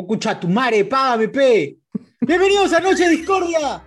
Escucha 0.00 0.40
tu 0.40 0.48
madre, 0.48 0.84
págame, 0.86 1.28
pe. 1.28 1.76
Bienvenidos 2.22 2.72
a 2.72 2.80
Noche 2.80 3.06
Discordia. 3.10 3.82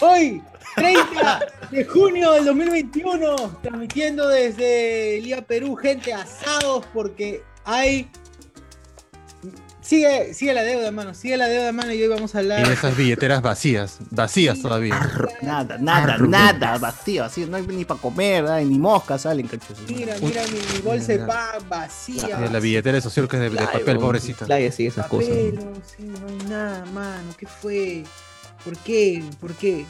Hoy, 0.00 0.40
30 0.76 1.40
de 1.72 1.84
junio 1.84 2.32
del 2.32 2.44
2021, 2.44 3.58
transmitiendo 3.60 4.28
desde 4.28 5.20
Liga 5.20 5.42
Perú, 5.42 5.74
gente 5.74 6.14
asados 6.14 6.86
porque 6.94 7.42
hay. 7.64 8.08
Sigue, 9.90 10.34
sigue 10.34 10.54
la 10.54 10.62
deuda, 10.62 10.92
mano. 10.92 11.14
Sigue 11.14 11.36
la 11.36 11.48
deuda, 11.48 11.72
mano. 11.72 11.92
Y 11.92 12.00
hoy 12.00 12.06
vamos 12.06 12.32
a 12.36 12.38
hablar. 12.38 12.64
Y 12.64 12.70
esas 12.70 12.96
billeteras 12.96 13.42
vacías, 13.42 13.98
vacías 14.10 14.62
todavía. 14.62 14.94
Nada, 15.42 15.78
nada, 15.78 16.16
nada, 16.16 16.78
vacío, 16.78 17.24
así, 17.24 17.44
no 17.44 17.56
hay 17.56 17.66
ni 17.66 17.84
para 17.84 18.00
comer, 18.00 18.44
ni 18.64 18.78
moscas 18.78 19.22
salen, 19.22 19.48
cachos. 19.48 19.78
Mira, 19.88 20.14
mira 20.22 20.44
mi, 20.44 20.60
mi 20.74 20.80
bolsa 20.80 21.10
de 21.10 21.18
pan 21.18 21.68
vacía. 21.68 22.38
La 22.38 22.60
billetera 22.60 22.94
de 22.94 23.00
socio 23.00 23.26
que 23.26 23.36
es 23.38 23.42
de, 23.42 23.50
de 23.50 23.66
papel, 23.66 23.98
pobrecita. 23.98 24.46
Playa, 24.46 24.70
sí, 24.70 24.86
esas 24.86 25.08
cosas. 25.08 25.28
No, 25.54 25.72
sí, 25.84 26.04
no 26.04 26.28
hay 26.28 26.48
nada, 26.48 26.84
mano. 26.94 27.34
¿Qué 27.36 27.48
fue? 27.48 28.04
¿Por 28.64 28.76
qué? 28.76 29.24
¿Por 29.40 29.54
qué? 29.54 29.86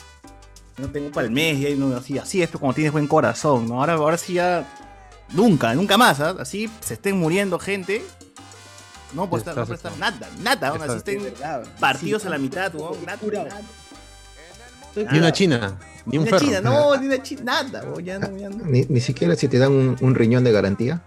No 0.79 0.89
tengo 0.89 1.11
para 1.11 1.27
el 1.27 1.31
mes, 1.31 1.59
y 1.59 1.67
ahí 1.67 1.77
no, 1.77 1.95
así, 1.95 2.17
así 2.17 2.41
es 2.41 2.49
pero 2.49 2.61
como 2.61 2.73
tienes 2.73 2.91
buen 2.91 3.07
corazón, 3.07 3.69
¿no? 3.69 3.81
Ahora, 3.81 3.93
ahora 3.93 4.17
sí 4.17 4.33
ya, 4.33 4.67
nunca, 5.35 5.75
nunca 5.75 5.99
más, 5.99 6.21
¿ah? 6.21 6.37
Así 6.39 6.71
se 6.81 6.95
estén 6.95 7.19
muriendo 7.19 7.59
gente. 7.59 8.03
No 9.15 9.25
estar, 9.37 9.57
no 9.57 9.67
por 9.67 9.75
estar 9.75 9.93
nada, 9.99 10.29
nada, 10.43 10.69
aún 10.69 10.83
así 10.83 10.97
Está- 10.97 10.97
estén 10.99 11.23
verdad, 11.25 11.63
partidos 11.79 12.23
sí, 12.23 12.29
a 12.29 12.31
la 12.31 12.39
mitad, 12.39 12.75
weón, 12.75 12.97
nada, 13.05 13.19
Ni 15.13 15.19
una 15.19 15.33
china, 15.33 15.79
ni 16.07 16.13
Ni 16.13 16.19
un 16.19 16.29
una 16.29 16.39
china, 16.39 16.61
no, 16.61 16.97
ni 16.97 17.07
una 17.07 17.23
china, 17.23 17.43
nada, 17.45 17.83
weón, 17.85 18.05
ya 18.05 18.19
no, 18.19 18.37
ya 18.37 18.49
no. 18.51 18.65
Ni, 18.65 18.83
ni 18.89 19.01
siquiera 19.01 19.35
si 19.37 19.49
te 19.49 19.59
dan 19.59 19.73
un, 19.73 19.97
un 20.01 20.15
riñón 20.15 20.45
de 20.45 20.53
garantía. 20.53 21.01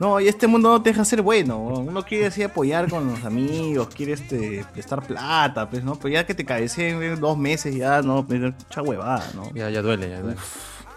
No, 0.00 0.18
y 0.20 0.26
este 0.26 0.46
mundo 0.48 0.70
no 0.70 0.82
te 0.82 0.90
deja 0.90 1.04
ser 1.04 1.22
bueno. 1.22 1.56
Uno 1.58 2.04
quiere 2.04 2.26
así 2.26 2.42
apoyar 2.42 2.90
con 2.90 3.06
los 3.06 3.24
amigos, 3.24 3.88
quiere 3.94 4.12
este, 4.14 4.64
prestar 4.72 5.06
plata, 5.06 5.70
pues, 5.70 5.84
¿no? 5.84 5.94
Pero 5.94 6.08
ya 6.12 6.26
que 6.26 6.34
te 6.34 6.44
cabeceen 6.44 7.00
en 7.00 7.20
dos 7.20 7.38
meses, 7.38 7.74
ya, 7.76 8.02
no, 8.02 8.26
pues, 8.26 8.40
mucha 8.40 8.82
huevada, 8.82 9.24
¿no? 9.34 9.50
Ya, 9.54 9.70
ya 9.70 9.82
duele, 9.82 10.10
ya 10.10 10.20
duele. 10.20 10.36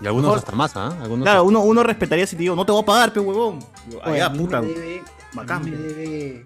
Y 0.02 0.08
algunos 0.08 0.30
Mejor- 0.30 0.38
hasta 0.40 0.52
más, 0.54 0.76
¿ah? 0.76 0.96
Claro, 1.22 1.44
uno, 1.44 1.62
uno 1.62 1.84
respetaría 1.84 2.26
si 2.26 2.36
te 2.36 2.42
digo, 2.42 2.56
no 2.56 2.66
te 2.66 2.72
voy 2.72 2.82
a 2.82 2.86
pagar, 2.86 3.14
pe 3.14 3.20
huevón. 3.20 3.60
A 4.04 4.30
mí 4.30 4.38
puta. 4.40 4.62
debe, 4.62 5.04
bacán, 5.34 5.58
a 5.58 5.66
mí 5.66 5.72
me 5.72 5.78
debe 5.78 6.46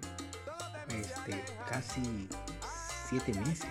este, 0.88 1.44
casi 1.68 2.28
siete 3.08 3.32
meses. 3.40 3.66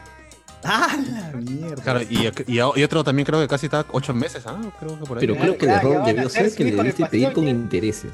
¡Ah, 0.64 0.96
la 1.10 1.32
mierda! 1.38 1.82
Claro, 1.82 2.02
y, 2.02 2.28
y, 2.48 2.56
y 2.56 2.60
otro 2.60 3.04
también 3.04 3.26
creo 3.26 3.40
que 3.40 3.48
casi 3.48 3.66
está 3.66 3.86
ocho 3.92 4.14
meses, 4.14 4.46
¿ah? 4.46 4.60
Creo 4.80 5.00
que 5.00 5.06
por 5.06 5.18
ahí. 5.18 5.26
Pero 5.26 5.36
creo 5.36 5.58
que 5.58 5.66
el 5.66 5.72
error 5.72 6.06
debió 6.06 6.30
ser 6.30 6.54
que 6.54 6.64
le 6.66 6.72
debiste 6.72 7.06
pedir 7.08 7.34
con 7.34 7.48
intereses. 7.48 8.12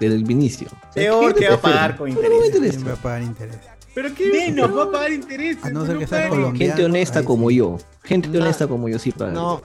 Desde 0.00 0.14
el 0.14 0.30
inicio. 0.30 0.68
Peor 0.94 1.34
¿qué 1.34 1.40
que 1.40 1.48
va 1.48 1.54
a 1.56 1.60
pagar 1.60 1.96
con 1.96 2.08
intereses. 2.08 2.46
interesa. 2.46 2.76
¿Quién 2.76 2.88
va 2.88 2.92
a 2.92 2.96
pagar 2.96 3.22
interés? 3.22 3.58
¿Pero 3.94 4.14
qué? 4.14 4.30
Menos 4.30 4.76
va 4.76 4.84
a 4.84 4.90
pagar 4.92 5.12
intereses. 5.12 5.64
A 5.64 5.70
no 5.70 5.86
ser 5.86 5.98
que 5.98 6.06
sea 6.06 6.28
colombiano. 6.28 6.56
Gente 6.56 6.84
honesta 6.84 7.24
como 7.24 7.50
yo. 7.50 7.78
Gente 8.04 8.38
honesta 8.38 8.68
como 8.68 8.88
yo 8.88 8.98
sí 9.00 9.10
paga. 9.10 9.32
No, 9.32 9.60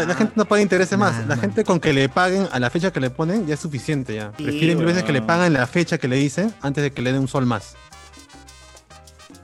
la, 0.00 0.04
la 0.06 0.14
gente 0.14 0.32
no 0.36 0.44
paga 0.44 0.62
intereses 0.62 0.98
más. 0.98 1.26
La 1.26 1.36
gente 1.36 1.64
con 1.64 1.80
que 1.80 1.92
le 1.92 2.08
paguen 2.08 2.48
a 2.52 2.58
la 2.58 2.70
fecha 2.70 2.92
que 2.92 3.00
le 3.00 3.10
ponen 3.10 3.46
ya 3.46 3.54
es 3.54 3.60
suficiente 3.60 4.14
ya. 4.14 4.32
Sí, 4.36 4.44
Prefieren 4.44 4.76
mil 4.78 4.86
veces 4.86 5.02
que 5.02 5.12
le 5.12 5.18
weón. 5.18 5.26
paguen 5.26 5.52
la 5.52 5.66
fecha 5.66 5.98
que 5.98 6.08
le 6.08 6.16
dicen 6.16 6.54
antes 6.62 6.82
de 6.84 6.92
que 6.92 7.02
le 7.02 7.12
den 7.12 7.22
un 7.22 7.28
sol 7.28 7.46
más. 7.46 7.74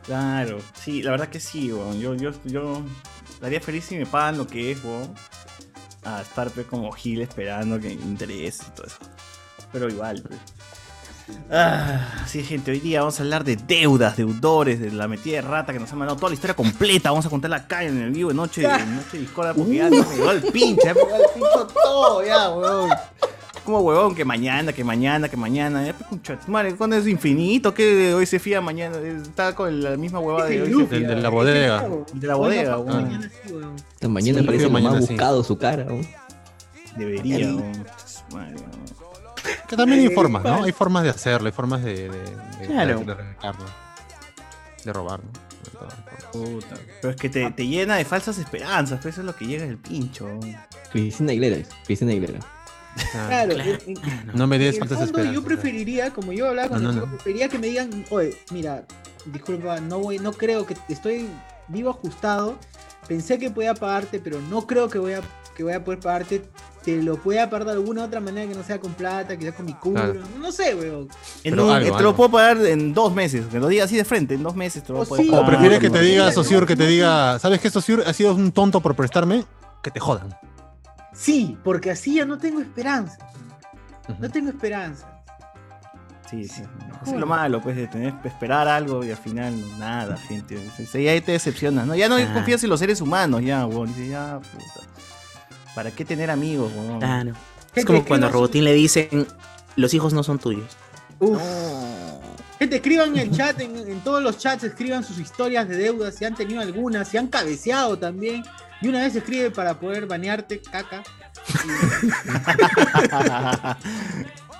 Claro, 0.06 0.58
sí, 0.74 1.02
la 1.02 1.12
verdad 1.12 1.28
que 1.28 1.40
sí, 1.40 1.72
weón. 1.72 2.00
Yo, 2.00 2.14
yo, 2.14 2.30
yo 2.44 2.82
estaría 3.30 3.60
feliz 3.60 3.84
si 3.84 3.96
me 3.96 4.06
pagan 4.06 4.38
lo 4.38 4.46
que 4.46 4.72
es, 4.72 4.82
weón. 4.84 5.14
A 6.04 6.20
estar 6.22 6.50
pe, 6.50 6.64
como 6.64 6.90
Gil 6.92 7.20
esperando 7.22 7.78
que 7.78 7.92
interese 7.92 8.64
y 8.66 8.70
todo 8.74 8.86
eso. 8.86 8.96
Pero 9.72 9.88
igual, 9.88 10.22
pues. 10.26 10.38
Ah, 11.50 12.24
sí, 12.26 12.42
gente, 12.42 12.70
hoy 12.70 12.80
día 12.80 13.00
vamos 13.00 13.18
a 13.20 13.22
hablar 13.22 13.44
de 13.44 13.56
deudas, 13.56 14.16
deudores, 14.16 14.80
de 14.80 14.90
la 14.90 15.06
metida 15.08 15.36
de 15.36 15.42
rata 15.42 15.72
que 15.72 15.78
nos 15.78 15.92
han 15.92 15.98
mandado 15.98 16.16
toda 16.18 16.30
la 16.30 16.34
historia 16.34 16.54
completa. 16.54 17.10
Vamos 17.10 17.26
a 17.26 17.30
contarla 17.30 17.56
acá 17.56 17.84
en 17.84 18.00
el 18.00 18.10
vivo 18.10 18.30
de 18.30 18.34
noche, 18.34 18.62
en 18.64 18.96
noche 18.96 19.08
de 19.12 19.18
discordia, 19.20 19.52
porque 19.54 19.74
ya 19.74 19.90
no 19.90 19.96
me 20.04 20.16
llegó 20.16 20.30
el 20.30 20.42
pinche, 20.42 20.82
ya 20.86 20.94
me 20.94 21.00
llegó 21.00 21.16
el 21.16 21.22
pincho 21.34 21.66
todo, 21.82 22.24
ya, 22.24 22.50
weón. 22.50 22.90
Como 23.64 23.78
huevón, 23.80 24.14
que 24.16 24.24
mañana, 24.24 24.72
que 24.72 24.82
mañana, 24.82 25.28
que 25.28 25.36
mañana. 25.36 25.86
Ya, 25.86 25.94
pues, 25.94 26.48
madre, 26.48 26.74
¿cuándo 26.74 26.96
es 26.96 27.06
infinito? 27.06 27.72
que 27.72 28.12
hoy 28.12 28.26
se 28.26 28.40
fía 28.40 28.60
mañana? 28.60 28.96
Está 28.98 29.54
con 29.54 29.82
la 29.82 29.96
misma 29.96 30.18
huevada 30.18 30.46
de 30.48 30.56
Es 30.56 30.62
hoy. 30.74 30.82
el 30.82 30.88
se 30.88 30.94
del 31.00 31.06
de 31.08 31.14
la 31.22 31.28
es 31.28 31.34
bodega. 31.34 31.78
claro. 31.78 32.06
De 32.12 32.26
la 32.26 32.34
bodega, 32.34 32.78
weón. 32.78 33.02
mañana 33.04 33.30
sí, 33.46 33.52
weón. 33.52 33.76
Esta 33.76 34.08
mañana 34.08 34.40
Sí, 34.40 34.46
parece 34.46 34.64
más 34.64 34.72
mañana 34.82 35.00
sí. 35.02 35.06
buscado 35.12 35.44
su 35.44 35.58
cara. 35.58 35.84
¿no? 35.84 36.00
Debería, 36.96 37.36
weón. 37.46 37.72
Madre, 38.32 38.54
weón. 38.56 38.91
Que 39.68 39.76
también 39.76 40.00
hay 40.00 40.06
Eh, 40.06 40.10
formas, 40.14 40.44
¿no? 40.44 40.62
hay 40.64 40.72
formas 40.72 41.02
de 41.04 41.10
hacerlo, 41.10 41.46
hay 41.46 41.52
formas 41.52 41.82
de, 41.82 42.08
de, 42.08 42.20
de, 42.20 42.66
Claro. 42.66 43.00
de, 43.00 43.14
de 44.84 44.92
robar, 44.92 45.20
¿no? 45.24 45.30
Puta. 46.32 46.76
Pero 47.00 47.10
es 47.10 47.16
que 47.16 47.28
te, 47.28 47.50
te 47.50 47.66
llena 47.66 47.96
de 47.96 48.04
falsas 48.04 48.38
esperanzas, 48.38 48.98
pero 48.98 49.10
eso 49.10 49.20
es 49.20 49.26
lo 49.26 49.34
que 49.36 49.46
llega 49.46 49.64
el 49.64 49.78
pincho. 49.78 50.28
Cristina 50.90 51.32
Aguilera 51.32 51.56
es. 51.56 51.68
Cristina 51.84 52.12
Aguilera. 52.12 52.40
Ah, 53.14 53.26
Claro, 53.28 53.52
en- 53.52 53.78
en- 53.86 54.30
No 54.34 54.46
me 54.46 54.58
des 54.58 54.78
fondo, 54.78 54.94
esperanzas. 55.02 55.34
yo 55.34 55.42
preferiría, 55.42 56.10
como 56.12 56.32
yo 56.32 56.48
hablaba 56.48 56.68
con 56.70 56.82
No, 56.82 56.90
el 56.90 56.96
no, 56.96 57.02
chico, 57.02 57.06
no. 57.06 57.16
preferiría 57.16 57.48
que 57.48 57.58
me 57.58 57.66
digan, 57.68 58.04
oye, 58.10 58.36
mira, 58.50 58.84
disculpa, 59.26 59.80
no 59.80 59.98
voy, 59.98 60.18
no 60.18 60.32
creo 60.32 60.66
que 60.66 60.76
estoy 60.88 61.28
vivo 61.68 61.90
ajustado, 61.90 62.58
pensé 63.08 63.38
que 63.38 63.50
podía 63.50 63.74
pagarte, 63.74 64.18
pero 64.20 64.40
no 64.42 64.66
creo 64.66 64.88
que 64.88 64.98
voy 64.98 65.14
a, 65.14 65.20
que 65.56 65.62
voy 65.64 65.72
a 65.72 65.82
poder 65.84 66.00
pagarte, 66.00 66.42
te 66.84 67.02
lo 67.02 67.16
pueda 67.16 67.48
pagar 67.48 67.66
de 67.66 67.72
alguna 67.72 68.04
otra 68.04 68.20
manera 68.20 68.50
que 68.50 68.56
no 68.58 68.64
sea 68.64 68.80
con 68.80 68.92
plata, 68.94 69.36
quizás 69.36 69.54
con 69.54 69.64
mi 69.66 69.74
culo, 69.74 69.94
Claro. 69.94 70.20
no 70.40 70.50
sé, 70.52 70.74
weón. 70.74 71.08
En 71.44 71.52
Pero 71.52 71.66
un- 71.66 71.72
algo, 71.72 71.96
te 71.96 72.02
lo 72.02 72.16
puedo 72.16 72.30
pagar 72.30 72.58
en 72.66 72.92
dos 72.92 73.14
meses. 73.14 73.46
Que 73.46 73.58
lo 73.60 73.68
diga 73.68 73.84
así 73.84 73.96
de 73.96 74.04
frente, 74.04 74.34
en 74.34 74.42
dos 74.42 74.56
meses 74.56 74.82
te 74.82 74.92
lo 74.92 75.00
O 75.00 75.04
puedo 75.04 75.22
sí. 75.22 75.28
pagar. 75.30 75.44
O 75.44 75.46
prefieres 75.48 75.78
que 75.78 75.90
te 75.90 76.00
diga, 76.00 76.26
no, 76.26 76.32
Sociur, 76.32 76.66
que 76.66 76.74
te 76.76 76.86
diga, 76.86 77.38
¿sabes 77.38 77.60
qué, 77.60 77.70
Sociur? 77.70 78.02
Ha 78.06 78.12
sido 78.12 78.34
un 78.34 78.50
tonto 78.52 78.80
por 78.80 78.94
prestarme, 78.96 79.44
que 79.82 79.90
te 79.90 80.00
jodan. 80.00 80.36
Sí, 81.14 81.56
porque 81.62 81.90
así 81.90 82.14
ya 82.16 82.24
no 82.24 82.38
tengo 82.38 82.60
esperanza, 82.60 83.18
no 84.18 84.30
tengo 84.30 84.50
esperanza. 84.50 85.08
Sí, 86.30 86.48
sí. 86.48 86.62
Eso 87.02 87.14
es 87.14 87.20
lo 87.20 87.26
malo, 87.26 87.60
pues, 87.60 87.76
de 87.76 87.86
tener 87.88 88.14
que 88.22 88.28
esperar 88.28 88.66
algo 88.66 89.04
y 89.04 89.10
al 89.10 89.18
final 89.18 89.54
nada, 89.78 90.16
gente. 90.16 90.56
Sí, 90.90 91.06
ahí 91.06 91.20
te 91.20 91.32
decepcionas, 91.32 91.86
¿no? 91.86 91.94
Ya 91.94 92.08
no 92.08 92.16
Ah. 92.16 92.30
confías 92.32 92.64
en 92.64 92.70
los 92.70 92.80
seres 92.80 93.02
humanos, 93.02 93.42
ya, 93.44 93.66
weón. 93.66 93.88
Dices, 93.88 94.08
ya, 94.10 94.40
puta. 94.40 94.88
¿Para 95.74 95.90
qué 95.90 96.04
tener 96.04 96.30
amigos, 96.30 96.70
weón? 96.76 96.98
Claro. 96.98 97.32
Es 97.74 97.84
como 97.84 98.04
cuando 98.04 98.26
a 98.26 98.30
Robotín 98.30 98.64
le 98.64 98.74
dicen, 98.74 99.26
los 99.76 99.94
hijos 99.94 100.12
no 100.12 100.22
son 100.22 100.38
tuyos. 100.38 100.76
Uf. 101.18 101.40
Gente, 102.58 102.76
escriban 102.76 103.08
en 103.10 103.18
el 103.18 103.30
chat, 103.36 103.58
en, 103.60 103.76
en 103.76 104.00
todos 104.00 104.22
los 104.22 104.38
chats, 104.38 104.62
escriban 104.64 105.02
sus 105.02 105.18
historias 105.18 105.68
de 105.68 105.76
deudas, 105.76 106.14
si 106.14 106.24
han 106.24 106.34
tenido 106.34 106.60
algunas, 106.60 107.08
si 107.08 107.16
han 107.16 107.28
cabeceado 107.28 107.98
también. 107.98 108.44
Y 108.82 108.88
una 108.88 109.00
vez 109.00 109.16
escribe 109.16 109.50
para 109.50 109.78
poder 109.80 110.06
banearte, 110.06 110.60
caca. 110.60 111.02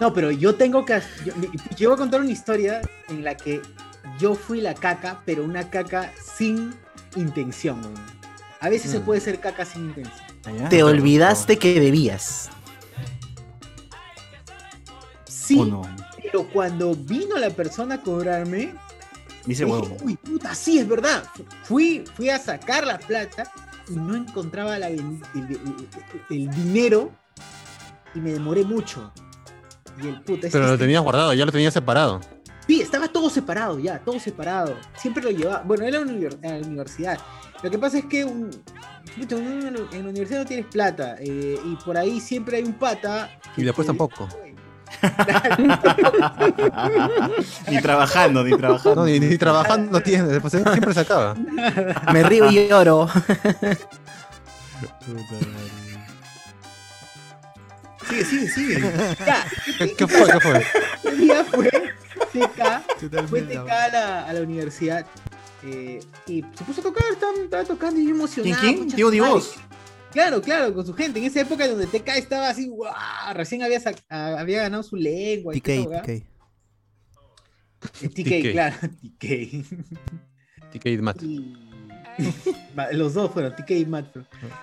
No, 0.01 0.13
pero 0.13 0.33
yo 0.33 0.57
tengo 0.57 0.85
que. 0.85 1.01
Yo, 1.25 1.33
yo 1.77 1.91
voy 1.91 1.95
a 1.97 1.99
contar 1.99 2.21
una 2.23 2.31
historia 2.31 2.81
en 3.09 3.23
la 3.23 3.37
que 3.37 3.63
yo 4.19 4.35
fui 4.35 4.61
la 4.61 4.75
caca, 4.75 5.21
pero 5.25 5.45
una 5.45 5.71
caca 5.71 6.11
sin 6.37 6.75
intención. 7.15 7.81
weón. 7.81 7.95
A 8.61 8.69
veces 8.69 8.91
se 8.91 8.99
Mm. 8.99 9.03
puede 9.03 9.21
ser 9.21 9.39
caca 9.39 9.65
sin 9.65 9.85
intención. 9.87 10.32
Te 10.71 10.83
olvidaste 10.83 11.59
que 11.59 11.79
debías. 11.81 12.51
Sí, 15.25 15.61
pero 16.23 16.49
cuando 16.49 16.95
vino 16.95 17.37
la 17.37 17.51
persona 17.51 17.97
a 17.97 18.01
cobrarme, 18.01 18.75
Dice, 19.45 19.65
Dije. 19.65 19.97
Uy, 20.05 20.15
puta, 20.17 20.55
sí, 20.55 20.79
es 20.79 20.87
verdad. 20.89 21.25
Fui, 21.65 22.05
fui 22.15 22.31
a 22.31 22.39
sacar 22.39 22.87
la 22.87 22.97
plata 22.99 23.51
y 23.89 23.93
no 23.97 24.15
encontraba 24.15 24.79
la 24.79 24.87
el, 24.89 25.01
el- 25.35 25.61
el 26.31 26.51
dinero 26.51 27.11
y 28.15 28.21
me 28.21 28.31
demoré 28.33 28.63
mucho. 28.65 29.13
Y 30.01 30.07
el 30.07 30.21
puta, 30.23 30.47
es- 30.47 30.53
Pero 30.53 30.67
lo 30.67 30.73
este- 30.75 30.85
tenías 30.85 31.03
guardado, 31.03 31.35
ya 31.35 31.45
lo 31.45 31.51
tenías 31.51 31.75
separado. 31.75 32.21
Sí, 32.69 32.81
estaba 32.81 33.09
todo 33.09 33.29
separado 33.31 33.81
ya, 33.81 33.99
todo 33.99 34.21
separado. 34.21 34.77
Siempre 34.97 35.25
lo 35.25 35.31
llevaba. 35.31 35.63
Bueno, 35.65 35.85
era 35.87 35.99
en 35.99 36.07
la 36.41 36.59
universidad. 36.65 37.19
Lo 37.63 37.71
que 37.71 37.79
pasa 37.79 37.99
es 37.99 38.05
que 38.07 38.25
un, 38.25 38.51
en 39.17 39.29
la- 39.75 39.97
en 39.97 40.03
la 40.05 40.09
universidad 40.11 40.41
no 40.41 40.47
tienes 40.47 40.67
plata. 40.67 41.17
eh, 41.21 41.59
y 41.65 41.77
por 41.85 41.97
ahí 41.97 42.21
siempre 42.21 42.57
hay 42.59 42.65
un 42.65 42.73
pata. 42.75 43.31
Y 43.57 43.63
después 43.63 43.87
te- 43.87 43.91
tampoco. 43.91 44.29
ni 47.69 47.81
trabajando, 47.81 48.45
ni 48.45 48.57
trabajando. 48.57 48.95
No, 48.97 49.07
ni, 49.07 49.19
ni 49.21 49.39
trabajando 49.39 49.91
no 49.93 50.01
tienes, 50.01 50.29
después 50.29 50.53
siempre 50.53 50.93
se 50.95 51.01
acaba. 51.01 51.35
Me 52.13 52.23
río 52.25 52.51
y 52.51 52.69
lloro. 52.69 53.09
Sigue, 58.09 58.25
sigue, 58.25 58.49
sigue. 58.49 58.81
Ya, 59.25 59.45
¿Qué 59.97 60.07
fue? 60.07 60.27
¿Qué 60.33 60.41
fue? 60.41 60.59
ese 61.05 61.17
día 61.17 61.45
fue 61.45 61.71
TK. 62.33 63.29
Fue. 63.29 63.43
TK 63.43 63.71
a 63.71 63.89
la, 63.89 64.27
a 64.27 64.33
la 64.33 64.41
universidad 64.41 65.07
eh, 65.65 66.01
y 66.27 66.43
se 66.55 66.65
puso 66.65 66.81
a 66.81 66.85
tocar, 66.85 67.03
estaba, 67.13 67.33
estaba 67.35 67.65
tocando 67.65 68.01
y 68.01 68.05
yo 68.05 68.11
emocionado. 68.15 68.61
¿Quién, 68.61 68.89
quién? 68.91 69.11
Divos. 69.11 69.55
Claro, 70.13 70.43
claro, 70.43 70.75
con 70.75 70.85
su 70.87 70.93
gente. 70.95 71.19
En 71.19 71.25
esa 71.25 71.41
época 71.41 71.67
donde 71.67 71.87
TK 71.87 72.09
estaba 72.17 72.49
así, 72.51 72.69
¡guau! 72.69 72.93
recién 73.33 73.63
había, 73.63 73.81
sac- 73.81 74.03
había 74.11 74.63
ganado 74.63 74.83
su 74.83 74.97
lengua. 74.97 75.57
y 75.57 75.61
toda 75.61 75.77
esa 75.77 76.03
TK. 76.03 76.07
TK. 77.81 78.03
Eh, 78.03 78.09
TK, 78.09 78.25
TK. 78.25 78.53
claro, 78.53 78.77
TK. 79.19 79.25
TK 80.73 80.87
y 80.87 80.99
Matt. 80.99 81.23
Y- 81.23 81.57
Los 82.93 83.15
dos 83.15 83.31
fueron, 83.33 83.55
TK 83.57 83.71
y 83.71 83.87
Matt. 83.87 84.15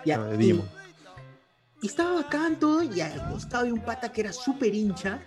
Ya, 0.06 0.18
Ah, 0.22 0.26
de 0.26 0.46
y-. 0.46 0.64
Y 1.82 1.88
estaba 1.88 2.14
bacán 2.22 2.60
todo, 2.60 2.84
y 2.84 3.02
al 3.02 3.30
costado 3.32 3.62
había 3.62 3.74
un 3.74 3.80
pata 3.82 4.12
que 4.12 4.22
era 4.22 4.34
súper 4.34 4.76
hincha, 4.76 5.20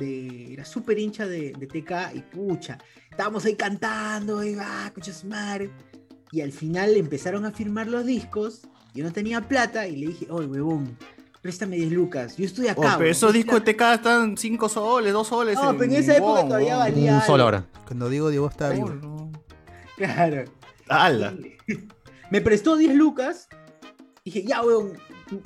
de, 0.00 0.52
era 0.52 0.64
súper 0.64 0.98
hincha 0.98 1.26
de, 1.26 1.52
de 1.52 1.66
TK, 1.66 2.16
y 2.16 2.20
pucha, 2.22 2.78
estábamos 3.10 3.44
ahí 3.44 3.54
cantando, 3.54 4.42
y 4.42 4.54
va, 4.54 4.92
su 5.00 5.26
madre. 5.26 5.70
Y 6.32 6.40
al 6.40 6.52
final 6.52 6.96
empezaron 6.96 7.44
a 7.44 7.52
firmar 7.52 7.86
los 7.86 8.04
discos, 8.04 8.62
yo 8.94 9.04
no 9.04 9.12
tenía 9.12 9.40
plata, 9.46 9.86
y 9.86 9.96
le 9.96 10.06
dije, 10.08 10.26
oye, 10.30 10.46
huevón, 10.46 10.96
préstame 11.42 11.76
10 11.76 11.92
lucas, 11.92 12.36
yo 12.36 12.44
estoy 12.44 12.68
acá. 12.68 12.94
Oh, 12.94 12.98
pero 12.98 13.10
esos 13.10 13.32
discos 13.32 13.64
de 13.64 13.72
TK 13.72 13.82
están 13.94 14.36
5 14.36 14.68
soles, 14.68 15.12
2 15.12 15.26
soles. 15.26 15.54
No, 15.56 15.72
pero 15.76 15.84
en 15.84 15.98
esa 15.98 16.16
época 16.16 16.44
todavía 16.44 16.76
valía. 16.76 17.14
Un 17.14 17.20
solo 17.20 17.46
algo. 17.46 17.56
ahora. 17.58 17.66
Cuando 17.86 18.08
digo 18.08 18.30
Diego 18.30 18.48
está 18.48 18.70
vivo. 18.70 18.90
Claro. 19.96 20.44
¡Hala! 20.88 21.34
Me 22.30 22.40
prestó 22.40 22.76
10 22.76 22.94
lucas. 22.94 23.48
Dije, 24.24 24.44
ya, 24.44 24.62
weón, 24.62 24.92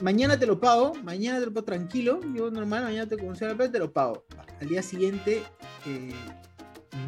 mañana 0.01 0.39
te 0.39 0.47
lo 0.47 0.59
pago, 0.61 0.95
mañana 1.03 1.39
te 1.41 1.47
lo 1.47 1.53
pago 1.53 1.65
tranquilo. 1.65 2.21
Yo 2.35 2.51
normal, 2.51 2.85
mañana 2.85 3.09
te 3.09 3.17
consigo 3.19 3.49
la 3.51 3.57
plata, 3.57 3.73
te 3.73 3.79
lo 3.79 3.93
pago. 3.93 4.25
Al 4.61 4.69
día 4.69 4.83
siguiente 4.83 5.43
eh, 5.87 6.13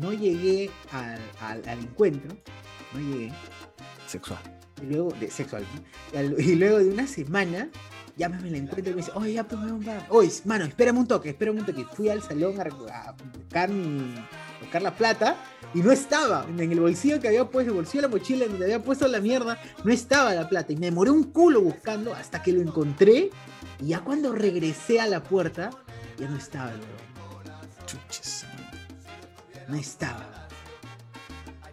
no 0.01 0.13
llegué 0.13 0.71
al, 0.93 1.21
al- 1.41 1.69
al 1.69 1.79
encuentro, 1.79 2.37
no 2.93 3.01
llegué. 3.01 3.33
Sexual. 4.07 4.39
Y 4.83 4.87
luego, 4.87 5.11
de 5.19 5.31
sexual, 5.31 5.65
¿no? 6.13 6.39
y, 6.39 6.55
luego 6.55 6.79
de 6.79 6.89
una 6.91 7.07
semana, 7.07 7.71
ya 8.17 8.29
me 8.29 8.51
la 8.51 8.59
encuentro 8.59 8.91
y 8.93 8.95
me 8.95 9.01
dice, 9.01 9.11
oye, 9.15 9.33
ya, 9.33 9.45
pues, 9.49 9.61
weón, 9.63 9.81
va. 9.87 10.07
Oye, 10.11 10.31
mano, 10.45 10.65
espérame 10.67 10.99
un 10.99 11.07
toque, 11.07 11.31
espérame 11.31 11.61
un 11.61 11.67
toque. 11.67 11.85
Fui 11.85 12.09
al 12.11 12.23
salón 12.23 12.55
a, 12.61 13.15
buscar, 13.35 13.71
mi, 13.71 14.15
buscar 14.61 14.83
la 14.83 14.95
plata 14.95 15.37
y 15.75 15.81
no 15.81 15.93
estaba. 15.93 16.47
En 16.49 16.61
el 16.61 16.81
bolsillo 16.81 17.21
que 17.21 17.29
había 17.29 17.45
puesto, 17.45 17.73
el 17.73 17.77
bolsillo 17.77 18.03
de 18.03 18.09
la 18.09 18.15
mochila 18.15 18.47
donde 18.47 18.65
había 18.65 18.83
puesto 18.83 19.07
la 19.09 19.21
mierda, 19.21 19.59
no 19.85 19.93
estaba 19.93 20.35
la 20.35 20.49
plata. 20.49 20.73
Y 20.73 20.77
me 20.77 20.87
demoré 20.87 21.11
un 21.11 21.25
culo 21.25 21.61
buscando 21.61 22.15
hasta 22.15 22.43
que 22.43 22.53
lo 22.53 22.61
encontré. 22.61 23.31
Y 23.81 23.89
ya 23.89 24.01
cuando 24.01 24.33
regresé 24.33 25.01
a 25.01 25.07
la 25.07 25.23
puerta, 25.23 25.71
ya 26.19 26.29
no 26.29 26.37
estaba 26.37 26.71
el. 26.73 26.81
Chuches. 27.87 28.45
No 29.69 29.77
estaba. 29.77 30.49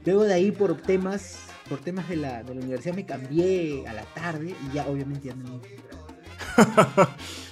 Luego 0.06 0.24
de 0.24 0.34
ahí 0.34 0.51
por 0.51 0.75
temas, 0.81 1.38
por 1.69 1.80
temas 1.80 2.10
de 2.10 2.18
la, 2.18 2.44
de 2.44 2.56
la 2.56 2.62
universidad 2.62 2.96
me 2.96 3.06
cambié 3.06 3.88
a 3.88 3.94
la 3.94 4.04
tarde 4.13 4.54
y 4.69 4.74
ya 4.74 4.86
obviamente 4.86 5.30
ya 5.30 5.36
no 5.36 5.44
me 5.46 5.62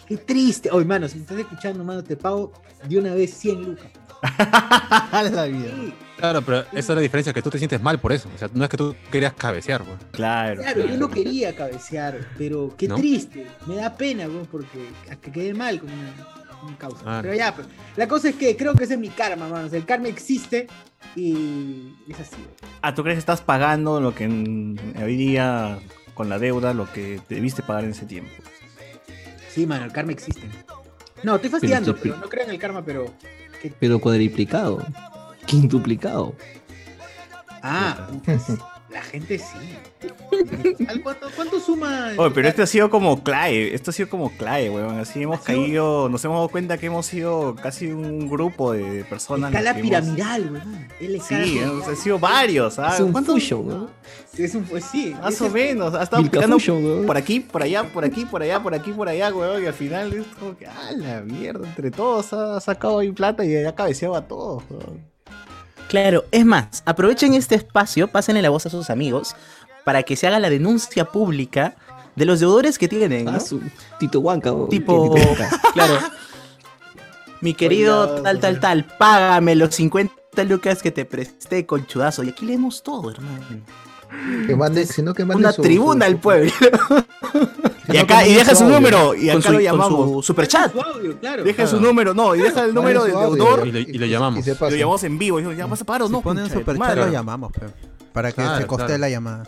Qué 0.07 0.17
triste. 0.17 0.69
Oye, 0.71 0.85
mano, 0.85 1.07
si 1.07 1.15
me 1.15 1.21
estás 1.21 1.39
escuchando, 1.39 1.83
mano, 1.83 2.03
te 2.03 2.17
pago 2.17 2.51
de 2.87 2.99
una 2.99 3.13
vez 3.13 3.33
100 3.35 3.63
lucas. 3.63 3.91
la 5.11 5.45
vida. 5.45 5.69
Sí, 5.75 5.93
Claro, 6.21 6.41
pero 6.43 6.59
esa 6.71 6.77
es 6.79 6.89
la 6.89 7.01
diferencia, 7.01 7.33
que 7.33 7.41
tú 7.41 7.49
te 7.49 7.57
sientes 7.57 7.81
mal 7.81 7.99
por 7.99 8.13
eso. 8.13 8.29
O 8.33 8.37
sea, 8.37 8.47
no 8.53 8.63
es 8.63 8.69
que 8.69 8.77
tú 8.77 8.95
querías 9.11 9.33
cabecear, 9.33 9.83
pues. 9.83 9.97
Claro. 10.11 10.61
claro, 10.61 10.85
yo 10.85 10.97
no 10.97 11.09
quería 11.09 11.55
cabecear, 11.55 12.29
pero 12.37 12.73
qué 12.77 12.87
¿No? 12.87 12.95
triste. 12.95 13.47
Me 13.65 13.75
da 13.75 13.97
pena, 13.97 14.27
weón, 14.27 14.45
porque 14.49 14.87
a 15.09 15.15
que 15.15 15.31
quedé 15.31 15.53
mal 15.53 15.79
con 15.79 15.89
una, 15.91 16.77
causa. 16.77 17.01
Ah. 17.05 17.19
Pero 17.23 17.33
ya, 17.33 17.55
pues, 17.55 17.67
la 17.97 18.07
cosa 18.07 18.29
es 18.29 18.35
que 18.35 18.55
creo 18.55 18.75
que 18.75 18.83
ese 18.83 18.93
es 18.93 18.99
mi 18.99 19.09
karma, 19.09 19.47
mano. 19.49 19.65
O 19.65 19.69
sea, 19.69 19.79
el 19.79 19.85
karma 19.85 20.09
existe 20.09 20.67
y 21.15 21.93
es 22.07 22.19
así. 22.19 22.35
weón. 22.35 22.71
Ah, 22.83 22.93
¿tú 22.93 23.01
crees 23.01 23.15
que 23.15 23.19
estás 23.21 23.41
pagando 23.41 23.99
lo 23.99 24.13
que 24.13 24.25
en- 24.25 24.79
hoy 25.03 25.15
día 25.17 25.79
con 26.13 26.29
la 26.29 26.37
deuda, 26.37 26.75
lo 26.75 26.91
que 26.93 27.19
debiste 27.29 27.63
pagar 27.63 27.83
en 27.85 27.91
ese 27.91 28.05
tiempo? 28.05 28.31
Sí, 29.49 29.65
mano, 29.65 29.85
el 29.85 29.91
karma 29.91 30.11
existe. 30.11 30.47
No, 31.23 31.35
estoy 31.35 31.49
fastidiando, 31.49 31.93
Pero- 31.95 32.03
pero 32.15 32.17
no 32.17 32.29
creo 32.29 32.43
en 32.45 32.51
el 32.51 32.59
karma, 32.59 32.85
pero. 32.85 33.11
que- 33.61 33.73
Pero 33.79 33.99
cuadriplicado. 33.99 34.85
Quintuplicado. 35.51 36.33
Ah, 37.63 38.07
la 38.89 39.01
gente 39.03 39.37
sí. 39.37 39.77
¿Al 40.87 41.01
¿Cuánto, 41.03 41.27
cuánto 41.35 41.59
suma? 41.59 42.09
Oye, 42.17 42.31
pero 42.33 42.47
esto 42.47 42.63
ha 42.63 42.65
sido 42.65 42.89
como 42.89 43.21
clave, 43.23 43.73
esto 43.75 43.91
ha 43.91 43.93
sido 43.93 44.09
como 44.09 44.31
clave, 44.35 44.69
weón. 44.69 44.97
Así 44.99 45.21
hemos 45.21 45.39
Ha 45.39 45.43
sido- 45.43 45.61
caído, 45.61 46.09
nos 46.09 46.25
hemos 46.25 46.37
dado 46.37 46.49
cuenta 46.49 46.77
que 46.77 46.87
hemos 46.87 47.05
sido 47.05 47.55
casi 47.55 47.87
un 47.87 48.27
grupo 48.29 48.71
de 48.73 49.03
personas. 49.05 49.51
Escala 49.51 49.71
hemos- 49.71 49.81
piramidal, 49.83 50.51
weón. 50.51 50.87
Es 50.99 51.23
Sí, 51.23 51.59
hemos 51.59 51.99
sido 51.99 52.17
varios, 52.19 52.79
¿ah? 52.79 52.93
Es 52.95 52.99
un 53.01 53.13
fusion, 53.25 53.67
¿no? 53.67 53.89
Es 54.37 54.55
un 54.55 54.63
pues 54.63 54.85
sí. 54.85 55.13
Más 55.21 55.39
o 55.41 55.49
menos, 55.49 55.93
ha 55.93 56.03
estado 56.03 56.23
picando 56.23 56.57
weón. 56.57 57.05
por 57.05 57.15
aquí, 57.17 57.39
por 57.41 57.61
allá, 57.63 57.83
por 57.83 58.03
aquí, 58.03 58.25
por 58.25 58.41
allá, 58.41 58.59
por 58.63 58.73
aquí, 58.73 58.91
por 58.91 59.07
allá, 59.07 59.33
weón. 59.33 59.63
Y 59.63 59.67
al 59.67 59.73
final 59.73 60.13
es 60.13 60.25
como 60.39 60.57
que, 60.57 60.65
ah, 60.65 60.91
la 60.95 61.21
mierda, 61.21 61.67
entre 61.67 61.91
todos 61.91 62.33
ha 62.33 62.59
sacado 62.59 62.99
ahí 62.99 63.11
plata 63.11 63.45
y 63.45 63.55
ha 63.55 63.75
cabeceado 63.75 64.15
a 64.15 64.21
todos, 64.27 64.63
weón. 64.69 65.10
Claro, 65.89 66.23
es 66.31 66.45
más, 66.45 66.83
aprovechen 66.85 67.33
este 67.33 67.55
espacio, 67.55 68.07
pásenle 68.07 68.41
la 68.41 68.49
voz 68.49 68.65
a 68.65 68.69
sus 68.69 68.89
amigos 68.89 69.35
para 69.83 70.03
que 70.03 70.15
se 70.15 70.27
haga 70.27 70.39
la 70.39 70.49
denuncia 70.49 71.05
pública 71.05 71.75
de 72.15 72.25
los 72.25 72.39
deudores 72.39 72.77
que 72.77 72.87
tienen, 72.87 73.25
¿no? 73.25 73.31
Ah, 73.31 73.39
su 73.39 73.61
Tito 73.99 74.19
Huanca. 74.21 74.53
¿o? 74.53 74.67
Tipo, 74.67 75.13
¿Qué 75.13 75.19
Tito 75.21 75.31
Huanca? 75.41 75.61
claro. 75.73 75.97
Mi 77.41 77.53
querido 77.53 78.09
Oiga, 78.11 78.23
tal, 78.23 78.39
tal, 78.39 78.59
tal, 78.59 78.85
págame 78.97 79.55
los 79.55 79.73
50 79.75 80.43
lucas 80.45 80.81
que 80.81 80.91
te 80.91 81.05
presté, 81.05 81.65
conchudazo. 81.65 82.23
Y 82.23 82.29
aquí 82.29 82.45
leemos 82.45 82.83
todo, 82.83 83.09
hermano. 83.11 83.39
Que 84.45 84.55
mande, 84.55 84.85
sino 84.85 85.13
que 85.13 85.25
mande 85.25 85.41
Una 85.43 85.51
su- 85.51 85.61
tribuna 85.61 86.05
su- 86.05 86.11
al 86.11 86.19
pueblo. 86.19 86.51
Y 87.87 87.97
acá, 87.97 88.25
y 88.27 88.33
deja 88.33 88.55
su 88.55 88.65
número, 88.65 89.15
y 89.15 89.29
acá 89.29 89.41
su, 89.41 89.51
lo 89.53 89.59
llamamos. 89.59 90.11
su 90.11 90.23
superchat. 90.23 90.73
Deja 91.43 91.67
su 91.67 91.79
número, 91.79 92.13
no, 92.13 92.35
y 92.35 92.39
deja 92.39 92.65
el 92.65 92.73
número 92.73 93.01
audio 93.01 93.35
deudor. 93.35 93.67
Y 93.67 93.97
le 93.97 94.09
llamamos. 94.09 94.45
Lo 94.45 94.69
llamamos 94.69 95.03
en 95.03 95.17
vivo. 95.17 95.39
Y 95.39 95.43
dijo, 95.43 95.53
¿ya 95.53 95.65
vas 95.65 95.81
a 95.81 95.85
o 96.03 96.07
Si 96.07 96.11
no? 96.11 96.21
ponen 96.21 96.43
de 96.47 96.49
superchat 96.53 96.95
lo 96.97 97.09
llamamos, 97.09 97.51
para 98.13 98.29
que 98.29 98.35
Claro, 98.35 98.57
se 98.59 98.67
costee 98.67 98.85
claro. 98.87 99.01
la 99.01 99.09
llamada. 99.09 99.43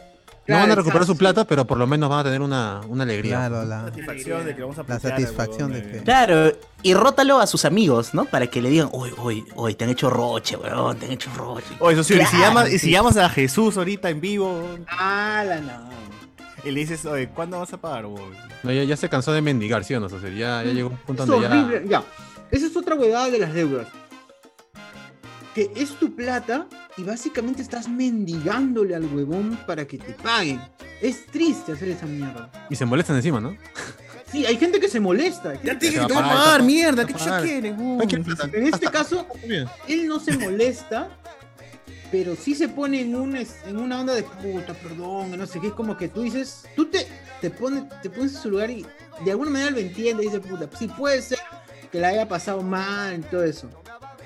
No 0.46 0.58
van 0.58 0.72
a 0.72 0.76
recuperar 0.76 1.06
su 1.06 1.16
plata, 1.16 1.46
pero 1.46 1.66
por 1.66 1.78
lo 1.78 1.88
menos 1.88 2.10
van 2.10 2.20
a 2.20 2.24
tener 2.26 2.42
una, 2.42 2.82
una 2.90 3.04
alegría. 3.04 3.48
Claro, 3.48 3.64
la, 3.64 3.84
satisfacción 3.86 4.46
de 4.46 4.56
que 4.56 4.62
vamos 4.62 4.78
a 4.78 4.84
La 4.86 5.00
satisfacción 5.00 5.72
de 5.72 5.82
que- 5.82 5.98
eh. 6.00 6.02
Claro, 6.04 6.52
y 6.82 6.94
rótalo 6.94 7.40
a 7.40 7.48
sus 7.48 7.64
amigos, 7.64 8.14
¿no? 8.14 8.26
Para 8.26 8.48
que 8.48 8.62
le 8.62 8.70
digan, 8.70 8.90
oye, 8.92 9.14
oye, 9.20 9.46
oye, 9.56 9.76
te 9.76 9.86
han 9.86 9.92
hecho 9.92 10.10
roche, 10.10 10.58
weón, 10.58 10.98
te 10.98 11.06
han 11.06 11.14
hecho 11.14 11.30
roche. 11.38 11.68
Oh, 11.80 11.90
eso 11.92 12.04
sí, 12.04 12.16
y 12.22 12.26
si 12.26 12.38
llamas, 12.38 12.70
y 12.74 12.78
si 12.78 12.92
llamas 12.92 13.16
a 13.16 13.30
Jesús 13.30 13.78
ahorita 13.78 14.10
en 14.10 14.20
vivo 14.20 14.62
Ah, 14.90 15.46
la 15.48 15.62
no. 15.62 15.94
Y 16.64 16.72
le 16.72 16.80
dices, 16.82 17.06
oye, 17.06 17.30
¿cuándo 17.30 17.60
vas 17.60 17.74
a 17.74 17.78
pagar, 17.82 18.06
huevón? 18.06 18.34
No, 18.64 18.72
ya, 18.72 18.84
ya 18.84 18.96
se 18.98 19.10
cansó 19.10 19.32
de 19.34 19.42
mendigar, 19.42 19.84
¿sí 19.84 19.94
o 19.96 20.00
no? 20.00 20.06
O 20.06 20.10
sea, 20.10 20.20
ya, 20.30 20.64
ya 20.64 20.72
llegó 20.72 20.90
un 20.90 20.98
punto 20.98 21.24
Es 21.24 21.30
donde 21.30 21.48
ya... 21.48 21.54
horrible. 21.54 21.84
Ya. 21.90 22.04
Esa 22.52 22.68
es 22.68 22.76
otra 22.78 22.96
huevada 22.96 23.30
de 23.30 23.40
las 23.40 23.54
deudas. 23.54 23.88
Que 25.54 25.72
es 25.76 25.92
tu 26.00 26.16
plata 26.16 26.68
y 26.98 27.04
básicamente 27.04 27.62
estás 27.62 27.88
mendigándole 27.88 28.96
al 28.96 29.06
huevón 29.06 29.58
para 29.68 29.86
que 29.86 29.98
te 29.98 30.14
paguen. 30.14 30.60
Es 31.02 31.26
triste 31.28 31.74
hacer 31.74 31.90
esa 31.90 32.06
mierda. 32.06 32.50
Y 32.70 32.76
se 32.76 32.86
molestan 32.86 33.18
encima, 33.18 33.40
¿no? 33.40 33.56
Sí, 34.32 34.46
hay 34.48 34.58
gente 34.58 34.80
que 34.80 34.88
se 34.88 35.00
molesta. 35.00 35.52
gente 35.58 35.76
tienes 35.76 36.08
que- 36.08 36.14
pagar, 36.14 36.64
mierda, 36.64 37.06
¿qué 37.06 37.14
¿qué 37.14 37.20
chucha 37.20 37.42
quieres, 37.42 37.76
En 38.54 38.68
este 38.68 38.88
caso, 38.88 39.28
él 39.88 40.08
no 40.08 40.20
se 40.20 40.36
molesta, 40.38 41.10
pero 42.14 42.36
sí 42.36 42.54
se 42.54 42.70
pone 42.70 43.02
en, 43.02 43.16
un, 43.16 43.36
en 43.36 43.76
una 43.76 44.02
onda 44.02 44.14
de 44.14 44.22
puta, 44.22 44.76
perdón, 44.76 45.36
no 45.36 45.48
sé 45.48 45.60
qué. 45.60 45.70
Es 45.70 45.74
como 45.74 45.98
que 45.98 46.08
tú 46.08 46.22
dices, 46.22 46.64
tú 46.76 46.86
te, 46.86 47.08
te, 47.42 47.50
pones, 47.50 47.86
te 48.04 48.10
pones 48.12 48.36
en 48.36 48.40
su 48.40 48.52
lugar 48.52 48.70
y 48.70 48.86
de 49.26 49.32
alguna 49.32 49.50
manera 49.50 49.72
lo 49.72 49.80
entiende 49.80 50.22
y 50.22 50.28
dice, 50.28 50.40
puta, 50.40 50.70
sí 50.78 50.88
puede 50.88 51.24
ser 51.24 51.40
que 51.92 52.00
la 52.00 52.10
haya 52.10 52.28
pasado 52.28 52.62
mal 52.62 53.18
y 53.18 53.22
todo 53.24 53.44
eso. 53.44 53.68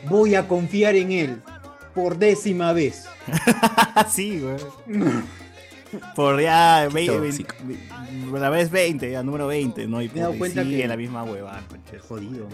Voy 0.10 0.36
a 0.36 0.46
confiar 0.50 0.98
en 0.98 1.14
él 1.14 1.42
por 1.96 2.18
décima 2.18 2.74
vez. 2.74 3.06
sí, 4.10 4.42
güey. 4.42 4.58
Por 6.16 6.42
ya, 6.42 6.88
ve- 6.92 7.08
tóxico. 7.08 7.56
ve- 7.64 7.78
ve- 8.32 8.40
la 8.40 8.50
vez 8.50 8.70
20, 8.72 9.10
ya, 9.12 9.24
número 9.24 9.48
20, 9.48 9.88
¿no? 9.88 10.02
Y 10.02 10.10
Me 10.10 10.16
he 10.16 10.20
dado 10.20 10.32
puta, 10.34 10.36
y 10.36 10.40
cuenta 10.40 10.64
sigue 10.64 10.82
que- 10.82 10.88
la 10.88 10.98
misma 10.98 11.24
hueva. 11.24 11.62
Jodido. 12.08 12.48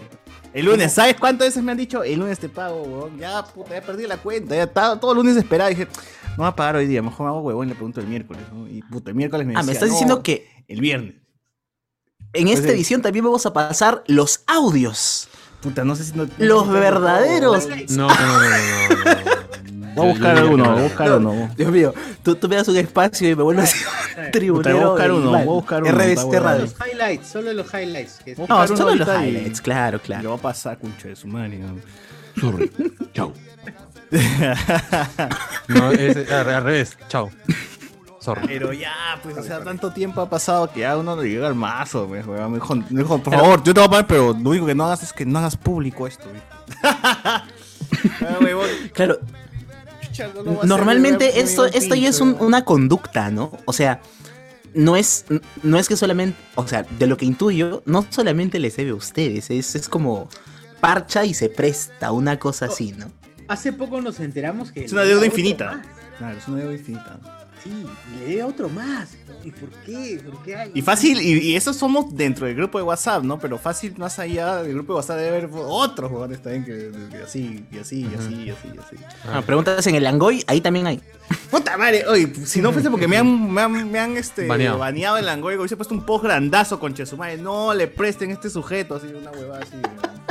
El 0.52 0.66
lunes, 0.66 0.92
¿sabes 0.92 1.16
cuántas 1.18 1.48
veces 1.48 1.62
me 1.62 1.72
han 1.72 1.78
dicho? 1.78 2.02
El 2.04 2.20
lunes 2.20 2.38
te 2.38 2.48
pago, 2.48 2.82
huevón. 2.82 3.18
Ya, 3.18 3.44
puta, 3.44 3.74
ya 3.74 3.82
perdí 3.82 4.06
la 4.06 4.18
cuenta. 4.18 4.54
Ya 4.54 4.64
estaba 4.64 4.98
todo 5.00 5.12
el 5.12 5.18
lunes 5.18 5.36
esperado. 5.36 5.70
Dije, 5.70 5.88
no 6.36 6.42
va 6.44 6.48
a 6.48 6.56
pagar 6.56 6.76
hoy 6.76 6.86
día. 6.86 7.02
Mejor 7.02 7.26
me 7.26 7.30
hago 7.30 7.40
huevón 7.40 7.66
y 7.66 7.70
le 7.70 7.74
pregunto 7.74 8.00
el 8.00 8.06
miércoles, 8.06 8.42
¿no? 8.52 8.68
Y 8.68 8.82
puta, 8.82 9.10
el 9.10 9.16
miércoles 9.16 9.46
me 9.46 9.54
Ah, 9.54 9.58
decía, 9.58 9.66
me 9.66 9.72
estás 9.72 9.88
"No, 9.88 9.94
diciendo 9.94 10.22
que 10.22 10.48
El 10.68 10.80
viernes. 10.80 11.14
en 12.32 12.48
esta 12.48 12.60
Pues, 12.62 12.72
eh, 12.72 12.74
edición 12.76 13.02
también 13.02 13.24
vamos 13.24 13.44
a 13.46 13.52
pasar 13.52 14.04
los 14.06 14.42
audios. 14.46 15.28
Puta, 15.60 15.82
no 15.84 15.96
sé 15.96 16.04
si 16.04 16.12
no. 16.14 16.28
Los 16.38 16.68
verdaderos. 16.68 17.66
No, 17.90 18.06
no, 18.08 18.14
no, 18.14 18.16
no, 18.16 18.40
no, 18.40 19.04
no, 19.04 19.04
no. 19.04 19.33
Voy 19.94 20.06
a 20.06 20.10
buscar 20.12 20.36
Yo- 20.36 20.42
yo 20.44 20.48
diría 20.48 20.54
uno, 20.54 20.64
que 20.64 20.70
voy 20.70 20.78
a 20.78 20.82
buscar 20.82 21.12
uno. 21.12 21.50
Dios 21.56 21.72
mío, 21.72 21.94
tú, 22.22 22.34
tú 22.36 22.48
me 22.48 22.56
das 22.56 22.68
un 22.68 22.76
espacio 22.76 23.30
y 23.30 23.36
me 23.36 23.42
vuelves 23.42 23.74
a 23.74 24.14
Puta, 24.16 24.30
tribunero. 24.30 24.74
voy 24.76 24.84
a 24.84 24.88
buscar 24.90 25.12
uno, 25.12 25.30
voy 25.30 25.40
a 25.40 25.44
buscar 25.44 25.82
uno. 25.82 25.92
Radio. 25.92 26.62
Los 26.62 26.74
highlights, 26.86 27.26
solo 27.28 27.52
los 27.52 27.66
highlights. 27.74 28.20
No, 28.48 28.66
solo 28.68 28.94
los 28.94 29.08
highlights, 29.08 29.60
claro, 29.60 30.00
claro. 30.00 30.22
Lo 30.22 30.28
va 30.30 30.36
a 30.36 30.38
pasar, 30.38 30.78
concha 30.78 31.08
de 31.08 31.16
su 31.16 31.26
madre. 31.28 31.58
¿no? 31.58 31.76
Sorry. 32.40 32.70
Chao. 33.12 33.32
No, 35.68 35.90
es 35.92 36.30
al, 36.30 36.44
revés. 36.44 36.96
Chao. 37.08 37.30
Sorry. 38.20 38.46
Pero 38.46 38.72
ya, 38.72 38.92
pues, 39.22 39.36
o 39.36 39.42
sea, 39.42 39.62
tanto 39.62 39.90
tiempo 39.90 40.20
ha 40.20 40.30
pasado 40.30 40.70
que 40.70 40.80
ya 40.80 40.96
uno 40.96 41.14
le 41.20 41.28
llega 41.28 41.46
al 41.46 41.54
mazo, 41.54 42.06
pues. 42.06 42.24
Me 42.26 42.54
dijo, 42.54 42.74
me 42.76 42.84
dijo, 43.02 43.18
por 43.18 43.34
favor, 43.34 43.62
yo 43.62 43.74
te 43.74 43.80
voy 43.80 43.86
a 43.86 43.90
pagar, 43.90 44.06
pero 44.06 44.32
lo 44.32 44.50
único 44.50 44.66
que 44.66 44.74
no 44.74 44.84
hagas 44.84 45.02
es 45.02 45.12
que 45.12 45.26
no 45.26 45.38
hagas 45.38 45.56
público 45.56 46.06
esto, 46.06 46.24
güey. 46.28 46.42
Ah, 47.22 47.44
Claro, 48.92 49.18
chucha, 50.14 50.28
no 50.34 50.42
lo 50.42 50.44
va 50.44 50.50
a 50.52 50.56
hacer, 50.58 50.68
normalmente 50.68 51.40
esto, 51.40 51.66
esto 51.66 51.94
ya 51.94 52.08
es 52.08 52.20
un- 52.20 52.36
una 52.40 52.64
conducta, 52.64 53.30
¿no? 53.30 53.52
O 53.66 53.72
sea, 53.72 54.00
no 54.74 54.96
es, 54.96 55.24
no 55.62 55.78
es 55.78 55.88
que 55.88 55.96
solamente, 55.96 56.36
o 56.56 56.66
sea, 56.66 56.82
de 56.98 57.06
lo 57.06 57.16
que 57.16 57.24
intuyo, 57.26 57.82
no 57.86 58.06
solamente 58.10 58.58
les 58.58 58.76
debe 58.76 58.90
a 58.90 58.94
ustedes, 58.94 59.50
es, 59.50 59.74
es 59.74 59.88
como 59.88 60.28
parcha 60.80 61.24
y 61.24 61.34
se 61.34 61.48
presta, 61.48 62.12
una 62.12 62.38
cosa 62.38 62.66
así, 62.66 62.92
¿no? 62.92 63.06
Hace 63.48 63.72
poco 63.72 64.00
nos 64.00 64.20
enteramos 64.20 64.72
que. 64.72 64.84
Es 64.84 64.92
una 64.92 65.02
deuda 65.02 65.26
infinita. 65.26 65.82
Claro, 66.18 66.38
es 66.38 66.48
una 66.48 66.58
deuda 66.60 66.72
infinita. 66.74 67.18
Sí, 67.64 67.70
y 68.14 68.18
le 68.18 68.26
debe 68.26 68.42
a 68.42 68.46
otro 68.46 68.68
más. 68.68 69.16
¿Y 69.42 69.50
por 69.50 69.70
qué? 69.70 70.20
¿Por 70.24 70.42
qué 70.42 70.54
hay? 70.54 70.70
Y 70.74 70.82
fácil, 70.82 71.20
y, 71.20 71.38
y 71.38 71.56
eso 71.56 71.72
somos 71.72 72.14
dentro 72.14 72.46
del 72.46 72.54
grupo 72.54 72.78
de 72.78 72.84
WhatsApp, 72.84 73.24
¿no? 73.24 73.38
Pero 73.38 73.58
fácil, 73.58 73.94
más 73.96 74.18
allá 74.18 74.62
del 74.62 74.74
grupo 74.74 74.92
de 74.92 74.96
WhatsApp 74.98 75.16
debe 75.16 75.28
haber 75.38 75.50
otros 75.54 76.10
jugadores 76.10 76.42
también 76.42 76.64
que, 76.64 76.90
que 77.10 77.22
así, 77.22 77.64
y 77.72 77.78
así, 77.78 78.00
y 78.02 78.14
así, 78.14 78.34
y 78.34 78.50
así, 78.50 78.68
y 78.74 78.78
así. 78.78 78.96
Ah, 79.26 79.42
preguntas 79.42 79.86
en 79.86 79.94
el 79.94 80.02
Langoy, 80.04 80.44
ahí 80.46 80.60
también 80.60 80.86
hay. 80.86 81.00
Puta 81.50 81.76
madre, 81.78 82.06
oye, 82.06 82.30
si 82.44 82.60
no 82.60 82.72
fuese 82.72 82.90
porque 82.90 83.08
me 83.08 83.16
han, 83.16 83.50
me 83.52 83.62
han, 83.62 83.90
me 83.90 83.98
han, 83.98 84.16
este, 84.16 84.46
Baneado. 84.46 84.78
baneado 84.78 85.16
el 85.16 85.24
Langoy, 85.26 85.56
hubiese 85.56 85.76
puesto 85.76 85.94
un 85.94 86.04
post 86.04 86.24
grandazo 86.24 86.78
con 86.78 86.94
madre. 87.16 87.38
No 87.38 87.72
le 87.72 87.86
presten 87.86 88.30
este 88.30 88.50
sujeto, 88.50 88.96
así, 88.96 89.06
una 89.06 89.30
huevada 89.30 89.62
así. 89.62 89.74
weón. 89.74 90.23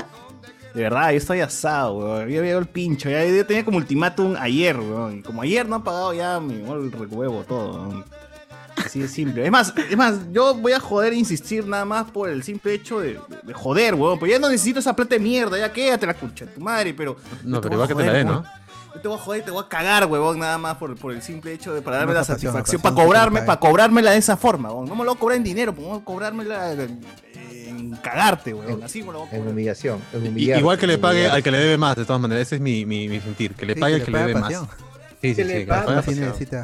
De 0.73 0.81
verdad, 0.81 1.11
yo 1.11 1.17
estoy 1.17 1.39
asado, 1.39 1.97
weón. 1.97 2.29
Yo 2.29 2.39
había 2.39 2.57
el 2.57 2.65
pincho. 2.65 3.09
Ya 3.09 3.23
yo 3.25 3.45
tenía 3.45 3.63
como 3.63 3.77
ultimátum 3.77 4.35
ayer, 4.39 4.79
weón. 4.79 5.19
Y 5.19 5.21
como 5.21 5.41
ayer 5.41 5.67
no 5.67 5.75
han 5.75 5.83
pagado, 5.83 6.13
ya 6.13 6.39
me 6.39 6.55
llegó 6.55 6.73
el 6.75 6.91
recuevo 6.91 7.43
todo. 7.43 7.89
weón. 7.89 8.05
Así 8.75 8.99
de 8.99 9.07
simple. 9.07 9.45
Es 9.45 9.51
más, 9.51 9.73
es 9.77 9.95
más, 9.95 10.15
yo 10.31 10.55
voy 10.55 10.73
a 10.73 10.79
joder 10.79 11.13
e 11.13 11.15
insistir 11.15 11.65
nada 11.67 11.85
más 11.85 12.09
por 12.09 12.27
el 12.27 12.43
simple 12.43 12.73
hecho 12.73 12.99
de, 12.99 13.19
de 13.43 13.53
joder, 13.53 13.93
weón. 13.93 14.17
Pues 14.17 14.31
ya 14.31 14.39
no 14.39 14.49
necesito 14.49 14.79
esa 14.79 14.95
plata 14.95 15.15
de 15.15 15.19
mierda, 15.19 15.57
ya 15.57 15.71
quédate 15.71 16.07
la 16.07 16.15
concha 16.15 16.45
de 16.45 16.51
tu 16.51 16.61
madre, 16.61 16.93
pero. 16.93 17.17
No, 17.43 17.61
pero 17.61 17.75
igual 17.75 17.87
que 17.87 17.95
te 17.95 18.05
la 18.05 18.11
weón. 18.11 18.27
¿no? 18.27 18.43
Yo 18.95 19.01
te 19.01 19.07
voy 19.07 19.17
a 19.17 19.19
joder 19.21 19.41
y 19.41 19.45
te 19.45 19.51
voy 19.51 19.63
a 19.63 19.67
cagar, 19.67 20.05
huevón, 20.05 20.37
nada 20.37 20.57
más 20.59 20.77
por, 20.77 20.95
por 20.95 21.13
el 21.13 21.21
simple 21.21 21.51
hecho 21.53 21.73
de 21.73 21.81
para 21.81 21.97
darme 21.97 22.11
Una 22.11 22.21
la 22.21 22.27
pasión, 22.27 22.53
satisfacción, 22.53 22.81
pasión, 22.81 22.95
para 22.95 23.05
cobrarme, 23.05 23.41
para 23.41 23.59
cobrármela 23.59 24.11
de 24.11 24.17
esa 24.17 24.37
forma, 24.37 24.69
huevón. 24.69 24.87
No 24.87 24.95
me 24.95 25.03
lo 25.03 25.11
voy 25.11 25.17
a 25.17 25.19
cobrar 25.19 25.37
en 25.37 25.43
dinero, 25.43 25.73
pues, 25.73 25.87
voy 25.87 25.99
a 25.99 26.03
cobrármela 26.03 26.75
en, 27.85 27.91
cagarte. 27.97 28.51
En- 28.51 28.83
Así 28.83 29.01
me 29.03 29.11
lo 29.11 29.19
voy 29.19 29.29
a 29.31 29.35
En 29.37 29.47
humillación. 29.47 29.99
En 30.13 30.27
humillar, 30.27 30.59
Igual 30.59 30.77
que 30.77 30.87
le 30.87 30.97
pague 30.97 31.19
humillar. 31.19 31.35
al 31.35 31.43
que 31.43 31.51
le 31.51 31.57
debe 31.59 31.77
más, 31.77 31.95
de 31.95 32.05
todas 32.05 32.21
maneras. 32.21 32.43
Ese 32.47 32.55
es 32.55 32.61
mi, 32.61 32.85
mi, 32.85 33.07
mi 33.09 33.19
sentir. 33.19 33.53
Que 33.55 33.65
le 33.65 33.73
Sí, 33.73 33.79
pague 33.79 33.95
que 33.95 34.01
al 34.01 34.05
que 34.05 34.11
le 34.11 34.17
le 34.19 34.27
debe 34.27 34.39
más. 34.39 34.53
Sí, 34.53 34.57
sí, 35.21 35.35
sí. 35.35 35.43
le 35.43 35.59
que 35.59 35.65
pasión. 35.67 36.19
necesita. 36.19 36.63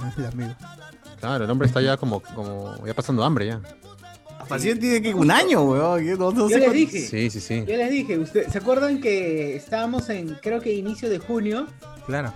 Claro, 1.19 1.43
el 1.45 1.49
hombre 1.51 1.67
está 1.67 1.81
ya 1.81 1.97
como, 1.97 2.21
como 2.21 2.85
ya 2.85 2.93
pasando 2.93 3.23
hambre 3.23 3.47
ya. 3.47 3.61
Paciente 4.47 4.81
tiene 4.81 5.01
que 5.01 5.13
un 5.13 5.29
año, 5.29 5.61
huevón. 5.63 6.03
Yo 6.03 6.17
no, 6.17 6.31
no 6.31 6.41
Yo 6.41 6.49
sé 6.49 6.55
les 6.55 6.63
cuánto- 6.63 6.73
dije. 6.73 6.99
Sí, 7.07 7.29
sí, 7.29 7.39
sí. 7.39 7.63
Yo 7.67 7.77
les 7.77 7.91
dije, 7.91 8.17
usted, 8.17 8.47
¿se 8.49 8.57
acuerdan 8.57 8.99
que 8.99 9.55
estábamos 9.55 10.09
en, 10.09 10.29
creo 10.41 10.59
que 10.59 10.73
inicio 10.73 11.07
de 11.09 11.19
junio? 11.19 11.67
Claro. 12.07 12.33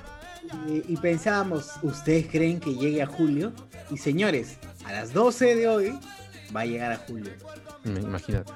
Y, 0.68 0.94
y 0.94 0.98
pensábamos, 0.98 1.72
¿ustedes 1.82 2.28
creen 2.30 2.60
que 2.60 2.76
llegue 2.76 3.02
a 3.02 3.08
julio? 3.08 3.52
Y 3.90 3.98
señores, 3.98 4.58
a 4.86 4.92
las 4.92 5.12
12 5.14 5.56
de 5.56 5.68
hoy 5.68 6.00
va 6.56 6.62
a 6.62 6.66
llegar 6.66 6.92
a 6.92 6.98
julio. 6.98 7.32
Imagínate. 7.86 8.52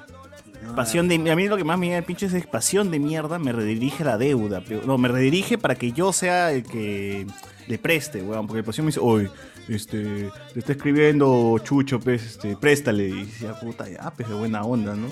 Pasión 0.76 1.08
de, 1.08 1.14
a 1.30 1.36
mí 1.36 1.48
lo 1.48 1.56
que 1.56 1.64
más 1.64 1.78
me 1.78 1.86
llega 1.86 1.98
el 1.98 2.04
pinche 2.04 2.26
es 2.26 2.46
pasión 2.46 2.90
de 2.90 2.98
mierda, 2.98 3.38
me 3.38 3.52
redirige 3.52 4.02
a 4.02 4.06
la 4.06 4.18
deuda. 4.18 4.62
pero- 4.66 4.82
no, 4.86 4.96
me 4.98 5.08
redirige 5.08 5.58
para 5.58 5.74
que 5.74 5.92
yo 5.92 6.12
sea 6.12 6.52
el 6.52 6.62
que 6.62 7.26
le 7.66 7.78
preste, 7.78 8.22
weón. 8.22 8.46
Porque 8.46 8.58
el 8.60 8.64
pasión 8.64 8.86
me 8.86 8.90
dice, 8.90 9.00
oye, 9.02 9.28
este, 9.68 9.96
le 10.04 10.30
está 10.56 10.72
escribiendo 10.72 11.58
Chucho, 11.64 11.98
pues, 12.00 12.22
este, 12.24 12.56
préstale. 12.56 13.08
Y 13.08 13.24
decía, 13.24 13.58
puta, 13.60 13.88
ya, 13.88 14.10
pues, 14.16 14.28
de 14.28 14.34
buena 14.34 14.62
onda, 14.62 14.94
¿no? 14.94 15.08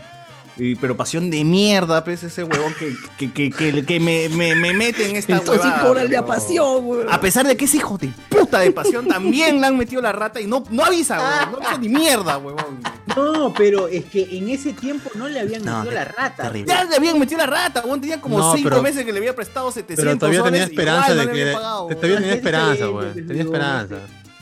Y, 0.59 0.75
pero 0.77 0.97
pasión 0.97 1.31
de 1.31 1.45
mierda, 1.45 2.03
pues, 2.03 2.23
ese 2.23 2.43
huevón 2.45 2.73
que, 2.79 2.95
que, 3.19 3.31
que, 3.33 3.51
que, 3.51 3.85
que 3.85 4.01
me, 4.01 4.29
me, 4.31 4.55
me 4.55 4.73
mete 4.73 5.09
en 5.11 5.17
esta 5.17 5.35
Entonces 5.35 5.65
huevada, 5.67 5.83
weón. 6.05 6.27
pasión, 6.27 6.87
weón. 6.87 7.07
A 7.13 7.21
pesar 7.21 7.47
de 7.47 7.57
que 7.57 7.67
ese 7.67 7.77
hijo 7.79 7.99
de 7.99 8.09
puta 8.31 8.61
de 8.61 8.71
pasión 8.73 9.07
también 9.07 9.61
le 9.61 9.67
han 9.67 9.77
metido 9.77 10.01
la 10.01 10.13
rata 10.13 10.41
y 10.41 10.47
no, 10.47 10.65
no 10.71 10.85
avisa, 10.85 11.19
weón. 11.19 11.53
No 11.53 11.59
avisa 11.59 11.79
ni 11.79 11.89
mierda, 11.91 12.39
huevón. 12.39 12.79
No, 13.17 13.53
pero 13.57 13.89
es 13.89 14.05
que 14.05 14.39
en 14.39 14.49
ese 14.51 14.73
tiempo 14.75 15.11
no 15.15 15.29
le 15.29 15.41
habían 15.41 15.65
No, 15.65 15.79
metido 15.79 15.95
la 15.95 16.05
rata. 16.05 16.45
terrible. 16.45 16.73
Ya 16.73 16.85
le 16.85 16.97
habían 16.97 17.19
metido 17.19 17.39
la 17.39 17.47
rata, 17.47 17.83
weón. 17.85 18.01
Tenía 18.01 18.21
como 18.21 18.39
No, 18.39 18.55
5 18.55 18.69
pero- 18.69 18.83
meses 18.83 19.05
que 19.05 19.13
le 19.13 19.19
había 19.19 19.35
prestado 19.35 19.71
700 19.73 20.05
Pero 20.05 20.19
todavía 20.19 20.43
tenía 20.43 20.61
soles, 20.65 20.71
esperanza 20.71 21.13
igual 21.13 21.19
de 21.19 21.25
no 21.27 21.31
le 21.33 21.37
que. 21.37 21.43
había 21.43 21.55
pagado, 21.55 21.87
Todavía 21.89 22.01
weón. 22.09 22.17
tenía 22.21 22.31
Es 22.33 22.37
esperanza, 22.37 22.87
pues, 22.93 23.27
Tenía 23.27 23.43
esperanza. 23.43 23.97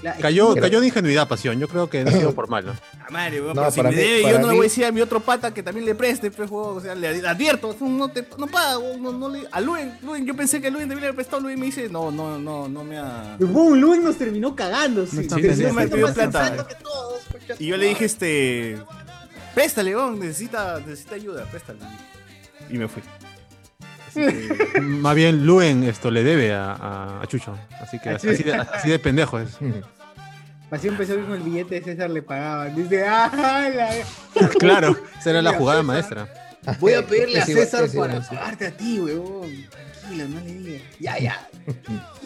La- 0.04 0.16
Cayó, 0.18 0.50
Pero- 0.52 0.66
cayó 0.66 0.80
de 0.82 0.86
ingenuidad, 0.88 1.26
pasión. 1.26 1.58
Yo 1.58 1.66
creo 1.66 1.88
que 1.88 2.04
no 2.04 2.10
ha 2.10 2.12
sido 2.12 2.34
por 2.34 2.48
mal, 2.48 2.66
¿no? 2.66 2.72
Ah, 3.00 3.06
madre, 3.10 3.40
weón, 3.40 3.54
No, 3.56 3.62
pero 3.62 3.70
si 3.70 3.82
me 3.82 3.88
mí- 3.88 3.94
debe, 3.96 4.22
yo 4.22 4.38
no 4.38 4.48
le 4.48 4.54
voy 4.56 4.58
a 4.58 4.62
decir 4.64 4.84
a 4.84 4.92
mi 4.92 5.00
otro 5.00 5.20
pata 5.20 5.54
que 5.54 5.62
también 5.62 5.86
le 5.86 5.94
preste, 5.94 6.30
pues, 6.30 6.50
weón. 6.50 6.76
O 6.76 6.80
sea, 6.80 6.94
le 6.94 7.08
advierto, 7.26 7.74
no, 7.80 8.08
te, 8.10 8.26
no 8.38 8.46
paga, 8.46 8.78
weón, 8.78 9.02
no, 9.02 9.12
no 9.12 9.28
le... 9.30 9.48
A 9.50 9.60
Luen, 9.62 9.96
Luen, 10.02 10.26
yo 10.26 10.36
pensé 10.36 10.60
que 10.60 10.70
Luen 10.70 10.88
le 10.90 10.94
había 10.94 11.12
prestado, 11.14 11.40
Luen 11.42 11.58
me 11.58 11.66
dice, 11.66 11.88
no, 11.88 12.10
no, 12.10 12.38
no, 12.38 12.68
no 12.68 12.84
me 12.84 12.98
ha... 12.98 13.36
Boom, 13.40 13.80
Luis 13.80 14.02
nos 14.02 14.16
terminó 14.18 14.54
cagando. 14.54 15.06
Sí, 15.06 15.16
Me 15.16 15.88
pidió 15.88 16.12
plata. 16.12 16.66
todos, 16.82 17.22
Y 17.58 17.66
yo 17.68 17.76
le 17.78 17.86
dije, 17.86 18.04
este... 18.04 18.76
Préstale, 19.54 19.96
weón, 19.96 20.18
necesita, 20.20 20.80
necesita 20.80 21.14
ayuda, 21.14 21.44
préstale. 21.46 21.78
Y 22.68 22.76
me 22.76 22.88
fui. 22.88 23.02
Así 24.16 24.48
que- 24.74 24.80
Más 24.80 25.14
bien, 25.14 25.44
Luen 25.46 25.82
esto 25.84 26.10
le 26.10 26.22
debe 26.24 26.52
a, 26.54 26.72
a- 26.72 27.22
a 27.22 27.26
Chucho. 27.26 27.56
Así 27.80 27.98
que 27.98 28.10
así, 28.10 28.28
de, 28.28 28.54
así 28.54 28.88
de 28.90 28.98
pendejo 28.98 29.38
es. 29.38 29.56
Así 30.70 30.88
empezó 30.88 31.14
con 31.14 31.34
el 31.34 31.40
billete 31.42 31.76
de 31.76 31.82
César 31.84 32.10
le 32.10 32.20
pagaban. 32.22 32.74
Dice, 32.74 33.06
ah, 33.06 33.30
la... 33.72 34.48
Claro, 34.58 34.96
esa 35.20 35.30
era 35.30 35.40
la 35.42 35.52
jugada 35.52 35.82
César. 35.82 35.86
maestra. 35.94 36.28
Voy 36.80 36.94
a 36.94 37.06
pedirle 37.06 37.38
a 37.42 37.46
César 37.46 37.88
para 37.94 38.20
sí. 38.22 38.34
pagarte 38.34 38.66
a 38.66 38.70
ti, 38.76 38.98
weón. 38.98 39.50
Tranquilo, 39.70 40.28
no 40.28 40.40
le 40.40 40.52
digas. 40.54 40.82
Ya, 40.98 41.18
ya. 41.18 41.48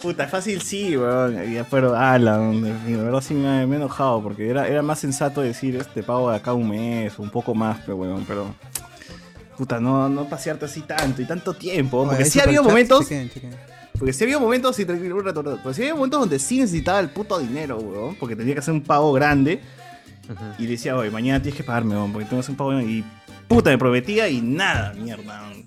Puta, 0.01 0.27
fácil 0.27 0.61
sí, 0.63 0.97
weón. 0.97 1.53
Ya, 1.53 1.63
Pero, 1.69 1.95
ala, 1.95 2.39
de 2.39 2.95
verdad 2.97 3.21
sí 3.21 3.35
me, 3.35 3.67
me 3.67 3.75
he 3.75 3.79
enojado 3.79 4.23
porque 4.23 4.49
era, 4.49 4.67
era 4.67 4.81
más 4.81 4.97
sensato 4.97 5.41
decir, 5.41 5.75
este 5.75 6.01
pago 6.01 6.31
de 6.31 6.37
acá 6.37 6.53
un 6.53 6.69
mes, 6.69 7.19
un 7.19 7.29
poco 7.29 7.53
más, 7.53 7.77
pero 7.85 7.97
weón, 7.97 8.25
pero. 8.27 8.55
Puta, 9.59 9.77
no, 9.77 10.07
no 10.07 10.23
pasearte 10.29 10.63
así 10.63 10.79
tanto 10.83 11.21
y 11.21 11.25
tanto 11.25 11.53
tiempo. 11.53 12.05
Porque 12.05 12.23
Oye, 12.23 12.31
sí 12.31 12.39
ha 12.39 12.43
habido 12.43 12.63
momentos. 12.63 13.01
chequen, 13.01 13.29
chequen. 13.29 13.53
Porque 13.91 14.13
sí 14.13 14.23
había 14.23 14.39
momentos, 14.39 14.79
y 14.79 14.83
un 14.83 15.25
rato, 15.25 15.43
pero 15.43 15.73
sí 15.73 15.81
había 15.81 15.95
momentos 15.95 16.21
donde 16.21 16.39
sí 16.39 16.61
necesitaba 16.61 17.01
el 17.01 17.09
puto 17.09 17.37
dinero, 17.37 17.77
weón. 17.77 18.15
Porque 18.15 18.37
tenía 18.37 18.53
que 18.53 18.61
hacer 18.61 18.73
un 18.73 18.83
pago 18.83 19.11
grande. 19.11 19.59
Y 20.57 20.65
decía, 20.65 20.95
oye, 20.95 21.11
mañana 21.11 21.41
tienes 21.41 21.57
que 21.57 21.65
pagarme, 21.65 21.95
weón, 21.95 22.13
porque 22.13 22.29
tengo 22.29 22.37
que 22.37 22.45
hacer 22.45 22.51
un 22.51 22.55
pago 22.55 22.69
grande. 22.69 22.89
Y 22.89 23.03
puta, 23.49 23.69
me 23.69 23.77
prometía 23.77 24.29
y 24.29 24.39
nada, 24.39 24.93
mierda. 24.93 25.41
weón. 25.41 25.65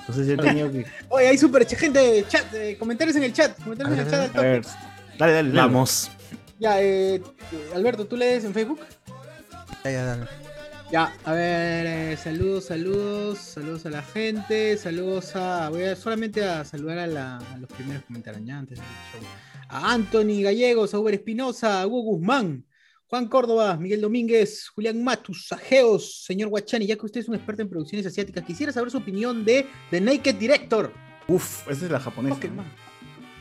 Entonces 0.00 0.26
yo 0.26 0.34
he 0.34 0.36
tenido 0.36 0.70
que. 0.70 0.84
Oye, 1.08 1.28
hay 1.28 1.38
super 1.38 1.66
gente, 1.66 2.26
chat, 2.28 2.52
eh, 2.52 2.76
comentarios 2.78 3.16
en 3.16 3.22
el 3.22 3.32
chat. 3.32 3.58
Comentarios 3.58 3.96
en 3.96 4.04
el 4.04 4.10
chat 4.10 4.36
al 4.36 4.38
A 4.38 4.42
ver. 4.42 4.62
Dale, 5.18 5.32
dale, 5.32 5.48
dale. 5.48 5.60
Vamos. 5.62 6.10
Ya, 6.58 6.82
eh, 6.82 7.22
Alberto, 7.74 8.06
¿tú 8.06 8.18
lees 8.18 8.44
en 8.44 8.52
Facebook? 8.52 8.80
Ya, 9.82 9.90
ya, 9.90 10.04
dale. 10.04 10.43
Ya, 10.92 11.12
a 11.24 11.32
ver, 11.32 11.86
eh, 11.86 12.16
saludos, 12.16 12.66
saludos, 12.66 13.38
saludos 13.38 13.84
a 13.86 13.90
la 13.90 14.02
gente, 14.02 14.76
saludos 14.76 15.34
a. 15.34 15.68
Voy 15.70 15.82
a 15.82 15.96
solamente 15.96 16.44
a 16.44 16.64
saludar 16.64 16.98
a, 17.00 17.06
la- 17.06 17.38
a 17.38 17.58
los 17.58 17.68
primeros 17.70 18.04
comentarios 18.04 18.44
ya 18.46 18.58
antes 18.58 18.78
del 18.78 18.86
show. 18.86 19.20
A 19.68 19.92
Anthony 19.92 20.42
Gallegos, 20.42 20.94
a 20.94 21.00
Uber 21.00 21.14
Espinosa, 21.14 21.80
a 21.80 21.86
Hugo 21.86 22.02
Guzmán, 22.02 22.64
Juan 23.06 23.26
Córdoba, 23.28 23.76
Miguel 23.76 24.02
Domínguez, 24.02 24.68
Julián 24.68 25.02
Matus, 25.02 25.50
Ajeos, 25.52 26.22
señor 26.24 26.48
Guachani, 26.50 26.86
ya 26.86 26.96
que 26.96 27.06
usted 27.06 27.20
es 27.22 27.28
un 27.28 27.34
experto 27.34 27.62
en 27.62 27.70
producciones 27.70 28.06
asiáticas, 28.06 28.44
quisiera 28.44 28.72
saber 28.72 28.90
su 28.90 28.98
opinión 28.98 29.44
de 29.44 29.66
The 29.90 30.00
Naked 30.00 30.36
Director. 30.36 30.92
Uf, 31.26 31.66
esa 31.68 31.86
es 31.86 31.90
la 31.90 31.98
japonesa. 31.98 32.34
Pokémon. 32.36 32.66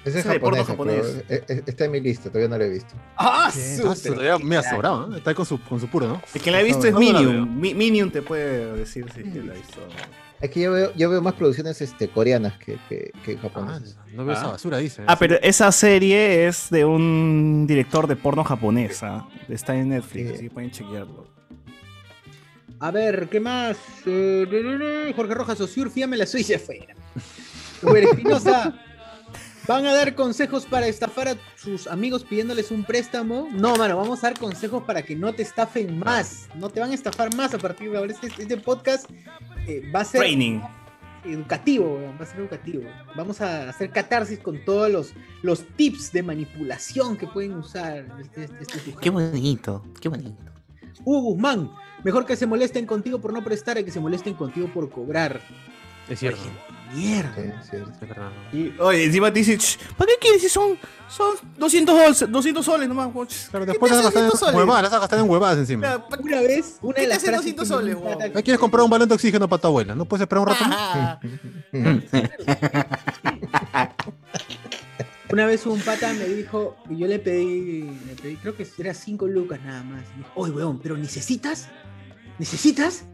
Ese 0.06 0.20
es 0.20 0.26
Ese 0.26 0.34
de 0.34 0.40
porno 0.40 0.64
japonés, 0.66 0.96
japonés. 0.98 1.24
pero, 1.28 1.42
eh, 1.42 1.46
eh, 1.48 1.64
está 1.66 1.86
en 1.86 1.92
mi 1.92 2.02
lista, 2.02 2.30
todavía 2.30 2.50
no 2.50 2.58
lo 2.58 2.64
he 2.66 2.70
visto. 2.70 2.94
¡Ah! 3.18 3.50
Bien. 3.56 3.78
su- 3.78 3.90
Ah, 3.90 3.96
todavía 4.16 4.38
me 4.40 4.58
ha 4.58 4.64
sobrado, 4.64 5.08
¿no? 5.08 5.16
Está 5.18 5.30
ahí 5.30 5.36
con 5.36 5.46
su, 5.46 5.62
con 5.62 5.80
su 5.80 5.88
puro, 5.88 6.08
¿no? 6.08 6.22
El 6.34 6.42
que 6.42 6.52
la 6.52 6.60
he 6.60 6.64
visto 6.64 6.86
es 6.88 6.94
No. 6.94 7.00
Minion. 7.00 7.60
Mi- 7.60 7.74
Minion 7.74 8.12
te 8.12 8.22
puede 8.22 8.74
decir 8.74 9.06
si 9.16 9.24
la 9.24 9.54
ha 9.54 9.56
visto. 9.56 9.78
Es 10.42 10.50
que 10.50 10.60
yo 10.60 10.74
veo, 10.74 10.94
yo 10.96 11.10
veo 11.10 11.22
más 11.22 11.36
producciones 11.36 11.82
este, 11.82 12.10
coreanas 12.10 12.58
que, 12.58 12.78
que, 12.90 13.12
que 13.24 13.36
Ah, 13.36 13.40
japonesas. 13.44 13.96
no 14.14 14.26
veo 14.26 14.36
Ah. 14.36 14.40
esa 14.40 14.48
basura, 14.52 14.78
dice. 14.80 15.04
Ah, 15.08 15.18
pero 15.18 15.38
esa 15.42 15.72
serie 15.72 16.48
es 16.48 16.70
de 16.70 16.84
un 16.84 17.66
director 17.66 18.08
de 18.08 18.18
porno 18.18 18.44
japonesa. 18.44 19.26
Está 19.48 19.74
en 19.74 19.88
Netflix, 19.90 20.28
Sí. 20.28 20.34
así 20.34 20.44
que 20.44 20.50
pueden 20.54 20.72
chequearlo. 20.72 21.28
A 22.80 22.92
ver, 22.92 23.30
¿qué 23.30 23.40
más? 23.40 23.78
Eh, 24.06 25.14
Jorge 25.16 25.34
Rojas 25.34 25.62
Osur, 25.62 25.90
fíame 25.90 26.18
la 26.18 26.26
suya 26.26 26.58
afuera. 26.58 26.94
Uber 27.82 28.04
Espinosa, 28.04 28.74
¿van 29.68 29.86
a 29.86 29.94
dar 29.94 30.16
consejos 30.16 30.66
para 30.66 30.88
estafar 30.88 31.30
a 31.30 31.38
sus 31.56 31.88
amigos 31.88 32.24
pidiéndoles 32.24 32.72
un 32.72 32.84
préstamo? 32.84 33.48
No, 33.52 33.76
mano, 33.76 33.98
vamos 33.98 34.24
a 34.24 34.30
dar 34.30 34.40
consejos 34.40 34.84
para 34.84 35.02
que 35.02 35.16
no 35.16 35.34
te 35.34 35.44
estafen 35.44 36.00
más. 36.00 36.50
No 36.56 36.70
te 36.70 36.80
van 36.80 36.92
a 36.92 36.94
estafar 36.94 37.36
más 37.36 37.54
a 37.54 37.58
partir 37.58 37.92
de 37.92 37.98
ahora. 37.98 38.14
Este, 38.14 38.28
este 38.28 38.58
podcast 38.58 39.10
eh, 39.68 39.90
va 39.94 40.02
a 40.02 40.06
ser 40.06 40.22
Training. 40.22 40.62
educativo, 41.26 41.96
weón, 41.96 42.18
va 42.20 42.24
a 42.24 42.26
ser 42.26 42.40
educativo. 42.40 42.84
Vamos 43.16 43.42
a 43.42 43.70
hacer 43.70 43.90
catarsis 43.92 44.40
con 44.40 44.64
todos 44.66 44.92
los, 44.92 45.14
los 45.42 45.66
tips 45.76 46.12
de 46.12 46.24
manipulación 46.24 47.18
que 47.18 47.28
pueden 47.28 47.54
usar 47.54 48.06
este, 48.20 48.46
este, 48.46 48.78
este. 48.78 48.96
Qué 49.00 49.10
bonito, 49.10 49.84
qué 50.02 50.10
bonito. 50.10 50.44
Hugo 51.06 51.22
Guzmán, 51.22 51.72
mejor 52.04 52.26
que 52.26 52.36
se 52.36 52.46
molesten 52.46 52.86
contigo 52.86 53.20
por 53.20 53.34
no 53.34 53.44
prestar 53.44 53.84
que 53.84 53.92
se 53.92 54.00
molesten 54.00 54.36
contigo 54.36 54.68
por 54.74 54.90
cobrar. 54.90 55.42
Es 56.10 56.20
cierto. 56.20 56.42
Mierda. 56.94 57.62
Sí. 57.70 57.78
Y, 58.58 58.74
oye, 58.80 59.06
encima 59.06 59.32
te 59.32 59.40
dice, 59.40 59.58
"Ch, 59.58 59.78
¿para 59.98 60.12
qué 60.12 60.18
quieres 60.20 60.42
si 60.42 60.50
son, 60.50 60.78
son 61.10 61.36
200, 61.58 62.18
soles, 62.18 62.32
200 62.32 62.66
soles 62.66 62.88
nomás? 62.88 63.08
Claro, 63.50 63.66
¿qué 63.66 63.72
después 63.72 63.92
te 63.92 63.98
vas 63.98 64.06
a 64.06 64.10
200 64.10 64.32
gastar 64.34 64.50
en 64.50 64.56
huevadas, 64.60 64.84
las 64.84 64.92
vas 64.92 64.98
a 64.98 65.02
gastar 65.02 65.20
en 65.20 65.30
huevadas 65.30 65.58
encima. 65.58 66.06
Una 66.20 66.42
vez, 66.42 66.78
una 66.82 66.96
¿Qué 66.96 67.02
de 67.02 67.08
te 67.08 67.14
las 67.14 67.18
hace 67.18 67.28
frases 67.28 67.56
200 67.56 67.68
que 67.68 67.76
me 67.76 67.82
soles, 67.82 67.96
weón? 67.96 68.32
¿Quieres 68.44 68.60
comprar 68.60 68.84
un 68.84 68.90
balón 68.90 69.08
de 69.10 69.16
oxígeno 69.16 69.48
para 69.48 69.62
tu 69.62 69.68
abuela? 69.68 69.96
¿No 69.96 70.06
puedes 70.06 70.22
esperar 70.22 70.42
un 70.42 70.48
rato? 70.48 70.64
Ah, 70.66 71.20
Una 75.32 75.46
vez 75.48 75.66
un 75.66 75.80
pata 75.80 76.14
me 76.14 76.26
dijo, 76.26 76.78
y 76.92 76.98
yo 76.98 77.08
le 77.08 77.18
pedí, 77.18 77.82
le 78.06 78.14
pedí, 78.22 78.36
creo 78.36 78.56
que 78.56 78.68
era 78.78 78.94
5 78.94 79.28
lucas 79.28 79.60
nada 79.66 79.82
más. 79.82 80.04
Y 80.14 80.18
me 80.18 80.18
dijo, 80.18 80.30
oye, 80.36 80.52
weón, 80.52 80.80
pero 80.80 80.96
¿necesitas? 80.96 81.70
¿Necesitas? 82.38 83.06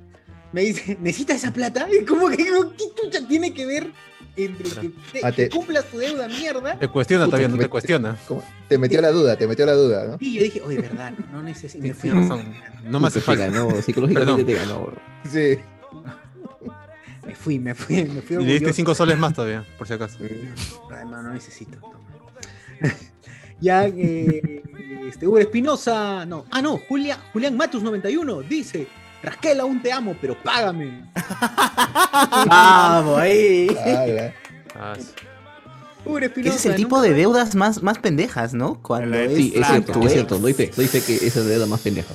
Me 0.51 0.61
dice, 0.61 0.97
¿necesitas 0.99 1.37
esa 1.37 1.51
plata? 1.53 1.87
Y 1.91 2.03
como 2.05 2.29
que, 2.29 2.37
digo, 2.37 2.71
¿qué 2.75 2.85
chucha 2.95 3.27
tiene 3.27 3.53
que 3.53 3.65
ver 3.65 3.91
entre 4.35 4.69
que, 4.69 4.89
te- 5.11 5.19
Ah, 5.23 5.31
te- 5.31 5.49
que 5.49 5.55
cumplas 5.55 5.85
tu 5.85 5.97
deuda, 5.99 6.27
mierda? 6.27 6.77
Te 6.79 6.87
cuestiona 6.87 7.25
Puta, 7.25 7.31
todavía, 7.37 7.47
no 7.49 7.57
me- 7.57 7.63
te 7.63 7.69
cuestiona. 7.69 8.17
Te 8.67 8.77
metió 8.77 9.01
la 9.01 9.11
duda, 9.11 9.35
te 9.37 9.47
metió 9.47 9.65
la 9.65 9.73
duda, 9.73 10.05
¿no? 10.07 10.17
Y 10.19 10.35
yo 10.35 10.43
dije, 10.43 10.61
oye, 10.61 10.79
verdad, 10.81 11.13
no 11.31 11.43
necesito. 11.43 11.83
Me 11.85 11.93
fui. 11.93 12.09
Tienes 12.09 12.29
razón. 12.29 12.53
No 12.85 12.99
me 12.99 13.07
hace 13.07 13.21
falta. 13.21 13.47
ganó, 13.47 13.69
psicológicamente 13.81 14.43
Perdón. 14.43 14.45
te 14.45 14.53
ganó. 14.53 14.93
Sí. 15.31 15.59
Me 17.27 17.35
fui, 17.35 17.59
me 17.59 17.75
fui, 17.75 18.05
me 18.05 18.21
fui 18.21 18.37
Y 18.37 18.39
le 18.39 18.45
diste 18.45 18.65
orgulloso. 18.65 18.73
5 18.73 18.95
soles 18.95 19.17
más 19.19 19.33
todavía, 19.33 19.63
por 19.77 19.85
si 19.87 19.93
acaso. 19.93 20.17
Además, 20.91 21.23
no 21.23 21.33
necesito. 21.33 21.77
ya, 23.61 23.85
eh, 23.85 24.63
este, 25.07 25.27
Hugo 25.27 25.37
Espinosa, 25.37 26.25
no, 26.25 26.45
ah, 26.49 26.61
no, 26.61 26.77
Julia, 26.87 27.19
Julián 27.33 27.55
Matus 27.55 27.83
91 27.83 28.41
dice: 28.41 28.87
Rasquel, 29.21 29.59
aún 29.59 29.81
te 29.81 29.91
amo, 29.91 30.15
pero 30.21 30.35
págame. 30.41 31.03
Vamos, 32.47 33.19
ahí. 33.19 33.67
Ah, 34.75 34.93
Espinosa. 36.21 36.55
Ese 36.55 36.57
es 36.57 36.65
el 36.65 36.75
tipo 36.75 36.95
nunca- 36.97 37.09
de 37.09 37.13
deudas 37.15 37.55
más, 37.55 37.83
más 37.83 37.99
pendejas, 37.99 38.53
¿no? 38.53 38.81
Cuando 38.81 39.15
es 39.17 39.35
Sí, 39.35 39.53
es 39.55 39.67
cierto, 39.67 40.01
es 40.01 40.13
cierto. 40.13 40.39
Doy 40.39 40.53
fe, 40.53 40.71
doy 40.75 40.87
fe 40.87 41.01
que 41.01 41.15
esa 41.15 41.39
es 41.39 41.45
la 41.45 41.51
deuda 41.51 41.65
más 41.67 41.81
pendeja. 41.81 42.13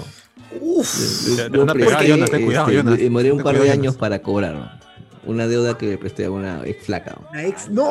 Uf. 0.60 1.26
Yo 1.52 1.66
cuidado, 1.66 2.70
este, 2.70 2.96
demoré 3.04 3.32
un 3.32 3.42
par 3.42 3.54
de 3.54 3.60
cuidado, 3.60 3.72
años 3.72 3.94
Jonas. 3.94 3.96
para 3.96 4.18
cobrar 4.20 4.80
una 5.26 5.46
deuda 5.46 5.76
que 5.76 5.86
le 5.86 5.98
presté 5.98 6.24
a 6.24 6.30
una 6.30 6.62
ex 6.64 6.86
flaca. 6.86 7.16
Una 7.30 7.44
ex. 7.44 7.68
¡No! 7.68 7.84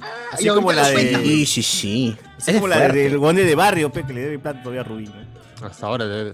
Ah, 0.00 0.06
Así 0.32 0.46
y 0.46 0.48
como 0.48 0.72
la 0.72 0.88
de-. 0.88 1.16
Sí, 1.22 1.46
sí, 1.46 1.62
sí. 1.62 2.16
Es 2.38 2.48
Es 2.48 2.54
como 2.56 2.68
la 2.68 2.88
del 2.88 3.18
bonde 3.18 3.44
de 3.44 3.54
barrio, 3.54 3.90
pe, 3.92 4.04
que 4.04 4.12
le 4.12 4.20
debe 4.22 4.38
plata 4.38 4.60
todavía 4.62 4.80
a 4.82 4.84
Rubí. 4.84 5.06
¿no? 5.06 5.66
Hasta 5.66 5.86
ahora. 5.86 6.06
de- 6.06 6.32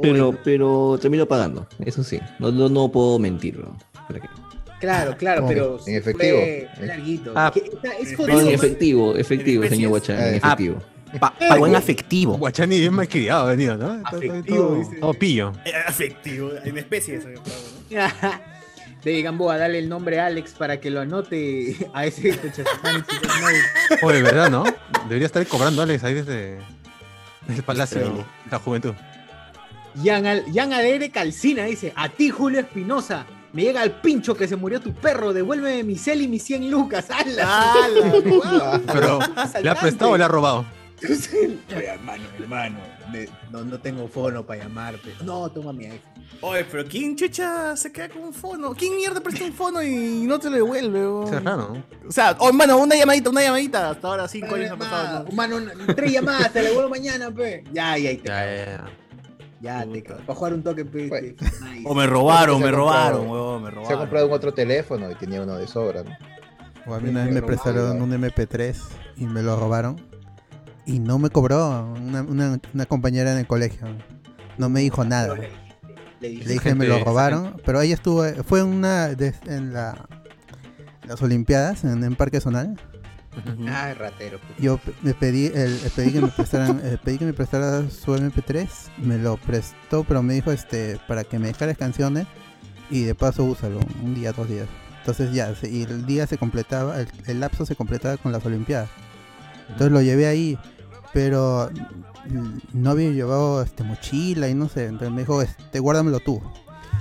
Pero, 0.00 0.38
pero 0.44 0.98
termino 1.00 1.26
pagando, 1.26 1.66
eso 1.84 2.02
sí. 2.04 2.18
No, 2.38 2.50
no, 2.52 2.68
no 2.68 2.88
puedo 2.90 3.18
mentir. 3.18 3.58
¿no? 3.58 3.76
¿Para 4.08 4.20
qué? 4.20 4.28
Claro, 4.80 5.16
claro, 5.16 5.44
pero. 5.46 5.78
en 5.86 5.96
efectivo. 5.96 6.38
larguito. 6.80 7.32
Ah, 7.36 7.52
es. 8.00 8.18
No, 8.18 8.24
en 8.28 8.38
Eso, 8.38 8.50
efectivo, 8.50 9.14
efectivo, 9.16 9.64
señor 9.66 9.90
Guachán, 9.90 10.18
en 10.18 10.24
Ah, 10.34 10.36
efectivo. 10.36 10.78
Pa- 11.18 11.34
pagó 11.38 11.66
en 11.66 11.74
afectivo. 11.74 12.38
Guachani 12.38 12.78
bien 12.78 12.94
mal 12.94 13.08
criado 13.08 13.48
venido, 13.48 13.76
¿no? 13.76 14.00
Afectivo, 14.04 14.82
todo- 15.00 15.12
pillo. 15.14 15.52
Eh, 15.64 15.72
Afectivo, 15.86 16.50
en 16.64 16.78
especie 16.78 17.16
eso. 17.16 17.28
¿no? 17.28 17.40
David 19.04 19.24
Gamboa, 19.24 19.56
dale 19.56 19.78
el 19.78 19.88
nombre 19.88 20.20
a 20.20 20.26
Alex 20.26 20.52
para 20.52 20.78
que 20.78 20.90
lo 20.90 21.00
anote 21.00 21.74
a 21.94 22.06
ese. 22.06 22.38
Oye, 24.02 24.16
de 24.18 24.22
verdad, 24.22 24.50
¿no? 24.50 24.64
Debería 25.08 25.26
estar 25.26 25.44
cobrando 25.46 25.82
Alex 25.82 26.04
ahí 26.04 26.14
desde, 26.14 26.58
desde 27.46 27.56
el 27.56 27.62
Palacio 27.64 28.00
de 28.00 28.24
la 28.50 28.58
Juventud. 28.58 28.92
Yan, 30.02 30.26
Al- 30.26 30.52
Yan 30.52 30.72
Adere 30.72 31.10
Calcina 31.10 31.64
dice: 31.64 31.92
A 31.96 32.08
ti, 32.08 32.30
Julio 32.30 32.60
Espinosa, 32.60 33.26
me 33.52 33.62
llega 33.62 33.82
el 33.82 33.92
pincho 33.92 34.34
que 34.36 34.46
se 34.46 34.56
murió 34.56 34.80
tu 34.80 34.92
perro, 34.94 35.32
devuélveme 35.32 35.82
mi 35.84 35.96
cel 35.96 36.22
y 36.22 36.28
mis 36.28 36.42
100 36.44 36.70
lucas. 36.70 37.06
¡Hala! 37.10 37.72
¡Hala! 37.72 38.20
guau! 38.24 38.80
Pero, 38.92 39.18
¿le 39.62 39.70
ha 39.70 39.74
prestado 39.74 40.12
o 40.12 40.16
le 40.16 40.24
ha 40.24 40.28
robado? 40.28 40.64
Oye, 41.02 41.86
hermano, 41.86 42.24
hermano, 42.38 42.78
no, 43.50 43.64
no 43.64 43.80
tengo 43.80 44.06
fono 44.06 44.44
para 44.44 44.62
llamarte. 44.64 45.14
No, 45.24 45.48
toma 45.50 45.72
mi 45.72 45.86
iPhone. 45.86 46.10
Oye, 46.42 46.64
pero 46.70 46.84
¿quién 46.86 47.16
chucha 47.16 47.74
se 47.76 47.90
queda 47.90 48.10
con 48.10 48.22
un 48.22 48.34
fono? 48.34 48.74
¿Quién 48.74 48.96
mierda 48.96 49.20
presta 49.20 49.44
un 49.44 49.52
fono 49.52 49.82
y 49.82 50.24
no 50.26 50.38
te 50.38 50.50
lo 50.50 50.56
devuelve? 50.56 51.00
weón? 51.00 51.34
Es 51.34 51.42
raro, 51.42 51.74
¿no? 51.74 51.82
O 52.08 52.12
sea, 52.12 52.36
oh, 52.38 52.52
mano, 52.52 52.76
una 52.78 52.94
llamadita, 52.96 53.30
una 53.30 53.42
llamadita. 53.42 53.90
Hasta 53.90 54.08
ahora 54.08 54.28
cinco 54.28 54.54
años 54.54 54.72
han 54.72 54.78
pasado. 54.78 55.24
¿no? 55.28 55.32
Mano, 55.34 55.56
tres 55.96 56.12
llamadas, 56.12 56.52
te 56.52 56.62
la 56.62 56.68
devuelvo 56.68 56.90
mañana, 56.90 57.30
pe. 57.30 57.64
Ya, 57.72 57.96
ya, 57.96 58.12
ya. 58.12 58.22
Ya, 58.22 58.64
ya, 58.66 58.90
ya. 59.60 59.86
Te 59.86 60.02
cago. 60.02 60.20
Para 60.20 60.34
jugar 60.34 60.54
un 60.54 60.62
toque, 60.62 60.84
te- 60.84 61.02
nice. 61.04 61.36
O 61.84 61.94
me 61.94 62.06
robaron, 62.06 62.60
me 62.60 62.70
robaron, 62.70 63.26
comprado- 63.26 63.32
weón, 63.32 63.62
me 63.62 63.68
Se 63.70 63.72
ha 63.72 63.74
robaron. 63.80 63.98
comprado 64.00 64.26
un 64.26 64.32
otro 64.32 64.54
teléfono 64.54 65.10
y 65.10 65.14
tenía 65.14 65.42
uno 65.42 65.56
de 65.56 65.66
sobra, 65.66 66.02
¿no? 66.02 66.10
O 66.86 66.94
a 66.94 67.00
mí 67.00 67.10
una 67.10 67.24
vez 67.24 67.34
me 67.34 67.42
prestaron 67.42 68.00
un 68.00 68.12
MP3 68.12 68.76
y 69.16 69.26
me 69.26 69.42
lo 69.42 69.56
robaron. 69.58 70.00
Y 70.86 70.98
no 70.98 71.18
me 71.18 71.30
cobró 71.30 71.92
una, 71.94 72.22
una, 72.22 72.58
una 72.74 72.86
compañera 72.86 73.32
en 73.32 73.38
el 73.38 73.46
colegio. 73.46 73.86
No 74.58 74.68
me 74.68 74.80
dijo 74.80 75.04
nada. 75.04 75.34
Le 76.20 76.28
dije, 76.28 76.44
Le 76.44 76.52
dije 76.54 76.74
me 76.74 76.86
lo 76.86 76.94
gente- 76.94 77.08
robaron, 77.08 77.56
pero 77.64 77.80
ella 77.80 77.94
estuvo, 77.94 78.24
fue 78.44 78.62
una 78.62 79.08
de, 79.08 79.34
en 79.46 79.72
la, 79.72 80.06
las 81.06 81.22
Olimpiadas 81.22 81.84
en, 81.84 82.02
en 82.02 82.14
Parque 82.16 82.40
Zonal. 82.40 82.78
Ah, 83.68 83.94
ratero. 83.94 84.38
pe. 84.38 84.62
Yo 84.62 84.80
me 85.02 85.14
pedí, 85.14 85.46
el, 85.46 85.72
eh, 85.84 85.90
pedí 85.94 86.12
que 86.12 86.20
me 86.20 86.28
prestaran, 86.28 86.80
eh, 86.82 86.98
pedí 87.02 87.18
que 87.18 87.24
me 87.24 87.32
prestara 87.32 87.88
su 87.88 88.14
MP3, 88.14 88.68
me 88.98 89.18
lo 89.18 89.36
prestó, 89.36 90.04
pero 90.04 90.22
me 90.22 90.34
dijo 90.34 90.50
este 90.50 90.98
para 91.06 91.24
que 91.24 91.38
me 91.38 91.48
dejara 91.48 91.74
canciones 91.74 92.26
y 92.90 93.04
de 93.04 93.14
paso 93.14 93.44
úsalo 93.44 93.80
un 94.02 94.14
día, 94.14 94.32
dos 94.32 94.48
días. 94.48 94.66
Entonces 94.98 95.32
ya, 95.32 95.54
y 95.62 95.82
el 95.82 96.06
día 96.06 96.26
se 96.26 96.38
completaba, 96.38 97.00
el, 97.00 97.08
el 97.26 97.40
lapso 97.40 97.64
se 97.64 97.76
completaba 97.76 98.16
con 98.16 98.32
las 98.32 98.44
Olimpiadas. 98.44 98.90
Entonces 99.68 99.92
lo 99.92 100.02
llevé 100.02 100.26
ahí, 100.26 100.58
pero 101.12 101.70
no 102.72 102.90
había 102.90 103.10
llevado 103.10 103.62
este 103.62 103.84
mochila 103.84 104.48
y 104.48 104.54
no 104.54 104.68
sé, 104.68 104.86
entonces 104.86 105.10
me 105.10 105.22
dijo, 105.22 105.40
este, 105.42 105.78
guárdamelo 105.78 106.20
tú. 106.20 106.42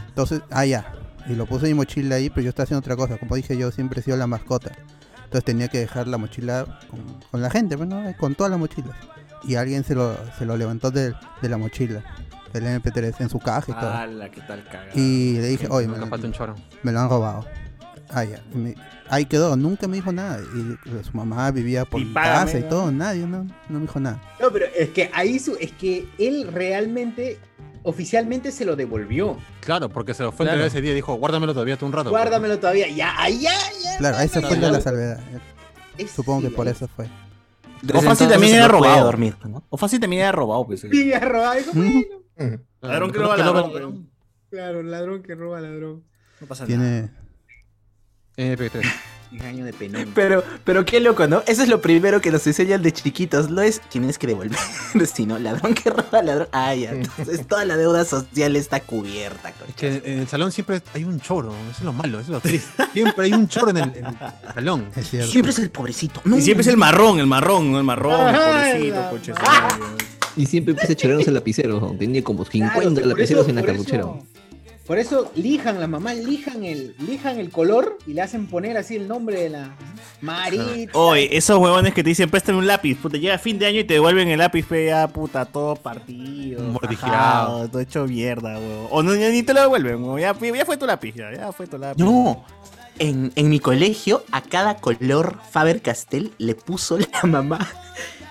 Entonces, 0.08 0.42
ah 0.50 0.66
ya, 0.66 0.94
y 1.28 1.34
lo 1.34 1.46
puse 1.46 1.66
en 1.66 1.74
mi 1.74 1.78
mochila 1.78 2.16
ahí, 2.16 2.30
pero 2.30 2.44
yo 2.44 2.50
estaba 2.50 2.64
haciendo 2.66 2.80
otra 2.80 2.96
cosa, 2.96 3.18
como 3.18 3.36
dije 3.36 3.58
yo 3.58 3.72
siempre 3.72 4.00
he 4.00 4.04
sido 4.04 4.18
la 4.18 4.28
mascota. 4.28 4.72
Entonces 5.30 5.46
tenía 5.46 5.68
que 5.68 5.78
dejar 5.78 6.08
la 6.08 6.18
mochila 6.18 6.66
con, 6.90 7.02
con 7.30 7.40
la 7.40 7.52
gente, 7.52 7.76
bueno, 7.76 8.02
con 8.20 8.34
todas 8.34 8.50
las 8.50 8.60
mochilas. 8.60 8.96
Y 9.44 9.54
alguien 9.56 9.84
se 9.84 9.94
lo, 9.94 10.16
se 10.40 10.44
lo 10.48 10.58
levantó 10.58 10.90
de, 10.90 11.14
de 11.44 11.50
la 11.50 11.58
mochila, 11.58 12.04
del 12.52 12.64
MP3, 12.66 13.14
en 13.20 13.30
su 13.30 13.38
caja 13.38 13.72
y 13.72 13.76
todo. 13.80 13.92
¡Hala, 13.94 14.32
qué 14.32 14.42
tal 14.42 14.64
caga! 14.66 14.90
Y 14.96 15.34
le 15.34 15.48
dije, 15.50 15.68
oye, 15.70 15.88
me, 15.88 16.00
lo- 16.00 16.08
falta 16.08 16.26
un 16.26 16.34
choro. 16.34 16.56
me 16.82 16.92
lo 16.92 17.00
han 17.00 17.10
robado. 17.10 17.46
Ah, 18.10 18.24
ya. 18.24 18.42
Y 18.56 18.58
me- 18.58 18.76
ahí 19.08 19.26
quedó, 19.28 19.56
nunca 19.56 19.88
me 19.88 19.98
dijo 19.98 20.12
nada. 20.12 20.40
Y 20.42 21.04
su 21.06 21.16
mamá 21.16 21.52
vivía 21.52 21.86
por 21.86 22.02
Y 22.02 22.06
mi 22.06 22.14
págame, 22.14 22.46
casa 22.46 22.58
y 22.58 22.62
¿no? 22.64 22.68
todo, 22.70 22.92
nadie, 22.92 23.28
no, 23.28 23.44
no 23.44 23.80
me 23.80 23.82
dijo 23.82 24.00
nada. 24.00 24.20
No, 24.42 24.52
pero 24.52 24.66
es 24.76 24.90
que 24.90 25.12
ahí 25.14 25.38
su, 25.38 25.56
es 25.62 25.72
que 25.74 26.10
él 26.18 26.50
realmente, 26.52 27.38
oficialmente 27.84 28.52
se 28.52 28.66
lo 28.66 28.76
devolvió. 28.76 29.38
Claro, 29.62 29.90
porque 29.90 30.14
se 30.14 30.24
lo 30.24 30.32
fue 30.32 30.46
a 30.46 30.50
Claro. 30.50 30.58
entregar 30.64 30.68
ese 30.78 30.82
día 30.82 30.92
y 30.92 30.96
dijo, 30.96 31.14
guárdamelo 31.16 31.54
todavía 31.54 31.78
tú 31.78 31.86
un 31.86 31.92
rato. 31.94 32.10
Guárdamelo 32.10 32.60
todavía. 32.60 32.88
Ya, 32.90 33.14
ahí, 33.22 33.40
ya, 33.42 33.52
ya. 33.84 33.98
Claro, 33.98 34.20
esa 34.20 34.42
fue 34.42 34.58
la, 34.58 34.72
la 34.72 34.82
salvedad. 34.82 35.20
Es- 35.98 36.12
Supongo 36.12 36.42
que 36.42 36.48
sí, 36.50 36.54
por 36.56 36.68
ahí- 36.68 36.74
eso 36.74 36.88
fue. 36.88 37.08
Desde 37.82 37.98
O 37.98 38.02
fácil 38.02 38.28
también 38.28 38.56
era 38.56 38.68
robado. 38.68 39.06
dormir, 39.06 39.36
¿no? 39.46 39.64
O 39.70 39.78
fácil 39.78 40.00
también 40.00 40.24
era 40.24 40.32
robado, 40.34 40.66
pues. 40.66 40.82
Sí, 40.82 41.14
ha 41.14 41.20
robado. 41.20 41.56
Dijo, 41.60 41.72
bueno. 41.74 42.60
Ladrón 42.82 43.12
que 43.12 43.18
roba 43.20 43.36
que 43.36 43.42
ladrón, 43.44 43.72
pero 43.74 43.94
Claro, 44.50 44.84
ladrón 44.84 45.22
que 45.24 45.36
roba 45.36 45.62
ladrón. 45.62 46.04
no 46.42 46.48
pasa 46.48 46.66
nada. 46.66 47.10
Tiene. 48.36 48.60
MP3. 49.32 49.34
Engaño 49.40 49.66
de 49.66 49.74
penón. 49.74 50.12
Pero, 50.16 50.44
pero 50.64 50.86
qué 50.86 51.00
loco, 51.00 51.28
¿no? 51.28 51.44
Eso 51.48 51.64
es 51.64 51.70
lo 51.70 51.82
primero 51.82 52.20
que 52.22 52.32
nos 52.32 52.46
enseñan 52.48 52.82
de 52.82 52.92
chiquitos. 52.92 53.50
No 53.50 53.62
es 53.62 53.80
tienes 53.90 54.18
que 54.18 54.28
devolver, 54.28 54.58
sino 55.14 55.38
ladrón 55.40 55.74
que 55.74 55.90
roba 55.90 56.22
ladrón. 56.24 56.48
Ah, 56.52 56.74
ya. 56.76 56.92
Entonces 56.92 57.46
toda 57.48 57.66
la 57.66 57.78
deuda 57.78 58.06
social 58.06 58.56
está 58.56 58.80
cubierta. 58.80 59.54
Es 59.68 59.76
que 59.76 60.02
en 60.06 60.20
el 60.20 60.28
salón 60.28 60.52
siempre 60.52 60.82
hay 60.94 61.04
un 61.04 61.20
choro, 61.20 61.52
eso 61.70 61.80
es 61.80 61.82
lo 61.84 61.94
malo, 61.94 62.20
eso 62.20 62.28
es 62.32 62.34
lo 62.34 62.40
triste. 62.42 62.84
Siempre 62.94 63.26
hay 63.26 63.34
un 63.34 63.48
choro 63.48 63.70
en 63.70 63.78
el, 63.78 63.84
en 63.96 64.06
el 64.06 64.16
salón. 64.54 64.88
Es. 64.96 65.08
Siempre 65.30 65.52
es 65.52 65.60
el 65.60 65.70
pobrecito. 65.70 66.22
No, 66.26 66.38
Y 66.38 66.42
siempre 66.42 66.62
es 66.62 66.68
el 66.68 66.78
marrón, 66.78 67.20
el 67.20 67.28
marrón, 67.28 67.72
¿no? 67.72 67.78
El 67.80 67.84
marrón, 67.86 68.34
el 68.34 68.36
pobrecito, 68.36 69.10
coche. 69.12 69.34
Y 70.36 70.46
siempre 70.46 70.72
empieza 70.72 70.94
a 70.94 70.96
chorarnos 70.96 71.28
el 71.28 71.34
lapicero. 71.34 71.80
¿no? 71.80 71.92
Tenía 71.98 72.24
como 72.24 72.46
50 72.46 72.80
Claro, 72.80 73.08
lapiceros 73.10 73.42
eso- 73.44 73.50
en 73.50 73.56
la 73.58 73.64
cartuchera. 73.64 74.00
eso- 74.04 74.24
Por 74.90 74.98
eso 74.98 75.32
lijan, 75.36 75.80
las 75.80 75.88
mamás 75.88 76.18
lijan 76.18 76.64
el, 76.64 76.96
lijan 76.98 77.38
el 77.38 77.52
color 77.52 78.00
y 78.08 78.14
le 78.14 78.24
hacen 78.24 78.48
poner 78.48 78.76
así 78.76 78.96
el 78.96 79.08
nombre 79.08 79.40
de 79.40 79.50
la 79.52 79.76
Marita. 80.20 80.98
Oye, 80.98 81.38
esos 81.38 81.60
huevones 81.60 81.94
que 81.94 82.02
te 82.02 82.10
dicen 82.10 82.28
préstame 82.28 82.58
un 82.58 82.66
lápiz, 82.66 82.96
puta, 82.96 83.20
llega 83.20 83.38
fin 83.38 83.60
de 83.60 83.68
año 83.68 83.82
y 83.82 83.84
te 83.84 83.94
devuelven 83.94 84.30
el 84.30 84.40
lápiz, 84.40 84.66
pe, 84.66 84.88
ya, 84.88 85.08
puta, 85.08 85.46
todo 85.46 85.76
partido, 85.76 86.76
rajado, 86.82 87.70
todo 87.70 87.82
hecho 87.82 88.08
mierda, 88.08 88.58
huevón. 88.58 88.88
O 88.90 89.04
no, 89.04 89.14
ni 89.14 89.44
te 89.44 89.54
lo 89.54 89.62
devuelven, 89.62 90.02
huevón, 90.02 90.22
ya, 90.22 90.36
ya 90.36 90.66
fue 90.66 90.76
tu 90.76 90.88
lápiz, 90.88 91.14
ya, 91.14 91.32
ya 91.36 91.52
fue 91.52 91.68
tu 91.68 91.78
lápiz. 91.78 92.04
No. 92.04 92.44
En, 92.98 93.32
en 93.36 93.48
mi 93.48 93.60
colegio, 93.60 94.24
a 94.32 94.42
cada 94.42 94.78
color 94.78 95.38
Faber 95.52 95.84
Castell 95.84 96.32
le 96.40 96.56
puso 96.56 96.98
la 96.98 97.28
mamá 97.28 97.60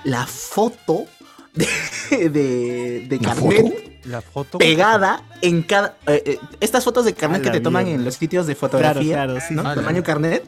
la 0.03 0.27
foto 0.27 1.07
de, 1.55 2.29
de, 2.31 3.07
de 3.09 3.19
¿La 3.21 3.35
carnet 3.35 4.01
La 4.05 4.21
foto. 4.23 4.59
pegada 4.59 5.23
en 5.43 5.63
cada. 5.63 5.97
eh, 6.07 6.23
eh, 6.27 6.39
estas 6.61 6.85
fotos 6.85 7.05
de 7.05 7.15
carnet 7.15 7.43
que 7.43 7.51
te 7.51 7.61
toman 7.61 7.85
mierda. 7.85 7.99
en 8.01 8.05
los 8.05 8.15
sitios 8.15 8.47
de 8.47 8.55
fotografía, 8.55 9.15
Claro, 9.15 9.35
claro, 9.35 9.47
sí. 9.49 9.55
¿no? 9.55 9.63
Tamaño 9.75 10.03
carnet. 10.03 10.45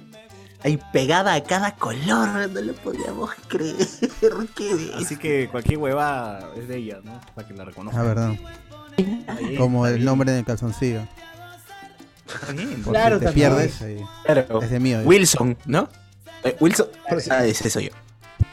ahí 0.63 0.79
pegada 0.93 1.35
a 1.35 1.43
cada 1.43 1.75
color, 1.77 2.49
no 2.51 2.61
lo 2.61 2.73
podíamos 2.75 3.31
creer. 3.49 3.77
Qué. 4.57 4.91
Así 4.95 5.17
que 5.17 5.49
cualquier 5.51 5.79
hueva 5.79 6.51
es 6.57 6.69
de 6.69 6.77
ella, 6.77 7.01
¿no? 7.03 7.21
Para 7.35 7.47
que 7.49 7.55
la 7.55 7.65
reconozcan. 7.65 8.01
Ah, 8.03 8.07
verdad. 8.07 8.35
Como 9.59 9.87
el 9.87 10.05
nombre 10.05 10.31
del 10.33 10.45
calzoncillo. 10.45 11.01
Claro, 12.85 13.17
si 13.17 13.21
te 13.21 13.27
también. 13.27 13.33
pierdes, 13.35 13.83
ahí. 13.83 13.97
Claro. 14.25 14.63
es 14.63 14.71
de 14.71 14.79
mío. 14.81 15.01
Wilson, 15.05 15.57
¿no? 15.67 15.89
Eh, 16.45 16.57
Wilson. 16.61 16.87
Ah, 17.31 17.45
ese 17.45 17.69
soy 17.71 17.87
yo. 17.87 17.91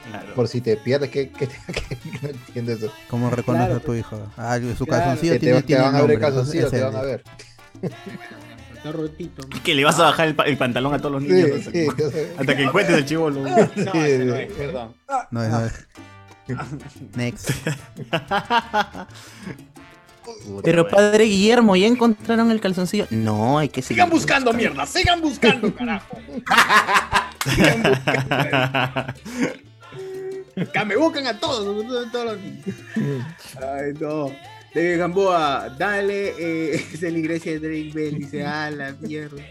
Claro. 0.09 0.33
por 0.35 0.47
si 0.47 0.61
te 0.61 0.77
pierdes, 0.77 1.09
¿qué, 1.09 1.29
qué, 1.29 1.47
qué- 1.73 1.97
no 2.21 2.29
entiendo 2.29 2.71
eso? 2.73 2.91
¿Cómo 3.09 3.29
reconoce 3.29 3.65
Claro, 3.65 3.79
a 3.79 3.83
tu 3.83 3.93
hijo? 3.93 4.21
Ah, 4.37 4.57
su 4.77 4.85
Claro, 4.85 5.03
calzoncillo 5.03 5.33
Que 5.33 5.39
tiene, 5.39 5.55
te, 5.55 5.61
te 5.61 5.67
tiene 5.67 5.81
van 5.83 5.95
a 5.95 6.01
ver 6.01 6.11
el 6.11 6.19
nombre, 6.19 6.19
calzoncillo, 6.19 6.69
te 6.69 6.81
van 6.81 6.95
a 6.95 7.01
ver. 7.01 7.23
Está 8.75 8.91
rotito. 8.91 9.47
Que 9.63 9.73
le 9.75 9.83
vas 9.83 9.99
a 9.99 10.03
bajar 10.03 10.27
el, 10.29 10.35
pa- 10.35 10.43
el 10.45 10.57
pantalón 10.57 10.93
a 10.93 10.97
todos 10.99 11.11
los 11.13 11.21
niños 11.23 11.49
Sí, 11.49 11.51
hasta, 11.57 11.71
sí, 11.71 11.87
que, 11.95 12.03
sí. 12.09 12.17
hasta 12.37 12.55
que 12.57 12.63
encuentres 12.63 12.97
el 12.99 13.05
chivolo. 13.05 13.41
No, 13.41 13.57
ese 13.57 14.25
no 14.25 14.35
es, 14.35 14.51
perdón. 14.53 14.95
No, 15.31 15.47
no 15.49 15.65
es. 15.65 15.87
Next. 17.15 17.49
Pero 20.63 20.87
padre 20.87 21.23
Guillermo, 21.25 21.75
¿ya 21.75 21.87
encontraron 21.87 22.51
el 22.51 22.59
calzoncillo? 22.61 23.07
No, 23.09 23.57
hay 23.59 23.69
que 23.69 23.81
seguir. 23.81 23.97
Sigan 23.97 24.09
buscando, 24.09 24.53
mierda, 24.53 24.85
sigan 24.85 25.21
buscando, 25.21 25.73
carajo. 25.73 26.17
Sigan 27.45 27.83
buscando. 27.83 29.13
Que 30.73 30.85
me 30.85 30.95
buscan 30.95 31.27
a 31.27 31.39
todos, 31.39 32.07
a 32.07 32.11
todos. 32.11 32.37
Ay, 33.61 33.93
no. 33.99 34.31
David 34.73 34.97
Gamboa, 34.97 35.69
dale, 35.77 36.33
eh, 36.37 36.75
es 36.93 37.01
la 37.01 37.09
iglesia 37.09 37.53
de 37.53 37.59
Drake 37.59 37.91
Bell, 37.93 38.17
dice, 38.17 38.45
a 38.45 38.69
la 38.71 38.91
mierda. 38.93 39.41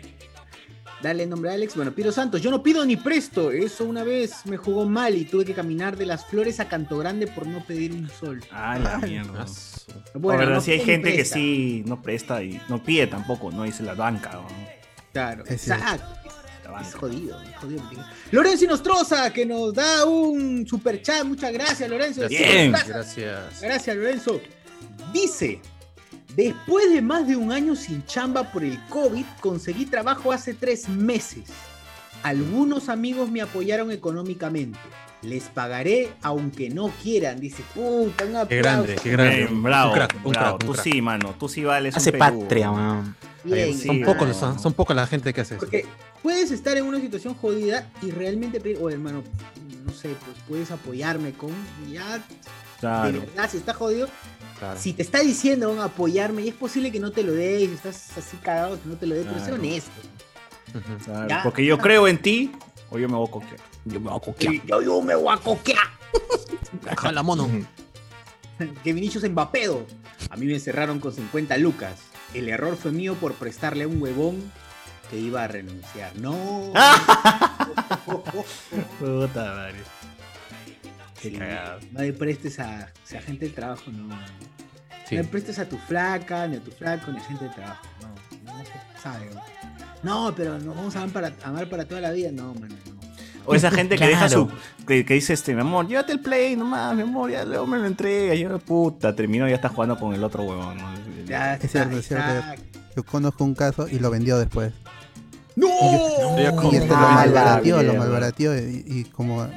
Dale 1.03 1.27
nombre 1.27 1.51
a 1.51 1.55
Alex. 1.55 1.77
Bueno, 1.77 1.93
Piro 1.93 2.11
Santos, 2.11 2.41
yo 2.41 2.51
no 2.51 2.63
pido 2.63 2.85
ni 2.85 2.97
presto. 2.97 3.51
Eso 3.51 3.85
una 3.85 4.03
vez 4.03 4.47
me 4.47 4.57
jugó 4.57 4.87
mal 4.87 5.15
y 5.15 5.25
tuve 5.25 5.45
que 5.45 5.53
caminar 5.53 5.97
de 5.97 6.07
las 6.07 6.25
flores 6.27 6.59
a 6.59 6.69
Canto 6.69 6.99
Grande 6.99 7.27
por 7.27 7.47
no 7.47 7.63
pedir 7.65 7.93
un 7.93 8.09
sol. 8.09 8.43
Ah, 8.51 8.79
la 8.79 8.99
mierda. 8.99 9.45
Bueno, 10.15 10.39
Bueno, 10.39 10.55
no 10.55 10.61
sí 10.61 10.73
hay 10.73 10.81
gente 10.81 11.15
que 11.15 11.25
sí 11.25 11.85
no 11.87 12.01
presta 12.03 12.43
y 12.43 12.61
no 12.69 12.83
pide 12.83 13.07
tampoco, 13.07 13.51
no 13.53 13.65
dice 13.65 13.83
la 13.83 13.95
banca. 13.95 14.33
¿no? 14.33 14.47
Claro, 15.13 15.45
exacto. 15.47 16.05
Banca. 16.77 16.89
Es 16.89 16.95
jodido, 16.95 17.41
es 17.43 17.57
jodido. 17.57 17.83
Lorenzo 18.31 18.65
Inostroza, 18.65 19.33
que 19.33 19.45
nos 19.47 19.73
da 19.75 20.05
un 20.05 20.67
super 20.67 21.01
chat. 21.03 21.25
Muchas 21.25 21.53
gracias, 21.53 21.89
Lorenzo. 21.91 22.29
Bien. 22.29 22.73
Gracias, 22.73 22.89
Gracias. 23.17 23.61
gracias, 23.63 23.97
Lorenzo. 23.97 24.41
Dice: 25.13 25.61
Después 26.35 26.93
de 26.93 27.01
más 27.03 27.27
de 27.27 27.37
un 27.37 27.51
año 27.53 27.75
sin 27.77 28.05
chamba 28.05 28.53
por 28.53 28.63
el 28.65 28.79
COVID, 28.89 29.25
conseguí 29.41 29.87
trabajo 29.87 30.33
hace 30.33 30.55
tres 30.55 30.89
meses. 30.89 31.45
Algunos 32.23 32.89
amigos 32.89 33.31
me 33.31 33.41
apoyaron 33.41 33.91
económicamente. 33.91 34.79
Les 35.23 35.45
pagaré 35.45 36.11
aunque 36.23 36.69
no 36.71 36.91
quieran. 37.03 37.41
Dice, 37.41 37.63
puta, 37.75 38.25
un 38.25 38.37
aplauso. 38.37 38.49
Qué 38.49 38.57
grande, 38.59 38.97
qué 39.03 39.11
grande. 39.11 39.37
Bien, 39.37 39.63
bravo, 39.63 39.91
Un 39.91 39.95
crack, 39.97 40.15
un 40.25 40.33
bravo. 40.33 40.33
crack, 40.33 40.53
un 40.53 40.67
Tú 40.67 40.73
crack. 40.73 40.85
sí, 40.85 41.03
mano. 41.03 41.35
Tú 41.39 41.49
sí 41.49 41.65
vales 41.65 41.97
Hace 41.97 42.11
un 42.11 42.19
Perú. 42.19 42.41
patria, 42.43 42.71
man. 42.71 43.17
Bien, 43.45 43.79
Son 43.79 44.03
pocos, 44.03 44.37
son, 44.37 44.59
son 44.59 44.73
pocos 44.75 44.95
la 44.97 45.07
gente 45.07 45.33
que 45.33 45.41
hace 45.41 45.55
eso. 45.55 45.61
Porque 45.65 45.87
puedes 46.23 46.51
estar 46.51 46.77
en 46.77 46.85
una 46.85 47.01
situación 47.01 47.35
jodida 47.35 47.89
y 48.03 48.11
realmente 48.11 48.61
pedir, 48.61 48.79
oye 48.81 48.95
hermano, 48.95 49.23
no 49.85 49.93
sé, 49.93 50.09
pues 50.09 50.37
puedes 50.49 50.71
apoyarme 50.71 51.33
con, 51.33 51.51
ya, 51.93 52.19
de 52.19 52.23
Claro. 52.81 53.21
verdad, 53.21 53.49
si 53.51 53.57
estás 53.59 53.77
jodido, 53.77 54.09
Claro. 54.59 54.79
si 54.81 54.93
te 54.93 55.03
está 55.03 55.21
diciendo 55.21 55.69
van 55.69 55.79
a 55.79 55.85
apoyarme, 55.85 56.43
y 56.43 56.49
es 56.49 56.55
posible 56.55 56.91
que 56.91 56.99
no 57.01 57.13
te 57.13 57.23
lo 57.23 57.33
dé, 57.33 57.61
y 57.63 57.65
estás 57.67 58.17
así 58.19 58.37
cagado 58.39 58.81
que 58.83 58.89
no 58.89 58.97
te 58.97 59.07
lo 59.07 59.15
dé, 59.15 59.23
pero 59.25 59.45
sé 59.45 59.53
honesto. 59.53 59.91
Ujú. 60.75 61.05
claro. 61.05 61.29
Ya. 61.29 61.43
Porque 61.43 61.65
yo 61.65 61.79
creo 61.79 62.09
en 62.09 62.19
ti 62.21 62.51
o 62.91 62.99
yo 62.99 63.09
me 63.09 63.15
voy 63.17 63.29
a 63.29 63.31
coquear. 63.31 63.57
Yo 63.85 64.01
me 64.01 64.09
voy 64.11 64.17
a 64.17 64.21
coquear. 64.21 64.55
Yo, 64.67 64.83
yo 64.83 65.01
me 65.03 65.15
voy 65.15 65.33
a 65.35 65.37
coquear. 65.39 65.79
Jala 66.99 67.23
mono. 67.23 67.49
Que 68.83 68.95
Vinicius 68.95 69.29
Mbapedo. 69.29 69.85
A 70.31 70.37
mí 70.37 70.47
me 70.47 70.55
encerraron 70.55 70.99
con 70.99 71.13
50 71.13 71.59
lucas. 71.59 71.97
El 72.35 72.49
error 72.49 72.77
fue 72.77 72.93
mío 72.93 73.15
por 73.15 73.35
prestarle 73.35 73.85
a 73.85 73.89
un 73.89 74.01
huevón 74.03 74.53
que 75.11 75.19
iba 75.19 75.45
a 75.45 75.49
renunciar. 75.49 76.15
No. 76.17 76.73
Puta 78.99 79.45
madre. 79.45 79.77
No 81.93 82.03
le 82.03 82.13
prestes 82.13 82.61
a, 82.61 82.81
a 82.83 83.21
gente 83.23 83.47
del 83.47 83.55
trabajo, 83.55 83.91
no. 83.91 84.17
Sí. 85.09 85.17
No 85.17 85.23
le 85.23 85.29
prestes 85.29 85.59
a 85.59 85.69
tu 85.69 85.79
flaca, 85.79 86.47
ni 86.47 86.57
a 86.57 86.61
tu 86.61 86.71
flaco, 86.71 87.11
ni 87.13 87.19
a 87.19 87.23
gente 87.23 87.45
del 87.45 87.55
trabajo. 87.55 87.85
No, 88.03 88.53
no, 88.53 88.65
se 88.65 88.73
sabe. 89.03 89.31
¿no? 89.33 89.43
No, 90.03 90.35
pero 90.35 90.59
nos 90.59 90.77
vamos 90.77 90.97
a 90.97 91.03
amar 91.03 91.13
para, 91.13 91.33
amar 91.45 91.69
para 91.69 91.85
toda 91.85 92.01
la 92.01 92.11
vida. 92.13 92.31
No, 92.33 92.55
mano, 92.55 92.75
no. 92.87 92.96
O 93.47 93.55
esa 93.55 93.71
gente 93.71 93.97
que 93.97 94.07
deja 94.07 94.29
su. 94.29 94.49
Que, 94.87 95.05
que 95.05 95.15
dice 95.15 95.33
este, 95.33 95.55
mi 95.55 95.61
amor, 95.61 95.87
llévate 95.89 96.13
el 96.13 96.21
play 96.21 96.57
nomás, 96.57 96.95
mi 96.95 97.03
amor, 97.03 97.31
ya 97.31 97.45
luego 97.45 97.67
me 97.67 97.79
lo 97.79 97.87
entrega. 97.87 98.35
Yo, 98.35 98.59
puta, 98.59 99.15
terminó, 99.15 99.49
ya 99.49 99.55
está 99.57 99.69
jugando 99.69 99.99
con 99.99 100.15
el 100.15 100.23
otro 100.23 100.43
huevón. 100.45 100.77
¿no? 100.79 100.85
Ya 101.27 101.55
Es 101.55 101.71
cierto, 101.71 101.99
es 101.99 102.07
cierto. 102.09 102.33
Yo 102.97 103.03
conozco 103.05 103.45
un 103.45 103.55
caso 103.55 103.89
y 103.89 103.99
lo 103.99 104.11
vendió 104.11 104.39
después. 104.39 104.73
¡No! 105.55 105.69
Y 106.39 106.77
este 106.77 106.89
lo 106.89 106.97
malbarateó, 106.97 107.83
lo 107.83 107.95
malbarateó 107.95 108.57
y, 108.59 108.85
y 108.87 109.05
como... 109.05 109.49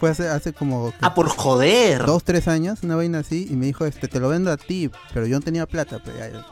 Fue 0.00 0.10
hace, 0.10 0.28
hace 0.28 0.52
como... 0.52 0.92
Ah, 1.00 1.12
por 1.14 1.28
joder. 1.28 2.04
dos, 2.06 2.22
tres 2.24 2.46
años, 2.46 2.82
una 2.84 2.94
vaina 2.94 3.18
así, 3.18 3.48
y 3.50 3.54
me 3.56 3.66
dijo, 3.66 3.84
este, 3.84 4.06
te 4.06 4.20
lo 4.20 4.28
vendo 4.28 4.52
a 4.52 4.56
ti, 4.56 4.90
pero 5.12 5.26
yo 5.26 5.36
no 5.36 5.42
tenía 5.42 5.66
plata, 5.66 6.00
pero 6.04 6.16
ya, 6.18 6.46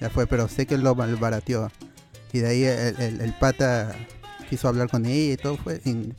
ya 0.00 0.10
fue, 0.10 0.26
pero 0.26 0.48
sé 0.48 0.66
que 0.66 0.76
lo 0.76 0.94
malbarateó. 0.96 1.70
Y 2.32 2.40
de 2.40 2.48
ahí 2.48 2.64
el, 2.64 3.00
el- 3.00 3.20
el 3.20 3.32
pata 3.34 3.94
quiso 4.46 4.68
hablar 4.68 4.88
con 4.88 5.04
ella 5.06 5.34
y 5.34 5.36
todo 5.36 5.56
fue, 5.56 5.80
y 5.84 6.12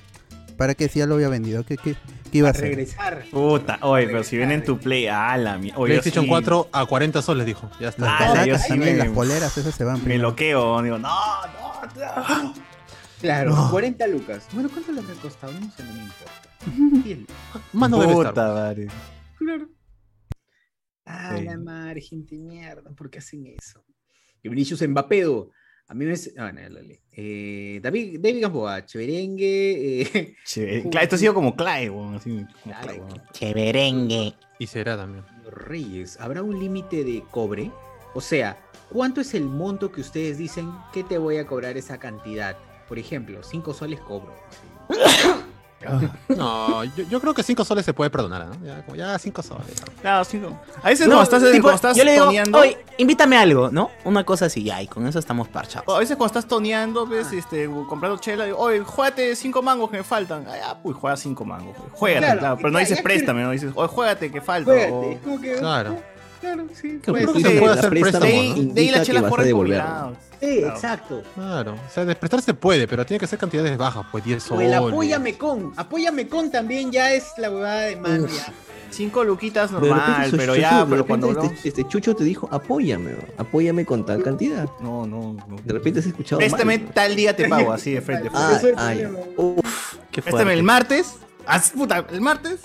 ¿para 0.58 0.76
qué 0.76 0.88
si 0.90 1.00
ya 1.00 1.06
lo 1.08 1.16
había 1.16 1.30
vendido? 1.30 1.64
¿Qué, 1.66 1.78
qué, 1.78 1.96
qué 2.32 2.38
iba 2.40 2.48
a 2.50 2.52
hacer? 2.52 2.64
Regresar. 2.66 3.26
Puta, 3.32 3.80
oye, 3.82 4.06
pero 4.08 4.24
si 4.24 4.38
ven 4.38 4.52
en 4.52 4.64
tu 4.64 4.78
play, 4.80 5.08
ah, 5.08 5.36
la 5.38 5.58
mierda. 5.58 5.82
PlayStation 5.84 6.26
sí 6.26 6.30
4 6.30 6.70
a 6.72 6.86
40 6.86 7.22
soles, 7.22 7.46
dijo. 7.46 7.70
Ya 7.80 7.90
está. 7.90 8.06
Las 8.06 8.38
Ah, 8.40 8.46
yo 8.46 8.58
sí 8.58 8.70
también, 8.70 8.94
me- 8.98 9.04
las 9.06 9.10
poleras, 9.14 9.58
esas 9.58 9.74
se 9.76 9.84
van 9.84 9.98
Me 9.98 10.04
primero. 10.04 10.30
loqueo, 10.30 10.82
digo, 10.82 10.98
no, 10.98 11.10
no, 11.10 11.82
no. 11.96 12.54
Claro, 13.22 13.50
No. 13.56 13.72
40 13.72 14.06
lucas. 14.08 14.48
Bueno, 14.54 14.70
¿cuánto 14.70 14.92
le 14.92 15.00
habrá 15.00 15.16
costado? 15.16 15.52
No 15.54 15.72
sé, 15.72 15.84
no 15.84 15.94
me 15.94 16.04
importa. 16.04 16.34
Bien. 17.06 17.26
Más 17.74 17.90
no 17.90 18.00
debe 18.00 18.14
estar. 18.14 18.34
Claro. 19.38 19.70
Ah, 21.06 21.36
Sí. 21.38 21.44
la 21.46 21.58
madre, 21.58 22.02
gente 22.02 22.38
mierda, 22.38 22.92
¿por 22.92 23.10
qué 23.10 23.20
hacen 23.20 23.46
eso? 23.48 23.84
Y 24.44 24.50
Vinicius 24.50 24.86
Mbapedo. 24.88 25.50
A 25.90 25.94
mí 25.94 26.06
me. 26.06 26.16
Ah, 26.38 26.52
no, 26.52 26.70
lo 26.70 26.82
leí. 26.82 27.00
Eh, 27.14 27.80
David, 27.82 28.20
David 28.20 28.42
Gamboa, 28.42 28.86
Cheverengue. 28.86 30.02
eh, 30.02 30.36
Cla- 30.90 31.02
esto 31.04 31.16
ha 31.16 31.20
sido 31.20 31.34
como 31.34 31.56
Clay, 31.56 31.90
weón, 31.90 32.16
así 32.16 32.30
como 32.30 32.48
Claro, 32.64 32.84
Clay, 32.88 33.00
weón. 33.00 33.22
Cheverengue. 33.32 34.34
Y 34.60 34.68
será 34.68 34.98
también. 34.98 35.24
Reyes, 35.50 36.20
¿habrá 36.20 36.44
un 36.44 36.60
límite 36.60 37.04
de 37.06 37.24
cobre? 37.32 37.72
O 38.14 38.22
sea, 38.22 38.58
¿cuánto 38.90 39.22
es 39.22 39.34
el 39.34 39.46
monto 39.46 39.92
que 39.92 40.02
ustedes 40.02 40.38
dicen 40.38 40.70
que 40.92 41.04
te 41.04 41.18
voy 41.18 41.38
a 41.38 41.48
cobrar 41.48 41.78
esa 41.78 41.98
cantidad? 42.00 42.58
Por 42.88 43.00
ejemplo, 43.00 43.42
5 43.44 43.74
soles 43.74 44.00
cobro. 44.02 44.36
No, 46.30 46.84
yo, 46.84 47.04
yo 47.10 47.20
creo 47.22 47.34
que 47.34 47.44
5 47.44 47.64
soles 47.66 47.86
se 47.86 47.94
puede 47.94 48.10
perdonar, 48.10 48.46
¿no? 48.48 48.66
Ya, 48.66 48.84
como 48.84 48.96
ya 48.96 49.18
5 49.18 49.42
soles. 49.44 49.66
Claro, 50.02 50.24
sí, 50.26 50.38
no. 50.38 50.60
A 50.84 50.90
veces 50.90 51.08
No, 51.08 51.16
cuando 51.16 51.24
estás, 51.38 51.52
tipo, 51.52 51.64
cuando 51.64 51.76
estás 51.76 51.98
yo 51.98 52.04
le 52.04 52.14
digo, 52.14 52.26
toneando. 52.26 52.58
oye, 52.60 52.78
invítame 52.98 53.38
a 53.38 53.42
algo, 53.42 53.70
¿no? 53.72 53.90
Una 54.06 54.24
cosa 54.24 54.46
así, 54.46 54.64
ya, 54.64 54.82
y 54.82 54.88
con 54.88 55.06
eso 55.08 55.20
estamos 55.20 55.48
parchados. 55.48 55.96
A 55.96 56.00
veces 56.00 56.16
cuando 56.18 56.28
estás 56.40 56.48
toneando, 56.48 57.08
ves, 57.08 57.32
este, 57.32 57.68
comprando 57.88 58.18
chela, 58.18 58.46
digo, 58.46 58.58
oye, 58.58 58.80
juégate 58.82 59.36
cinco 59.36 59.62
mangos 59.62 59.90
que 59.90 59.98
me 59.98 60.04
faltan. 60.04 60.46
Ah, 60.48 60.56
ya, 60.58 60.78
pues 60.82 60.96
juega 60.98 61.18
cinco 61.18 61.46
mangos. 61.46 61.76
Juégate, 61.94 62.26
Claro, 62.26 62.40
claro, 62.40 62.58
pero 62.58 62.72
no 62.72 62.80
dices 62.80 63.02
préstame, 63.02 63.44
no 63.44 63.52
dices, 63.52 63.72
oye, 63.76 63.88
juégate 63.88 64.32
que 64.32 64.42
falta. 64.42 64.72
Juégate, 64.72 65.20
o- 65.28 65.42
que. 65.42 65.54
Claro. 65.58 65.98
Claro, 66.40 66.68
sí. 66.80 67.00
Creo 67.02 67.16
que 67.34 67.42
ser. 67.42 67.52
se 67.52 67.60
puede 67.60 67.66
la 67.74 67.80
hacer 67.80 67.90
préstamo, 67.90 68.26
De 68.26 68.32
¿no? 68.32 68.38
de 68.38 68.40
ahí 68.40 68.60
Indica 68.60 68.92
la 68.92 69.00
que 69.00 69.06
chela 69.06 69.22
Sí, 70.40 70.60
Claro. 70.60 70.76
exacto. 70.76 71.24
Claro. 71.36 71.74
O 71.74 71.90
sea, 71.94 72.06
de 72.06 72.16
prestar 72.16 72.42
se 72.42 72.54
puede, 72.54 72.88
pero 72.88 73.06
tiene 73.06 73.20
que 73.20 73.28
ser 73.28 73.40
cantidades 73.40 73.78
bajas, 73.78 74.06
pues 74.12 74.24
10 74.24 74.44
O 74.46 74.48
soles. 74.50 74.68
el 74.68 74.74
apóyame 74.76 75.38
con. 75.38 75.74
Apóyame 75.76 76.28
con 76.28 76.52
también 76.52 76.92
ya 76.92 77.12
es 77.14 77.26
la 77.38 77.50
huevada 77.50 77.82
de 77.82 77.96
mano 77.96 78.28
ya. 78.28 78.54
Cinco 78.90 79.24
luquitas 79.26 79.70
normal, 79.72 80.28
pero 80.32 80.54
Chucho- 80.56 80.62
ya, 80.62 80.86
pero 80.90 81.06
cuando 81.06 81.28
este, 81.28 81.40
hablamos- 81.42 81.66
este 81.66 81.88
Chucho 81.90 82.16
te 82.16 82.24
dijo, 82.24 82.48
apóyame, 82.52 83.14
bro, 83.16 83.28
apóyame 83.38 83.86
con 83.86 84.06
tal 84.06 84.24
cantidad. 84.24 84.70
No, 84.80 85.06
no, 85.06 85.34
no. 85.34 85.56
De 85.64 85.74
repente 85.74 86.00
has 86.00 86.06
escuchado 86.06 86.40
Préstame 86.40 86.78
mal, 86.80 86.94
tal 86.94 87.16
día 87.16 87.36
te 87.36 87.50
pago, 87.50 87.74
así 87.74 87.92
de 87.92 88.02
frente. 88.02 88.30
Ah, 88.34 88.54
Eso 88.56 88.68
es 88.68 88.74
el 88.74 88.80
ay. 88.80 89.06
Uf, 89.36 89.58
qué 90.10 90.22
Préstame 90.22 90.44
fuerte. 90.44 90.54
el 90.54 90.64
martes, 90.64 91.16
haz- 91.46 91.72
puta, 91.72 92.06
el 92.10 92.22
martes 92.22 92.62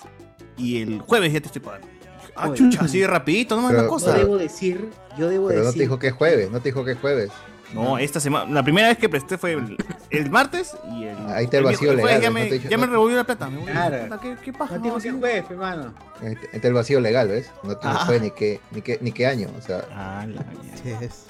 y 0.57 0.81
el 0.83 1.01
jueves 1.01 1.33
ya 1.33 1.41
te 1.41 1.47
estoy 1.47 1.61
pagando. 1.63 1.89
Ah, 2.37 2.49
Oye. 2.49 2.57
chucha, 2.57 2.85
así 2.85 3.01
de 3.01 3.07
rapidito, 3.09 3.57
no 3.57 3.63
más 3.63 3.73
Pero- 3.73 3.83
la 3.83 3.87
Yo 3.89 3.91
cosa. 3.91 4.13
debo 4.15 4.39
decir, 4.39 4.91
yo 5.19 5.29
debo 5.29 5.49
Pero 5.49 5.59
no 5.59 5.65
te 5.65 5.67
decir. 5.73 5.83
dijo 5.83 5.99
que 5.99 6.07
es 6.07 6.13
jueves, 6.15 6.51
no 6.53 6.61
te 6.61 6.69
dijo 6.69 6.85
que 6.85 6.93
es 6.93 6.99
jueves. 6.99 7.31
No, 7.75 7.97
esta 7.99 8.21
semana, 8.21 8.51
la 8.53 8.63
primera 8.63 8.89
vez 8.89 8.99
que 8.99 9.09
presté 9.09 9.39
fue 9.39 9.53
el, 9.53 9.77
el 10.11 10.31
martes 10.31 10.77
y 10.93 11.05
el. 11.05 11.17
Ahí 11.31 11.45
está 11.45 11.59
el 11.59 11.65
vacío 11.65 11.95
legal, 11.95 12.21
Ya 12.21 12.29
no 12.29 12.35
me, 12.35 12.59
ya 12.59 12.77
me 12.79 12.87
no- 12.87 12.93
revolvió 12.93 13.17
la 13.17 13.25
plata. 13.25 13.47
me 13.49 13.57
revolvió 13.57 13.75
la 13.75 13.89
Claro. 13.89 14.07
plata, 14.09 14.23
¿Qué, 14.23 14.37
qué 14.45 14.53
paja? 14.53 14.77
No 14.77 14.83
tengo 14.83 14.97
no? 14.97 15.03
que 15.03 15.11
jueves, 15.13 15.45
hermano. 15.51 15.95
Entra 16.21 16.49
entra 16.53 16.69
el 16.69 16.75
vacío 16.75 17.01
legal, 17.01 17.29
¿ves? 17.29 17.51
No 17.63 17.77
Ah. 17.83 18.03
fue 18.07 18.21
ni 18.21 18.31
qué, 18.31 18.61
ni 18.73 18.83
qué, 18.83 18.99
ni 19.01 19.13
qué 19.13 19.27
año. 19.27 19.49
O 19.59 19.63
sea, 19.63 19.85
Ah, 19.95 20.25
la 20.27 20.43
mierda. 20.43 20.77
Sí, 20.83 20.91
es- 21.05 21.27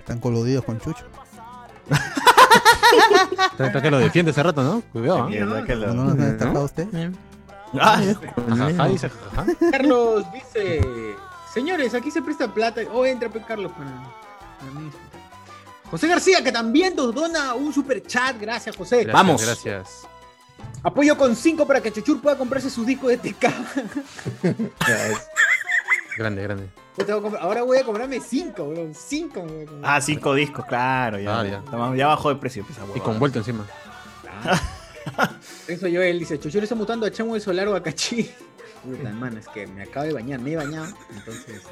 están 0.00 0.20
coludidos 0.20 0.64
con 0.64 0.78
Chucho. 0.80 1.04
Está, 3.52 3.66
está 3.66 3.82
que 3.82 3.90
lo 3.90 3.98
defiende 3.98 4.30
hace 4.30 4.42
rato, 4.42 4.62
¿no? 4.62 4.82
Cuidado. 4.92 5.28
Mierda, 5.28 5.64
que 5.64 5.74
lo- 5.76 5.92
¿No 5.94 6.04
nos 6.04 6.12
han 6.14 6.30
estafado 6.32 6.64
usted? 6.64 6.88
Ah. 7.80 8.00
Carlos 9.70 10.24
dice, 10.32 10.80
señores, 11.52 11.94
aquí 11.94 12.10
se 12.10 12.22
presta 12.22 12.52
plata. 12.52 12.80
Oh, 12.92 13.04
entra 13.04 13.28
pues 13.28 13.44
Carlos 13.44 13.72
para. 13.72 13.90
José 15.90 16.06
García, 16.06 16.42
que 16.44 16.52
también 16.52 16.94
nos 16.94 17.14
dona 17.14 17.54
un 17.54 17.72
super 17.72 18.02
chat. 18.02 18.38
Gracias, 18.38 18.76
José. 18.76 19.04
Gracias, 19.04 19.14
Vamos. 19.14 19.42
Gracias. 19.42 20.06
Apoyo 20.82 21.16
con 21.16 21.34
5 21.34 21.66
para 21.66 21.80
que 21.80 21.92
Chuchur 21.92 22.20
pueda 22.20 22.36
comprarse 22.36 22.70
sus 22.70 22.86
discos 22.86 23.10
de 23.10 23.16
TK. 23.18 23.46
Grande, 26.16 26.42
grande. 26.42 26.68
Ahora 27.40 27.62
voy 27.62 27.78
a 27.78 27.84
comprarme 27.84 28.20
5, 28.20 28.68
bro. 28.68 28.90
5. 28.92 29.46
Ah, 29.84 30.00
cinco 30.00 30.34
discos, 30.34 30.64
claro, 30.66 31.20
ya. 31.20 31.38
Ah, 31.38 31.44
ya. 31.44 31.62
Ya. 31.70 31.94
ya 31.94 32.06
bajó 32.08 32.30
de 32.30 32.36
precio. 32.36 32.64
pues, 32.64 32.76
esa 32.76 32.86
Y 32.92 32.98
con 32.98 33.20
vuelto 33.20 33.38
encima. 33.38 33.64
Eso 35.68 35.86
yo, 35.86 36.02
él 36.02 36.18
dice, 36.18 36.40
Chuchur 36.40 36.64
está 36.64 36.74
mutando 36.74 37.06
a 37.06 37.10
Chamo 37.12 37.34
de 37.34 37.40
Solar 37.40 37.68
o 37.68 37.76
a 37.76 37.82
Cachi. 37.82 38.28
Puta, 38.82 39.08
hermano, 39.08 39.38
es 39.38 39.46
que 39.48 39.68
me 39.68 39.82
acabo 39.82 40.06
de 40.06 40.12
bañar, 40.12 40.40
me 40.40 40.52
he 40.52 40.56
bañado. 40.56 40.92
Entonces... 41.14 41.62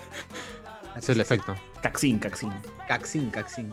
Ese 0.97 1.13
es 1.13 1.17
el 1.17 1.21
efecto. 1.21 1.55
Caxín, 1.83 2.19
Caxín. 2.19 2.53
Caxín, 2.89 3.31
Caxín. 3.31 3.73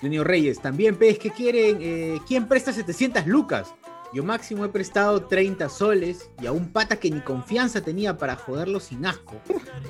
Junior 0.00 0.26
Reyes, 0.26 0.60
también, 0.60 0.96
pez, 0.96 1.18
¿qué 1.18 1.30
quieren? 1.30 1.78
Eh, 1.80 2.18
¿Quién 2.26 2.48
presta 2.48 2.72
700 2.72 3.26
lucas? 3.26 3.72
Yo 4.12 4.24
máximo 4.24 4.64
he 4.64 4.68
prestado 4.68 5.26
30 5.26 5.68
soles 5.68 6.30
y 6.42 6.46
a 6.46 6.52
un 6.52 6.72
pata 6.72 6.96
que 6.96 7.10
ni 7.10 7.20
confianza 7.20 7.80
tenía 7.80 8.16
para 8.16 8.34
joderlo 8.34 8.80
sin 8.80 9.06
asco. 9.06 9.36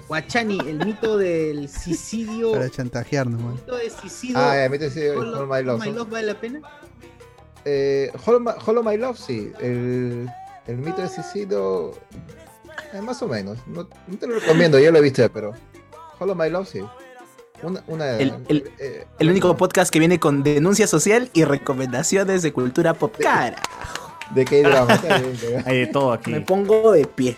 Guachani, 0.09 0.59
el 0.69 0.85
mito 0.85 1.17
del 1.17 1.69
suicidio. 1.71 2.53
Para 2.53 2.65
El 2.67 2.71
chantajearnos, 2.71 3.41
man. 3.41 3.55
mito 3.55 3.77
del 3.77 3.91
suicidio. 3.91 4.37
Ah, 4.39 4.57
ya, 4.63 4.69
mete 4.69 4.87
ese 4.87 5.13
Hollow- 5.17 5.37
Hollow 5.39 5.47
My 5.47 5.63
Love. 5.63 5.81
My 5.87 5.93
Love 5.93 6.11
vale 6.11 6.27
la 6.27 6.35
pena? 6.41 6.61
Eh, 7.65 8.11
Hollow, 8.27 8.41
My, 8.41 8.51
Hollow 8.67 8.83
My 8.83 8.97
Love, 8.99 9.17
sí. 9.19 9.53
El, 9.61 10.29
el 10.67 10.77
mito 10.77 11.01
de 11.01 11.09
Sisido, 11.09 11.95
eh, 12.93 13.01
más 13.01 13.23
o 13.23 13.29
menos. 13.29 13.59
No, 13.67 13.89
no 14.07 14.17
te 14.19 14.27
lo 14.27 14.39
recomiendo, 14.39 14.79
yo 14.79 14.91
lo 14.93 14.99
he 14.99 15.03
visto, 15.03 15.27
pero 15.33 15.55
Hollow 16.21 16.35
My 16.37 16.49
Love, 16.51 16.69
sí. 16.69 16.81
Una, 17.63 17.83
una, 17.89 18.11
El- 18.19 18.35
el- 18.49 18.73
eh, 18.79 19.07
El 19.19 19.31
único 19.31 19.57
podcast 19.57 19.93
que 19.93 19.99
viene 19.99 20.21
con 20.21 20.43
denuncia 20.43 20.87
social 20.87 21.29
y 21.33 21.45
recomendaciones 21.45 22.43
de 22.43 22.53
cultura 22.53 22.95
pop. 22.95 23.15
Cara, 23.19 23.61
de 24.35 24.45
qué 24.45 24.63
drama. 24.63 24.99
Hay 25.67 25.79
de 25.81 25.87
todo 25.89 26.13
aquí. 26.13 26.31
me 26.31 26.41
pongo 26.41 26.93
de 26.93 27.05
pie. 27.07 27.37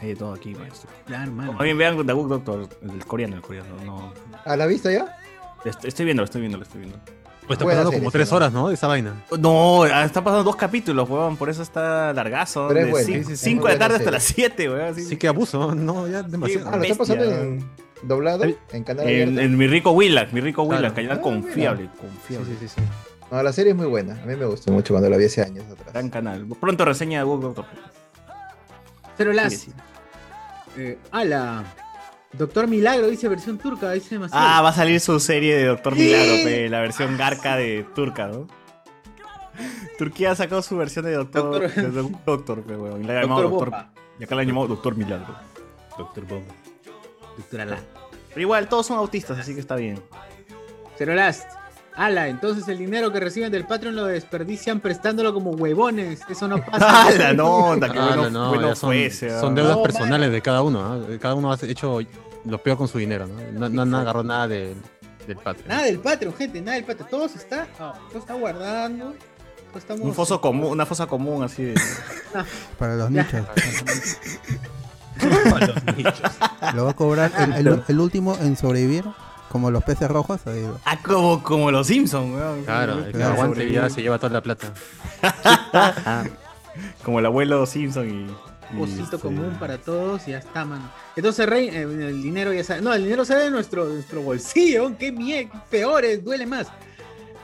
Hay 0.00 0.08
de 0.08 0.16
todo 0.16 0.32
aquí, 0.34 0.54
maestro. 0.54 0.88
Claro, 1.06 1.32
bien 1.60 1.76
vean 1.78 2.06
The 2.06 2.12
Book 2.12 2.28
Doctor, 2.28 2.68
el 2.82 3.04
coreano, 3.06 3.36
el 3.36 3.42
coreano. 3.42 3.68
No. 3.84 4.12
¿Ah, 4.44 4.56
la 4.56 4.66
vista 4.66 4.90
ya? 4.92 5.16
Estoy, 5.64 5.88
estoy 5.88 6.04
viendo, 6.06 6.22
estoy 6.24 6.40
viendo, 6.40 6.60
estoy 6.62 6.80
viendo. 6.80 6.98
Pues 7.46 7.58
está 7.58 7.64
pasando 7.64 7.90
como 7.92 8.10
sí, 8.10 8.12
tres 8.12 8.32
horas, 8.32 8.52
¿no? 8.52 8.68
De 8.68 8.74
esa 8.74 8.86
vaina. 8.86 9.24
No, 9.38 9.82
ah, 9.82 10.04
está 10.04 10.22
pasando 10.22 10.44
dos 10.44 10.56
capítulos, 10.56 11.08
weón, 11.10 11.36
por 11.36 11.50
eso 11.50 11.62
está 11.62 12.12
largazo. 12.12 12.68
Pero 12.68 12.80
es 12.80 12.86
de 12.86 12.90
bueno, 12.92 13.06
sí, 13.06 13.24
sí, 13.24 13.36
sí. 13.36 13.36
cinco 13.36 13.68
de 13.68 13.76
tarde 13.76 13.96
buena 13.96 13.96
hasta 13.96 14.10
las 14.12 14.22
7, 14.22 14.68
weón. 14.70 14.80
así. 14.82 15.04
Sí 15.04 15.16
que 15.16 15.28
abuso, 15.28 15.74
no, 15.74 16.06
ya 16.08 16.22
demasiado. 16.22 16.68
Ah, 16.70 16.76
lo 16.76 16.82
está 16.84 16.94
pasando 16.96 17.24
en 17.24 17.68
doblado, 18.02 18.44
en 18.44 18.84
canal 18.84 19.08
En, 19.08 19.56
mi 19.56 19.66
rico 19.66 19.90
Willac, 19.92 20.32
mi 20.32 20.40
rico 20.40 20.66
Claro. 20.66 20.78
Willac, 20.82 20.94
canal 20.94 21.18
Ah, 21.18 21.20
confiable, 21.20 21.84
Sí, 21.84 21.98
confiable. 22.00 22.46
sí, 22.48 22.56
sí, 22.60 22.68
sí. 22.68 22.80
No, 23.30 23.42
la 23.42 23.52
serie 23.52 23.72
es 23.72 23.76
muy 23.76 23.86
buena. 23.86 24.20
A 24.22 24.26
mí 24.26 24.36
me 24.36 24.44
gustó 24.44 24.70
mucho 24.72 24.92
cuando 24.94 25.08
la 25.08 25.16
vi 25.16 25.24
hace 25.24 25.42
años 25.42 25.64
atrás. 25.70 25.92
Gran 25.92 26.10
canal. 26.10 26.46
Pronto 26.60 26.84
reseña 26.84 27.18
de 27.20 27.24
Book 27.24 27.40
Doctor. 27.42 27.64
Cero 29.16 29.32
las. 29.32 29.52
Sí, 29.52 29.58
sí. 29.58 29.72
Eh, 30.76 30.98
ala. 31.10 31.64
Doctor 32.32 32.66
Milagro 32.66 33.08
dice 33.08 33.28
versión 33.28 33.58
turca, 33.58 33.90
dice 33.92 34.14
demasiado. 34.14 34.44
Ah, 34.46 34.62
va 34.62 34.70
a 34.70 34.72
salir 34.72 35.00
su 35.00 35.20
serie 35.20 35.56
de 35.56 35.66
Doctor 35.66 35.94
Milagro, 35.94 36.32
pe, 36.44 36.68
la 36.68 36.80
versión 36.80 37.16
garca 37.18 37.56
de 37.56 37.84
turca, 37.94 38.26
¿no? 38.28 38.46
Turquía 39.98 40.30
ha 40.32 40.34
sacado 40.34 40.62
su 40.62 40.76
versión 40.76 41.04
de 41.04 41.12
Doctor 41.12 41.60
Doctor- 41.60 41.82
de 41.82 41.90
Doc- 41.90 42.24
Doctor, 42.24 42.62
pe, 42.62 42.74
weón. 42.76 43.02
Y 43.02 43.04
la 43.06 43.18
ha 43.18 43.22
llamado 43.22 43.48
Doctor. 43.50 43.72
Y 44.18 44.24
acá 44.24 44.34
la 44.34 44.42
han 44.42 44.48
llamado 44.48 44.68
Doctor 44.68 44.96
Milagro. 44.96 45.34
Doctor 45.98 46.24
Bomba. 46.26 46.54
Doctor 47.36 47.60
Ala. 47.60 47.78
Pero 48.30 48.40
igual, 48.40 48.68
todos 48.68 48.86
son 48.86 48.96
autistas, 48.98 49.38
así 49.38 49.52
que 49.54 49.60
está 49.60 49.76
bien. 49.76 50.00
Cero 50.96 51.14
Last. 51.14 51.44
Ala, 51.94 52.28
entonces 52.28 52.66
el 52.68 52.78
dinero 52.78 53.12
que 53.12 53.20
reciben 53.20 53.52
del 53.52 53.66
Patreon 53.66 53.94
lo 53.94 54.06
desperdician 54.06 54.80
prestándolo 54.80 55.34
como 55.34 55.50
huevones. 55.50 56.20
Eso 56.28 56.48
no 56.48 56.58
pasa. 56.64 57.06
¡Hala, 57.08 57.32
no! 57.34 57.76
¡Qué 57.78 57.86
Ah, 57.86 58.06
bueno, 58.16 58.30
no, 58.30 58.48
bueno 58.48 58.74
son, 58.74 58.88
fuese! 58.90 59.30
¿ah? 59.30 59.40
son 59.40 59.54
deudas 59.54 59.76
No, 59.76 59.82
personales 59.82 60.32
de 60.32 60.40
cada 60.40 60.62
uno. 60.62 60.80
¿ah? 60.80 60.98
Cada 61.20 61.34
uno 61.34 61.52
ha 61.52 61.58
hecho 61.62 61.98
lo 62.46 62.58
peor 62.62 62.78
con 62.78 62.88
su 62.88 62.98
dinero. 62.98 63.26
No, 63.52 63.68
no, 63.68 63.84
no, 63.84 63.98
agarró 63.98 64.22
nada 64.24 64.48
de- 64.48 64.74
del 65.26 65.36
Patreon. 65.36 65.68
Nada 65.68 65.82
del 65.84 65.98
Patreon, 66.00 66.34
gente, 66.34 66.60
nada 66.62 66.76
del 66.76 66.84
Patreon. 66.84 67.10
Todo 67.10 67.28
se 67.28 67.38
está, 67.38 67.66
ah, 67.78 67.92
todo 68.08 68.18
está 68.18 68.34
guardando. 68.34 69.14
todo 69.68 69.78
estamos- 69.78 70.02
Un 70.02 70.14
foso 70.14 70.40
común, 70.40 70.70
una 70.72 70.86
fosa 70.86 71.06
común 71.06 71.42
así 71.44 71.62
de... 71.64 71.74
Para 72.78 72.96
los 72.96 73.10
Ya. 73.10 73.22
nichos. 73.22 73.46
Lo 76.74 76.84
va 76.86 76.90
a 76.90 76.94
cobrar 76.94 77.30
el, 77.38 77.66
el- 77.66 77.82
el 77.86 78.00
último 78.00 78.36
en 78.40 78.56
sobrevivir, 78.56 79.04
como 79.52 79.70
los 79.70 79.84
peces 79.84 80.08
rojos. 80.10 80.40
ahí 80.46 80.62
lo- 80.62 80.80
Ah, 80.86 80.98
como, 81.02 81.42
como 81.42 81.70
los 81.70 81.86
Simpsons, 81.86 82.34
weón. 82.34 82.64
Claro, 82.64 82.98
el 83.00 83.04
que 83.06 83.12
Claro, 83.12 83.34
aguante 83.34 83.70
ya 83.70 83.90
se 83.90 84.00
lleva 84.02 84.18
toda 84.18 84.32
la 84.32 84.40
plata. 84.42 84.72
Como 87.04 87.18
el 87.18 87.26
abuelo 87.26 87.66
Simpson 87.66 88.08
y... 88.08 88.74
y 88.74 88.78
Cosito 88.78 89.02
este- 89.02 89.18
común 89.18 89.56
para 89.60 89.76
todos 89.76 90.26
y 90.26 90.30
ya 90.30 90.38
está, 90.38 90.64
mano. 90.64 90.90
Entonces, 91.16 91.46
Rey, 91.46 91.68
eh, 91.68 91.82
el 91.82 92.22
dinero 92.22 92.50
ya 92.52 92.64
sale. 92.64 92.80
No, 92.80 92.94
el 92.94 93.04
dinero 93.04 93.26
sale 93.26 93.42
de 93.44 93.50
nuestro, 93.50 93.86
de 93.86 93.94
nuestro 93.96 94.22
bolsillo. 94.22 94.96
Qué 94.98 95.12
mie, 95.12 95.50
qué 95.50 95.58
peores, 95.70 96.24
duele 96.24 96.46
más. 96.46 96.68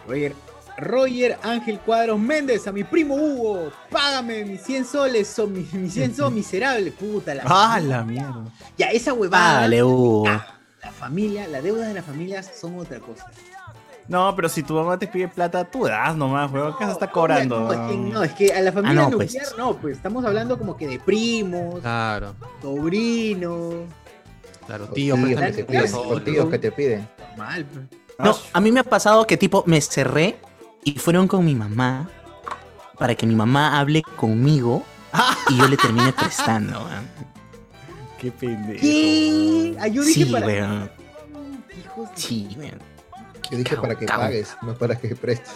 Roger, 0.06 0.32
Roger 0.78 1.38
Ángel 1.42 1.78
Cuadros 1.80 2.18
Méndez, 2.18 2.66
a 2.66 2.72
mi 2.72 2.84
primo 2.84 3.16
Hugo, 3.16 3.70
págame 3.90 4.46
mis 4.46 4.62
100 4.62 4.86
soles, 4.86 5.28
son 5.28 5.52
mis, 5.52 5.70
mis 5.74 5.92
100 5.98 6.16
soles 6.16 6.32
miserable. 6.32 6.90
Puta, 6.92 7.34
la, 7.34 7.42
¡Ah, 7.44 7.78
la 7.80 8.02
mierda! 8.04 8.44
Ya, 8.78 8.86
esa 8.86 9.12
huevada. 9.12 9.60
Dale, 9.60 9.82
Hugo. 9.84 10.24
La 10.82 10.92
familia, 10.92 11.48
la 11.48 11.60
deuda 11.60 11.88
de 11.88 11.94
las 11.94 12.04
familias 12.04 12.50
son 12.60 12.78
otra 12.78 13.00
cosa. 13.00 13.26
No, 14.06 14.34
pero 14.34 14.48
si 14.48 14.62
tu 14.62 14.74
mamá 14.74 14.98
te 14.98 15.06
pide 15.06 15.28
plata, 15.28 15.64
tú 15.64 15.84
das 15.84 16.16
nomás, 16.16 16.50
weón. 16.50 16.74
¿Qué 16.78 16.86
se 16.86 16.92
está 16.92 17.10
cobrando? 17.10 17.60
No, 17.60 17.72
es 17.72 17.78
que, 17.90 17.96
no, 17.96 18.22
es 18.22 18.32
que 18.32 18.52
a 18.52 18.60
la 18.62 18.72
familia 18.72 19.02
no, 19.02 19.10
pues. 19.10 19.34
nuclear 19.34 19.58
no, 19.58 19.76
pues 19.76 19.96
estamos 19.96 20.24
hablando 20.24 20.58
como 20.58 20.76
que 20.76 20.86
de 20.86 20.98
primos, 20.98 21.80
Claro, 21.80 22.34
sobrinos, 22.62 23.84
claro. 24.66 24.86
Tíos, 24.88 25.18
préstame 25.20 25.52
que 25.52 25.62
te 25.62 25.64
piden, 25.64 26.24
tíos 26.24 26.48
que 26.48 26.58
te 26.58 26.72
piden. 26.72 27.08
mal, 27.36 27.66
pues. 27.66 27.84
No, 28.18 28.36
a 28.52 28.60
mí 28.60 28.72
me 28.72 28.80
ha 28.80 28.84
pasado 28.84 29.26
que 29.26 29.36
tipo 29.36 29.62
me 29.66 29.80
cerré 29.80 30.40
y 30.84 30.98
fueron 30.98 31.28
con 31.28 31.44
mi 31.44 31.54
mamá 31.54 32.08
para 32.98 33.14
que 33.14 33.26
mi 33.26 33.36
mamá 33.36 33.78
hable 33.78 34.02
conmigo 34.16 34.82
y 35.50 35.56
yo 35.56 35.68
le 35.68 35.76
termine 35.76 36.12
prestando. 36.12 36.78
weón. 36.84 37.37
¡Qué 38.20 38.30
pendejo! 38.32 38.80
¿Qué? 38.80 39.76
Ah, 39.80 39.88
yo 39.88 40.02
dije 40.02 40.24
Sí, 40.24 40.32
para. 40.32 40.46
weón. 40.46 40.90
Hijos 41.84 42.10
de- 42.10 42.16
Sí, 42.16 42.48
weón. 42.58 42.78
Yo 43.50 43.58
dije 43.58 43.76
para 43.76 43.94
que 43.96 44.06
pagues, 44.06 44.56
no 44.62 44.74
para 44.74 44.96
que 44.96 45.14
prestes. 45.16 45.52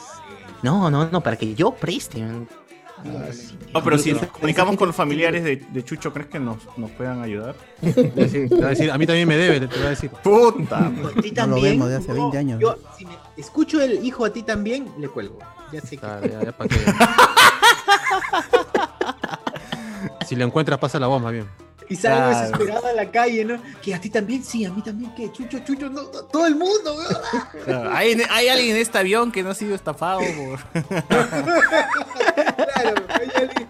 No, 0.63 0.91
no, 0.91 1.09
no, 1.11 1.21
para 1.21 1.37
que 1.37 1.55
yo 1.55 1.73
preste. 1.75 2.23
Ah, 2.23 3.33
sí. 3.33 3.59
No, 3.75 3.83
pero 3.83 3.99
si 3.99 4.13
nos 4.13 4.25
comunicamos 4.27 4.77
con 4.77 4.87
los 4.87 4.95
familiares 4.97 5.43
de, 5.43 5.57
de 5.57 5.85
Chucho, 5.85 6.13
¿crees 6.13 6.29
que 6.29 6.39
nos, 6.39 6.59
nos 6.79 6.91
puedan 6.93 7.21
ayudar? 7.21 7.57
Te 7.81 8.49
va 8.61 8.67
a 8.67 8.71
decir, 8.71 8.91
a 8.93 8.97
mí 8.97 9.07
también 9.07 9.27
me 9.27 9.37
debe, 9.37 9.67
te 9.67 9.81
va 9.81 9.87
a 9.87 9.91
decir. 9.91 10.09
¡Puta! 10.23 10.87
A 10.87 10.91
ti 11.21 11.31
No 11.31 11.35
también. 11.35 11.51
lo 11.51 11.61
vemos 11.61 11.89
de 11.89 11.97
hace 11.97 12.09
No, 12.09 12.15
20 12.31 12.39
años. 12.39 12.61
Yo, 12.61 12.77
si 12.97 13.05
me 13.05 13.15
escucho 13.37 13.81
el 13.83 14.05
hijo 14.07 14.25
a 14.25 14.33
ti 14.33 14.45
también, 14.45 14.87
le 14.99 15.09
cuelgo. 15.09 15.39
Ya 15.73 15.81
sé 15.81 15.97
que. 15.97 15.99
Claro, 15.99 16.27
ya, 16.29 16.45
ya. 16.45 16.55
Si 20.25 20.37
lo 20.37 20.45
encuentras, 20.45 20.79
pasa 20.79 20.99
la 20.99 21.07
voz 21.07 21.21
más 21.23 21.33
bien. 21.33 21.47
Y 21.89 21.97
salgo 21.97 22.31
Claro. 22.31 22.39
desesperado 22.41 22.87
a 22.87 22.93
la 22.93 23.11
calle, 23.11 23.45
¿no? 23.45 23.61
Que 23.83 23.95
a 23.95 24.01
ti 24.01 24.09
también, 24.09 24.43
sí, 24.45 24.65
a 24.65 24.71
mí 24.73 24.81
también, 24.83 25.15
que 25.15 25.31
chucho, 25.33 25.59
chucho, 25.61 25.91
no, 25.91 26.03
no, 26.03 26.09
todo 26.25 26.47
el 26.47 26.55
mundo, 26.57 26.95
weón. 27.67 27.89
¿Hay, 27.93 28.17
hay 28.31 28.49
alguien 28.49 28.77
en 28.77 28.83
este 28.83 28.97
avión 28.99 29.31
que 29.33 29.43
no 29.43 29.51
ha 29.51 29.55
sido 29.55 29.75
estafado 29.75 30.21
por... 30.21 30.61
Claro, 32.33 32.95
hay 33.09 33.31
alguien- 33.37 33.69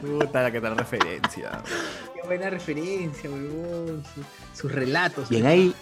Puta, 0.00 0.42
la 0.42 0.50
que 0.50 0.60
tal 0.60 0.76
referencia. 0.76 1.62
Qué 2.14 2.22
buena 2.26 2.50
referencia, 2.50 3.28
weón. 3.30 4.02
Su- 4.14 4.60
sus 4.62 4.72
relatos. 4.72 5.28
Bien 5.28 5.46
ahí. 5.46 5.74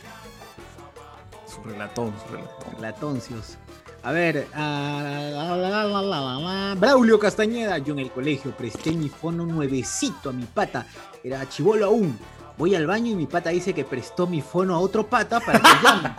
Su 1.47 1.63
relatón, 1.63 2.15
su 2.27 2.33
relatón. 2.35 2.83
Latoncios. 2.83 3.57
A 4.03 4.13
ver, 4.13 4.47
la. 4.55 6.75
Braulio 6.79 7.19
Castañeda, 7.19 7.79
yo 7.79 7.95
en 7.95 8.01
el 8.01 8.11
colegio 8.11 8.53
presté 8.53 8.93
mi 8.93 9.09
fono 9.09 9.45
nuevecito 9.45 10.31
a 10.31 10.33
mi 10.33 10.45
pata, 10.45 10.87
era 11.25 11.49
chivolo 11.49 11.87
aún. 11.87 12.17
Voy 12.57 12.75
al 12.75 12.87
baño 12.87 13.13
y 13.13 13.17
mi 13.17 13.27
pata 13.27 13.51
dice 13.51 13.75
que 13.75 13.85
prestó 13.85 14.27
mi 14.27 14.41
fono 14.41 14.75
a 14.75 14.79
otro 14.79 15.07
pata 15.07 15.41
para 15.41 15.61
que 15.61 15.69
llame. 15.83 16.11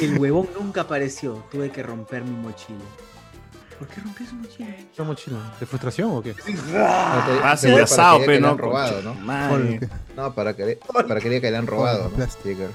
El 0.00 0.18
huevón 0.18 0.48
nunca 0.58 0.82
apareció, 0.82 1.44
tuve 1.50 1.70
que 1.70 1.82
romper 1.82 2.24
mi 2.24 2.36
mochila. 2.36 2.84
¿Por 3.78 3.88
qué 3.88 4.00
rompí 4.00 4.24
su 4.24 4.34
mochila? 4.36 4.68
¿Una 4.98 5.06
mochila? 5.06 5.36
¿De 5.60 5.66
frustración 5.66 6.10
o 6.10 6.22
qué? 6.22 6.34
No, 6.34 6.36
Ah, 6.78 7.56
para 7.60 7.82
asado, 7.82 8.20
que 8.20 8.26
pe, 8.26 8.32
le 8.34 8.40
¿no? 8.40 8.56
robado, 8.56 9.02
¿no? 9.02 9.14
Madre. 9.14 9.80
No, 10.16 10.32
para 10.34 10.54
que, 10.56 10.78
para 11.06 11.20
que 11.20 11.28
diga 11.28 11.40
que 11.42 11.50
le 11.50 11.56
han 11.58 11.66
robado, 11.66 12.10
¿no? 12.16 12.24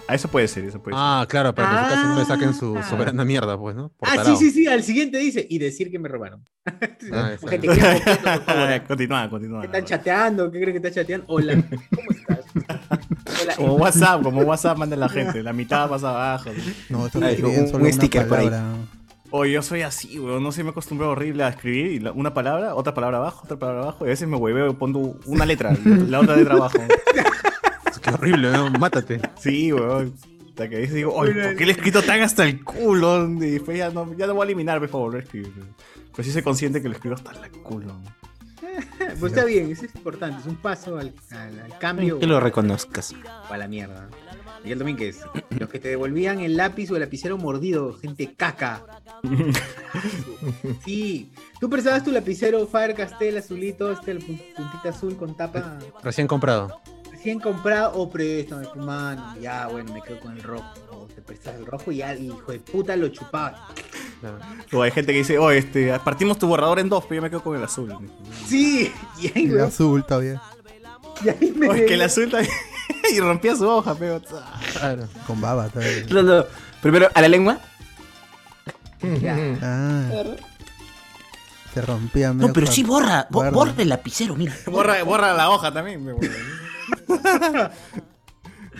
Ah, 0.08 0.14
eso 0.16 0.28
puede 0.28 0.48
ser, 0.48 0.66
eso 0.66 0.80
puede 0.82 0.96
ser. 0.96 1.04
Ah, 1.04 1.26
claro, 1.28 1.56
para 1.56 1.70
que 1.70 1.76
en 1.76 1.84
su 1.84 1.90
casa 1.90 2.08
no 2.08 2.20
le 2.20 2.26
saquen 2.26 2.54
su 2.54 2.78
Ah. 2.78 2.84
soberana 2.88 3.26
mierda, 3.26 3.58
pues, 3.58 3.76
¿no? 3.76 3.90
Por 3.90 4.08
Ah, 4.10 4.24
sí, 4.24 4.36
sí, 4.36 4.52
sí. 4.52 4.68
Al 4.68 4.84
siguiente 4.84 5.18
dice, 5.18 5.46
y 5.50 5.58
decir 5.58 5.90
que 5.90 5.98
me 5.98 6.08
robaron. 6.08 6.44
Ah, 7.12 7.32
continúa, 8.88 9.28
continúa. 9.30 9.62
¿Qué 9.62 9.66
están 9.68 9.86
chateando? 9.86 10.52
¿Qué 10.52 10.60
crees 10.62 10.80
que 10.80 10.88
está 10.88 11.02
chateando? 11.02 11.26
Hola, 11.30 11.56
¿cómo 11.56 12.12
estás? 12.12 12.40
Hola. 13.42 13.56
Como 13.56 13.74
WhatsApp, 13.76 14.22
como 14.22 14.42
WhatsApp 14.42 14.78
manda 14.78 14.96
la 14.96 15.10
gente, 15.10 15.42
la 15.42 15.52
mitad 15.54 15.90
pasa 15.90 16.10
abajo. 16.10 16.52
No, 16.90 17.08
esto 17.08 17.20
Ay, 17.24 17.34
escriben 17.36 17.70
un- 17.76 17.82
un 17.82 17.94
sticker 17.94 18.28
por 18.28 18.38
ahí. 18.38 18.50
Oye, 19.32 19.54
yo 19.54 19.62
soy 19.62 19.82
así, 19.82 20.20
weón. 20.20 20.44
No 20.44 20.52
sé, 20.52 20.64
me 20.64 20.72
acostumbré 20.72 21.08
horrible 21.08 21.44
a 21.44 21.50
escribir 21.50 21.88
y 21.94 22.00
la- 22.00 22.12
una 22.12 22.34
palabra, 22.34 22.76
otra 22.76 22.94
palabra 22.94 23.18
abajo, 23.18 23.42
otra 23.46 23.58
palabra 23.58 23.84
abajo. 23.84 24.06
Y 24.06 24.08
a 24.08 24.12
veces 24.12 24.28
me 24.28 24.36
hueveo 24.38 24.70
y 24.72 24.74
pongo 24.74 25.16
una 25.26 25.46
letra, 25.46 25.76
la 25.86 26.20
otra 26.20 26.36
letra 26.36 26.56
abajo. 26.56 26.78
Qué 28.02 28.10
horrible, 28.10 28.52
¿no? 28.52 28.70
Mátate. 28.72 29.22
Sí, 29.40 29.72
weón. 29.72 30.14
Hasta 30.50 30.68
que 30.68 30.76
a 30.76 30.80
veces 30.80 30.96
digo, 30.96 31.14
oye, 31.14 31.34
¿por 31.34 31.56
qué 31.56 31.66
le 31.66 31.72
he 31.72 31.76
escrito 31.76 32.02
tan 32.02 32.22
hasta 32.22 32.44
el 32.44 32.62
culo? 32.64 33.26
Y 33.30 33.52
después 33.52 33.78
ya 33.78 33.90
no, 33.90 34.14
ya 34.18 34.28
no 34.28 34.34
voy 34.34 34.42
a 34.42 34.46
eliminar, 34.46 34.80
por 34.80 34.90
favor, 34.90 35.16
a 35.16 35.20
escribir. 35.20 35.54
Pero 36.14 36.24
sí 36.26 36.32
soy 36.32 36.42
consciente 36.42 36.82
que 36.82 36.90
lo 36.90 36.96
escribo 36.96 37.16
hasta 37.16 37.32
el 37.32 37.52
culo. 37.62 37.94
Pues 39.20 39.32
está 39.34 39.46
bien, 39.46 39.72
eso 39.72 39.86
es 39.86 39.96
importante. 39.96 40.40
Es 40.42 40.46
un 40.46 40.56
paso 40.56 40.98
al, 40.98 41.14
al- 41.32 41.60
al 41.72 41.78
cambio 41.80 42.20
Que 42.20 42.28
lo 42.28 42.40
reconozcas. 42.40 43.14
o 43.50 43.54
a 43.54 43.58
la 43.58 43.68
mierda. 43.68 44.10
Miguel 44.64 44.80
Domínguez, 44.80 45.22
los 45.58 45.70
que 45.70 45.80
te 45.80 45.90
devolvían 45.90 46.40
el 46.40 46.56
lápiz 46.58 46.92
o 46.92 46.96
el 46.96 47.02
lapicero 47.02 47.38
mordido, 47.38 47.94
gente 47.94 48.34
caca. 48.36 48.84
Sí, 50.86 51.32
tú 51.60 51.70
prestabas 51.70 52.04
tu 52.04 52.12
lapicero 52.12 52.66
Faber 52.68 52.96
Castell 52.96 53.38
azulito, 53.38 53.92
este 53.92 54.12
el 54.12 54.20
pun- 54.20 54.42
puntita 54.56 54.90
azul 54.90 55.16
con 55.16 55.36
tapa 55.36 55.78
Recién 56.04 56.28
comprado. 56.28 56.80
recién 57.12 57.40
comprado 57.40 57.94
o 57.96 58.10
préstame 58.10 58.66
tu 58.74 58.80
mano. 58.80 59.36
Ya, 59.40 59.68
bueno, 59.68 59.94
me 59.94 60.02
quedo 60.02 60.20
con 60.20 60.36
el 60.36 60.42
rojo. 60.44 60.66
O 60.92 61.06
te 61.06 61.22
prestas 61.22 61.56
el 61.58 61.66
rojo 61.66 61.92
y 61.92 61.98
ya, 61.98 62.16
hijo 62.16 62.52
de 62.52 62.60
puta, 62.60 62.96
lo 62.96 63.10
chupabas. 63.10 63.60
Claro. 64.22 64.40
O 64.74 64.82
hay 64.82 64.92
gente 64.92 65.12
que 65.12 65.20
dice, 65.20 65.38
oye, 65.38 65.60
este, 65.60 65.98
partimos 66.00 66.38
tu 66.40 66.48
borrador 66.48 66.80
en 66.80 66.90
dos, 66.90 67.04
pero 67.04 67.16
yo 67.16 67.22
me 67.22 67.30
quedo 67.30 67.44
con 67.44 67.56
el 67.58 67.64
azul. 67.64 67.94
Sí, 68.48 68.92
y 69.20 69.28
ahí, 69.38 69.46
El 69.46 69.62
azul 69.62 70.04
todavía. 70.06 70.42
y 71.24 71.30
ahí 71.30 71.54
me 71.56 71.70
Oye, 71.70 71.86
que 71.86 71.94
el 71.96 72.02
azul 72.02 72.30
también. 72.30 72.54
y 73.14 73.20
rompía 73.20 73.56
su 73.56 73.68
hoja, 73.68 73.96
pero. 73.96 74.22
Claro. 74.74 75.08
Con 75.28 75.40
baba 75.42 75.70
todavía. 75.70 76.06
No, 76.10 76.22
no. 76.24 76.46
Primero, 76.82 77.10
a 77.14 77.22
la 77.22 77.28
lengua. 77.28 77.58
Ah. 79.64 80.10
Se 81.74 81.82
rompía 81.82 82.34
No, 82.34 82.52
pero 82.54 82.68
sí 82.68 82.84
borra. 82.84 83.26
bo- 83.30 83.40
guarda. 83.40 83.52
borra 83.52 83.74
el 83.78 83.90
lapicero, 83.90 84.36
mira. 84.36 84.54
Borra, 84.68 85.02
borra 85.04 85.34
la 85.34 85.50
hoja 85.50 85.72
también. 85.74 86.04
me 86.06 86.12
borra. 86.14 86.30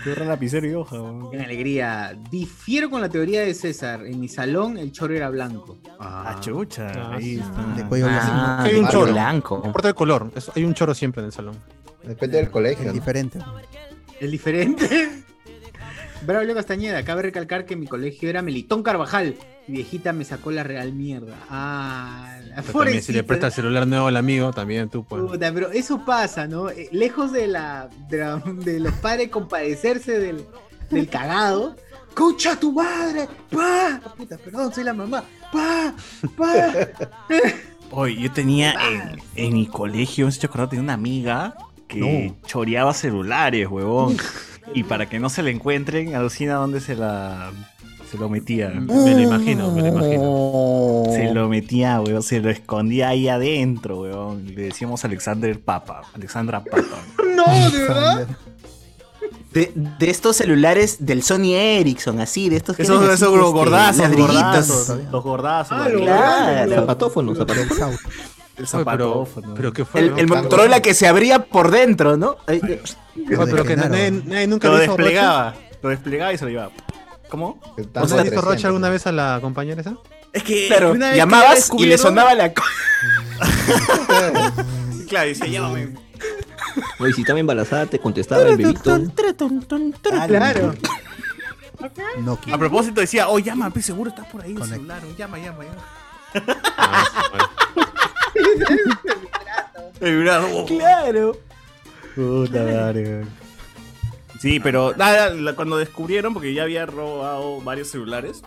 borra 0.06 0.26
lapicero 0.26 0.68
y 0.68 0.74
hoja. 0.74 1.02
weón. 1.02 1.30
En 1.34 1.42
alegría, 1.42 2.16
difiero 2.30 2.90
con 2.90 3.02
la 3.02 3.10
teoría 3.10 3.42
de 3.42 3.54
César. 3.54 4.06
En 4.06 4.20
mi 4.20 4.28
salón 4.28 4.78
el 4.78 4.92
chorro 4.92 5.16
era 5.16 5.30
blanco. 5.30 5.78
Ah, 6.00 6.38
chucha. 6.42 6.92
Ah, 6.96 7.16
ahí 7.16 7.40
está. 7.40 7.64
De 7.76 7.86
cuello 7.88 8.06
blanco. 8.08 8.26
Ah, 8.32 8.64
Hay 8.64 8.76
un 8.76 8.86
de 8.86 8.92
choro. 8.92 9.12
blanco. 9.14 9.60
No 9.62 9.66
importa 9.68 9.88
el 9.88 9.96
color, 9.96 10.32
eso- 10.36 10.52
hay 10.56 10.64
un 10.66 10.74
choro 10.74 10.94
siempre 10.94 11.22
en 11.22 11.28
el 11.28 11.32
salón. 11.32 11.58
Depende 12.04 12.38
del 12.38 12.52
colegio. 12.52 12.82
Es 12.82 12.88
¿no? 12.88 12.94
diferente. 12.94 13.40
El 14.22 14.30
diferente. 14.32 15.10
Braulio 16.26 16.54
Castañeda, 16.54 17.04
cabe 17.04 17.24
recalcar 17.24 17.66
que 17.66 17.76
mi 17.76 17.88
colegio 17.88 18.30
era 18.30 18.44
Melitón 18.44 18.84
Carvajal. 18.84 19.36
Y 19.68 19.72
viejita 19.72 20.14
me 20.14 20.24
sacó 20.26 20.52
la 20.52 20.64
real 20.64 20.94
mierda. 20.94 21.36
Ah, 21.50 22.38
la 22.48 22.62
Pero 22.62 22.80
también 22.80 23.02
si 23.02 23.12
le 23.14 23.24
prestas 23.24 23.54
el 23.58 23.64
celular 23.64 23.88
nuevo 23.88 24.06
al 24.08 24.18
amigo, 24.18 24.52
también 24.54 24.90
tú, 24.90 25.04
pues. 25.04 25.24
Puta, 25.24 25.52
pero 25.52 25.72
eso 25.72 26.06
pasa, 26.06 26.46
¿no? 26.48 26.70
Eh, 26.70 26.90
Lejos 26.92 27.32
de 27.32 27.48
la, 27.48 27.90
de, 28.10 28.18
la- 28.20 28.44
de 28.46 28.80
los 28.80 28.94
padres 28.94 29.30
compadecerse 29.30 30.20
del, 30.20 30.46
del 30.92 31.08
cagado. 31.10 31.76
¡Concha 32.14 32.60
tu 32.60 32.74
madre! 32.74 33.28
¡Pa! 33.50 34.00
Puta, 34.18 34.38
perdón, 34.38 34.72
soy 34.74 34.84
la 34.84 34.94
mamá. 34.94 35.24
¡Pa! 35.52 35.94
¡Pa! 36.38 36.74
Oye, 37.92 38.22
yo 38.22 38.32
tenía 38.32 38.74
en, 38.92 39.20
en 39.36 39.54
mi 39.54 39.66
colegio, 39.66 40.26
no 40.26 40.32
sé 40.32 40.36
si 40.36 40.42
te 40.42 40.48
acuerdas, 40.48 40.70
tenía 40.70 40.84
una 40.84 40.94
amiga 40.94 41.56
que 41.92 42.34
choreaba 42.48 42.94
celulares, 42.94 43.68
huevón. 43.68 44.18
y 44.74 44.84
para 44.84 45.08
que 45.10 45.20
no 45.20 45.30
se 45.30 45.44
le 45.44 45.52
encuentren, 45.52 46.16
alucina 46.16 46.56
dónde 46.56 46.80
se 46.80 46.96
la 46.96 47.52
se 48.10 48.18
lo 48.18 48.28
metía. 48.28 48.70
Me 48.70 49.14
lo 49.14 49.20
imagino, 49.22 49.72
me 49.72 49.82
lo 49.82 49.88
imagino. 49.88 51.04
Se 51.14 51.34
lo 51.34 51.48
metía, 51.48 52.02
huevón, 52.02 52.24
se 52.24 52.42
lo 52.42 52.50
escondía 52.50 53.08
ahí 53.10 53.30
adentro, 53.30 54.02
huevón. 54.02 54.46
Le 54.54 54.64
decíamos 54.64 55.06
Alexander 55.06 55.58
Papa, 55.60 56.02
Alexandra 56.14 56.62
Papa. 56.64 56.98
¡No, 57.36 57.70
de 57.72 57.80
verdad! 57.84 58.28
De, 59.54 59.72
de 59.76 60.10
estos 60.10 60.38
celulares 60.38 61.06
del 61.06 61.24
Sony 61.24 61.54
Ericsson, 61.56 62.22
así, 62.22 62.48
de 62.50 62.56
estos 62.56 62.76
que 62.78 62.84
Esos, 62.84 63.04
esos 63.04 63.14
este, 63.22 63.28
gordazos, 63.28 63.98
ladrillitos. 63.98 64.34
gordazos, 64.34 65.00
los 65.12 65.24
gordazos. 65.24 65.78
Ah, 65.78 65.90
los 65.90 65.94
los 65.94 66.02
Claro. 66.04 66.76
Zapatófono, 66.76 67.34
Del 67.34 67.70
El 68.62 68.68
Oye, 68.76 68.86
pero, 68.86 69.26
zapatófono. 69.26 69.54
pero 69.56 69.74
que 69.74 69.86
fue. 69.86 70.02
El, 70.02 70.20
el 70.20 70.28
Motorola 70.28 70.82
que 70.82 70.94
se 70.94 71.08
abría 71.08 71.46
por 71.46 71.72
dentro, 71.72 72.16
¿no? 72.18 72.38
Oye, 72.48 72.82
pero 73.28 73.64
que 73.64 73.76
nadie, 73.76 74.12
nadie 74.12 74.48
nunca 74.48 74.68
lo 74.68 74.76
roche. 74.76 74.88
desplegaba, 74.88 75.56
lo 75.82 75.90
desplegaba 75.90 76.32
y 76.34 76.38
se 76.38 76.46
lo 76.46 76.52
llevaba. 76.52 76.72
¿Cómo? 77.30 77.60
El 77.78 77.86
¿No 77.86 77.92
tanto 77.92 78.10
se 78.10 78.16
300. 78.18 78.44
roche 78.44 78.68
alguna 78.68 78.90
vez 78.90 79.08
a 79.08 79.12
la 79.12 79.40
compañera 79.42 79.82
esa? 79.82 79.96
Es 80.34 80.44
que 80.44 80.68
Claro, 80.68 80.92
una 80.92 81.08
vez 81.10 81.18
llamabas 81.18 81.72
y 81.78 81.86
le 81.86 81.98
sonaba 81.98 82.34
la 82.36 82.54
co- 82.54 82.62
Claro, 85.10 85.28
decía, 85.28 85.48
llámame. 85.48 85.96
Oye, 87.00 87.14
si 87.14 87.22
estaba 87.22 87.40
embarazada, 87.40 87.86
te 87.88 88.00
contestaba 88.00 88.44
el 88.44 88.58
bebito. 88.58 89.02
Claro. 90.28 90.74
A 92.54 92.58
propósito 92.58 93.02
decía, 93.02 93.28
oh, 93.28 93.40
llama, 93.40 93.72
seguro 93.82 94.12
está 94.12 94.24
por 94.30 94.44
ahí 94.44 94.52
el 94.56 94.64
celular, 94.64 95.02
llama, 95.18 95.40
llama, 95.40 95.64
llama. 95.64 95.82
Ah. 98.36 99.92
El 100.02 100.28
oh. 100.28 100.66
Claro. 100.66 101.38
Puta 102.16 102.64
madre, 102.64 103.04
weón. 103.04 103.30
Sí, 104.40 104.60
pero 104.60 104.96
nada, 104.98 105.30
la- 105.30 105.56
cuando 105.56 105.78
descubrieron, 105.78 106.34
porque 106.34 106.54
ya 106.54 106.64
había 106.64 106.88
robado 106.88 107.62
varios 107.62 107.90
celulares, 107.90 108.42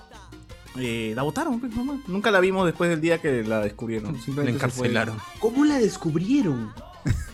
eh, 0.77 1.13
la 1.15 1.23
botaron, 1.23 1.61
pues 1.61 1.73
nomás. 1.75 1.99
Nunca 2.09 2.33
la 2.33 2.41
vimos 2.41 2.67
después 2.67 2.91
del 2.91 3.01
día 3.01 3.19
que 3.19 3.45
la 3.45 3.61
descubrieron. 3.61 4.19
La 4.37 4.51
encarcelaron. 4.51 5.17
¿Cómo 5.39 5.65
la 5.65 5.79
descubrieron? 5.79 6.73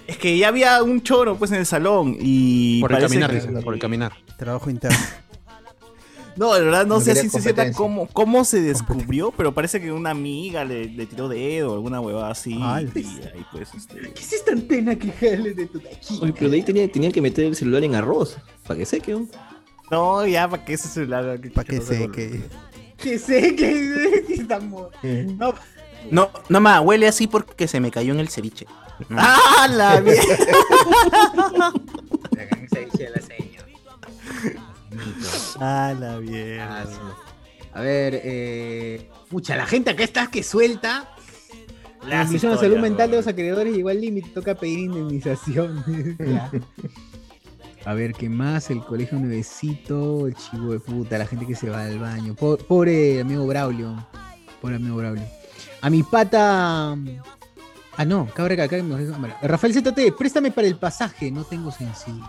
Es 0.06 0.18
que 0.18 0.36
ya 0.36 0.48
había 0.48 0.82
un 0.82 1.02
choro 1.02 1.36
pues 1.36 1.50
en 1.52 1.58
el 1.58 1.66
salón 1.66 2.16
y. 2.20 2.80
Por 2.82 2.92
el 2.92 2.98
caminar, 3.00 3.30
que- 3.30 3.36
dicen, 3.36 3.62
por 3.62 3.72
el 3.72 3.80
caminar. 3.80 4.12
Trabajo 4.36 4.68
interno. 4.68 4.98
No, 6.40 6.54
de 6.54 6.62
verdad 6.62 6.86
no, 6.86 6.94
No 6.94 7.00
sé 7.02 7.14
si 7.16 7.28
se 7.28 7.42
cierta 7.42 7.70
cómo, 7.72 8.06
cómo 8.06 8.46
se 8.46 8.62
descubrió, 8.62 9.30
pero 9.30 9.52
parece 9.52 9.78
que 9.78 9.92
una 9.92 10.08
amiga 10.08 10.64
le, 10.64 10.86
le 10.86 11.04
tiró 11.04 11.28
dedo, 11.28 11.74
alguna 11.74 12.00
huevada 12.00 12.30
así. 12.30 12.58
Ay. 12.62 12.90
y 12.94 13.00
ahí 13.26 13.44
pues 13.52 13.74
este. 13.74 14.10
¿Qué 14.14 14.22
es 14.22 14.32
esta 14.32 14.52
antena 14.52 14.96
que 14.96 15.12
jale 15.12 15.52
de 15.52 15.66
tu 15.66 15.76
aquí? 15.80 16.18
Oye, 16.22 16.32
pero 16.32 16.48
de 16.48 16.56
ahí 16.56 16.62
tenía, 16.62 16.90
tenían 16.90 17.12
que 17.12 17.20
meter 17.20 17.44
el 17.44 17.54
celular 17.54 17.84
en 17.84 17.94
arroz. 17.94 18.38
Para 18.66 18.78
que 18.78 18.86
seque, 18.86 19.12
¿no? 19.12 19.28
No, 19.90 20.26
ya, 20.26 20.48
¿para 20.48 20.64
qué 20.64 20.72
ese 20.72 20.88
celular? 20.88 21.38
Para 21.54 21.68
que 21.68 21.76
no 21.76 21.82
se 21.82 21.88
sé 21.88 21.98
vuelva? 21.98 22.16
que. 22.16 22.40
Que 22.96 23.18
sé 23.18 23.40
que 23.54 24.24
que 24.26 24.32
estamos. 24.32 24.88
No, 25.36 25.52
No, 26.10 26.30
no 26.48 26.60
ma, 26.62 26.80
huele 26.80 27.06
así 27.06 27.26
porque 27.26 27.68
se 27.68 27.80
me 27.80 27.90
cayó 27.90 28.14
en 28.14 28.20
el 28.20 28.30
ceviche. 28.30 28.64
¡Ah, 29.10 29.68
la 29.70 30.00
mierda! 30.00 31.74
seña. 35.00 35.54
¡Ah, 35.60 35.94
la 35.98 36.14
Ah, 36.14 36.20
mierda! 36.20 36.86
A 37.72 37.80
ver, 37.80 38.20
eh. 38.24 39.08
Pucha, 39.28 39.56
la 39.56 39.66
gente 39.66 39.90
acá 39.90 40.02
está 40.04 40.26
que 40.28 40.42
suelta. 40.42 41.08
La 42.02 42.08
Las 42.18 42.26
Comisión 42.28 42.52
de 42.52 42.58
Salud 42.58 42.78
Mental 42.78 43.10
de 43.10 43.16
los 43.18 43.26
acreedores 43.26 43.74
llegó 43.76 43.90
al 43.90 44.00
límite, 44.00 44.30
toca 44.30 44.54
pedir 44.54 44.78
indemnización. 44.80 45.84
A 47.84 47.94
ver, 47.94 48.12
¿qué 48.12 48.28
más? 48.28 48.70
El 48.70 48.82
colegio 48.84 49.18
nuevecito, 49.18 50.26
el 50.26 50.34
chivo 50.34 50.72
de 50.72 50.80
puta, 50.80 51.16
la 51.16 51.26
gente 51.26 51.46
que 51.46 51.54
se 51.54 51.70
va 51.70 51.84
al 51.84 51.98
baño. 51.98 52.34
Po- 52.34 52.58
Pobre, 52.58 53.20
amigo 53.20 53.46
Braulio. 53.46 54.06
Pobre 54.60 54.76
amigo 54.76 54.96
Braulio. 54.96 55.24
A 55.80 55.88
mi 55.88 56.02
pata. 56.02 56.92
Ah, 57.96 58.04
no, 58.06 58.26
cabra 58.34 58.54
que 58.56 58.62
acá 58.62 58.76
Rafael 59.42 59.72
ZT, 59.74 60.12
préstame 60.16 60.50
para 60.50 60.66
el 60.66 60.76
pasaje, 60.76 61.30
no 61.30 61.44
tengo 61.44 61.70
sencillo. 61.70 62.24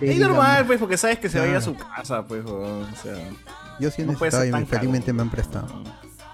Es 0.00 0.18
normal, 0.18 0.66
pues, 0.66 0.78
porque 0.78 0.96
sabes 0.96 1.18
que 1.18 1.28
se 1.28 1.38
va 1.38 1.44
a 1.44 1.48
ir 1.48 1.56
a 1.56 1.60
Claro. 1.60 1.72
su 1.78 1.86
casa, 1.86 2.22
pues, 2.26 2.44
weón, 2.44 2.84
o 2.84 2.96
sea. 3.02 3.14
Yo 3.80 3.90
sí 3.90 4.02
No 4.02 4.12
y 4.12 4.16
felizmente 4.66 5.12
me 5.12 5.22
han 5.22 5.30
prestado. 5.30 5.82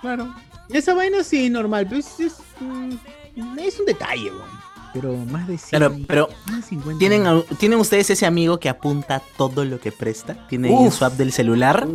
Claro. 0.01 0.35
Esa 0.69 0.95
vaina 0.95 1.23
sí, 1.25 1.51
normal, 1.51 1.87
pero 1.89 2.01
es, 2.01 2.21
es, 2.21 2.35
mm, 2.61 3.59
es 3.59 3.79
un 3.81 3.87
detalle, 3.87 4.31
weón. 4.31 4.63
Pero 4.93 5.17
más 5.17 5.47
de 5.49 5.57
100, 5.57 5.69
Claro, 5.81 5.97
pero 6.07 6.29
más 6.47 6.57
de 6.57 6.63
50. 6.69 6.99
¿tienen, 6.99 7.45
¿tienen 7.59 7.79
ustedes 7.79 8.11
ese 8.11 8.27
amigo 8.27 8.59
que 8.61 8.69
apunta 8.69 9.23
todo 9.39 9.65
lo 9.65 9.81
que 9.81 9.91
presta? 9.91 10.47
¿Tiene 10.49 10.71
Uf. 10.71 10.85
en 10.85 10.93
su 10.93 11.05
app 11.05 11.15
del 11.15 11.33
celular? 11.33 11.87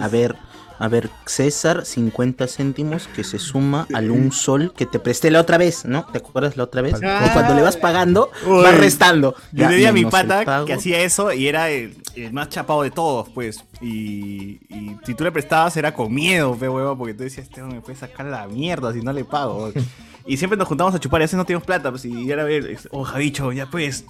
A 0.00 0.08
ver, 0.08 0.36
A 0.78 0.88
ver, 0.88 1.10
César, 1.24 1.84
50 1.86 2.46
céntimos 2.48 3.08
que 3.08 3.24
se 3.24 3.38
suma 3.38 3.86
al 3.94 4.10
un 4.10 4.30
sol 4.32 4.72
que 4.76 4.84
te 4.86 4.98
presté 4.98 5.30
la 5.30 5.40
otra 5.40 5.56
vez, 5.58 5.84
¿no? 5.84 6.04
¿Te 6.06 6.18
acuerdas 6.18 6.56
la 6.56 6.64
otra 6.64 6.82
vez? 6.82 6.94
Ah. 7.02 7.30
Cuando 7.32 7.54
le 7.54 7.62
vas 7.62 7.76
pagando, 7.76 8.30
Uy. 8.46 8.62
vas 8.62 8.76
restando. 8.76 9.34
Yo 9.52 9.62
Ya, 9.64 9.68
tenía 9.70 9.88
a 9.88 9.92
mi 9.92 10.04
pata 10.04 10.64
que 10.66 10.72
hacía 10.72 11.00
eso 11.00 11.32
y 11.32 11.48
era 11.48 11.70
el, 11.70 11.96
el 12.14 12.32
más 12.32 12.48
chapado 12.50 12.82
de 12.82 12.90
todos, 12.90 13.28
pues. 13.30 13.64
Y, 13.80 14.60
y 14.68 14.96
si 15.04 15.14
tú 15.14 15.24
le 15.24 15.32
prestabas 15.32 15.76
era 15.76 15.94
con 15.94 16.12
miedo, 16.12 16.54
fe 16.54 16.68
huevo, 16.68 16.96
porque 16.96 17.14
tú 17.14 17.22
decías, 17.24 17.46
este 17.46 17.62
me 17.62 17.80
puede 17.80 17.96
sacar 17.96 18.26
la 18.26 18.46
mierda 18.46 18.92
si 18.92 19.00
no 19.00 19.12
le 19.12 19.24
pago. 19.24 19.72
y 20.26 20.36
siempre 20.36 20.56
nos 20.56 20.66
juntamos 20.68 20.94
a 20.94 20.98
chupar 21.00 21.20
y 21.20 21.22
a 21.22 21.26
veces 21.26 21.36
no 21.36 21.44
teníamos 21.44 21.66
plata, 21.66 21.90
pues. 21.90 22.04
Y 22.04 22.30
era 22.30 22.44
ver, 22.44 22.78
oh, 22.90 23.04
Javicho, 23.04 23.52
ya 23.52 23.66
pues, 23.70 24.04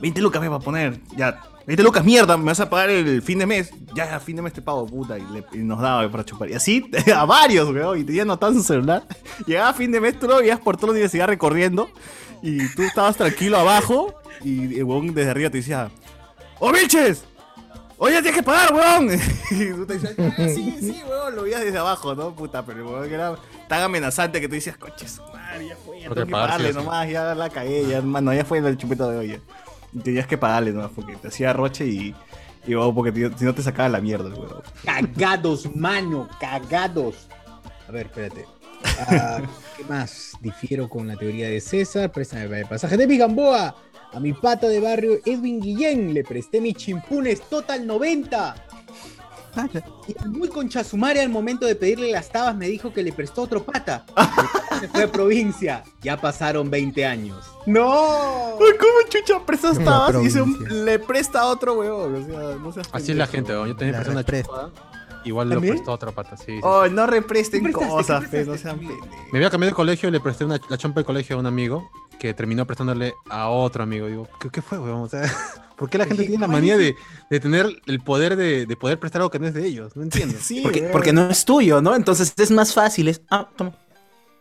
20 0.00 0.20
lucas 0.20 0.40
me 0.42 0.48
va 0.48 0.56
a 0.56 0.60
poner, 0.60 1.00
ya. 1.16 1.40
20 1.66 1.82
lucas, 1.82 2.04
mierda, 2.04 2.36
me 2.36 2.44
vas 2.44 2.60
a 2.60 2.68
pagar 2.68 2.90
el 2.90 3.22
fin 3.22 3.38
de 3.38 3.46
mes. 3.46 3.70
Ya, 3.94 4.14
a 4.16 4.20
fin 4.20 4.36
de 4.36 4.42
mes 4.42 4.52
te 4.52 4.60
pago, 4.60 4.84
puta. 4.86 5.16
Y, 5.18 5.22
le- 5.32 5.62
nos 5.64 5.80
daba 5.80 6.06
para 6.10 6.22
chupar. 6.24 6.50
Y 6.50 6.54
así, 6.54 6.84
a 7.16 7.24
varios, 7.24 7.70
weón. 7.70 7.98
Y 7.98 8.04
tenía 8.04 8.22
anotado 8.22 8.52
en 8.52 8.58
su 8.58 8.64
celular. 8.64 9.04
Llegaba 9.46 9.70
a 9.70 9.72
fin 9.74 9.90
de 9.90 9.98
mes, 10.00 10.18
tú 10.18 10.28
lo 10.28 10.36
veías 10.36 10.60
por 10.60 10.76
toda 10.76 10.88
la 10.88 10.92
universidad 10.92 11.26
recorriendo. 11.26 11.88
Y 12.42 12.68
tú 12.74 12.82
estabas 12.82 13.16
tranquilo 13.16 13.56
abajo. 13.58 14.14
Y 14.42 14.82
weón 14.82 15.14
desde 15.14 15.30
arriba 15.30 15.48
te 15.48 15.56
decía: 15.58 15.90
¡Oh, 16.58 16.70
Vilches! 16.70 17.24
¡Oye, 17.96 18.20
tienes 18.20 18.34
que 18.34 18.42
pagar, 18.42 18.74
weón! 18.74 19.08
Y 19.50 19.70
tú 19.70 19.86
te 19.86 19.94
decías: 19.98 20.14
"Ah, 20.18 20.32
Sí, 20.54 20.76
sí, 20.80 21.02
weón. 21.08 21.34
Lo 21.34 21.44
veías 21.44 21.62
desde 21.62 21.78
abajo, 21.78 22.14
¿no? 22.14 22.34
Puta, 22.34 22.66
pero 22.66 22.80
el 22.80 22.84
weón 22.86 23.10
era 23.10 23.36
tan 23.68 23.80
amenazante 23.80 24.38
que 24.38 24.48
tú 24.48 24.54
decías: 24.56 24.76
Coche, 24.76 25.06
ya 25.62 25.76
fue, 25.76 26.00
ya 26.00 26.08
tengo 26.08 26.26
que 26.26 26.32
pagar, 26.32 26.48
pagarle 26.48 26.72
sí 26.72 26.78
nomás, 26.78 27.08
ya 27.10 27.34
la 27.34 27.48
cagué, 27.50 27.86
ya, 27.86 28.02
mano, 28.02 28.32
ya 28.32 28.44
fue 28.44 28.58
el 28.58 28.76
chupeta 28.76 29.08
de 29.08 29.18
hoy. 29.18 29.28
ya". 29.28 29.38
Y 29.92 29.98
tenías 29.98 30.26
que 30.26 30.36
pagarle 30.36 30.72
nomás 30.72 30.90
porque 30.94 31.16
te 31.16 31.28
hacía 31.28 31.52
roche 31.52 31.86
y. 31.86 32.14
Y 32.66 32.74
weón, 32.74 32.94
porque 32.94 33.12
si 33.36 33.44
no 33.44 33.54
te 33.54 33.62
sacaba 33.62 33.90
la 33.90 34.00
mierda, 34.00 34.28
el 34.28 34.34
weón. 34.34 34.62
Cagados, 34.84 35.74
mano, 35.76 36.28
cagados. 36.40 37.28
A 37.86 37.92
ver, 37.92 38.06
espérate. 38.06 38.46
Ah, 38.98 39.40
¿Qué 39.76 39.84
más? 39.84 40.32
Difiero 40.40 40.88
con 40.88 41.06
la 41.06 41.16
teoría 41.16 41.48
de 41.48 41.60
César. 41.60 42.10
Préstame 42.10 42.46
para 42.46 42.60
el 42.60 42.66
pasaje 42.66 42.96
de 42.96 43.06
mi 43.06 43.18
Gamboa. 43.18 43.74
A 44.12 44.20
mi 44.20 44.32
pata 44.32 44.68
de 44.68 44.80
barrio 44.80 45.18
Edwin 45.24 45.60
Guillén 45.60 46.14
le 46.14 46.22
presté 46.22 46.60
mis 46.60 46.76
chimpunes 46.76 47.40
Total 47.42 47.84
90. 47.84 48.54
Y 50.08 50.28
muy 50.28 50.48
conchasumare 50.48 51.20
al 51.20 51.28
momento 51.28 51.66
de 51.66 51.74
pedirle 51.74 52.10
las 52.10 52.30
tabas 52.30 52.56
me 52.56 52.68
dijo 52.68 52.92
que 52.92 53.02
le 53.02 53.12
prestó 53.12 53.42
otro 53.42 53.62
pata. 53.64 54.04
Se 54.80 54.88
fue 54.88 55.04
a 55.04 55.12
provincia. 55.12 55.84
Ya 56.02 56.20
pasaron 56.20 56.70
20 56.70 57.06
años. 57.06 57.44
¡No! 57.66 58.56
Uy, 58.56 58.76
¿cómo 58.78 59.08
chucha 59.08 59.44
prestas 59.46 59.78
tabas 59.82 60.16
y 60.22 60.30
se 60.30 60.44
le 60.70 60.98
presta 60.98 61.40
a 61.40 61.46
otro 61.46 61.74
weón? 61.74 62.14
O 62.14 62.26
sea, 62.26 62.56
no 62.56 62.72
seas 62.72 62.88
Así 62.92 63.12
es 63.12 63.16
la 63.18 63.26
gente, 63.26 63.52
weón. 63.52 63.68
yo 63.68 63.76
también 63.76 63.92
La 63.92 64.02
presté 64.02 64.12
una 64.12 64.42
chupada. 64.42 64.70
Igual 65.24 65.48
lo 65.48 65.54
¿También? 65.56 65.74
prestó 65.74 65.90
a 65.90 65.94
otra 65.94 66.12
pata, 66.12 66.36
sí. 66.36 66.44
sí, 66.46 66.52
sí. 66.56 66.60
Oh, 66.62 66.86
no 66.88 67.06
represten 67.06 67.72
cosas, 67.72 68.24
¿Qué 68.24 68.28
fe, 68.28 68.44
no 68.44 68.56
sean 68.58 68.78
pendejos. 68.78 69.08
Me 69.32 69.38
había 69.38 69.50
cambiado 69.50 69.70
de 69.70 69.74
colegio 69.76 70.08
y 70.08 70.12
le 70.12 70.20
presté 70.20 70.44
una, 70.44 70.60
la 70.68 70.78
chompa 70.78 71.00
de 71.00 71.04
colegio 71.04 71.36
a 71.36 71.38
un 71.40 71.46
amigo 71.46 71.90
que 72.18 72.34
terminó 72.34 72.66
prestándole 72.66 73.14
a 73.28 73.48
otro 73.48 73.82
amigo. 73.82 74.06
Digo, 74.06 74.28
¿qué, 74.40 74.50
qué 74.50 74.62
fue, 74.62 74.78
weón? 74.78 75.02
O 75.02 75.08
sea, 75.08 75.22
¿por 75.76 75.88
qué 75.90 75.98
la 75.98 76.04
gente 76.04 76.22
Oye, 76.22 76.28
tiene 76.28 76.42
la 76.42 76.46
¿cuál 76.46 76.58
manía 76.60 76.76
de, 76.76 76.94
de 77.30 77.40
tener 77.40 77.66
el 77.86 78.00
poder 78.00 78.36
de, 78.36 78.66
de 78.66 78.76
poder 78.76 78.98
prestar 78.98 79.22
algo 79.22 79.30
que 79.30 79.38
no 79.38 79.46
es 79.46 79.54
de 79.54 79.66
ellos? 79.66 79.96
No 79.96 80.02
entiendo. 80.02 80.36
Sí, 80.40 80.62
Porque, 80.92 81.12
no 81.12 81.28
es 81.30 81.44
tuyo, 81.44 81.80
¿no? 81.80 81.94
Entonces 81.96 82.32
es 82.36 82.50
más 82.50 82.72
fácil. 82.74 83.08
Es, 83.08 83.22
ah, 83.30 83.48
toma. 83.56 83.72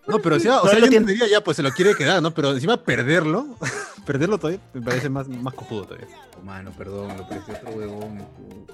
No, 0.05 0.19
pero 0.19 0.37
sí, 0.37 0.49
o 0.49 0.51
No, 0.51 0.63
sea, 0.63 0.73
yo 0.73 0.79
lo 0.81 0.85
entendería 0.87 1.27
ya, 1.27 1.41
pues 1.41 1.55
se 1.55 1.63
lo 1.63 1.71
quiere 1.71 1.95
quedar, 1.95 2.21
¿no? 2.21 2.33
Pero 2.33 2.51
encima 2.51 2.75
perderlo, 2.83 3.57
perderlo 4.05 4.37
todavía 4.37 4.59
me 4.73 4.81
parece 4.81 5.09
más, 5.09 5.29
más 5.29 5.53
cojudo 5.53 5.85
todavía. 5.85 6.07
Oh, 6.37 6.43
Mano, 6.43 6.71
perdón, 6.77 7.15
lo 7.17 7.27
presté 7.27 7.53
a 7.53 7.55
otro 7.59 7.69
huevón. 7.71 8.17
puta. 8.17 8.73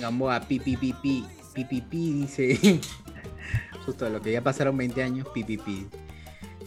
Gamboa, 0.00 0.40
pi, 0.40 0.60
pi, 0.60 0.76
pi, 0.76 0.92
pi, 0.92 1.24
pi, 1.54 1.64
pi, 1.64 1.80
pi, 1.80 2.12
dice. 2.12 2.80
Justo 3.86 4.08
lo 4.08 4.20
que 4.20 4.32
ya 4.32 4.42
pasaron 4.42 4.76
20 4.76 5.02
años, 5.02 5.28
pi, 5.32 5.44
pi, 5.44 5.56
pi. 5.56 5.86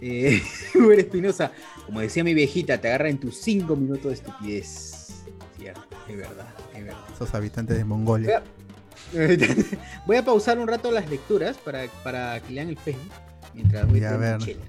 Eh, 0.02 0.42
Uber 0.76 1.00
Espinosa, 1.00 1.52
como 1.86 2.00
decía 2.00 2.24
mi 2.24 2.34
viejita, 2.34 2.80
te 2.80 2.88
agarra 2.88 3.10
en 3.10 3.20
tus 3.20 3.38
5 3.38 3.76
minutos 3.76 4.06
de 4.06 4.14
estupidez. 4.14 5.24
Cierto, 5.58 5.84
es 6.08 6.18
verdad, 6.18 6.48
es 6.74 6.86
verdad. 6.86 7.04
Esos 7.14 7.34
habitantes 7.34 7.78
de 7.78 7.84
Mongolia. 7.84 8.42
Voy 10.06 10.18
a 10.18 10.24
pausar 10.24 10.60
un 10.60 10.68
rato 10.68 10.92
las 10.92 11.10
lecturas 11.10 11.58
para, 11.58 11.88
para 12.04 12.40
que 12.42 12.54
lean 12.54 12.70
el 12.70 12.78
Facebook. 12.78 13.12
Mientras 13.54 13.88
voy 13.88 14.04
a 14.04 14.16
ver. 14.16 14.38
chela. 14.38 14.62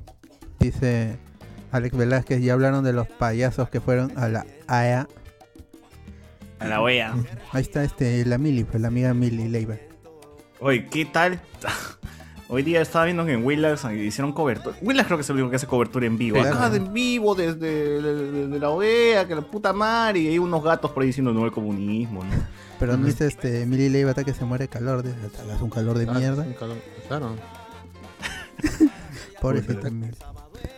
Dice 0.59 1.17
Alex 1.71 1.97
Velázquez, 1.97 2.43
ya 2.43 2.55
hablaron 2.55 2.83
de 2.83 2.93
los 2.93 3.07
payasos 3.09 3.69
que 3.69 3.81
fueron 3.81 4.17
a 4.17 4.29
la 4.29 4.47
AEA. 4.67 5.09
A 6.61 6.67
la 6.67 6.83
wea. 6.83 7.15
Ahí 7.53 7.63
está 7.63 7.83
este, 7.83 8.25
la 8.27 8.39
Mili, 8.39 8.65
pues 8.65 8.81
la 8.81 8.89
amiga 8.89 9.13
Mili 9.15 9.49
Leiva. 9.49 9.77
Oye, 10.61 10.87
¿qué 10.87 11.05
tal? 11.07 11.41
Hoy 12.53 12.63
día 12.65 12.81
estaba 12.83 13.05
viendo 13.05 13.25
que 13.25 13.33
en 13.33 13.45
Willax 13.45 13.85
hicieron 13.93 14.33
cobertura. 14.33 14.77
Willax 14.83 15.07
creo 15.07 15.19
que 15.19 15.23
es 15.23 15.31
el 15.31 15.37
único 15.37 15.51
que 15.51 15.57
hace 15.57 15.69
cobertura 15.69 16.05
en 16.07 16.19
vivo. 16.19 16.37
Claro. 16.37 16.57
Acá 16.57 16.69
de 16.71 16.79
en 16.79 16.93
vivo, 16.93 17.37
desde 17.37 18.03
de, 18.03 18.49
de 18.49 18.59
la 18.59 18.71
OEA, 18.71 19.27
que 19.29 19.37
la 19.37 19.43
puta 19.43 19.73
madre. 19.73 20.19
Y 20.21 20.29
hay 20.29 20.39
unos 20.41 20.63
gatos 20.63 20.91
por 20.91 21.03
ahí 21.03 21.07
diciendo 21.09 21.33
no 21.33 21.45
el 21.45 21.53
comunismo, 21.53 22.25
¿no? 22.25 22.31
Pero 22.81 22.97
no 22.97 23.07
dice 23.07 23.27
este, 23.29 23.65
Mili 23.67 23.89
Leiva 23.89 24.11
está 24.11 24.25
que 24.25 24.35
se 24.35 24.45
muere 24.45 24.65
de 24.65 24.69
calor, 24.69 25.05
hace 25.55 25.63
un 25.63 25.71
calor 25.71 25.97
de 25.97 26.09
Ah, 26.11 26.15
mierda. 26.15 26.45
sí, 26.45 26.51
claro, 26.59 26.75
Claro. 27.07 27.37
Pobrecita 29.41 29.89
Mili. 29.91 30.13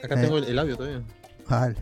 Acá 0.04 0.14
Eh. 0.14 0.22
tengo 0.22 0.38
el, 0.38 0.44
el 0.44 0.58
audio 0.58 0.76
todavía. 0.76 1.02
Vale. 1.48 1.74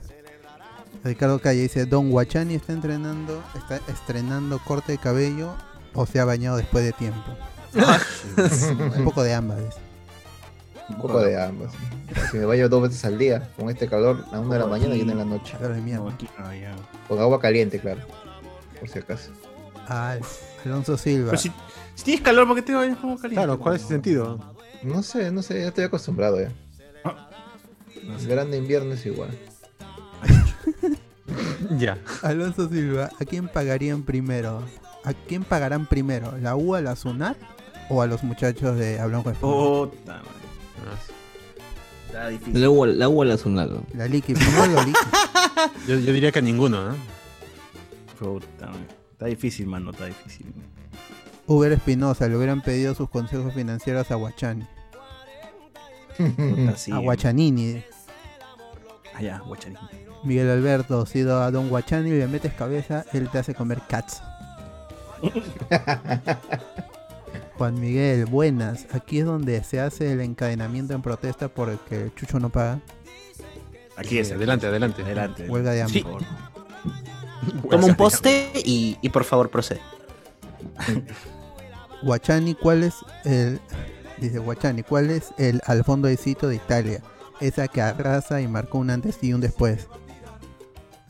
Ricardo 1.04 1.38
Calle 1.40 1.62
dice, 1.62 1.86
Don 1.86 2.10
Guachani 2.10 2.54
está 2.54 2.72
entrenando, 2.72 3.42
está 3.54 3.80
estrenando 3.90 4.58
corte 4.58 4.92
de 4.92 4.98
cabello 4.98 5.54
o 5.94 6.06
se 6.06 6.20
ha 6.20 6.24
bañado 6.24 6.56
después 6.56 6.84
de 6.84 6.92
tiempo. 6.92 7.24
un 8.96 9.04
poco 9.04 9.22
de 9.22 9.34
ambas. 9.34 9.58
Un 10.88 10.96
poco 10.96 11.20
de 11.20 11.40
ambas. 11.40 11.72
Si 12.30 12.36
me 12.36 12.44
baño 12.44 12.68
dos 12.68 12.82
veces 12.82 13.04
al 13.04 13.16
día, 13.16 13.48
con 13.56 13.70
este 13.70 13.88
calor, 13.88 14.24
a 14.32 14.40
una 14.40 14.54
de 14.54 14.60
la 14.60 14.66
mañana 14.66 14.96
y 14.96 15.02
una 15.02 15.12
en 15.12 15.18
la 15.18 15.24
noche. 15.24 15.56
De. 15.58 16.74
Con 17.08 17.18
agua 17.18 17.40
caliente, 17.40 17.78
claro. 17.78 18.00
Por 18.78 18.88
si 18.88 18.98
acaso. 18.98 19.30
Ah, 19.88 20.16
Alonso 20.64 20.96
Silva. 20.96 21.30
Pero 21.30 21.38
si, 21.40 21.52
si 21.94 22.04
tienes 22.04 22.22
calor, 22.22 22.46
¿por 22.46 22.56
qué 22.56 22.62
te 22.62 22.74
bañas 22.74 22.98
como 22.98 23.16
caliente? 23.16 23.36
Claro, 23.36 23.58
¿cuál 23.58 23.76
es 23.76 23.82
el 23.82 23.88
sentido? 23.88 24.38
No 24.82 25.02
sé, 25.02 25.30
no 25.30 25.42
sé, 25.42 25.60
ya 25.60 25.68
estoy 25.68 25.84
acostumbrado 25.84 26.40
ya. 26.40 26.52
Verano 28.26 28.54
invierno 28.56 28.94
es 28.94 29.06
igual. 29.06 29.30
Ya. 31.78 31.98
Alonso 32.22 32.68
Silva, 32.68 33.10
¿a 33.20 33.24
quién 33.24 33.46
pagarían 33.46 34.02
primero? 34.02 34.62
¿A 35.04 35.14
quién 35.14 35.44
pagarán 35.44 35.86
primero? 35.86 36.36
¿La 36.38 36.56
U 36.56 36.74
a 36.74 36.80
la 36.80 36.96
SUNAT 36.96 37.36
o 37.88 38.02
a 38.02 38.06
los 38.06 38.24
muchachos 38.24 38.76
de 38.76 38.94
Español? 38.96 39.36
Puta, 39.40 40.14
madre. 40.14 40.24
Ah, 40.84 40.98
Está 42.06 42.28
difícil. 42.28 42.60
La 42.60 42.66
agua, 42.66 42.86
la 42.88 43.04
agua 43.04 43.24
la 43.24 43.36
sonado. 43.36 43.84
La 43.94 44.08
Liqui, 44.08 44.34
primero 44.34 44.66
la 44.66 44.84
Liqui. 44.84 44.98
Yo, 45.86 45.98
yo 45.98 46.12
diría 46.12 46.32
que 46.32 46.42
ninguno, 46.42 46.92
¿eh? 46.92 46.96
Puta, 48.18 48.66
madre. 48.66 48.86
Está 49.12 49.26
difícil, 49.26 49.66
mano, 49.66 49.90
está 49.90 50.06
difícil. 50.06 50.46
Uber 51.46 51.70
Espinosa, 51.72 52.26
le 52.28 52.36
hubieran 52.36 52.62
pedido 52.62 52.94
sus 52.94 53.08
consejos 53.08 53.52
financieros 53.54 54.10
a 54.10 54.14
Guachani. 54.16 54.66
Puta, 56.16 56.76
sí. 56.76 56.90
A 56.92 56.98
Guachanini. 56.98 57.82
Allá, 59.14 59.38
guachani. 59.46 59.76
Miguel 60.22 60.50
Alberto, 60.50 61.06
si 61.06 61.20
do- 61.22 61.40
a 61.42 61.50
Don 61.50 61.68
Guachani 61.68 62.10
le 62.10 62.26
metes 62.26 62.52
cabeza, 62.52 63.04
él 63.12 63.28
te 63.30 63.38
hace 63.38 63.54
comer 63.54 63.80
cats. 63.88 64.22
Juan 67.56 67.78
Miguel, 67.80 68.26
buenas. 68.26 68.86
Aquí 68.92 69.18
es 69.20 69.26
donde 69.26 69.62
se 69.64 69.80
hace 69.80 70.12
el 70.12 70.20
encadenamiento 70.20 70.94
en 70.94 71.02
protesta 71.02 71.48
por 71.48 71.68
el 71.68 71.78
que 71.80 72.04
el 72.04 72.14
Chucho 72.14 72.38
no 72.40 72.48
paga. 72.50 72.80
Aquí 73.96 74.18
es. 74.18 74.32
Adelante, 74.32 74.66
adelante. 74.66 75.02
Adelante. 75.02 75.48
Huelga 75.48 75.72
de 75.72 75.82
hambre. 75.82 76.00
Sí. 76.00 76.06
Toma 77.70 77.86
un 77.86 77.94
poste 77.94 78.50
y, 78.64 78.96
y 79.02 79.08
por 79.10 79.24
favor 79.24 79.50
procede. 79.50 79.80
Guachani, 82.02 82.54
¿cuál 82.54 82.82
es 82.84 82.94
el. 83.24 83.60
Dice 84.18 84.38
Guachani, 84.38 84.82
¿cuál 84.82 85.10
es 85.10 85.32
el 85.38 85.60
al 85.66 85.84
fondo 85.84 86.08
de 86.08 86.16
sitio 86.16 86.48
de 86.48 86.56
Italia? 86.56 87.02
Esa 87.40 87.68
que 87.68 87.80
arrasa 87.80 88.40
y 88.42 88.48
marcó 88.48 88.78
un 88.78 88.90
antes 88.90 89.18
y 89.22 89.32
un 89.32 89.40
después. 89.40 89.86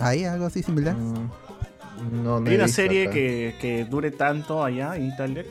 ¿Hay 0.00 0.24
algo 0.24 0.46
así 0.46 0.62
similar? 0.62 0.96
Mm, 0.96 1.28
No, 2.24 2.40
no 2.40 2.48
Hay 2.50 2.56
una 2.56 2.68
serie 2.68 3.04
acá. 3.04 3.12
que, 3.12 3.54
que 3.60 3.84
dure 3.84 4.10
tanto 4.10 4.64
allá 4.64 4.96
en 4.96 5.06
Italia. 5.06 5.44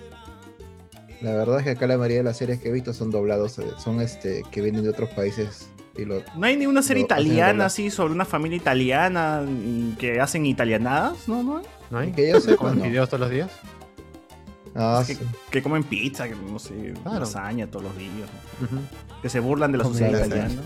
La 1.21 1.33
verdad 1.33 1.59
es 1.59 1.63
que 1.65 1.69
acá 1.71 1.85
la 1.85 1.97
mayoría 1.97 2.17
de 2.17 2.23
las 2.23 2.37
series 2.37 2.59
que 2.59 2.69
he 2.69 2.71
visto 2.71 2.93
son 2.93 3.11
doblados, 3.11 3.59
eh, 3.59 3.65
son 3.77 4.01
este 4.01 4.43
que 4.51 4.61
vienen 4.61 4.83
de 4.83 4.89
otros 4.89 5.09
países 5.09 5.67
y 5.97 6.05
lo 6.05 6.23
No 6.37 6.45
hay 6.47 6.55
ni 6.55 6.65
una 6.65 6.81
serie 6.81 7.03
italiana 7.03 7.65
así 7.65 7.91
sobre 7.91 8.13
una 8.13 8.23
familia 8.25 8.55
italiana 8.57 9.43
que 9.99 10.19
hacen 10.21 10.45
italianadas, 10.45 11.27
¿no? 11.27 11.43
¿No? 11.43 11.61
¿No 11.91 11.97
hay? 11.97 12.11
que 12.13 12.29
yo 12.29 12.39
sepa, 12.39 12.57
¿Comen 12.57 12.79
no. 12.79 12.83
videos 12.85 13.09
todos 13.09 13.21
los 13.21 13.29
días? 13.31 13.51
Ah, 14.75 15.03
Que, 15.05 15.15
sí. 15.15 15.21
que 15.51 15.61
comen 15.61 15.83
pizza, 15.83 16.27
que 16.29 16.35
no 16.35 16.57
sé, 16.57 16.93
Claro. 17.03 17.19
lasaña 17.21 17.67
todos 17.67 17.83
los 17.85 17.97
días. 17.97 18.29
Que 19.21 19.27
se 19.29 19.39
burlan 19.41 19.71
de 19.73 19.79
la 19.79 19.83
sociedad 19.83 20.11
lasaña. 20.13 20.35
italiana. 20.47 20.61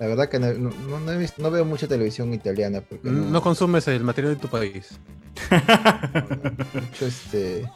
La 0.00 0.06
verdad 0.06 0.28
que 0.28 0.38
no, 0.40 0.52
no- 0.54 0.98
no 1.00 1.12
he 1.12 1.16
visto- 1.18 1.40
no 1.42 1.50
veo 1.50 1.64
mucha 1.64 1.86
televisión 1.86 2.32
italiana 2.34 2.80
porque 2.80 3.08
no, 3.10 3.30
No 3.30 3.42
consumes 3.42 3.86
el 3.88 4.02
material 4.02 4.34
de 4.34 4.40
tu 4.40 4.48
país. 4.48 4.98
mucho 6.74 7.06
este 7.06 7.70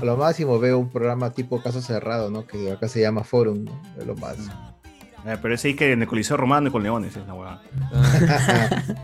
a 0.00 0.04
lo 0.04 0.16
máximo 0.16 0.58
veo 0.58 0.78
un 0.78 0.90
programa 0.90 1.30
tipo 1.30 1.62
caso 1.62 1.80
cerrado, 1.82 2.30
¿no? 2.30 2.46
Que 2.46 2.72
acá 2.72 2.88
se 2.88 3.00
llama 3.00 3.24
Forum, 3.24 3.64
¿no? 3.64 3.82
Es 3.98 4.06
lo 4.06 4.14
más. 4.16 4.36
Eh, 5.26 5.36
pero 5.42 5.54
ese 5.54 5.68
ahí 5.68 5.74
que 5.74 5.92
en 5.92 6.02
el 6.02 6.08
Coliseo 6.08 6.36
Romano 6.36 6.68
y 6.68 6.70
con 6.70 6.82
leones 6.82 7.16
es 7.16 7.26
la 7.26 7.34
hueá. 7.34 7.60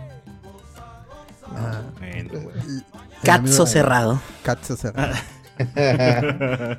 Ah, 1.56 1.82
Bueno, 2.00 2.50
el 2.50 2.82
Cazzo 3.22 3.64
cerrado. 3.66 4.20
Cazzo 4.42 4.76
cerrado. 4.76 5.14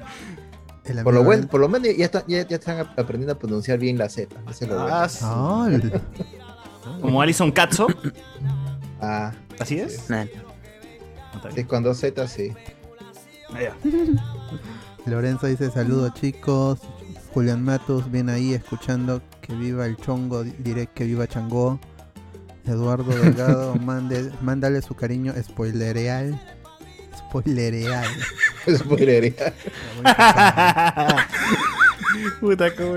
El 0.86 1.04
por, 1.04 1.14
lo 1.14 1.24
buen, 1.24 1.48
por 1.48 1.60
lo 1.60 1.68
menos 1.68 1.90
ya, 1.98 2.06
está- 2.06 2.24
ya, 2.28 2.48
ya 2.48 2.58
están 2.58 2.80
aprendiendo 2.96 3.34
a 3.34 3.40
pronunciar 3.40 3.80
bien 3.80 3.98
la 3.98 4.08
Z. 4.10 4.36
Es 4.50 4.60
bueno. 4.60 4.88
Ah, 4.90 5.08
sí. 5.10 5.90
Como 7.02 7.22
Alison 7.22 7.52
Katzo. 7.52 7.88
Ah, 9.02 9.32
¿Así 9.60 9.80
es? 9.80 10.10
Nah. 10.10 10.26
Sí, 11.54 11.64
con 11.64 11.84
dos 11.84 11.98
Z, 12.00 12.28
sí. 12.28 12.52
Ah. 13.52 13.74
Lorenzo 15.06 15.48
dice 15.48 15.70
saludos 15.72 16.14
chicos. 16.16 16.80
Julián 17.34 17.64
Matos 17.64 18.10
viene 18.12 18.32
ahí 18.32 18.54
escuchando 18.54 19.22
que 19.42 19.54
viva 19.54 19.86
el 19.86 19.98
chongo, 19.98 20.44
di- 20.44 20.56
diré 20.60 20.88
que 20.88 21.04
viva 21.04 21.28
Changó. 21.28 21.80
Eduardo 22.66 23.12
Delgado, 23.12 23.76
mande, 23.82 24.32
mándale 24.42 24.82
su 24.82 24.96
cariño 24.96 25.34
spoilereal. 25.44 26.40
Spoilereal. 27.42 28.06
Spoilería. 28.78 29.54
Puta, 32.40 32.74
cómo. 32.76 32.96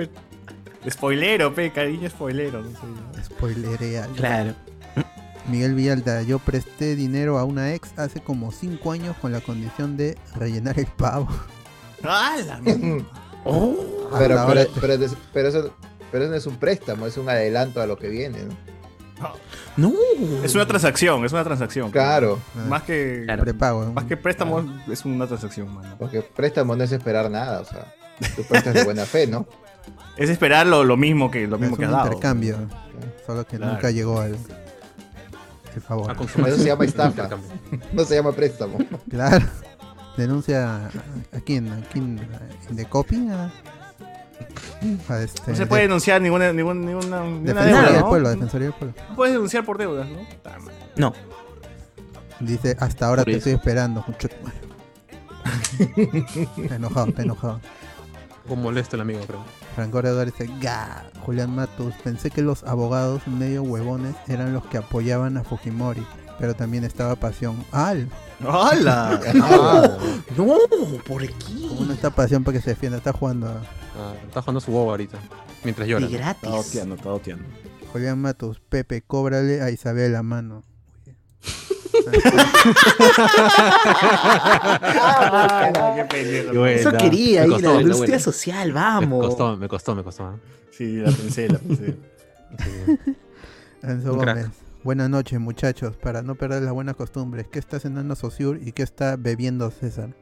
Spoilero, 0.88 1.54
pe, 1.54 1.70
cariño 1.72 2.08
spoilero. 2.08 2.62
No 2.62 2.70
sé. 2.70 3.24
Spoilereal. 3.24 4.10
Claro. 4.12 4.54
Miguel 5.48 5.74
Villalda, 5.74 6.22
yo 6.22 6.38
presté 6.38 6.94
dinero 6.94 7.38
a 7.38 7.44
una 7.44 7.74
ex 7.74 7.90
hace 7.98 8.20
como 8.20 8.52
5 8.52 8.92
años 8.92 9.16
con 9.20 9.32
la 9.32 9.40
condición 9.40 9.96
de 9.96 10.16
rellenar 10.36 10.78
el 10.78 10.86
pavo. 10.86 11.28
¡Hala! 12.02 12.60
pero, 12.64 13.04
Hasta 14.12 14.42
ahora- 14.42 14.66
pero, 14.66 14.80
pero, 14.80 14.92
es- 15.04 15.16
pero 15.32 15.48
eso, 15.48 15.74
pero 16.12 16.24
eso 16.24 16.30
no 16.30 16.36
es 16.36 16.46
un 16.46 16.56
préstamo, 16.56 17.06
es 17.06 17.16
un 17.16 17.28
adelanto 17.30 17.80
a 17.80 17.86
lo 17.86 17.96
que 17.96 18.08
viene, 18.08 18.42
¿no? 18.44 18.54
No. 19.76 19.92
Es 20.42 20.54
una 20.56 20.66
transacción, 20.66 21.24
es 21.24 21.32
una 21.32 21.44
transacción. 21.44 21.90
Claro, 21.92 22.40
Más 22.68 22.82
que, 22.82 23.22
Claro. 23.24 23.44
Prepago. 23.44 23.92
más 23.92 24.04
que 24.06 24.16
préstamo, 24.16 24.64
es 24.90 25.04
una 25.04 25.26
transacción, 25.28 25.72
mano. 25.72 25.94
porque 25.98 26.20
préstamo 26.22 26.74
no 26.74 26.82
es 26.82 26.90
esperar 26.90 27.30
nada, 27.30 27.60
o 27.60 27.64
sea, 27.64 27.94
tú 28.34 28.42
prestas 28.42 28.74
de 28.74 28.82
buena 28.84 29.04
fe, 29.04 29.26
¿no? 29.28 29.46
Es 30.16 30.28
esperar 30.30 30.66
lo, 30.66 30.82
lo 30.84 30.96
mismo 30.96 31.30
que 31.30 31.46
lo 31.46 31.54
Es 31.56 31.60
mismo 31.60 31.76
un 31.76 31.78
que 31.78 31.84
has 31.86 31.92
dado. 31.92 32.06
intercambio. 32.06 32.58
Solo 33.24 33.46
que 33.46 33.56
Claro. 33.56 33.74
nunca 33.74 33.90
llegó 33.92 34.20
al 34.20 34.36
el 35.74 35.80
favor. 35.80 36.10
Eso 36.46 36.56
se 36.56 36.64
llama 36.64 36.84
estafa, 36.84 37.28
no 37.92 38.04
se 38.04 38.16
llama 38.16 38.32
préstamo. 38.32 38.78
Claro. 39.08 39.46
Denuncia 40.16 40.74
a, 40.74 40.86
a 41.36 41.40
quién, 41.44 41.68
a 41.72 41.80
quién, 41.92 42.20
de 42.70 42.84
copy 42.86 43.28
a, 45.08 45.20
este, 45.22 45.50
No 45.50 45.56
se 45.56 45.62
de- 45.62 45.66
puede 45.66 45.82
denunciar 45.82 46.20
ninguna, 46.22 46.52
ninguna, 46.52 46.80
ninguna, 46.80 47.20
ninguna 47.22 47.40
Defensoría 47.52 47.76
deuda, 47.80 47.92
del 47.92 48.00
¿no? 48.00 48.08
pueblo, 48.08 48.28
Defensoría 48.30 48.68
del 48.68 48.76
pueblo. 48.78 48.94
No 49.08 49.16
puedes 49.16 49.34
denunciar 49.34 49.64
por 49.64 49.78
deudas, 49.78 50.08
¿no? 50.08 50.18
No. 50.96 51.12
Dice, 52.40 52.76
hasta 52.78 53.06
ahora 53.06 53.22
Por 53.24 53.32
te 53.32 53.38
eso. 53.38 53.50
estoy 53.50 53.52
esperando. 53.54 54.04
está 56.56 56.76
enojado, 56.76 57.06
está 57.08 57.22
enojado. 57.22 57.60
Un 58.48 58.62
molesto 58.62 58.96
el 58.96 59.02
amigo, 59.02 59.20
creo. 59.26 59.44
Franco 59.74 60.00
Eduardo 60.00 60.24
dice, 60.24 60.48
ga, 60.60 61.04
Julián 61.20 61.54
Matus, 61.54 61.94
pensé 62.02 62.30
que 62.30 62.42
los 62.42 62.64
abogados 62.64 63.26
medio 63.26 63.62
huevones 63.62 64.14
eran 64.26 64.52
los 64.52 64.64
que 64.66 64.78
apoyaban 64.78 65.36
a 65.36 65.44
Fujimori, 65.44 66.04
pero 66.38 66.54
también 66.54 66.84
estaba 66.84 67.14
Pasión. 67.16 67.62
¡Al! 67.72 68.08
¡Hala! 68.46 69.20
No, 70.36 70.56
¿por 71.06 71.22
qué? 71.26 71.34
¿Cómo 71.68 71.84
no 71.84 71.92
está 71.92 72.10
Pasión 72.10 72.42
para 72.44 72.56
que 72.56 72.62
se 72.62 72.70
defienda? 72.70 72.98
Está 72.98 73.12
jugando 73.12 73.48
a 73.48 73.60
está 74.26 74.42
jugando 74.42 74.60
su 74.60 74.70
bobo 74.70 74.90
ahorita. 74.90 75.18
Mientras 75.64 75.88
llora. 75.88 76.06
De 76.06 76.12
gratis. 76.16 76.42
Está 76.44 76.56
oteando, 76.58 76.94
está 76.94 77.12
oteando. 77.12 77.44
Julián 77.92 78.20
Matus. 78.20 78.60
Pepe, 78.60 79.02
cóbrale 79.02 79.62
a 79.62 79.70
Isabel 79.70 80.12
la 80.12 80.22
mano. 80.22 80.62
Eso 86.68 86.92
quería 86.92 87.40
Me 87.42 87.46
ir 87.46 87.52
costó, 87.52 87.70
a 87.70 87.74
la 87.74 87.80
industria 87.82 88.06
buena. 88.08 88.18
social, 88.20 88.68
Me 88.68 88.74
vamos. 88.74 89.26
costó, 89.26 89.56
me 89.56 89.68
costó, 89.68 89.94
me 89.94 90.02
costó. 90.04 90.32
¿eh? 90.32 90.36
Sí, 90.70 90.96
la 90.96 91.10
pensé, 91.10 91.48
la 91.48 91.58
pensé. 91.58 91.96
Buenas 94.84 95.10
noches, 95.10 95.40
muchachos. 95.40 95.96
Para 95.96 96.22
no 96.22 96.34
perder 96.36 96.62
las 96.62 96.72
buenas 96.72 96.96
costumbres, 96.96 97.46
¿qué 97.50 97.58
está 97.58 97.78
cenando 97.80 98.14
Sosur 98.16 98.58
y 98.62 98.72
qué 98.72 98.82
está 98.82 99.16
bebiendo 99.16 99.70
César? 99.70 100.14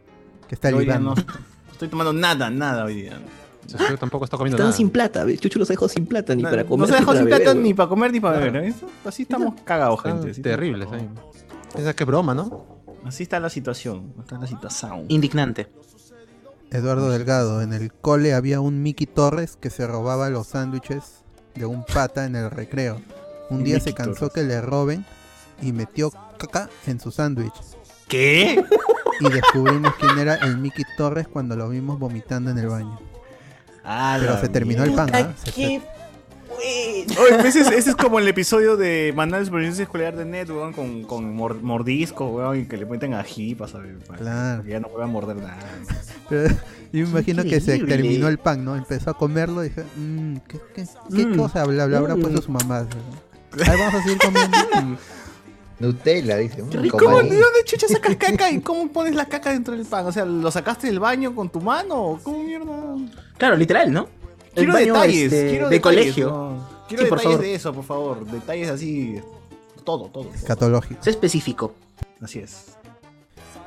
¿Qué 0.49 0.55
está 0.55 0.71
ligando? 0.71 1.15
no 1.15 1.73
estoy 1.73 1.89
tomando 1.89 2.13
nada, 2.13 2.51
nada 2.51 2.85
hoy 2.85 3.03
día. 3.03 3.19
Yo 3.67 3.99
tampoco 3.99 4.25
está 4.25 4.37
comiendo 4.37 4.57
Están 4.57 4.69
nada. 4.69 4.77
sin 4.77 4.91
plata, 4.91 5.25
¿ves? 5.25 5.41
Chucho 5.41 5.59
los 5.59 5.69
dejó 5.69 5.89
sin 5.89 6.07
plata 6.07 6.35
ni 6.35 6.43
No- 6.43 6.51
para 6.51 6.63
no 6.63 6.69
comer. 6.69 6.89
se 6.89 6.95
dejó 6.95 7.15
sin 7.17 7.27
plata 7.27 7.55
ni 7.55 7.75
para 7.75 7.89
comer 7.89 8.13
ni 8.13 8.21
para 8.21 8.39
beber. 8.39 8.75
Así 9.05 9.23
estamos 9.23 9.55
cagados, 9.65 10.03
gente. 10.03 10.31
así 10.31 10.43
terribles 10.43 10.89
ahí. 10.93 11.09
Esa 11.77 11.95
que 11.95 12.05
broma, 12.05 12.35
¿no? 12.35 12.65
Así 13.05 13.23
está 13.23 13.39
la 13.41 13.51
situación. 13.51 14.15
Está 14.19 14.39
la 14.39 14.47
situación. 14.47 15.05
Indignante. 15.09 15.69
Eduardo 16.71 17.11
Delgado. 17.11 17.63
En 17.63 17.73
el 17.73 17.93
cole 17.93 18.35
había 18.35 18.61
un 18.61 18.83
Mickey 18.83 19.07
Torres 19.07 19.57
que 19.57 19.71
se 19.71 19.87
robaba 19.87 20.29
los 20.31 20.49
sándwiches 20.49 21.23
de 21.55 21.67
un 21.67 21.85
pata 21.85 22.25
en 22.27 22.35
el 22.37 22.51
recreo. 22.51 23.01
Un 23.51 23.63
día 23.63 23.79
se 23.81 23.93
cansó 23.95 24.29
Torres. 24.29 24.33
que 24.35 24.43
le 24.45 24.61
roben 24.61 25.05
y 25.63 25.73
metió 25.73 26.11
caca 26.39 26.69
en 26.87 26.99
su 26.99 27.11
sándwich. 27.13 27.55
¿Qué? 28.09 28.65
Y 29.21 29.29
descubrimos 29.31 29.95
quién 30.01 30.19
era 30.19 30.35
el 30.35 30.59
Mickey 30.59 30.85
Torres 30.97 31.29
cuando 31.29 31.57
lo 31.57 31.69
vimos 31.69 31.99
vomitando 31.99 32.51
en 32.51 32.59
el 32.59 32.67
baño. 32.69 32.99
Ah, 33.87 34.17
Pero 34.21 34.41
se 34.41 34.49
terminó 34.49 34.83
el 34.85 34.93
pan, 34.93 35.11
¿ah? 35.15 35.33
Se- 35.45 35.53
Qué 35.53 35.81
Oye, 36.59 37.35
pues 37.41 37.55
ese, 37.55 37.61
es- 37.61 37.71
ese 37.71 37.91
es 37.91 37.97
como 37.97 38.19
el 38.19 38.27
episodio 38.27 38.77
de 38.77 39.13
Manual 39.15 39.43
de 39.43 39.47
Supervivencia 39.47 39.83
Escolar 39.85 40.17
de 40.17 40.25
Net, 40.25 40.49
weón, 40.51 40.73
con, 40.73 41.03
con 41.05 41.35
mor- 41.37 41.63
mordisco, 41.63 42.29
weón, 42.29 42.61
y 42.61 42.65
que 42.65 42.77
le 42.79 42.87
meten 42.87 43.15
ají 43.15 43.55
para 43.55 43.71
saber. 43.71 43.99
para 44.07 44.19
Claro. 44.19 44.63
Que 44.65 44.71
ya 44.71 44.81
no 44.81 44.89
puedan 44.89 45.11
morder 45.11 45.37
nada. 45.37 45.59
Pero 46.29 46.49
yo 46.93 47.05
me 47.05 47.11
imagino 47.11 47.43
que 47.43 47.61
se 47.61 47.77
increíble. 47.77 47.97
terminó 47.97 48.29
el 48.29 48.39
pan, 48.39 48.65
¿no? 48.65 48.75
Empezó 48.75 49.11
a 49.11 49.15
comerlo 49.19 49.65
y 49.65 49.69
dije, 49.69 49.85
mmm, 49.97 50.37
¿qué, 50.49 50.59
qué, 50.75 50.85
qué 51.15 51.27
Mm. 51.27 51.37
cosa 51.37 51.61
habla, 51.63 51.85
habla- 51.85 51.99
habrá 51.99 52.17
Mm. 52.17 52.21
puesto 52.23 52.43
su 52.43 52.51
mamá? 52.51 52.79
Ahí 52.79 53.79
vamos 53.79 53.95
a 53.95 54.03
seguir 54.03 54.19
comiendo. 54.19 54.57
Nutella, 55.79 56.37
dice. 56.39 56.63
mm, 56.63 56.89
¿Cómo? 56.89 57.19
¿De 57.23 57.29
dónde 57.29 57.65
chucha 57.65 57.87
sacas 57.89 58.17
caca 58.17 58.51
y 58.51 58.61
cómo 58.61 58.89
pones 58.89 59.15
la 59.15 59.27
caca 59.27 59.51
dentro 59.53 59.75
del 59.77 59.85
pan? 59.87 60.07
O 60.07 60.13
sea, 60.13 60.25
¿lo 60.25 60.51
sacaste 60.51 60.87
del 60.87 61.01
baño 61.01 61.35
con 61.35 61.51
tu 61.51 61.61
mano? 61.61 61.95
¿O 62.03 62.19
¿Cómo 62.23 62.43
mierda? 62.43 62.73
Claro, 63.37 63.57
literal, 63.57 63.93
¿no? 63.93 64.09
El 64.55 64.65
Quiero 64.65 64.73
baño, 64.73 64.95
detalles, 64.95 65.33
este, 65.33 65.49
quiero 65.51 65.69
de 65.69 65.75
detalles, 65.77 66.01
colegio. 66.01 66.29
no. 66.31 66.69
Quiero 66.89 67.03
Sí, 67.05 67.09
por 67.11 67.19
detalles 67.19 67.23
favor. 67.37 67.41
de 67.41 67.55
eso, 67.55 67.73
por 67.75 67.85
favor. 67.85 68.27
Detalles 68.27 68.69
así. 68.71 69.21
Todo, 69.85 70.09
todo. 70.09 70.25
todo. 70.25 70.35
Escatológico. 70.35 71.01
Es 71.03 71.07
específico. 71.09 71.75
Así 72.23 72.39
es. 72.39 72.77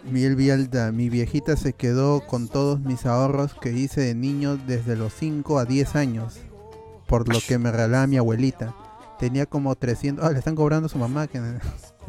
Miguel 0.04 0.36
Vialda, 0.36 0.92
mi 0.92 1.10
viejita 1.10 1.56
se 1.58 1.74
quedó 1.74 2.22
con 2.26 2.48
todos 2.48 2.80
mis 2.80 3.06
ahorros 3.06 3.54
que 3.54 3.72
hice 3.72 4.02
de 4.02 4.16
niño 4.16 4.58
desde 4.66 4.96
los 4.96 5.14
5 5.14 5.60
a 5.60 5.66
10 5.66 5.96
años, 5.96 6.38
por 7.06 7.32
lo 7.32 7.40
que 7.46 7.58
me 7.60 7.70
regalaba 7.72 8.08
mi 8.08 8.18
abuelita. 8.18 8.74
Tenía 9.20 9.46
como 9.46 9.76
300... 9.76 10.26
Ah, 10.26 10.32
le 10.32 10.40
están 10.40 10.56
cobrando 10.56 10.86
a 10.86 10.90
su 10.90 10.98
mamá 10.98 11.28
que 11.28 11.42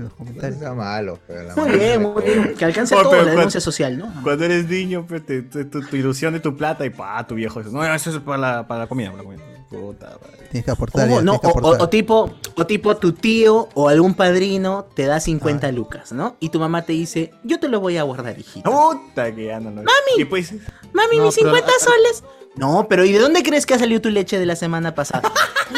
en, 0.01 0.37
No 0.53 0.59
sea 0.59 0.75
malo, 0.75 1.19
pero 1.27 1.43
la 1.43 1.55
Muy 1.57 1.71
bien, 1.73 2.03
muy 2.03 2.23
bien. 2.23 2.55
Que 2.57 2.65
alcance 2.65 2.95
Oh, 2.95 3.03
todo 3.03 3.23
la 3.23 3.31
denuncia 3.33 3.61
social, 3.61 3.97
¿no? 3.99 4.13
Cuando 4.23 4.45
eres 4.45 4.67
niño, 4.69 5.05
pues, 5.09 5.25
te- 5.25 5.43
te- 5.43 5.65
tu, 5.65 5.81
tu 5.83 5.97
ilusión 5.97 6.33
de 6.33 6.41
tu 6.41 6.57
plata 6.57 6.85
y 6.87 6.91
pa, 6.91 7.27
tu 7.27 7.35
viejo 7.35 7.61
dice, 7.61 7.73
no, 7.73 7.85
eso 7.95 8.11
es 8.11 8.19
para 8.19 8.39
la, 8.39 8.67
para 8.67 8.81
la 8.81 8.87
comida, 8.89 9.11
para 9.11 9.23
la 9.23 9.25
comida. 9.29 9.43
Puta 9.71 10.07
madre. 10.21 10.49
Tienes 10.51 10.65
que 10.65 10.71
aportar. 10.73 11.07
O, 11.09 11.11
ya, 11.17 11.23
no, 11.23 11.39
tienes 11.39 11.41
que 11.41 11.47
o, 11.47 11.51
o- 11.51 11.59
aportar. 11.59 11.83
o 11.83 11.89
tipo, 11.89 12.35
o 12.57 12.67
tipo 12.67 12.97
tu 12.97 13.13
tío 13.13 13.69
o 13.75 13.89
algún 13.89 14.15
padrino 14.15 14.87
te 14.95 15.07
da 15.07 15.21
50 15.21 15.71
lucas, 15.71 16.11
¿no? 16.13 16.37
Y 16.41 16.49
tu 16.49 16.59
mamá 16.59 16.83
te 16.83 16.93
dice, 16.93 17.33
yo 17.45 17.61
te 17.61 17.69
lo 17.69 17.79
voy 17.79 17.97
a 17.97 18.03
guardar, 18.03 18.37
hijito. 18.37 18.69
Puta 18.69 19.33
que 19.33 19.45
ya 19.47 19.61
no 19.61 19.71
lo 19.71 19.77
¡Mami! 19.77 19.87
Y 20.19 20.25
pues, 20.25 20.53
Mami, 20.93 21.19
No, 21.19 21.27
mis 21.27 21.37
pero- 21.37 21.53
50 21.55 21.71
soles. 21.79 22.25
No, 22.57 22.87
pero 22.89 23.05
¿y 23.05 23.13
de 23.13 23.21
dónde 23.21 23.45
crees 23.45 23.65
que 23.65 23.75
ha 23.75 23.79
salido 23.79 24.01
tu 24.01 24.11
leche 24.11 24.37
de 24.41 24.45
la 24.45 24.57
semana 24.57 24.93
pasada? 24.93 25.31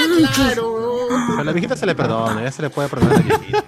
Pero 0.48 1.08
a 1.38 1.44
la 1.44 1.52
viejita 1.52 1.76
se 1.76 1.84
le 1.84 1.94
perdona, 1.94 2.42
ya 2.42 2.50
se 2.50 2.62
le 2.62 2.70
puede 2.70 2.88
perdonar 2.88 3.16
a 3.16 3.18
la 3.18 3.22
viejita. 3.38 3.64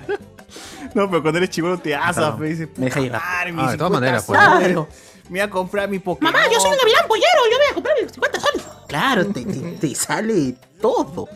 No, 0.95 1.09
pero 1.11 1.23
cuando 1.23 1.39
eres 1.39 1.51
chivolo 1.51 1.79
te 1.79 1.95
asas, 1.95 2.17
Claro. 2.17 2.37
pues, 2.39 2.51
dices, 2.59 2.69
Me 2.79 2.87
deja 2.87 3.01
llegar. 3.01 3.21
Ah, 3.25 3.45
de 3.45 3.53
todas 3.53 3.71
50 3.73 3.91
maneras, 3.91 4.25
pues. 4.27 4.39
Claro. 4.41 4.89
Me 5.25 5.31
voy 5.31 5.41
a 5.41 5.51
comprar 5.51 5.89
mi 5.89 5.99
Pokémon. 5.99 6.33
Mamá, 6.33 6.45
yo 6.53 6.61
soy 6.61 6.71
un 6.73 6.77
gavilán 6.79 7.09
pollero, 7.09 7.27
yo 7.51 7.57
voy 7.59 7.67
a 7.71 7.75
comprar 7.75 7.95
mis 8.03 8.13
50 8.13 8.41
soles. 8.41 8.63
Claro, 8.89 9.27
te, 9.27 9.45
te- 9.45 9.73
te 9.89 9.95
sale 9.95 10.55
todo. 10.81 11.29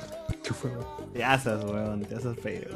Te 1.12 1.24
asas, 1.24 1.64
weón, 1.64 2.02
te 2.04 2.14
asas 2.14 2.36
feo. 2.42 2.68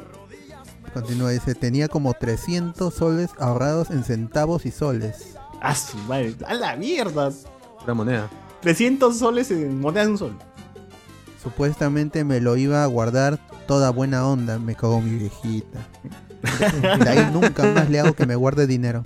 Continúa, 0.93 1.31
dice, 1.31 1.55
tenía 1.55 1.87
como 1.87 2.13
300 2.13 2.93
soles 2.93 3.29
ahorrados 3.39 3.89
en 3.89 4.03
centavos 4.03 4.65
y 4.65 4.71
soles. 4.71 5.35
A 5.61 5.73
su 5.75 5.97
madre, 5.99 6.35
a 6.45 6.53
la 6.55 6.75
mierda. 6.75 7.31
Pura 7.79 7.93
moneda. 7.93 8.29
300 8.61 9.17
soles 9.17 9.49
en 9.51 9.79
monedas 9.79 10.05
de 10.07 10.11
un 10.11 10.17
sol. 10.17 10.37
Supuestamente 11.41 12.23
me 12.23 12.39
lo 12.39 12.55
iba 12.57 12.83
a 12.83 12.87
guardar 12.87 13.37
toda 13.67 13.89
buena 13.91 14.25
onda, 14.27 14.59
me 14.59 14.75
cagó 14.75 15.01
mi 15.01 15.17
viejita. 15.17 15.79
De 17.03 17.09
ahí 17.09 17.29
nunca 17.31 17.63
más 17.63 17.89
le 17.89 17.99
hago 17.99 18.13
que 18.13 18.25
me 18.25 18.35
guarde 18.35 18.67
dinero. 18.67 19.03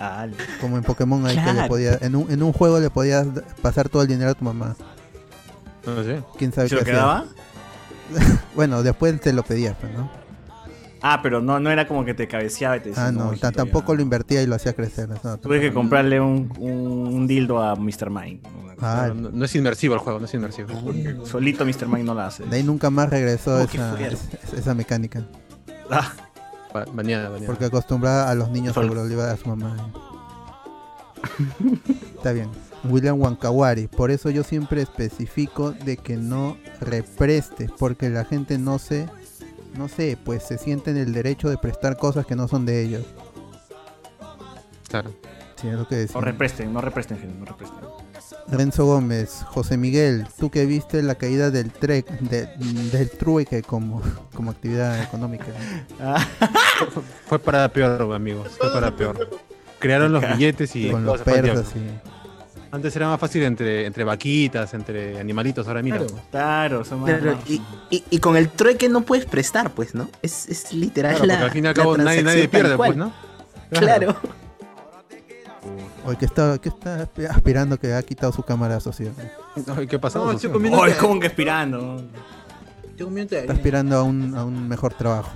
Ah, 0.00 0.26
Como 0.60 0.76
en 0.78 0.82
Pokémon 0.82 1.24
ahí 1.26 1.36
que 1.36 1.52
le 1.52 1.68
podía, 1.68 1.98
en 2.00 2.16
un, 2.16 2.30
en 2.30 2.42
un 2.42 2.52
juego 2.52 2.80
le 2.80 2.90
podías 2.90 3.26
pasar 3.60 3.88
todo 3.88 4.02
el 4.02 4.08
dinero 4.08 4.30
a 4.30 4.34
tu 4.34 4.44
mamá. 4.44 4.74
No 5.86 6.02
sé. 6.02 6.22
¿Quién 6.38 6.52
sabe 6.52 6.68
¿Se 6.68 6.76
qué 6.76 6.76
lo 6.76 6.82
hacía? 6.82 6.92
quedaba? 6.94 7.24
Bueno, 8.54 8.82
después 8.82 9.18
te 9.20 9.32
lo 9.32 9.42
pedías, 9.42 9.76
pues, 9.80 9.92
¿no? 9.94 10.10
Ah, 11.04 11.20
pero 11.22 11.40
no, 11.40 11.58
no 11.58 11.70
era 11.70 11.88
como 11.88 12.04
que 12.04 12.14
te 12.14 12.28
cabeceaba 12.28 12.76
y 12.76 12.80
te 12.80 12.88
decía. 12.90 13.06
Ah, 13.06 13.12
no, 13.12 13.32
tampoco 13.52 13.92
ya". 13.92 13.96
lo 13.96 14.02
invertía 14.02 14.42
y 14.42 14.46
lo 14.46 14.54
hacía 14.54 14.72
crecer. 14.72 15.08
no, 15.24 15.38
Tuve 15.38 15.60
que 15.60 15.72
comprarle 15.72 16.20
un, 16.20 16.52
un 16.58 17.26
dildo 17.26 17.60
a 17.60 17.74
Mr. 17.74 18.10
Mind. 18.10 18.40
Ah, 18.80 19.06
No, 19.08 19.14
no- 19.14 19.30
no 19.30 19.44
es 19.44 19.54
inmersivo 19.56 19.94
el 19.94 20.00
juego, 20.00 20.18
no 20.20 20.26
es 20.26 20.34
inmersivo. 20.34 20.68
Solito 21.26 21.64
Mr. 21.64 21.86
Mind 21.88 22.04
no 22.06 22.14
la 22.14 22.26
hace. 22.26 22.44
de 22.44 22.56
ahí 22.56 22.62
nunca 22.62 22.90
más 22.90 23.08
regresó 23.10 23.56
Oh, 23.56 23.60
esa, 23.62 23.98
esa, 24.00 24.56
esa 24.56 24.74
mecánica. 24.74 25.22
Ah, 25.92 26.12
Ba- 26.72 26.86
Baneada, 26.92 27.28
baneada. 27.28 27.46
Porque 27.46 27.66
acostumbraba 27.66 28.30
a 28.30 28.34
los 28.34 28.48
niños 28.50 28.74
Sol- 28.74 28.88
volver 28.88 29.20
a 29.28 29.36
su 29.36 29.48
mamá. 29.48 29.76
Está 32.16 32.32
bien. 32.32 32.48
William 32.84 33.20
Wankawari. 33.20 33.86
Por 33.88 34.10
eso 34.10 34.30
yo 34.30 34.42
siempre 34.42 34.82
especifico 34.82 35.72
de 35.72 35.96
que 35.96 36.16
no 36.16 36.56
represte. 36.80 37.68
Porque 37.78 38.08
la 38.10 38.24
gente 38.24 38.58
no 38.58 38.78
se. 38.78 39.06
No 39.76 39.88
sé, 39.88 40.18
pues 40.22 40.42
se 40.42 40.58
siente 40.58 40.90
en 40.90 40.96
el 40.98 41.12
derecho 41.12 41.48
de 41.48 41.56
prestar 41.58 41.96
cosas 41.96 42.26
que 42.26 42.36
no 42.36 42.48
son 42.48 42.66
de 42.66 42.82
ellos. 42.82 43.04
Claro. 44.88 45.10
Sí, 45.56 45.68
es 45.68 45.74
lo 45.74 45.86
que 45.88 45.94
decía. 45.96 46.14
no 46.20 46.24
represten, 46.24 46.72
no 46.72 46.80
represten, 46.80 47.18
gente, 47.18 47.38
no 47.38 47.44
represten. 47.46 47.78
Renzo 48.48 48.84
Gómez, 48.84 49.44
José 49.48 49.76
Miguel, 49.76 50.26
tú 50.38 50.50
que 50.50 50.66
viste 50.66 51.02
la 51.02 51.14
caída 51.14 51.50
del 51.50 51.70
trek, 51.70 52.06
de- 52.20 52.46
del 52.90 53.10
trueque 53.10 53.62
como, 53.62 54.02
como 54.34 54.50
actividad 54.50 55.02
económica. 55.02 55.46
Fue 57.26 57.38
para 57.38 57.68
peor, 57.72 58.12
amigos. 58.14 58.48
Fue 58.58 58.72
para 58.72 58.94
peor. 58.94 59.28
Crearon 59.78 60.12
los 60.12 60.22
billetes 60.36 60.74
y 60.76 60.90
con 60.90 61.04
los 61.04 61.20
persas 61.22 61.66
y... 61.76 62.10
Antes 62.74 62.96
era 62.96 63.06
más 63.06 63.20
fácil 63.20 63.42
entre, 63.42 63.84
entre 63.84 64.02
vaquitas, 64.02 64.72
entre 64.72 65.20
animalitos, 65.20 65.68
ahora 65.68 65.82
mira. 65.82 65.98
Claro. 65.98 66.14
claro, 66.30 66.84
son 66.86 67.00
más. 67.00 67.10
Pero, 67.10 67.38
y, 67.46 67.60
y- 67.90 68.04
y 68.08 68.18
con 68.18 68.34
el 68.34 68.48
trueque 68.48 68.88
no 68.88 69.02
puedes 69.02 69.26
prestar, 69.26 69.70
pues, 69.72 69.94
¿no? 69.94 70.08
Es, 70.22 70.48
es 70.48 70.72
literal 70.72 71.16
Claro, 71.16 71.26
la, 71.26 71.34
porque 71.34 71.44
al 71.44 71.50
fin 71.50 71.64
y 71.64 71.68
al 71.68 71.74
cabo 71.74 71.96
nadie, 71.98 72.22
nadie 72.22 72.48
pierde, 72.48 72.76
pues. 72.78 72.96
¿no? 72.96 73.12
Claro. 73.70 74.16
Oye, 76.04 76.16
¿qué 76.18 76.24
está, 76.24 76.58
qué 76.58 76.68
está 76.68 77.08
aspirando 77.30 77.78
que 77.78 77.94
ha 77.94 78.02
quitado 78.02 78.32
su 78.32 78.42
cámara 78.42 78.80
social? 78.80 79.12
Ay, 79.76 79.86
¿Qué 79.86 79.98
pasó? 79.98 80.18
No, 80.18 80.32
socio? 80.32 80.36
estoy 80.48 80.50
comiendo- 80.52 80.78
Oh, 80.80 80.86
es 80.86 80.96
como 80.96 81.20
que 81.20 81.26
aspirando. 81.28 82.02
Minuto 82.98 83.14
de 83.16 83.22
Está 83.22 83.36
harina. 83.38 83.54
aspirando 83.54 83.96
a 83.96 84.02
un, 84.04 84.34
a 84.36 84.44
un 84.44 84.68
mejor 84.68 84.94
trabajo. 84.94 85.30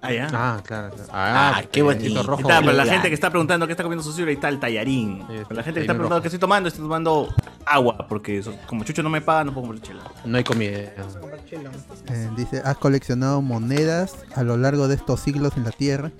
Ah, 0.00 0.12
ya. 0.12 0.28
Ah, 0.32 0.60
claro. 0.64 0.94
claro. 0.94 1.10
Ah, 1.12 1.52
porque 1.56 1.68
qué 1.70 1.82
bonito. 1.82 2.22
rojo. 2.22 2.40
Está, 2.42 2.60
pero 2.60 2.72
la 2.72 2.84
Claro. 2.84 2.90
gente 2.90 3.08
que 3.08 3.14
está 3.14 3.28
preguntando 3.28 3.66
qué 3.66 3.72
está 3.72 3.82
comiendo 3.82 4.02
su 4.02 4.12
cerebro, 4.12 4.30
ahí 4.30 4.34
está 4.36 4.48
el 4.48 4.60
tallarín. 4.60 5.20
Está, 5.22 5.26
Pero 5.48 5.54
la 5.56 5.62
gente 5.62 5.80
que 5.80 5.84
está 5.84 5.92
preguntando 5.92 6.08
rojo. 6.16 6.22
qué 6.22 6.28
estoy 6.28 6.38
tomando, 6.38 6.68
estoy 6.68 6.84
tomando 6.84 7.34
agua, 7.66 8.06
porque 8.08 8.38
eso- 8.38 8.54
como 8.66 8.84
Chucho 8.84 9.02
no 9.02 9.10
me 9.10 9.20
paga, 9.20 9.44
no 9.44 9.52
puedo 9.52 9.66
comprar 9.66 9.86
chela. 9.86 10.04
No 10.24 10.38
hay 10.38 10.44
comida. 10.44 10.78
Eh, 10.78 12.30
dice, 12.36 12.62
has 12.64 12.76
coleccionado 12.78 13.42
monedas 13.42 14.14
a 14.34 14.42
lo 14.42 14.56
largo 14.56 14.88
de 14.88 14.94
estos 14.94 15.20
siglos 15.20 15.52
en 15.56 15.64
la 15.64 15.70
Tierra. 15.72 16.12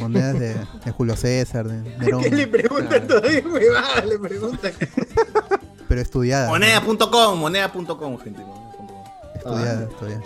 Monedas 0.00 0.38
de, 0.38 0.54
de 0.84 0.90
Julio 0.92 1.16
César, 1.16 1.66
de 1.68 1.96
Nerón, 1.98 2.22
¿Qué 2.22 2.30
le 2.30 2.46
preguntan 2.46 3.06
todavía? 3.06 3.42
Huevada, 3.46 4.04
le 4.04 4.18
preguntan. 4.18 4.72
pero 5.88 6.00
estudiadas. 6.00 6.46
¿no? 6.48 6.52
Moneda.com, 6.54 7.38
moneda.com, 7.38 8.18
gente. 8.18 8.40
moneda.com. 8.44 9.04
Estudiadas, 9.36 9.90
estudiadas. 9.90 10.24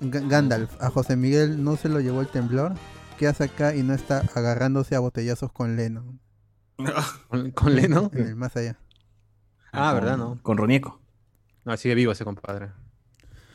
Ga- 0.00 0.28
Gandalf, 0.28 0.82
a 0.82 0.90
José 0.90 1.16
Miguel 1.16 1.62
no 1.62 1.76
se 1.76 1.88
lo 1.88 2.00
llevó 2.00 2.20
el 2.20 2.28
temblor. 2.28 2.72
¿Qué 3.18 3.28
hace 3.28 3.44
acá 3.44 3.74
y 3.74 3.82
no 3.82 3.94
está 3.94 4.24
agarrándose 4.34 4.96
a 4.96 5.00
botellazos 5.00 5.52
con 5.52 5.76
Lennon 5.76 6.18
¿Con, 7.28 7.50
con 7.52 7.74
Leno? 7.76 8.10
en 8.14 8.26
el 8.26 8.36
más 8.36 8.56
allá? 8.56 8.78
Ah, 9.72 9.92
Con- 9.92 10.00
¿verdad, 10.00 10.16
no? 10.16 10.38
Con 10.42 10.56
Ronieco. 10.56 11.00
No, 11.64 11.76
sigue 11.76 11.94
vivo 11.94 12.10
ese 12.12 12.24
compadre. 12.24 12.70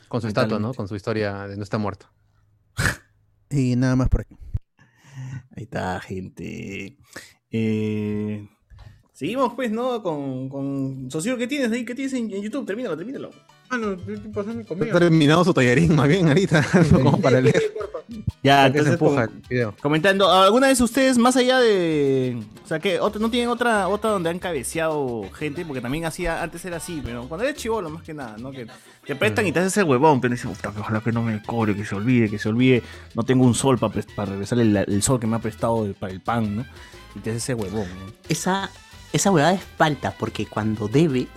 Con 0.08 0.22
su 0.22 0.28
estatua, 0.28 0.58
¿no? 0.58 0.72
Con 0.72 0.88
su 0.88 0.96
historia 0.96 1.46
de 1.48 1.56
no 1.58 1.62
está 1.62 1.76
muerto. 1.76 2.06
Y 3.50 3.76
nada 3.76 3.96
más 3.96 4.08
por 4.08 4.22
aquí. 4.22 4.36
Ahí 5.58 5.64
está, 5.64 5.98
gente. 5.98 6.96
Eh, 7.50 8.48
seguimos, 9.12 9.54
pues, 9.54 9.72
¿no? 9.72 10.04
Con, 10.04 10.48
con 10.48 11.10
Socio, 11.10 11.36
¿qué 11.36 11.48
tienes 11.48 11.72
ahí? 11.72 11.84
¿Qué 11.84 11.96
tienes 11.96 12.14
en, 12.14 12.28
YouTube? 12.30 12.64
Termínalo, 12.64 12.96
termínalo. 12.96 13.30
Ah, 13.70 13.76
no, 13.76 13.92
estoy 13.92 14.16
pasando 14.32 14.60
Está 14.62 14.74
comida. 14.74 14.98
terminado 14.98 15.44
su 15.44 15.52
tallarín, 15.52 15.94
más 15.94 16.08
bien, 16.08 16.26
ahorita. 16.28 16.64
como 16.92 17.20
para 17.20 17.40
leer. 17.40 17.62
Ya, 18.42 18.72
que 18.72 18.78
se 18.78 18.88
entonces, 18.88 18.92
empuja 18.94 19.24
el 19.24 19.42
video. 19.50 19.74
comentando, 19.82 20.30
¿alguna 20.32 20.68
vez 20.68 20.80
ustedes, 20.80 21.18
más 21.18 21.36
allá 21.36 21.58
de. 21.58 22.40
O 22.64 22.66
sea, 22.68 22.78
que 22.78 22.98
otra- 23.00 23.20
no 23.20 23.30
tienen 23.30 23.50
otra 23.50 23.88
otra 23.88 24.10
donde 24.10 24.30
han 24.30 24.38
cabeceado 24.38 25.24
gente? 25.34 25.64
Porque 25.66 25.82
también 25.82 26.06
hacía, 26.06 26.42
antes 26.42 26.64
era 26.64 26.78
así, 26.78 27.02
pero 27.04 27.28
cuando 27.28 27.44
eres 27.44 27.56
chivolo, 27.60 27.90
más 27.90 28.02
que 28.02 28.14
nada, 28.14 28.36
¿no? 28.38 28.50
Que 28.50 28.66
te 29.06 29.14
prestan 29.16 29.46
y 29.46 29.52
te 29.52 29.58
haces 29.60 29.76
el 29.78 29.84
huevón, 29.84 30.20
pero 30.20 30.32
dices, 30.32 30.48
puta, 30.50 30.72
que 30.72 30.80
ojalá 30.80 31.00
que 31.00 31.12
no 31.12 31.22
me 31.22 31.42
cobre, 31.42 31.74
que 31.76 31.84
se 31.84 31.94
olvide, 31.94 32.30
que 32.30 32.38
se 32.38 32.48
olvide, 32.48 32.82
no 33.14 33.22
tengo 33.24 33.44
un 33.44 33.54
sol 33.54 33.76
para 33.78 33.92
para 34.16 34.30
regresar 34.32 34.58
el, 34.60 34.74
el 34.76 35.02
sol 35.02 35.20
que 35.20 35.26
me 35.26 35.36
ha 35.36 35.40
prestado 35.40 35.86
para 35.98 36.12
el 36.12 36.20
pan, 36.20 36.56
¿no? 36.56 36.64
Y 37.14 37.18
te 37.20 37.30
haces 37.30 37.42
ese 37.42 37.54
huevón, 37.54 37.86
¿no? 37.88 38.12
Esa, 38.30 38.70
esa 39.12 39.30
huevada 39.30 39.52
es 39.54 39.62
falta, 39.76 40.14
porque 40.18 40.46
cuando 40.46 40.88
debes 40.88 41.28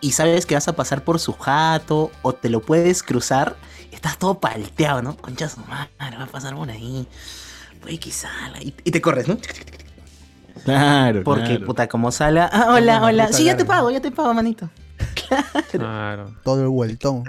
y 0.00 0.12
sabes 0.12 0.46
que 0.46 0.54
vas 0.54 0.68
a 0.68 0.74
pasar 0.74 1.04
por 1.04 1.18
su 1.18 1.32
jato 1.32 2.10
o 2.22 2.32
te 2.32 2.48
lo 2.48 2.60
puedes 2.60 3.02
cruzar, 3.02 3.56
estás 3.90 4.18
todo 4.18 4.38
palteado, 4.38 5.02
¿no? 5.02 5.16
Concha 5.16 5.48
su 5.48 5.60
madre, 5.60 6.16
va 6.16 6.24
a 6.24 6.26
pasar 6.26 6.54
por 6.54 6.70
ahí. 6.70 7.06
Puede 7.80 7.98
que 7.98 8.10
salga. 8.10 8.60
Y, 8.60 8.74
y 8.84 8.90
te 8.90 9.00
corres, 9.00 9.28
¿no? 9.28 9.38
Claro, 10.64 11.22
Porque, 11.24 11.44
claro. 11.44 11.66
puta, 11.66 11.88
como 11.88 12.10
salga. 12.10 12.50
Ah, 12.52 12.74
hola, 12.74 13.02
hola. 13.02 13.32
Sí, 13.32 13.44
ya 13.44 13.56
te 13.56 13.64
pago, 13.64 13.90
ya 13.90 14.00
te 14.00 14.10
pago, 14.10 14.34
manito. 14.34 14.68
Claro. 15.70 16.34
Todo 16.42 16.62
el 16.62 16.68
vueltón. 16.68 17.24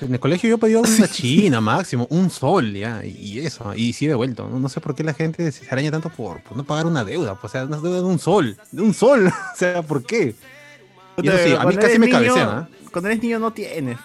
En 0.00 0.14
el 0.14 0.20
colegio 0.20 0.48
yo 0.48 0.58
pedía 0.58 0.78
una 0.78 1.08
china 1.08 1.60
máximo, 1.60 2.06
un 2.10 2.30
sol 2.30 2.72
ya, 2.72 3.04
y 3.04 3.40
eso, 3.40 3.74
y 3.74 3.92
sí 3.92 4.06
he 4.06 4.08
devuelto. 4.08 4.48
No, 4.48 4.58
no 4.58 4.68
sé 4.68 4.80
por 4.80 4.94
qué 4.94 5.04
la 5.04 5.12
gente 5.12 5.52
se 5.52 5.66
araña 5.70 5.90
tanto 5.90 6.08
por, 6.08 6.42
por 6.42 6.56
no 6.56 6.64
pagar 6.64 6.86
una 6.86 7.04
deuda, 7.04 7.34
pues, 7.34 7.50
o 7.50 7.52
sea, 7.52 7.64
una 7.64 7.76
deuda 7.76 7.98
de 7.98 8.04
un 8.04 8.18
sol, 8.18 8.56
de 8.72 8.82
un 8.82 8.94
sol, 8.94 9.26
o 9.54 9.56
sea, 9.56 9.82
¿por 9.82 10.02
qué? 10.04 10.34
Sí, 11.22 11.54
a 11.58 11.64
mí 11.64 11.76
casi 11.76 11.98
me 11.98 12.06
niño- 12.06 12.18
cabecean, 12.18 12.48
¿ah? 12.48 12.68
Cuando 12.92 13.08
eres 13.08 13.22
niño 13.22 13.38
no 13.38 13.52
tienes, 13.52 13.98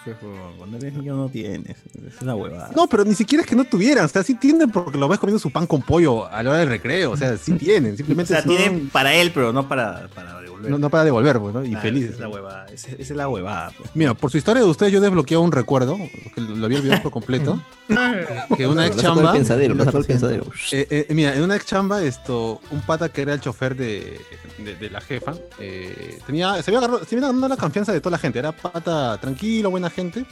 cuando 0.58 0.76
eres 0.76 0.94
niño 0.94 1.16
no 1.16 1.28
tienes. 1.28 1.76
Es 2.06 2.22
una 2.22 2.36
huevada. 2.36 2.70
No, 2.76 2.86
pero 2.86 3.04
ni 3.04 3.14
siquiera 3.16 3.42
es 3.42 3.48
que 3.50 3.56
no 3.56 3.64
tuvieran, 3.64 4.04
o 4.04 4.08
sea, 4.08 4.22
sí 4.22 4.34
tienen 4.36 4.70
porque 4.70 4.96
lo 4.96 5.08
ves 5.08 5.18
comiendo 5.18 5.40
su 5.40 5.50
pan 5.50 5.66
con 5.66 5.82
pollo 5.82 6.26
a 6.26 6.40
la 6.42 6.50
hora 6.50 6.58
del 6.60 6.68
recreo, 6.68 7.10
o 7.10 7.16
sea, 7.16 7.36
sí 7.36 7.52
tienen, 7.54 7.94
o 7.94 7.96
simplemente 7.96 8.32
sea, 8.32 8.42
son- 8.44 8.56
tienen 8.56 8.88
para 8.90 9.12
él, 9.14 9.32
pero 9.34 9.52
no 9.52 9.66
para, 9.68 10.06
para 10.14 10.38
devolver. 10.56 10.70
no, 10.70 10.78
no 10.78 10.90
para 10.90 11.04
devolver, 11.04 11.38
pues, 11.40 11.54
¿no? 11.54 11.64
Y 11.64 11.68
Claro, 11.70 11.82
felices. 11.82 12.10
Esa 12.10 12.14
es 12.16 12.20
la 12.20 12.28
huevada. 12.28 12.66
Esa, 12.66 12.88
esa 12.90 13.00
es 13.02 13.10
la 13.10 13.28
huevada. 13.28 13.72
pues. 13.76 13.90
Mira, 13.94 14.14
por 14.14 14.30
su 14.30 14.38
historia 14.38 14.62
de 14.62 14.68
ustedes 14.68 14.92
yo 14.92 15.00
desbloqueado 15.00 15.42
un 15.42 15.52
recuerdo, 15.52 15.98
que 16.34 16.40
lo 16.40 16.64
había 16.66 16.78
olvidado 16.78 17.02
por 17.02 17.12
completo, 17.12 17.60
que 18.56 18.66
una 18.66 18.86
ex 18.86 18.96
el 18.96 19.02
chamba... 19.02 19.32
pensadero, 19.32 19.74
lo 19.74 19.84
sacó 19.84 19.98
el 19.98 20.04
1800. 20.06 20.06
pensadero. 20.06 20.44
Eh, 20.72 21.06
eh, 21.08 21.14
mira, 21.14 21.34
en 21.34 21.42
una 21.42 21.56
ex 21.56 21.66
chamba, 21.66 22.02
esto, 22.02 22.60
un 22.70 22.80
pata 22.82 23.08
que 23.10 23.22
era 23.22 23.34
el 23.34 23.40
chofer 23.40 23.76
de, 23.76 24.20
de- 24.58 24.74
de 24.76 24.90
la 24.90 25.00
jefa, 25.00 25.34
eh, 25.58 26.18
tenía, 26.26 26.62
se 26.62 26.70
había 26.70 26.78
agarrado, 26.78 27.04
se 27.04 27.14
había 27.16 27.28
ganado 27.28 27.48
la 27.48 27.56
confianza 27.56 27.92
de 27.92 28.00
toda 28.00 28.12
la 28.12 28.18
gente. 28.18 28.38
Era 28.38 28.52
pata 28.52 29.18
tranquilo, 29.20 29.70
buena 29.70 29.90
gente, 29.90 30.24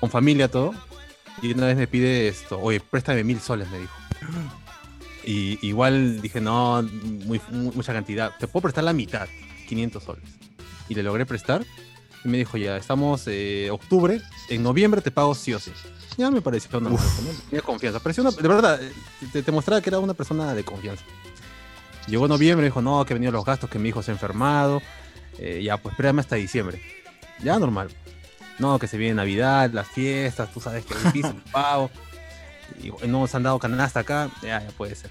con 0.00 0.10
familia, 0.10 0.48
todo. 0.48 0.74
Y 1.42 1.52
una 1.54 1.66
vez 1.66 1.76
me 1.76 1.86
pide 1.86 2.28
esto, 2.28 2.60
oye, 2.60 2.80
préstame 2.80 3.24
mil 3.24 3.40
soles, 3.40 3.68
me 3.70 3.78
dijo. 3.78 3.94
Y 5.24 5.58
igual 5.66 6.20
dije, 6.20 6.40
no, 6.40 6.82
muy, 6.82 7.40
mucha 7.50 7.92
cantidad. 7.92 8.32
Te 8.38 8.46
puedo 8.48 8.62
prestar 8.62 8.84
la 8.84 8.92
mitad, 8.92 9.28
500 9.68 10.02
soles. 10.02 10.24
Y 10.88 10.94
le 10.94 11.02
logré 11.02 11.26
prestar. 11.26 11.64
Y 12.24 12.28
me 12.28 12.38
dijo, 12.38 12.56
ya, 12.56 12.76
estamos 12.76 13.24
eh, 13.26 13.68
octubre, 13.70 14.20
en 14.48 14.62
noviembre 14.62 15.00
te 15.00 15.10
pago 15.10 15.34
sí 15.34 15.54
o 15.54 15.58
sí. 15.58 15.72
Ya 16.16 16.30
me 16.30 16.42
pareció 16.42 16.80
¿no? 16.80 16.98
Tenía 17.48 17.62
confianza. 17.62 18.00
Parecía 18.00 18.22
una, 18.22 18.30
de 18.32 18.48
verdad, 18.48 18.82
eh, 18.82 18.92
te, 19.32 19.42
te 19.42 19.52
mostraba 19.52 19.80
que 19.80 19.90
era 19.90 19.98
una 19.98 20.14
persona 20.14 20.54
de 20.54 20.64
confianza. 20.64 21.04
Llegó 22.06 22.28
noviembre, 22.28 22.66
dijo, 22.66 22.82
no, 22.82 23.04
que 23.04 23.14
venían 23.14 23.32
los 23.32 23.44
gastos, 23.44 23.70
que 23.70 23.78
mi 23.78 23.90
hijo 23.90 24.02
se 24.02 24.10
ha 24.10 24.14
enfermado. 24.14 24.82
Eh, 25.38 25.62
ya, 25.62 25.76
pues 25.76 25.92
espérame 25.92 26.18
hasta 26.18 26.36
diciembre. 26.36 26.82
Ya, 27.42 27.58
normal. 27.58 27.88
No, 28.58 28.78
que 28.78 28.86
se 28.86 28.98
viene 28.98 29.14
Navidad, 29.14 29.70
las 29.72 29.88
fiestas, 29.88 30.52
tú 30.52 30.60
sabes 30.60 30.84
que 30.84 30.94
es 30.94 31.04
difícil, 31.04 31.42
pago. 31.52 31.90
Y 32.82 33.06
no 33.06 33.20
nos 33.20 33.34
han 33.34 33.42
dado 33.42 33.58
canasta 33.58 34.00
acá, 34.00 34.30
ya, 34.42 34.66
puede 34.76 34.94
ser. 34.94 35.10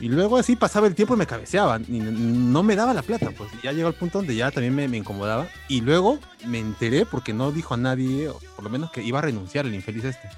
Y 0.00 0.08
luego 0.08 0.36
así 0.36 0.54
pasaba 0.54 0.86
el 0.86 0.94
tiempo 0.94 1.14
y 1.14 1.16
me 1.16 1.26
cabeceaba. 1.26 1.80
Y 1.88 1.98
no 1.98 2.62
me 2.62 2.76
daba 2.76 2.94
la 2.94 3.02
plata, 3.02 3.30
pues 3.36 3.50
ya 3.62 3.72
llegó 3.72 3.88
el 3.88 3.94
punto 3.94 4.18
donde 4.18 4.36
ya 4.36 4.50
también 4.50 4.74
me, 4.74 4.96
incomodaba. 4.96 5.48
Y 5.68 5.80
luego 5.80 6.18
me 6.46 6.58
enteré 6.58 7.04
porque 7.04 7.32
no 7.32 7.50
dijo 7.50 7.74
a 7.74 7.76
nadie, 7.76 8.30
por 8.54 8.64
lo 8.64 8.70
menos 8.70 8.90
que 8.90 9.02
iba 9.02 9.18
a 9.18 9.22
renunciar 9.22 9.66
el 9.66 9.74
infeliz 9.74 10.04
este. 10.04 10.28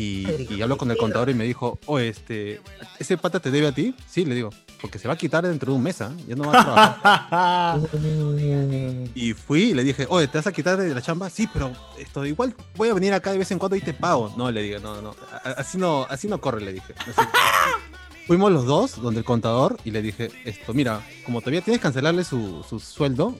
Y, 0.00 0.26
y 0.48 0.62
habló 0.62 0.78
con 0.78 0.90
el 0.90 0.96
contador 0.96 1.28
y 1.28 1.34
me 1.34 1.44
dijo, 1.44 1.78
oh, 1.84 1.98
este, 1.98 2.62
¿ese 2.98 3.18
pata 3.18 3.38
te 3.38 3.50
debe 3.50 3.66
a 3.66 3.72
ti? 3.72 3.94
Sí, 4.06 4.24
le 4.24 4.34
digo. 4.34 4.48
porque 4.80 4.98
se 4.98 5.06
va 5.06 5.14
a 5.14 5.16
quitar 5.16 5.46
dentro 5.46 5.72
de 5.72 5.76
un 5.76 5.82
mes, 5.82 6.00
¿ah? 6.00 6.10
Ya 6.26 6.36
no 6.36 6.44
va 6.50 6.58
a 6.58 6.98
trabajar. 6.98 7.80
y 9.14 9.34
fui 9.34 9.62
y 9.64 9.74
le 9.74 9.84
dije, 9.84 10.06
oye, 10.08 10.26
¿te 10.26 10.38
vas 10.38 10.46
a 10.46 10.52
quitar 10.52 10.78
de 10.78 10.94
la 10.94 11.02
chamba? 11.02 11.28
Sí, 11.28 11.46
pero 11.52 11.70
esto, 11.98 12.24
igual 12.24 12.54
voy 12.76 12.88
a 12.88 12.94
venir 12.94 13.12
acá 13.12 13.32
de 13.32 13.38
vez 13.38 13.50
en 13.50 13.58
cuando 13.58 13.76
y 13.76 13.82
te 13.82 13.92
pago. 13.92 14.32
No, 14.38 14.50
le 14.50 14.62
dije, 14.62 14.80
no, 14.80 15.02
no, 15.02 15.14
así 15.56 15.76
no, 15.76 16.06
así 16.08 16.28
no 16.28 16.40
corre, 16.40 16.62
le 16.62 16.72
dije. 16.72 16.94
Así. 16.96 17.28
Fuimos 18.26 18.50
los 18.52 18.64
dos 18.64 19.02
donde 19.02 19.20
el 19.20 19.26
contador 19.26 19.76
y 19.84 19.90
le 19.90 20.00
dije, 20.00 20.30
esto, 20.46 20.72
mira, 20.72 21.04
como 21.26 21.40
todavía 21.40 21.60
tienes 21.60 21.80
que 21.80 21.82
cancelarle 21.82 22.24
su, 22.24 22.64
su 22.66 22.80
sueldo, 22.80 23.36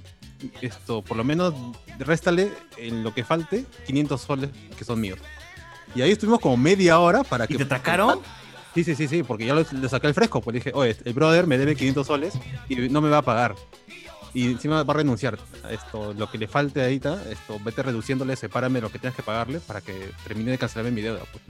esto, 0.61 1.03
por 1.03 1.17
lo 1.17 1.25
menos 1.25 1.55
réstale 1.99 2.53
en 2.77 3.03
lo 3.03 3.15
que 3.15 3.25
falte 3.25 3.65
500 3.87 4.21
soles 4.21 4.51
que 4.77 4.85
son 4.85 5.01
míos. 5.01 5.19
Y 5.95 6.03
ahí 6.03 6.13
estuvimos 6.13 6.41
como 6.41 6.57
media 6.57 6.99
hora 7.01 7.25
para 7.25 7.47
que... 7.47 7.55
¿Y 7.55 7.57
te 7.57 7.65
atracaron? 7.65 8.21
Sí, 8.75 8.85
sí, 8.85 8.95
sí, 8.95 9.09
sí, 9.09 9.23
porque 9.23 9.47
ya 9.47 9.55
lo, 9.55 9.65
le 9.71 9.89
saqué 9.89 10.07
el 10.07 10.15
fresco, 10.15 10.41
pues 10.41 10.55
le 10.55 10.61
dije, 10.61 10.73
oye, 10.75 10.97
el 11.05 11.13
brother 11.13 11.47
me 11.47 11.59
debe 11.59 11.75
500 11.75 12.07
soles 12.07 12.35
y 12.69 12.77
no 12.89 13.01
me 13.01 13.09
va 13.09 13.19
a 13.19 13.23
pagar. 13.23 13.57
Y 14.33 14.47
encima 14.47 14.83
va 14.85 14.95
a 14.95 14.97
renunciar. 14.97 15.39
Esto, 15.69 16.15
lo 16.15 16.31
que 16.31 16.39
le 16.39 16.47
falte 16.47 16.81
ahí, 16.83 17.01
ta, 17.01 17.21
esto, 17.29 17.59
vete 17.65 17.83
reduciéndole, 17.83 18.37
sepárame 18.37 18.81
lo 18.81 18.91
que 18.91 19.01
tengas 19.01 19.17
que 19.17 19.25
pagarle 19.25 19.59
para 19.59 19.81
que 19.81 20.13
termine 20.25 20.53
de 20.53 20.59
cancelarme 20.59 20.93
mi 20.93 21.01
deuda. 21.01 21.21
pues. 21.33 21.43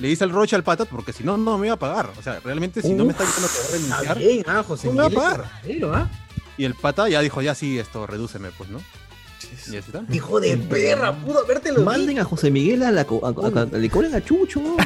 Le 0.00 0.10
hice 0.10 0.24
el 0.24 0.30
roche 0.30 0.56
al 0.56 0.64
pata 0.64 0.84
porque 0.84 1.12
si 1.12 1.24
no, 1.24 1.36
no 1.36 1.56
me 1.56 1.68
iba 1.68 1.76
a 1.76 1.78
pagar. 1.78 2.10
O 2.18 2.22
sea, 2.22 2.40
realmente 2.40 2.82
si 2.82 2.92
no 2.92 3.04
me 3.04 3.12
está 3.12 3.24
diciendo 3.24 3.48
que 3.48 3.58
va 3.58 3.64
a 3.64 4.04
renunciar. 4.04 4.18
bien, 4.18 4.44
ah, 4.48 4.64
José 4.66 4.88
No 4.88 4.94
me 4.94 5.02
va 5.02 5.06
a 5.06 5.10
pagar. 5.10 5.50
¿ah? 5.94 6.10
Y 6.58 6.64
el 6.64 6.74
pata 6.74 7.08
ya 7.08 7.20
dijo, 7.20 7.40
ya 7.42 7.54
sí, 7.54 7.78
esto, 7.78 8.06
redúceme, 8.06 8.50
pues, 8.58 8.68
¿no? 8.70 8.80
Y 9.42 9.76
así 9.76 9.76
está. 9.76 10.02
Hijo 10.12 10.40
de 10.40 10.56
perra, 10.56 11.14
pudo 11.14 11.40
habértelo 11.40 11.82
Manden 11.82 12.18
a 12.18 12.24
José 12.24 12.50
Miguel 12.50 12.82
a 12.82 12.90
la 12.90 13.04
co- 13.04 13.20
a- 13.24 13.28
a- 13.28 13.62
a- 13.62 13.64
le 13.78 13.90
cobren 13.90 14.14
a 14.14 14.24
Chucho. 14.24 14.60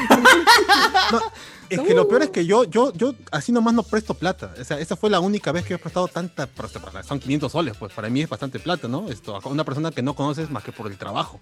Es 1.70 1.78
que 1.80 1.94
lo 1.94 2.08
peor 2.08 2.22
es 2.24 2.30
que 2.30 2.44
yo, 2.44 2.64
yo, 2.64 2.92
yo 2.94 3.14
así 3.30 3.52
nomás 3.52 3.72
no 3.74 3.84
presto 3.84 4.14
plata. 4.14 4.52
O 4.60 4.64
sea, 4.64 4.80
esa 4.80 4.96
fue 4.96 5.08
la 5.08 5.20
única 5.20 5.52
vez 5.52 5.64
que 5.64 5.74
he 5.74 5.78
prestado 5.78 6.08
tanta. 6.08 6.48
Son 7.06 7.20
500 7.20 7.52
soles, 7.52 7.76
pues 7.76 7.92
para 7.92 8.08
mí 8.08 8.22
es 8.22 8.28
bastante 8.28 8.58
plata, 8.58 8.88
¿no? 8.88 9.08
Esto, 9.08 9.36
a 9.36 9.48
una 9.48 9.62
persona 9.62 9.92
que 9.92 10.02
no 10.02 10.14
conoces 10.16 10.50
más 10.50 10.64
que 10.64 10.72
por 10.72 10.88
el 10.90 10.98
trabajo. 10.98 11.38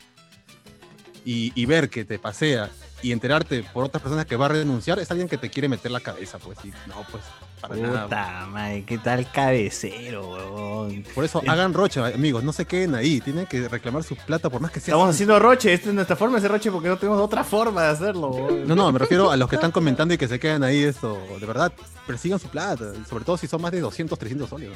Y, 1.25 1.53
y 1.55 1.65
ver 1.65 1.89
que 1.89 2.05
te 2.05 2.19
pasea 2.19 2.71
y 3.03 3.13
enterarte 3.13 3.63
por 3.73 3.85
otras 3.85 4.03
personas 4.03 4.27
que 4.27 4.37
va 4.37 4.47
a 4.47 4.51
renunciar 4.51 4.99
es 4.99 5.11
alguien 5.11 5.29
que 5.29 5.39
te 5.39 5.49
quiere 5.49 5.67
meter 5.69 5.91
la 5.91 6.01
cabeza, 6.01 6.39
pues. 6.39 6.59
Y 6.63 6.69
no, 6.87 7.07
pues, 7.11 7.25
para 7.61 7.77
nada. 7.77 8.05
Puta 8.05 8.47
madre, 8.51 8.85
qué 8.85 8.99
tal 8.99 9.31
cabecero, 9.31 10.29
weón. 10.31 11.05
Por 11.15 11.25
eso 11.25 11.43
hagan 11.47 11.75
roche, 11.75 12.01
amigos, 12.01 12.43
no 12.45 12.53
se 12.53 12.65
queden 12.65 12.95
ahí. 12.95 13.21
Tienen 13.21 13.47
que 13.47 13.69
reclamar 13.69 14.05
su 14.05 14.17
plata 14.17 14.49
por 14.51 14.61
más 14.61 14.71
que 14.71 14.81
sea. 14.81 14.95
Estamos 14.95 15.15
haciendo 15.15 15.39
roche, 15.39 15.73
esta 15.73 15.89
es 15.89 15.95
nuestra 15.95 16.17
forma 16.17 16.35
de 16.35 16.39
hacer 16.39 16.51
roche 16.53 16.71
porque 16.71 16.89
no 16.89 16.97
tenemos 16.97 17.21
otra 17.21 17.45
forma 17.45 17.83
de 17.83 17.89
hacerlo. 17.89 18.29
weón. 18.31 18.67
No, 18.67 18.75
no, 18.75 18.93
me 18.93 18.99
refiero 18.99 19.31
a 19.31 19.37
los 19.37 19.49
que 19.49 19.57
están 19.57 19.71
comentando 19.73 20.15
y 20.15 20.19
que 20.19 20.29
se 20.29 20.39
quedan 20.39 20.63
ahí, 20.63 20.83
esto, 20.83 21.19
de 21.41 21.47
verdad, 21.47 21.73
persigan 22.07 22.39
su 22.39 22.49
plata, 22.49 22.93
sobre 23.09 23.25
todo 23.25 23.37
si 23.37 23.47
son 23.47 23.61
más 23.63 23.73
de 23.73 23.81
200, 23.81 24.19
300 24.19 24.49
soles. 24.49 24.71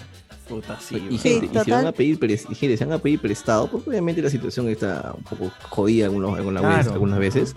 Puta, 0.48 0.78
sí, 0.80 0.96
Y, 0.96 0.98
weón. 1.00 1.18
gente, 1.18 1.46
y 1.60 1.64
si 1.64 1.70
van 1.70 1.86
a 1.86 1.92
pedir 1.92 2.18
y 2.22 2.54
gente, 2.54 2.76
si 2.76 2.84
van 2.84 2.92
a 2.94 2.98
pedir 2.98 3.20
prestado, 3.20 3.70
porque 3.70 3.90
obviamente 3.90 4.20
la 4.22 4.30
situación 4.30 4.68
está 4.68 5.12
un 5.16 5.22
poco 5.24 5.50
jodida 5.68 6.06
algunos, 6.06 6.36
algunas, 6.36 6.60
Claro. 6.62 6.76
veces, 6.78 6.92
algunas 6.92 7.18
veces. 7.18 7.56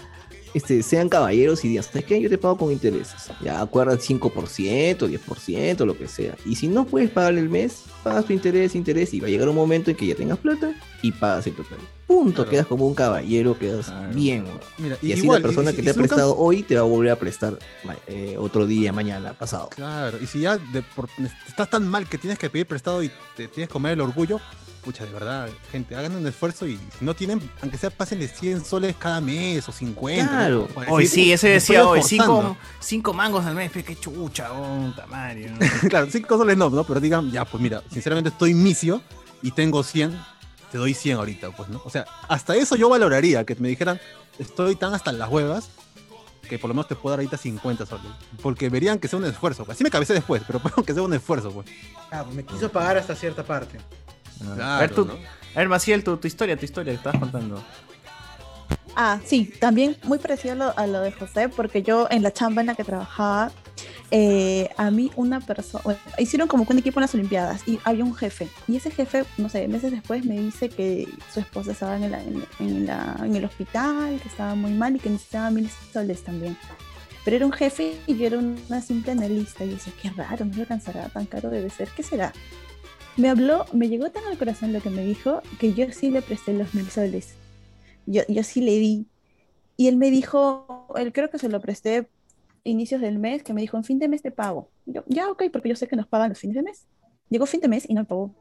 Este, 0.55 0.81
sean 0.83 1.09
caballeros 1.09 1.65
y 1.65 1.67
digan, 1.67 1.83
¿sabes 1.83 2.05
qué? 2.05 2.21
Yo 2.21 2.29
te 2.29 2.37
pago 2.37 2.57
con 2.57 2.71
intereses. 2.71 3.29
Ya 3.41 3.59
acuerdan 3.59 3.99
5%, 3.99 4.97
10%, 4.97 5.85
lo 5.85 5.97
que 5.97 6.07
sea. 6.07 6.35
Y 6.45 6.55
si 6.55 6.69
no 6.69 6.85
puedes 6.85 7.09
pagar 7.09 7.33
el 7.35 7.49
mes, 7.49 7.83
pagas 8.03 8.23
tu 8.25 8.31
interés, 8.31 8.73
interés, 8.73 9.13
y 9.13 9.19
va 9.19 9.27
a 9.27 9.29
llegar 9.29 9.49
un 9.49 9.55
momento 9.55 9.91
en 9.91 9.97
que 9.97 10.07
ya 10.07 10.15
tengas 10.15 10.37
plata 10.39 10.73
y 11.01 11.11
pagas 11.11 11.45
el 11.47 11.55
total. 11.55 11.77
Punto, 12.07 12.35
Claro. 12.35 12.49
quedas 12.51 12.67
como 12.67 12.87
un 12.87 12.95
caballero, 12.95 13.57
quedas 13.59 13.87
Claro. 13.87 14.13
bien. 14.15 14.45
Mira, 14.77 14.97
Y, 15.01 15.11
así 15.11 15.23
igual, 15.23 15.41
la 15.41 15.47
persona 15.47 15.71
y- 15.71 15.75
que 15.75 15.81
y 15.81 15.83
te 15.83 15.89
ha 15.89 15.93
prestado 15.93 16.37
hoy 16.37 16.63
te 16.63 16.75
va 16.75 16.81
a 16.81 16.83
volver 16.85 17.11
a 17.11 17.15
prestar 17.19 17.59
eh, 18.07 18.37
otro 18.39 18.65
día, 18.65 18.93
mañana, 18.93 19.33
pasado. 19.33 19.67
Claro, 19.75 20.17
y 20.21 20.25
si 20.27 20.39
ya 20.41 20.57
de 20.57 20.83
por- 20.83 21.09
estás 21.49 21.69
tan 21.69 21.85
mal 21.87 22.07
que 22.07 22.17
tienes 22.17 22.39
que 22.39 22.49
pedir 22.49 22.65
prestado 22.65 23.03
y 23.03 23.09
te 23.35 23.47
tienes 23.49 23.67
que 23.67 23.73
comer 23.73 23.93
el 23.93 24.01
orgullo, 24.01 24.39
pucha, 24.85 25.03
de 25.03 25.11
verdad, 25.11 25.49
gente, 25.71 25.95
hagan 25.95 26.15
un 26.15 26.27
esfuerzo 26.27 26.67
y 26.67 26.77
si 26.77 27.03
no 27.03 27.15
tienen, 27.15 27.41
aunque 27.61 27.75
sea, 27.75 27.89
pásenle 27.89 28.27
100 28.27 28.63
soles 28.63 28.95
cada 28.97 29.19
mes 29.19 29.67
o 29.67 29.71
50. 29.71 30.29
Claro. 30.29 30.67
Hoy 30.87 31.07
sí, 31.07 31.33
ese 31.33 31.49
decía 31.49 31.87
hoy, 31.87 31.99
esforzando. 31.99 32.41
cinco, 32.41 32.57
cinco 32.79 33.13
mangos 33.13 33.43
al 33.45 33.55
mes, 33.55 33.71
pe, 33.71 33.83
qué 33.83 33.95
chucha, 33.95 34.49
madre. 35.09 35.49
¿no? 35.49 35.57
claro, 35.89 36.07
5 36.09 36.37
soles 36.37 36.55
no, 36.55 36.69
¿no? 36.69 36.83
Pero 36.83 36.99
digan, 36.99 37.31
ya, 37.31 37.43
pues 37.45 37.61
mira, 37.61 37.81
sinceramente 37.91 38.29
estoy 38.29 38.53
misio 38.53 39.01
y 39.41 39.51
tengo 39.51 39.81
100, 39.81 40.15
te 40.71 40.77
doy 40.77 40.93
100 40.93 41.17
ahorita, 41.17 41.49
pues, 41.51 41.67
¿no? 41.69 41.81
O 41.83 41.89
sea, 41.89 42.05
hasta 42.29 42.55
eso 42.55 42.75
yo 42.75 42.87
valoraría, 42.87 43.43
que 43.43 43.55
me 43.55 43.67
dijeran, 43.69 43.99
estoy 44.37 44.75
tan 44.75 44.93
hasta 44.93 45.11
las 45.11 45.29
huevas 45.29 45.69
que 46.45 46.59
por 46.59 46.69
lo 46.69 46.75
menos 46.75 46.87
te 46.87 46.95
puedo 46.95 47.11
dar 47.11 47.19
ahorita 47.19 47.37
50 47.37 47.85
soles. 47.85 48.05
Porque 48.41 48.69
verían 48.69 48.99
que 48.99 49.07
sea 49.07 49.17
un 49.17 49.25
esfuerzo. 49.25 49.65
Así 49.67 49.83
me 49.83 49.89
cabecé 49.89 50.13
después, 50.13 50.43
pero 50.45 50.61
que 50.85 50.93
sea 50.93 51.01
un 51.01 51.13
esfuerzo, 51.13 51.51
pues. 51.51 51.67
Ah, 52.11 52.23
pues 52.23 52.35
me 52.35 52.45
quiso 52.45 52.69
pagar 52.69 52.97
hasta 52.97 53.15
cierta 53.15 53.43
parte. 53.43 53.79
A 54.41 54.55
Claro, 54.55 54.79
ver, 54.81 54.91
tú, 54.95 55.05
¿no? 55.05 55.13
a 55.13 55.59
ver, 55.59 55.69
Maciel, 55.69 56.03
tu, 56.03 56.17
tu 56.17 56.27
historia, 56.27 56.57
tu 56.57 56.65
historia 56.65 56.91
que 56.93 56.97
estabas 56.97 57.19
contando. 57.19 57.63
Ah, 58.97 59.19
sí, 59.25 59.51
también 59.59 59.97
muy 60.03 60.19
parecido 60.19 60.53
a 60.53 60.55
lo, 60.55 60.77
a 60.79 60.87
lo 60.87 61.01
de 61.01 61.11
José, 61.11 61.49
porque 61.49 61.83
yo 61.83 62.07
en 62.09 62.23
la 62.23 62.31
chamba 62.31 62.61
en 62.61 62.67
la 62.67 62.75
que 62.75 62.85
trabajaba, 62.85 63.51
eh, 64.09 64.69
a 64.77 64.89
mí 64.89 65.11
una 65.17 65.41
persona, 65.41 65.81
bueno, 65.83 65.99
hicieron 66.17 66.47
como 66.47 66.65
un 66.69 66.77
equipo 66.77 66.99
en 66.99 67.01
las 67.01 67.13
Olimpiadas 67.13 67.67
y 67.67 67.77
había 67.83 68.05
un 68.05 68.15
jefe. 68.15 68.47
Y 68.69 68.77
ese 68.77 68.91
jefe, 68.91 69.25
no 69.37 69.49
sé, 69.49 69.67
meses 69.67 69.91
después 69.91 70.23
me 70.23 70.39
dice 70.39 70.69
que 70.69 71.09
su 71.33 71.41
esposa 71.41 71.73
estaba 71.73 71.97
en, 71.97 72.09
la- 72.09 72.23
en- 72.23 72.45
en 72.59 72.85
la- 72.85 73.17
en 73.21 73.35
el 73.35 73.43
hospital, 73.43 74.17
que 74.21 74.29
estaba 74.29 74.55
muy 74.55 74.71
mal 74.71 74.95
y 74.95 74.99
que 74.99 75.09
necesitaba 75.09 75.49
mil 75.51 75.69
soles 75.91 76.23
también. 76.23 76.55
Pero 77.25 77.35
era 77.37 77.45
un 77.47 77.51
jefe 77.51 77.99
y 78.07 78.15
yo 78.15 78.27
era 78.27 78.37
una 78.37 78.81
simple 78.81 79.11
analista. 79.11 79.65
Y 79.65 79.69
yo 79.71 79.73
decía, 79.75 79.93
qué 80.01 80.09
raro, 80.11 80.45
no 80.45 80.53
le 80.55 80.61
alcanzará 80.61 81.09
tan 81.09 81.25
caro 81.25 81.49
debe 81.49 81.69
ser, 81.69 81.89
¿qué 81.89 82.03
será? 82.03 82.31
Me 83.17 83.29
habló, 83.29 83.65
me 83.73 83.87
llegó 83.87 84.09
tan 84.11 84.25
al 84.25 84.37
corazón 84.37 84.73
lo 84.73 84.81
que 84.81 84.89
me 84.89 85.05
dijo 85.05 85.41
que 85.59 85.73
yo 85.73 85.91
sí 85.91 86.11
le 86.11 86.21
presté 86.21 86.53
los 86.53 86.73
mil 86.73 86.89
soles 86.89 87.35
yo, 88.05 88.21
yo 88.27 88.43
sí 88.43 88.61
le 88.61 88.71
di. 88.77 89.07
Y 89.77 89.87
él 89.87 89.97
me 89.97 90.09
dijo, 90.09 90.87
él 90.95 91.11
creo 91.11 91.29
que 91.29 91.37
se 91.39 91.49
lo 91.49 91.59
presté 91.59 92.07
inicios 92.63 93.01
del 93.01 93.19
mes, 93.19 93.43
que 93.43 93.53
me 93.53 93.61
dijo, 93.61 93.77
en 93.77 93.83
fin 93.83 93.99
de 93.99 94.07
mes 94.07 94.21
te 94.21 94.31
pago. 94.31 94.69
Y 94.85 94.93
yo, 94.93 95.03
ya, 95.07 95.29
ok, 95.29 95.43
porque 95.51 95.69
yo 95.69 95.75
sé 95.75 95.87
que 95.87 95.95
nos 95.95 96.07
pagan 96.07 96.29
los 96.29 96.39
fines 96.39 96.55
de 96.55 96.63
mes. 96.63 96.85
Llegó 97.29 97.45
fin 97.45 97.59
de 97.59 97.67
mes 97.67 97.85
y 97.89 97.93
no 97.93 98.01
me 98.01 98.05
pagó. 98.05 98.33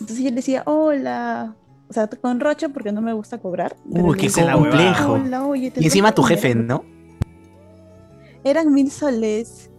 Entonces 0.00 0.18
yo 0.24 0.30
le 0.30 0.36
decía, 0.36 0.62
hola. 0.66 1.56
O 1.88 1.92
sea, 1.92 2.08
con 2.08 2.38
rocha 2.40 2.68
porque 2.68 2.92
no 2.92 3.02
me 3.02 3.12
gusta 3.12 3.38
cobrar. 3.38 3.76
Uy, 3.84 4.16
digo, 4.18 4.52
complejo. 4.52 5.12
"Hola, 5.14 5.44
oye, 5.44 5.72
Y 5.76 5.84
encima 5.84 6.14
tu 6.14 6.22
jefe, 6.22 6.50
dinero". 6.50 6.84
¿no? 6.84 6.84
Eran 8.44 8.72
mil 8.72 8.90
soles. 8.90 9.69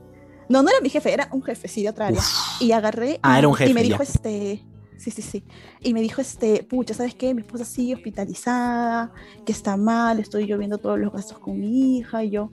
No, 0.51 0.61
no 0.63 0.69
era 0.69 0.81
mi 0.81 0.89
jefe, 0.89 1.11
era 1.13 1.27
un 1.31 1.41
jefe, 1.41 1.67
sí, 1.67 1.83
de 1.83 1.89
otra 1.89 2.07
área. 2.07 2.21
Y 2.59 2.71
agarré. 2.71 3.19
Ah, 3.23 3.35
y- 3.35 3.39
era 3.39 3.47
un 3.47 3.55
jefe, 3.55 3.71
Y 3.71 3.73
me 3.73 3.81
ya. 3.81 3.87
dijo, 3.89 4.03
este. 4.03 4.63
Sí, 4.97 5.09
sí, 5.09 5.21
sí. 5.23 5.43
Y 5.79 5.93
me 5.95 6.01
dijo, 6.01 6.21
este, 6.21 6.61
pucha, 6.63 6.93
¿sabes 6.93 7.15
qué? 7.15 7.33
Mi 7.33 7.41
esposa 7.41 7.65
sigue 7.65 7.95
hospitalizada, 7.95 9.11
que 9.45 9.51
está 9.51 9.75
mal, 9.75 10.19
estoy 10.19 10.45
yo 10.45 10.59
viendo 10.59 10.77
todos 10.77 10.99
los 10.99 11.11
gastos 11.11 11.39
con 11.39 11.59
mi 11.59 11.97
hija. 11.97 12.23
Y 12.23 12.29
yo, 12.29 12.51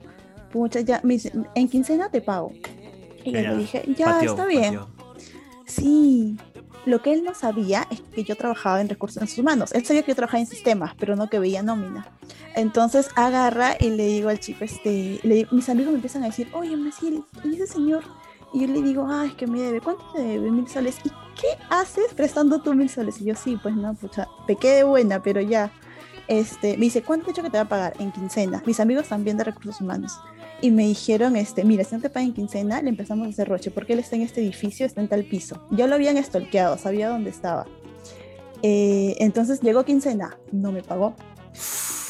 pucha, 0.51 0.79
ya, 0.79 0.99
me 1.03 1.13
dice, 1.13 1.31
en 1.53 1.67
quincena 1.67 2.09
te 2.09 2.21
pago. 2.21 2.51
Y 3.23 3.31
yo 3.33 3.39
le 3.41 3.57
dije, 3.57 3.83
ya, 3.95 4.19
está 4.21 4.45
bien. 4.47 4.63
pateó. 4.75 4.89
Sí. 5.67 6.37
Lo 6.85 7.01
que 7.01 7.13
él 7.13 7.23
no 7.23 7.33
sabía 7.33 7.85
es 7.91 8.01
que 8.01 8.23
yo 8.23 8.35
trabajaba 8.35 8.81
en 8.81 8.89
recursos 8.89 9.37
humanos. 9.37 9.71
Él 9.73 9.85
sabía 9.85 10.01
que 10.03 10.11
yo 10.11 10.15
trabajaba 10.15 10.39
en 10.41 10.47
sistemas, 10.47 10.93
pero 10.97 11.15
no 11.15 11.29
que 11.29 11.39
veía 11.39 11.61
nómina. 11.61 12.07
Entonces 12.55 13.09
agarra 13.15 13.75
y 13.79 13.89
le 13.89 14.05
digo 14.07 14.29
al 14.29 14.39
chico, 14.39 14.63
este, 14.63 15.19
le 15.23 15.35
digo- 15.35 15.49
mis 15.51 15.69
amigos 15.69 15.91
me 15.91 15.97
empiezan 15.97 16.23
a 16.23 16.27
decir, 16.27 16.49
oye, 16.53 16.75
Maciel, 16.75 17.23
¿y 17.43 17.55
ese 17.55 17.67
señor? 17.67 18.03
Y 18.53 18.61
yo 18.61 18.67
le 18.73 18.81
digo, 18.81 19.05
ah, 19.07 19.25
es 19.27 19.33
que 19.35 19.45
me 19.45 19.61
debe, 19.61 19.79
¿cuánto 19.81 20.03
te 20.13 20.21
debe? 20.23 20.49
Mil 20.49 20.67
soles. 20.67 20.97
¿Y 21.03 21.09
qué 21.09 21.47
haces 21.69 22.13
prestando 22.15 22.59
tú 22.61 22.73
mil 22.73 22.89
soles? 22.89 23.21
Y 23.21 23.25
yo, 23.25 23.35
sí, 23.35 23.57
pues 23.61 23.75
no, 23.75 23.93
pucha, 23.93 24.27
pequé 24.47 24.69
de 24.69 24.83
buena, 24.83 25.21
pero 25.21 25.39
ya. 25.41 25.71
Este, 26.27 26.73
me 26.77 26.85
dice, 26.85 27.01
¿cuánto 27.03 27.25
te 27.25 27.31
he 27.31 27.33
dicho 27.33 27.43
que 27.43 27.49
te 27.49 27.57
va 27.57 27.63
a 27.63 27.69
pagar? 27.69 27.93
En 27.99 28.11
quincena. 28.11 28.61
Mis 28.65 28.79
amigos 28.79 29.07
también 29.07 29.37
de 29.37 29.43
recursos 29.43 29.81
humanos. 29.81 30.19
Y 30.61 30.71
me 30.71 30.83
dijeron, 30.83 31.35
este, 31.35 31.63
mira, 31.63 31.83
si 31.83 31.95
no 31.95 32.01
te 32.01 32.09
pagan 32.09 32.29
en 32.29 32.33
quincena, 32.33 32.81
le 32.81 32.89
empezamos 32.89 33.27
a 33.27 33.29
hacer 33.29 33.47
roche, 33.47 33.71
porque 33.71 33.93
él 33.93 33.99
está 33.99 34.15
en 34.15 34.23
este 34.23 34.41
edificio, 34.41 34.85
está 34.85 34.99
en 34.99 35.07
tal 35.07 35.23
piso. 35.23 35.65
Ya 35.71 35.87
lo 35.87 35.95
habían 35.95 36.17
estolqueado, 36.17 36.77
sabía 36.77 37.09
dónde 37.09 37.29
estaba. 37.29 37.65
Eh, 38.61 39.15
entonces 39.19 39.61
llegó 39.61 39.85
quincena, 39.85 40.37
no 40.51 40.71
me 40.71 40.83
pagó. 40.83 41.15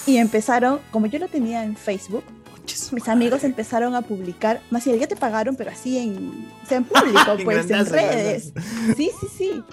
Y 0.07 0.17
empezaron, 0.17 0.79
como 0.91 1.05
yo 1.05 1.19
lo 1.19 1.27
tenía 1.27 1.63
en 1.63 1.75
Facebook, 1.75 2.23
mis 2.91 3.07
amigos 3.07 3.43
empezaron 3.43 3.95
a 3.95 4.01
publicar, 4.01 4.61
más 4.69 4.85
ya 4.85 5.07
te 5.07 5.15
pagaron, 5.15 5.55
pero 5.55 5.71
así 5.71 5.97
en, 5.97 6.47
o 6.63 6.67
sea, 6.67 6.77
en 6.77 6.83
público, 6.85 7.37
pues 7.43 7.69
en 7.69 7.85
redes. 7.85 8.53
Sí, 8.95 9.11
sí, 9.19 9.27
sí. 9.37 9.63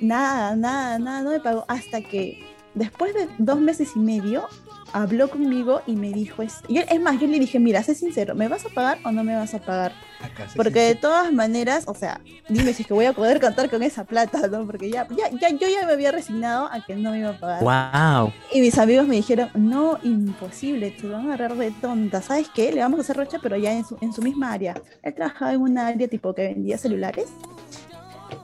Nada, 0.00 0.56
nada, 0.56 0.98
nada, 0.98 1.22
no 1.22 1.30
me 1.30 1.40
pagó 1.40 1.64
hasta 1.68 2.00
que 2.00 2.44
después 2.74 3.14
de 3.14 3.28
dos 3.38 3.60
meses 3.60 3.90
y 3.96 3.98
medio, 3.98 4.46
habló 4.92 5.28
conmigo 5.30 5.80
y 5.86 5.96
me 5.96 6.10
dijo, 6.12 6.42
es, 6.42 6.60
yo- 6.68 6.82
es 6.88 7.00
más, 7.00 7.18
yo 7.18 7.26
le 7.26 7.38
dije, 7.38 7.58
mira, 7.58 7.82
sé 7.82 7.94
sincero, 7.94 8.34
¿me 8.34 8.48
vas 8.48 8.66
a 8.66 8.68
pagar 8.68 8.98
o 9.04 9.10
no 9.12 9.24
me 9.24 9.34
vas 9.34 9.54
a 9.54 9.58
pagar? 9.58 9.92
Porque 10.54 10.80
de 10.80 10.94
todas 10.94 11.32
maneras, 11.32 11.84
o 11.88 11.94
sea, 11.94 12.20
dime 12.48 12.72
si 12.74 12.82
es 12.82 12.88
que 12.88 12.94
voy 12.94 13.06
a 13.06 13.12
poder 13.12 13.40
contar 13.40 13.68
con 13.70 13.82
esa 13.82 14.04
plata, 14.04 14.46
¿no? 14.48 14.64
Porque 14.66 14.88
ya, 14.90 15.08
ya, 15.08 15.30
ya 15.30 15.48
yo 15.48 15.66
ya 15.68 15.84
me 15.86 15.92
había 15.94 16.12
resignado 16.12 16.66
a 16.70 16.84
que 16.84 16.94
no 16.94 17.10
me 17.10 17.18
iba 17.20 17.30
a 17.30 17.40
pagar. 17.40 17.62
Wow. 18.24 18.32
Y 18.52 18.60
mis 18.60 18.78
amigos 18.78 19.08
me 19.08 19.16
dijeron, 19.16 19.48
no, 19.54 19.98
imposible, 20.04 20.90
te 20.92 21.08
van 21.08 21.22
a 21.22 21.34
agarrar 21.34 21.56
de 21.56 21.70
tonta. 21.72 22.22
¿Sabes 22.22 22.48
qué? 22.54 22.70
Le 22.72 22.80
vamos 22.82 22.98
a 22.98 23.02
hacer 23.02 23.16
rocha, 23.16 23.38
pero 23.42 23.56
ya 23.56 23.72
en 23.72 23.84
su, 23.84 23.96
en 24.00 24.12
su 24.12 24.22
misma 24.22 24.52
área. 24.52 24.74
Él 25.02 25.14
trabajaba 25.14 25.52
en 25.54 25.60
una 25.62 25.88
área 25.88 26.06
tipo 26.06 26.34
que 26.34 26.42
vendía 26.48 26.78
celulares. 26.78 27.26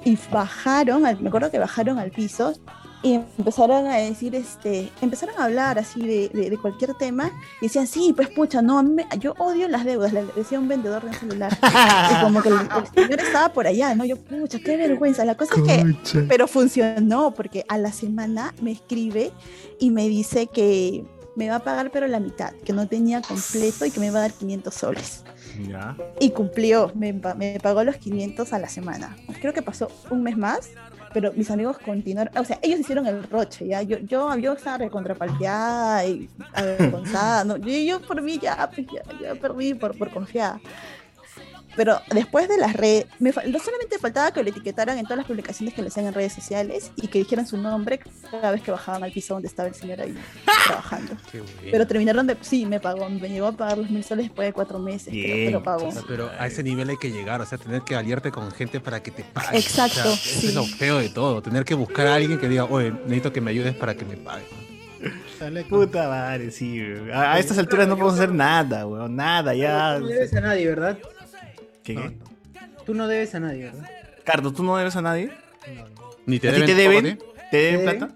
Y 0.04 0.18
bajaron, 0.32 1.02
me 1.02 1.28
acuerdo 1.28 1.50
que 1.50 1.58
bajaron 1.58 1.98
al 1.98 2.10
piso 2.10 2.54
y 3.02 3.14
empezaron 3.14 3.86
a 3.86 3.96
decir, 3.96 4.34
este, 4.34 4.90
empezaron 5.00 5.34
a 5.38 5.44
hablar 5.44 5.78
así 5.78 6.00
de, 6.00 6.28
de- 6.30 6.50
de 6.50 6.58
cualquier 6.58 6.94
tema. 6.94 7.30
Y 7.60 7.66
decían, 7.66 7.86
sí, 7.86 8.12
pues 8.14 8.28
pucha, 8.28 8.60
no, 8.62 8.82
me- 8.82 9.06
yo 9.20 9.34
odio 9.38 9.68
las 9.68 9.84
deudas, 9.84 10.12
le 10.12 10.24
decía 10.36 10.58
un 10.58 10.66
vendedor 10.68 11.02
de 11.02 11.08
un 11.08 11.14
celular. 11.14 11.56
y 11.62 12.22
como 12.24 12.42
que 12.42 12.48
el, 12.48 12.54
el 12.56 12.86
señor 13.04 13.20
estaba 13.20 13.52
por 13.52 13.66
allá, 13.66 13.94
¿no? 13.94 14.04
Yo, 14.04 14.16
pucha, 14.16 14.58
qué 14.58 14.76
vergüenza. 14.76 15.24
La 15.24 15.36
cosa 15.36 15.54
es 15.56 15.62
que 15.62 16.22
pero 16.28 16.48
funcionó 16.48 17.32
porque 17.34 17.64
a 17.68 17.78
la 17.78 17.92
semana 17.92 18.54
me 18.60 18.72
escribe 18.72 19.30
y 19.78 19.90
me 19.90 20.08
dice 20.08 20.46
que 20.48 21.04
me 21.36 21.48
va 21.48 21.56
a 21.56 21.60
pagar 21.60 21.90
pero 21.92 22.08
la 22.08 22.18
mitad, 22.18 22.52
que 22.64 22.72
no 22.72 22.88
tenía 22.88 23.22
completo 23.22 23.86
y 23.86 23.92
que 23.92 24.00
me 24.00 24.10
va 24.10 24.18
a 24.18 24.22
dar 24.22 24.32
500 24.32 24.74
soles. 24.74 25.24
Ya. 25.68 25.96
Y 26.20 26.30
cumplió, 26.30 26.90
me, 26.94 27.12
me 27.12 27.58
pagó 27.62 27.84
los 27.84 27.96
500 27.96 28.52
a 28.52 28.58
la 28.58 28.68
semana. 28.68 29.16
Creo 29.40 29.52
que 29.52 29.62
pasó 29.62 29.88
un 30.10 30.22
mes 30.24 30.36
más, 30.36 30.70
pero 31.20 31.32
mis 31.32 31.50
amigos 31.50 31.78
continuaron, 31.78 32.32
o 32.38 32.44
sea, 32.44 32.60
ellos 32.62 32.78
hicieron 32.78 33.04
el 33.08 33.24
roche, 33.24 33.66
¿ya? 33.66 33.82
Yo, 33.82 33.98
yo, 33.98 34.36
yo 34.36 34.52
estaba 34.52 34.78
recontrapalteada 34.78 36.06
y 36.06 36.30
avergonzada. 36.52 37.58
Yo, 37.58 37.72
yo 37.72 38.00
por 38.00 38.22
mí 38.22 38.38
ya, 38.38 38.70
pues 38.72 38.86
ya, 38.86 39.02
ya 39.20 39.34
perdí 39.34 39.74
por, 39.74 39.98
por 39.98 40.10
confiada. 40.12 40.60
Pero 41.76 42.00
después 42.12 42.48
de 42.48 42.56
las 42.58 42.72
redes, 42.74 43.06
me 43.18 43.30
no 43.30 43.58
solamente 43.58 43.98
faltaba 44.00 44.32
que 44.32 44.42
lo 44.42 44.48
etiquetaran 44.48 44.98
en 44.98 45.04
todas 45.04 45.18
las 45.18 45.26
publicaciones 45.26 45.74
que 45.74 45.82
le 45.82 45.88
hacían 45.88 46.06
en 46.06 46.14
redes 46.14 46.32
sociales 46.32 46.90
y 46.96 47.08
que 47.08 47.18
dijeran 47.20 47.46
su 47.46 47.56
nombre 47.56 48.00
cada 48.30 48.50
vez 48.50 48.62
que 48.62 48.70
bajaban 48.70 49.04
al 49.04 49.12
piso 49.12 49.34
donde 49.34 49.48
estaba 49.48 49.68
el 49.68 49.74
señor 49.74 50.00
ahí 50.00 50.14
trabajando. 50.66 51.12
Pero 51.70 51.86
terminaron 51.86 52.26
de, 52.26 52.36
sí, 52.40 52.66
me 52.66 52.80
pagó, 52.80 53.08
me 53.08 53.28
llegó 53.28 53.46
a 53.46 53.52
pagar 53.52 53.78
los 53.78 53.90
mil 53.90 54.02
soles 54.02 54.26
después 54.26 54.48
de 54.48 54.52
cuatro 54.52 54.78
meses, 54.78 55.08
creo 55.08 55.22
que 55.24 55.34
Bien. 55.34 55.52
lo 55.52 55.62
pagó. 55.62 55.88
O 55.88 55.92
sea, 55.92 56.02
pero 56.08 56.30
a 56.38 56.46
ese 56.46 56.62
nivel 56.62 56.88
hay 56.90 56.96
que 56.96 57.10
llegar, 57.10 57.40
o 57.40 57.46
sea, 57.46 57.58
tener 57.58 57.82
que 57.82 57.94
aliarte 57.94 58.30
con 58.32 58.50
gente 58.50 58.80
para 58.80 59.02
que 59.02 59.10
te 59.10 59.22
pague. 59.24 59.58
Exacto, 59.58 60.00
O 60.00 60.02
sea, 60.02 60.12
eso 60.14 60.40
sí. 60.40 60.46
es 60.48 60.54
lo 60.54 60.64
feo 60.64 60.98
de 60.98 61.10
todo, 61.10 61.42
tener 61.42 61.64
que 61.64 61.74
buscar 61.74 62.06
a 62.08 62.14
alguien 62.14 62.38
que 62.38 62.48
diga, 62.48 62.64
oye, 62.64 62.90
necesito 62.90 63.32
que 63.32 63.40
me 63.40 63.50
ayudes 63.50 63.74
para 63.74 63.94
que 63.94 64.04
me 64.04 64.16
pague. 64.16 64.44
Puta 65.68 66.08
madre, 66.08 66.50
sí. 66.50 66.82
A, 67.12 67.34
a 67.34 67.38
estas 67.38 67.58
alturas 67.58 67.86
no 67.86 67.94
podemos 67.96 68.14
hacer 68.18 68.32
nada, 68.32 68.84
weón. 68.86 69.14
Nada, 69.14 69.54
ya. 69.54 69.98
No 70.00 70.06
debes 70.08 70.34
a 70.34 70.40
nadie, 70.40 70.66
¿verdad? 70.66 70.98
¿Qué, 71.88 71.94
No, 71.94 72.02
qué? 72.02 72.16
no, 72.76 72.82
Tú 72.84 72.94
no 72.94 73.08
debes 73.08 73.34
a 73.34 73.40
nadie, 73.40 73.64
¿verdad? 73.64 73.88
Cardo, 74.24 74.52
¿tú 74.52 74.62
no 74.62 74.76
debes 74.76 74.94
a 74.96 75.02
nadie? 75.02 75.32
no, 75.74 75.88
no. 75.88 76.10
Ni 76.26 76.38
te 76.38 76.48
¿A 76.50 76.54
ti 76.54 76.60
deben, 76.60 76.66
te 76.66 76.82
deben? 76.82 77.18
todo, 77.18 77.28
¿eh? 77.34 77.40
¿Te 77.50 77.56
deben 77.56 77.80
¿Te 77.80 77.84
deben? 77.86 77.98
plata? 77.98 78.14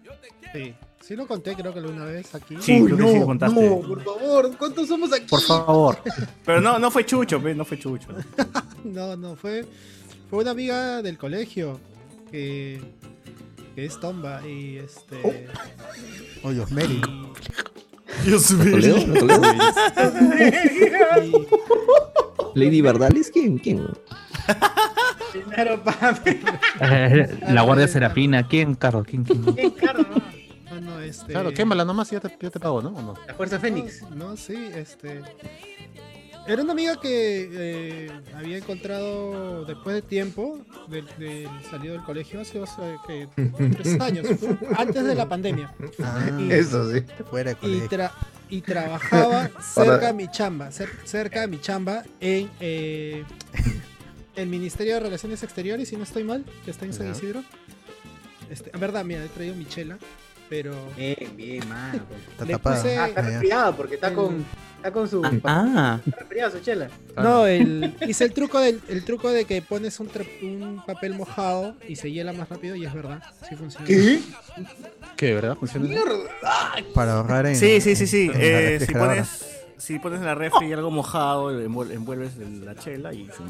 Sí, 0.52 0.74
sí 1.00 1.16
lo 1.16 1.26
conté 1.26 1.54
creo 1.54 1.72
que 1.72 1.78
alguna 1.78 2.04
vez 2.04 2.34
aquí. 2.34 2.56
Sí, 2.60 2.84
creo 2.84 2.96
que 2.98 3.08
sí 3.12 3.18
lo 3.20 3.24
contaste. 3.26 3.68
no, 3.68 3.80
por 3.80 4.04
favor, 4.04 4.56
¿cuántos 4.58 4.88
somos 4.88 5.10
aquí? 5.12 5.26
Por 5.26 5.40
favor. 5.40 5.98
Pero 6.44 6.60
no, 6.60 6.78
no 6.78 6.90
fue 6.90 7.06
Chucho, 7.06 7.42
pe, 7.42 7.54
no 7.54 7.64
fue 7.64 7.78
Chucho. 7.78 8.08
No, 8.84 9.16
no, 9.16 9.36
fue, 9.36 9.64
fue 10.28 10.40
una 10.40 10.50
amiga 10.50 11.02
del 11.02 11.16
colegio 11.16 11.78
que, 12.32 12.80
que 13.76 13.84
es 13.86 13.98
Tomba 14.00 14.44
y 14.46 14.76
este... 14.78 15.20
Oh. 15.22 16.48
O 16.48 16.50
Dios 16.52 16.70
Mary. 16.72 17.00
Dios 18.24 18.48
¿Toledo? 18.48 19.06
¿No 19.06 19.14
Toledo? 19.14 19.42
Y, 21.22 21.46
¿Lady 22.58 22.80
Bardales? 22.80 23.30
¿Quién? 23.30 23.58
¿Quién? 23.58 23.86
Papi. 25.84 26.40
Eh, 26.80 27.38
La 27.48 27.62
Guardia 27.62 27.88
Serafina, 27.88 28.46
¿quién, 28.46 28.74
Carlos? 28.74 29.06
¿Quién, 29.06 29.24
quién? 29.24 29.54
Qué 29.54 29.72
caro, 29.74 30.00
¿no? 30.02 30.80
no, 30.80 30.80
no, 30.80 31.00
este... 31.00 31.32
Claro, 31.32 31.52
quémala 31.52 31.84
nomás 31.84 32.10
y 32.12 32.16
ya 32.16 32.20
te, 32.20 32.36
ya 32.40 32.50
te 32.50 32.60
pago, 32.60 32.82
¿no? 32.82 32.90
¿O 32.90 33.02
no? 33.02 33.14
La 33.26 33.34
Fuerza 33.34 33.58
Fénix. 33.58 34.02
No, 34.10 34.36
sí, 34.36 34.70
este. 34.74 35.22
Era 36.46 36.62
una 36.62 36.72
amiga 36.72 37.00
que 37.00 37.48
eh, 37.52 38.10
había 38.36 38.56
encontrado 38.58 39.64
después 39.64 39.94
de 39.94 40.02
tiempo, 40.02 40.58
del 40.88 41.06
del 41.18 41.48
salido 41.70 41.94
del 41.94 42.02
colegio, 42.02 42.40
hace 42.40 42.58
o 42.58 42.66
sea, 42.66 42.96
que, 43.06 43.28
tres 43.76 44.00
años, 44.00 44.26
antes 44.76 45.04
de 45.04 45.14
la 45.14 45.28
pandemia. 45.28 45.72
Ah, 46.02 46.28
Y- 46.40 46.50
Eso 46.52 46.90
sí. 46.92 46.98
Y, 46.98 47.22
Fuera 47.24 47.50
de 47.50 47.56
colegio. 47.56 47.88
tra- 47.88 48.10
y 48.50 48.60
trabajaba 48.60 49.50
cerca 49.62 50.08
de 50.08 50.12
mi 50.14 50.28
chamba, 50.28 50.68
cer- 50.70 50.90
cerca 51.04 51.42
de 51.42 51.46
mi 51.46 51.60
chamba 51.60 52.02
en 52.20 52.50
eh, 52.60 53.24
el 54.34 54.48
Ministerio 54.48 54.94
de 54.94 55.00
Relaciones 55.00 55.42
Exteriores, 55.44 55.88
si 55.88 55.96
no 55.96 56.02
estoy 56.02 56.24
mal, 56.24 56.44
que 56.64 56.72
está 56.72 56.84
en 56.86 56.92
San. 56.92 57.10
Isidro. 57.12 57.44
Este, 58.50 58.70
en 58.74 58.80
verdad, 58.80 59.04
mira, 59.04 59.24
he 59.24 59.28
traído 59.28 59.54
mi 59.54 59.64
chela, 59.66 59.96
pero 60.50 60.74
Bien, 60.96 61.16
bien, 61.36 61.68
mano. 61.68 62.02
Está 62.32 62.46
tapada. 62.46 62.82
puse- 62.82 62.98
Ah, 62.98 63.08
está 63.08 63.22
resfriado 63.22 63.76
porque 63.76 63.94
está 63.94 64.12
con, 64.12 64.44
está 64.82 64.92
con 64.92 65.08
su. 65.08 65.22
Ah, 65.44 66.00
resfriado 66.18 66.50
su 66.50 66.60
chela. 66.60 66.88
No, 67.16 67.46
el, 67.46 67.94
hice 68.06 68.24
el 68.24 68.32
truco 68.32 68.58
del 68.58 68.80
el 68.88 69.04
truco 69.04 69.30
de 69.30 69.44
que 69.44 69.62
pones 69.62 70.00
un, 70.00 70.08
tra- 70.08 70.26
un 70.42 70.82
papel 70.84 71.14
mojado 71.14 71.76
y 71.88 71.96
se 71.96 72.10
hiela 72.10 72.32
más 72.32 72.48
rápido 72.48 72.74
y 72.74 72.84
es 72.84 72.92
verdad, 72.92 73.22
sí 73.48 73.54
funciona. 73.54 73.86
¿Qué? 73.86 74.20
¿Qué, 75.16 75.26
de 75.26 75.34
verdad? 75.34 75.56
¿Funciona? 75.56 75.88
Para 76.94 77.14
ahorrar 77.18 77.46
en. 77.46 77.56
Sí, 77.56 77.80
sí, 77.80 77.94
sí, 77.94 78.06
sí. 78.06 78.30
en 78.34 78.40
Eh, 78.40 78.80
si 78.84 78.92
pones 78.92 79.48
si 79.78 79.98
pones 79.98 80.20
en 80.20 80.26
la 80.26 80.34
refri 80.34 80.72
algo 80.72 80.90
mojado, 80.90 81.50
envuel- 81.52 81.92
envuelves 81.92 82.36
la 82.38 82.74
chela 82.76 83.12
y 83.12 83.26
se, 83.26 83.42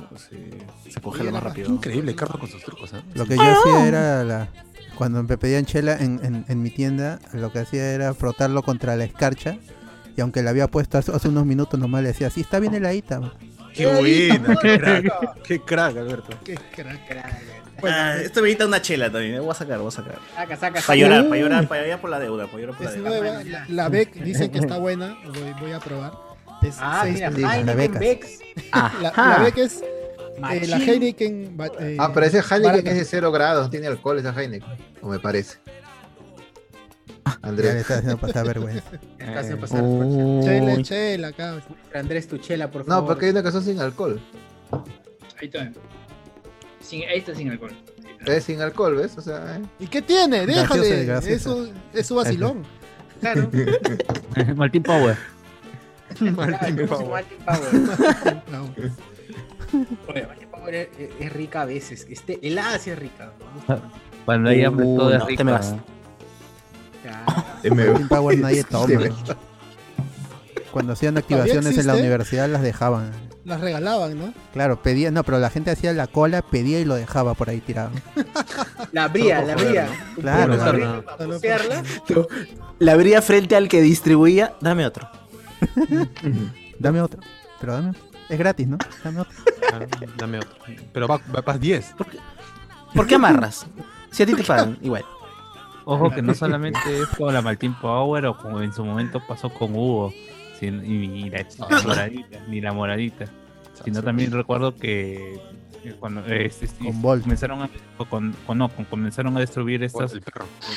se, 0.86 0.90
se 0.92 1.00
congela 1.00 1.30
más 1.30 1.42
rápido. 1.42 1.68
Increíble, 1.70 2.14
Carlos 2.14 2.38
con 2.40 2.48
sus 2.50 2.62
trucos, 2.62 2.92
¿eh? 2.94 3.02
Lo 3.14 3.26
que 3.26 3.36
yo 3.36 3.42
hacía 3.42 3.86
era 3.86 4.24
la, 4.24 4.48
cuando 4.96 5.22
me 5.22 5.36
pedían 5.36 5.66
chela 5.66 5.96
en, 5.98 6.20
en, 6.24 6.44
en 6.48 6.62
mi 6.62 6.70
tienda, 6.70 7.18
lo 7.34 7.52
que 7.52 7.58
hacía 7.60 7.92
era 7.92 8.14
frotarlo 8.14 8.62
contra 8.62 8.96
la 8.96 9.04
escarcha. 9.04 9.58
Y 10.16 10.20
aunque 10.20 10.42
le 10.42 10.50
había 10.50 10.68
puesto 10.68 10.98
hace, 10.98 11.10
hace 11.12 11.28
unos 11.28 11.46
minutos, 11.46 11.78
nomás 11.80 12.02
le 12.02 12.08
decía, 12.08 12.28
sí, 12.30 12.40
está 12.42 12.58
bien 12.60 12.74
heladita. 12.74 13.20
Qué 13.74 13.86
buena, 13.86 14.56
qué 14.60 14.78
crack. 14.78 15.42
Qué 15.42 15.60
crack, 15.60 15.96
Alberto. 15.96 16.36
Qué 16.44 16.54
crack. 16.74 17.00
Ah, 17.84 18.16
esto 18.22 18.42
me 18.42 18.48
evita 18.48 18.66
una 18.66 18.80
chela 18.82 19.10
también. 19.10 19.34
eh, 19.34 19.40
Voy 19.40 19.50
a 19.50 19.54
sacar, 19.54 19.78
voy 19.78 19.88
a 19.88 19.90
sacar. 19.90 20.18
Saca, 20.36 20.56
saca, 20.56 20.80
Para 20.86 20.96
llorar, 20.96 21.28
para 21.28 21.40
llorar, 21.40 21.66
para 21.68 21.82
llorar 21.82 22.00
por 22.00 22.10
la 22.10 22.20
deuda, 22.20 22.46
para 22.46 22.58
llorar 22.60 22.76
por 22.76 22.84
la 22.86 22.92
deuda. 22.92 23.08
nueva, 23.08 23.42
la, 23.44 23.64
la 23.68 23.88
Beck 23.88 24.14
dicen 24.22 24.50
que 24.52 24.58
está 24.58 24.76
buena, 24.78 25.16
voy, 25.24 25.52
voy 25.60 25.72
a 25.72 25.80
probar. 25.80 26.12
Es 26.62 26.76
Ah, 26.78 27.00
seis 27.04 27.14
mira, 27.34 27.74
becas. 27.74 27.98
Bex. 27.98 28.38
la, 28.72 29.12
la. 29.16 29.38
Beck 29.42 29.58
es 29.58 29.82
eh, 29.82 30.66
la. 30.68 30.76
Heineken. 30.76 31.56
eh, 31.80 31.96
Ah, 31.98 32.12
pero 32.14 32.26
ese 32.26 32.38
Heineken 32.38 32.62
barata. 32.62 32.90
es 32.90 32.96
de 32.98 33.04
0 33.04 33.32
grados, 33.32 33.68
tiene 33.70 33.88
alcohol 33.88 34.18
esa 34.20 34.30
Heineken, 34.38 34.68
o 35.00 35.08
me 35.08 35.18
parece. 35.18 35.58
Ya 37.24 37.38
le 37.42 37.48
Andrés. 37.48 37.74
está 37.76 37.94
haciendo 37.94 38.18
pasar 38.18 38.46
vergüenza. 38.46 38.82
Casi 39.18 39.54
pasar 39.54 39.80
Chela, 39.80 40.74
Uy. 40.74 40.82
chela, 40.82 41.28
acá. 41.28 41.60
Andrés, 41.94 42.26
tu 42.28 42.38
chela, 42.38 42.70
por 42.70 42.84
favor. 42.84 43.02
No, 43.02 43.06
porque 43.08 43.26
hay 43.26 43.30
una 43.32 43.50
son 43.50 43.62
sin 43.64 43.80
alcohol. 43.80 44.20
Ahí 45.40 45.46
está. 45.48 45.70
Sin, 46.80 47.02
ahí 47.04 47.18
está 47.18 47.34
sin 47.34 47.50
alcohol. 47.50 47.72
Es 48.26 48.44
sin 48.44 48.60
alcohol, 48.60 48.96
¿ves? 48.96 49.16
O 49.18 49.20
sea, 49.20 49.56
eh. 49.56 49.62
¿Y 49.80 49.86
qué 49.86 50.02
tiene? 50.02 50.46
Déjale. 50.46 51.02
y 51.02 51.06
gaseosa. 51.06 51.34
Eso 51.34 51.68
es 51.92 52.06
su 52.06 52.14
vacilón. 52.14 52.64
Claro. 53.22 53.48
Martín 54.56 54.82
Power. 54.82 55.16
Martin 56.18 56.86
Power. 56.88 57.08
Martin 57.08 57.38
Power. 57.46 58.42
No. 58.50 58.64
Oye, 60.08 60.26
Martin 60.26 60.48
Power 60.50 60.74
es, 60.74 60.88
es 61.20 61.32
rica 61.32 61.62
a 61.62 61.64
veces. 61.66 62.04
Este, 62.10 62.40
helada 62.42 62.80
sí 62.80 62.90
es 62.90 62.98
rica. 62.98 63.32
Cuando 64.24 64.50
hay 64.50 64.64
hambre 64.64 64.86
Uh, 64.86 64.96
todo 64.98 65.12
es 65.12 65.18
no, 65.20 65.24
te 65.26 65.30
rico. 65.30 65.44
me 65.44 65.52
vas. 65.52 65.76
Power 68.08 68.38
nadie 68.38 68.64
toma. 68.70 69.00
Cuando 70.70 70.92
hacían 70.94 71.18
activaciones 71.18 71.76
en 71.76 71.86
la 71.86 71.94
universidad 71.94 72.48
las 72.48 72.62
dejaban. 72.62 73.10
Las 73.44 73.60
regalaban, 73.60 74.16
¿no? 74.18 74.32
Claro, 74.52 74.80
pedía, 74.82 75.10
no, 75.10 75.24
pero 75.24 75.38
la 75.38 75.50
gente 75.50 75.72
hacía 75.72 75.92
la 75.92 76.06
cola, 76.06 76.42
pedía 76.42 76.78
y 76.78 76.84
lo 76.84 76.94
dejaba 76.94 77.34
por 77.34 77.50
ahí 77.50 77.60
tirado. 77.60 77.90
La 78.92 79.08
bría, 79.08 79.40
la 79.42 79.54
bría. 79.54 79.88
Claro, 80.20 80.54
claro. 80.58 82.28
La 82.78 82.92
abría 82.92 83.22
frente 83.22 83.56
al 83.56 83.68
que 83.68 83.80
distribuía. 83.80 84.54
Dame 84.60 84.84
otro. 84.84 85.08
Dame 86.78 87.00
otro. 87.00 87.20
Pero 87.58 87.72
dame 87.72 87.90
otro. 87.90 88.02
Es 88.28 88.38
gratis, 88.38 88.68
¿no? 88.68 88.76
Dame 89.02 89.20
otro. 89.20 89.32
Ah, 89.72 89.80
Dame 90.18 90.38
otro. 90.38 90.50
Pero 90.92 91.08
va, 91.08 91.18
va 91.34 91.40
para 91.40 91.58
10. 91.58 91.94
¿Por 92.94 93.06
qué 93.06 93.14
amarras? 93.14 93.66
Si 94.10 94.22
a 94.22 94.26
ti 94.26 94.34
te 94.34 94.44
pagan, 94.44 94.78
igual. 94.82 95.04
Ojo 95.84 96.10
que 96.14 96.22
no 96.22 96.34
solamente 96.34 96.78
es 97.02 97.06
con 97.08 97.32
la 97.34 97.42
Martín 97.42 97.74
Power 97.80 98.26
o 98.26 98.36
como 98.36 98.60
en 98.62 98.72
su 98.72 98.84
momento 98.84 99.20
pasó 99.26 99.50
con 99.50 99.74
Hugo. 99.74 100.12
sin- 100.58 100.84
y, 100.84 101.28
la, 101.30 101.46
la 101.68 101.80
moradita, 101.86 102.38
ni 102.48 102.60
la 102.60 102.72
moradita. 102.72 103.24
sino 103.84 104.02
también 104.02 104.30
recuerdo 104.32 104.76
que 104.76 105.34
eh, 105.84 105.94
cuando 105.98 106.24
eh, 106.26 106.46
este, 106.46 106.68
sí, 106.68 106.76
Con 106.84 107.00
comenzaron 107.20 107.62
a 107.62 107.70
con, 108.08 108.32
con- 108.46 108.58
no, 108.58 108.68
con- 108.68 108.84
comenzaron 108.84 109.36
a 109.36 109.40
destruir 109.40 109.82
estas 109.82 110.14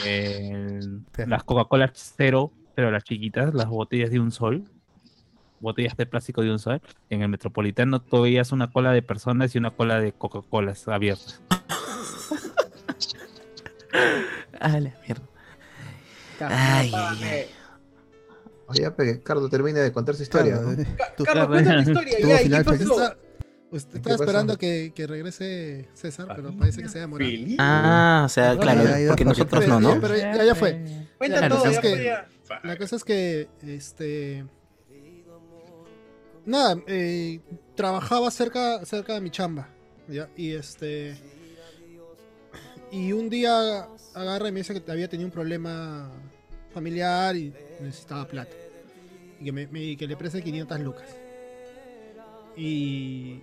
eh, 0.06 0.80
las 1.28 1.44
Coca-Cola 1.44 1.92
cero, 1.94 2.52
pero 2.74 2.90
las 2.90 3.04
chiquitas, 3.04 3.54
las 3.54 3.68
botellas 3.68 4.10
de 4.10 4.20
un 4.20 4.32
sol, 4.32 4.64
botellas 5.60 5.96
de 5.96 6.06
plástico 6.08 6.42
de 6.42 6.52
un 6.52 6.58
sol, 6.60 6.82
en 7.12 7.22
el 7.22 7.30
metropolitano 7.30 8.00
tú 8.02 8.22
veías 8.24 8.52
una 8.52 8.72
cola 8.72 8.92
de 8.92 9.02
personas 9.04 9.54
y 9.54 9.60
una 9.60 9.70
cola 9.72 10.00
de 10.00 10.12
Coca-Colas 10.14 10.88
abiertas. 10.88 11.42
Ah, 14.60 14.80
la 14.80 14.94
mierda. 15.06 15.24
Ay, 16.40 16.92
ay, 16.94 17.24
ay. 17.24 17.46
Oye, 18.68 18.82
ya, 18.82 18.96
pe, 18.96 19.22
Cardo 19.22 19.48
termine 19.50 19.80
de 19.80 19.92
contar 19.92 20.16
su 20.16 20.24
historia. 20.24 20.54
Claro, 20.56 20.72
¿no? 20.72 20.82
eh, 20.82 20.88
tú- 21.16 21.24
Carlos, 21.24 21.48
cuenta 21.48 21.74
tu 21.76 21.80
historia. 21.92 22.20
Ya, 22.20 22.64
Usted 23.72 23.92
¿Qué 23.94 23.98
estaba 23.98 24.16
esperando 24.16 24.58
que, 24.58 24.94
que 24.96 25.08
regrese 25.08 25.90
César, 25.94 26.28
pero 26.36 26.56
parece 26.56 26.82
que 26.82 26.88
se 26.88 27.00
ha 27.00 27.02
demorado. 27.02 27.32
Ah, 27.58 28.24
o 28.26 28.30
sea, 28.30 28.58
claro, 28.58 28.84
ya, 28.84 29.00
ya, 29.00 29.08
porque 29.10 29.26
nosotros 29.26 29.64
Pero, 29.66 29.80
no, 29.80 29.96
¿no? 29.96 30.02
pero 30.02 30.16
ya, 30.16 30.44
ya 30.44 30.56
fue. 30.56 30.86
Cuenta 31.18 31.50
todo, 31.50 31.60
fue, 31.74 32.04
ya. 32.04 32.28
La 32.64 32.78
cosa 32.78 32.96
es 32.96 33.04
que, 33.04 33.50
este... 33.66 34.46
Nada, 36.46 36.78
eh, 36.88 37.40
trabajaba 37.76 38.30
cerca, 38.30 38.86
cerca 38.86 39.14
de 39.16 39.22
mi 39.22 39.32
chamba, 39.32 39.68
¿ya? 40.08 40.30
Y 40.38 40.52
este... 40.54 41.18
Y 42.92 43.12
un 43.12 43.30
día 43.30 43.88
agarra 44.14 44.50
y 44.50 44.52
me 44.52 44.60
dice 44.60 44.82
que 44.82 44.92
había 44.92 45.10
tenido 45.10 45.28
un 45.28 45.34
problema 45.34 46.12
familiar 46.74 47.36
y 47.36 47.54
necesitaba 47.80 48.28
plata. 48.28 48.56
Y 49.40 49.46
que, 49.46 49.52
me, 49.52 49.98
que 49.98 50.08
le 50.08 50.16
preste 50.16 50.42
500 50.42 50.80
lucas. 50.80 51.16
Y... 52.56 53.42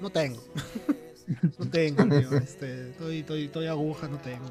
No 0.00 0.10
tengo. 0.10 0.42
no 1.58 1.70
tengo, 1.70 2.04
tío, 2.04 2.36
este, 2.38 2.90
estoy, 2.90 3.20
estoy, 3.20 3.44
estoy 3.44 3.66
aguja, 3.66 4.08
no 4.08 4.18
tengo. 4.18 4.46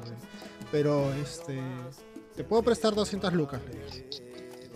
Pero, 0.70 1.12
este... 1.14 1.58
Te 2.36 2.44
puedo 2.44 2.62
prestar 2.62 2.94
200 2.94 3.32
lucas. 3.34 3.60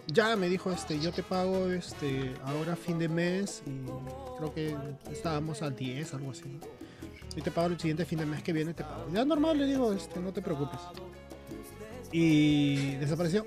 Ya 0.09 0.37
me 0.37 0.49
dijo 0.49 0.71
este, 0.71 1.01
yo 1.01 1.11
te 1.11 1.23
pago 1.23 1.71
este 1.71 2.35
ahora 2.45 2.77
fin 2.77 2.99
de 2.99 3.09
mes 3.09 3.63
y 3.67 3.87
creo 4.39 4.55
que 4.55 4.77
estábamos 5.11 5.63
al 5.63 5.75
10, 5.75 6.15
algo 6.15 6.31
así. 6.31 6.61
Y 7.37 7.43
te 7.43 7.51
pago 7.51 7.69
el 7.69 7.79
siguiente 7.79 8.05
fin 8.05 8.19
de 8.19 8.27
mes 8.27 8.43
que 8.43 8.53
viene, 8.53 8.73
te 8.75 8.83
pago. 8.83 9.07
Ya 9.13 9.25
normal, 9.25 9.59
le 9.59 9.67
digo, 9.67 9.93
este, 9.93 10.19
no 10.21 10.33
te 10.33 10.41
preocupes. 10.43 10.81
Y 12.11 12.97
desapareció. 12.97 13.45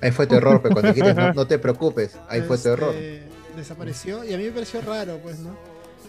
Ahí 0.00 0.12
fue 0.12 0.26
tu 0.26 0.34
error, 0.34 0.60
pero 0.62 0.74
cuando 0.74 0.92
dijiste 0.92 1.14
no, 1.14 1.32
no 1.32 1.46
te 1.46 1.58
preocupes, 1.58 2.16
ahí 2.28 2.42
fue 2.42 2.58
tu 2.58 2.68
error. 2.68 2.94
Este, 2.94 3.26
Desapareció 3.56 4.22
y 4.22 4.32
a 4.32 4.38
mí 4.38 4.44
me 4.44 4.52
pareció 4.52 4.80
raro, 4.82 5.18
pues, 5.20 5.40
¿no? 5.40 5.56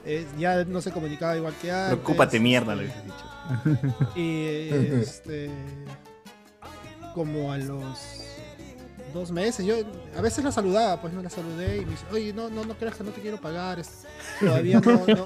Eh, 0.06 0.26
ya 0.38 0.64
no 0.66 0.82
se 0.82 0.92
comunicaba 0.92 1.36
igual 1.36 1.54
que 1.60 1.72
antes. 1.72 1.98
Preocúpate, 1.98 2.40
mierda, 2.40 2.76
le 2.76 2.84
hubiese 2.84 3.02
dicho. 3.02 4.10
Y 4.16 4.70
este. 5.02 5.50
Como 7.16 7.52
a 7.52 7.58
los 7.58 8.19
dos 9.14 9.32
meses, 9.32 9.66
yo 9.66 9.76
a 10.18 10.22
veces 10.22 10.44
la 10.44 10.52
saludaba, 10.52 11.00
pues 11.02 11.14
no 11.14 11.22
la 11.22 11.30
saludé 11.30 11.78
y 11.78 11.86
me 11.86 11.92
dice, 11.92 12.04
oye, 12.12 12.34
no, 12.34 12.50
no, 12.50 12.64
no 12.66 12.74
creas 12.76 12.96
que 12.96 13.04
no 13.04 13.12
te 13.12 13.22
quiero 13.22 13.38
pagar. 13.38 13.80
este, 13.80 14.08
Todavía 14.40 14.80
no. 14.80 14.92
no, 14.92 15.06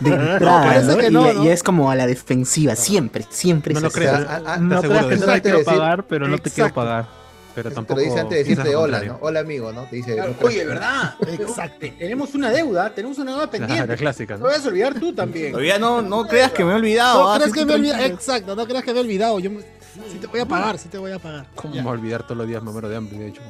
De 0.00 0.10
entrada, 0.32 0.62
parece 0.64 0.86
¿no? 0.86 0.96
que 0.98 1.06
Y, 1.06 1.10
no, 1.10 1.32
¿no? 1.32 1.44
y 1.44 1.48
es 1.48 1.62
como 1.62 1.90
a 1.90 1.94
la 1.96 2.06
defensiva, 2.06 2.76
siempre, 2.76 3.24
siempre. 3.30 3.74
No 3.74 3.78
es 3.78 3.84
lo 3.84 3.90
creas. 3.90 4.26
Ah, 4.28 4.56
No 4.60 4.80
¿Te 4.80 4.88
creas 4.88 5.06
que 5.06 5.16
no 5.16 5.26
te 5.26 5.42
quiero 5.42 5.64
pagar, 5.64 6.06
pero 6.06 6.28
no 6.28 6.38
te 6.38 6.50
quiero 6.50 6.72
pagar. 6.72 7.20
Pero 7.52 7.72
tampoco. 7.72 7.98
te 7.98 8.04
lo 8.06 8.10
dice 8.10 8.20
antes 8.20 8.38
de 8.38 8.44
decirte 8.44 8.72
lo 8.72 8.82
hola. 8.82 9.00
¿no? 9.02 9.18
Hola 9.22 9.40
amigo, 9.40 9.72
¿no? 9.72 9.82
Te 9.82 9.96
dice. 9.96 10.14
Claro, 10.14 10.36
no 10.40 10.46
Oye, 10.46 10.64
¿verdad? 10.64 11.14
Exacto. 11.26 11.84
Tenemos 11.98 12.32
una 12.36 12.50
deuda, 12.50 12.94
tenemos 12.94 13.18
una 13.18 13.32
deuda 13.32 13.50
pendiente. 13.50 13.86
la 13.88 13.96
clásica, 13.96 14.34
No 14.34 14.40
¿no? 14.40 14.46
vayas 14.46 14.64
a 14.64 14.68
olvidar 14.68 14.94
tú 15.00 15.12
también. 15.12 15.50
Todavía 15.50 15.76
no, 15.78 16.00
no 16.00 16.28
creas 16.28 16.52
que 16.52 16.64
me 16.64 16.70
he 16.70 16.74
olvidado. 16.76 17.24
No 17.24 17.32
ah, 17.32 17.36
creas 17.38 17.52
que 17.52 17.64
me 17.64 17.72
he 17.72 17.76
olvidado. 17.76 18.04
Exacto, 18.04 18.54
no 18.54 18.66
creas 18.68 18.84
que 18.84 18.92
me 18.92 18.98
he 19.00 19.02
olvidado. 19.02 19.40
Yo 19.40 19.50
me- 19.50 19.64
sí 20.10 20.18
te 20.20 20.26
voy 20.26 20.40
a 20.40 20.46
pagar, 20.46 20.78
sí 20.78 20.88
te 20.88 20.98
voy 20.98 21.12
a 21.12 21.18
pagar. 21.18 21.46
¿Cómo 21.54 21.74
Ya. 21.74 21.80
me 21.82 21.88
voy 21.88 21.96
a 21.96 22.00
olvidar 22.00 22.22
todos 22.24 22.36
los 22.38 22.46
días? 22.46 22.62
Me 22.62 22.70
muero 22.72 22.88
de 22.88 22.96
hambre, 22.96 23.18
de 23.18 23.28
hecho. 23.28 23.42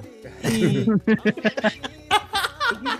Y- 0.50 0.86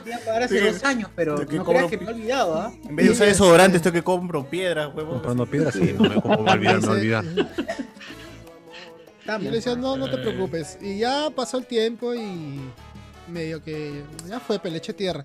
Te 0.03 0.11
iba 0.11 0.16
a 0.16 0.20
pagar 0.20 0.43
hace 0.43 0.59
Sí. 0.59 0.64
dos 0.66 0.84
años, 0.84 1.11
pero 1.14 1.36
no 1.38 1.64
creas 1.64 1.86
que 1.88 1.97
me 1.99 2.05
he 2.05 2.09
olvidado, 2.14 2.55
¿ah? 2.61 2.72
En 2.88 2.97
vez 2.97 3.07
de 3.07 3.12
usar 3.12 3.28
desodorante, 3.28 3.76
esto 3.76 3.93
que 3.93 4.03
compro 4.03 4.45
piedras, 4.45 4.91
huevón. 4.95 5.14
Comprando 5.14 5.47
piedras, 5.47 5.74
sí, 5.74 5.95
no 5.97 6.09
me, 6.09 6.20
¿cómo 6.20 6.43
me 6.43 6.51
olvidar, 6.53 6.80
me 6.82 6.88
olvidar. 6.88 7.24
Y 7.24 7.36
yo 9.26 9.38
le 9.38 9.51
decía, 9.51 9.76
no, 9.76 9.97
no 9.97 10.11
te 10.11 10.18
preocupes. 10.18 10.76
Y 10.80 10.99
ya 10.99 11.30
pasó 11.34 11.59
el 11.59 11.66
tiempo 11.66 12.12
y 12.14 12.59
medio 13.28 13.62
que 13.62 14.03
ya 14.28 14.41
fue 14.41 14.59
peleche 14.59 14.93
tierra. 14.93 15.24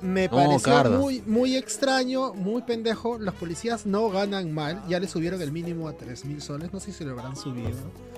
Me 0.00 0.26
No, 0.28 0.36
pareció 0.36 0.84
muy, 0.98 1.22
muy 1.26 1.56
extraño, 1.56 2.34
muy 2.34 2.62
pendejo. 2.62 3.18
Los 3.18 3.34
policías 3.34 3.86
no 3.86 4.08
ganan 4.10 4.52
mal. 4.52 4.82
Ya 4.88 5.00
le 5.00 5.08
subieron 5.08 5.40
el 5.42 5.52
mínimo 5.52 5.88
a 5.88 5.92
3 5.96 6.24
mil 6.26 6.42
soles. 6.42 6.72
No 6.72 6.80
sé 6.80 6.92
si 6.92 7.04
lo 7.04 7.12
habrán 7.12 7.36
subido. 7.36 7.70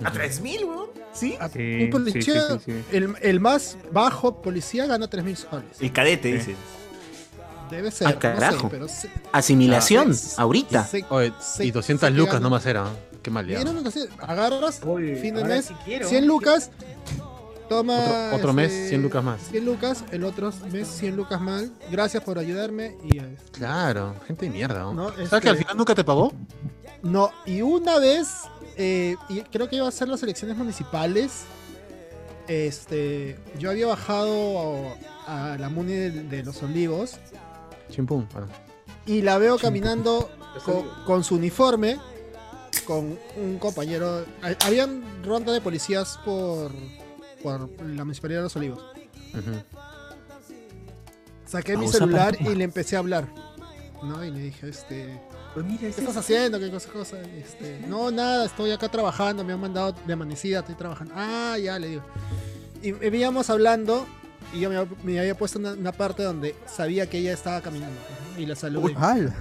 ¿A 0.03 0.11
3000, 0.11 0.65
weón? 0.65 0.89
¿Sí? 1.13 1.37
Sí, 1.53 1.83
un 1.83 1.89
policía, 1.89 2.21
sí, 2.23 2.53
sí, 2.53 2.59
sí, 2.65 2.71
sí. 2.91 2.95
El, 2.97 3.15
el 3.21 3.39
más 3.39 3.77
bajo 3.91 4.41
policía 4.41 4.85
gana 4.85 5.07
3 5.07 5.23
mil 5.23 5.37
soles. 5.37 5.79
El 5.79 5.91
cadete, 5.93 6.33
dice. 6.33 6.55
Debe 7.69 7.91
ser. 7.91 8.07
Ah, 8.07 8.11
no 8.11 8.15
sé, 8.15 8.19
carajo. 8.19 8.69
pero 8.69 8.87
sé- 8.87 9.09
Asimilación, 9.31 10.15
sé- 10.15 10.35
ahorita. 10.41 10.85
sé- 10.85 11.05
Oye, 11.09 11.31
sé- 11.39 11.65
y 11.65 11.71
200 11.71 12.07
sé 12.07 12.13
que 12.13 12.17
lucas 12.19 12.41
nomás 12.41 12.65
era. 12.65 12.85
Qué 13.21 13.29
mal 13.31 13.45
sé, 13.91 14.07
agarras 14.19 14.81
Oye, 14.85 15.15
fin 15.17 15.35
de 15.35 15.43
mes, 15.43 15.69
quiero. 15.85 16.07
100 16.07 16.25
lucas, 16.25 16.71
toma. 17.69 17.97
Otro, 18.27 18.35
otro 18.37 18.53
mes, 18.53 18.71
este, 18.71 18.89
100 18.89 19.01
lucas 19.03 19.23
más. 19.23 19.41
100 19.51 19.65
lucas, 19.65 20.03
el 20.11 20.23
otro 20.25 20.51
mes 20.71 20.87
100 20.87 21.15
lucas 21.15 21.39
mal. 21.39 21.71
Gracias 21.91 22.23
por 22.23 22.37
ayudarme. 22.39 22.97
Y 23.03 23.19
eh, 23.19 23.37
Claro, 23.51 24.15
gente 24.27 24.45
de 24.47 24.51
mierda. 24.51 24.79
¿no? 24.79 24.93
No, 24.93 25.09
¿Sabes 25.11 25.25
este- 25.25 25.41
que 25.41 25.49
al 25.49 25.57
final 25.57 25.77
nunca 25.77 25.95
te 25.95 26.03
pagó? 26.03 26.33
no, 27.03 27.31
y 27.45 27.61
una 27.61 27.97
vez, 27.99 28.27
eh, 28.75 29.15
y 29.29 29.41
creo 29.43 29.69
que 29.69 29.77
iba 29.77 29.87
a 29.87 29.91
ser 29.91 30.07
las 30.09 30.21
elecciones 30.23 30.57
municipales. 30.57 31.43
Este, 32.47 33.37
yo 33.59 33.69
había 33.69 33.87
bajado 33.87 34.95
a, 35.27 35.53
a 35.53 35.57
la 35.59 35.69
Muni 35.69 35.93
de, 35.93 36.09
de 36.11 36.43
los 36.43 36.63
Olivos 36.63 37.13
Chimpum. 37.91 38.25
Ah. 38.35 38.45
y 39.05 39.21
la 39.21 39.37
veo 39.37 39.57
caminando 39.59 40.29
con, 40.65 40.83
con 41.05 41.23
su 41.23 41.35
uniforme, 41.35 41.99
con 42.87 43.19
un 43.37 43.59
compañero. 43.59 44.25
ha- 44.41 44.65
Habían 44.67 45.03
ronda 45.23 45.53
de 45.53 45.61
policías 45.61 46.19
por, 46.25 46.71
por 47.41 47.69
la 47.81 48.03
municipalidad 48.03 48.39
de 48.39 48.43
los 48.43 48.55
Olivos. 48.55 48.83
Saqué 51.45 51.75
mi 51.77 51.85
Pausa 51.85 51.99
celular 51.99 52.37
y 52.39 52.55
le 52.55 52.63
empecé 52.63 52.95
a 52.95 52.99
hablar. 52.99 53.27
¿No? 54.03 54.23
Y 54.23 54.31
le 54.31 54.39
dije, 54.39 54.69
este. 54.69 55.19
Pues 55.53 55.65
mira, 55.65 55.79
¿Qué 55.79 55.87
estás 55.87 56.15
haciendo? 56.15 56.59
¿Qué 56.59 56.69
cosa, 56.69 56.89
cosa? 56.89 57.19
Este, 57.21 57.79
no, 57.87 58.11
nada, 58.11 58.45
estoy 58.45 58.71
acá 58.71 58.87
trabajando, 58.87 59.43
me 59.43 59.51
han 59.51 59.59
mandado 59.59 59.95
de 60.05 60.13
amanecida, 60.13 60.59
estoy 60.59 60.75
trabajando. 60.75 61.13
Ah, 61.17 61.57
ya, 61.61 61.79
le 61.79 61.87
digo. 61.87 62.03
Y 62.83 62.93
me 62.93 63.09
veíamos 63.09 63.49
hablando 63.49 64.05
y 64.53 64.59
yo 64.59 64.69
me, 64.69 64.77
me 65.03 65.19
había 65.19 65.35
puesto 65.35 65.57
una, 65.57 65.73
una 65.73 65.91
parte 65.91 66.23
donde 66.23 66.55
sabía 66.67 67.09
que 67.09 67.17
ella 67.17 67.33
estaba 67.33 67.61
caminando. 67.61 67.99
¿no? 68.35 68.41
Y 68.41 68.45
la 68.45 68.55
saludé. 68.55 68.93
¡Hala! 68.95 69.35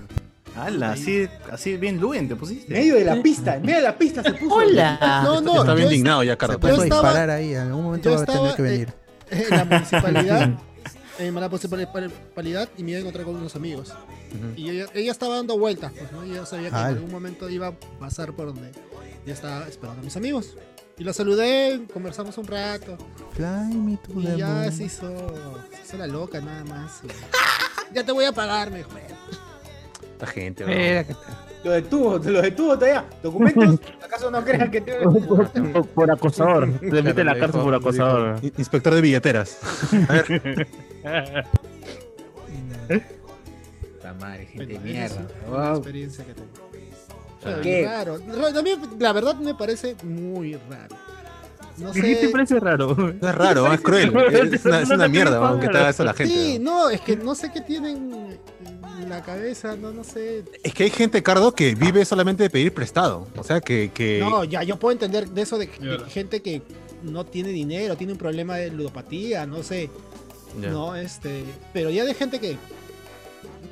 Hala, 0.64 0.92
así, 0.92 1.28
así 1.50 1.76
bien 1.76 1.98
Luen 2.00 2.28
te 2.28 2.36
pusiste. 2.36 2.66
En 2.74 2.80
medio 2.80 2.94
de 2.96 3.04
la 3.04 3.22
pista, 3.22 3.56
en 3.56 3.62
medio 3.62 3.76
de 3.78 3.82
la 3.84 3.96
pista 3.98 4.22
se 4.22 4.32
puso. 4.32 4.54
Hola. 4.56 5.20
No, 5.24 5.40
no, 5.40 5.60
Está 5.60 5.74
bien 5.74 5.86
indignado 5.88 6.22
ya, 6.22 6.32
Se 6.32 6.38
Carlos. 6.38 6.56
estaba- 6.62 6.84
disparar 6.84 7.30
ahí, 7.30 7.54
en 7.54 7.60
algún 7.60 7.84
momento 7.84 8.10
va 8.12 8.22
a 8.22 8.26
tener 8.26 8.54
que 8.56 8.62
eh, 8.62 8.64
venir. 8.64 8.94
en 9.30 9.50
la 9.50 9.64
municipalidad, 9.64 10.42
en 11.18 11.34
la 11.34 11.48
municipalidad 11.48 12.68
y 12.76 12.82
me 12.82 12.90
iba 12.90 12.98
a 12.98 13.00
encontrar 13.00 13.24
con 13.24 13.36
unos 13.36 13.54
amigos. 13.56 13.92
Y 14.56 14.70
ella, 14.70 14.86
ella 14.94 15.10
estaba 15.12 15.36
dando 15.36 15.58
vueltas, 15.58 15.92
pues, 15.98 16.12
¿no? 16.12 16.24
Y 16.24 16.34
yo 16.34 16.44
sabía 16.46 16.68
que 16.70 16.74
en 16.76 16.80
Ala. 16.82 16.86
algún 16.88 17.10
momento 17.10 17.48
iba 17.48 17.68
a 17.68 17.72
pasar 17.98 18.32
por 18.34 18.46
donde 18.46 18.72
yo 19.26 19.32
estaba 19.32 19.66
esperando 19.68 20.00
a 20.02 20.04
mis 20.04 20.16
amigos. 20.16 20.54
Y 20.98 21.04
la 21.04 21.12
saludé, 21.12 21.82
conversamos 21.92 22.36
un 22.38 22.46
rato. 22.46 22.98
Fly 23.34 23.74
me 23.76 23.96
to 23.98 24.20
Y 24.20 24.24
the 24.26 24.36
ya 24.36 24.48
moon. 24.48 24.72
se 24.72 24.84
hizo, 24.84 25.06
se 25.72 25.82
hizo 25.84 25.96
la 25.96 26.06
loca 26.08 26.40
nada 26.40 26.64
más. 26.64 27.00
y- 27.04 27.08
ya 27.94 28.04
te 28.04 28.10
voy 28.12 28.24
a 28.24 28.32
pagar, 28.32 28.70
me 28.72 28.78
dijo. 28.78 28.90
La 30.20 30.26
gente, 30.26 30.64
bro. 30.64 30.74
Lo 31.64 31.70
detuvo, 31.72 32.18
lo 32.18 32.40
detuvo 32.42 32.74
todavía. 32.78 33.04
¿Documentos? 33.22 33.80
¿Acaso 34.04 34.30
no 34.30 34.44
crean 34.44 34.70
que 34.70 34.80
te 34.80 34.92
por, 35.00 35.86
por 35.88 36.10
acosador. 36.10 36.70
Te 36.80 37.02
mete 37.02 37.24
la 37.24 37.38
cárcel 37.38 37.60
por 37.62 37.74
acosador. 37.74 38.38
"In- 38.42 38.52
Inspector 38.56 38.94
de 38.94 39.00
billeteras. 39.00 39.58
A 40.08 40.12
ver, 40.12 40.66
La 44.02 44.14
madre, 44.14 44.46
gente 44.46 44.66
de 44.66 44.74
Bueno, 44.78 44.84
mierda. 44.92 45.26
Wow. 45.50 45.76
experiencia 45.76 46.24
que 46.24 46.34
tengo. 46.34 46.48
¿Por 46.48 46.70
Pero 47.42 47.60
qué? 47.60 47.84
Raro. 47.84 48.18
Ra- 48.18 48.52
También, 48.52 48.80
la 48.98 49.12
verdad 49.12 49.34
me 49.36 49.54
parece 49.54 49.94
muy 50.02 50.54
raro. 50.70 50.96
No 51.80 51.92
¿Qué 51.92 52.02
te 52.14 52.26
sé. 52.26 52.28
parece 52.28 52.60
raro? 52.60 52.96
es 53.10 53.34
raro, 53.34 53.72
es 53.72 53.80
cruel. 53.80 54.12
Es 54.52 54.64
una, 54.64 54.80
es 54.80 54.90
una 54.90 55.08
mierda 55.08 55.40
weón, 55.40 55.60
que 55.60 55.68
te 55.68 55.78
haga 55.78 55.90
eso 55.90 56.04
la 56.04 56.14
gente. 56.14 56.34
Sí, 56.34 56.58
no, 56.58 56.90
es 56.90 57.00
que 57.00 57.16
no 57.16 57.34
sé 57.34 57.50
qué 57.52 57.60
tienen 57.60 58.38
en 59.00 59.08
la 59.08 59.22
cabeza, 59.22 59.76
no, 59.76 59.92
no 59.92 60.04
sé. 60.04 60.44
Es 60.62 60.74
que 60.74 60.84
hay 60.84 60.90
gente, 60.90 61.22
Cardo, 61.22 61.54
que 61.54 61.74
vive 61.74 62.04
solamente 62.04 62.42
de 62.42 62.50
pedir 62.50 62.74
prestado. 62.74 63.28
O 63.36 63.44
sea, 63.44 63.60
que... 63.60 63.90
que... 63.92 64.18
No, 64.20 64.44
ya 64.44 64.62
yo 64.62 64.78
puedo 64.78 64.92
entender 64.92 65.28
de 65.28 65.42
eso 65.42 65.58
de, 65.58 65.66
de 65.66 65.98
gente 66.10 66.40
que 66.42 66.62
no 67.02 67.24
tiene 67.24 67.50
dinero, 67.50 67.96
tiene 67.96 68.12
un 68.12 68.18
problema 68.18 68.56
de 68.56 68.70
ludopatía, 68.70 69.46
no 69.46 69.62
sé. 69.62 69.90
¿no? 70.56 70.96
Este, 70.96 71.44
pero 71.72 71.90
ya 71.90 72.04
de 72.04 72.14
gente 72.14 72.40
que 72.40 72.56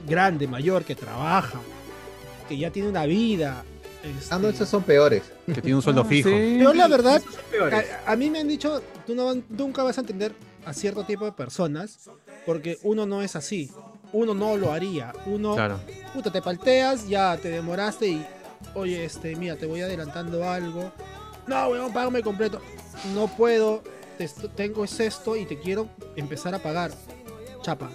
grande, 0.09 0.47
mayor, 0.47 0.85
que 0.85 0.95
trabaja, 0.95 1.61
que 2.49 2.57
ya 2.57 2.71
tiene 2.71 2.89
una 2.89 3.07
vida. 3.07 3.65
Este, 4.11 4.35
Ah, 4.35 4.39
no, 4.39 4.49
esos 4.49 4.69
son 4.69 4.83
peores. 4.83 5.23
Que 5.47 5.61
tiene 5.61 5.77
un 5.77 5.83
sueldo 5.83 6.05
fijo. 6.05 6.29
Yo 6.31 6.73
la 6.75 6.89
verdad, 6.89 7.23
a, 8.07 8.13
a 8.13 8.17
mí 8.17 8.31
me 8.31 8.41
han 8.41 8.49
dicho, 8.49 8.83
tú 9.07 9.15
no, 9.15 9.35
nunca 9.51 9.83
vas 9.83 9.99
a 9.99 10.01
entender 10.03 10.33
a 10.65 10.73
cierto 10.73 11.05
tipo 11.05 11.25
de 11.25 11.33
personas, 11.33 12.09
porque 12.45 12.79
uno 12.83 13.07
no 13.07 13.23
es 13.23 13.37
así. 13.37 13.71
Uno 14.13 14.35
no 14.35 14.57
lo 14.57 14.73
haría. 14.73 15.13
Uno, 15.27 15.55
Claro. 15.55 15.79
puta, 16.15 16.31
te 16.31 16.41
palteas, 16.43 17.09
ya 17.09 17.37
te 17.37 17.49
demoraste 17.51 18.07
y, 18.09 18.27
oye, 18.75 19.05
este, 19.05 19.35
mira, 19.37 19.57
te 19.57 19.67
voy 19.67 19.81
adelantando 19.81 20.49
algo. 20.49 20.93
No, 21.47 21.69
weón, 21.69 21.93
págame 21.93 22.23
completo. 22.23 22.61
No 23.15 23.29
puedo, 23.29 23.83
te 24.19 24.29
tengo 24.57 24.85
es 24.85 24.99
esto 25.01 25.37
y 25.37 25.45
te 25.45 25.59
quiero 25.59 25.89
empezar 26.17 26.55
a 26.55 26.59
pagar. 26.61 26.93
Chapa. 27.67 27.91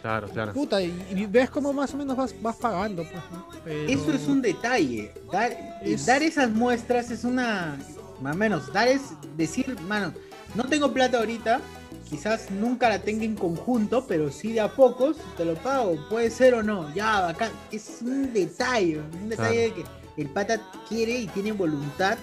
Claro, 0.00 0.28
claro. 0.28 0.52
Puta, 0.52 0.80
y, 0.80 0.94
y 1.10 1.26
ves 1.26 1.50
cómo 1.50 1.72
más 1.72 1.92
o 1.92 1.96
menos 1.96 2.16
vas, 2.16 2.32
vas 2.40 2.54
pagando, 2.54 3.02
pues, 3.02 3.22
¿no? 3.32 3.48
Pero- 3.64 3.88
Eso 3.88 4.12
es 4.12 4.28
un 4.28 4.40
detalle. 4.40 5.12
Dar, 5.32 5.50
Es- 5.82 6.06
dar 6.06 6.22
esas 6.22 6.48
muestras 6.50 7.10
es 7.10 7.24
una. 7.24 7.76
Más 8.20 8.36
o 8.36 8.38
menos. 8.38 8.72
Dar 8.72 8.86
es 8.86 9.00
decir, 9.36 9.76
mano, 9.88 10.12
no 10.54 10.64
tengo 10.66 10.92
plata 10.92 11.18
ahorita. 11.18 11.60
Quizás 12.08 12.52
nunca 12.52 12.88
la 12.88 13.00
tenga 13.00 13.24
en 13.24 13.34
conjunto, 13.34 14.06
pero 14.06 14.30
sí 14.30 14.52
de 14.52 14.60
a 14.60 14.68
pocos 14.72 15.16
te 15.36 15.44
lo 15.44 15.54
pago. 15.54 15.96
Puede 16.08 16.30
ser 16.30 16.54
o 16.54 16.62
no. 16.62 16.94
Ya, 16.94 17.22
bacán. 17.22 17.50
Es 17.72 17.98
un 18.02 18.32
detalle. 18.32 19.00
Un 19.20 19.28
detalle 19.30 19.58
de 19.62 19.72
que 19.74 19.84
el 20.22 20.28
pata 20.30 20.60
quiere 20.88 21.18
y 21.18 21.26
tiene 21.26 21.50
voluntad 21.50 22.16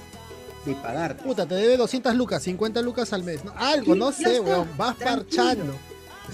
de 0.65 0.75
pagar. 0.75 1.17
Puta, 1.17 1.45
te 1.45 1.55
debe 1.55 1.75
200 1.75 2.15
lucas, 2.15 2.41
50 2.43 2.81
lucas 2.81 3.11
al 3.11 3.23
mes. 3.23 3.43
¿no? 3.43 3.51
Algo, 3.57 3.93
Sí, 3.95 3.99
no 3.99 4.11
sé, 4.13 4.39
weón. 4.39 4.69
Vas 4.77 4.97
tranquilo. 4.97 5.43
parchando. 5.43 5.73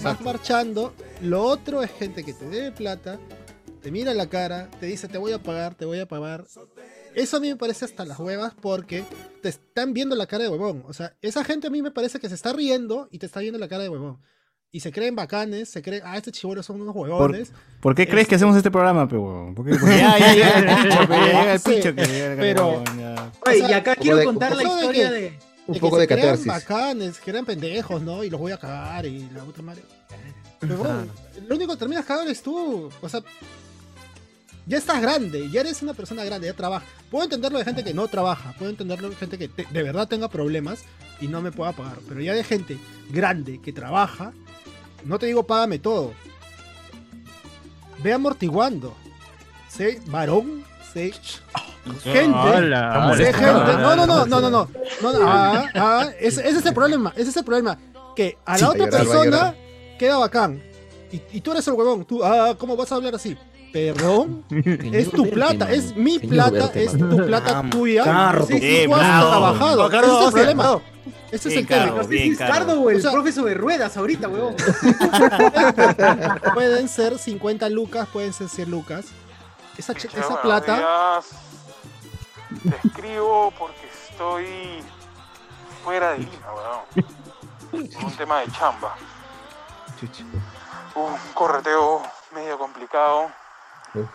Vas 0.02 0.16
parchando. 0.18 0.94
Lo 1.22 1.42
otro 1.42 1.82
es 1.82 1.90
gente 1.92 2.24
que 2.24 2.32
te 2.32 2.48
debe 2.48 2.72
plata, 2.72 3.18
te 3.82 3.90
mira 3.90 4.14
la 4.14 4.28
cara, 4.28 4.68
te 4.80 4.86
dice 4.86 5.08
te 5.08 5.18
voy 5.18 5.32
a 5.32 5.42
pagar, 5.42 5.74
te 5.74 5.84
voy 5.84 6.00
a 6.00 6.06
pagar. 6.06 6.44
Eso 7.14 7.36
a 7.36 7.40
mí 7.40 7.48
me 7.48 7.56
parece 7.56 7.84
hasta 7.84 8.04
las 8.04 8.18
huevas 8.18 8.54
porque 8.60 9.04
te 9.42 9.48
están 9.48 9.92
viendo 9.92 10.14
la 10.16 10.26
cara 10.26 10.44
de 10.44 10.50
huevón. 10.50 10.84
O 10.86 10.92
sea, 10.92 11.14
esa 11.22 11.44
gente 11.44 11.66
a 11.66 11.70
mí 11.70 11.82
me 11.82 11.90
parece 11.90 12.18
que 12.20 12.28
se 12.28 12.34
está 12.34 12.52
riendo 12.52 13.08
y 13.10 13.18
te 13.18 13.26
está 13.26 13.40
viendo 13.40 13.58
la 13.58 13.68
cara 13.68 13.82
de 13.82 13.88
huevón. 13.88 14.18
Y 14.72 14.78
se 14.80 14.92
creen 14.92 15.16
bacanes, 15.16 15.68
se 15.68 15.82
creen, 15.82 16.02
ah, 16.06 16.16
estos 16.16 16.32
chibolos 16.32 16.64
son 16.64 16.80
unos 16.80 16.94
¿Por, 16.94 17.08
huevones. 17.10 17.52
por 17.80 17.96
qué 17.96 18.06
crees 18.06 18.28
que 18.28 18.36
Este- 18.36 18.44
hacemos 18.44 18.56
este 18.56 18.70
programa, 18.70 19.08
pe, 19.08 19.16
huevón? 19.16 19.52
Porque, 19.56 19.72
ya, 19.72 20.16
ya 20.18 20.58
el 20.60 20.64
pincho, 20.64 21.08
ya 21.08 21.54
el 21.54 21.60
pincho 21.60 21.94
que 21.96 22.34
pero- 22.38 22.84
ya. 22.96 23.32
Oye, 23.44 23.56
o 23.56 23.58
sea, 23.66 23.70
y 23.70 23.72
acá 23.72 23.96
quiero 23.96 24.22
contar 24.22 24.54
la 24.54 24.62
historia 24.62 25.10
de. 25.10 25.36
Un 25.66 25.74
de 25.74 25.80
poco 25.80 25.96
que 25.96 26.02
de 26.02 26.08
catarsis. 26.08 26.46
bacanes, 26.46 27.18
que 27.18 27.30
eran 27.30 27.44
pendejos, 27.44 28.02
¿no? 28.02 28.24
Y 28.24 28.30
los 28.30 28.40
voy 28.40 28.52
a 28.52 28.56
cagar 28.58 29.06
y 29.06 29.28
la 29.30 29.42
puta 29.44 29.62
madre. 29.62 29.82
Pero 30.58 30.76
bueno, 30.78 31.06
lo 31.48 31.54
único 31.56 31.72
que 31.72 31.78
terminas 31.78 32.04
cagando 32.04 32.30
eres 32.30 32.42
tú. 32.42 32.90
O 33.00 33.08
sea, 33.08 33.22
ya 34.66 34.78
estás 34.78 35.00
grande, 35.00 35.48
ya 35.50 35.60
eres 35.62 35.80
una 35.82 35.94
persona 35.94 36.24
grande, 36.24 36.46
ya 36.48 36.54
trabaja. 36.54 36.84
Puedo 37.10 37.24
entenderlo 37.24 37.58
de 37.58 37.64
gente 37.64 37.82
que 37.84 37.94
no 37.94 38.08
trabaja, 38.08 38.54
puedo 38.58 38.70
entenderlo 38.70 39.08
de 39.10 39.16
gente 39.16 39.38
que 39.38 39.48
te- 39.48 39.66
de 39.70 39.82
verdad 39.82 40.06
tenga 40.08 40.28
problemas 40.28 40.80
y 41.20 41.28
no 41.28 41.40
me 41.42 41.50
pueda 41.52 41.72
pagar. 41.72 41.98
Pero 42.08 42.20
ya 42.20 42.34
de 42.34 42.44
gente 42.44 42.78
grande 43.10 43.60
que 43.62 43.72
trabaja, 43.72 44.32
no 45.04 45.18
te 45.18 45.26
digo 45.26 45.46
págame 45.46 45.78
todo. 45.78 46.12
Ve 48.02 48.12
amortiguando. 48.12 48.94
Sé 49.68 50.00
varón, 50.06 50.64
sé 50.92 51.12
gente. 52.02 52.38
Hola. 52.38 53.10
Hola. 53.12 53.16
gente. 53.16 53.42
No, 53.42 53.96
no, 53.96 54.06
no, 54.06 54.26
no, 54.26 54.40
no, 54.40 54.50
no. 54.50 54.68
no, 55.02 55.12
no, 55.12 55.18
ah, 55.28 55.64
ah, 55.74 56.06
ese, 56.18 56.40
ese 56.48 56.58
es 56.58 56.66
el 56.66 56.74
problema. 56.74 57.12
Ese 57.16 57.30
es 57.30 57.36
el 57.36 57.44
problema. 57.44 57.78
Que 58.16 58.38
a 58.44 58.56
Sí, 58.56 58.62
la 58.62 58.66
a 58.68 58.70
otra 58.70 58.84
llorar, 58.86 59.00
persona 59.06 59.54
queda 59.98 60.18
bacán. 60.18 60.62
Y, 61.12 61.22
y 61.32 61.40
tú 61.40 61.52
eres 61.52 61.66
el 61.68 61.74
huevón. 61.74 62.04
Tú, 62.04 62.22
ah, 62.24 62.54
¿cómo 62.58 62.76
vas 62.76 62.90
a 62.92 62.96
hablar 62.96 63.14
así? 63.14 63.36
Perdón. 63.72 64.44
Es 64.92 65.10
tu 65.10 65.30
plata, 65.30 65.70
es 65.70 65.94
mi 65.96 66.18
plata, 66.18 66.70
es 66.74 66.90
tu 66.96 67.16
plata 67.24 67.62
tuya. 67.70 68.02
Cardo. 68.02 68.46
Sí, 68.46 68.58
Eh, 68.60 68.84
tú 68.86 68.94
has 68.94 69.00
bravo. 69.00 69.28
trabajado. 69.30 69.88
Ese 69.90 69.98
es 70.00 70.12
el 70.12 70.28
sí, 70.28 70.34
problema. 70.36 70.80
Ese 71.30 71.48
es 71.48 72.08
Bien, 72.08 72.32
el 72.32 72.38
tema. 72.38 72.50
Cardo. 72.50 72.80
O 72.82 72.90
el 72.90 72.96
O 72.96 73.00
sea- 73.00 73.12
profe 73.12 73.30
sobre 73.30 73.54
ruedas 73.54 73.96
ahorita, 73.96 74.26
weón. 74.28 74.56
Pueden 76.54 76.88
ser 76.88 77.16
50 77.18 77.68
lucas, 77.68 78.08
pueden 78.12 78.32
ser 78.32 78.48
100 78.48 78.70
lucas. 78.70 79.06
Esa, 79.78 79.92
esa 79.92 80.42
plata. 80.42 81.20
Te 82.50 82.88
escribo 82.88 83.52
porque 83.52 83.86
estoy 83.86 84.84
fuera 85.84 86.12
de 86.12 86.18
Lima, 86.18 86.52
weón. 86.52 87.90
Por 87.92 88.04
un 88.04 88.16
tema 88.16 88.40
de 88.40 88.50
chamba. 88.50 88.96
Un 90.94 91.16
correteo 91.34 92.02
medio 92.32 92.58
complicado. 92.58 93.30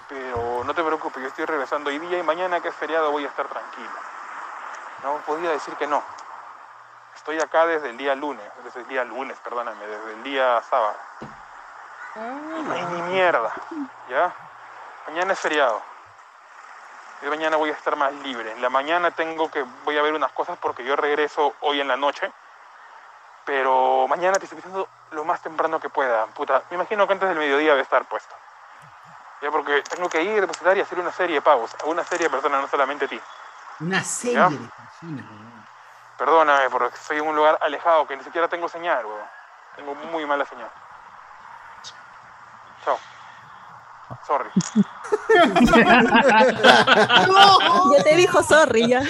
Pero 0.09 0.63
no 0.63 0.73
te 0.73 0.83
preocupes, 0.83 1.21
yo 1.21 1.27
estoy 1.27 1.45
regresando 1.45 1.89
hoy 1.89 1.99
día 1.99 2.19
y 2.19 2.23
mañana 2.23 2.61
que 2.61 2.69
es 2.69 2.75
feriado 2.75 3.11
voy 3.11 3.25
a 3.25 3.27
estar 3.27 3.47
tranquilo. 3.47 3.89
No 5.03 5.17
podía 5.25 5.51
decir 5.51 5.73
que 5.75 5.87
no. 5.87 6.03
Estoy 7.15 7.39
acá 7.39 7.65
desde 7.65 7.89
el 7.89 7.97
día 7.97 8.15
lunes, 8.15 8.45
desde 8.63 8.81
el 8.81 8.87
día 8.87 9.03
lunes, 9.03 9.37
perdóname, 9.43 9.85
desde 9.85 10.13
el 10.13 10.23
día 10.23 10.61
sábado. 10.69 10.95
Y 12.15 12.63
no 12.63 12.71
hay 12.71 12.85
ni 12.85 13.01
mierda, 13.13 13.53
¿ya? 14.09 14.33
Mañana 15.07 15.33
es 15.33 15.39
feriado. 15.39 15.81
Y 17.21 17.25
mañana 17.27 17.57
voy 17.57 17.69
a 17.69 17.73
estar 17.73 17.95
más 17.95 18.13
libre. 18.13 18.51
En 18.51 18.61
la 18.61 18.69
mañana 18.69 19.11
tengo 19.11 19.49
que, 19.49 19.63
voy 19.83 19.97
a 19.97 20.01
ver 20.01 20.13
unas 20.13 20.31
cosas 20.31 20.57
porque 20.59 20.83
yo 20.83 20.95
regreso 20.95 21.55
hoy 21.61 21.81
en 21.81 21.87
la 21.87 21.97
noche. 21.97 22.31
Pero 23.45 24.07
mañana 24.07 24.37
te 24.37 24.45
estoy 24.45 24.57
avisando 24.57 24.89
lo 25.11 25.23
más 25.23 25.41
temprano 25.41 25.79
que 25.79 25.89
pueda. 25.89 26.25
Puta, 26.27 26.63
me 26.69 26.75
imagino 26.75 27.07
que 27.07 27.13
antes 27.13 27.29
del 27.29 27.37
mediodía 27.37 27.71
debe 27.71 27.81
estar 27.81 28.05
puesto. 28.05 28.35
Ya 29.41 29.51
porque 29.51 29.81
tengo 29.83 30.09
que 30.09 30.23
ir, 30.23 30.41
depositar 30.41 30.77
y 30.77 30.81
hacer 30.81 30.99
una 30.99 31.11
serie 31.11 31.35
de 31.35 31.41
pagos. 31.41 31.75
A 31.83 31.85
una 31.85 32.03
serie 32.03 32.25
de 32.25 32.31
personas, 32.31 32.61
no 32.61 32.67
solamente 32.67 33.05
a 33.05 33.07
ti. 33.07 33.21
Una 33.79 34.03
serie 34.03 34.35
¿Ya? 34.35 34.49
de 34.49 34.57
personas. 34.57 35.25
Perdóname, 36.17 36.69
porque 36.69 36.95
estoy 36.95 37.17
en 37.17 37.27
un 37.27 37.35
lugar 37.35 37.57
alejado 37.61 38.07
que 38.07 38.15
ni 38.15 38.23
siquiera 38.23 38.47
tengo 38.47 38.69
señal, 38.69 39.05
weón. 39.05 39.27
Tengo 39.75 39.93
muy 39.95 40.25
mala 40.25 40.45
señal. 40.45 40.69
Chao. 42.83 42.97
Sorry. 44.27 44.49
Ya 47.97 48.03
te 48.03 48.15
dijo 48.17 48.43
sorry, 48.43 48.87
ya. 48.89 49.03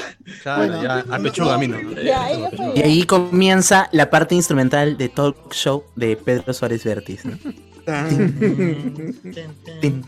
Claro, 0.43 0.63
Bueno. 0.67 0.83
ya, 0.83 1.15
a 1.15 1.19
pechuga, 1.19 1.55
a 1.55 1.57
mí 1.57 1.67
no. 1.67 1.79
Ya, 2.01 2.29
ella 2.29 2.49
fue. 2.55 2.73
Y 2.75 2.81
ahí 2.81 3.03
comienza 3.05 3.87
la 3.91 4.09
parte 4.09 4.35
instrumental 4.35 4.97
de 4.97 5.09
Talk 5.09 5.53
Show 5.53 5.83
de 5.95 6.15
Pedro 6.17 6.53
Suárez 6.53 6.83
Vértiz. 6.83 7.25
¿no? 7.25 7.37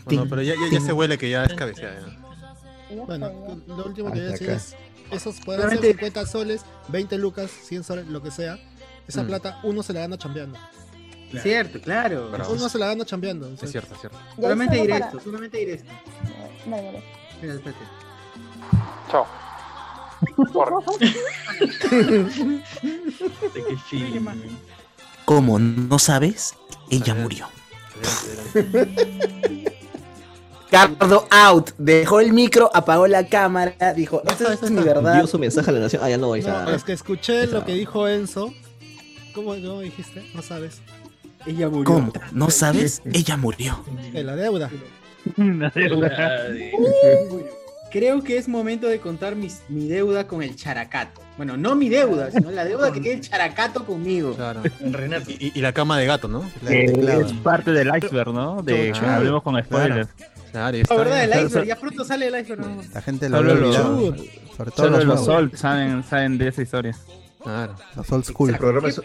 Bueno, 0.04 0.26
pero 0.28 0.42
ya, 0.42 0.54
ya, 0.54 0.68
ya 0.72 0.80
se 0.80 0.92
huele 0.92 1.16
que 1.18 1.30
ya 1.30 1.44
es 1.44 1.54
cabeceada. 1.54 2.00
Bueno, 3.06 3.30
lo 3.66 3.84
último 3.86 4.10
que 4.12 4.18
voy 4.20 4.28
a 4.28 4.32
decir 4.32 4.50
es: 4.50 4.74
esos 5.10 5.40
pueden 5.40 5.62
ser 5.62 5.70
Solamente- 5.78 5.92
50 5.92 6.26
soles, 6.26 6.64
20 6.88 7.18
lucas, 7.18 7.50
100 7.50 7.84
soles, 7.84 8.06
lo 8.08 8.22
que 8.22 8.30
sea. 8.30 8.58
Esa 9.06 9.22
Mm. 9.22 9.26
plata 9.26 9.60
uno 9.62 9.82
se 9.82 9.92
la 9.92 10.00
gana 10.00 10.18
chambeando. 10.18 10.58
Cierto, 11.42 11.80
claro. 11.80 12.30
Bravo. 12.30 12.52
Uno 12.54 12.68
se 12.68 12.78
la 12.78 12.86
gana 12.86 13.04
chambeando. 13.04 13.48
Es 13.60 13.70
cierto, 13.70 13.94
es 13.94 14.00
cierto. 14.00 14.18
Solamente 14.36 14.76
diré 14.76 14.88
para- 14.94 15.06
esto, 15.06 15.20
solamente 15.20 15.58
diré 15.58 15.74
esto. 15.74 15.90
Dale, 16.66 16.82
dale. 16.84 17.04
Mira, 17.42 17.54
espérate. 17.54 17.84
Chao. 19.10 19.26
Sorry. 20.52 20.74
¿Cómo 25.24 25.58
no 25.58 25.98
sabes? 25.98 26.54
Ella 26.90 27.14
murió. 27.14 27.48
Cardo 30.70 31.26
out. 31.30 31.70
Dejó 31.78 32.20
el 32.20 32.32
micro, 32.32 32.70
apagó 32.74 33.06
la 33.06 33.26
cámara. 33.26 33.94
Dijo, 33.94 34.22
esta 34.26 34.52
es 34.52 34.70
mi 34.70 34.82
verdad. 34.82 35.14
Dio 35.14 35.26
su 35.26 35.38
mensaje 35.38 35.70
a 35.70 35.72
la 35.72 35.80
nación. 35.80 36.02
Ah, 36.04 36.10
ya 36.10 36.18
no 36.18 36.30
vais 36.30 36.46
No, 36.46 36.56
a. 36.56 36.74
es 36.74 36.84
que 36.84 36.92
escuché 36.92 37.46
lo 37.46 37.64
que 37.64 37.72
dijo 37.74 38.06
Enzo. 38.08 38.52
¿Cómo 39.34 39.54
no 39.56 39.80
dijiste? 39.80 40.28
No 40.34 40.42
sabes. 40.42 40.80
Ella 41.48 41.68
murió. 41.68 41.84
¿Cómo? 41.84 42.12
¿No 42.32 42.50
sabes? 42.50 43.02
Ella 43.12 43.36
murió. 43.36 43.82
De 44.12 44.22
la 44.22 44.36
deuda. 44.36 44.70
Una 45.36 45.70
deuda. 45.70 46.46
Creo 47.90 48.22
que 48.22 48.36
es 48.36 48.48
momento 48.48 48.86
de 48.86 49.00
contar 49.00 49.34
mis- 49.34 49.62
mi 49.70 49.88
deuda 49.88 50.26
con 50.26 50.42
el 50.42 50.54
characato. 50.56 51.22
Bueno, 51.38 51.56
no 51.56 51.74
mi 51.74 51.88
deuda, 51.88 52.30
sino 52.30 52.50
la 52.50 52.64
deuda 52.66 52.92
que 52.92 53.00
tiene 53.00 53.16
el 53.18 53.22
characato 53.28 53.86
conmigo. 53.86 54.34
Claro. 54.34 54.62
Renato. 54.80 55.30
Y, 55.30 55.52
y 55.54 55.60
la 55.62 55.72
cama 55.72 55.98
de 55.98 56.04
gato, 56.04 56.28
¿no? 56.28 56.44
Teclado. 56.66 57.22
Es 57.22 57.32
parte 57.32 57.72
del 57.72 57.88
iceberg, 57.96 58.34
¿no? 58.34 58.62
De 58.62 58.92
Chuchudo. 58.92 59.10
hablemos 59.10 59.42
con 59.42 59.62
spoilers. 59.64 60.08
Claro, 60.52 60.76
La 60.90 60.96
verdad, 60.96 61.24
el 61.24 61.46
iceberg, 61.46 61.66
ya 61.66 61.76
pronto 61.76 62.04
sale 62.04 62.26
el 62.26 62.38
iceberg. 62.40 62.60
¿no? 62.60 62.82
La 62.92 63.00
gente 63.02 63.28
lo 63.30 63.38
Solo 63.38 63.52
había 63.52 63.62
los- 63.66 63.76
olvidado. 63.78 64.16
Sobre 64.56 64.70
todo 64.72 64.86
Solo 64.86 64.96
los, 64.98 65.04
los 65.06 65.24
Sol 65.24 65.52
saben, 65.54 66.04
saben 66.04 66.36
de 66.36 66.48
esa 66.48 66.60
historia. 66.62 66.96
Claro. 67.42 67.74
los 67.96 68.12
old 68.12 68.24
school, 68.24 68.50
Este 68.50 68.58
programa 68.60 68.88
es, 68.88 69.00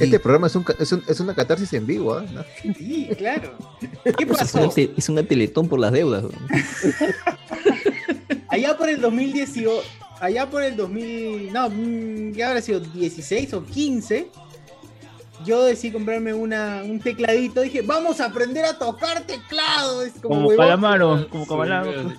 este 0.00 0.20
programa 0.20 0.46
es, 0.48 0.56
un 0.56 0.64
ca- 0.64 0.74
es, 0.78 0.92
un- 0.92 1.02
es 1.06 1.20
una 1.20 1.34
catarsis 1.34 1.72
en 1.72 1.86
vivo, 1.86 2.14
¿ah? 2.14 2.24
¿no? 2.32 2.44
Sí, 2.76 3.08
claro. 3.16 3.52
¿Qué 3.80 4.24
Es 4.24 4.26
pasó? 4.26 4.58
una, 4.64 4.68
te- 4.70 4.92
es 4.96 5.08
una 5.08 5.22
teletón 5.22 5.68
por 5.68 5.78
las 5.80 5.92
deudas. 5.92 6.24
Allá 8.48 8.76
por 8.76 8.88
el 8.88 9.00
2018, 9.00 9.82
allá 10.20 10.48
por 10.48 10.62
el 10.62 10.76
2000, 10.76 11.52
no, 11.52 11.68
mm, 11.70 12.32
ya 12.32 12.48
habrá 12.48 12.60
sido 12.62 12.80
16 12.80 13.52
o 13.54 13.64
15, 13.64 14.28
yo 15.44 15.64
decidí 15.64 15.92
comprarme 15.92 16.32
una, 16.34 16.82
un 16.84 17.00
tecladito. 17.00 17.60
Dije, 17.62 17.82
vamos 17.82 18.20
a 18.20 18.26
aprender 18.26 18.64
a 18.64 18.78
tocar 18.78 19.22
teclado. 19.22 20.02
Es 20.02 20.12
como, 20.14 20.36
Como 20.36 20.48
huevón. 20.48 20.64
calamaro, 20.66 21.28
como 21.28 21.46
calamaro. 21.46 22.12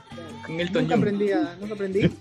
Nunca 0.50 0.96
aprendí, 0.96 1.30
nunca 1.60 1.74
aprendí. 1.74 2.12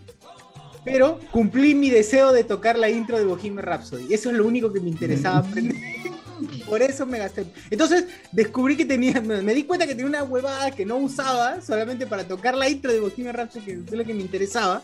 Pero 0.85 1.19
cumplí 1.31 1.74
mi 1.74 1.90
deseo 1.90 2.32
de 2.32 2.44
tocar 2.44 2.78
la 2.78 2.90
intro 2.90 3.19
de 3.19 3.24
Bohemian 3.24 3.65
Rhapsody. 3.65 4.12
Eso 4.12 4.31
es 4.31 4.36
lo 4.36 4.47
único 4.47 4.73
que 4.73 4.81
me 4.81 4.90
interesaba 4.90 5.39
aprender. 5.39 5.77
Por 6.66 6.82
eso 6.82 7.06
me 7.06 7.19
gasté. 7.19 7.47
Entonces 7.70 8.05
descubrí 8.32 8.77
que 8.77 8.85
tenía, 8.85 9.20
me 9.20 9.55
di 9.55 9.65
cuenta 9.65 9.86
que 9.86 9.94
tenía 9.94 10.06
una 10.06 10.24
huevada 10.24 10.70
que 10.73 10.85
no 10.85 10.97
usaba 10.97 11.61
solamente 11.61 12.06
para 12.06 12.27
tocar 12.27 12.55
la 12.55 12.69
intro 12.69 12.93
de 12.93 13.01
Bohemian 13.01 13.35
Rhapsody, 13.35 13.65
que 13.65 13.73
es 13.73 13.93
lo 13.93 14.05
que 14.05 14.12
me 14.15 14.20
interesaba. 14.20 14.82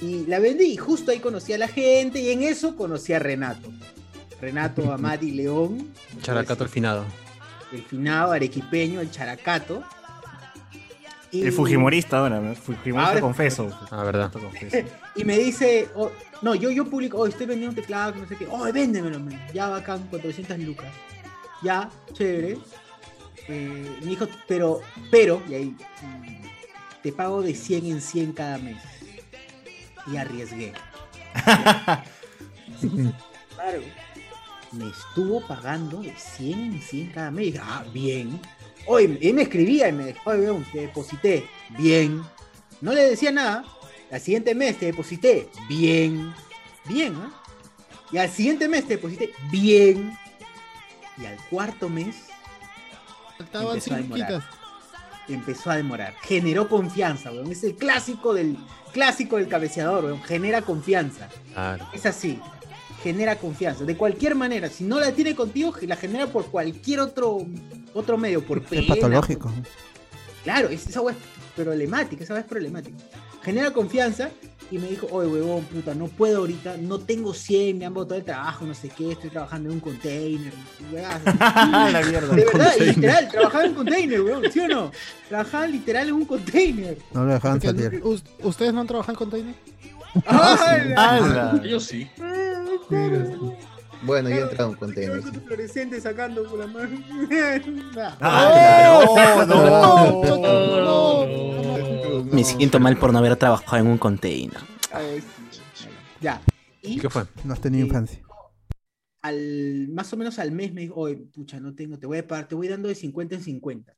Y 0.00 0.24
la 0.26 0.38
vendí 0.38 0.64
y 0.64 0.76
justo 0.76 1.10
ahí 1.10 1.18
conocí 1.18 1.52
a 1.52 1.58
la 1.58 1.68
gente 1.68 2.20
y 2.20 2.30
en 2.30 2.42
eso 2.44 2.76
conocí 2.76 3.12
a 3.12 3.18
Renato. 3.18 3.68
Renato 4.40 4.92
Amati 4.92 5.32
León, 5.32 5.92
Characato 6.22 6.62
al 6.64 6.70
finado. 6.70 7.04
el 7.72 7.82
finado 7.82 8.32
arequipeño, 8.32 9.00
el 9.00 9.10
characato. 9.10 9.82
Y- 11.30 11.42
El 11.42 11.52
Fujimorista 11.52 12.18
ahora, 12.18 12.40
¿no? 12.40 12.54
Fujimorista 12.54 13.08
Ahora- 13.10 13.20
confeso. 13.20 13.68
Ah, 13.90 14.02
verdad. 14.02 14.32
Confeso. 14.40 14.78
Y 15.14 15.24
me 15.24 15.36
dice, 15.38 15.88
oh, 15.94 16.10
no, 16.42 16.54
yo, 16.54 16.70
yo 16.70 16.84
publico, 16.88 17.18
oh, 17.18 17.26
estoy 17.26 17.46
vendiendo 17.46 17.70
un 17.70 17.74
teclado, 17.76 18.14
no 18.14 18.26
sé 18.26 18.36
qué, 18.36 18.46
oh, 18.50 18.70
véndemelo, 18.72 19.18
man. 19.20 19.38
ya 19.52 19.68
bacán, 19.68 20.06
400 20.08 20.58
lucas. 20.60 20.92
Ya, 21.62 21.90
chévere. 22.12 22.58
Eh, 23.48 23.96
me 24.00 24.06
dijo, 24.06 24.26
pero, 24.46 24.80
pero, 25.10 25.42
y 25.48 25.54
ahí, 25.54 25.76
mm, 26.02 27.02
te 27.02 27.12
pago 27.12 27.42
de 27.42 27.54
100 27.54 27.86
en 27.86 28.00
100 28.00 28.32
cada 28.32 28.58
mes. 28.58 28.76
Y 30.06 30.16
arriesgué. 30.16 30.72
claro. 33.54 33.80
Me 34.72 34.88
estuvo 34.88 35.40
pagando 35.46 36.02
de 36.02 36.14
100 36.16 36.60
en 36.74 36.82
100 36.82 37.10
cada 37.10 37.30
mes. 37.30 37.46
Dije, 37.46 37.60
ah, 37.62 37.84
bien. 37.92 38.40
Hoy 38.88 39.18
él 39.20 39.34
me 39.34 39.42
escribía 39.42 39.88
y 39.88 39.92
me 39.92 40.06
dijo, 40.06 40.20
oye, 40.24 40.40
weón, 40.40 40.64
te 40.72 40.80
deposité. 40.80 41.46
Bien. 41.76 42.22
No 42.80 42.92
le 42.94 43.10
decía 43.10 43.30
nada. 43.30 43.64
Al 44.10 44.20
siguiente 44.20 44.54
mes 44.54 44.78
te 44.78 44.86
deposité. 44.86 45.50
Bien. 45.68 46.32
Bien, 46.86 47.14
¿ah? 47.16 47.30
Y 48.10 48.16
al 48.16 48.30
siguiente 48.30 48.66
mes 48.66 48.86
te 48.86 48.94
deposité. 48.96 49.30
Bien. 49.50 50.16
Y 51.18 51.26
al 51.26 51.36
cuarto 51.50 51.90
mes 51.90 52.28
Faltaban 53.36 53.76
empezó 53.76 53.94
a 53.94 53.96
demorar. 53.98 54.42
Empezó 55.28 55.70
a 55.70 55.76
demorar. 55.76 56.14
Generó 56.22 56.68
confianza, 56.70 57.30
weón. 57.30 57.52
Es 57.52 57.62
el 57.64 57.74
clásico 57.74 58.32
del 58.32 58.56
clásico 58.94 59.36
del 59.36 59.48
cabeceador, 59.48 60.06
weón. 60.06 60.22
Genera 60.22 60.62
confianza. 60.62 61.28
Claro. 61.52 61.86
Es 61.92 62.06
así. 62.06 62.40
Genera 63.02 63.36
confianza. 63.36 63.84
De 63.84 63.96
cualquier 63.96 64.34
manera. 64.34 64.68
Si 64.68 64.84
no 64.84 64.98
la 64.98 65.12
tiene 65.12 65.34
contigo, 65.34 65.72
la 65.82 65.96
genera 65.96 66.26
por 66.26 66.46
cualquier 66.50 67.00
otro, 67.00 67.46
otro 67.94 68.18
medio. 68.18 68.44
Por 68.44 68.58
Es 68.58 68.64
pena, 68.64 68.94
patológico. 68.94 69.52
Claro, 70.44 70.68
es- 70.68 70.86
esa 70.86 71.00
weá 71.00 71.14
es 71.14 71.20
problemática, 71.54 72.24
esa 72.24 72.38
es 72.38 72.44
problemática. 72.44 72.96
Genera 73.42 73.70
confianza 73.72 74.30
y 74.70 74.78
me 74.78 74.88
dijo, 74.88 75.06
oye, 75.12 75.28
huevón, 75.30 75.64
puta, 75.64 75.94
no 75.94 76.08
puedo 76.08 76.38
ahorita, 76.38 76.76
no 76.76 76.98
tengo 76.98 77.32
100, 77.32 77.78
me 77.78 77.86
han 77.86 77.94
botado 77.94 78.16
el 78.18 78.24
trabajo, 78.24 78.66
no 78.66 78.74
sé 78.74 78.88
qué, 78.90 79.12
estoy 79.12 79.30
trabajando 79.30 79.68
en 79.70 79.76
un 79.76 79.80
container. 79.80 80.52
La 80.92 82.02
mierda. 82.04 82.34
De 82.34 82.44
verdad, 82.44 82.70
Container. 82.72 82.96
literal, 82.96 83.28
trabajaba 83.28 83.64
en 83.64 83.70
un 83.70 83.76
container, 83.76 84.20
weón, 84.20 84.52
¿sí 84.52 84.60
o 84.60 84.68
no? 84.68 84.90
Trabajaba 85.28 85.66
literal 85.68 86.08
en 86.08 86.14
un 86.14 86.24
container. 86.24 86.98
No 87.12 87.24
lo 87.24 87.32
dejaban 87.32 87.60
salir. 87.60 88.00
us- 88.04 88.24
¿Ustedes 88.42 88.74
no 88.74 88.80
han 88.80 88.86
trabajado 88.86 89.12
en 89.12 89.18
container? 89.18 89.54
¡Hala! 90.26 91.62
Yo 91.64 91.80
sí. 91.80 92.08
Bueno, 94.02 94.28
yo 94.30 94.36
he 94.36 94.40
entrado 94.42 94.70
en 94.70 94.76
container. 94.76 95.20
Con 95.22 95.32
tu 95.32 95.40
fluorescente 95.40 96.00
sacando 96.00 96.44
por 96.44 96.58
la 96.60 96.66
mano. 96.68 97.02
¡Ah, 98.20 99.44
no! 99.48 100.22
Me 102.24 102.44
siento 102.44 102.78
mal 102.80 102.96
por 102.96 103.12
no 103.12 103.18
haber 103.18 103.36
trabajado 103.36 103.82
en 103.82 103.88
un 103.90 103.98
container. 103.98 104.58
Ya. 106.20 106.40
Y 106.82 106.98
¿Qué 107.00 107.10
fue? 107.10 107.24
No 107.44 107.52
has 107.54 107.60
tenido 107.60 107.84
Eh, 107.84 107.88
infancia. 107.88 108.22
al 109.22 109.88
más 109.90 110.12
o 110.12 110.16
menos 110.16 110.38
al 110.38 110.52
mes 110.52 110.72
me 110.72 110.82
dijo, 110.82 110.94
oye, 111.00 111.16
pucha, 111.16 111.58
no 111.60 111.74
tengo, 111.74 111.98
te 111.98 112.06
voy 112.06 112.18
a 112.18 112.26
pagar, 112.26 112.46
te 112.48 112.54
voy 112.54 112.68
dando 112.68 112.88
de 112.88 112.94
50 112.94 113.34
en 113.34 113.42
50. 113.42 113.94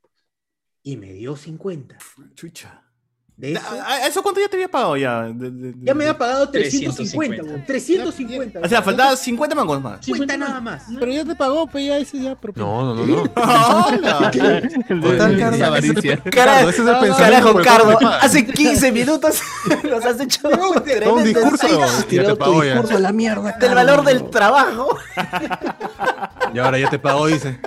Y 0.83 0.97
me 0.97 1.13
dio 1.13 1.37
50. 1.37 1.99
Chucha. 2.35 2.83
De 3.41 3.53
eso, 3.53 3.63
¿A- 3.83 3.95
a- 3.95 4.07
¿Eso 4.07 4.23
cuánto 4.23 4.39
ya 4.41 4.49
te 4.49 4.57
había 4.57 4.69
pagado 4.69 4.97
ya? 4.99 5.23
De- 5.23 5.51
de- 5.51 5.73
de- 5.73 5.87
ya 5.87 5.95
me 5.95 6.05
había 6.05 6.19
pagado 6.19 6.51
350, 6.51 7.43
350. 7.43 7.43
weón, 7.43 7.65
350. 7.67 8.61
O 8.63 8.69
sea, 8.69 8.83
faltaba 8.83 9.17
50 9.17 9.55
mangos 9.55 9.81
más. 9.83 10.05
50 10.05 10.37
nada 10.37 10.61
más. 10.61 10.83
Pero 10.99 11.11
ya 11.11 11.25
te 11.25 11.35
pagó, 11.35 11.67
pues 11.67 11.87
ya 11.87 11.97
ese 11.97 12.21
ya 12.21 12.35
propio. 12.35 12.63
No, 12.65 12.95
no, 12.95 13.07
no, 13.07 13.25
no. 13.25 13.31
Avaricia. 15.67 16.17
Cardo, 16.31 16.69
ese 16.71 16.83
es 16.83 16.89
el 16.89 16.99
pensamiento 16.99 17.17
Carajo, 17.17 17.55
Cardo, 17.63 17.99
hace 18.21 18.47
15 18.47 18.93
minutos 18.93 19.41
nos 19.91 20.05
has 20.05 20.21
hecho 20.21 20.43
Todo 20.49 21.15
un 21.15 21.25
discurso. 21.25 21.67
Ya 22.11 22.25
te 22.25 22.37
pagó 22.37 22.63
ya. 22.63 22.73
discurso 22.75 22.99
la 22.99 23.13
mierda. 23.13 23.53
del 23.59 23.75
valor 23.75 24.05
del 24.05 24.29
trabajo. 24.31 24.97
Y 26.55 26.59
ahora 26.59 26.79
ya 26.79 26.91
te 26.91 26.99
pagó, 26.99 27.27
dice. 27.27 27.59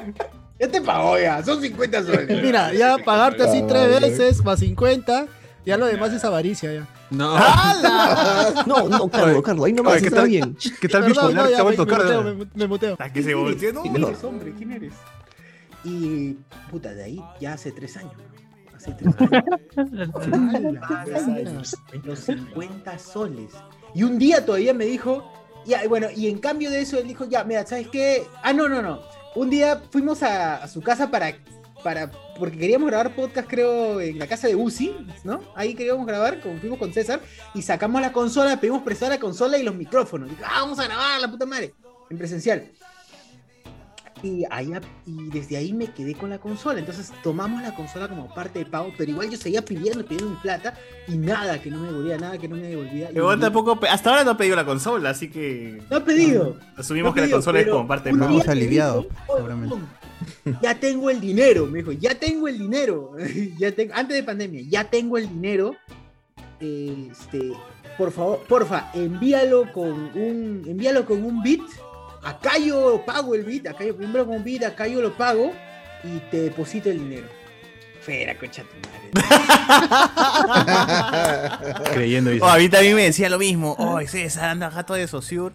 Ya 0.59 0.67
te 0.67 0.81
pagó 0.81 1.17
ya, 1.19 1.43
son 1.43 1.61
50 1.61 2.03
soles. 2.03 2.43
Mira, 2.43 2.73
ya 2.73 2.97
pagarte 3.03 3.43
así 3.43 3.63
tres 3.67 4.01
veces 4.01 4.43
más 4.45 4.59
50, 4.59 5.25
ya 5.65 5.77
lo 5.77 5.85
demás 5.85 6.11
es 6.14 6.23
avaricia 6.26 6.73
ya. 6.73 6.88
No. 7.10 7.38
No, 8.65 8.90
no, 8.90 9.07
Carlos, 9.10 9.41
Carlos, 9.44 9.65
ahí 9.65 9.73
nomás 9.73 9.94
Oye, 9.94 10.02
¿qué 10.02 10.07
está 10.07 10.19
tal? 10.22 10.30
bien. 10.30 10.57
¿Qué 10.81 10.88
tal 10.90 11.03
Perdón, 11.03 11.27
bipolar? 11.30 11.35
no, 11.35 11.45
Se 11.45 11.52
ya 11.52 11.56
ha 11.56 11.57
me, 11.57 11.64
vuelto 11.64 11.85
me 11.85 11.98
muteo, 11.98 12.23
me, 12.23 12.45
me 12.56 12.68
muteo. 12.68 12.91
Hasta 12.94 13.14
que 13.14 13.23
se 13.23 13.35
volteó, 13.35 13.73
¿no? 13.73 13.81
¿Quién 13.81 13.95
eres, 14.03 14.23
hombre? 14.23 14.53
¿Quién 14.57 14.72
eres? 14.72 14.94
Y, 15.84 16.34
puta, 16.72 16.94
de 16.94 17.03
ahí 17.03 17.23
ya 17.40 17.53
hace 17.53 17.72
tres 17.72 17.98
años. 17.98 18.14
Hace 18.76 18.94
tres 18.94 19.14
años. 19.19 21.76
los 22.03 22.19
50 22.19 22.99
soles. 22.99 23.52
Y 23.94 24.03
un 24.03 24.18
día 24.18 24.45
todavía 24.45 24.73
me 24.73 24.85
dijo, 24.85 25.31
ya, 25.65 25.84
y 25.84 25.88
bueno, 25.88 26.07
y 26.15 26.27
en 26.27 26.40
cambio 26.40 26.69
de 26.69 26.81
eso 26.81 26.98
él 26.98 27.07
dijo, 27.07 27.26
ya, 27.26 27.44
mira, 27.44 27.65
¿sabes 27.65 27.88
qué? 27.90 28.23
Ah, 28.41 28.53
no, 28.53 28.68
no, 28.68 28.81
no. 28.81 28.99
Un 29.35 29.49
día 29.49 29.81
fuimos 29.91 30.23
a, 30.23 30.64
a 30.64 30.68
su 30.68 30.81
casa 30.81 31.10
para, 31.11 31.34
para, 31.84 32.10
porque 32.39 32.57
queríamos 32.57 32.88
grabar 32.88 33.14
podcast, 33.15 33.47
creo, 33.49 33.99
en 34.01 34.18
la 34.18 34.27
casa 34.27 34.47
de 34.47 34.55
Uzi, 34.55 34.95
¿no? 35.23 35.41
Ahí 35.55 35.73
queríamos 35.76 36.05
grabar, 36.07 36.39
como 36.39 36.57
fuimos 36.57 36.80
con 36.80 36.93
César, 36.93 37.22
y 37.53 37.61
sacamos 37.61 38.01
la 38.01 38.11
consola, 38.14 38.60
pedimos 38.60 38.81
prestar 38.84 39.10
la 39.10 39.19
consola 39.19 39.57
y 39.57 39.64
los 39.64 39.76
micrófonos. 39.76 40.30
Dijo, 40.30 40.41
ah, 40.45 40.61
vamos 40.61 40.80
a 40.80 40.85
grabar, 40.85 41.19
la 41.22 41.30
puta 41.30 41.45
madre, 41.45 41.73
en 42.10 42.18
presencial. 42.18 42.72
Y, 44.22 44.45
ahí, 44.49 44.72
y 45.05 45.30
desde 45.31 45.57
ahí 45.57 45.73
me 45.73 45.88
quedé 45.88 46.15
con 46.15 46.30
la 46.30 46.38
consola. 46.39 46.80
Entonces 46.80 47.11
tomamos 47.23 47.61
la 47.61 47.76
consola 47.76 48.07
como 48.07 48.34
parte 48.34 48.60
de 48.60 48.65
pago, 48.65 48.93
pero 48.97 49.11
igual 49.11 49.30
yo 49.30 49.35
seguía 49.38 49.65
pidiendo, 49.65 50.05
pidiendo 50.05 50.30
mi 50.31 50.38
plata 50.38 50.76
y 51.10 51.18
nada 51.18 51.61
que 51.61 51.69
no 51.69 51.80
me 51.80 51.88
devolvía, 51.88 52.18
nada 52.18 52.38
que 52.38 52.47
no 52.47 52.55
me 52.55 52.61
devolvía. 52.61 53.11
Y- 53.11 53.18
Igual 53.18 53.38
tampoco, 53.41 53.77
hasta 53.91 54.10
ahora 54.11 54.23
no 54.23 54.31
ha 54.31 54.38
pedido 54.38 54.55
la 54.55 54.64
consola, 54.64 55.10
así 55.10 55.30
que 55.30 55.81
No 55.89 55.97
ha 55.97 56.05
pedido. 56.05 56.57
asumimos 56.77 57.10
No 57.11 57.15
que 57.15 57.22
la 57.27 57.30
consola 57.34 57.60
es 57.60 57.65
pero 57.65 57.76
como 57.76 57.88
parte 57.89 58.14
de 58.14 58.18
pago. 58.18 58.41
aliviado, 58.47 58.99
"Oye, 58.99 59.10
seguramente. 59.35 59.76
Ya 60.61 60.75
tengo 60.75 61.09
el 61.09 61.19
dinero, 61.19 61.65
me 61.65 61.79
dijo, 61.79 61.91
ya 61.91 62.15
tengo 62.15 62.47
el 62.47 62.57
dinero. 62.57 63.11
ya 63.57 63.71
tengo, 63.71 63.93
antes 63.95 64.15
de 64.17 64.23
pandemia, 64.23 64.61
ya 64.67 64.83
tengo 64.83 65.17
el 65.17 65.29
dinero. 65.29 65.75
Este, 66.59 67.51
por 67.97 68.11
favor, 68.11 68.39
porfa, 68.47 68.91
envíalo 68.93 69.71
con 69.73 69.91
un, 70.15 70.63
envíalo 70.67 71.05
con 71.05 71.23
un 71.23 71.41
bit. 71.43 71.61
Acá 72.23 72.57
yo 72.57 73.03
pago 73.05 73.35
el 73.35 73.43
bit, 73.43 73.67
acá 73.67 73.83
yo 73.83 73.95
primero 73.95 74.25
con 74.25 74.37
un 74.37 74.43
bit, 74.43 74.63
acá 74.63 74.87
yo 74.87 75.01
lo 75.01 75.13
pago 75.15 75.51
y 76.03 76.19
te 76.31 76.41
deposito 76.43 76.89
el 76.89 76.99
dinero. 76.99 77.27
Fera, 78.01 78.37
concha 78.37 78.63
tu 78.63 78.75
madre. 78.87 79.11
Creyendo. 81.93 82.31
Oh, 82.41 82.49
a 82.49 82.57
mí 82.57 82.67
también 82.67 82.95
me 82.95 83.03
decía 83.03 83.29
lo 83.29 83.39
mismo. 83.39 83.75
Oh, 83.77 83.99
César, 84.05 84.49
anda 84.49 84.69
gato 84.69 84.93
de 84.93 85.07
Sociur 85.07 85.53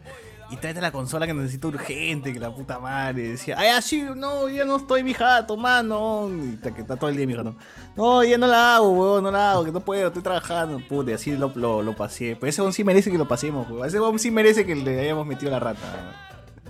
y 0.50 0.56
tráete 0.56 0.80
la 0.80 0.90
consola 0.92 1.26
que 1.26 1.34
necesito 1.34 1.68
urgente, 1.68 2.32
que 2.32 2.40
la 2.40 2.54
puta 2.54 2.78
madre. 2.78 3.30
Decía, 3.30 3.56
ay, 3.58 3.68
así, 3.68 4.02
no, 4.16 4.48
ya 4.48 4.64
no 4.64 4.76
estoy 4.76 5.02
mi 5.02 5.12
jato, 5.14 5.56
mano. 5.56 6.30
Y 6.32 6.56
ta- 6.56 6.74
que 6.74 6.80
está 6.80 6.96
todo 6.96 7.10
el 7.10 7.16
día 7.16 7.26
mi 7.26 7.34
jato. 7.34 7.54
No, 7.96 8.24
ya 8.24 8.38
no 8.38 8.46
la 8.46 8.76
hago, 8.76 8.90
weón, 8.90 9.24
no 9.24 9.30
la 9.30 9.52
hago, 9.52 9.64
que 9.64 9.72
no 9.72 9.80
puedo, 9.80 10.06
estoy 10.08 10.22
trabajando. 10.22 10.80
Puta, 10.88 11.10
y 11.10 11.14
así 11.14 11.36
lo, 11.36 11.52
lo, 11.54 11.82
lo 11.82 11.94
pasé. 11.94 12.36
Pero 12.40 12.48
ese 12.50 12.62
weón 12.62 12.72
sí 12.72 12.82
merece 12.84 13.10
que 13.10 13.18
lo 13.18 13.28
pasemos, 13.28 13.68
weón. 13.70 13.86
Ese 13.86 14.00
weón 14.00 14.18
sí 14.18 14.30
merece 14.30 14.64
que 14.64 14.74
le 14.74 15.00
hayamos 15.00 15.26
metido 15.26 15.50
la 15.50 15.58
rata. 15.60 15.80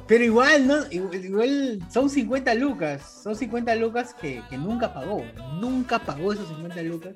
Pero 0.08 0.24
igual, 0.24 0.66
¿no? 0.66 0.76
Igual 0.90 1.80
son 1.92 2.08
50 2.10 2.54
lucas. 2.54 3.20
Son 3.22 3.36
50 3.36 3.74
lucas 3.76 4.14
que, 4.20 4.42
que 4.48 4.56
nunca 4.56 4.92
pagó. 4.94 5.22
Nunca 5.60 5.98
pagó 5.98 6.32
esos 6.32 6.48
50 6.48 6.82
lucas. 6.82 7.12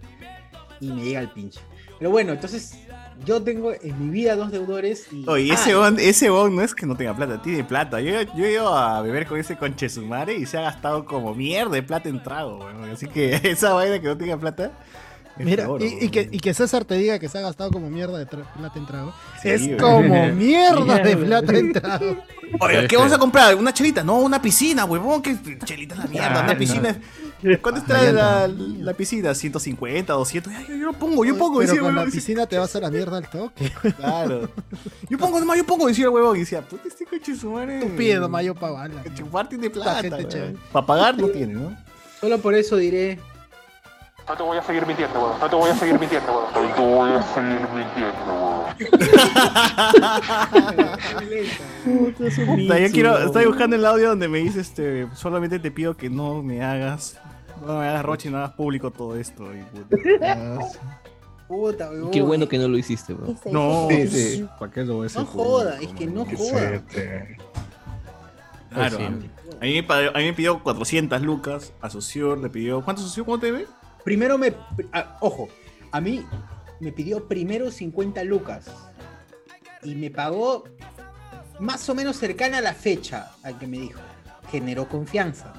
Y 0.79 0.93
me 0.93 1.03
llega 1.03 1.21
el 1.21 1.31
pinche. 1.31 1.61
Pero 1.99 2.11
bueno, 2.11 2.33
entonces 2.33 2.77
yo 3.25 3.43
tengo 3.43 3.73
en 3.73 3.99
mi 4.07 4.11
vida 4.11 4.37
dos 4.37 4.51
deudores 4.51 5.07
y. 5.13 5.25
Oye, 5.29 5.53
ese 5.53 5.73
Ah, 5.73 5.79
weón, 5.81 5.97
ese 5.99 6.31
weón 6.31 6.57
no 6.57 6.63
es 6.63 6.75
que 6.75 6.87
no 6.87 6.97
tenga 6.97 7.15
plata, 7.15 7.41
tiene 7.43 7.65
plata. 7.65 8.01
Yo, 8.01 8.21
yo 8.37 8.45
he 8.45 8.53
ido 8.53 8.77
a 8.77 9.01
beber 9.03 9.27
con 9.27 9.39
ese 9.39 9.57
conche 9.57 9.89
su 9.89 10.03
madre 10.03 10.35
y 10.35 10.47
se 10.47 10.59
ha 10.59 10.63
gastado 10.63 11.05
como 11.05 11.35
mierda 11.35 11.73
de 11.75 11.83
plata 11.83 12.09
en 12.09 12.23
trago, 12.23 12.59
weón. 12.59 12.91
Así 12.91 13.07
que 13.07 13.35
esa 13.45 13.73
vaina 13.75 14.01
que 14.01 14.07
no 14.09 14.17
tenga 14.17 14.37
plata 14.37 14.73
Mira, 15.39 15.65
peor, 15.65 15.83
y, 15.83 16.11
que, 16.11 16.29
y 16.31 16.39
que 16.41 16.53
César 16.53 16.85
te 16.85 16.95
diga 16.97 17.19
que 17.19 17.27
se 17.27 17.39
ha 17.39 17.41
gastado 17.41 17.71
como 17.71 17.89
mierda 17.89 18.19
de 18.19 18.27
plata 18.27 18.73
en 18.77 18.85
trago. 18.87 19.15
Sí, 19.41 19.49
es 19.49 19.63
como 19.81 20.27
mierda 20.35 20.99
de 20.99 21.17
plata 21.17 21.57
en 21.57 21.73
trago. 21.73 22.17
Oye, 22.61 22.87
¿qué 22.87 22.99
vamos 22.99 23.13
a 23.15 23.19
comprar? 23.19 23.55
¿Una 23.55 23.73
chelita? 23.73 24.05
No, 24.05 24.19
una 24.21 24.43
piscina, 24.43 24.85
huevón. 24.85 25.23
¿Qué 25.23 25.37
chelita 25.65 25.95
es 25.95 26.01
la 26.01 26.07
mierda? 26.07 26.29
Ah, 26.35 26.43
Una 26.45 26.53
no. 26.53 26.59
piscina. 26.59 26.91
es- 26.91 26.97
¿Cuánto 27.63 27.81
está 27.81 28.13
la, 28.13 28.49
la 28.49 28.95
piscina? 28.95 29.31
¿150, 29.31 30.07
200? 30.07 30.53
Ay, 30.53 30.67
yo, 30.69 30.75
yo 30.77 30.87
lo 30.87 30.93
pongo, 30.93 31.25
yo 31.25 31.37
pongo. 31.37 31.59
Pero 31.59 31.71
decía, 31.71 31.83
con 31.83 31.95
la 31.95 32.01
huevón. 32.03 32.13
piscina 32.13 32.47
te 32.47 32.59
vas 32.59 32.75
a 32.77 32.81
la 32.81 32.91
mierda 32.91 33.17
al 33.19 33.29
toque. 33.29 33.73
Claro. 33.97 34.49
Yo 35.09 35.19
pongo 35.19 35.39
nomás, 35.41 35.57
yo 35.59 35.67
pongo, 35.67 35.87
decía 35.87 36.05
el 36.05 36.11
huevón. 36.11 36.37
Y 36.37 36.41
decía, 36.41 36.63
puta, 36.63 36.89
este 36.89 37.05
coche 37.05 37.35
su 37.37 37.51
madre. 37.51 37.81
Tú 37.81 37.89
pides 37.97 38.21
nomás 38.21 38.45
yo 38.45 38.55
pago. 38.55 38.79
ala. 38.79 39.03
Chupar 39.15 39.49
tiene 39.49 39.69
La 39.75 40.01
plata. 40.01 40.19
Para 40.73 40.87
pagar 40.87 41.19
no 41.19 41.29
tiene, 41.29 41.55
¿no? 41.55 41.77
Solo 42.21 42.39
por 42.39 42.55
eso 42.55 42.77
diré. 42.77 43.19
No 44.29 44.37
te 44.37 44.43
voy 44.45 44.57
a 44.57 44.63
seguir 44.63 44.87
mintiendo, 44.87 45.19
weón. 45.21 45.41
No 45.41 45.51
te 45.51 45.57
voy 45.57 45.71
a 45.71 45.77
seguir 45.77 45.99
mintiendo, 45.99 46.33
weón. 46.33 46.45
No 46.55 46.61
te 46.75 46.81
voy 46.81 47.11
a 47.11 47.23
seguir 47.23 47.69
mintiendo, 47.75 48.25
weón. 48.27 48.63
Puta, 52.47 52.79
yo 52.79 52.91
quiero, 52.93 53.19
estoy 53.19 53.47
buscando 53.47 53.77
el 53.77 53.85
audio 53.85 54.09
donde 54.11 54.29
me 54.29 54.39
dice 54.39 54.61
este, 54.61 55.09
solamente 55.15 55.59
te 55.59 55.71
pido 55.71 55.97
que 55.97 56.09
no 56.09 56.43
me 56.43 56.63
hagas, 56.63 57.19
no 57.67 57.79
me 57.81 57.87
hagas 57.89 58.05
roche 58.05 58.29
y 58.29 58.33
no 58.33 58.39
hagas 58.39 58.53
público 58.53 58.91
todo 58.91 59.17
esto. 59.17 59.45
y 59.55 59.63
puta. 59.91 60.59
Puta, 61.49 61.91
weón. 61.91 62.11
Qué 62.11 62.23
bueno 62.23 62.49
que 62.49 62.59
no 62.59 62.69
lo 62.69 62.79
hiciste, 62.79 63.13
bro. 63.15 63.35
No, 63.51 63.89
Sí, 63.91 64.09
sí. 64.09 64.49
¿para 64.59 64.73
qué 64.73 64.85
lo 64.85 64.95
voy 64.97 65.05
a 65.05 65.07
hacer 65.07 65.21
No 65.23 65.27
joda, 65.27 65.81
es 65.81 65.89
que 65.93 66.07
no 66.07 66.25
joda. 66.25 66.83
Claro, 68.71 68.97
Pues 68.97 69.07
a 69.09 69.11
mí, 69.11 69.31
a 69.61 69.65
mí 69.65 69.75
me 69.75 69.83
pa- 69.83 69.99
a 70.09 70.19
mí 70.19 70.25
me 70.25 70.33
pidió 70.33 70.63
400 70.63 71.21
lucas, 71.21 71.73
a 71.83 71.91
Socior 71.91 72.39
le 72.39 72.49
pidió, 72.49 72.83
¿cuánto 72.83 73.03
Socior? 73.03 73.27
¿Cuánto 73.27 73.45
te 73.47 73.53
ve? 73.53 73.67
Primero 74.03 74.39
me. 74.39 74.55
ojo, 75.21 75.49
a 75.91 76.01
mí 76.01 76.25
me 76.81 76.91
pidió 76.91 77.29
primero 77.29 77.71
50 77.71 78.25
lucas. 78.25 78.67
Y 79.83 79.95
me 79.95 80.11
pagó 80.11 80.65
más 81.59 81.87
o 81.91 81.95
menos 81.95 82.17
cercana 82.17 82.59
a 82.59 82.61
la 82.63 82.73
fecha 82.73 83.33
al 83.43 83.59
que 83.59 83.67
me 83.67 83.79
dijo. 83.79 84.01
Generó 84.51 84.89
confianza. 84.89 85.53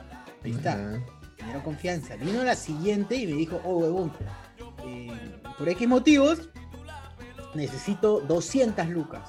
Ahí 0.44 0.52
está. 0.52 1.00
Generó 1.44 1.64
confianza. 1.64 2.16
Vino 2.16 2.44
la 2.44 2.56
siguiente 2.56 3.16
y 3.16 3.28
me 3.28 3.34
dijo, 3.34 3.62
oh, 3.64 3.78
huevón, 3.80 4.12
eh, 4.86 5.12
por 5.58 5.68
X 5.70 5.88
motivos 5.88 6.50
necesito 7.54 8.20
200 8.22 8.88
lucas. 8.90 9.22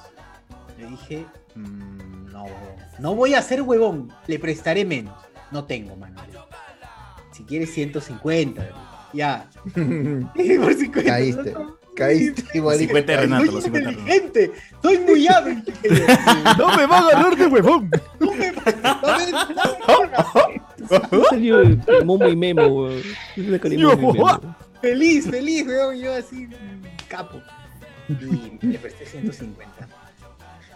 Le 0.79 0.87
dije, 0.87 1.25
"Mm, 1.55 2.31
no, 2.31 2.43
huevón. 2.43 2.75
No 2.99 3.15
voy 3.15 3.33
a 3.33 3.41
ser 3.41 3.61
huevón, 3.61 4.11
le 4.27 4.39
prestaré 4.39 4.83
menos. 4.85 5.13
No 5.51 5.65
tengo, 5.65 5.95
mano. 5.95 6.21
Si 7.31 7.43
quieres 7.43 7.73
150. 7.73 8.67
Ya. 9.13 9.49
Y 10.35 10.57
por 10.57 10.73
50, 10.73 11.03
Caíste. 11.03 11.51
¿no? 11.53 11.77
Caíste 11.95 12.43
igualito. 12.57 12.87
50 12.89 13.11
de 13.13 13.17
Renato, 13.17 13.45
Soy 13.45 13.53
los 13.55 13.63
50 13.63 13.89
de 13.89 13.95
Renato. 13.95 14.15
inteligente, 14.15 14.51
soy 14.81 14.97
muy 14.99 15.27
hábil. 15.29 15.63
No 16.57 16.75
me 16.75 16.85
va 16.85 16.97
a 16.97 17.07
agarrar 17.07 17.35
de 17.37 17.45
huevón. 17.47 17.89
Salió 18.19 18.33
el 18.43 18.91
Momo 19.01 19.19
y 19.21 19.31
Memo, 19.31 20.33
weón. 20.43 20.53
Es 20.55 20.61
de 20.89 22.03
Momo 22.03 22.27
y 22.27 22.35
Memo. 22.35 22.89
Feliz, 24.81 25.29
feliz, 25.29 25.67
weón. 25.67 25.97
Yo 25.97 26.13
así, 26.13 26.47
capo. 27.07 27.41
Y 28.09 28.65
le 28.65 28.77
presté 28.79 29.05
150. 29.05 29.87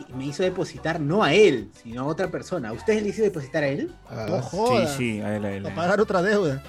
Y 0.07 0.14
me 0.14 0.26
hizo 0.26 0.44
depositar 0.44 0.99
no 0.99 1.23
a 1.23 1.34
él, 1.34 1.69
sino 1.84 2.02
a 2.02 2.06
otra 2.06 2.30
persona. 2.30 2.69
¿A 2.69 2.73
ustedes 2.73 3.03
le 3.03 3.10
hizo 3.10 3.22
depositar 3.22 3.64
a 3.64 3.68
él? 3.68 3.91
No 4.10 4.41
jodas. 4.41 4.95
Sí, 4.95 5.15
sí, 5.15 5.22
a 5.22 5.36
él, 5.36 5.45
a 5.45 5.52
él. 5.52 5.64
Para 5.64 5.76
pagar 5.76 6.02
otra 6.02 6.22
deuda. 6.22 6.64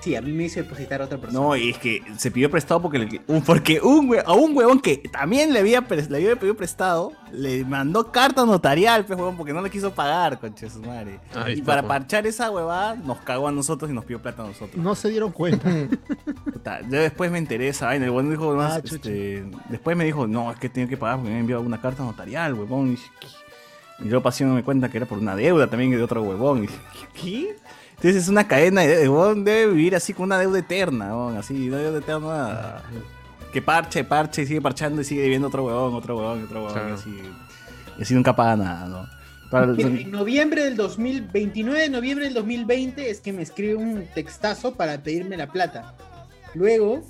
Sí, 0.00 0.14
a 0.14 0.20
mí 0.22 0.30
me 0.32 0.44
hizo 0.44 0.60
depositar 0.60 1.00
a 1.02 1.06
otra 1.06 1.18
persona. 1.18 1.40
No, 1.40 1.56
y 1.56 1.70
es 1.70 1.78
que 1.78 2.00
se 2.16 2.30
pidió 2.30 2.50
prestado 2.50 2.80
porque, 2.80 2.98
le- 2.98 3.20
un- 3.26 3.42
porque 3.42 3.80
un, 3.80 4.16
a 4.24 4.32
un 4.34 4.56
huevón 4.56 4.78
que 4.80 4.98
también 4.98 5.52
le 5.52 5.58
había, 5.60 5.80
le 5.80 6.16
había 6.16 6.36
pedido 6.36 6.54
prestado, 6.56 7.12
le 7.32 7.64
mandó 7.64 8.12
carta 8.12 8.44
notarial, 8.46 9.04
pues, 9.04 9.18
huevón, 9.18 9.36
porque 9.36 9.52
no 9.52 9.60
le 9.62 9.70
quiso 9.70 9.92
pagar, 9.92 10.38
conche 10.38 10.70
su 10.70 10.80
madre. 10.82 11.18
Ahí 11.34 11.54
y 11.54 11.58
está, 11.60 11.64
para 11.66 11.82
pues. 11.82 11.88
parchar 11.88 12.26
esa 12.26 12.50
huevada, 12.50 12.94
nos 12.94 13.18
cagó 13.18 13.48
a 13.48 13.52
nosotros 13.52 13.90
y 13.90 13.94
nos 13.94 14.04
pidió 14.04 14.22
plata 14.22 14.42
a 14.44 14.46
nosotros. 14.46 14.76
No 14.76 14.94
se 14.94 15.08
dieron 15.08 15.32
cuenta. 15.32 15.68
Puta, 16.52 16.80
yo 16.82 17.00
después 17.00 17.30
me 17.30 17.38
enteré 17.38 17.68
esa 17.68 17.86
vaina. 17.86 18.04
El 18.04 18.10
huevón 18.12 18.30
dijo, 18.30 18.52
Ah, 18.52 18.56
más, 18.56 18.84
este, 18.84 19.44
después 19.68 19.96
me 19.96 20.04
dijo, 20.04 20.26
no, 20.26 20.52
es 20.52 20.58
que 20.58 20.68
tenía 20.68 20.88
que 20.88 20.96
pagar 20.96 21.16
porque 21.16 21.30
me 21.32 21.40
enviado 21.40 21.62
una 21.62 21.80
carta 21.80 22.02
notarial, 22.04 22.54
huevón. 22.54 22.92
Y, 22.92 24.06
yo 24.08 24.22
pasé 24.22 24.44
me 24.44 24.62
cuenta 24.62 24.90
que 24.90 24.98
era 24.98 25.06
por 25.06 25.18
una 25.18 25.34
deuda 25.34 25.68
también 25.68 25.90
de 25.90 26.02
otro 26.02 26.22
huevón. 26.22 26.58
Y 26.58 26.60
dije, 26.62 26.78
¿qué? 27.14 27.56
Entonces 27.96 28.22
es 28.24 28.28
una 28.28 28.46
cadena 28.46 28.82
de 28.82 29.02
el 29.02 29.08
huevón 29.08 29.44
debe 29.44 29.72
vivir 29.72 29.96
así 29.96 30.12
con 30.12 30.24
una 30.24 30.38
deuda 30.38 30.58
eterna, 30.58 31.06
huevón, 31.06 31.36
así, 31.38 31.68
una 31.68 31.78
deuda 31.78 31.98
eterna 31.98 32.82
que 33.52 33.62
parche, 33.62 34.04
parche, 34.04 34.42
y 34.42 34.46
sigue 34.46 34.60
parchando 34.60 35.00
y 35.00 35.04
sigue 35.04 35.22
debiendo 35.22 35.48
otro 35.48 35.64
huevón, 35.64 35.94
otro 35.94 36.16
huevón, 36.18 36.44
otro 36.44 36.58
huevón, 36.64 36.72
y 36.76 36.80
Claro. 36.80 36.94
así, 36.94 37.10
y 37.98 38.02
así 38.02 38.14
nunca 38.14 38.36
paga 38.36 38.56
nada, 38.56 38.86
¿no? 38.86 39.08
Para- 39.50 39.68
Mira, 39.68 39.88
en 39.88 40.10
noviembre 40.10 40.64
del 40.64 40.76
2000, 40.76 41.22
29 41.22 41.80
de 41.80 41.88
noviembre 41.88 42.26
del 42.26 42.34
2020 42.34 43.08
es 43.08 43.20
que 43.20 43.32
me 43.32 43.42
escribe 43.42 43.76
un 43.76 44.04
textazo 44.14 44.74
para 44.74 44.98
pedirme 45.02 45.36
la 45.36 45.46
plata. 45.46 45.94
Luego, 46.54 47.02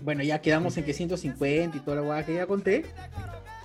bueno, 0.00 0.22
ya 0.22 0.40
quedamos 0.40 0.76
en 0.76 0.84
que 0.84 0.92
150 0.92 1.78
y 1.78 1.80
toda 1.80 1.96
la 1.96 2.02
guada 2.02 2.26
que 2.26 2.34
ya 2.34 2.46
conté. 2.46 2.84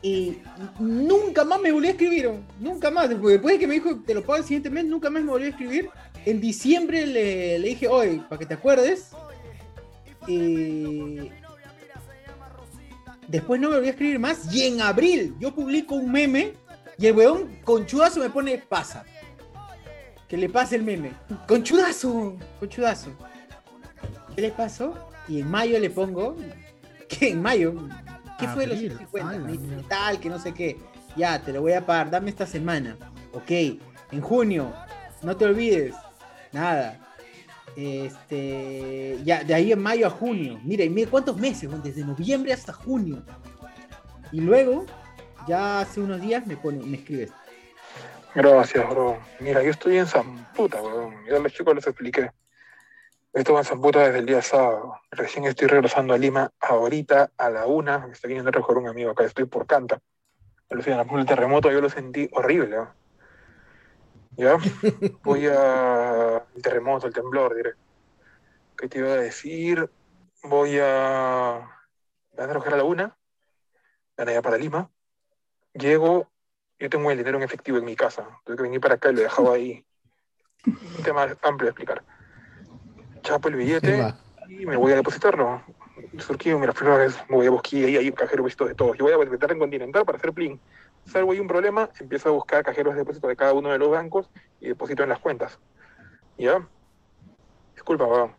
Y 0.01 0.37
nunca 0.79 1.43
más 1.43 1.59
me 1.59 1.71
volvió 1.71 1.89
a 1.89 1.91
escribir, 1.91 2.31
nunca 2.59 2.89
más. 2.89 3.09
Después 3.09 3.41
de 3.41 3.59
que 3.59 3.67
me 3.67 3.73
dijo 3.75 3.99
te 4.05 4.13
lo 4.13 4.23
pago 4.23 4.37
el 4.37 4.43
siguiente 4.43 4.69
mes, 4.69 4.85
nunca 4.85 5.09
más 5.09 5.23
me 5.23 5.29
volvió 5.29 5.47
a 5.47 5.49
escribir. 5.49 5.89
En 6.25 6.39
diciembre 6.39 7.05
le, 7.05 7.59
le 7.59 7.67
dije, 7.69 7.87
oye, 7.87 8.21
para 8.29 8.39
que 8.39 8.45
te 8.45 8.53
acuerdes. 8.53 9.11
Y 10.27 11.29
después 13.27 13.59
no 13.59 13.69
me 13.69 13.75
volvió 13.75 13.89
a 13.89 13.91
escribir 13.91 14.19
más. 14.19 14.53
Y 14.53 14.63
en 14.63 14.81
abril 14.81 15.35
yo 15.39 15.53
publico 15.53 15.95
un 15.95 16.11
meme 16.11 16.53
y 16.97 17.07
el 17.07 17.15
weón 17.15 17.59
conchudazo 17.63 18.19
me 18.19 18.29
pone 18.29 18.57
pasa. 18.57 19.05
Que 20.27 20.37
le 20.37 20.49
pase 20.49 20.75
el 20.75 20.83
meme. 20.83 21.11
Conchudazo, 21.47 22.37
conchudazo. 22.59 23.09
¿Qué 24.35 24.41
le 24.41 24.51
pasó? 24.51 24.93
Y 25.27 25.41
en 25.41 25.49
mayo 25.49 25.79
le 25.79 25.89
pongo. 25.89 26.35
¿Qué 27.09 27.29
en 27.29 27.41
mayo? 27.41 27.73
¿Qué 28.39 28.47
fue 28.47 28.61
de 28.63 28.67
los 28.67 28.75
Abril, 28.77 28.89
150? 28.97 29.29
ala, 29.29 29.39
Me 29.39 29.51
dice, 29.51 29.63
mierda. 29.67 29.87
tal, 29.87 30.19
que 30.19 30.29
no 30.29 30.39
sé 30.39 30.53
qué. 30.53 30.77
Ya, 31.15 31.41
te 31.41 31.51
lo 31.53 31.61
voy 31.61 31.73
a 31.73 31.85
pagar, 31.85 32.09
dame 32.09 32.29
esta 32.29 32.45
semana. 32.45 32.95
Ok, 33.33 33.51
en 33.51 34.21
junio, 34.21 34.73
no 35.21 35.35
te 35.35 35.45
olvides. 35.45 35.95
Nada. 36.51 36.99
Este, 37.75 39.19
ya, 39.23 39.43
de 39.43 39.53
ahí 39.53 39.71
en 39.71 39.81
mayo 39.81 40.07
a 40.07 40.09
junio. 40.09 40.59
Mira, 40.63 40.83
y 40.83 40.89
mira 40.89 41.09
cuántos 41.09 41.37
meses, 41.37 41.69
desde 41.83 42.03
noviembre 42.03 42.53
hasta 42.53 42.73
junio. 42.73 43.23
Y 44.31 44.41
luego, 44.41 44.85
ya 45.47 45.81
hace 45.81 46.01
unos 46.01 46.21
días 46.21 46.45
me 46.47 46.57
pone, 46.57 46.83
me 46.85 46.97
escribes. 46.97 47.31
Gracias, 48.35 48.87
bro. 48.89 49.17
Mira, 49.39 49.63
yo 49.63 49.71
estoy 49.71 49.97
en 49.97 50.05
Zamputa, 50.07 50.81
weón. 50.81 51.15
Ya 51.29 51.37
a 51.37 51.39
los 51.39 51.51
chicos 51.53 51.73
les 51.75 51.87
expliqué. 51.87 52.31
Estuve 53.39 53.59
en 53.59 53.63
Zamputa 53.63 53.99
desde 53.99 54.19
el 54.19 54.25
día 54.25 54.41
sábado. 54.41 54.99
Recién 55.11 55.45
estoy 55.45 55.69
regresando 55.69 56.13
a 56.13 56.17
Lima 56.17 56.51
ahorita 56.59 57.31
a 57.37 57.49
la 57.49 57.67
una. 57.67 57.99
Me 57.99 58.11
está 58.11 58.27
viniendo 58.27 58.49
a 58.49 58.51
recoger 58.51 58.75
un 58.75 58.89
amigo 58.89 59.11
acá. 59.11 59.23
Estoy 59.23 59.45
por 59.45 59.65
Canta. 59.65 60.01
El 60.67 61.25
terremoto 61.25 61.71
yo 61.71 61.79
lo 61.79 61.89
sentí 61.89 62.29
horrible. 62.33 62.75
¿no? 62.75 62.93
¿Ya? 64.31 64.57
Voy 65.23 65.47
a... 65.47 66.45
El 66.53 66.61
terremoto, 66.61 67.07
el 67.07 67.13
temblor, 67.13 67.55
diré. 67.55 67.75
¿Qué 68.77 68.89
te 68.89 68.99
iba 68.99 69.07
a 69.07 69.15
decir? 69.15 69.89
Voy 70.43 70.77
a... 70.77 71.65
Van 72.35 72.49
a 72.49 72.53
recoger 72.53 72.73
a 72.73 72.77
la 72.77 72.83
una. 72.83 73.17
Van 74.17 74.27
allá 74.27 74.41
para 74.41 74.57
Lima. 74.57 74.91
Llego 75.71 76.29
yo 76.77 76.89
tengo 76.89 77.09
el 77.09 77.17
dinero 77.17 77.37
en 77.37 77.43
efectivo 77.43 77.77
en 77.77 77.85
mi 77.85 77.95
casa. 77.95 78.41
Tuve 78.43 78.57
que 78.57 78.63
venir 78.63 78.81
para 78.81 78.95
acá 78.95 79.11
y 79.11 79.13
lo 79.13 79.21
he 79.21 79.23
dejado 79.23 79.53
ahí. 79.53 79.85
Un 80.65 81.03
tema 81.03 81.23
amplio 81.41 81.67
de 81.67 81.69
explicar. 81.69 82.03
Chapo 83.21 83.49
el 83.49 83.55
billete 83.55 84.13
y 84.47 84.65
me 84.65 84.77
voy 84.77 84.93
a 84.93 84.95
depositarlo. 84.95 85.61
Surquillo, 86.17 86.59
Miraflores, 86.59 87.17
me 87.29 87.35
voy 87.35 87.47
a 87.47 87.51
Bosquilla 87.51 87.87
y 87.89 87.97
hay 87.97 88.11
cajeros 88.11 88.45
visto 88.45 88.65
de 88.65 88.73
todos. 88.73 88.97
Yo 88.97 89.05
voy 89.05 89.13
a 89.13 89.17
depositar 89.17 89.51
en 89.51 89.59
Continental 89.59 90.05
para 90.05 90.17
hacer 90.17 90.33
plin. 90.33 90.59
Salvo 91.05 91.31
hay 91.31 91.39
un 91.39 91.47
problema, 91.47 91.89
empiezo 91.99 92.29
a 92.29 92.31
buscar 92.31 92.63
cajeros 92.63 92.93
de 92.93 92.99
depósito 92.99 93.27
de 93.27 93.35
cada 93.35 93.53
uno 93.53 93.69
de 93.69 93.77
los 93.77 93.89
bancos 93.89 94.29
y 94.59 94.69
deposito 94.69 95.03
en 95.03 95.09
las 95.09 95.19
cuentas. 95.19 95.59
¿Ya? 96.37 96.65
Disculpa, 97.73 98.05
weón. 98.05 98.33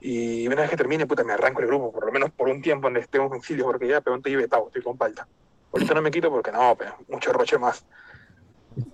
Y 0.00 0.46
una 0.48 0.56
vez 0.56 0.70
que 0.70 0.76
termine, 0.76 1.06
puta, 1.06 1.22
me 1.22 1.32
arranco 1.32 1.60
el 1.60 1.68
grupo, 1.68 1.92
por 1.92 2.06
lo 2.06 2.12
menos 2.12 2.30
por 2.30 2.48
un 2.48 2.60
tiempo 2.60 2.86
donde 2.86 3.00
esté 3.00 3.18
un 3.18 3.28
concilio, 3.28 3.64
porque 3.64 3.86
ya, 3.86 4.00
pero 4.00 4.16
estoy 4.16 4.34
vetado, 4.34 4.66
estoy 4.66 4.82
con 4.82 4.98
palta. 4.98 5.28
Ahorita 5.72 5.94
no 5.94 6.02
me 6.02 6.10
quito 6.10 6.28
porque 6.30 6.50
no, 6.50 6.74
pero 6.76 6.96
mucho 7.08 7.32
roche 7.32 7.56
más. 7.56 7.86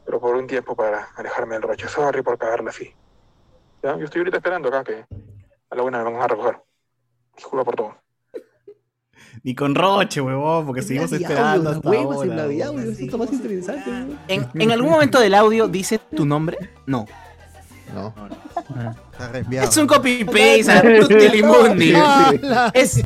Pero 0.05 0.21
por 0.21 0.37
un 0.37 0.47
tiempo 0.47 0.77
para 0.77 1.09
alejarme 1.17 1.55
del 1.55 1.63
roche. 1.63 1.89
Sorry 1.89 2.23
por 2.23 2.37
cagarla 2.37 2.71
así. 2.71 2.95
¿Ya? 3.83 3.97
Yo 3.99 4.05
estoy 4.05 4.21
ahorita 4.21 4.37
esperando 4.39 4.69
acá 4.69 4.85
que 4.85 5.05
a 5.71 5.75
la 5.75 5.83
buena 5.83 5.99
me 6.05 6.13
van 6.13 6.23
a 6.23 6.27
recoger. 6.27 6.57
Disculpa 7.37 7.65
por 7.65 7.77
todo. 7.77 7.95
Ni 9.45 9.55
con 9.55 9.75
Roche, 9.75 10.21
huevón, 10.21 10.67
porque 10.67 10.83
seguimos 10.83 11.13
esperando 11.13 11.71
hasta 11.71 11.89
huevas 11.89 12.23
en 12.25 12.31
ahora, 12.33 12.43
Navidad, 12.43 12.67
huevón. 12.71 12.83
weón, 12.85 12.93
eso 12.95 13.05
está 13.05 13.17
más 13.17 13.33
interesante, 13.33 13.91
weón. 13.91 14.19
¿En, 14.27 14.49
en 14.55 14.73
algún 14.73 14.91
momento 14.91 15.21
del 15.21 15.35
audio 15.35 15.69
dice 15.69 15.99
tu 16.17 16.27
nombre? 16.27 16.59
No. 16.87 17.07
No. 17.95 18.13
Es 19.51 19.77
un 19.77 19.87
copy-paste, 19.87 20.71
a 20.71 20.83
tutti 21.01 21.29
limundi. 21.29 21.93
Ah, 21.97 22.71
Es, 22.75 23.03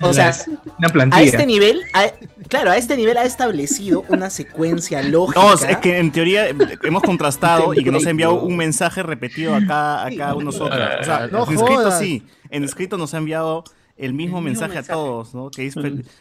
o 0.00 0.12
sea, 0.12 0.34
Una 0.78 1.16
a 1.16 1.22
este 1.22 1.46
nivel, 1.46 1.82
a- 1.94 2.10
claro, 2.48 2.70
a 2.70 2.76
este 2.76 2.96
nivel 2.96 3.16
ha 3.16 3.24
establecido 3.24 4.04
una 4.08 4.30
secuencia 4.30 5.02
lógica. 5.02 5.40
No, 5.40 5.52
es 5.54 5.76
que 5.78 5.98
en 5.98 6.10
teoría 6.12 6.48
eh, 6.48 6.56
hemos 6.82 7.02
contrastado 7.02 7.74
y 7.80 7.84
que 7.84 7.90
nos 7.90 8.06
ha 8.06 8.10
enviado 8.10 8.34
un 8.40 8.56
mensaje 8.56 9.02
repetido 9.02 9.54
acá 9.54 10.06
a 10.06 10.10
cada 10.16 10.32
uno 10.34 10.38
de 10.40 10.44
nosotros. 10.58 10.80
O 11.00 11.04
sea, 11.04 11.28
No 11.30 11.44
en 11.46 11.52
escrito 11.54 11.74
jodas. 11.74 11.98
sí, 11.98 12.22
en 12.50 12.64
escrito 12.64 12.96
nos 12.98 13.14
ha 13.14 13.18
enviado 13.18 13.64
el 13.96 14.14
mismo 14.14 14.40
mensaje, 14.40 14.78
a 14.78 14.82
todos, 14.84 15.34
¿no? 15.34 15.50
Que 15.50 15.62
dice, 15.62 15.80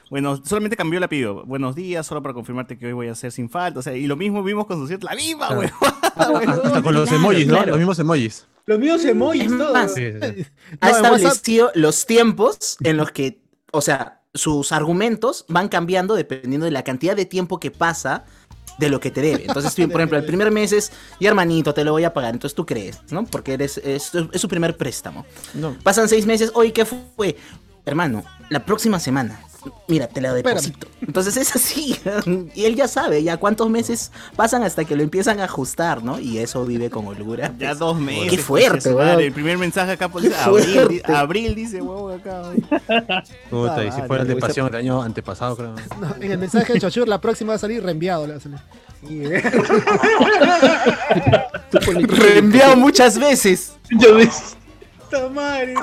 bueno, 0.10 0.42
solamente 0.44 0.76
cambió 0.76 0.98
el 0.98 1.04
apellido. 1.04 1.46
Buenos 1.46 1.76
días, 1.76 2.08
solo 2.08 2.24
para 2.24 2.34
confirmarte 2.34 2.76
que 2.78 2.88
hoy 2.88 2.94
voy 2.94 3.08
a 3.08 3.12
hacer 3.12 3.32
sin 3.32 3.52
falta. 3.52 3.80
O 3.80 3.84
sea, 3.84 3.96
y 3.96 4.08
lo 4.08 4.16
mismo 4.16 4.42
vimos 4.42 4.66
con 4.66 4.80
su 4.80 4.88
cierto, 4.88 5.06
la 5.08 5.16
misma, 5.16 5.48
Claro. 5.50 5.56
güey. 5.58 5.70
Hasta 6.16 6.82
con 6.82 6.94
los 6.96 7.12
emojis, 7.12 7.46
¿no? 7.48 7.54
claro. 7.54 7.68
Los 7.70 7.78
mismos 7.78 8.00
emojis. 8.00 8.48
Los 8.66 8.80
míos 8.80 9.06
emojis, 9.06 9.48
todo. 9.56 9.74
más, 9.74 9.94
Sí, 9.94 10.12
sí, 10.12 10.18
sí. 10.20 10.46
ha 10.82 10.88
No, 10.90 10.98
WhatsApp- 10.98 11.14
establecido 11.16 11.72
los 11.76 12.06
tiempos 12.08 12.78
en 12.84 12.98
los 12.98 13.12
que, 13.12 13.42
o 13.72 13.82
sea, 13.82 14.17
sus 14.34 14.72
argumentos 14.72 15.46
van 15.48 15.68
cambiando 15.68 16.16
dependiendo 16.16 16.66
de 16.66 16.72
la 16.72 16.84
cantidad 16.84 17.16
de 17.16 17.26
tiempo 17.26 17.60
que 17.60 17.72
pasa 17.72 18.26
de 18.78 18.90
lo 18.90 19.00
que 19.00 19.12
te 19.12 19.22
debe. 19.22 19.46
Entonces, 19.48 19.74
tú, 19.74 19.88
por 19.92 20.02
ejemplo, 20.02 20.18
el 20.18 20.26
primer 20.26 20.52
mes 20.52 20.72
es, 20.72 20.92
y 21.20 21.26
hermanito, 21.26 21.74
te 21.74 21.84
lo 21.84 21.92
voy 21.92 22.04
a 22.04 22.14
pagar. 22.14 22.34
Entonces 22.34 22.56
tú 22.56 22.66
crees, 22.66 23.02
¿no? 23.12 23.26
Porque 23.26 23.54
eres, 23.54 23.78
es, 23.78 24.12
es 24.32 24.42
su 24.42 24.48
primer 24.48 24.78
préstamo. 24.78 25.26
No. 25.54 25.76
Pasan 25.84 26.08
seis 26.08 26.26
meses, 26.26 26.52
oye, 26.54 26.72
¿qué 26.74 26.86
fue? 26.86 27.36
Hermano, 27.86 28.24
la 28.50 28.66
próxima 28.66 29.00
semana. 29.00 29.40
Mira, 29.88 30.08
te 30.08 30.22
la 30.22 30.36
Espérame. 30.36 30.62
deposito. 30.62 30.88
Entonces 31.02 31.38
es 31.38 31.56
así. 31.56 31.98
Y 32.56 32.66
él 32.66 32.76
ya 32.76 32.88
sabe 32.88 33.24
ya 33.24 33.38
cuántos 33.38 33.70
meses 33.70 34.12
pasan 34.36 34.64
hasta 34.64 34.86
que 34.86 34.96
lo 34.96 35.04
empiezan 35.04 35.40
a 35.40 35.46
ajustar, 35.46 36.04
¿no? 36.04 36.20
Y 36.20 36.40
eso 36.40 36.66
vive 36.66 36.90
con 36.90 37.08
holgura. 37.08 37.54
Ya 37.58 37.70
pues. 37.70 37.80
dos 37.80 38.00
meses. 38.00 38.32
Qué 38.32 38.38
fuerte, 38.38 38.94
weón. 38.94 39.20
El 39.20 39.32
primer 39.32 39.58
mensaje 39.58 39.92
acá 39.92 40.10
pues, 40.10 40.24
Qué 40.24 40.30
dice 40.30 40.42
abril, 40.42 41.02
abril, 41.06 41.56
dice, 41.56 41.82
huevón, 41.82 42.20
acá. 42.20 42.42
güey. 42.42 42.62
Puta, 43.50 43.86
y 43.86 43.92
si 43.92 44.02
fuera 44.04 44.24
el 44.24 44.28
de 44.28 44.36
pasión 44.36 44.68
el 44.68 44.76
año 44.76 45.02
antepasado, 45.02 45.56
creo. 45.56 45.76
No, 46.00 46.16
en 46.20 46.32
el 46.32 46.38
mensaje 46.38 46.74
de 46.74 46.82
Chachur, 46.82 47.08
la 47.08 47.22
próxima 47.22 47.52
va 47.52 47.56
a 47.56 47.60
salir 47.60 47.84
reenviado. 47.84 48.28
Le 48.28 48.34
va 48.34 48.38
a 48.38 48.42
salir. 48.42 48.60
Reenviado 52.10 52.76
muchas 52.76 53.18
veces. 53.18 53.74
Ya 53.92 54.12
ves. 54.12 54.56
Que 55.10 55.18
venir 55.18 55.78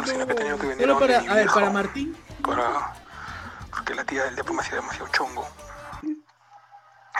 Solo 0.81 0.99
para, 0.99 1.19
a 1.21 1.35
ver, 1.35 1.47
para. 1.47 1.71
Martín. 1.71 2.15
para 2.43 3.04
porque 3.85 3.97
la 3.97 4.05
tía 4.07 4.25
del 4.25 4.35
depo 4.35 4.55
me 4.55 4.63
demasiado 4.63 5.09
chongo. 5.09 5.47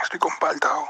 Estoy 0.01 0.19
con 0.19 0.35
palta. 0.39 0.75
oh. 0.75 0.89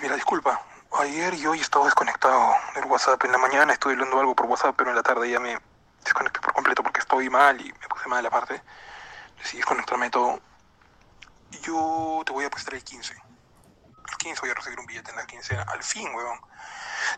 Mira, 0.00 0.14
disculpa. 0.14 0.58
Ayer 0.98 1.34
y 1.34 1.46
hoy 1.46 1.58
he 1.58 1.60
estado 1.60 1.84
desconectado 1.84 2.54
del 2.74 2.86
WhatsApp. 2.86 3.22
En 3.24 3.32
la 3.32 3.36
mañana 3.36 3.74
estuve 3.74 3.92
hablando 3.92 4.18
algo 4.18 4.34
por 4.34 4.46
WhatsApp, 4.46 4.74
pero 4.78 4.88
en 4.88 4.96
la 4.96 5.02
tarde 5.02 5.28
ya 5.28 5.38
me 5.40 5.58
desconecté 6.02 6.40
por 6.40 6.54
completo 6.54 6.82
porque 6.82 7.00
estoy 7.00 7.28
mal 7.28 7.60
y 7.60 7.70
me 7.70 7.88
puse 7.88 8.08
mal 8.08 8.24
aparte. 8.24 8.62
Decidí 9.36 9.58
desconectarme 9.58 10.06
de 10.06 10.10
todo. 10.10 10.40
Yo 11.64 12.22
te 12.24 12.32
voy 12.32 12.46
a 12.46 12.50
prestar 12.50 12.74
el 12.74 12.82
15. 12.82 13.12
El 13.12 14.16
15 14.16 14.40
voy 14.40 14.50
a 14.50 14.54
recibir 14.54 14.80
un 14.80 14.86
billete 14.86 15.10
en 15.10 15.18
la 15.18 15.26
quincena. 15.26 15.64
Al 15.64 15.82
fin, 15.82 16.08
weón. 16.14 16.40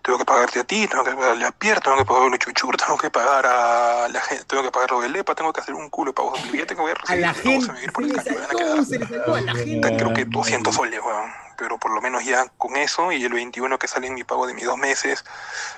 Tengo 0.02 0.18
que 0.18 0.24
pagarte 0.24 0.60
a 0.60 0.64
ti, 0.64 0.86
tengo 0.88 1.04
que 1.04 1.12
pagarle 1.12 1.44
a 1.46 1.52
Pierre, 1.52 1.80
tengo 1.80 1.96
que 1.98 2.04
pagarle 2.04 2.36
a 2.36 2.38
Chuchur, 2.38 2.76
tengo 2.76 2.96
que 2.98 3.10
pagar 3.10 3.46
a 3.46 4.08
la 4.08 4.20
gente, 4.20 4.44
tengo 4.44 4.62
que 4.62 4.70
pagar 4.70 4.90
lo 4.90 5.00
del 5.00 5.12
LEPA, 5.12 5.34
tengo 5.34 5.52
que 5.52 5.60
hacer 5.60 5.74
un 5.74 5.90
culo 5.90 6.10
de 6.12 6.14
pagos 6.14 6.42
del 6.42 6.50
billete 6.52 6.74
que 6.74 6.80
voy 6.80 6.90
a 6.92 6.94
A 6.94 6.96
recibir. 6.96 7.20
la 7.20 7.34
se 7.34 7.72
me 7.72 7.78
gente. 7.78 7.80
a 7.80 7.86
Se 7.86 7.92
por 7.92 8.04
el 8.04 8.18
a 8.18 8.22
sacó, 8.22 8.84
se 8.84 8.98
sacó 8.98 9.34
a 9.34 9.40
la 9.40 9.54
gente. 9.54 9.96
creo 9.96 10.12
que 10.14 10.24
200 10.24 10.74
soles, 10.74 11.00
weón. 11.04 11.30
Pero 11.56 11.78
por 11.78 11.92
lo 11.94 12.00
menos 12.00 12.24
ya 12.24 12.46
con 12.58 12.76
eso 12.76 13.12
y 13.12 13.24
el 13.24 13.32
21 13.32 13.78
que 13.78 13.86
sale 13.88 14.08
en 14.08 14.14
mi 14.14 14.24
pago 14.24 14.46
de 14.46 14.54
mis 14.54 14.64
dos 14.64 14.76
meses, 14.76 15.24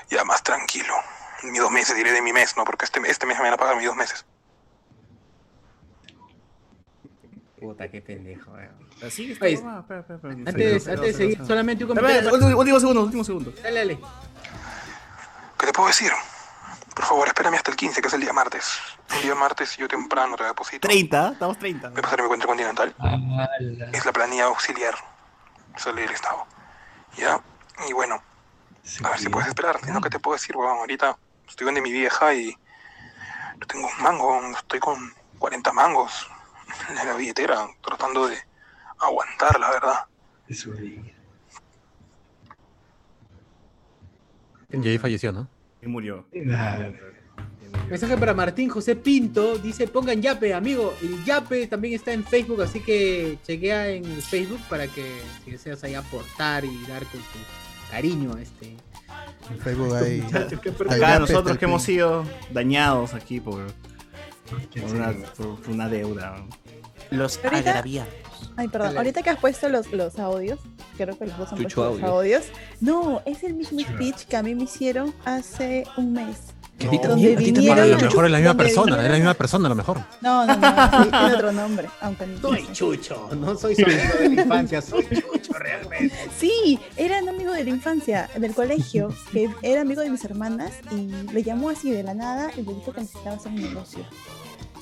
ya 0.09 0.25
más 0.25 0.43
tranquilo. 0.43 0.95
Mis 1.43 1.61
dos 1.61 1.71
meses, 1.71 1.95
diré 1.97 2.13
de 2.13 2.23
mi 2.23 2.33
mes, 2.33 2.57
¿no? 2.57 2.65
Porque 2.65 2.87
este, 2.87 3.01
este 3.11 3.27
mes 3.27 3.37
me 3.37 3.45
van 3.45 3.53
a 3.53 3.57
pagar 3.59 3.77
mis 3.77 3.87
dos 3.87 3.97
meses. 3.97 4.25
Puta, 7.61 7.89
qué 7.91 8.01
pendejo, 8.01 8.51
weón. 8.53 8.86
Así 9.05 9.37
Oye, 9.41 9.55
está. 9.55 9.79
espera, 9.79 10.01
espera, 10.01 10.17
espera. 10.17 10.35
Antes, 10.47 10.89
antes 10.89 11.01
de 11.01 11.13
seguir, 11.13 11.47
solamente 11.47 11.85
un 11.85 11.95
comentario. 11.95 12.57
Último 12.57 12.81
segundo, 12.81 13.03
último 13.03 13.25
segundo. 13.25 13.53
Dale, 13.63 13.79
dale. 13.79 13.99
¿Qué 15.59 15.67
te 15.67 15.73
puedo 15.73 15.89
decir? 15.89 16.13
Por 16.95 17.05
favor, 17.05 17.29
espérame 17.29 17.55
hasta 17.57 17.71
el 17.71 17.77
15, 17.77 18.01
que 18.01 18.09
es 18.09 18.15
el 18.15 18.23
día 18.23 18.33
martes. 18.33 18.79
El 19.17 19.23
día 19.23 19.35
martes 19.35 19.77
yo 19.77 19.87
temprano 19.87 20.35
te 20.37 20.45
deposito. 20.45 20.89
30, 20.89 21.33
estamos 21.33 21.59
30. 21.59 21.91
Me 21.91 22.01
pasaré 22.01 22.23
mi 22.23 22.29
cuenta 22.29 22.47
continental. 22.47 22.95
Ala. 22.99 23.49
Es 23.93 24.07
la 24.07 24.13
planilla 24.13 24.45
auxiliar. 24.47 24.95
Sale 25.77 26.01
del 26.03 26.11
Estado. 26.13 26.47
¿Ya? 27.19 27.39
Y 27.87 27.93
bueno, 27.93 28.23
a 29.05 29.11
ver 29.11 29.19
si 29.19 29.29
puedes 29.29 29.49
esperar. 29.49 29.79
No, 29.89 30.01
¿qué 30.01 30.09
te 30.09 30.19
puedo 30.19 30.37
decir, 30.37 30.57
weón? 30.57 30.79
Ahorita 30.79 31.19
estoy 31.47 31.67
donde 31.67 31.83
mi 31.83 31.93
vieja 31.93 32.33
y 32.33 32.57
no 33.59 33.67
tengo 33.67 33.89
un 33.89 34.03
mango. 34.03 34.41
Estoy 34.57 34.81
con 34.81 35.13
40 35.39 35.73
mangos 35.73 36.27
en 36.89 36.95
la 36.95 37.15
billetera, 37.15 37.67
tratando 37.83 38.27
de 38.29 38.39
aguantar, 38.99 39.59
la 39.61 39.71
verdad. 39.71 39.95
Eso 40.49 40.73
diga. 40.73 41.03
Y 44.73 44.89
ahí 44.89 44.99
falleció, 44.99 45.33
¿no? 45.33 45.49
Y 45.83 45.87
murió. 45.87 46.27
Mensaje 47.89 48.17
para 48.17 48.35
Martín 48.35 48.69
José 48.69 48.97
Pinto. 48.97 49.59
Dice, 49.59 49.87
pongan 49.87 50.21
Yape, 50.21 50.53
amigo. 50.55 50.95
El 51.03 51.25
Yape 51.25 51.67
también 51.67 51.95
está 51.95 52.13
en 52.13 52.25
Facebook, 52.25 52.63
así 52.63 52.81
que 52.81 53.39
chequea 53.45 53.89
en 53.89 54.05
el 54.05 54.23
Facebook 54.23 54.61
para 54.69 54.87
que 54.89 55.21
si 55.45 55.53
deseas 55.53 55.83
ahí 55.85 55.95
aportar 55.95 56.65
y 56.65 56.83
dar 56.87 57.05
con 57.07 57.21
tu 57.21 57.39
cariño 57.91 58.35
a 58.35 58.43
este. 58.43 58.77
En 59.51 59.59
Facebook 59.61 59.95
hay. 59.95 60.21
Hay 60.91 60.97
Acá 60.99 61.19
nosotros 61.21 61.57
que 61.59 61.65
hemos 61.65 61.83
sido 61.83 62.25
dañados 62.51 63.15
aquí 63.15 63.39
por, 63.41 63.67
por 64.51 64.91
una, 64.93 65.13
por- 65.37 65.71
una 65.71 65.89
deuda. 65.89 66.45
Los 67.11 67.39
Ahorita- 67.39 67.59
agraviados. 67.71 68.13
Ay, 68.57 68.69
perdón. 68.69 68.97
Ahorita 68.97 69.23
que 69.23 69.31
has 69.31 69.39
puesto 69.39 69.69
los, 69.69 69.93
los 69.93 70.19
audios, 70.19 70.59
creo 70.97 71.19
que 71.19 71.27
los 71.27 71.39
dos 71.39 71.53
han 71.53 71.59
puesto 71.59 71.91
los 71.91 72.03
audios. 72.03 72.45
No, 72.81 73.23
es 73.25 73.43
el 73.43 73.55
mismo 73.55 73.81
speech 73.81 74.25
que 74.27 74.37
a 74.37 74.43
mí 74.43 74.55
me 74.55 74.65
hicieron 74.65 75.15
hace 75.25 75.85
un 75.97 76.13
mes. 76.13 76.37
A 76.77 76.79
ti 76.79 76.85
Donde 76.85 77.09
también, 77.09 77.35
a 77.35 77.39
ti 77.39 77.45
también. 77.53 77.55
vinieron 77.55 77.79
A 77.81 77.87
lo 77.87 77.99
mejor 77.99 78.25
es 78.27 78.31
la 78.33 78.39
misma 78.39 78.55
persona, 78.55 79.03
es 79.03 79.11
la 79.11 79.17
misma 79.17 79.35
persona 79.35 79.67
a 79.67 79.69
lo 79.71 79.75
mejor. 79.75 79.99
No, 80.21 80.45
no, 80.45 80.57
no, 80.57 81.03
sí, 81.05 81.11
tiene 81.11 81.35
otro 81.35 81.53
nombre, 81.53 81.89
aunque 82.03 82.27
no 82.27 82.39
Soy. 82.39 82.69
Chucho, 82.73 83.31
no 83.35 83.57
soy 83.57 83.75
su 83.77 83.85
amigo 83.85 84.03
de 84.21 84.29
la 84.29 84.43
infancia, 84.43 84.83
soy 84.83 85.07
Chucho 85.09 85.55
realmente. 85.55 86.15
Sí, 86.39 86.79
era 86.97 87.23
un 87.23 87.31
amigo 87.31 87.53
de 87.53 87.65
la 87.65 87.71
infancia, 87.71 88.29
del 88.37 88.55
colegio, 88.55 89.09
que 89.33 89.49
era 89.63 89.81
amigo 89.81 90.03
de 90.03 90.11
mis 90.11 90.23
hermanas 90.27 90.73
y 90.91 91.09
le 91.33 91.43
llamó 91.43 91.71
así 91.71 91.91
de 91.91 92.03
la 92.03 92.13
nada 92.13 92.51
y 92.55 92.61
le 92.61 92.75
dijo 92.75 92.93
que 92.93 93.01
necesitaba 93.01 93.37
hacer 93.37 93.53
un 93.53 93.63
negocio. 93.63 94.05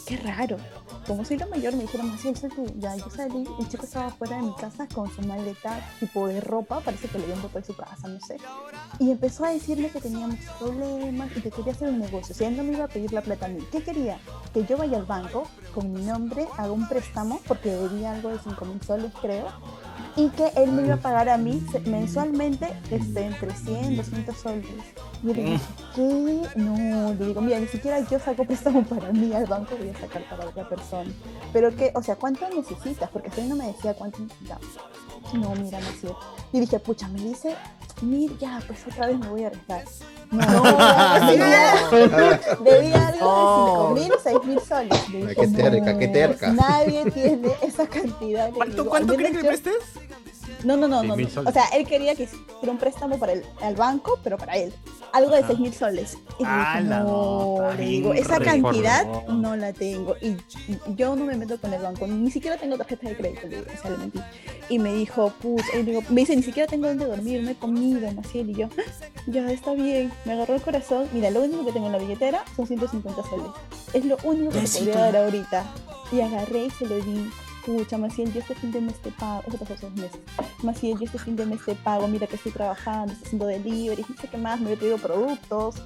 Qué 0.04 0.16
raro. 0.16 0.56
Como 1.06 1.22
soy 1.24 1.36
la 1.36 1.46
mayor, 1.46 1.74
me 1.74 1.82
dijeron, 1.82 2.10
así 2.10 2.34
sal 2.34 2.50
tú. 2.54 2.64
Ya, 2.78 2.96
yo 2.96 3.10
salí, 3.10 3.46
el 3.58 3.68
chico 3.68 3.84
estaba 3.84 4.10
fuera 4.10 4.36
de 4.36 4.42
mi 4.42 4.54
casa 4.54 4.88
con 4.92 5.10
su 5.10 5.20
maleta 5.22 5.80
tipo 6.00 6.26
de 6.28 6.40
ropa, 6.40 6.80
parece 6.80 7.08
que 7.08 7.18
le 7.18 7.24
habían 7.24 7.42
botado 7.42 7.60
de 7.60 7.66
su 7.66 7.76
casa, 7.76 8.08
no 8.08 8.18
sé. 8.20 8.38
Y 8.98 9.10
empezó 9.10 9.44
a 9.44 9.50
decirme 9.50 9.90
que 9.90 10.00
tenía 10.00 10.26
muchos 10.26 10.50
problemas 10.58 11.30
y 11.36 11.42
que 11.42 11.50
quería 11.50 11.72
hacer 11.72 11.88
un 11.88 11.98
negocio. 11.98 12.34
O 12.34 12.38
sea, 12.38 12.48
él 12.48 12.56
no 12.56 12.64
me 12.64 12.72
iba 12.72 12.84
a 12.84 12.88
pedir 12.88 13.12
la 13.12 13.20
plata 13.20 13.46
a 13.46 13.48
mí. 13.50 13.62
¿Qué 13.70 13.82
quería? 13.82 14.18
Que 14.54 14.64
yo 14.64 14.78
vaya 14.78 14.96
al 14.96 15.04
banco 15.04 15.46
con 15.74 15.92
mi 15.92 16.02
nombre, 16.02 16.48
haga 16.56 16.72
un 16.72 16.88
préstamo, 16.88 17.40
porque 17.46 17.70
debía 17.70 18.12
algo 18.12 18.30
de 18.30 18.38
5 18.38 18.64
mil 18.64 18.80
soles, 18.82 19.12
creo, 19.20 19.48
y 20.16 20.28
que 20.30 20.52
él 20.56 20.72
me 20.72 20.84
iba 20.84 20.94
a 20.94 20.98
pagar 20.98 21.28
a 21.28 21.36
mí 21.36 21.64
mensualmente 21.86 22.68
este, 22.90 23.26
entre 23.26 23.52
100, 23.52 23.96
200 23.96 24.36
soles. 24.36 24.66
Y 25.22 25.26
yo 25.26 25.34
le 25.34 25.42
dije, 25.42 25.64
¿qué? 25.94 26.42
No, 26.56 27.14
le 27.14 27.26
digo, 27.26 27.40
mira, 27.40 27.58
ni 27.58 27.66
siquiera 27.66 28.00
yo 28.08 28.18
saco 28.18 28.44
préstamo 28.44 28.84
para 28.84 29.12
mí 29.12 29.32
al 29.32 29.46
banco, 29.46 29.76
voy 29.76 29.88
a 29.88 29.98
sacar 29.98 30.22
para 30.28 30.46
otra 30.46 30.68
persona. 30.68 31.10
Pero 31.52 31.74
que, 31.74 31.92
o 31.94 32.02
sea, 32.02 32.16
¿cuánto 32.16 32.48
necesitas? 32.48 33.10
Porque 33.10 33.30
éí 33.40 33.48
no 33.48 33.56
me 33.56 33.66
decía 33.66 33.94
cuánto 33.94 34.20
necesitaba. 34.20 34.60
No, 35.32 35.50
mira, 35.56 35.80
no 35.80 35.88
es 35.88 36.00
cierto. 36.00 36.18
Y 36.52 36.60
dije, 36.60 36.78
pucha, 36.78 37.08
me 37.08 37.20
dice, 37.20 37.56
mira, 38.04 38.34
ya, 38.40 38.60
pues 38.66 38.80
otra 38.86 39.06
vez 39.08 39.18
me 39.18 39.28
voy 39.28 39.44
a 39.44 39.46
arriesgar. 39.48 39.84
No, 40.30 40.40
debía, 42.64 43.08
algo 43.08 43.94
de 43.94 44.00
5 44.00 44.08
mil, 44.08 44.12
6 44.22 44.38
mil 44.44 44.60
soles. 44.60 44.98
Dije, 45.12 45.34
qué 45.36 45.48
terca, 45.48 45.98
qué 45.98 46.06
"No, 46.06 46.12
terca". 46.12 46.52
Nadie 46.52 47.10
tiene 47.12 47.48
esa 47.62 47.86
cantidad. 47.86 48.48
Le 48.48 48.54
¿Cuánto, 48.54 48.86
cuánto 48.86 49.12
"Al 49.12 49.18
creen 49.18 49.32
que 49.32 49.42
le 49.42 49.42
menos 49.44 49.62
yo-". 49.62 49.70
prestes? 49.72 50.00
No, 50.64 50.76
no, 50.76 50.88
no, 50.88 51.00
Seis 51.14 51.34
no. 51.36 51.42
no. 51.42 51.50
O 51.50 51.52
sea, 51.52 51.64
él 51.74 51.86
quería 51.86 52.14
que 52.14 52.24
hiciera 52.24 52.72
un 52.72 52.78
préstamo 52.78 53.18
para 53.18 53.32
el, 53.32 53.44
al 53.60 53.76
banco, 53.76 54.18
pero 54.24 54.36
para 54.38 54.56
él. 54.56 54.72
Algo 55.12 55.30
de. 55.30 55.44
6 55.46 55.58
mil 55.60 55.72
soles. 55.74 56.18
Y 56.38 56.44
Ah, 56.46 56.76
dije, 56.80 56.88
no, 56.90 57.58
le 57.76 57.84
digo, 57.84 58.14
esa 58.14 58.38
reforma. 58.38 58.70
cantidad 58.70 59.26
no 59.28 59.54
la 59.56 59.72
tengo. 59.72 60.16
Y, 60.20 60.28
y 60.68 60.78
yo 60.96 61.14
no 61.14 61.24
me 61.24 61.36
meto 61.36 61.58
con 61.60 61.72
el 61.72 61.82
banco, 61.82 62.06
ni 62.06 62.30
siquiera 62.30 62.56
tengo 62.56 62.76
tarjeta 62.76 63.08
de 63.08 63.16
crédito, 63.16 63.42
le 63.46 63.56
digo, 63.58 63.66
o 63.72 63.80
sea, 63.82 63.90
le 63.90 63.98
mentí. 63.98 64.20
Y 64.68 64.78
me 64.78 64.92
dijo, 64.94 65.32
digo, 65.84 66.00
me 66.08 66.22
dice, 66.22 66.34
ni 66.34 66.42
siquiera 66.42 66.66
tengo 66.68 66.88
dónde 66.88 67.04
dormir, 67.04 67.42
no 67.42 67.50
he 67.50 67.54
comido, 67.54 68.10
Maciel. 68.12 68.50
Y 68.50 68.54
yo, 68.54 68.68
"Ah, 68.78 68.82
ya 69.26 69.50
está 69.50 69.74
bien. 69.74 70.10
Me 70.24 70.32
agarró 70.32 70.54
el 70.54 70.62
corazón. 70.62 71.06
Mira, 71.12 71.30
lo 71.30 71.42
único 71.42 71.64
que 71.66 71.72
tengo 71.72 71.86
en 71.86 71.92
la 71.92 71.98
billetera 71.98 72.42
son 72.56 72.66
150 72.66 73.22
soles. 73.28 73.46
Es 73.92 74.04
lo 74.04 74.16
único 74.24 74.50
que 74.52 74.60
te 74.60 74.68
podría 74.78 74.98
dar 74.98 75.16
ahorita. 75.16 75.64
Y 76.12 76.20
agarré 76.22 76.64
y 76.66 76.70
se 76.70 76.86
lo 76.86 76.96
di. 76.96 77.30
Pucha, 77.64 77.98
Maciel, 77.98 78.32
yo 78.32 78.40
este 78.40 78.54
fin 78.54 78.72
de 78.72 78.80
mes 78.80 79.00
te 79.00 79.10
pago, 79.10 79.42
eso 79.48 79.58
pasó 79.58 79.74
dos 79.80 79.94
meses, 79.94 80.20
Maciel, 80.62 80.98
yo 80.98 81.04
este 81.06 81.18
fin 81.18 81.36
de 81.36 81.46
mes 81.46 81.64
te 81.64 81.74
pago, 81.74 82.06
mira 82.08 82.26
que 82.26 82.36
estoy 82.36 82.52
trabajando, 82.52 83.12
estoy 83.12 83.26
haciendo 83.26 83.46
delivery, 83.46 84.04
no 84.08 84.16
sé 84.20 84.28
qué 84.28 84.36
más, 84.36 84.60
me 84.60 84.72
he 84.72 84.76
pedido 84.76 84.98
productos, 84.98 85.76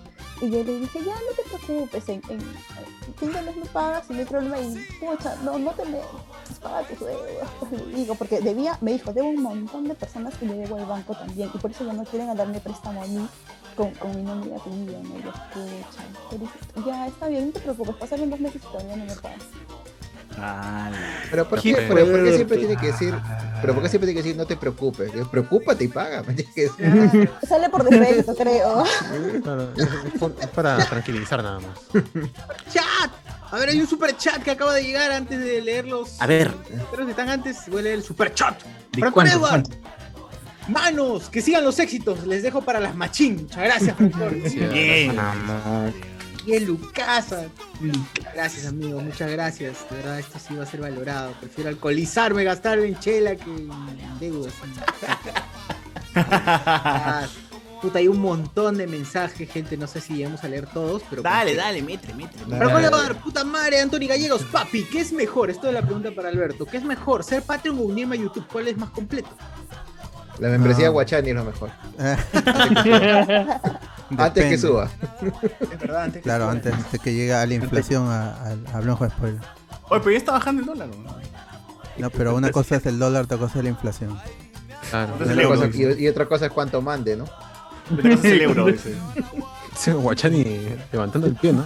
y 0.40 0.50
yo 0.50 0.64
le 0.64 0.80
dije, 0.80 0.98
ya, 1.04 1.14
no 1.14 1.36
te 1.36 1.42
preocupes, 1.48 2.08
en, 2.08 2.22
en, 2.28 2.40
en 2.40 3.14
fin 3.16 3.32
de 3.32 3.42
mes 3.42 3.56
me 3.56 3.66
pagas 3.66 4.04
y 4.10 4.12
no 4.12 4.18
hay 4.18 4.24
problema, 4.24 4.58
y 4.58 4.86
pucha, 5.00 5.36
no, 5.44 5.58
no 5.58 5.70
te 5.72 5.84
me 5.84 5.98
paga 6.62 6.82
tus 6.82 7.00
deudas, 7.00 7.48
digo, 7.94 8.14
porque 8.14 8.40
debía, 8.40 8.76
me 8.80 8.92
dijo, 8.92 9.12
debo 9.12 9.28
un 9.28 9.42
montón 9.42 9.84
de 9.84 9.94
personas 9.94 10.36
que 10.36 10.46
le 10.46 10.54
debo 10.54 10.76
al 10.76 10.86
banco 10.86 11.14
también, 11.14 11.50
y 11.54 11.58
por 11.58 11.70
eso 11.70 11.84
ya 11.84 11.92
no 11.92 12.04
quieren 12.04 12.34
darme 12.36 12.60
préstamo 12.60 13.02
a 13.02 13.06
mí 13.06 13.26
con, 13.76 13.92
con 13.94 14.16
mi 14.16 14.22
nombre 14.22 14.50
y 14.50 14.54
apellido, 14.54 15.00
pucha, 15.52 16.04
pero 16.30 16.40
dije, 16.42 16.58
ya, 16.86 17.06
está 17.06 17.28
bien, 17.28 17.46
no 17.46 17.52
te 17.52 17.60
preocupes, 17.60 17.94
pasaron 17.94 18.30
dos 18.30 18.40
meses 18.40 18.60
y 18.62 18.66
todavía 18.66 18.96
no 18.96 19.04
me 19.04 19.14
pagas. 19.14 19.44
Pero 21.30 21.48
¿por 21.48 21.60
qué, 21.60 21.74
Qué 21.74 21.86
pero 21.88 22.06
¿por 22.06 22.24
qué 22.24 22.34
siempre 22.34 22.58
tiene 22.58 22.76
que 22.76 22.86
decir, 22.86 23.14
pero 23.60 23.74
por 23.74 23.82
qué 23.82 23.88
siempre 23.88 24.06
tiene 24.06 24.20
que 24.20 24.22
decir 24.22 24.36
no 24.36 24.46
te 24.46 24.56
preocupes? 24.56 25.10
Preocúpate 25.30 25.84
y 25.84 25.88
paga. 25.88 26.22
Sale 27.46 27.68
por 27.70 27.84
defecto, 27.84 28.34
creo. 28.34 28.84
Claro, 29.42 29.70
es, 29.76 30.46
para 30.48 30.78
tranquilizar 30.86 31.42
nada 31.42 31.60
más. 31.60 31.78
¡Chat! 32.72 33.10
A 33.50 33.56
ver, 33.58 33.70
hay 33.70 33.80
un 33.80 33.86
super 33.86 34.14
chat 34.16 34.42
que 34.42 34.50
acaba 34.50 34.74
de 34.74 34.82
llegar 34.82 35.10
antes 35.10 35.38
de 35.38 35.62
leerlos. 35.62 36.20
A 36.20 36.26
ver. 36.26 36.52
Pero 36.90 37.04
si 37.04 37.10
están 37.10 37.30
antes, 37.30 37.56
voy 37.68 37.80
a 37.80 37.82
leer 37.82 37.94
el 37.96 38.02
super 38.02 38.32
chat. 38.34 38.60
Manos, 40.68 41.30
que 41.30 41.40
sigan 41.40 41.64
los 41.64 41.78
éxitos. 41.78 42.26
Les 42.26 42.42
dejo 42.42 42.60
para 42.60 42.78
las 42.78 42.94
machín. 42.94 43.42
Muchas 43.42 43.64
gracias. 43.64 43.96
Bien. 44.72 45.16
El 46.54 46.64
Lucasa. 46.64 47.46
Gracias, 48.34 48.66
amigo. 48.66 49.00
Muchas 49.00 49.30
gracias. 49.30 49.88
De 49.90 49.96
verdad, 49.96 50.18
esto 50.18 50.38
sí 50.38 50.54
va 50.54 50.64
a 50.64 50.66
ser 50.66 50.80
valorado. 50.80 51.32
Prefiero 51.40 51.70
alcoholizarme, 51.70 52.44
gastar 52.44 52.78
en 52.80 52.98
chela 52.98 53.36
que 53.36 53.50
en 53.50 54.18
deudas. 54.20 54.54
Puta, 57.80 58.00
hay 58.00 58.08
un 58.08 58.20
montón 58.20 58.76
de 58.76 58.88
mensajes, 58.88 59.48
gente. 59.50 59.76
No 59.76 59.86
sé 59.86 60.00
si 60.00 60.14
llegamos 60.14 60.42
a 60.42 60.48
leer 60.48 60.66
todos, 60.66 61.02
pero. 61.08 61.22
Dale, 61.22 61.54
dale, 61.54 61.80
métele, 61.80 62.14
métele. 62.14 62.56
Franco 62.56 62.78
Edward, 62.78 63.16
puta 63.18 63.44
madre, 63.44 63.80
Anthony 63.80 64.08
Gallegos, 64.08 64.42
papi, 64.44 64.82
¿qué 64.84 65.00
es 65.00 65.12
mejor? 65.12 65.48
Esto 65.50 65.68
es 65.68 65.74
la 65.74 65.82
pregunta 65.82 66.10
para 66.10 66.28
Alberto. 66.28 66.66
¿Qué 66.66 66.78
es 66.78 66.84
mejor? 66.84 67.22
¿Ser 67.22 67.42
Patreon 67.42 67.78
o 67.78 67.82
unirme 67.82 68.16
a 68.16 68.18
YouTube? 68.18 68.46
¿Cuál 68.50 68.66
es 68.68 68.76
más 68.76 68.90
completo? 68.90 69.30
La 70.40 70.48
membresía 70.50 70.86
No. 70.86 70.92
Guachani 70.92 71.30
es 71.30 71.34
lo 71.36 71.44
mejor. 71.44 71.70
Antes 74.16 74.44
que 74.46 74.58
suba. 74.58 74.88
Es 75.60 75.78
verdad, 75.80 76.04
antes 76.04 76.22
que 76.22 76.22
Claro, 76.22 76.44
suba. 76.44 76.52
antes 76.52 76.92
de 76.92 76.98
que 76.98 77.12
llegue 77.12 77.34
a 77.34 77.44
la 77.46 77.54
inflación 77.54 78.08
a, 78.08 78.34
a, 78.36 78.56
a 78.74 78.80
Blanco 78.80 79.08
Spoiler. 79.08 79.40
Oye, 79.90 80.00
pero 80.00 80.10
ya 80.12 80.16
está 80.18 80.32
bajando 80.32 80.62
el 80.62 80.66
dólar. 80.66 80.88
¿no? 80.88 81.16
No, 81.98 82.10
pero 82.10 82.34
una 82.34 82.50
cosa 82.50 82.76
es 82.76 82.86
el 82.86 82.98
dólar, 82.98 83.24
otra 83.24 83.36
cosa 83.36 83.58
es 83.58 83.64
la 83.64 83.70
inflación. 83.70 84.18
Claro. 84.90 85.12
Entonces, 85.12 85.36
Y 85.36 85.40
el 85.40 85.46
otra 85.46 85.56
euro, 85.56 85.66
cosa- 85.72 85.98
y, 85.98 86.04
y 86.04 86.08
otra 86.08 86.26
cosa 86.26 86.46
es 86.46 86.52
cuánto 86.52 86.80
mande, 86.80 87.16
¿no? 87.16 87.24
Otra 87.92 88.10
cosa 88.16 88.28
es 88.28 88.32
el 88.34 88.40
euro, 88.42 88.66
dice. 88.66 88.94
Guachani 89.92 90.44
levantando 90.92 91.26
el 91.26 91.34
pie, 91.36 91.52
¿no? 91.52 91.64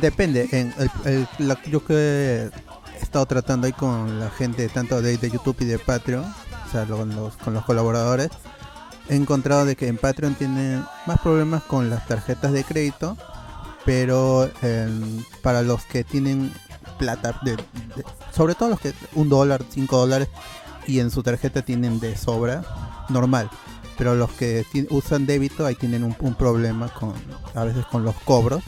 Depende. 0.00 0.48
En 0.52 0.74
el- 0.78 0.90
el- 1.04 1.28
la- 1.48 1.62
yo 1.64 1.84
que 1.84 1.94
he 1.94 3.02
estado 3.02 3.24
tratando 3.26 3.66
ahí 3.66 3.72
con 3.72 4.18
la 4.20 4.30
gente 4.30 4.68
tanto 4.68 5.00
de, 5.00 5.16
de 5.16 5.30
YouTube 5.30 5.56
y 5.60 5.64
de 5.66 5.78
Patreon, 5.78 6.24
o 6.70 6.72
sea, 6.72 6.86
con 6.86 7.14
los, 7.16 7.62
colaboradores, 7.64 8.30
he 9.08 9.16
encontrado 9.16 9.64
de 9.64 9.74
que 9.74 9.88
en 9.88 9.96
Patreon 9.96 10.34
tienen 10.34 10.84
más 11.06 11.20
problemas 11.20 11.64
con 11.64 11.90
las 11.90 12.06
tarjetas 12.06 12.52
de 12.52 12.62
crédito, 12.62 13.16
pero 13.84 14.48
em, 14.62 15.24
para 15.42 15.62
los 15.62 15.84
que 15.84 16.04
tienen 16.04 16.52
plata, 16.96 17.40
de, 17.42 17.56
sobre 18.32 18.54
todo 18.54 18.68
los 18.68 18.80
que 18.80 18.92
un 19.14 19.28
dólar, 19.28 19.64
cinco 19.68 19.98
dólares, 19.98 20.28
y 20.86 21.00
en 21.00 21.10
su 21.10 21.24
tarjeta 21.24 21.62
tienen 21.62 21.98
de 21.98 22.16
sobra, 22.16 22.62
normal. 23.08 23.50
Pero 23.98 24.14
los 24.14 24.30
que 24.30 24.64
usan 24.90 25.26
débito 25.26 25.66
ahí 25.66 25.74
tienen 25.74 26.04
un, 26.04 26.34
problema 26.34 26.88
con 26.88 27.12
a 27.54 27.64
veces 27.64 27.84
con 27.86 28.04
los 28.04 28.14
cobros, 28.20 28.62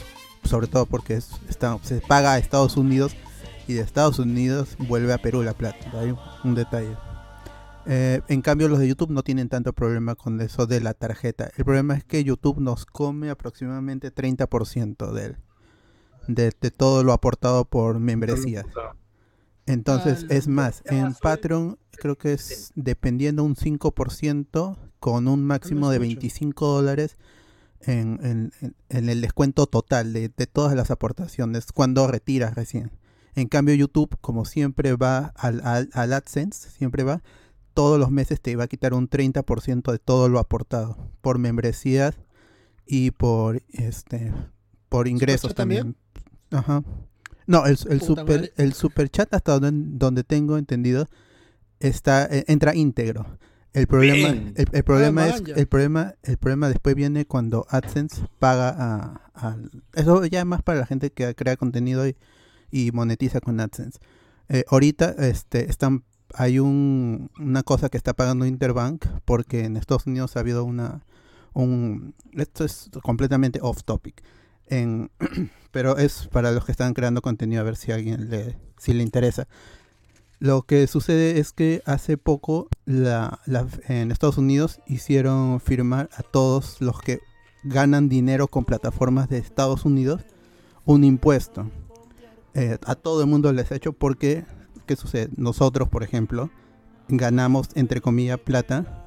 sobre 0.45 0.67
todo 0.67 0.87
porque 0.87 1.15
es- 1.15 1.31
se 1.83 2.01
paga 2.01 2.33
a 2.33 2.39
Estados 2.39 2.77
Unidos 2.77 3.13
y 3.69 3.75
de 3.75 3.81
Estados 3.81 4.19
Unidos 4.19 4.71
vuelve 4.79 5.13
a 5.13 5.19
Perú 5.19 5.43
la 5.43 5.55
plata. 5.55 5.79
Hay 5.99 6.15
un 6.45 6.55
detalle. 6.55 6.97
Eh, 7.87 8.21
en 8.29 8.43
cambio 8.43 8.69
los 8.69 8.79
de 8.79 8.87
YouTube 8.89 9.11
no 9.11 9.23
tienen 9.23 9.49
tanto 9.49 9.73
problema 9.73 10.15
con 10.15 10.41
eso 10.41 10.67
de 10.67 10.81
la 10.81 10.95
tarjeta. 10.95 11.51
El 11.57 11.65
problema 11.65 11.95
es 11.97 12.05
que 12.05 12.23
YouTube 12.23 12.61
nos 12.61 12.87
come 12.87 13.29
aproximadamente 13.31 14.15
30% 14.15 15.13
del, 15.13 15.37
de, 16.29 16.53
de 16.61 16.71
todo 16.71 17.03
lo 17.03 17.13
aportado 17.13 17.65
por 17.65 17.99
membresías. 17.99 18.67
Entonces, 19.67 20.27
es 20.31 20.49
más, 20.49 20.83
en 20.87 21.15
Patreon 21.23 21.79
creo 21.93 22.17
que 22.19 22.33
es 22.33 22.73
dependiendo 22.75 23.45
un 23.45 23.55
5% 23.55 24.77
con 24.99 25.29
un 25.29 25.45
máximo 25.45 25.91
de 25.91 25.99
25 26.01 26.67
dólares 26.67 27.17
en, 27.81 28.19
en- 28.25 28.53
en- 28.61 28.75
en 28.89 29.09
el 29.09 29.21
descuento 29.21 29.67
total 29.67 30.13
de, 30.13 30.29
de 30.37 30.47
todas 30.47 30.75
las 30.77 30.91
aportaciones 30.91 31.71
cuando 31.73 32.07
retiras 32.07 32.55
recién. 32.55 32.91
En 33.35 33.49
cambio 33.49 33.75
YouTube, 33.75 34.17
como 34.21 34.45
siempre 34.45 34.95
va 34.95 35.33
al, 35.37 35.61
al, 35.65 35.89
al 35.93 36.13
AdSense, 36.13 36.69
siempre 36.71 37.03
va, 37.03 37.23
todos 37.75 37.99
los 37.99 38.11
meses 38.11 38.41
te 38.41 38.57
va 38.57 38.65
a 38.65 38.69
quitar 38.69 38.95
un 38.95 39.09
30% 39.09 39.93
de 39.93 39.99
todo 39.99 40.29
lo 40.29 40.39
aportado 40.39 40.97
por 41.21 41.39
membresías 41.39 42.19
y 42.87 43.11
por 43.13 43.63
este 43.73 44.33
por 44.89 45.09
ingresos 45.09 45.53
¿Superchat 45.53 45.57
también? 45.57 45.97
también. 46.51 46.65
Ajá. 46.65 46.85
No, 47.47 47.67
el, 47.67 47.79
el 47.89 48.01
super 48.03 48.25
madre. 48.25 48.53
el 48.57 48.73
super 48.73 49.09
chat 49.09 49.33
hasta 49.35 49.59
donde, 49.59 49.97
donde 49.99 50.25
tengo 50.25 50.59
entendido 50.59 51.07
está 51.81 52.27
eh, 52.27 52.45
entra 52.49 52.75
íntegro. 52.75 53.39
El 53.73 53.87
problema 53.87 54.29
el, 54.29 54.69
el 54.71 54.85
problema 54.85 55.25
Ah, 55.25 55.29
es 55.29 55.43
el 55.57 55.67
problema 55.67 56.15
el 56.23 56.37
problema 56.37 56.69
después 56.69 56.95
viene 56.95 57.25
cuando 57.25 57.67
AdSense 57.71 58.23
paga 58.39 59.23
a, 59.35 59.57
eso 59.95 60.25
ya 60.27 60.41
es 60.41 60.47
más 60.47 60.63
para 60.63 60.81
la 60.81 60.87
gente 60.87 61.11
que 61.11 61.35
crea 61.35 61.57
contenido 61.57 62.07
y, 62.07 62.17
y 62.71 62.93
monetiza 62.93 63.41
con 63.41 63.59
AdSense. 63.61 63.99
Eh, 64.49 64.65
ahorita 64.69 65.15
este 65.19 65.71
están 65.71 66.05
hay 66.35 66.59
un, 66.59 67.31
una 67.39 67.63
cosa 67.63 67.89
que 67.89 67.97
está 67.97 68.13
pagando 68.15 68.47
Interbank 68.47 69.07
porque 69.25 69.65
en 69.65 69.77
Estados 69.77 70.07
Unidos 70.07 70.37
ha 70.37 70.41
habido 70.41 70.65
una 70.65 71.05
un 71.55 72.15
esto 72.33 72.65
es 72.65 72.91
completamente 73.03 73.59
off 73.63 73.83
topic 73.85 74.23
en, 74.67 75.11
pero 75.71 75.99
es 75.99 76.29
para 76.33 76.51
los 76.53 76.65
que 76.65 76.73
están 76.73 76.95
creando 76.95 77.21
contenido 77.23 77.61
a 77.61 77.65
ver 77.65 77.77
si 77.77 77.93
a 77.93 77.97
alguien 77.97 78.31
le 78.31 78.57
si 78.79 78.93
le 78.95 79.03
interesa 79.03 79.47
lo 80.39 80.63
que 80.63 80.87
sucede 80.89 81.39
es 81.39 81.53
que 81.53 81.83
hace 81.87 82.17
poco 82.17 82.69
la, 82.85 83.39
la- 83.47 83.67
en 83.87 84.11
Estados 84.11 84.39
Unidos 84.39 84.81
hicieron 84.87 85.61
firmar 85.61 86.09
a 86.17 86.23
todos 86.23 86.81
los 86.81 87.01
que 87.01 87.21
ganan 87.63 88.09
dinero 88.09 88.49
con 88.49 88.65
plataformas 88.65 89.29
de 89.29 89.39
Estados 89.39 89.85
Unidos 89.85 90.23
un 90.85 91.05
impuesto. 91.05 91.71
Eh, 92.55 92.77
a 92.85 92.97
todo 92.97 93.21
el 93.21 93.29
mundo 93.29 93.53
les 93.53 93.71
ha 93.71 93.77
hecho 93.77 93.93
porque, 93.93 94.45
¿qué 94.95 95.01
sucede? 95.01 95.29
Nosotros, 95.37 95.89
por 95.89 96.03
ejemplo, 96.03 96.51
ganamos, 97.09 97.69
entre 97.75 98.01
comillas, 98.01 98.39
plata 98.39 99.07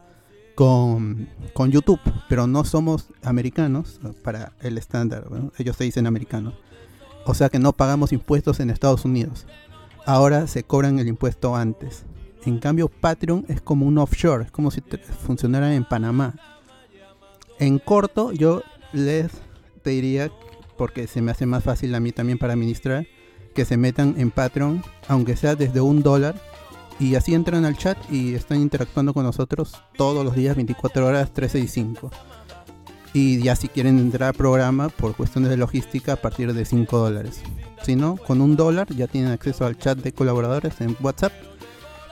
con, 0.56 1.30
con 1.54 1.72
YouTube, 1.72 2.00
pero 2.30 2.48
no 2.48 2.64
somos 2.64 3.14
americanos 3.24 4.00
para 4.24 4.54
el 4.62 4.78
estándar, 4.78 5.28
ellos 5.58 5.76
se 5.76 5.84
dicen 5.84 6.08
americanos. 6.08 6.54
O 7.26 7.34
sea 7.34 7.50
que 7.50 7.60
no 7.60 7.74
pagamos 7.74 8.14
impuestos 8.14 8.60
en 8.60 8.70
Estados 8.70 9.06
Unidos 9.06 9.46
ahora 10.06 10.48
se 10.48 10.64
cobran 10.64 11.00
el 11.00 11.08
impuesto 11.08 11.56
antes. 11.56 12.06
En 12.46 12.60
cambio, 12.60 12.90
Patreon 12.90 13.46
es 13.48 13.60
como 13.60 13.86
un 13.86 13.98
offshore, 13.98 14.46
es 14.46 14.52
como 14.52 14.72
si 14.72 14.82
funcionara 15.26 15.74
en 15.74 15.84
Panamá. 15.84 16.36
En 17.60 17.80
corto, 17.80 18.32
yo 18.32 18.62
les 18.94 19.32
pediría, 19.82 20.32
porque 20.78 21.08
se 21.08 21.22
me 21.22 21.32
hace 21.32 21.46
más 21.46 21.64
fácil 21.64 21.96
a 21.96 22.00
mí 22.00 22.12
también 22.12 22.38
para 22.38 22.54
administrar, 22.54 23.08
que 23.56 23.66
se 23.66 23.78
metan 23.78 24.14
en 24.18 24.30
Patreon, 24.30 24.84
aunque 25.08 25.36
sea 25.36 25.56
desde 25.56 25.82
un 25.82 26.04
dólar, 26.04 26.36
y 27.00 27.16
así 27.16 27.34
entran 27.34 27.66
al 27.66 27.78
chat 27.78 27.98
y 28.12 28.36
están 28.36 28.62
interactuando 28.62 29.14
con 29.14 29.24
nosotros 29.24 29.74
todos 29.98 30.24
los 30.24 30.36
días, 30.36 30.56
24 30.56 31.08
horas, 31.08 31.32
365. 31.34 32.12
Y 33.14 33.42
ya 33.42 33.56
si 33.56 33.70
quieren 33.70 33.98
entrar 33.98 34.30
al 34.30 34.36
programa 34.36 34.90
por 34.90 35.16
cuestiones 35.16 35.50
de 35.50 35.58
logística 35.58 36.14
a 36.14 36.16
partir 36.18 36.54
de 36.54 36.66
5 36.66 36.98
dólares. 36.98 37.42
Si 37.84 37.96
no, 37.96 38.18
con 38.18 38.42
un 38.42 38.56
dólar 38.56 38.88
ya 38.94 39.08
tienen 39.08 39.32
acceso 39.32 39.66
al 39.66 39.78
chat 39.78 39.98
de 39.98 40.14
colaboradores 40.14 40.80
en 40.82 40.96
WhatsApp. 41.02 41.34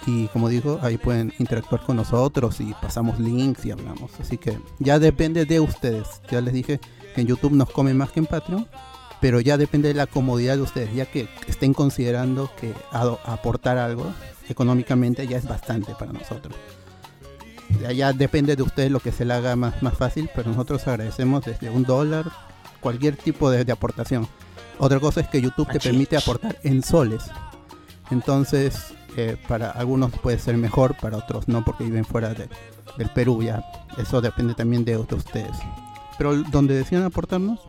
Y 0.05 0.27
como 0.27 0.49
digo, 0.49 0.79
ahí 0.81 0.97
pueden 0.97 1.33
interactuar 1.39 1.81
con 1.85 1.95
nosotros 1.95 2.59
y 2.59 2.73
pasamos 2.81 3.19
links 3.19 3.65
y 3.65 3.71
hablamos. 3.71 4.11
Así 4.19 4.37
que 4.37 4.57
ya 4.79 4.99
depende 4.99 5.45
de 5.45 5.59
ustedes. 5.59 6.07
Ya 6.29 6.41
les 6.41 6.53
dije 6.53 6.79
que 7.15 7.21
en 7.21 7.27
YouTube 7.27 7.53
nos 7.53 7.69
come 7.69 7.93
más 7.93 8.11
que 8.11 8.19
en 8.19 8.25
Patreon. 8.25 8.67
Pero 9.23 9.39
ya 9.39 9.55
depende 9.57 9.87
de 9.87 9.93
la 9.93 10.05
comodidad 10.05 10.55
de 10.57 10.63
ustedes. 10.63 10.93
Ya 10.93 11.05
que 11.05 11.29
estén 11.47 11.73
considerando 11.73 12.51
que 12.59 12.73
aportar 12.91 13.77
algo 13.77 14.11
económicamente 14.49 15.25
ya 15.27 15.37
es 15.37 15.47
bastante 15.47 15.93
para 15.97 16.11
nosotros. 16.11 16.53
Ya, 17.81 17.93
ya 17.93 18.11
depende 18.11 18.57
de 18.57 18.63
ustedes 18.63 18.91
lo 18.91 18.99
que 18.99 19.13
se 19.13 19.23
le 19.23 19.33
haga 19.33 19.55
más, 19.55 19.81
más 19.81 19.97
fácil. 19.97 20.29
Pero 20.35 20.49
nosotros 20.49 20.85
agradecemos 20.89 21.45
desde 21.45 21.69
un 21.69 21.83
dólar 21.83 22.25
cualquier 22.81 23.15
tipo 23.15 23.49
de, 23.49 23.63
de 23.63 23.71
aportación. 23.71 24.27
Otra 24.77 24.99
cosa 24.99 25.21
es 25.21 25.29
que 25.29 25.41
YouTube 25.41 25.71
te 25.71 25.79
permite 25.79 26.17
aportar 26.17 26.57
en 26.63 26.83
soles. 26.83 27.23
Entonces, 28.11 28.93
eh, 29.15 29.37
para 29.47 29.71
algunos 29.71 30.11
puede 30.11 30.37
ser 30.37 30.57
mejor, 30.57 30.97
para 30.99 31.15
otros 31.17 31.47
no, 31.47 31.63
porque 31.63 31.85
viven 31.85 32.03
fuera 32.03 32.33
de- 32.33 32.49
del 32.97 33.09
Perú 33.11 33.41
ya. 33.41 33.63
Eso 33.97 34.19
depende 34.19 34.53
también 34.53 34.83
de, 34.83 34.97
de 34.97 35.15
ustedes. 35.15 35.55
Pero 36.17 36.35
donde 36.43 36.75
decían 36.75 37.03
aportarnos, 37.03 37.59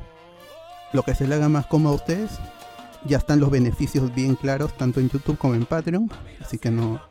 lo 0.95 1.03
que 1.03 1.15
se 1.15 1.27
le 1.27 1.35
haga 1.35 1.49
más 1.49 1.67
cómodo 1.67 1.93
a 1.93 1.97
ustedes, 1.97 2.31
ya 3.05 3.19
están 3.19 3.41
los 3.41 3.51
beneficios 3.51 4.15
bien 4.15 4.37
claros, 4.37 4.75
tanto 4.79 5.01
en 5.01 5.11
YouTube 5.11 5.37
como 5.37 5.55
en 5.55 5.67
Patreon. 5.67 6.11
Así 6.41 6.57
que 6.57 6.71
no, 6.71 7.03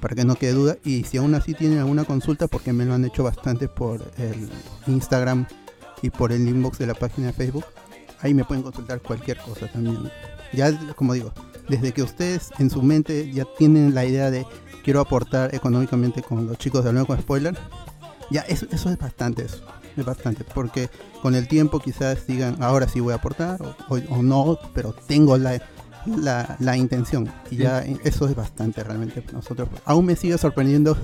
para 0.00 0.14
que 0.14 0.24
no 0.24 0.36
quede 0.36 0.52
duda. 0.52 0.76
Y 0.84 1.04
si 1.04 1.16
aún 1.16 1.34
así 1.34 1.54
tienen 1.54 1.78
alguna 1.78 2.04
consulta, 2.04 2.46
porque 2.46 2.74
me 2.74 2.84
lo 2.84 2.94
han 2.94 3.04
hecho 3.06 3.24
bastante 3.24 3.68
por 3.68 4.02
el 4.18 4.50
Instagram 4.86 5.46
y 6.02 6.10
por 6.10 6.30
el 6.30 6.46
inbox 6.46 6.78
de 6.78 6.86
la 6.86 6.94
página 6.94 7.28
de 7.28 7.32
Facebook, 7.32 7.64
ahí 8.20 8.34
me 8.34 8.44
pueden 8.44 8.62
consultar 8.62 9.00
cualquier 9.00 9.38
cosa 9.38 9.66
también. 9.66 10.10
Ya, 10.52 10.94
como 10.94 11.14
digo, 11.14 11.32
desde 11.70 11.92
que 11.92 12.02
ustedes 12.02 12.50
en 12.58 12.68
su 12.68 12.82
mente 12.82 13.32
ya 13.32 13.46
tienen 13.56 13.94
la 13.94 14.04
idea 14.04 14.30
de 14.30 14.46
quiero 14.84 15.00
aportar 15.00 15.54
económicamente 15.54 16.22
con 16.22 16.46
los 16.46 16.58
chicos 16.58 16.84
de 16.84 16.92
Nuevo 16.92 17.06
con 17.06 17.18
Spoiler, 17.18 17.56
ya 18.30 18.42
eso, 18.42 18.66
eso 18.70 18.90
es 18.90 18.98
bastante, 18.98 19.44
eso 19.44 19.62
es 20.00 20.04
bastante, 20.06 20.44
porque 20.44 20.88
con 21.20 21.34
el 21.34 21.46
tiempo 21.48 21.78
quizás 21.80 22.26
digan 22.26 22.56
ahora 22.62 22.88
sí 22.88 23.00
voy 23.00 23.12
a 23.12 23.16
aportar 23.16 23.60
o, 23.62 23.76
o- 23.94 24.14
o 24.18 24.22
no, 24.22 24.58
pero 24.74 24.92
tengo 25.06 25.36
la, 25.38 25.60
la, 26.06 26.56
la 26.58 26.76
intención 26.76 27.30
y 27.50 27.56
ya 27.56 27.80
eso 28.04 28.26
es 28.28 28.34
bastante 28.34 28.82
realmente 28.82 29.22
para 29.22 29.34
nosotros. 29.38 29.68
Aún 29.84 30.06
me 30.06 30.16
sigue 30.16 30.36
sorprendiendo 30.38 30.96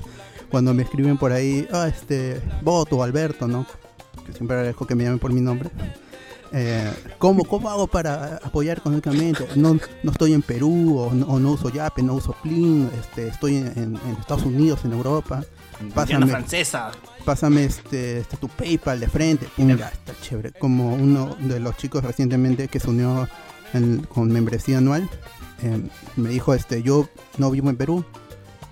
cuando 0.51 0.73
me 0.75 0.83
escriben 0.83 1.19
por 1.19 1.33
ahí, 1.33 1.69
ah, 1.73 1.87
este, 1.89 2.41
Boto 2.63 2.97
o 2.97 3.03
Alberto, 3.03 3.47
¿no? 3.47 3.67
Que 4.27 4.33
siempre 4.33 4.57
agradezco 4.57 4.87
que 4.87 4.95
me 4.95 5.05
llamen 5.05 5.19
por 5.19 5.33
mi 5.33 5.41
nombre. 5.41 5.71
Eh, 6.51 6.91
¿cómo, 7.19 7.45
¿Cómo 7.45 7.69
hago 7.69 7.87
para 7.87 8.37
apoyar 8.43 8.79
económicamente? 8.79 9.47
No, 9.55 9.79
no 10.03 10.11
estoy 10.11 10.33
en 10.33 10.41
Perú, 10.41 10.99
o 10.99 11.13
no, 11.13 11.27
o 11.27 11.39
no 11.39 11.51
uso 11.53 11.69
Yape, 11.69 12.03
no 12.03 12.15
uso 12.15 12.35
Plin, 12.43 12.89
este, 12.99 13.29
estoy 13.29 13.57
en, 13.59 13.99
Estados 14.19 14.45
Unidos, 14.47 14.81
en 14.87 14.95
Europa. 14.95 15.45
Indiana 16.15 16.27
francesa. 16.33 16.91
Pásame 17.29 17.65
este, 17.67 18.21
este, 18.21 18.39
tu 18.39 18.49
PayPal 18.49 19.01
de 19.01 19.07
frente. 19.07 19.47
Está 19.59 20.15
chévere. 20.23 20.53
Como 20.53 20.95
uno 20.95 21.37
de 21.41 21.61
los 21.61 21.77
chicos 21.77 22.03
recientemente 22.03 22.69
que 22.69 22.81
se 22.81 22.89
unió 22.89 23.29
en- 23.75 23.99
con 24.05 24.33
membresía 24.33 24.79
anual, 24.79 25.11
eh, 25.63 25.83
me 26.17 26.31
dijo, 26.31 26.55
este, 26.55 26.83
yo 26.83 27.07
no 27.37 27.51
vivo 27.51 27.69
en 27.69 27.77
Perú 27.77 28.03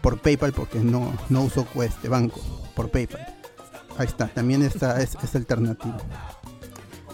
por 0.01 0.21
PayPal 0.21 0.55
porque 0.55 0.79
no, 0.79 1.13
no 1.29 1.43
uso 1.43 1.67
este 1.83 2.09
banco, 2.09 2.41
por 2.75 2.89
PayPal. 2.91 3.27
Ahí 3.99 4.07
está, 4.07 4.29
también 4.29 4.63
está, 4.63 5.03
es, 5.03 5.19
es 5.23 5.35
alternativo. 5.37 5.99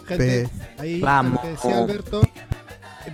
Gente, 0.07 0.49
ahí 0.79 1.01
Vamos. 1.01 1.33
lo 1.33 1.41
que 1.41 1.47
decía 1.49 1.77
Alberto, 1.79 2.21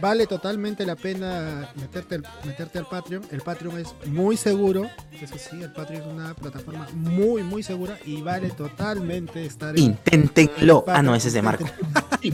vale 0.02 0.28
totalmente 0.28 0.86
la 0.86 0.95
pena 0.95 1.70
meterte 1.76 2.16
al, 2.16 2.24
meterte 2.45 2.78
al 2.80 2.86
Patreon. 2.88 3.24
El 3.32 3.41
Patreon 3.41 3.80
es 3.80 3.94
muy 4.07 4.38
seguro, 4.38 4.90
eso 5.20 5.36
sí, 5.38 5.61
el 5.61 5.72
Patreon 5.72 6.02
es 6.02 6.07
una 6.14 6.34
plataforma 6.34 6.88
muy, 6.94 7.44
muy 7.44 7.64
segura 7.64 7.98
y 8.06 8.22
vale 8.22 8.49
totalmente 8.52 9.45
estar 9.45 9.76
en 9.78 9.84
Inténtenlo. 9.84 10.84
en 10.88 10.94
Ah, 10.95 11.02
no, 11.02 11.16
ese 11.16 11.30
es 11.30 11.34
de 11.34 11.41
Marco. 11.41 11.66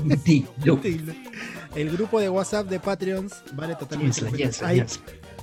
El 1.76 1.91
grupo 1.91 2.19
de 2.19 2.30
WhatsApp 2.30 2.68
de 2.68 2.80
Patreons 2.80 3.34
vale 3.53 3.76
totalmente 3.76 4.22
la 4.22 4.30
Yes, 4.32 4.38
pena. 4.38 4.49
yes, 4.49 4.64
hay, 4.64 4.82
yes. 4.82 4.99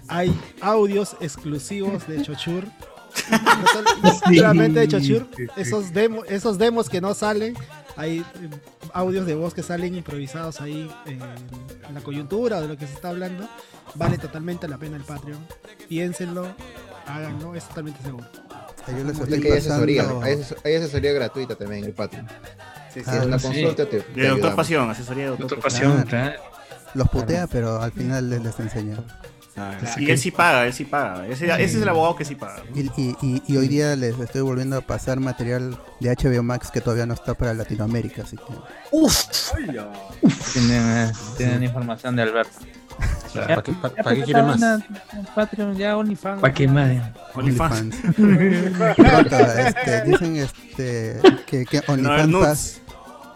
hay 0.08 0.40
audios 0.60 1.16
exclusivos 1.20 2.06
de 2.08 2.22
Chochur. 2.22 2.64
Total- 3.30 4.34
Solamente 4.34 4.80
de 4.80 4.88
Chochur. 4.88 5.28
Esos, 5.56 5.92
demo- 5.92 6.24
esos 6.24 6.56
demos 6.58 6.88
que 6.88 7.00
no 7.02 7.12
salen. 7.14 7.54
Hay 7.96 8.20
eh, 8.20 8.24
audios 8.92 9.26
de 9.26 9.34
voz 9.34 9.54
que 9.54 9.62
salen 9.62 9.94
improvisados 9.94 10.60
ahí 10.60 10.90
eh, 11.06 11.18
en 11.88 11.94
la 11.94 12.00
coyuntura 12.00 12.58
o 12.58 12.62
de 12.62 12.68
lo 12.68 12.76
que 12.76 12.86
se 12.86 12.94
está 12.94 13.10
hablando. 13.10 13.48
Vale 13.94 14.18
totalmente 14.18 14.68
la 14.68 14.78
pena 14.78 14.96
el 14.96 15.02
Patreon. 15.04 15.38
Piénsenlo, 15.88 16.46
háganlo, 17.06 17.54
es 17.54 17.64
totalmente 17.68 18.02
seguro. 18.02 18.26
Yo 18.88 19.04
les 19.04 19.16
Aparte 19.16 19.40
que 19.40 19.52
hay 19.52 19.58
asesoría, 19.58 20.04
hay, 20.22 20.42
hay 20.64 20.74
asesoría 20.74 21.12
gratuita 21.12 21.54
también 21.54 21.84
en 21.84 21.90
el 21.90 21.94
Patreon. 21.94 22.26
Sí, 22.92 23.02
Si 23.04 23.10
es 23.10 23.24
una 23.24 23.38
consulta, 23.38 23.86
te, 23.86 24.00
De 24.00 24.28
Doctor. 24.28 24.56
Pasión, 24.56 24.90
asesoría 24.90 25.24
de 25.24 25.30
Doctor, 25.30 25.48
Doctor 25.48 25.62
Pasión, 25.70 26.02
claro. 26.02 26.40
Los 26.94 27.08
putea, 27.08 27.46
pero 27.46 27.80
al 27.80 27.92
final 27.92 28.28
les, 28.28 28.42
les 28.42 28.58
enseña. 28.60 28.96
Ah, 29.56 29.76
y 29.98 30.10
él 30.10 30.18
sí 30.18 30.30
paga, 30.30 30.66
él 30.66 30.72
sí 30.72 30.84
paga. 30.84 31.26
Ese, 31.26 31.44
ese 31.46 31.62
es 31.64 31.74
el 31.76 31.88
abogado 31.88 32.16
que 32.16 32.24
sí 32.24 32.34
paga. 32.34 32.62
Y, 32.74 32.80
y- 33.00 33.16
y- 33.20 33.42
y 33.46 33.56
hoy 33.58 33.68
día 33.68 33.94
les 33.96 34.18
estoy 34.18 34.40
volviendo 34.40 34.76
a 34.78 34.80
pasar 34.80 35.20
material 35.20 35.78
de 36.00 36.10
HBO 36.10 36.42
Max 36.42 36.70
que 36.70 36.80
todavía 36.80 37.04
no 37.06 37.12
está 37.14 37.34
para 37.34 37.52
Latinoamérica, 37.52 38.22
así 38.22 38.36
que... 38.36 38.44
Uf. 38.92 39.52
Tienen, 40.52 40.82
eh, 41.08 41.12
tienen 41.36 41.62
información 41.64 42.16
de 42.16 42.22
Alberto. 42.22 42.58
¿Para 43.34 43.62
qué- 43.62 43.72
ya 43.72 44.02
para 44.02 44.16
qué 44.16 44.22
quiere 44.22 44.42
más? 44.42 44.60
Patreon, 45.34 45.76
ya 45.76 45.96
OnlyFans. 45.96 46.40
¿Para 46.40 46.52
qué 46.54 46.68
más? 46.68 46.90
OnlyFans. 47.34 47.96
Pronto, 48.96 49.36
este, 49.36 50.02
dicen 50.04 50.36
este, 50.36 51.18
que, 51.46 51.64
que 51.64 51.82
OnlyFans 51.88 52.28
nudes. 52.28 52.80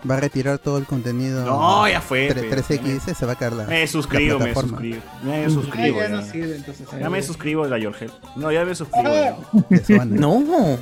Va 0.08 0.16
a 0.16 0.20
retirar 0.20 0.58
todo 0.58 0.78
el 0.78 0.84
contenido. 0.84 1.44
No, 1.44 1.88
ya 1.88 2.00
fue, 2.00 2.28
tre- 2.28 2.48
pe. 2.48 2.56
3X 2.56 3.14
se 3.14 3.26
va 3.26 3.32
a 3.32 3.36
caer 3.36 3.52
la, 3.54 3.64
Me 3.64 3.86
suscribo, 3.86 4.38
la 4.38 4.44
me 4.46 4.54
suscribo. 4.54 5.00
Me 5.24 5.50
suscribo. 5.50 5.98
Ah, 6.00 6.02
ya 6.02 6.08
ya. 6.08 6.16
no 6.16 6.22
sirve, 6.26 6.56
entonces, 6.56 6.86
Ya 6.98 7.10
me 7.10 7.22
suscribo 7.22 7.64
a 7.64 7.68
la 7.68 7.78
Yorgel. 7.78 8.10
No, 8.36 8.52
ya 8.52 8.64
me 8.64 8.74
suscribo. 8.74 9.08
Ah. 9.08 10.04
No. 10.06 10.78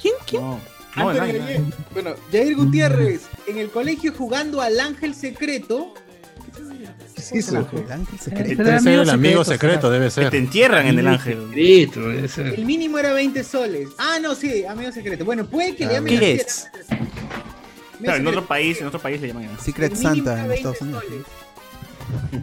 ¿Quién? 0.00 0.14
¿Quién? 0.26 0.42
No, 0.42 0.60
no, 0.96 1.08
Antes 1.08 1.20
nadie, 1.20 1.32
de 1.34 1.38
nadie. 1.40 1.56
que- 1.56 1.62
Bueno, 1.94 2.10
Jair 2.30 2.56
Gutiérrez, 2.56 3.22
en 3.46 3.58
el 3.58 3.70
colegio 3.70 4.12
jugando 4.16 4.60
al 4.60 4.78
ángel 4.80 5.14
secreto. 5.14 5.94
¿Qué 7.14 7.20
es 7.20 7.32
eso? 7.48 7.66
El 7.72 7.92
ángel 7.92 8.18
secreto. 8.18 8.62
Debe 8.64 8.80
ser 8.80 8.98
el 8.98 9.10
amigo 9.10 9.44
secreto, 9.44 9.90
debe 9.90 10.10
ser. 10.10 10.24
Que 10.24 10.30
te 10.32 10.38
entierran 10.38 10.86
en 10.86 10.98
el 10.98 11.06
ángel. 11.06 11.46
Secreto, 11.48 12.00
debe 12.08 12.28
ser. 12.28 12.46
El 12.48 12.64
mínimo 12.66 12.98
era 12.98 13.12
20 13.12 13.42
soles. 13.44 13.88
Ah, 13.98 14.18
no, 14.20 14.34
sí, 14.34 14.64
amigo 14.66 14.90
secreto. 14.92 15.24
Bueno, 15.24 15.46
puede 15.46 15.74
que 15.76 15.84
le 15.86 15.90
Ah, 15.90 15.94
llamen 15.94 16.18
¿qué 16.18 16.32
es? 16.34 16.68
Claro, 18.02 18.18
en 18.20 18.26
otro 18.26 18.44
país, 18.46 18.80
en 18.80 18.86
otro 18.86 19.00
país 19.00 19.20
le 19.20 19.28
llaman 19.28 19.48
así. 19.54 19.66
Secret 19.66 19.94
Santa 19.94 20.32
en 20.40 20.48
20 20.48 20.54
Estados 20.54 20.80
Unidos. 20.80 21.04
soles. 21.04 21.22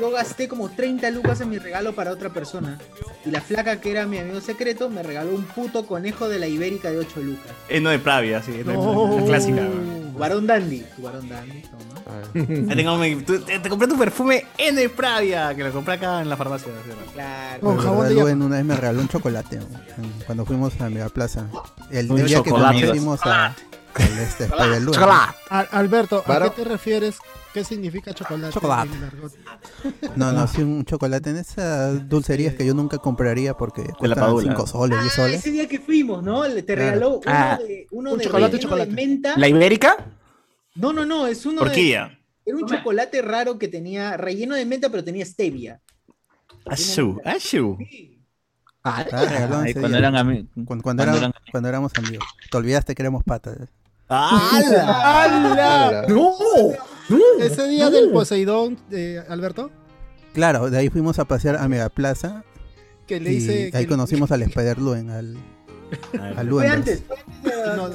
Yo 0.00 0.10
gasté 0.10 0.48
como 0.48 0.68
30 0.70 1.10
lucas 1.10 1.40
en 1.42 1.50
mi 1.50 1.58
regalo 1.58 1.92
para 1.94 2.10
otra 2.12 2.30
persona. 2.30 2.78
Y 3.24 3.30
la 3.30 3.40
flaca 3.40 3.80
que 3.80 3.90
era 3.90 4.06
mi 4.06 4.18
amigo 4.18 4.40
secreto 4.40 4.88
me 4.90 5.02
regaló 5.02 5.34
un 5.34 5.44
puto 5.44 5.86
conejo 5.86 6.28
de 6.28 6.38
la 6.38 6.48
ibérica 6.48 6.90
de 6.90 6.98
8 6.98 7.20
lucas. 7.20 7.52
Es 7.68 7.80
no 7.82 7.90
de 7.90 7.98
Pravia, 7.98 8.42
sí. 8.42 8.52
es 8.58 8.66
la- 8.66 8.72
No. 8.72 9.18
La 9.20 9.24
clásica. 9.26 9.62
varón 10.16 10.46
dandy. 10.46 10.84
Varón 10.98 11.28
dandy, 11.28 11.62
toma. 11.62 11.82
Ahí 12.70 12.76
tengo 12.76 12.96
mi- 12.96 13.16
tú- 13.22 13.40
te, 13.40 13.58
te 13.60 13.68
compré 13.68 13.86
tu 13.86 13.96
perfume 13.98 14.46
en 14.58 14.74
de 14.76 14.88
Pravia, 14.88 15.54
que 15.54 15.62
lo 15.62 15.72
compré 15.72 15.94
acá 15.94 16.22
en 16.22 16.28
la 16.28 16.36
farmacia. 16.36 16.68
¿sí? 16.68 16.90
Claro. 17.12 17.70
De 17.70 17.76
verdad, 17.76 18.10
Luen 18.10 18.42
una 18.42 18.56
vez 18.56 18.64
me 18.64 18.74
regaló 18.74 19.00
un 19.02 19.08
chocolate 19.08 19.60
cuando 20.26 20.44
fuimos 20.46 20.80
a 20.80 20.88
Mega 20.88 21.08
Plaza. 21.10 21.46
El, 21.90 22.10
el 22.10 22.16
día 22.26 22.42
que 22.42 22.50
chocolate. 22.50 22.80
conocimos 22.80 23.20
a, 23.24 23.54
este. 24.00 24.48
Al- 24.56 25.68
Alberto, 25.72 26.22
¿a 26.26 26.40
qué 26.42 26.50
te 26.50 26.64
refieres? 26.64 27.18
¿Qué 27.52 27.64
significa 27.64 28.14
chocolate? 28.14 28.52
Chocolate. 28.54 28.88
en 28.88 28.96
el 28.96 29.04
argot? 29.04 29.32
No, 30.16 30.32
no, 30.32 30.46
sí, 30.46 30.62
un 30.62 30.84
chocolate 30.86 31.30
en 31.30 31.36
esas 31.36 32.08
dulcerías 32.08 32.54
que 32.54 32.64
yo 32.64 32.72
nunca 32.74 32.96
compraría 32.98 33.54
porque 33.54 33.82
cuestan 33.98 34.24
Padula. 34.24 34.52
5 34.52 34.66
soles, 34.66 35.00
10 35.00 35.12
Ah, 35.12 35.16
soles. 35.16 35.38
ese 35.40 35.50
día 35.50 35.68
que 35.68 35.78
fuimos, 35.78 36.22
¿no? 36.22 36.46
Le- 36.48 36.62
Te 36.62 36.74
Claro. 36.74 36.90
regaló 36.92 37.10
uno 37.16 37.22
Ah. 37.26 37.58
de, 37.58 37.86
uno 37.90 38.12
Un 38.12 38.18
de 38.18 38.24
chocolate, 38.24 38.58
chocolate. 38.58 38.88
de 38.90 38.96
menta. 38.96 39.34
¿La 39.36 39.48
ibérica? 39.48 39.96
No, 40.76 40.92
no, 40.94 41.04
no, 41.04 41.26
es 41.26 41.44
uno 41.44 41.60
Horquilla. 41.62 42.06
de... 42.06 42.50
Era 42.50 42.56
un 42.56 42.66
chocolate 42.66 43.20
raro 43.22 43.58
que 43.58 43.68
tenía 43.68 44.16
relleno 44.16 44.54
de 44.54 44.64
menta, 44.64 44.88
pero 44.88 45.04
tenía 45.04 45.24
stevia. 45.26 45.80
Ashu, 46.66 47.20
Ashu. 47.24 47.76
Ah, 48.84 49.02
ese 49.02 49.78
cuando 49.78 49.98
eran 49.98 50.14
Cuando, 50.14 50.48
cuando, 50.66 50.82
cuando 50.82 51.02
era- 51.04 51.16
eran- 51.16 51.34
cuando 51.52 51.68
éramos 51.68 51.92
amigos. 51.96 52.26
Te 52.50 52.56
olvidaste 52.56 52.94
que 52.94 53.02
éramos 53.02 53.22
patas. 53.24 53.58
¡Hala! 54.12 55.22
¡Hala! 55.24 56.06
¡No! 56.08 56.32
Ese 57.40 57.68
día 57.68 57.90
del 57.90 58.10
Poseidón, 58.10 58.78
eh, 58.90 59.22
Alberto, 59.28 59.70
Claro, 60.34 60.70
de 60.70 60.78
ahí 60.78 60.88
fuimos 60.88 61.18
a 61.18 61.26
pasear 61.26 61.56
a 61.56 61.68
Mega 61.68 61.88
Plaza. 61.90 62.42
que 63.06 63.20
le 63.20 63.32
y 63.32 63.36
hice. 63.36 63.70
ahí 63.74 63.82
que- 63.84 63.86
conocimos 63.88 64.30
al 64.32 64.42
Spider 64.42 64.78
Luen, 64.78 65.10
al, 65.10 65.36
al 66.36 66.48
Fue 66.48 66.68
antes, 66.68 67.02
fue 67.06 67.16
antes 67.52 67.66
de- 67.66 67.76
No, 67.76 67.88
no. 67.88 67.94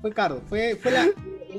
Fue 0.00 0.12
Cardo, 0.12 0.40
fue, 0.48 0.76
fue 0.80 0.90
la, 0.92 1.02
el 1.02 1.12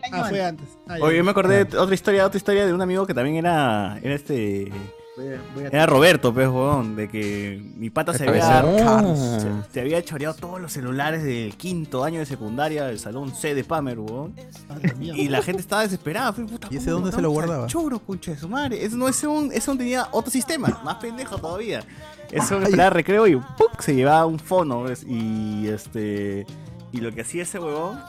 año 0.03 0.23
Ah, 0.23 0.25
fue 0.29 0.41
antes. 0.43 0.67
Ah. 0.87 0.95
Oye, 1.01 1.17
yo 1.17 1.23
me 1.23 1.31
acordé 1.31 1.65
de 1.65 1.77
otra 1.77 1.93
historia, 1.95 2.25
otra 2.25 2.37
historia 2.37 2.65
de 2.65 2.73
un 2.73 2.81
amigo 2.81 3.05
que 3.05 3.13
también 3.13 3.35
era, 3.37 3.99
era 4.01 4.15
este, 4.15 4.71
Voy 5.15 5.27
a- 5.27 5.41
voy 5.53 5.63
a- 5.65 5.67
era 5.67 5.85
Roberto, 5.85 6.33
pues, 6.33 6.47
huevón, 6.47 6.95
de 6.95 7.07
que 7.07 7.61
mi 7.77 7.91
pata 7.91 8.13
se 8.13 8.27
había, 8.27 8.41
cabezón. 8.63 9.15
se, 9.67 9.71
se 9.73 9.81
había 9.81 10.03
choreado 10.03 10.33
todos 10.33 10.59
los 10.59 10.71
celulares 10.73 11.23
del 11.23 11.55
quinto 11.55 12.03
año 12.03 12.19
de 12.19 12.25
secundaria 12.25 12.85
del 12.85 12.97
salón 12.99 13.33
C 13.35 13.53
de 13.53 13.63
Pamer, 13.63 13.99
huevón. 13.99 14.33
Ah. 14.69 14.75
Y 15.01 15.27
la 15.29 15.43
gente 15.43 15.61
estaba 15.61 15.83
desesperada. 15.83 16.33
fue, 16.33 16.45
puta, 16.45 16.67
¿Y 16.71 16.77
ese 16.77 16.85
¿cómo 16.85 17.01
dónde 17.01 17.15
se 17.15 17.21
lo 17.21 17.29
guardaba? 17.29 17.67
Choro, 17.67 17.99
concha 17.99 18.31
de 18.31 18.37
su 18.37 18.49
madre. 18.49 18.83
Eso 18.83 18.97
no 18.97 19.07
es 19.07 19.23
un, 19.23 19.51
eso 19.53 19.75
tenía 19.77 20.07
otro 20.11 20.31
sistema, 20.31 20.81
más 20.83 20.95
pendejo 20.95 21.37
todavía. 21.37 21.83
Eso 22.31 22.59
esperaba 22.59 22.89
recreo 22.89 23.27
y 23.27 23.35
¡pum! 23.35 23.67
se 23.77 23.93
llevaba 23.93 24.25
un 24.25 24.39
fono. 24.39 24.81
¿ves? 24.83 25.05
Y 25.07 25.67
este. 25.67 26.47
Y 26.91 26.97
lo 27.01 27.11
que 27.11 27.21
hacía 27.21 27.43
ese 27.43 27.59
huevón 27.59 27.99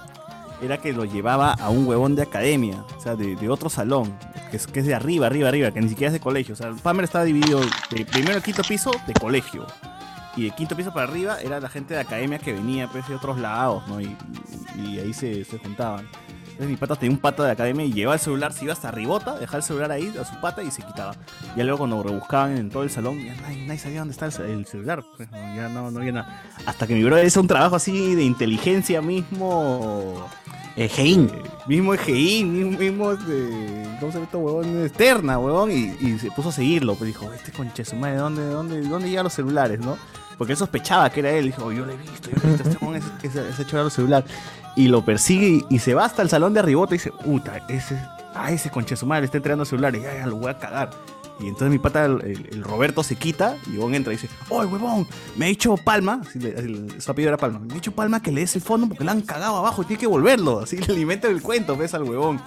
era 0.62 0.78
que 0.78 0.92
lo 0.92 1.04
llevaba 1.04 1.52
a 1.52 1.68
un 1.70 1.86
huevón 1.86 2.14
de 2.16 2.22
academia, 2.22 2.84
o 2.96 3.00
sea, 3.00 3.16
de, 3.16 3.48
otro 3.48 3.68
salón, 3.68 4.16
que 4.50 4.56
es, 4.56 4.66
que 4.66 4.82
de 4.82 4.94
arriba, 4.94 5.26
arriba, 5.26 5.48
arriba, 5.48 5.70
que 5.70 5.80
ni 5.80 5.88
siquiera 5.88 6.08
es 6.08 6.12
de 6.14 6.20
colegio. 6.20 6.54
O 6.54 6.56
sea, 6.56 6.72
Palmer 6.82 7.04
estaba 7.04 7.24
dividido 7.24 7.60
de 7.90 8.04
primero 8.06 8.34
al 8.36 8.42
quinto 8.42 8.62
piso 8.62 8.90
de 9.06 9.12
colegio. 9.14 9.66
Y 10.36 10.44
de 10.44 10.50
quinto 10.50 10.74
piso 10.74 10.92
para 10.92 11.06
arriba 11.08 11.38
era 11.40 11.60
la 11.60 11.68
gente 11.68 11.94
de 11.94 12.00
academia 12.00 12.38
que 12.38 12.52
venía 12.52 12.88
pues, 12.88 13.06
de 13.08 13.14
otros 13.14 13.38
lados, 13.38 13.86
¿no? 13.86 14.00
Y, 14.00 14.16
y- 14.76 14.84
y 14.94 14.98
ahí 14.98 15.12
se, 15.12 15.44
se 15.44 15.58
juntaban. 15.58 16.08
Entonces 16.54 16.70
mi 16.70 16.76
pata 16.76 16.94
tenía 16.96 17.14
un 17.16 17.20
pata 17.20 17.42
de 17.44 17.50
academia 17.50 17.84
y 17.84 17.92
llevaba 17.92 18.14
el 18.14 18.20
celular, 18.20 18.52
se 18.52 18.64
iba 18.64 18.72
hasta 18.72 18.88
arribota, 18.88 19.36
dejaba 19.38 19.58
el 19.58 19.62
celular 19.64 19.90
ahí 19.90 20.14
a 20.20 20.24
su 20.24 20.40
pata 20.40 20.62
y 20.62 20.70
se 20.70 20.82
quitaba. 20.82 21.16
Ya 21.56 21.64
luego 21.64 21.78
cuando 21.78 22.00
rebuscaban 22.02 22.56
en 22.56 22.70
todo 22.70 22.84
el 22.84 22.90
salón, 22.90 23.18
ya 23.24 23.34
nadie, 23.42 23.66
nadie 23.66 23.78
sabía 23.80 23.98
dónde 23.98 24.12
estaba 24.12 24.28
el, 24.30 24.32
ce- 24.36 24.52
el 24.52 24.66
celular. 24.66 25.04
pues, 25.16 25.28
ya 25.32 25.68
no, 25.68 25.90
no 25.90 25.98
había 25.98 26.12
nada. 26.12 26.42
Hasta 26.64 26.86
que 26.86 26.94
mi 26.94 27.02
brother 27.02 27.26
hizo 27.26 27.40
un 27.40 27.48
trabajo 27.48 27.74
así 27.76 28.14
de 28.14 28.22
inteligencia 28.22 29.02
mismo. 29.02 30.28
Egeín. 30.76 31.30
mismo 31.68 31.94
Egeín, 31.94 32.52
mismo, 32.52 32.78
mismo 32.78 33.12
este, 33.12 33.96
¿cómo 34.00 34.10
se 34.12 34.18
llama 34.18 34.24
esto, 34.24 34.38
huevón? 34.38 34.84
Externa, 34.84 35.38
huevón. 35.38 35.70
Y, 35.70 35.94
y 36.00 36.18
se 36.18 36.30
puso 36.30 36.48
a 36.48 36.52
seguirlo. 36.52 36.94
Pues 36.96 37.08
dijo, 37.08 37.32
este 37.32 37.52
conche 37.52 37.84
su 37.84 37.94
madre, 37.96 38.16
¿dónde, 38.16 38.44
dónde, 38.46 38.80
¿dónde 38.82 39.08
llegan 39.08 39.24
los 39.24 39.32
celulares, 39.34 39.78
no? 39.80 39.96
Porque 40.38 40.52
él 40.54 40.56
sospechaba 40.56 41.10
que 41.10 41.20
era 41.20 41.30
él. 41.30 41.46
Dijo, 41.46 41.70
yo 41.70 41.84
lo 41.84 41.92
he 41.92 41.96
visto, 41.96 42.28
yo 42.30 42.36
lo 42.42 42.48
he 42.48 42.52
visto, 42.52 42.68
este 42.70 42.84
huevón 42.84 42.96
es, 42.96 43.04
es, 43.24 43.36
es 43.36 43.58
hecho 43.60 43.76
los 43.82 43.92
celular. 43.92 44.24
Y 44.76 44.88
lo 44.88 45.04
persigue 45.04 45.64
y, 45.68 45.78
se 45.78 45.94
va 45.94 46.04
hasta 46.04 46.22
el 46.22 46.28
salón 46.28 46.52
de 46.52 46.60
arribota 46.60 46.94
y 46.94 46.98
dice, 46.98 47.12
puta, 47.12 47.58
ese, 47.68 48.00
ah, 48.34 48.50
ese 48.50 48.70
conche 48.70 48.96
su 48.96 49.06
madre 49.06 49.26
está 49.26 49.36
entregando 49.36 49.64
celulares, 49.64 50.02
ya, 50.02 50.14
ya 50.14 50.26
lo 50.26 50.36
voy 50.36 50.50
a 50.50 50.58
cagar. 50.58 50.90
Y 51.40 51.48
entonces 51.48 51.70
mi 51.70 51.78
pata, 51.78 52.04
el, 52.04 52.62
Roberto, 52.62 53.02
se 53.02 53.16
quita 53.16 53.56
y 53.66 53.74
Ivonne 53.74 53.96
entra 53.96 54.12
y 54.12 54.16
dice, 54.16 54.28
¡Oye, 54.50 54.66
huevón! 54.70 55.06
Me 55.36 55.46
ha 55.46 55.48
dicho 55.48 55.76
Palma, 55.76 56.20
el- 56.34 57.00
su 57.00 57.10
apellido 57.10 57.30
era 57.30 57.36
Palma, 57.36 57.58
me 57.58 57.72
ha 57.72 57.74
dicho 57.74 57.92
Palma 57.92 58.22
que 58.22 58.30
le 58.30 58.42
des 58.42 58.54
el 58.54 58.62
fondo 58.62 58.86
porque 58.86 59.02
le 59.04 59.10
han 59.10 59.20
cagado 59.20 59.56
abajo 59.56 59.82
y 59.82 59.86
tiene 59.86 60.00
que 60.00 60.06
volverlo. 60.06 60.60
Así 60.60 60.76
le 60.78 60.92
alimenta 60.92 61.28
el 61.28 61.42
cuento, 61.42 61.76
ves 61.76 61.94
al 61.94 62.04
huevón. 62.04 62.40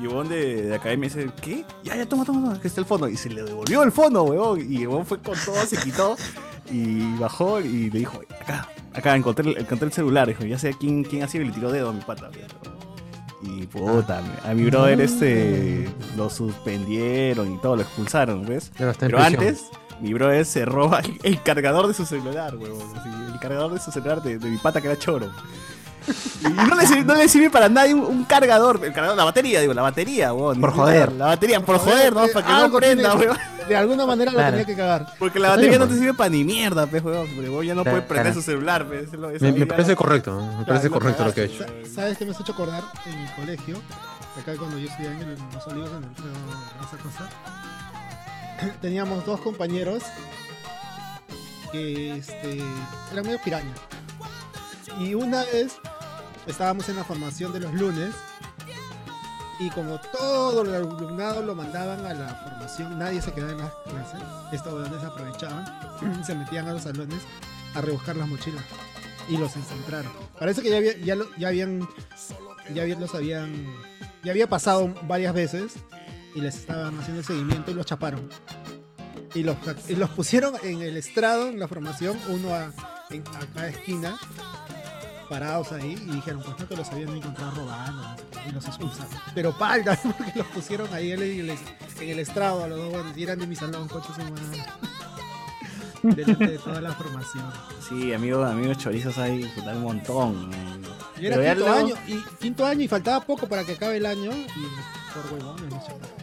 Y 0.00 0.04
Ivonne 0.04 0.34
de, 0.34 0.62
de 0.62 0.74
academia 0.74 1.10
dice, 1.10 1.30
¿qué? 1.42 1.66
Ya, 1.84 1.94
ya, 1.96 2.08
toma, 2.08 2.24
toma, 2.24 2.40
toma, 2.40 2.60
que 2.60 2.68
está 2.68 2.80
el 2.80 2.86
fondo. 2.86 3.08
Y 3.08 3.18
se 3.18 3.28
le 3.28 3.42
devolvió 3.42 3.82
el 3.82 3.92
fondo, 3.92 4.22
huevón. 4.22 4.60
Y 4.60 4.80
Ivonne 4.80 5.04
fue 5.04 5.18
con 5.18 5.36
todo, 5.44 5.56
se 5.66 5.76
quitó 5.76 6.16
y 6.70 7.16
bajó 7.18 7.60
y 7.60 7.90
le 7.90 7.98
dijo, 8.00 8.20
acá, 8.40 8.68
acá, 8.94 9.16
encontré, 9.16 9.50
el- 9.50 9.58
encontré 9.58 9.86
el 9.86 9.92
celular. 9.92 10.28
Dijo, 10.28 10.44
ya 10.44 10.58
sé 10.58 10.74
quién, 10.78 11.04
quién 11.04 11.22
ha 11.22 11.28
sido 11.28 11.44
y 11.44 11.48
le 11.48 11.52
tiró 11.54 11.70
dedo 11.72 11.90
a 11.90 11.92
mi 11.92 12.00
pata. 12.00 12.30
Y 13.42 13.66
puta, 13.66 14.22
a 14.44 14.54
mi 14.54 14.64
brother 14.64 15.00
este 15.00 15.88
lo 16.16 16.28
suspendieron 16.28 17.54
y 17.54 17.58
todo, 17.58 17.76
lo 17.76 17.82
expulsaron, 17.82 18.44
¿ves? 18.46 18.70
Pero 19.08 19.18
antes, 19.46 19.64
mi 20.00 20.12
brother 20.12 20.44
se 20.44 20.64
roba 20.66 21.00
el, 21.00 21.18
el 21.22 21.42
cargador 21.42 21.86
de 21.88 21.94
su 21.94 22.04
celular, 22.04 22.56
huevón. 22.56 22.92
el 23.32 23.38
cargador 23.40 23.72
de 23.72 23.80
su 23.80 23.90
celular 23.90 24.22
de, 24.22 24.38
de 24.38 24.50
mi 24.50 24.58
pata 24.58 24.80
que 24.82 24.88
era 24.88 24.98
choro. 24.98 25.30
Y 26.40 26.48
no 26.48 26.74
le, 26.74 26.86
sirve, 26.86 27.04
no 27.04 27.14
le 27.14 27.28
sirve 27.28 27.50
para 27.50 27.68
nadie 27.68 27.94
un, 27.94 28.00
un 28.00 28.24
cargador, 28.24 28.80
el 28.84 28.92
cargador, 28.92 29.16
la 29.16 29.24
batería, 29.24 29.60
digo, 29.60 29.74
la 29.74 29.82
batería, 29.82 30.32
huevón. 30.32 30.60
Por 30.60 30.72
joder. 30.72 31.12
La 31.12 31.26
batería, 31.26 31.60
por 31.60 31.78
joder, 31.78 32.12
¿no? 32.14 32.26
Para 32.32 32.46
que 32.46 32.52
no 32.68 32.76
prenda, 32.76 33.14
huevón. 33.14 33.36
De 33.68 33.76
alguna 33.76 34.06
manera 34.06 34.32
lo 34.32 34.38
Claro. 34.38 34.50
tenía 34.52 34.66
que 34.66 34.74
cagar. 34.76 35.14
Porque 35.18 35.38
la 35.38 35.50
batería 35.50 35.78
no 35.78 35.86
te 35.86 35.94
sirve 35.94 36.14
para 36.14 36.30
ni 36.30 36.42
mierda, 36.44 36.86
pues, 36.86 37.02
huevón. 37.04 37.26
Porque 37.34 37.48
huevón 37.50 37.66
ya 37.66 37.74
no 37.74 37.82
Claro, 37.82 37.98
prender 38.06 38.32
claro. 38.32 38.34
su 38.34 38.42
celular, 38.42 38.86
pues. 38.86 39.08
eso- 39.08 39.18
Me, 39.52 39.66
parece 39.66 39.94
correcto, 39.94 40.40
me 40.58 40.64
parece 40.64 40.90
correcto 40.90 41.24
lo 41.24 41.32
que 41.34 41.42
ha 41.42 41.46
cagaste. 41.46 41.64
hecho. 41.80 41.88
Sa- 41.88 41.94
¿Sabes 42.02 42.18
qué 42.18 42.24
me 42.24 42.30
has 42.32 42.40
hecho 42.40 42.52
acordar 42.52 42.82
en 43.06 43.22
mi 43.22 43.28
colegio? 43.32 43.76
Acá 44.40 44.52
cuando 44.56 44.78
yo 44.78 44.88
estudiaba 44.88 45.16
en 45.16 45.22
el- 45.28 45.38
Los 45.52 45.66
Olivos, 45.66 45.90
en 45.90 46.04
el 46.04 46.10
esa 46.86 46.96
cosa. 47.02 47.28
Teníamos 48.80 49.24
dos 49.26 49.40
compañeros 49.40 50.02
que 51.72 52.16
este, 52.16 52.58
eran 53.12 53.24
medio 53.24 53.38
piraña. 53.42 53.72
Y 54.98 55.14
una 55.14 55.44
vez 55.44 55.78
estábamos 56.46 56.88
en 56.88 56.96
la 56.96 57.04
formación 57.04 57.52
de 57.52 57.60
los 57.60 57.72
lunes 57.74 58.14
y 59.58 59.68
como 59.70 60.00
todo 60.00 60.62
el 60.62 60.74
alumnado 60.74 61.42
lo 61.42 61.54
mandaban 61.54 62.04
a 62.06 62.14
la 62.14 62.28
formación, 62.34 62.98
nadie 62.98 63.20
se 63.20 63.32
quedaba 63.32 63.52
en 63.52 63.58
las 63.58 63.72
clases. 63.84 64.20
Estos 64.52 64.72
huevones 64.72 65.04
aprovechaban, 65.04 66.24
se 66.24 66.34
metían 66.34 66.68
a 66.68 66.72
los 66.72 66.82
salones 66.82 67.20
a 67.74 67.80
rebuscar 67.80 68.16
las 68.16 68.26
mochilas 68.28 68.64
y 69.28 69.36
los 69.36 69.54
encontraron. 69.56 70.10
Parece 70.38 70.62
que 70.62 70.70
ya, 70.70 70.78
había- 70.78 70.96
ya, 70.98 71.14
ya 71.38 71.48
habían, 71.48 71.86
ya 72.74 72.82
habían- 72.82 73.00
los 73.00 73.14
habían, 73.14 73.66
ya 74.24 74.32
había 74.32 74.48
pasado 74.48 74.92
varias 75.06 75.34
veces 75.34 75.74
y 76.34 76.40
les 76.40 76.56
estaban 76.56 76.98
haciendo 76.98 77.22
seguimiento 77.22 77.70
y 77.70 77.74
los 77.74 77.86
chaparon. 77.86 78.28
Y 79.34 79.42
los, 79.44 79.56
y 79.88 79.94
los 79.94 80.10
pusieron 80.10 80.54
en 80.62 80.80
el 80.82 80.96
estrado, 80.96 81.48
en 81.48 81.60
la 81.60 81.68
formación, 81.68 82.18
uno 82.28 82.52
a, 82.54 82.72
en, 83.10 83.22
a 83.28 83.40
cada 83.54 83.68
esquina, 83.68 84.18
parados 85.28 85.72
ahí, 85.72 85.92
y 85.92 86.10
dijeron, 86.16 86.42
pues 86.44 86.58
no 86.58 86.68
que 86.68 86.76
los 86.76 86.88
habían 86.90 87.16
encontrado 87.16 87.50
robando, 87.52 88.02
no 88.02 88.16
y 88.48 88.52
los 88.52 88.66
expulsaron. 88.66 89.12
Pero 89.34 89.56
palda, 89.56 89.98
porque 90.18 90.32
los 90.36 90.46
pusieron 90.48 90.92
ahí 90.92 91.12
en 91.12 91.22
el, 91.22 91.50
en 91.50 91.58
el 92.08 92.18
estrado 92.18 92.64
a 92.64 92.68
los 92.68 92.78
dos 92.92 93.06
y 93.16 93.22
eran 93.22 93.38
de 93.38 93.46
mi 93.46 93.56
salón, 93.56 93.88
coche 93.88 94.08
su 94.14 94.20
madre. 94.22 94.64
Delante 96.02 96.46
de 96.46 96.58
toda 96.58 96.80
la 96.80 96.92
formación. 96.92 97.44
Sí, 97.86 98.14
amigos, 98.14 98.50
amigos 98.50 98.78
chorizos 98.78 99.18
hay 99.18 99.44
puta, 99.54 99.72
un 99.72 99.82
montón. 99.82 100.50
Y 101.20 101.26
era 101.26 101.36
quinto 101.36 101.54
luego- 101.66 101.74
año, 101.78 101.94
y 102.06 102.22
quinto 102.40 102.64
año 102.64 102.80
y 102.80 102.88
faltaba 102.88 103.20
poco 103.20 103.46
para 103.46 103.64
que 103.64 103.72
acabe 103.72 103.98
el 103.98 104.06
año 104.06 104.30
y 104.32 104.46
por 105.12 105.32
huevones 105.32 105.68
chaparon. 105.86 106.20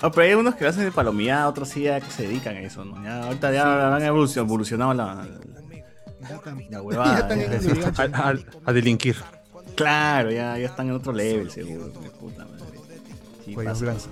Ah, 0.00 0.10
pero 0.12 0.22
hay 0.22 0.34
unos 0.34 0.54
que 0.54 0.62
lo 0.62 0.70
hacen 0.70 0.84
de 0.84 0.92
palomía, 0.92 1.48
otros 1.48 1.70
sí 1.70 1.82
ya 1.82 2.00
que 2.00 2.08
se 2.12 2.22
dedican 2.28 2.54
a 2.54 2.60
eso, 2.60 2.84
¿no? 2.84 3.02
Ya, 3.02 3.24
ahorita 3.24 3.52
ya 3.52 3.96
han 3.96 4.02
evolucionado, 4.04 4.46
evolucionado 4.46 4.94
la, 4.94 5.26
Ya 6.28 6.38
tan- 6.40 6.64
la 6.70 6.82
huevada. 6.82 7.18
ya 7.20 7.28
tan 7.28 7.38
ya. 7.40 7.44
en 7.46 7.52
el 7.52 7.84
A, 8.14 8.28
a- 8.28 8.36
a 8.66 8.72
delinquir. 8.72 9.16
Claro, 9.76 10.30
ya, 10.30 10.58
ya 10.58 10.66
están 10.66 10.88
en 10.88 10.94
otro 10.94 11.12
level, 11.12 11.50
seguro. 11.50 11.92
puta 12.18 12.44
madre. 12.44 12.64
Sí, 13.44 13.54
Cuellos 13.54 13.72
pasa, 13.74 13.84
blancos. 13.84 14.08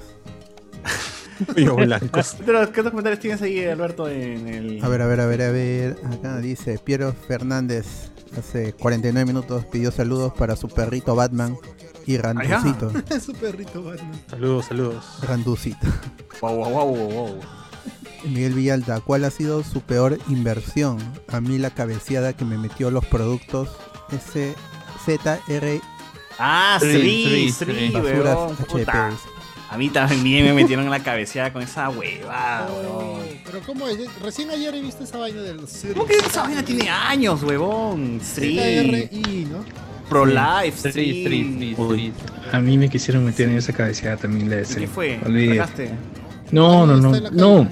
Cuellos 1.53 1.77
blancos. 1.77 2.11
pasa. 2.11 2.39
Pero, 2.45 2.73
¿Qué 2.73 2.81
otros 2.81 2.91
comentarios 2.93 3.21
tienes 3.21 3.43
ahí, 3.43 3.65
Alberto, 3.65 4.09
en 4.09 4.49
el... 4.49 4.85
A 4.85 4.89
ver, 4.89 5.03
a 5.03 5.07
ver, 5.07 5.21
a 5.21 5.27
ver, 5.27 5.43
a 5.43 5.51
ver. 5.51 5.97
Acá 6.11 6.39
dice 6.39 6.79
Piero 6.79 7.13
Fernández. 7.13 8.11
Hace 8.39 8.73
49 8.75 9.25
minutos 9.27 9.65
pidió 9.67 9.91
saludos 9.91 10.33
para 10.35 10.57
su 10.57 10.69
perrito 10.69 11.15
Batman 11.15 11.57
y 12.07 12.19
Randucito. 12.19 12.91
Su 13.21 13.33
perrito 13.33 13.83
Batman. 13.83 14.21
Saludos, 14.29 14.67
saludos. 14.67 15.05
Randucito. 15.23 15.87
Wow, 16.43 16.57
wow, 16.57 16.71
wow, 16.71 16.87
wow, 16.97 17.09
wow. 17.11 17.41
Miguel 18.29 18.55
Villalta, 18.55 19.01
¿cuál 19.01 19.25
ha 19.25 19.31
sido 19.31 19.63
su 19.65 19.81
peor 19.81 20.19
inversión? 20.29 20.99
A 21.29 21.41
mí 21.41 21.59
la 21.59 21.71
cabeceada 21.71 22.33
que 22.33 22.45
me 22.45 22.59
metió 22.59 22.91
los 22.91 23.05
productos 23.07 23.69
SZR 24.11 25.81
Ah, 26.39 26.79
Sí, 26.81 27.51
sí. 27.57 27.65
Basuras 27.93 28.37
weón, 28.37 28.53
HP. 28.53 28.65
puta. 28.67 29.11
A 29.69 29.79
mí 29.79 29.89
también 29.89 30.45
me 30.45 30.53
metieron 30.53 30.85
en 30.85 30.91
la 30.93 31.03
cabeceada 31.03 31.53
con 31.53 31.63
esa 31.63 31.89
huevada, 31.91 32.69
Oh, 32.71 33.19
pero 33.45 33.61
¿cómo 33.67 33.89
es? 33.89 33.99
Recién 34.23 34.51
ayer 34.51 34.75
he 34.75 34.81
visto 34.81 35.03
esa 35.03 35.19
vaina 35.19 35.43
del 35.43 35.57
¿Cómo 35.93 36.07
que 36.07 36.15
esa 36.15 36.43
vaina 36.43 36.65
tiene 36.65 36.89
años, 36.89 37.43
huevón? 37.43 38.21
Sí. 38.23 38.57
ZRI, 38.57 39.49
¿no? 39.51 39.65
Pro 40.09 40.25
Life, 40.25 40.93
Sí, 40.93 41.75
a 42.53 42.61
mí 42.61 42.79
me 42.79 42.89
quisieron 42.89 43.25
meter 43.25 43.49
en 43.49 43.57
esa 43.59 43.73
cabeceada 43.73 44.17
también 44.19 44.49
la 44.49 44.57
de 44.57 44.63
¿Y 44.63 44.75
qué 44.77 44.87
fue? 44.87 45.19
No, 46.53 46.87
no, 46.87 46.93
¿Alguien 47.09 47.25
no, 47.33 47.65
no. 47.65 47.69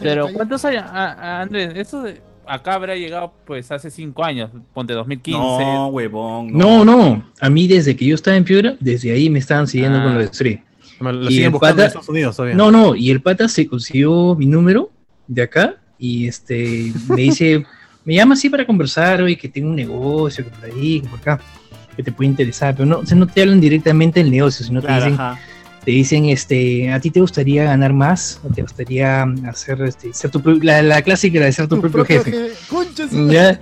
Pero? 0.00 0.28
¿cuántos 0.32 0.64
años? 0.64 0.84
Ah, 0.86 1.16
ah, 1.18 1.40
Andrés, 1.42 1.72
esto 1.76 2.02
de 2.02 2.20
acá 2.46 2.74
habrá 2.74 2.96
llegado 2.96 3.32
pues 3.44 3.70
hace 3.70 3.90
5 3.90 4.24
años, 4.24 4.50
ponte 4.72 4.92
2015. 4.94 5.38
No, 5.40 5.88
huevón. 5.88 6.52
No, 6.52 6.84
no. 6.84 7.22
A 7.40 7.50
mí 7.50 7.66
desde 7.68 7.94
que 7.96 8.06
yo 8.06 8.14
estaba 8.14 8.36
en 8.36 8.44
Piura, 8.44 8.74
desde 8.80 9.12
ahí 9.12 9.28
me 9.28 9.38
estaban 9.38 9.66
siguiendo 9.66 9.98
Ah. 9.98 10.02
con 10.04 10.14
lo 10.14 10.18
de 10.20 10.24
Street. 10.26 10.60
Lo 11.00 11.22
Y 11.24 11.28
siguen 11.28 11.44
el 11.44 11.50
buscando 11.50 11.74
pata- 11.76 11.82
en 11.82 11.86
Estados 11.88 12.08
Unidos 12.08 12.36
todavía. 12.36 12.56
No, 12.56 12.70
no, 12.70 12.94
y 12.96 13.10
el 13.10 13.20
pata 13.22 13.46
se 13.48 13.66
consiguió 13.68 14.34
mi 14.34 14.46
número 14.46 14.90
de 15.26 15.42
acá 15.42 15.76
y 15.98 16.26
este 16.26 16.92
me 17.08 17.16
dice, 17.22 17.64
me 18.04 18.14
llama 18.14 18.34
así 18.34 18.48
para 18.50 18.66
conversar, 18.66 19.22
oye, 19.22 19.36
que 19.36 19.48
tengo 19.48 19.68
un 19.68 19.76
negocio, 19.76 20.44
que 20.44 20.50
por 20.50 20.64
ahí, 20.64 21.00
que 21.02 21.08
por 21.08 21.20
acá, 21.20 21.40
que 21.96 22.02
te 22.02 22.10
puede 22.12 22.30
interesar, 22.30 22.74
pero 22.74 22.86
no, 22.86 22.98
o 23.00 23.06
sea, 23.06 23.16
no 23.16 23.26
te 23.26 23.42
hablan 23.42 23.60
directamente 23.60 24.20
del 24.20 24.30
negocio, 24.30 24.64
sino 24.64 24.80
Claro, 24.80 25.04
te 25.04 25.10
dicen, 25.10 25.20
ajá. 25.20 25.40
Te 25.88 25.92
dicen, 25.92 26.26
este, 26.26 26.92
¿a 26.92 27.00
ti 27.00 27.10
te 27.10 27.18
gustaría 27.18 27.64
ganar 27.64 27.94
más? 27.94 28.42
¿O 28.44 28.52
te 28.52 28.60
gustaría 28.60 29.22
hacer, 29.48 29.80
este, 29.80 30.12
ser 30.12 30.30
tu, 30.30 30.42
la, 30.60 30.82
la 30.82 31.00
clásica 31.00 31.40
de 31.40 31.50
ser 31.50 31.66
tu, 31.66 31.80
propio, 31.80 32.04
jefe? 32.04 32.50
Ya, 33.30 33.58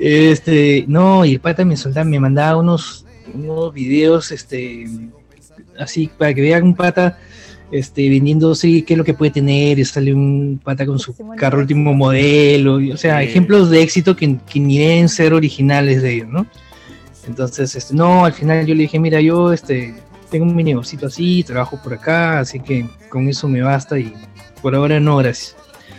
este, 0.00 0.86
no, 0.88 1.26
y 1.26 1.32
el 1.34 1.40
pata 1.40 1.62
me 1.66 1.76
soltaba, 1.76 2.04
me 2.04 2.18
mandaba 2.18 2.58
unos, 2.58 3.04
unos 3.34 3.74
videos, 3.74 4.32
este, 4.32 4.86
así, 5.78 6.08
para 6.16 6.32
que 6.32 6.40
vean 6.40 6.62
un 6.62 6.74
pata, 6.74 7.18
este, 7.70 8.08
vendiendo, 8.08 8.54
sí, 8.54 8.80
qué 8.80 8.94
es 8.94 8.98
lo 8.98 9.04
que 9.04 9.12
puede 9.12 9.32
tener, 9.32 9.78
y 9.78 9.84
sale 9.84 10.14
un 10.14 10.58
pata 10.64 10.86
con 10.86 10.98
su 10.98 11.14
carro 11.36 11.58
último 11.58 11.92
modelo, 11.92 12.80
y, 12.80 12.90
o 12.92 12.96
sea, 12.96 13.18
Sí. 13.20 13.26
ejemplos 13.26 13.68
de 13.68 13.82
éxito 13.82 14.16
que, 14.16 14.38
que 14.50 14.60
ni 14.60 14.78
deben 14.78 15.10
ser 15.10 15.34
originales 15.34 16.00
de 16.00 16.14
ellos, 16.14 16.28
¿no? 16.28 16.46
Entonces, 17.28 17.76
este, 17.76 17.94
no, 17.94 18.24
al 18.24 18.32
final 18.32 18.64
yo 18.64 18.74
le 18.74 18.84
dije, 18.84 18.98
mira, 18.98 19.20
yo, 19.20 19.52
este, 19.52 19.94
tengo 20.30 20.46
mi 20.46 20.62
negocito 20.64 21.06
así, 21.06 21.42
trabajo 21.44 21.80
por 21.82 21.94
acá, 21.94 22.40
así 22.40 22.60
que 22.60 22.86
con 23.08 23.28
eso 23.28 23.48
me 23.48 23.60
basta 23.62 23.98
y 23.98 24.12
por 24.62 24.74
ahora 24.74 25.00
no, 25.00 25.16
gracias. 25.18 25.56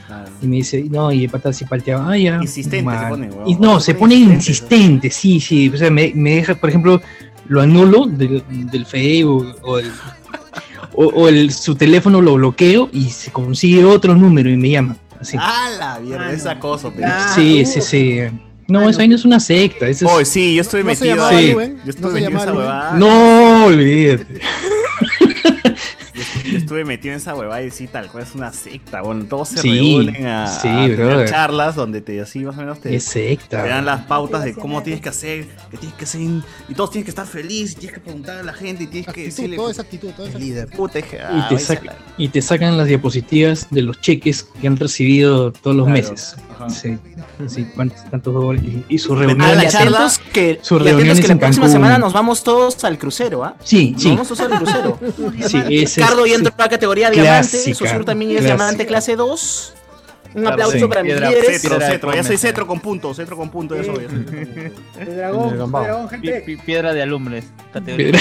Claro. 0.08 0.30
Y 0.42 0.48
me 0.48 0.56
dice, 0.58 0.84
no, 0.90 1.12
y 1.12 1.24
el 1.26 1.30
pata 1.30 1.50
así 1.50 1.64
palteaba, 1.66 2.12
ah, 2.12 2.18
ya. 2.18 2.36
Insistente 2.42 2.78
se 2.80 2.84
mal". 2.84 3.10
pone, 3.10 3.30
weón. 3.30 3.48
Y 3.50 3.56
no, 3.56 3.80
se 3.80 3.94
Se 3.94 3.96
pone 3.96 4.16
insistente, 4.16 5.10
sí, 5.10 5.40
sí. 5.40 5.70
O 5.70 5.78
sea, 5.78 5.90
me, 5.90 6.12
me 6.16 6.36
deja, 6.36 6.56
por 6.56 6.70
ejemplo, 6.70 7.02
lo 7.48 7.62
anulo 7.62 8.06
del, 8.08 8.44
del 8.50 8.86
Facebook 8.86 9.56
o, 9.62 9.80
el, 9.80 9.90
o, 10.94 11.06
o 11.06 11.28
el- 11.30 11.52
su 11.54 11.76
teléfono 11.76 12.22
lo 12.22 12.34
bloqueo 12.36 12.90
y 12.92 13.06
se 13.10 13.32
consigue 13.32 13.84
otro 13.86 14.16
número 14.16 14.50
y 14.50 14.58
me 14.58 14.70
llama. 14.70 14.96
Así. 15.20 15.38
¡Ah, 15.40 15.70
la 15.80 16.00
mierda! 16.00 16.32
Es 16.32 16.46
acoso, 16.46 16.92
pero. 16.96 17.08
sí, 17.36 17.66
sí, 17.66 17.80
sí. 17.82 18.20
No, 18.68 18.90
eso 18.90 19.02
ahí 19.02 19.08
no 19.10 19.16
es 19.16 19.26
una 19.26 19.40
secta. 19.40 19.88
Eso 19.90 20.06
es... 20.06 20.12
Oh, 20.12 20.24
sí, 20.24 20.56
yo 20.56 20.62
estoy 20.62 20.82
¿No 20.84 20.96
se 20.96 21.04
metido 21.06 21.16
llamaba 21.18 21.38
ahí. 21.38 21.52
Luen? 21.54 21.78
Yo 21.78 21.84
¿No 21.84 21.90
estuve 21.90 22.12
se 22.14 22.22
metido 22.22 22.38
esa 22.38 22.46
Luen? 22.52 22.58
huevada. 22.58 22.98
No, 22.98 23.51
olvídate. 23.66 24.42
Yo 26.52 26.58
estuve 26.58 26.84
metido 26.86 27.14
en 27.14 27.18
esa 27.20 27.34
huevada 27.34 27.62
y 27.64 27.72
sí, 27.72 27.88
tal 27.88 28.08
cual 28.12 28.24
es 28.24 28.36
una 28.36 28.52
secta. 28.52 29.02
Bueno, 29.02 29.26
todos 29.26 29.50
se 29.50 29.60
Sí, 29.62 29.70
reúnen 29.72 30.26
a, 30.28 30.48
sí, 30.48 30.68
a 30.68 30.72
tener 30.74 30.96
brother. 30.98 31.30
charlas 31.30 31.76
donde 31.76 32.02
te 32.02 32.20
así 32.22 32.40
más 32.40 32.56
o 32.58 32.60
menos 32.60 32.80
te, 32.80 32.94
Es 32.96 33.06
secta. 33.06 33.64
te 33.64 33.70
dan 33.70 33.86
las 33.86 34.02
pautas 34.06 34.44
de 34.44 34.54
cómo 34.54 34.84
tienes 34.84 35.02
que 35.02 35.10
hacer, 35.10 35.48
que 35.70 35.78
tienes 35.78 35.98
que 35.98 36.04
hacer 36.06 36.22
y 36.68 36.74
todos 36.76 36.92
tienes 36.92 37.06
que 37.06 37.12
estar 37.12 37.26
felices, 37.26 37.72
y 37.74 37.80
tienes 37.80 37.96
que 37.96 38.02
preguntar 38.04 38.38
a 38.40 38.44
la 38.44 38.54
gente 38.54 38.84
y 38.84 38.88
tienes 38.88 39.14
que 39.14 39.24
decirle 39.26 39.56
toda 39.56 39.72
esa 39.72 39.82
actitud, 39.84 40.10
toda 40.12 40.30
esa 40.30 40.38
líder, 40.40 40.68
puta, 40.70 41.00
dije, 41.00 41.18
Y 41.18 41.20
ah, 41.24 41.46
te, 41.50 41.58
saca- 41.60 41.96
y 42.18 42.28
te 42.28 42.42
sacan 42.42 42.78
las 42.78 42.88
diapositivas 42.88 43.68
de 43.72 43.82
los 43.84 44.00
cheques 44.02 44.44
que 44.60 44.68
han 44.68 44.78
recibido 44.78 45.52
todos 45.52 45.76
los 45.76 45.86
Claro, 45.88 46.02
meses. 46.12 46.36
Ajá. 46.66 46.70
Sí, 46.76 46.98
sí, 47.48 47.68
cuántos, 47.76 48.04
tantos 48.10 48.34
dólares. 48.34 48.64
Y, 48.90 48.96
y 48.96 48.98
sus 49.00 49.12
Ah, 49.18 49.24
reuniones. 49.24 49.64
y 49.74 49.78
atentos 49.78 50.20
que, 50.34 50.60
sus 50.62 50.80
y 50.80 50.82
atentos 50.82 50.84
reuniones 50.84 51.22
que 51.22 51.28
la 51.28 51.36
próxima 51.40 51.66
Cancún. 51.66 51.72
semana 51.72 51.98
nos 51.98 52.14
vamos 52.14 52.44
todos 52.44 52.84
al 52.84 52.98
crucero, 52.98 53.44
¿ah? 53.44 53.56
Sí, 53.64 53.92
Nos 53.92 54.02
sí. 54.02 54.10
Vamos 54.10 54.28
todos 54.28 54.40
al 54.42 54.58
crucero. 54.58 55.00
Sí, 55.48 55.58
ese 55.70 55.84
es- 55.84 55.96
Ricardo 55.98 56.26
ya 56.26 56.36
entró 56.36 56.54
a 56.58 56.62
la 56.64 56.70
categoría 56.70 57.10
diamante, 57.10 57.74
Sosur 57.74 58.06
también 58.06 58.32
es 58.32 58.38
clásica. 58.38 58.56
diamante 58.56 58.86
clase 58.86 59.16
2. 59.16 59.74
Un 60.34 60.42
Claro, 60.44 60.54
aplauso 60.54 60.78
sí. 60.80 60.88
para 60.88 61.04
mis 61.04 61.12
Piedra- 61.12 61.30
líderes. 61.30 61.62
Cetro, 61.62 61.80
cetro, 61.82 62.14
ya 62.16 62.24
soy 62.24 62.38
cetro 62.38 62.66
con 62.66 62.80
punto, 62.80 63.14
cetro 63.14 63.36
con 63.36 63.50
punto, 63.50 63.76
ya 63.76 63.84
soy. 63.84 64.06
El 64.98 65.16
dragón, 65.18 65.50
el 65.54 65.58
dragón, 65.72 66.08
gente. 66.10 66.42
Pi- 66.46 66.56
pi- 66.56 66.62
Piedra 66.64 66.94
de 66.94 67.02
alumbres. 67.02 67.46
Categoría. 67.74 68.18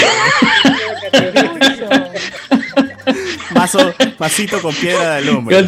Mazo, 3.55 3.93
masito 4.19 4.61
con 4.61 4.73
piedra 4.75 5.11
de 5.11 5.17
alumbre. 5.29 5.65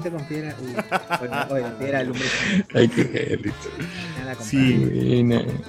Con 0.00 0.24
piedra. 0.26 0.54
Uy, 0.60 0.74
oye, 1.20 1.62
oye, 1.62 1.70
piedra 1.78 2.02
lumbre. 2.04 2.26
Ay, 2.74 2.88
qué. 2.88 3.52
Sí. 4.40 5.24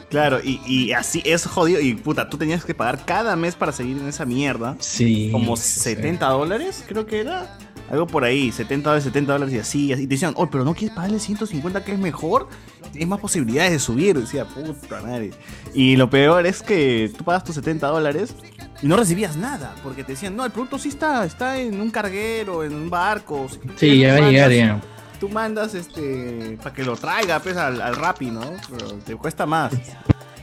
Claro, 0.09 0.39
y, 0.43 0.61
y 0.65 0.91
así 0.93 1.21
es 1.25 1.45
jodido. 1.45 1.79
Y 1.79 1.95
puta, 1.95 2.29
tú 2.29 2.37
tenías 2.37 2.65
que 2.65 2.73
pagar 2.73 3.05
cada 3.05 3.35
mes 3.35 3.55
para 3.55 3.71
seguir 3.71 3.97
en 3.97 4.07
esa 4.07 4.25
mierda. 4.25 4.75
Sí. 4.79 5.29
Como 5.31 5.55
sí. 5.55 5.79
70 5.79 6.27
dólares, 6.27 6.83
creo 6.87 7.05
que 7.05 7.21
era. 7.21 7.57
Algo 7.89 8.05
por 8.05 8.25
ahí, 8.25 8.51
70 8.51 8.89
dólares, 8.89 9.05
70 9.05 9.31
dólares 9.31 9.53
y 9.55 9.59
así. 9.59 9.85
Y 9.85 9.93
así. 9.93 10.03
Y 10.03 10.07
te 10.07 10.15
decían, 10.15 10.33
oh, 10.35 10.49
pero 10.49 10.65
no 10.65 10.73
quieres 10.73 10.95
pagarle 10.95 11.19
150 11.19 11.85
que 11.85 11.93
es 11.93 11.99
mejor. 11.99 12.49
Tienes 12.91 13.07
más 13.07 13.19
posibilidades 13.19 13.71
de 13.71 13.79
subir. 13.79 14.19
Decía, 14.19 14.45
puta 14.45 15.01
madre. 15.01 15.31
Y 15.73 15.95
lo 15.95 16.09
peor 16.09 16.45
es 16.45 16.61
que 16.61 17.11
tú 17.17 17.23
pagas 17.23 17.45
tus 17.45 17.55
70 17.55 17.87
dólares 17.87 18.35
y 18.81 18.87
no 18.87 18.97
recibías 18.97 19.35
nada. 19.35 19.73
Porque 19.83 20.03
te 20.03 20.13
decían, 20.13 20.35
no, 20.35 20.45
el 20.45 20.51
producto 20.51 20.77
sí 20.77 20.89
está, 20.89 21.25
está 21.25 21.57
en 21.57 21.79
un 21.79 21.89
carguero, 21.91 22.63
en 22.63 22.73
un 22.73 22.89
barco. 22.89 23.47
Sí, 23.75 23.99
ya 23.99 24.19
va 24.19 24.27
a 24.27 24.31
llegar 24.31 24.51
ya. 24.51 24.81
Tú 25.19 25.29
mandas 25.29 25.73
este 25.73 26.57
para 26.61 26.75
que 26.75 26.83
lo 26.83 26.95
traiga 26.95 27.39
pues 27.39 27.57
al, 27.57 27.81
al 27.81 27.95
Rappi, 27.95 28.29
¿no? 28.29 28.51
Pero 28.69 28.93
te 28.99 29.15
cuesta 29.15 29.45
más. 29.45 29.73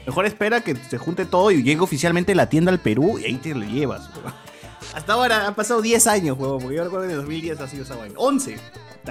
Mejor 0.06 0.26
espera 0.26 0.60
que 0.60 0.74
se 0.76 0.98
junte 0.98 1.24
todo 1.24 1.50
y 1.50 1.62
llegue 1.62 1.80
oficialmente 1.80 2.34
la 2.34 2.48
tienda 2.48 2.72
al 2.72 2.80
Perú 2.80 3.18
y 3.18 3.24
ahí 3.24 3.36
te 3.36 3.54
lo 3.54 3.64
llevas. 3.64 4.10
Hasta 4.94 5.12
ahora 5.14 5.46
han 5.46 5.54
pasado 5.54 5.80
10 5.80 6.06
años, 6.08 6.36
huevón, 6.38 6.60
porque 6.60 6.76
yo 6.76 6.84
recuerdo 6.84 7.06
que 7.06 7.12
en 7.12 7.18
2010 7.18 7.60
ha 7.60 7.68
sido 7.68 7.84
esa 7.84 7.96
vaina. 7.96 8.14
11. 8.18 8.56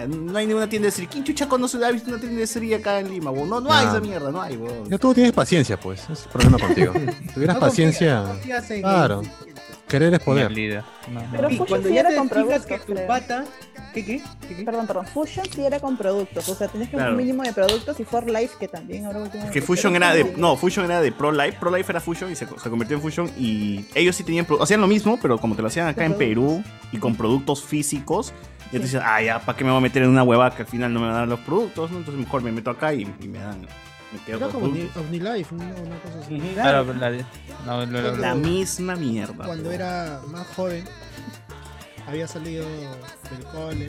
No 0.07 0.38
hay 0.38 0.48
ninguna 0.48 0.68
tienda 0.68 0.88
de 0.88 0.91
Sri. 0.91 1.07
¿Quién 1.07 1.24
chucha 1.24 1.48
conoce 1.48 1.84
ha 1.86 1.91
visto 1.91 2.10
una 2.10 2.20
tienda 2.20 2.40
de 2.40 2.48
Sri 2.48 2.74
acá 2.74 2.99
en 2.99 3.10
Lima? 3.10 3.32
No, 3.32 3.61
no 3.61 3.72
hay 3.72 3.86
Ah. 3.86 3.90
esa 3.90 3.99
mierda, 4.02 4.32
no 4.32 4.41
hay, 4.41 4.56
huevón. 4.57 4.90
Ya 4.90 4.98
tú 4.98 5.14
tienes 5.14 5.32
paciencia, 5.34 5.80
pues. 5.80 6.10
Es 6.10 6.24
el 6.24 6.30
problema 6.30 6.57
contigo. 6.57 6.94
Si 7.22 7.34
tuvieras 7.34 7.56
No 7.56 7.60
paciencia. 7.60 8.24
confías, 8.28 8.38
confías 8.38 8.72
en- 8.72 8.82
Claro. 8.82 9.22
Querer 9.88 10.14
es 10.15 10.20
poder. 10.22 10.52
líder. 10.52 10.84
No, 11.11 11.22
no. 11.22 11.28
Pero 11.32 11.49
Y 11.49 11.57
Fusion 11.57 11.68
cuando 11.68 11.88
sí 11.90 11.94
ya 11.94 11.99
era 11.99 12.10
te 12.10 12.15
con 12.15 12.30
fijas 12.30 12.44
que 12.44 12.49
productos, 12.49 12.86
tu 12.88 12.94
creo. 12.94 13.07
pata. 13.07 13.45
¿Qué, 13.94 14.03
qué? 14.03 14.24
¿Qué, 14.48 14.56
qué? 14.56 14.64
Perdón, 14.64 14.88
perdón. 14.88 15.06
Fusion 15.06 15.45
sí 15.53 15.64
era 15.64 15.80
con 15.80 15.98
productos. 15.98 16.49
O 16.49 16.56
sea, 16.56 16.68
tenías 16.68 16.90
que 16.90 16.95
Claro. 16.95 17.11
un 17.11 17.18
mínimo 17.18 17.44
de 17.44 17.53
productos 17.53 17.99
y 17.99 18.03
For 18.03 18.28
Life 18.28 18.56
que 18.60 18.68
también 18.68 19.06
ahora 19.06 19.20
último. 19.20 19.52
Que 19.52 19.61
Fusion 19.61 19.95
era 19.95 20.15
de. 20.15 20.34
No, 20.36 20.56
Fusion 20.57 20.86
era 20.86 20.99
de 20.99 21.11
Pro 21.11 21.32
Life. 21.32 21.57
Pro 21.60 21.70
Life 21.76 21.91
era 21.91 21.99
Fusion 22.02 22.32
y 22.32 22.36
se, 22.36 22.48
se 22.48 22.70
convirtió 22.72 22.95
en 22.98 23.03
Fusion. 23.03 23.30
Y 23.38 23.86
ellos 23.94 24.15
sí 24.15 24.24
tenían. 24.24 24.45
pro- 24.45 24.64
Hacían 24.64 24.82
lo 24.82 24.88
mismo, 24.88 25.20
pero 25.22 25.38
como 25.38 25.56
te 25.56 25.61
lo 25.61 25.68
hacían 25.68 25.88
acá 25.88 26.06
en 26.06 26.15
Perú 26.15 26.64
y 26.91 26.98
con 26.98 27.15
productos 27.15 27.64
físicos. 27.64 28.34
Y 28.73 28.79
decían, 28.79 29.03
ah, 29.05 29.21
ya, 29.21 29.39
¿para 29.39 29.57
qué 29.57 29.63
me 29.63 29.69
voy 29.69 29.77
a 29.77 29.81
meter 29.81 30.03
en 30.03 30.09
una 30.09 30.23
hueva 30.23 30.53
que 30.55 30.63
al 30.63 30.67
final 30.67 30.93
no 30.93 30.99
me 30.99 31.05
van 31.05 31.15
a 31.15 31.19
dar 31.19 31.27
los 31.27 31.39
productos? 31.41 31.91
¿no? 31.91 31.99
Entonces 31.99 32.23
mejor 32.23 32.41
me 32.41 32.51
meto 32.51 32.71
acá 32.71 32.93
y, 32.93 33.01
y 33.19 33.27
me 33.27 33.39
dan. 33.39 33.61
Me 33.61 34.19
quedo 34.25 34.37
Era 34.37 34.47
con 34.47 34.61
como 34.61 34.75
OmniLife, 34.95 35.55
una, 35.55 35.65
una 35.65 35.99
cosa 35.99 36.19
así. 36.23 36.39
Claro, 36.53 36.93
la, 36.93 37.11
no, 37.65 38.17
La 38.17 38.35
misma 38.35 38.95
mierda. 38.95 39.45
Cuando 39.45 39.71
era 39.71 40.21
más 40.27 40.47
joven, 40.55 40.83
había 42.07 42.27
salido 42.27 42.65
del 42.65 43.43
cole 43.51 43.87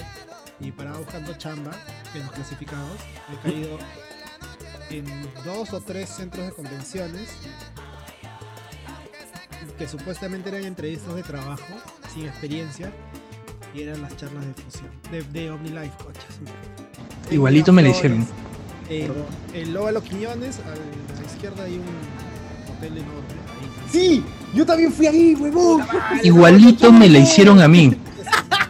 y 0.60 0.70
paraba 0.70 0.98
buscando 0.98 1.34
chamba 1.34 1.72
en 2.14 2.22
los 2.22 2.32
clasificados. 2.32 3.00
He 3.32 3.36
caído 3.48 3.78
en 4.90 5.04
dos 5.44 5.72
o 5.72 5.80
tres 5.80 6.08
centros 6.08 6.46
de 6.46 6.52
convenciones 6.52 7.36
que 9.78 9.88
supuestamente 9.88 10.50
eran 10.50 10.64
entrevistas 10.64 11.14
de 11.14 11.22
trabajo, 11.22 11.74
sin 12.12 12.26
experiencia, 12.26 12.92
y 13.74 13.82
eran 13.82 14.02
las 14.02 14.16
charlas 14.16 14.44
de 14.46 14.54
fusión, 14.62 14.90
de, 15.10 15.22
de 15.40 15.50
OmniLife, 15.50 15.92
coches. 16.02 16.24
Igualito 17.30 17.72
me 17.72 17.82
lo 17.82 17.88
hicieron. 17.90 18.26
En, 18.88 19.12
en 19.54 19.74
Lóbalo 19.74 20.02
Quiñones, 20.02 20.58
a 20.60 21.18
la 21.20 21.26
izquierda 21.26 21.64
hay 21.64 21.74
un 21.74 22.76
hotel 22.76 22.92
enorme. 22.92 23.34
ahí. 23.60 23.90
Sí, 23.90 24.24
yo 24.54 24.64
también 24.66 24.92
fui 24.92 25.06
ahí, 25.06 25.34
huevón. 25.34 25.84
Igualito 26.22 26.92
me 26.92 27.08
la 27.08 27.18
hicieron 27.18 27.60
a 27.60 27.68
mí. 27.68 27.96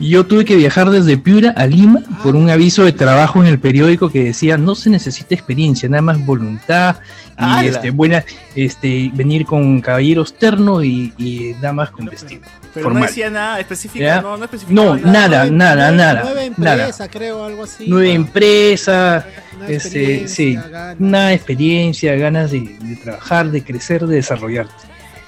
Yo 0.00 0.24
tuve 0.24 0.44
que 0.46 0.56
viajar 0.56 0.88
desde 0.90 1.18
Piura 1.18 1.50
a 1.56 1.66
Lima 1.66 2.00
por 2.22 2.34
un 2.34 2.48
aviso 2.48 2.84
de 2.84 2.92
trabajo 2.92 3.40
en 3.40 3.46
el 3.46 3.58
periódico 3.58 4.08
que 4.10 4.24
decía 4.24 4.56
no 4.56 4.74
se 4.74 4.88
necesita 4.88 5.34
experiencia, 5.34 5.88
nada 5.88 6.00
más 6.02 6.24
voluntad 6.24 6.96
y 7.38 7.66
este, 7.66 7.90
buena, 7.90 8.24
este, 8.54 9.10
venir 9.14 9.44
con 9.46 9.80
caballeros 9.80 10.34
terno 10.34 10.82
y, 10.82 11.12
y 11.18 11.52
damas 11.54 11.90
con 11.90 12.06
vestido. 12.06 12.42
Pero 12.74 12.90
no 12.90 13.00
decía 13.00 13.30
nada 13.30 13.60
específico, 13.60 14.04
¿Ya? 14.04 14.20
no, 14.20 14.36
no 14.36 14.44
especificaba 14.44 14.96
No, 14.96 14.96
nada, 14.96 15.46
nada, 15.50 15.90
nada, 15.90 16.22
Nueva 16.22 16.40
nada. 16.56 16.82
empresa, 16.84 17.08
creo, 17.08 17.44
algo 17.44 17.64
así. 17.64 17.86
Nueva 17.88 18.08
empresa, 18.12 19.26
Una 19.56 19.68
este, 19.68 20.28
sí, 20.28 20.52
experiencia, 20.52 20.68
ganas. 20.68 21.00
una 21.00 21.32
experiencia, 21.32 22.16
ganas 22.16 22.50
de, 22.50 22.60
de 22.60 22.96
trabajar, 22.96 23.50
de 23.50 23.62
crecer, 23.64 24.06
de 24.06 24.16
desarrollarte. 24.16 24.74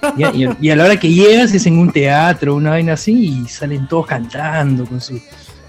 Y, 0.34 0.66
y 0.66 0.70
a 0.70 0.76
la 0.76 0.84
hora 0.84 0.98
que 0.98 1.08
llegas 1.08 1.54
es 1.54 1.66
en 1.66 1.78
un 1.78 1.92
teatro, 1.92 2.56
una 2.56 2.70
vaina 2.70 2.94
así, 2.94 3.42
y 3.44 3.48
salen 3.48 3.86
todos 3.86 4.06
cantando 4.06 4.84
con 4.84 5.00
su 5.00 5.20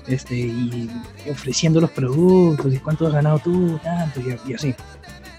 este 0.07 0.35
y 0.35 0.89
ofreciendo 1.31 1.79
los 1.79 1.91
productos 1.91 2.73
y 2.73 2.77
cuánto 2.77 3.07
has 3.07 3.13
ganado 3.13 3.39
tú, 3.39 3.79
tanto, 3.83 4.19
y, 4.19 4.51
y 4.51 4.53
así. 4.53 4.75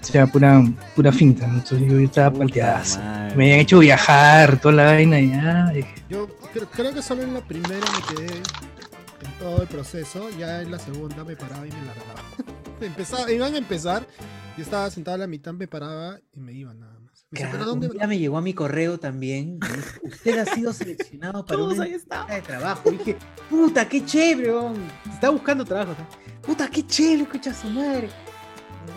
O 0.01 0.05
sea, 0.07 0.27
pura, 0.27 0.63
pura 0.95 1.11
finta. 1.11 1.47
¿no? 1.47 1.55
Entonces 1.55 1.91
yo 1.91 1.99
estaba 1.99 2.37
palteadazo. 2.37 2.99
madre. 2.99 3.35
Me 3.35 3.43
habían 3.45 3.59
hecho 3.59 3.79
viajar, 3.79 4.59
toda 4.59 4.73
la 4.75 4.85
vaina, 4.85 5.19
y 5.19 5.33
ah, 5.33 5.71
dije, 5.73 5.93
Yo 6.09 6.27
creo, 6.53 6.69
creo 6.69 6.93
que 6.93 7.01
solo 7.01 7.23
en 7.23 7.33
la 7.33 7.41
primera 7.41 7.85
me 7.91 8.15
quedé 8.15 8.37
en 8.37 9.31
todo 9.39 9.61
el 9.61 9.67
proceso, 9.67 10.29
ya 10.37 10.61
en 10.61 10.71
la 10.71 10.79
segunda 10.79 11.23
me 11.23 11.35
paraba 11.35 11.67
y 11.67 11.71
me 11.71 11.85
largaba. 11.85 12.21
Empezaba, 12.81 13.31
iban 13.31 13.53
a 13.53 13.57
empezar, 13.57 14.05
yo 14.57 14.63
estaba 14.63 14.89
sentado 14.89 15.15
a 15.15 15.19
la 15.19 15.27
mitad, 15.27 15.53
me 15.53 15.67
paraba 15.67 16.19
y 16.35 16.39
me 16.39 16.53
iba 16.53 16.73
nada 16.73 16.94
Ya 17.35 18.07
me 18.07 18.17
llegó 18.17 18.37
a 18.37 18.41
mi 18.41 18.53
correo 18.53 18.97
también. 18.99 19.59
Usted 20.03 20.37
ha 20.39 20.45
sido 20.45 20.73
seleccionado 20.73 21.45
para 21.45 21.63
una 21.63 21.73
entrevista 21.73 22.25
de 22.29 22.41
trabajo. 22.41 22.91
Y 22.91 22.97
dije, 22.97 23.17
puta, 23.49 23.87
qué 23.87 24.05
chévere. 24.05 24.53
Estaba 25.11 25.31
buscando 25.33 25.65
trabajo. 25.65 25.93
Puta, 26.41 26.67
qué 26.69 26.85
chévere, 26.85 27.23
escucha 27.23 27.53
su 27.53 27.67
madre. 27.69 28.09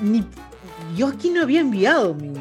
Ni- 0.02 0.24
yo 0.96 1.08
aquí 1.08 1.30
no 1.30 1.42
había 1.42 1.60
enviado 1.60 2.14
mi, 2.14 2.28
mi, 2.28 2.38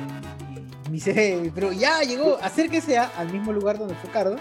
mi 0.92 1.00
CV, 1.00 1.52
pero 1.54 1.72
ya 1.72 2.02
llegó. 2.02 2.38
Acérquese 2.42 2.98
a- 2.98 3.12
al 3.18 3.32
mismo 3.32 3.52
lugar 3.54 3.78
donde 3.78 3.96
fue 3.96 4.10
Cardo. 4.10 4.36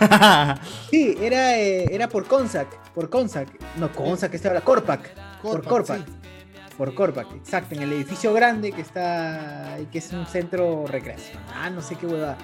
Sí, 0.90 1.16
era, 1.20 1.58
eh, 1.58 1.84
era 1.94 2.08
por 2.08 2.26
Consac. 2.26 2.68
Por 2.94 3.10
Consac. 3.10 3.48
No, 3.76 3.92
Consac, 3.92 4.32
este 4.34 4.48
ahora 4.48 4.60
Corpac. 4.62 5.14
por 5.42 5.62
Corpac, 5.62 5.68
Corpac. 5.68 6.06
sí. 6.06 6.12
Por 6.80 6.94
Corpac, 6.94 7.30
exacto, 7.34 7.74
en 7.74 7.82
el 7.82 7.92
edificio 7.92 8.32
grande 8.32 8.72
que 8.72 8.80
está 8.80 9.76
que 9.92 9.98
es 9.98 10.10
un 10.14 10.24
centro 10.24 10.86
recreacional, 10.86 11.44
ah, 11.54 11.68
no 11.68 11.82
sé 11.82 11.94
qué 11.96 12.06
hueva. 12.06 12.38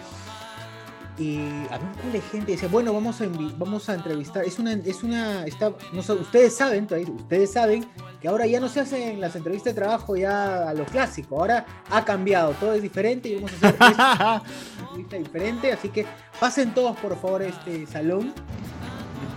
Y 1.17 1.39
había 1.71 1.79
un 1.89 1.95
culo 1.95 2.13
de 2.13 2.21
gente 2.21 2.53
decía, 2.53 2.69
bueno, 2.69 2.93
vamos 2.93 3.19
a 3.23 3.27
vamos 3.57 3.89
a 3.89 3.95
entrevistar. 3.95 4.45
Es 4.45 4.59
una, 4.59 4.75
es 4.75 5.03
una, 5.03 5.47
está, 5.47 5.73
no 5.91 6.03
sé, 6.03 6.13
ustedes 6.13 6.55
saben, 6.55 6.87
todavía- 6.87 7.11
ustedes 7.15 7.51
saben 7.51 7.87
que 8.21 8.29
ahora 8.29 8.47
ya 8.47 8.61
no 8.61 8.69
se 8.69 8.81
hacen 8.81 9.23
las 9.23 9.35
entrevistas 9.37 9.75
de 9.75 9.81
trabajo 9.81 10.15
ya 10.17 10.69
a 10.69 10.75
lo 10.75 10.85
clásico, 10.85 11.41
ahora 11.41 11.65
ha 11.91 12.05
cambiado, 12.05 12.51
todo 12.61 12.75
es 12.75 12.83
diferente 12.83 13.31
y 13.31 13.37
vamos 13.37 13.53
a 13.53 13.69
hacer 13.69 13.75
esta 13.91 14.43
entrevista 14.83 15.17
diferente, 15.17 15.73
así 15.73 15.89
que 15.89 16.05
pasen 16.39 16.75
todos 16.75 16.95
por 16.99 17.19
favor 17.19 17.41
a 17.41 17.47
este 17.47 17.87
salón. 17.87 18.35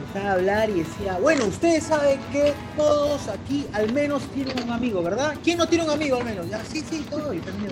Empezaba 0.10 0.30
a 0.30 0.34
hablar 0.34 0.70
y 0.70 0.80
decía, 0.80 1.18
bueno, 1.20 1.46
ustedes 1.46 1.84
saben 1.84 2.20
que 2.32 2.54
todos 2.76 3.28
aquí 3.28 3.66
al 3.74 3.92
menos 3.94 4.24
tienen 4.34 4.62
un 4.64 4.72
amigo, 4.72 5.04
¿verdad? 5.04 5.36
¿Quién 5.44 5.58
no 5.58 5.68
tiene 5.68 5.84
un 5.86 5.92
amigo 5.92 6.18
al 6.18 6.26
menos? 6.26 6.50
Ya, 6.50 6.64
sí, 6.66 6.84
sí, 6.88 7.06
todo. 7.10 7.34
Y 7.34 7.40
también. 7.40 7.72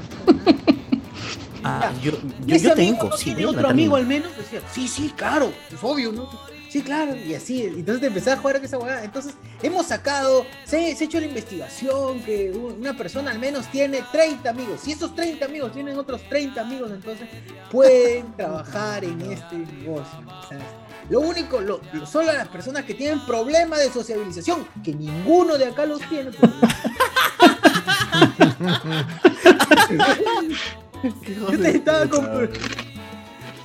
Ah, 1.63 1.91
yo, 2.01 2.11
¿Y 2.45 2.51
yo, 2.51 2.57
yo 2.57 2.73
amigo 2.73 2.75
tengo, 2.75 3.09
no 3.09 3.17
sí, 3.17 3.23
tiene 3.25 3.41
yo 3.41 3.49
otro 3.49 3.67
amigo 3.67 3.95
al 3.95 4.05
menos? 4.05 4.35
Decía, 4.37 4.61
sí, 4.71 4.87
sí, 4.87 5.11
claro, 5.15 5.51
es 5.71 5.83
obvio, 5.83 6.11
¿no? 6.11 6.29
Sí, 6.69 6.81
claro, 6.81 7.15
y 7.15 7.33
así, 7.33 7.63
entonces 7.63 8.01
te 8.01 8.07
empezás 8.07 8.37
a 8.37 8.41
jugar 8.41 8.57
con 8.57 8.65
esa 8.65 8.77
hueá. 8.77 9.03
Entonces, 9.03 9.35
hemos 9.63 9.85
sacado, 9.85 10.45
se, 10.65 10.95
se 10.95 11.05
ha 11.05 11.07
hecho 11.07 11.19
la 11.19 11.25
investigación 11.25 12.19
que 12.21 12.51
una 12.51 12.95
persona 12.95 13.31
al 13.31 13.39
menos 13.39 13.71
tiene 13.71 14.03
30 14.11 14.49
amigos. 14.49 14.81
Si 14.81 14.91
esos 14.91 15.15
30 15.15 15.45
amigos 15.45 15.71
tienen 15.71 15.97
otros 15.97 16.21
30 16.27 16.59
amigos, 16.59 16.91
entonces 16.91 17.27
pueden 17.71 18.33
trabajar 18.37 19.05
en 19.05 19.21
este 19.21 19.55
negocio. 19.55 20.19
¿sabes? 20.49 20.86
Lo 21.09 21.21
único, 21.21 21.61
lo, 21.61 21.79
lo- 21.93 22.05
solo 22.05 22.31
las 22.33 22.47
personas 22.49 22.83
que 22.85 22.93
tienen 22.93 23.19
problemas 23.25 23.79
de 23.79 23.89
sociabilización, 23.91 24.67
que 24.83 24.93
ninguno 24.93 25.57
de 25.57 25.65
acá 25.67 25.85
los 25.85 26.01
tiene. 26.09 26.31
pues, 26.31 26.51
Yo 31.51 31.59
te 31.59 31.69
estaba 31.69 32.05
compro- 32.05 32.49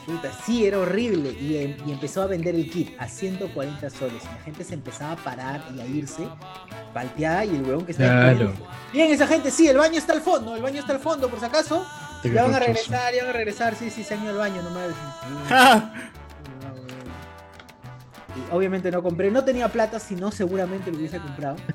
Puta, 0.07 0.31
sí, 0.45 0.67
era 0.67 0.79
horrible. 0.81 1.31
Y, 1.41 1.57
em- 1.59 1.77
y 1.87 1.93
empezó 1.93 2.23
a 2.23 2.27
vender 2.27 2.55
el 2.57 2.69
kit 2.69 2.91
a 3.01 3.07
140 3.09 3.89
soles. 3.89 4.23
Y 4.25 4.27
la 4.27 4.43
gente 4.45 4.65
se 4.65 4.75
empezaba 4.75 5.13
a 5.13 5.17
parar 5.17 5.65
y 5.75 5.81
a 5.81 5.87
irse, 5.87 6.27
palteada, 6.93 7.45
y 7.45 7.51
el 7.55 7.63
huevón 7.63 7.87
que 7.87 7.93
estaba 7.93 8.33
Claro. 8.35 8.53
Bien, 8.93 9.11
esa 9.13 9.27
gente, 9.29 9.51
sí, 9.51 9.69
el 9.69 9.79
baño 9.79 9.97
está 9.99 10.13
al 10.13 10.21
fondo, 10.21 10.55
el 10.57 10.63
baño 10.63 10.81
está 10.81 10.93
al 10.95 10.99
fondo, 11.01 11.29
por 11.31 11.39
si 11.39 11.47
acaso. 11.47 11.87
Ya 12.25 12.43
van 12.43 12.55
a 12.55 12.59
regresar, 12.61 13.15
ya 13.15 13.23
van 13.23 13.31
a 13.31 13.33
regresar, 13.33 13.75
sí, 13.77 13.91
sí, 13.91 14.03
se 14.05 14.15
han 14.15 14.23
ido 14.23 14.31
al 14.33 14.39
baño 14.39 14.63
nomás. 14.63 14.91
Y 18.37 18.55
obviamente 18.55 18.91
no 18.91 19.03
compré, 19.03 19.31
no 19.31 19.45
tenía 19.45 19.69
plata, 19.69 19.99
si 19.99 20.15
no 20.15 20.31
seguramente 20.33 20.91
lo 20.91 20.99
hubiese 20.99 21.19
comprado. 21.19 21.57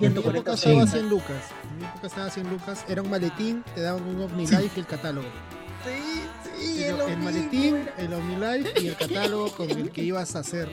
En 0.00 0.14
mi 0.14 0.18
época 0.18 0.54
140 0.54 0.54
estaba 0.54 0.82
a 0.82 0.86
soles. 0.86 0.90
100 0.90 1.08
lucas. 1.10 1.42
En 1.64 1.78
mi 1.78 1.84
época 1.84 2.06
estaba 2.06 2.26
a 2.26 2.30
100 2.30 2.50
lucas. 2.50 2.84
Era 2.88 3.02
un 3.02 3.10
maletín, 3.10 3.64
te 3.74 3.80
daban 3.82 4.02
un 4.04 4.22
OmniLife 4.22 4.70
y 4.76 4.80
el 4.80 4.86
catálogo. 4.86 5.26
Sí, 5.84 6.22
sí, 6.56 6.84
el, 6.84 7.00
el 7.00 7.06
mismo, 7.08 7.24
maletín, 7.24 7.88
el 7.98 8.14
OmniLife 8.14 8.80
y 8.80 8.88
el 8.88 8.96
catálogo 8.96 9.52
con 9.52 9.70
el 9.70 9.90
que 9.90 10.02
ibas 10.02 10.36
a 10.36 10.42
ser 10.42 10.70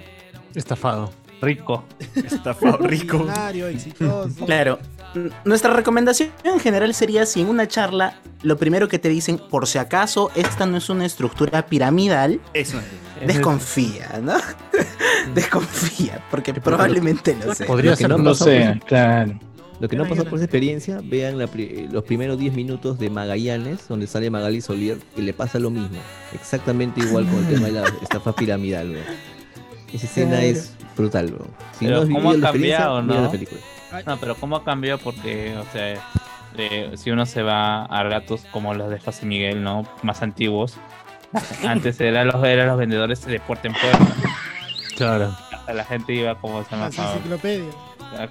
Estafado. 0.56 1.12
Rico. 1.42 1.84
Estafado 2.16 2.78
rico. 2.88 3.28
exitoso. 3.68 4.46
Claro. 4.46 4.80
Nuestra 5.46 5.74
recomendación 5.74 6.30
en 6.44 6.60
general 6.60 6.94
sería 6.94 7.26
si 7.26 7.42
en 7.42 7.50
una 7.50 7.68
charla 7.68 8.16
lo 8.44 8.58
primero 8.58 8.88
que 8.88 8.98
te 9.00 9.10
dicen, 9.10 9.38
por 9.38 9.68
si 9.68 9.78
acaso 9.78 10.32
esta 10.36 10.66
no 10.66 10.78
es 10.78 10.90
una 10.90 11.06
estructura 11.06 11.66
piramidal, 11.66 12.40
Eso. 12.54 12.80
desconfía, 13.26 14.20
¿no? 14.24 14.34
desconfía, 15.36 16.24
porque 16.32 16.54
probablemente 16.54 17.36
lo 17.46 17.54
sea. 17.54 17.68
Lo 17.68 17.96
que 17.98 18.08
no 18.08 18.18
no 18.18 18.24
pasó 18.32 18.46
sea, 18.46 18.74
por- 18.76 18.88
claro. 18.88 19.40
Lo 19.80 19.88
que 19.90 19.96
no 19.96 20.08
pasó 20.08 20.24
por 20.26 20.36
esa 20.36 20.46
experiencia, 20.46 21.02
vean 21.04 21.40
la 21.40 21.48
pri- 21.48 21.88
los 21.92 22.04
primeros 22.04 22.38
10 22.38 22.54
minutos 22.54 23.00
de 23.00 23.10
Magallanes, 23.10 23.88
donde 23.88 24.06
sale 24.06 24.30
Magali 24.30 24.62
Solier, 24.62 24.98
y 25.18 25.22
le 25.22 25.34
pasa 25.34 25.58
lo 25.58 25.72
mismo. 25.72 25.98
Exactamente 26.34 27.02
igual 27.02 27.26
con 27.28 27.40
el 27.40 27.48
tema 27.56 27.66
de 27.66 27.72
la 27.74 27.84
estafa 28.04 28.34
piramidal, 28.36 28.92
bro. 28.92 29.00
Esa 29.92 30.06
escena 30.06 30.30
Claro. 30.38 30.46
es 30.46 30.72
brutal, 30.96 31.32
bro. 31.32 31.48
Si 31.80 31.86
Pero 31.86 31.98
no 31.98 32.02
has 32.04 32.10
¿cómo 32.10 32.20
vivido 32.20 32.30
ha 32.30 32.38
la 32.38 32.48
experiencia, 32.50 33.02
mira 33.02 33.16
no? 33.16 33.22
la 33.24 33.32
película. 33.32 33.62
No, 34.06 34.18
pero 34.18 34.36
¿cómo 34.36 34.56
ha 34.56 34.64
cambiado? 34.64 35.00
Porque, 35.00 35.56
o 35.58 35.66
sea, 35.72 35.96
eh, 36.58 36.92
si 36.96 37.12
uno 37.12 37.26
se 37.26 37.44
va 37.44 37.86
a 37.86 38.04
relatos 38.04 38.42
como 38.52 38.74
los 38.74 38.90
de 38.90 39.00
José 39.00 39.26
Miguel, 39.26 39.64
¿no? 39.64 39.86
Más 40.04 40.22
antiguos, 40.22 40.78
antes 41.68 42.00
eran 42.02 42.28
los, 42.28 42.44
eran 42.44 42.68
los 42.68 42.78
vendedores 42.78 43.26
de 43.26 43.40
puerta 43.40 43.68
en 43.68 43.74
puerta. 43.74 44.16
Claro. 44.98 45.36
La 45.74 45.86
gente 45.86 46.14
iba 46.14 46.36
como 46.36 46.64
se 46.64 46.72
llama 46.72 46.90
Las 46.90 46.98
enciclopedias. 46.98 47.76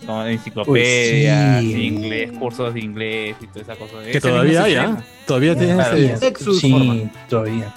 como 0.04 0.24
enciclopedias, 0.24 1.62
Uy, 1.62 1.72
sí. 1.72 1.86
inglés, 1.86 2.32
cursos 2.38 2.74
de 2.74 2.80
inglés 2.80 3.36
y 3.40 3.46
toda 3.46 3.62
esa 3.62 3.76
cosa. 3.76 4.02
Que 4.04 4.10
Ese 4.10 4.20
todavía 4.20 4.64
hay, 4.64 4.74
¿ah? 4.74 4.86
sistema. 4.86 5.04
Todavía 5.26 5.56
tienes 5.56 6.20
Claro. 6.20 6.52
Sí, 6.54 7.10
todavía. 7.28 7.74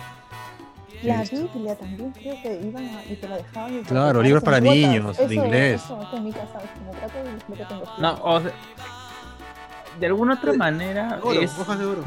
La 1.04 1.24
Biblia 1.24 1.76
también 1.76 2.12
creo 2.12 2.42
que 2.42 2.62
iban 2.66 2.86
a, 2.86 3.04
y 3.12 3.16
te 3.16 3.28
lo 3.28 3.36
dejaban. 3.36 3.74
y 3.76 3.78
te 3.80 3.90
Claro, 3.90 4.14
lo 4.14 4.22
libros 4.24 4.44
para 4.44 4.60
niños, 4.60 5.18
de 5.18 5.24
Eso- 5.26 5.34
inglés. 5.34 5.82
Eso, 5.84 6.02
eso 6.02 6.18
en 6.18 6.24
mi 6.24 6.32
casa 6.32 6.60
es 6.64 6.70
como 6.80 6.92
trato 6.92 7.18
de 7.24 7.32
lo 7.32 7.56
que 7.56 7.66
tengo. 7.66 7.84
No, 8.00 8.20
o 8.24 8.42
sea, 8.42 8.52
de 10.00 10.06
alguna 10.06 10.34
otra 10.36 10.54
manera 10.54 11.20
Oro, 11.22 11.40
es, 11.42 11.58
hojas 11.60 11.78
de 11.80 11.86
oro. 11.86 12.04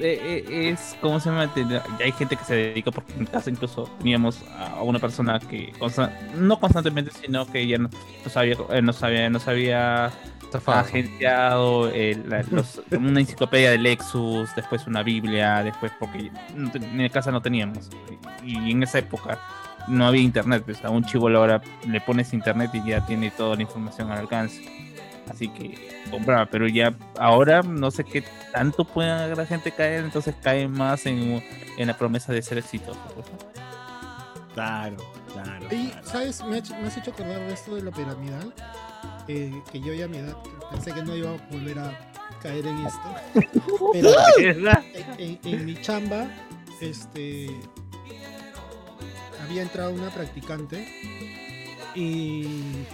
eh, 0.00 0.44
eh, 0.48 0.70
es 0.70 0.96
como 1.00 1.20
se 1.20 1.28
llama, 1.30 1.50
ya 1.54 1.82
hay 2.04 2.12
gente 2.12 2.36
que 2.36 2.44
se 2.44 2.54
dedica, 2.54 2.90
porque 2.90 3.12
en 3.12 3.26
casa 3.26 3.50
incluso 3.50 3.84
teníamos 3.98 4.42
a 4.58 4.82
una 4.82 4.98
persona 4.98 5.38
que 5.38 5.72
consta- 5.78 6.10
no 6.34 6.58
constantemente, 6.58 7.10
sino 7.22 7.46
que 7.46 7.66
ya 7.66 7.78
no, 7.78 7.88
eh, 7.88 8.82
nos 8.82 9.02
había, 9.02 9.28
nos 9.30 9.46
agenciado 10.80 11.90
la- 12.26 12.42
los- 12.50 12.82
una 12.92 13.20
enciclopedia 13.20 13.70
de 13.70 13.78
Lexus, 13.78 14.54
después 14.56 14.86
una 14.86 15.02
Biblia, 15.02 15.62
después 15.62 15.92
porque 15.98 16.30
en 16.54 17.08
casa 17.10 17.30
no 17.30 17.40
teníamos. 17.40 17.88
Y, 18.44 18.70
en 18.70 18.82
esa 18.82 18.98
época 18.98 19.38
no 19.88 20.06
había 20.06 20.22
internet, 20.22 20.62
pues 20.64 20.84
a 20.84 20.90
un 20.90 21.04
chivolo 21.04 21.38
ahora 21.38 21.60
le 21.86 22.00
pones 22.00 22.32
internet 22.32 22.70
y 22.74 22.84
ya 22.88 23.04
tiene 23.06 23.30
toda 23.30 23.56
la 23.56 23.62
información 23.62 24.10
al 24.10 24.18
alcance. 24.18 24.62
Así 25.30 25.48
que 25.48 26.06
compraba, 26.10 26.46
pero 26.46 26.66
ya 26.66 26.92
ahora 27.18 27.62
no 27.62 27.90
sé 27.90 28.02
qué 28.04 28.24
tanto 28.52 28.84
puede 28.84 29.34
la 29.36 29.46
gente 29.46 29.70
caer, 29.70 30.04
entonces 30.04 30.34
cae 30.42 30.66
más 30.66 31.06
en, 31.06 31.42
en 31.78 31.86
la 31.86 31.96
promesa 31.96 32.32
de 32.32 32.42
ser 32.42 32.58
exitoso. 32.58 32.98
pues. 33.14 33.26
Claro, 34.54 34.96
claro. 35.32 35.66
Y, 35.70 35.92
¿sabes? 36.02 36.42
Me, 36.44 36.58
has 36.58 36.96
hecho 36.96 37.12
acordar 37.12 37.38
de 37.38 37.52
esto 37.52 37.76
de 37.76 37.82
la 37.82 37.90
piramidal. 37.92 38.52
Que 39.72 39.80
yo 39.80 39.92
ya 39.94 40.04
a 40.04 40.08
mi 40.08 40.18
edad 40.18 40.36
pensé 40.70 40.92
que 40.92 41.02
no 41.02 41.14
iba 41.16 41.30
a 41.30 41.36
volver 41.50 41.78
a 41.78 42.10
caer 42.42 42.66
en 42.66 42.78
esto. 42.86 43.14
Pero 43.92 44.10
en, 44.38 44.66
en- 45.18 45.38
en 45.44 45.64
mi 45.66 45.80
chamba, 45.80 46.26
este. 46.80 47.50
Había 49.44 49.62
entrado 49.62 49.92
una 49.92 50.10
practicante. 50.10 50.86
Y 51.94 52.46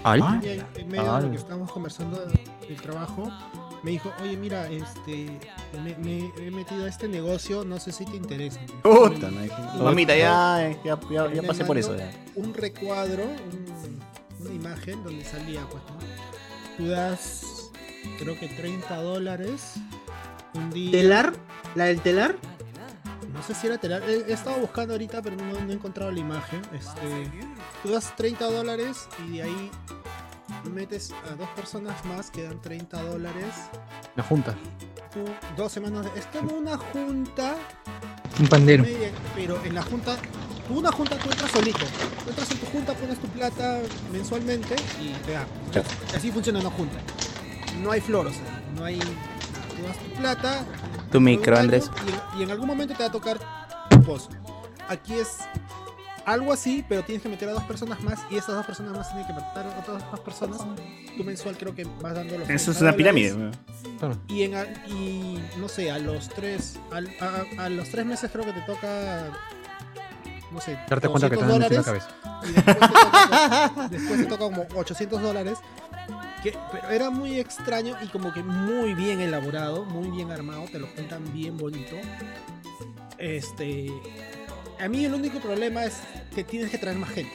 Ay. 0.04 0.20
en, 0.42 0.66
en 0.80 0.88
medio 0.88 1.14
de 1.16 1.22
lo 1.22 1.30
que 1.30 1.36
estábamos 1.36 1.70
conversando 1.70 2.18
del 2.66 2.80
trabajo, 2.80 3.30
me 3.82 3.90
dijo, 3.90 4.10
oye 4.22 4.38
mira, 4.38 4.66
este 4.68 5.38
me, 5.84 5.94
me 5.98 6.32
he 6.38 6.50
metido 6.50 6.86
a 6.86 6.88
este 6.88 7.06
negocio, 7.06 7.62
no 7.62 7.78
sé 7.78 7.92
si 7.92 8.06
te 8.06 8.16
interesa. 8.16 8.58
Puta, 8.82 9.30
mamita, 9.78 10.16
ya, 10.16 10.74
ya, 10.82 10.98
ya, 11.10 11.30
ya 11.34 11.42
me 11.42 11.46
pasé 11.46 11.66
por 11.66 11.76
eso. 11.76 11.94
ya. 11.94 12.10
Un 12.36 12.54
recuadro, 12.54 13.24
un- 13.24 14.00
una 14.40 14.54
imagen 14.54 15.04
donde 15.04 15.24
salía, 15.26 15.60
pues, 15.68 15.82
¿no? 15.84 15.98
Tú 16.76 16.88
das, 16.88 17.70
creo 18.18 18.38
que 18.38 18.48
30 18.48 18.96
dólares 19.02 19.74
un 20.54 20.70
día. 20.70 20.90
¿Telar? 20.90 21.32
¿La 21.74 21.84
del 21.86 22.00
telar? 22.00 22.36
No 23.32 23.42
sé 23.42 23.54
si 23.54 23.66
era 23.66 23.78
telar. 23.78 24.02
He, 24.08 24.16
he 24.28 24.32
estado 24.32 24.58
buscando 24.58 24.94
ahorita, 24.94 25.22
pero 25.22 25.36
no, 25.36 25.60
no 25.60 25.70
he 25.70 25.74
encontrado 25.74 26.10
la 26.10 26.18
imagen. 26.20 26.60
Este, 26.72 27.30
tú 27.82 27.90
das 27.90 28.14
30 28.16 28.44
dólares 28.50 29.08
y 29.26 29.36
de 29.38 29.42
ahí 29.44 29.70
metes 30.72 31.12
a 31.30 31.34
dos 31.34 31.48
personas 31.50 32.02
más 32.06 32.30
que 32.30 32.42
dan 32.44 32.60
30 32.60 33.02
dólares. 33.02 33.54
La 34.16 34.22
junta. 34.22 34.54
Tú, 35.12 35.24
dos 35.56 35.72
semanas. 35.72 36.06
Es 36.16 36.26
como 36.26 36.54
una 36.56 36.76
junta. 36.76 37.56
Un 38.38 38.48
pandero. 38.48 38.82
media- 38.84 39.10
pero 39.34 39.62
en 39.64 39.74
la 39.74 39.82
junta, 39.82 40.16
tú 40.68 40.78
una 40.78 40.92
junta 40.92 41.16
tú 41.16 41.30
entras 41.30 41.50
solito. 41.50 41.78
Tú 42.24 42.30
entras 42.30 42.50
en 42.50 42.58
tu 42.58 42.66
junta, 42.66 42.92
pones 42.94 43.18
tu 43.18 43.28
plata 43.28 43.80
mensualmente 44.12 44.76
y 45.00 45.12
te 45.24 45.32
dan. 45.32 45.46
Así 46.14 46.30
funciona 46.30 46.60
una 46.60 46.70
junta. 46.70 46.96
No 47.82 47.90
hay 47.90 48.00
flor, 48.00 48.26
o 48.26 48.30
sea, 48.32 48.62
no 48.76 48.84
hay. 48.84 48.98
Tú 48.98 49.82
das 49.86 49.98
tu 49.98 50.10
plata. 50.20 50.64
Tu 51.10 51.20
micro, 51.20 51.56
Andrés. 51.58 51.90
Y, 52.06 52.10
en- 52.10 52.40
y 52.40 52.42
en 52.44 52.50
algún 52.50 52.66
momento 52.66 52.94
te 52.94 53.02
va 53.02 53.08
a 53.08 53.12
tocar 53.12 53.38
tu 53.90 54.02
pozo. 54.02 54.28
Aquí 54.88 55.14
es 55.14 55.36
algo 56.24 56.52
así, 56.52 56.84
pero 56.88 57.04
tienes 57.04 57.22
que 57.22 57.28
meter 57.28 57.48
a 57.48 57.52
dos 57.52 57.62
personas 57.64 58.00
más 58.02 58.18
y 58.30 58.36
esas 58.36 58.56
dos 58.56 58.66
personas 58.66 58.92
más 58.96 59.06
tienen 59.08 59.26
que 59.26 59.32
meter 59.32 59.66
a 59.66 59.78
otras 59.80 60.10
dos 60.10 60.20
personas. 60.20 60.60
Tu 61.16 61.22
mensual 61.24 61.56
creo 61.56 61.74
que 61.74 61.84
vas 62.02 62.14
dando 62.14 62.38
los 62.38 62.48
Eso 62.48 62.72
es 62.72 62.78
30 62.78 62.82
una 62.82 62.92
pirámide. 62.96 63.50
Y, 64.28 64.42
en, 64.42 64.54
a- 64.56 64.64
y 64.88 65.40
no 65.58 65.68
sé, 65.68 65.90
a 65.90 65.98
los 65.98 66.28
tres, 66.28 66.78
al- 66.90 67.10
a, 67.20 67.64
a 67.64 67.68
los 67.68 67.88
tres 67.90 68.04
meses 68.06 68.30
creo 68.32 68.44
que 68.44 68.52
te 68.52 68.60
toca, 68.62 69.26
no 70.56 70.62
sé, 70.62 70.78
Darte 70.88 71.08
cuenta 71.08 71.28
que 71.30 71.36
te 71.36 71.44
200 71.44 71.54
han 71.54 71.58
metido 71.60 71.80
en 71.80 71.86
la 71.86 71.92
dólares, 71.92 72.08
cabeza. 72.08 72.46
y 72.48 72.52
después 72.52 72.76
te, 72.76 72.88
toca, 72.88 73.88
después 73.90 74.20
te 74.20 74.26
toca 74.26 74.44
como 74.44 74.66
800 74.80 75.22
dólares. 75.22 75.58
Que, 76.42 76.56
pero 76.72 76.88
era 76.90 77.10
muy 77.10 77.38
extraño 77.38 77.96
y 78.02 78.06
como 78.06 78.32
que 78.32 78.42
muy 78.42 78.94
bien 78.94 79.20
elaborado, 79.20 79.84
muy 79.84 80.08
bien 80.10 80.30
armado, 80.30 80.64
te 80.70 80.78
lo 80.78 80.86
cuentan 80.94 81.32
bien 81.32 81.56
bonito. 81.56 81.96
Este, 83.18 83.90
a 84.80 84.88
mí 84.88 85.04
el 85.04 85.14
único 85.14 85.40
problema 85.40 85.84
es 85.84 85.98
que 86.34 86.44
tienes 86.44 86.70
que 86.70 86.78
traer 86.78 86.96
más 86.98 87.10
gente. 87.10 87.32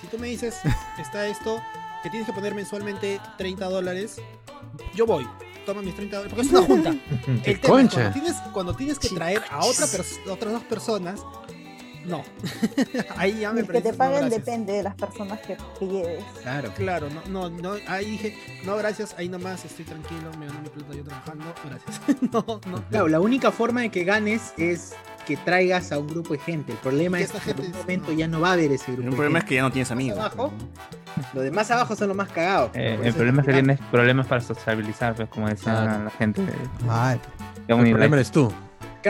Si 0.00 0.06
tú 0.06 0.18
me 0.18 0.28
dices, 0.28 0.56
está 0.98 1.26
esto, 1.26 1.60
que 2.02 2.10
tienes 2.10 2.26
que 2.26 2.32
poner 2.32 2.54
mensualmente 2.54 3.20
30 3.38 3.68
dólares, 3.68 4.16
yo 4.94 5.06
voy. 5.06 5.26
Toma 5.64 5.82
mis 5.82 5.96
30 5.96 6.16
dólares, 6.16 6.32
porque 6.32 6.46
es 6.46 6.52
una 6.52 6.62
junta. 6.66 6.94
¡Qué 7.42 7.50
El 7.50 7.60
tema 7.60 7.80
es 7.80 7.88
concha! 7.88 7.96
cuando 7.96 8.12
tienes, 8.12 8.36
cuando 8.52 8.76
tienes 8.76 8.98
que 9.00 9.08
traer 9.08 9.42
a 9.50 9.64
otra 9.64 9.86
a 9.86 10.32
otras 10.32 10.52
dos 10.52 10.62
personas, 10.62 11.20
no. 12.06 12.22
ahí 13.16 13.40
ya 13.40 13.52
me 13.52 13.64
que 13.64 13.80
te 13.80 13.92
no, 13.92 13.98
paguen 13.98 14.28
depende 14.28 14.72
de 14.74 14.82
las 14.82 14.94
personas 14.94 15.40
que, 15.40 15.56
que 15.78 15.86
lleves. 15.86 16.24
Claro. 16.42 16.72
Claro, 16.76 17.08
no, 17.10 17.48
no, 17.48 17.50
no, 17.50 17.74
ahí 17.88 18.12
dije, 18.12 18.36
no, 18.64 18.76
gracias, 18.76 19.14
ahí 19.18 19.28
nomás 19.28 19.64
estoy 19.64 19.84
tranquilo, 19.84 20.30
me 20.38 20.46
ganó 20.46 20.60
mi 20.60 20.68
plata 20.68 20.94
yo 20.94 21.04
trabajando, 21.04 21.44
gracias. 21.64 22.22
no, 22.32 22.60
no. 22.70 22.82
Claro, 22.88 23.08
la 23.08 23.20
única 23.20 23.50
forma 23.50 23.82
de 23.82 23.90
que 23.90 24.04
ganes 24.04 24.52
es 24.56 24.94
que 25.26 25.36
traigas 25.36 25.90
a 25.90 25.98
un 25.98 26.06
grupo 26.06 26.34
de 26.34 26.38
gente. 26.38 26.72
El 26.72 26.78
problema 26.78 27.18
es 27.18 27.32
que 27.32 27.50
en 27.50 27.60
un 27.60 27.72
momento 27.72 28.12
ya 28.12 28.28
no 28.28 28.40
va 28.40 28.50
a 28.50 28.52
haber 28.52 28.70
ese 28.72 28.92
grupo. 28.92 29.02
El 29.02 29.10
de 29.10 29.16
problema 29.16 29.38
es 29.40 29.44
que 29.44 29.54
ya 29.56 29.62
no 29.62 29.72
tienes 29.72 29.90
amigos. 29.90 30.18
abajo, 30.18 30.52
los 31.34 31.42
de 31.42 31.50
más 31.50 31.70
abajo 31.70 31.96
son 31.96 32.08
los 32.08 32.16
más 32.16 32.28
cagados. 32.28 32.70
Eh, 32.74 32.98
el 33.02 33.12
problema 33.12 33.40
es 33.42 33.46
que 33.46 33.52
tienes 33.54 33.80
problemas 33.90 34.26
para 34.26 34.40
sociabilizar, 34.40 35.14
pues, 35.16 35.28
como 35.28 35.48
decía 35.48 35.72
Claro. 35.82 36.04
la 36.04 36.10
gente. 36.10 36.42
Ay, 36.88 37.20
Ya 37.68 37.74
El 37.74 37.90
problema 37.90 38.16
eres 38.16 38.30
tú. 38.30 38.52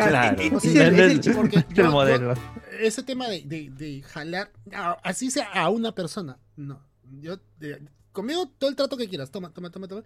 Claro, 0.05 0.43
es 0.59 0.64
el- 0.77 1.20
es 1.20 1.36
porque 1.36 1.64
yo- 1.74 1.90
modelo. 1.90 2.35
ese 2.81 3.02
tema 3.02 3.28
de, 3.28 3.43
de, 3.44 3.70
de 3.70 4.02
jalar, 4.02 4.51
a- 4.73 4.98
así 5.02 5.31
sea 5.31 5.47
a 5.52 5.70
una 5.70 5.93
persona, 5.94 6.39
no. 6.56 6.81
Yo, 7.20 7.39
de- 7.59 7.81
conmigo 8.12 8.48
todo 8.59 8.68
el 8.70 8.77
trato 8.77 8.97
que 8.97 9.09
quieras, 9.09 9.31
toma, 9.31 9.51
toma, 9.52 9.70
toma, 9.70 9.89
toma. 9.89 10.02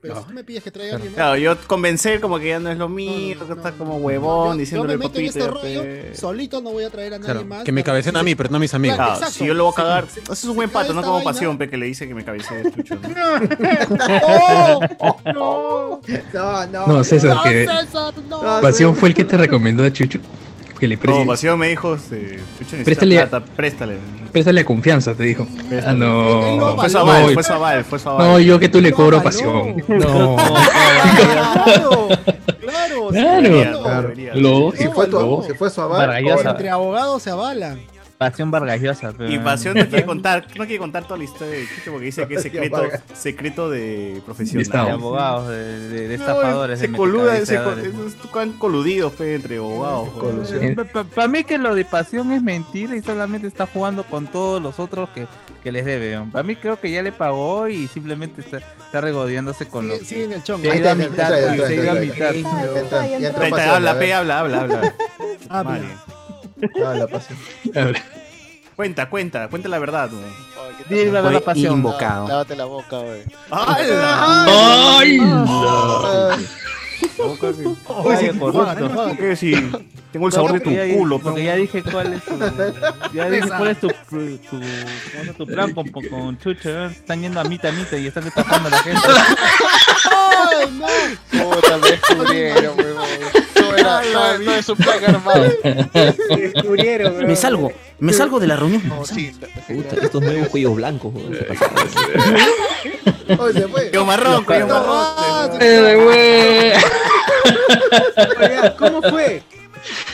Pero 0.00 0.20
si 0.20 0.26
tú 0.26 0.34
me 0.34 0.44
pides 0.44 0.62
que 0.62 0.70
traiga 0.70 0.92
a 0.92 0.96
alguien 0.96 1.12
más, 1.12 1.16
Claro, 1.16 1.36
yo 1.38 1.56
convencer 1.66 2.20
como 2.20 2.38
que 2.38 2.48
ya 2.48 2.58
no 2.60 2.70
es 2.70 2.76
lo 2.76 2.90
mío, 2.90 3.36
No, 3.38 3.40
no, 3.40 3.46
que 3.46 3.52
está 3.54 3.70
no, 3.70 3.78
como 3.78 3.92
no, 3.98 4.04
huevón, 4.04 4.48
yo- 4.48 4.52
yo 4.52 4.58
diciéndole 4.60 4.88
me 4.98 5.04
el 5.06 5.10
meto 5.10 5.18
en 5.18 5.24
este 5.26 5.46
rollo, 5.48 5.82
pe. 5.82 6.14
solito 6.14 6.60
no 6.60 6.72
voy 6.72 6.84
a 6.84 6.90
traer 6.90 7.14
a 7.14 7.18
nadie 7.18 7.32
Claro, 7.32 7.46
más. 7.46 7.64
que 7.64 7.72
me 7.72 7.82
cabecen 7.82 8.12
si 8.12 8.18
a 8.18 8.22
mí, 8.22 8.34
pero 8.34 8.50
no 8.50 8.58
a 8.58 8.60
mis 8.60 8.74
amigos. 8.74 8.96
Claro, 8.96 9.12
Claro, 9.12 9.24
exacto. 9.26 9.38
si 9.38 9.46
yo 9.48 9.54
lo 9.54 9.64
voy 9.64 9.72
a 9.72 9.76
cagar, 9.76 10.06
sí, 10.12 10.20
ese 10.20 10.32
es 10.32 10.44
un 10.44 10.56
buen 10.56 10.68
pato, 10.68 10.92
no 10.92 11.00
como 11.00 11.14
vaina- 11.14 11.24
pasión, 11.32 11.56
pe, 11.56 11.70
que 11.70 11.78
le 11.78 11.86
dice 11.86 12.06
que 12.06 12.14
me 12.14 12.22
cabecee 12.22 12.70
chucho. 12.72 12.96
¿no? 12.96 13.08
No, 15.34 16.00
no, 16.32 16.66
no. 16.66 16.86
No, 16.86 17.04
César, 17.04 17.38
que 17.42 17.66
César, 17.66 18.14
no. 18.28 18.60
Pasión 18.60 18.94
fue 18.94 19.08
el 19.08 19.14
que 19.14 19.24
te 19.24 19.36
recomendó 19.36 19.84
a 19.84 19.92
Chucho. 19.92 20.18
Que 20.84 20.88
le 20.88 20.96
No, 20.96 21.26
pasión 21.26 21.58
me 21.58 21.68
dijo, 21.68 21.94
este, 21.94 22.38
Préstale- 22.84 23.16
plata, 23.16 23.40
préstale. 23.40 23.96
préstale 24.30 24.64
confianza, 24.66 25.14
te 25.14 25.22
dijo. 25.22 25.46
Ah, 25.86 25.92
no. 25.94 26.42
Fue 26.42 26.56
No, 26.56 26.76
fue 26.76 26.90
su 26.90 26.98
aval, 26.98 27.84
fue 27.84 27.98
su 27.98 28.08
aval. 28.10 28.26
No, 28.28 28.38
yo 28.38 28.58
que 28.58 28.68
tú 28.68 28.80
le 28.82 28.92
cobro 28.92 29.22
pasión. 29.22 29.82
No. 29.88 30.36
Claro, 32.60 33.08
claro, 33.10 33.82
Claro. 33.82 34.12
Lo- 34.34 34.72
fue 34.92 35.06
tu, 35.06 35.42
fue 35.58 35.70
su 35.70 35.80
aval, 35.80 36.26
Entre 36.26 36.68
abogados 36.68 37.22
se 37.22 37.30
avalan. 37.30 37.80
Pasión 38.30 38.50
Vargallosa. 38.50 39.12
pero- 39.16 39.30
Y 39.30 39.38
pasión 39.38 39.74
no 39.76 39.86
quiere 39.86 40.04
contar, 40.04 40.46
no 40.56 40.64
quiere 40.64 40.78
contar 40.78 41.04
toda 41.04 41.18
la 41.18 41.24
historia 41.24 41.54
de 41.58 41.66
Chucho 41.68 41.90
porque 41.92 42.06
dice 42.06 42.26
que 42.26 42.34
es 42.36 42.42
secreto, 42.42 42.82
secreto 43.14 43.70
de 43.70 44.22
profesional. 44.24 44.86
De 44.86 44.90
abogados, 44.92 45.48
de, 45.48 45.88
de- 45.88 46.08
de 46.08 46.18
No, 46.18 46.24
estafadores, 46.24 46.78
se 46.80 46.88
de 46.88 46.96
coluda, 46.96 47.34
se, 47.34 47.40
metecabeceadores. 47.58 47.86
esos 48.16 48.36
han 48.36 48.52
coludido 48.54 49.10
fe, 49.10 49.34
entre 49.34 49.58
abogados. 49.58 50.08
Para 51.14 51.28
mí 51.28 51.44
que 51.44 51.58
lo 51.58 51.74
de 51.74 51.84
pasión 51.84 52.32
es 52.32 52.42
mentira 52.42 52.96
y 52.96 53.02
solamente 53.02 53.46
está 53.46 53.66
jugando 53.66 54.04
con 54.04 54.26
todos 54.26 54.62
los 54.62 54.78
otros 54.80 55.08
que, 55.10 55.26
que 55.62 55.70
les 55.72 55.84
debe. 55.84 56.18
Para 56.32 56.42
mí 56.42 56.56
creo 56.56 56.80
que 56.80 56.90
ya 56.90 57.02
le 57.02 57.12
pagó 57.12 57.68
y 57.68 57.86
simplemente 57.88 58.40
está, 58.40 58.58
está 58.58 59.00
regodeándose 59.00 59.66
con 59.66 59.86
los 59.88 59.98
sigue 60.00 60.24
en 60.24 60.32
el 60.32 60.42
chongo. 60.42 60.62
Se 60.64 60.70
ha 60.70 60.72
Ahí 60.72 60.78
ido 60.80 60.88
a 60.88 60.92
está, 60.92 61.10
mitad, 61.10 61.28
se 61.28 61.50
mitad. 61.50 61.64
habla, 63.74 63.90
habla, 64.38 64.60
habla, 64.60 64.60
habla. 65.50 66.04
Ah, 66.84 66.94
la 66.94 67.06
pasión. 67.06 67.38
Cuenta, 68.76 69.08
cuenta, 69.08 69.48
cuenta 69.48 69.68
la 69.68 69.78
verdad. 69.78 70.10
güey. 70.10 70.24
Dile 70.88 71.12
la 71.12 71.20
verdad, 71.20 71.42
pasión. 71.42 71.74
invocado. 71.74 72.26
Lávate 72.26 72.56
la 72.56 72.64
boca, 72.64 72.98
güey. 72.98 73.22
¡Hala! 73.48 74.46
¡Ay! 74.98 75.20
Oye, 77.88 78.38
corrupto. 78.38 79.16
¿Qué 79.16 79.36
si 79.36 79.52
tengo 80.12 80.26
el 80.26 80.32
sabor 80.32 80.52
de 80.52 80.60
tu 80.60 80.96
culo, 80.96 81.18
Porque 81.18 81.44
ya 81.44 81.56
dije 81.56 81.82
cuál 81.82 82.14
es 82.14 82.22
tu, 82.24 82.38
ya 83.14 83.30
dije 83.30 83.48
cuál 83.48 83.68
es 83.68 83.80
tu, 83.80 83.88
tu, 83.88 84.40
tu, 85.36 85.46
plan 85.46 85.72
con, 85.72 85.88
con, 85.90 86.38
Chucho. 86.38 86.86
Están 86.86 87.22
yendo 87.22 87.40
a 87.40 87.44
mitad 87.44 87.70
a 87.70 87.74
mitad 87.74 87.96
y 87.96 88.06
están 88.06 88.26
estafando 88.26 88.68
a 88.68 88.70
la 88.70 88.78
gente. 88.78 89.00
¡Ay, 90.10 90.66
no! 90.72 91.50
Puta, 91.50 91.78
me 91.78 91.90
descubrieron, 91.90 92.78
weón. 92.78 92.96
No, 93.60 93.76
era, 93.76 94.02
no, 94.12 94.38
no 94.38 94.52
es 94.52 94.68
un 94.68 94.76
plan 94.76 95.04
armado. 95.04 95.44
Descubrieron, 96.36 97.16
bro. 97.16 97.26
Me 97.26 97.36
salgo, 97.36 97.72
me 97.98 98.12
salgo 98.12 98.40
de 98.40 98.46
la 98.46 98.56
reunión. 98.56 98.86
No, 98.86 99.04
sí, 99.04 99.32
Puta, 99.66 99.96
estos 100.00 100.22
nuevos 100.22 100.48
cuellos 100.48 100.76
blancos, 100.76 101.14
weón, 101.14 101.36
Oye, 103.38 103.60
se 103.60 103.68
fue. 103.68 103.90
Cuello 103.90 104.04
marrón, 104.04 104.44
cuello 104.44 104.66
marrón. 104.66 105.58
¿Cómo 108.78 109.02
fue? 109.02 109.42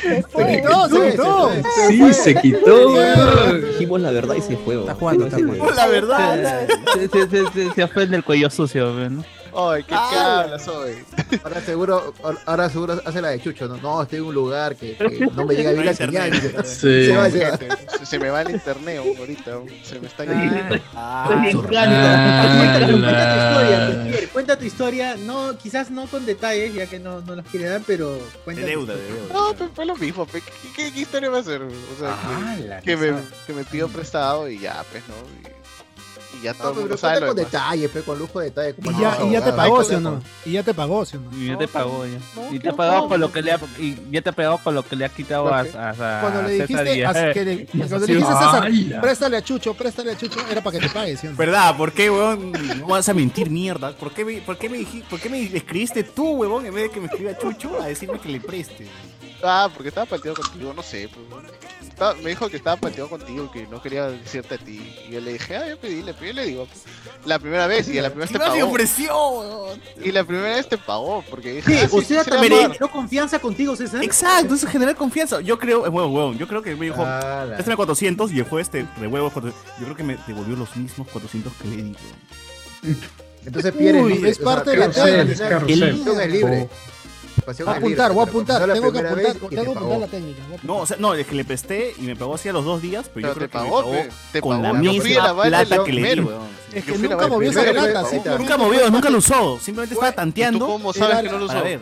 Se 0.01 0.25
quitó, 0.47 0.89
se 0.89 1.11
quitó. 1.11 1.51
Sí, 1.89 2.13
se 2.13 2.35
quitó. 2.35 3.55
Dijimos 3.55 4.01
la 4.01 4.11
verdad 4.11 4.35
y 4.35 4.43
se 4.43 4.57
fue. 4.57 4.81
Está 4.81 4.95
jugando, 4.95 5.27
está 5.27 5.39
jugando. 5.39 5.71
La 5.71 5.87
verdad. 5.87 6.67
Se, 7.11 7.75
se 7.75 7.85
ofende 7.85 8.17
el 8.17 8.25
cuello 8.25 8.51
sucio, 8.51 8.93
¿no? 9.09 9.25
Ay, 9.57 9.83
qué 9.85 9.91
cablas, 9.95 10.69
hoy. 10.69 10.95
Ahora 11.45 11.61
seguro, 11.61 12.15
ahora 12.47 12.69
seguro 12.71 13.01
hace 13.05 13.21
la 13.23 13.29
de 13.29 13.41
Chucho, 13.41 13.67
¿no? 13.69 13.77
No, 13.79 14.03
estoy 14.03 14.19
en 14.19 14.25
un 14.27 14.35
lugar 14.35 14.77
que, 14.77 14.97
que 14.97 15.27
no 15.35 15.45
me 15.47 15.55
llega 15.55 15.73
bien 15.73 15.87
la 15.87 15.95
señal. 15.95 16.33
Sí. 16.65 17.07
Se 17.07 17.17
va, 17.17 17.31
se 17.31 17.45
va. 17.51 17.57
Gente, 17.59 17.77
se, 17.99 18.07
se 18.07 18.19
me 18.19 18.31
va 18.31 18.43
el 18.43 18.51
internet 18.51 19.01
ahorita. 19.19 19.59
Se 19.83 19.99
me 20.01 20.07
está 20.07 20.25
yendo. 20.25 20.77
Ah, 20.95 21.27
Cuenta 21.29 21.51
tu 21.51 21.69
historia, 23.39 23.87
Ah. 23.87 24.05
Pierre, 24.09 24.29
cuenta 24.29 24.59
tu 24.59 24.65
historia, 24.65 25.17
no, 25.17 25.57
quizás 25.59 25.91
no 25.91 26.07
con 26.07 26.27
detalles, 26.27 26.75
ya 26.75 26.87
que 26.87 26.99
no, 26.99 27.21
no 27.23 27.37
los 27.37 27.45
quiere 27.47 27.67
dar, 27.69 27.83
pero 27.87 28.13
de 28.15 28.21
cuenta. 28.45 28.63
tu 28.63 28.69
deuda, 28.69 28.95
de 28.95 29.01
historia. 29.01 29.23
deuda. 29.29 29.35
No, 29.35 29.55
pero 29.57 29.71
fue 29.75 29.85
lo 29.87 29.97
mismo. 29.97 30.27
pe. 30.27 30.41
¿Qué, 30.41 30.51
qué, 30.77 30.93
qué 30.93 31.01
historia 31.01 31.31
va 31.31 31.39
a 31.39 31.43
ser? 31.43 31.63
O 31.63 31.99
sea, 31.99 32.17
Ah, 32.23 32.57
que, 32.85 32.97
me, 32.97 33.13
que 33.47 33.53
me 33.53 33.65
pidió 33.65 33.89
prestado 33.89 34.49
y 34.49 34.59
ya, 34.59 34.85
pues, 34.91 35.03
¿no? 35.09 35.15
Y, 35.49 35.60
y 36.41 36.45
ya 36.45 36.55
todo 36.55 36.63
No, 36.65 36.69
el 36.71 36.75
pero 36.75 36.81
mundo 36.87 36.97
sabe 36.97 37.21
lo 37.21 37.27
con 37.29 37.37
demás. 37.37 37.53
detalles, 37.53 37.91
pe, 37.91 38.01
con 38.03 38.19
lujo 38.19 38.39
de 38.41 38.45
detalle. 38.47 38.75
como 38.75 38.91
Y 38.91 38.95
no, 38.95 39.01
ya, 39.01 39.25
y 39.25 39.31
ya 39.33 39.45
te 39.45 39.53
pagó, 39.53 39.85
¿sí 39.85 39.95
o 39.95 40.01
no? 40.01 40.23
Y 40.45 40.53
ya 40.53 40.63
te 40.63 40.75
pagó, 40.75 41.05
¿sí 41.05 41.17
o 41.17 41.21
no? 41.21 41.37
Y 41.37 41.47
ya 41.49 41.59
te 41.59 41.69
pagó 41.69 42.07
ya. 42.07 42.19
No, 42.37 42.49
Y 42.49 42.53
¿qué 42.55 42.61
te 42.61 42.69
ha 42.71 42.73
pagado 42.77 42.97
pasó? 42.99 43.09
con 43.09 43.21
lo 43.21 43.33
que 43.33 43.43
le 43.43 43.53
ha, 43.53 43.61
y 43.79 43.97
ya 44.11 44.23
te 44.23 44.31
ha 44.31 44.33
pagado 44.33 44.59
con 44.59 44.75
lo 44.75 44.83
que 44.83 44.97
le 44.97 45.05
ha 45.05 45.09
quitado 45.09 45.53
a, 45.53 45.61
a, 45.61 45.91
a 45.91 46.21
Cuando 46.21 46.43
le 46.43 46.51
dijiste, 46.53 47.07
a- 47.07 47.33
que 47.33 47.45
le, 47.45 47.67
cuando 47.89 47.99
le 47.99 48.07
dijiste 48.07 48.33
a 48.33 48.39
César, 48.69 49.01
préstale 49.01 49.37
a 49.37 49.43
Chucho, 49.43 49.75
préstale 49.75 50.13
a 50.13 50.17
Chucho, 50.17 50.41
era 50.51 50.63
para 50.63 50.79
que 50.79 50.87
te 50.87 50.93
pague, 50.93 51.17
¿sí 51.17 51.27
o 51.27 51.31
no? 51.33 51.37
¿Verdad? 51.37 51.77
¿Por 51.77 51.93
qué, 51.93 52.11
weón? 52.11 52.53
No 52.79 52.87
vas 52.87 53.09
a 53.09 53.15
mentir, 53.15 53.51
mierda. 53.51 53.93
¿Por 53.97 54.13
qué, 54.13 54.25
me, 54.25 54.41
por, 54.41 54.57
qué 54.57 54.69
me 54.69 54.79
dij- 54.79 55.05
¿Por 55.05 55.21
qué 55.21 55.29
me 55.29 55.43
escribiste 55.43 56.03
tú, 56.05 56.31
weón, 56.33 56.67
en 56.67 56.75
vez 56.75 56.85
de 56.85 56.91
que 56.91 57.01
me 57.01 57.07
escriba 57.07 57.37
Chucho 57.39 57.81
a 57.81 57.87
decirme 57.87 58.19
que 58.19 58.29
le 58.29 58.41
preste? 58.41 58.87
Ah, 59.43 59.69
porque 59.73 59.89
estaba 59.89 60.07
pateado 60.07 60.37
contigo, 60.37 60.73
no 60.75 60.83
sé. 60.83 61.09
Pues. 61.09 61.53
Estaba- 61.89 62.15
me 62.15 62.31
dijo 62.31 62.49
que 62.49 62.57
estaba 62.57 62.77
pateado 62.77 63.09
contigo 63.09 63.51
y 63.53 63.59
que 63.59 63.67
no 63.67 63.81
quería 63.83 64.07
decirte 64.11 64.55
a 64.55 64.59
ti. 64.59 64.81
Y 65.09 65.13
yo 65.13 65.21
le 65.21 65.35
dije, 65.35 65.57
ah, 65.57 65.69
yo 65.69 65.79
pedí, 65.79 66.03
le 66.03 66.15
pedí, 66.15 66.33
le 66.33 66.47
digo. 66.47 66.67
La 67.27 67.39
primera 67.39 67.67
vez 67.67 67.89
y 67.89 67.99
a 67.99 68.03
la 68.03 68.09
primera 68.11 68.31
vez 68.31 68.31
te 68.31 68.37
¡Encima 68.39 68.55
me 68.55 68.61
pagó. 68.61 68.73
ofreció, 68.73 69.29
weón! 69.31 69.81
Y 70.03 70.11
la 70.13 70.25
primera 70.25 70.55
vez 70.57 70.69
te 70.69 70.79
pagó, 70.79 71.23
porque 71.29 71.53
dije, 71.55 71.73
Sí, 71.73 71.79
ah, 71.85 71.89
sí, 71.89 72.05
sea, 72.05 72.25
sí 72.25 72.31
generó 72.31 72.91
confianza 72.91 73.39
contigo, 73.39 73.77
César. 73.77 74.03
Exacto, 74.03 74.55
eso 74.55 74.67
es 74.67 74.73
generar 74.73 74.95
confianza. 74.97 75.41
Yo 75.41 75.59
creo, 75.59 75.85
eh, 75.87 75.89
weón, 75.91 76.13
weón, 76.15 76.39
yo 76.39 76.47
creo 76.49 76.63
que 76.63 76.75
me 76.77 76.87
dijo, 76.87 77.03
Ah, 77.05 77.45
préstame 77.49 77.77
400 77.77 78.33
y 78.33 78.39
el 78.39 78.45
jueves 78.45 78.71
te 78.71 78.87
revuelvo 78.99 79.31
400. 79.31 79.79
Yo 79.79 79.85
creo 79.85 79.97
que 79.97 80.03
me 80.05 80.17
devolvió 80.27 80.57
los 80.57 80.75
mismos 80.77 81.07
400 81.09 81.53
que 81.55 81.69
le 81.69 81.77
di. 81.77 81.97
Entonces 83.45 83.73
Pierre 83.73 84.03
Uy, 84.03 84.23
es 84.27 84.39
parte 84.39 84.71
de 84.71 84.77
la 84.77 84.87
es 84.87 85.41
Carrusel. 85.41 85.97
Pasión 85.99 86.21
es 86.21 86.31
libre. 86.31 86.69
Pasión 87.51 87.67
Voy 87.67 87.75
a 87.75 87.79
apuntar, 87.79 88.13
voy 88.13 88.21
a 88.21 88.25
apuntar, 88.25 88.61
no 88.61 88.67
la 88.69 88.75
tengo 88.75 88.93
que 88.93 88.99
apuntar, 89.01 89.33
te 89.33 89.33
tengo 89.35 89.49
que 89.49 89.61
apuntar 89.79 89.99
la 89.99 90.07
técnica. 90.07 90.43
No, 90.63 90.77
o 90.79 90.87
sea, 90.87 90.97
no, 91.01 91.15
es 91.15 91.27
que 91.27 91.35
le 91.35 91.45
presté 91.45 91.95
y 91.99 92.03
me 92.03 92.15
pagó 92.17 92.35
así 92.35 92.49
a 92.49 92.53
los 92.53 92.65
dos 92.65 92.81
días, 92.81 93.11
pero, 93.13 93.15
Pero 93.15 93.29
yo 93.29 93.33
te 93.33 93.39
creo 93.39 93.49
que 93.49 93.53
pagó, 93.71 93.91
me 93.91 93.99
pagó 93.99 94.15
te 94.33 94.41
con 94.41 94.63
la 94.63 94.71
pagó. 94.73 94.85
La 94.85 94.93
misma 94.93 95.33
vaina 95.33 95.65
plata 95.65 95.85
que 95.85 95.93
le 95.93 96.15
di. 96.15 96.29
Es 96.73 96.85
que 96.85 96.93
la 96.93 96.99
nunca 97.09 97.27
movió 97.27 97.51
esa 97.51 97.63
plata. 97.65 98.39
Nunca 98.39 98.57
movió, 98.57 98.91
nunca 98.91 99.11
lo 99.11 99.19
usó. 99.19 99.59
Simplemente 99.61 99.95
estaba 99.95 100.13
¿Y 100.13 100.15
tanteando. 100.15 100.67
cómo 100.67 100.93
sabes 100.93 101.19
que 101.23 101.29
no 101.29 101.39
lo 101.39 101.45
usó? 101.47 101.63
ver. 101.63 101.81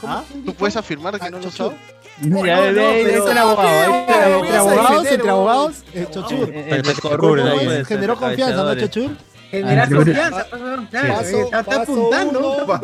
¿Cómo 0.00 0.12
¿Ah? 0.12 0.24
¿Tú 0.44 0.54
puedes 0.54 0.76
afirmar 0.76 1.18
que 1.18 1.26
Ah, 1.26 1.30
no 1.30 1.38
lo 1.38 1.48
usó? 1.48 1.72
Mira, 2.20 2.56
No, 2.56 2.72
no, 2.72 2.72
pero- 2.72 3.26
Entre 3.26 3.38
abogado. 3.38 4.38
voy 4.38 4.48
a 4.48 4.58
abogados, 4.60 5.06
entre 5.06 5.30
abogados, 5.30 5.76
Chochur. 6.10 6.50
Eh, 6.50 6.82
eh, 6.82 7.84
Generó 7.86 8.16
confianza, 8.16 8.62
¿no. 8.62 8.74
Chochur? 8.74 9.10
Generar 9.50 9.88
Ah, 9.90 9.96
confianza. 9.96 10.46
Claro, 10.48 10.86
Paso- 10.90 11.44
está, 11.44 11.60
está 11.60 11.62
paso 11.64 11.82
apuntando. 11.82 12.38
uno. 12.66 12.80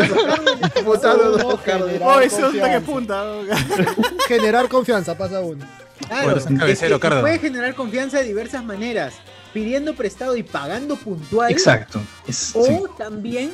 Generar 1.64 2.00
Oh, 2.04 2.20
ese 2.20 2.36
es 2.36 2.42
un 2.42 2.52
que 2.52 2.60
confianza. 2.60 2.80
punta. 2.86 3.24
Generar 4.28 4.68
confianza, 4.68 5.16
pasa 5.18 5.40
uno. 5.40 5.64
Claro, 6.08 6.34
Bueno, 6.40 6.58
cabecero, 6.58 6.98
que 7.00 7.08
puede 7.10 7.38
generar 7.38 7.74
confianza 7.74 8.18
de 8.18 8.24
diversas 8.24 8.64
maneras, 8.64 9.14
pidiendo 9.52 9.94
prestado 9.94 10.36
y 10.36 10.42
pagando 10.42 10.96
puntual. 10.96 11.50
Exacto. 11.52 12.00
Es- 12.26 12.52
O 12.54 12.64
sí. 12.64 12.80
también 12.98 13.52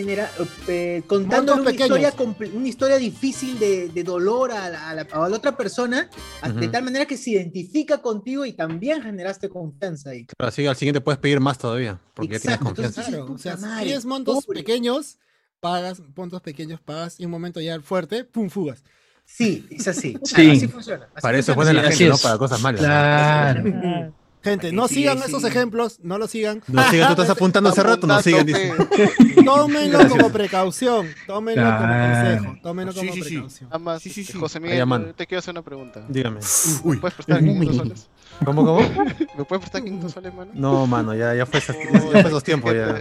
genera, 0.00 0.30
eh, 0.68 1.02
contándole 1.06 1.60
una 1.62 1.70
historia, 1.70 2.12
una 2.54 2.68
historia 2.68 2.96
difícil 2.96 3.58
de, 3.58 3.88
de 3.88 4.02
dolor 4.04 4.50
a 4.52 4.68
la, 4.70 4.90
a 4.90 4.94
la- 4.94 5.02
a 5.10 5.28
la 5.28 5.36
otra 5.36 5.56
persona, 5.56 6.08
a- 6.42 6.48
de 6.50 6.62
Ujú. 6.64 6.70
tal 6.70 6.82
manera 6.84 7.06
que 7.06 7.16
se 7.16 7.30
identifica 7.30 8.02
contigo 8.02 8.44
y 8.44 8.52
también 8.52 9.02
generaste 9.02 9.48
confianza 9.48 10.10
ahí. 10.10 10.26
Pero 10.36 10.48
así 10.48 10.66
al 10.66 10.76
siguiente 10.76 11.00
puedes 11.00 11.18
pedir 11.18 11.40
más 11.40 11.58
todavía, 11.58 12.00
porque 12.14 12.34
ya 12.34 12.40
tienes 12.40 12.58
Exacto, 12.60 12.64
confianza. 12.66 13.00
entonces- 13.02 13.14
Claro, 13.24 13.34
o 13.34 13.38
sea, 13.38 13.56
si 13.56 13.62
madre, 13.62 13.84
pides 13.86 14.04
montos 14.04 14.44
pobre. 14.44 14.60
pequeños, 14.60 15.18
pagas, 15.60 16.02
montos 16.16 16.42
pequeños, 16.42 16.80
pagas, 16.80 17.18
y 17.20 17.24
un 17.24 17.30
momento 17.30 17.60
ya 17.60 17.80
fuerte, 17.80 18.24
pum, 18.24 18.50
fugas. 18.50 18.82
Sí, 19.24 19.66
es 19.70 19.88
así. 19.88 20.18
Sí. 20.24 20.50
Así 20.50 20.68
funciona. 20.68 21.04
así 21.14 21.22
Para 21.22 21.38
eso 21.38 21.52
es 21.52 21.56
funciona. 21.56 21.82
la 21.82 21.90
Sí, 21.92 21.98
gente, 21.98 22.04
así 22.04 22.08
no 22.10 22.14
es. 22.16 22.22
para 22.22 22.38
cosas 22.38 22.60
malas. 22.60 22.80
Claro. 22.80 24.14
Gente, 24.44 24.70
no 24.72 24.86
sigan 24.88 25.18
sí. 25.18 25.24
esos 25.28 25.42
ejemplos, 25.44 25.98
no 26.02 26.18
lo 26.18 26.28
sigan. 26.28 26.62
No 26.68 26.82
sigan, 26.90 27.16
tú 27.16 27.22
estás 27.22 27.30
apuntando 27.36 27.70
hace 27.70 27.82
rato, 27.82 28.06
no 28.06 28.20
sigan. 28.22 28.44
dice. 28.46 28.72
Tómenlo 29.44 30.06
como 30.08 30.30
precaución. 30.30 31.08
Tómenlo 31.26 31.62
como 31.64 31.78
Claro. 31.78 32.34
consejo. 32.36 32.56
Tómenlo 32.62 32.92
Sí, 32.92 32.98
como 32.98 33.12
sí, 33.14 33.20
precaución. 33.22 33.68
Nada 33.70 33.78
más, 33.78 34.02
Sí, 34.02 34.10
sí, 34.10 34.20
este, 34.20 34.32
sí. 34.34 34.38
José 34.38 34.60
Miguel, 34.60 34.76
llaman. 34.78 35.14
te 35.16 35.26
quiero 35.26 35.38
hacer 35.40 35.52
una 35.52 35.62
pregunta. 35.62 36.04
Dígame. 36.08 36.40
¿Me 36.84 36.96
puedes 36.98 37.14
prestar 37.14 37.38
500 37.40 37.76
soles? 37.76 38.06
¿Cómo, 38.44 38.64
cómo? 38.66 38.80
¿Me 39.38 39.44
puedes 39.44 39.60
prestar 39.60 39.82
500 39.82 40.12
soles, 40.12 40.34
mano? 40.34 40.50
No, 40.54 40.86
mano, 40.86 41.14
ya, 41.14 41.34
ya, 41.34 41.46
fue, 41.46 41.60
esas- 41.60 41.76
ya, 41.76 41.92
ya 41.92 42.00
fue 42.00 42.20
esos 42.20 42.44
tiempos. 42.44 42.74
Ya. 42.74 42.94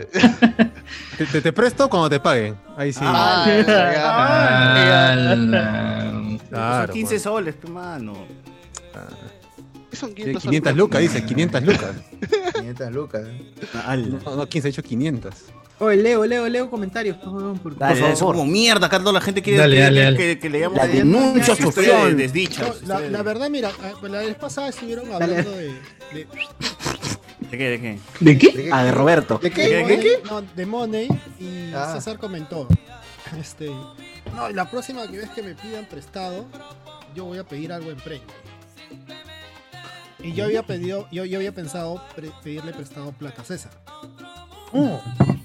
Te, 1.18 1.26
te- 1.26 1.42
te 1.42 1.52
presto 1.54 1.90
cuando 1.90 2.10
te 2.10 2.20
paguen. 2.20 2.56
Ahí 2.78 2.94
sí. 2.94 3.00
Ah, 3.04 3.44
ya, 3.48 3.66
ya. 3.94 5.12
Ala. 5.12 6.38
claro. 6.50 6.86
Son 6.88 6.94
15 6.94 7.20
soles, 7.20 7.56
pe, 7.56 7.68
mano. 7.68 8.14
¿Qué 9.94 10.00
son 10.00 10.10
Sí, 10.10 10.16
500 10.16 10.42
soles? 10.44 10.62
500 10.62 10.76
lucas, 10.76 11.02
dice, 11.02 11.24
500 11.24 11.64
lucas. 11.64 11.92
500 12.56 12.92
lucas. 12.92 13.22
No, 14.26 14.36
no, 14.38 14.50
15, 14.50 14.68
he 14.68 14.72
dicho 14.72 14.82
500. 14.82 15.36
Oye, 15.78 15.98
Leo, 15.98 16.26
Leo, 16.26 16.50
Leo 16.50 16.68
comentarios. 16.70 17.16
por 17.18 17.26
favor, 17.26 17.60
por 17.60 17.78
Dale, 17.78 17.96
favor. 18.00 18.14
es 18.14 18.20
como 18.20 18.46
mierda, 18.48 18.88
acá 18.88 18.98
toda 18.98 19.12
la 19.14 19.22
gente 19.22 19.44
quiere 19.44 19.60
Dale, 19.60 19.76
que, 19.76 19.82
dale, 19.84 19.96
que- 20.00 20.04
dale. 20.04 20.18
que- 20.18 20.40
que 20.40 20.50
leamos 20.50 20.78
La 20.80 20.88
denuncia 20.88 21.56
social. 21.56 22.18
de 22.18 22.24
desdicha. 22.24 22.74
No, 22.88 22.88
la, 22.88 23.00
de- 23.02 23.22
verdad, 23.24 23.50
mira, 23.52 23.72
ah, 23.84 23.92
la 24.08 24.20
vez 24.22 24.34
pasada 24.36 24.70
estuvieron 24.70 25.14
hablando 25.14 25.52
de, 25.52 25.68
de, 26.14 26.28
¿De 27.52 27.58
qué? 27.58 27.70
¿De 27.70 27.80
qué? 27.80 28.00
¿De 28.20 28.38
qué? 28.40 28.70
Ah, 28.72 28.84
de 28.86 28.92
Roberto. 28.92 29.38
¿De 29.38 29.50
¿De 29.50 29.56
qué? 29.56 29.70
qué? 29.70 29.82
Money, 29.84 30.08
no, 30.28 30.42
de 30.56 30.66
Money 30.66 31.08
y 31.40 31.72
Ah. 31.76 31.94
César 31.94 32.18
comentó, 32.18 32.68
este, 33.40 33.70
no, 34.36 34.50
y 34.50 34.54
la 34.54 34.68
próxima 34.72 35.06
que 35.08 35.18
ves 35.18 35.30
que 35.30 35.44
me 35.44 35.54
pidan 35.54 35.86
prestado, 35.86 36.46
yo 37.14 37.26
voy 37.26 37.38
a 37.38 37.44
pedir 37.44 37.72
algo 37.72 37.92
en 37.92 37.98
premio. 37.98 38.24
Y 40.24 40.34
yo 40.34 40.46
había 40.46 40.64
pedido, 40.64 41.08
yo, 41.12 41.26
yo 41.26 41.38
había 41.38 41.52
pensado 41.54 42.02
pre- 42.16 42.32
pedirle 42.44 42.72
prestado 42.74 43.12
plata 43.12 43.42
a 43.42 43.46
César. 43.46 43.72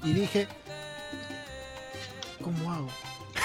Y 0.04 0.12
dije, 0.12 0.46
¿cómo 2.42 2.72
hago? 2.72 2.88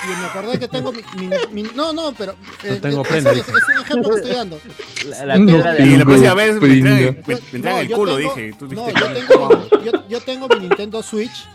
Y 0.05 0.07
me 0.19 0.25
acordé 0.25 0.59
que 0.59 0.67
tengo 0.67 0.91
mi, 0.91 1.01
mi- 1.17 1.29
mi- 1.63 1.69
no, 1.75 1.93
no, 1.93 2.13
pero 2.13 2.35
eh, 2.63 2.79
tengo 2.81 3.01
es, 3.03 3.07
prenda, 3.07 3.31
es- 3.31 3.37
es 3.39 3.47
un 3.47 3.81
ejemplo 3.83 4.09
que 4.11 4.15
estoy 4.17 4.31
dando. 4.35 4.59
La, 5.07 5.25
la 5.25 5.37
No, 5.37 5.45
de 5.51 5.57
Y 5.57 5.61
la 5.61 5.75
Tengo 5.77 6.05
próxima 6.05 6.33
vez 6.33 6.61
me 6.61 6.67
entregan, 6.73 7.23
no, 7.61 7.79
el 7.79 7.91
culo, 7.91 8.17
tengo- 8.17 8.35
dije. 8.35 8.53
Tú 8.57 8.67
No, 8.67 8.89
yo 8.89 9.13
tengo, 9.13 9.49
mi, 9.49 9.85
yo, 9.85 10.07
yo 10.09 10.21
tengo 10.21 10.47
mi 10.49 10.59
Nintendo 10.59 11.03
Switch, 11.03 11.45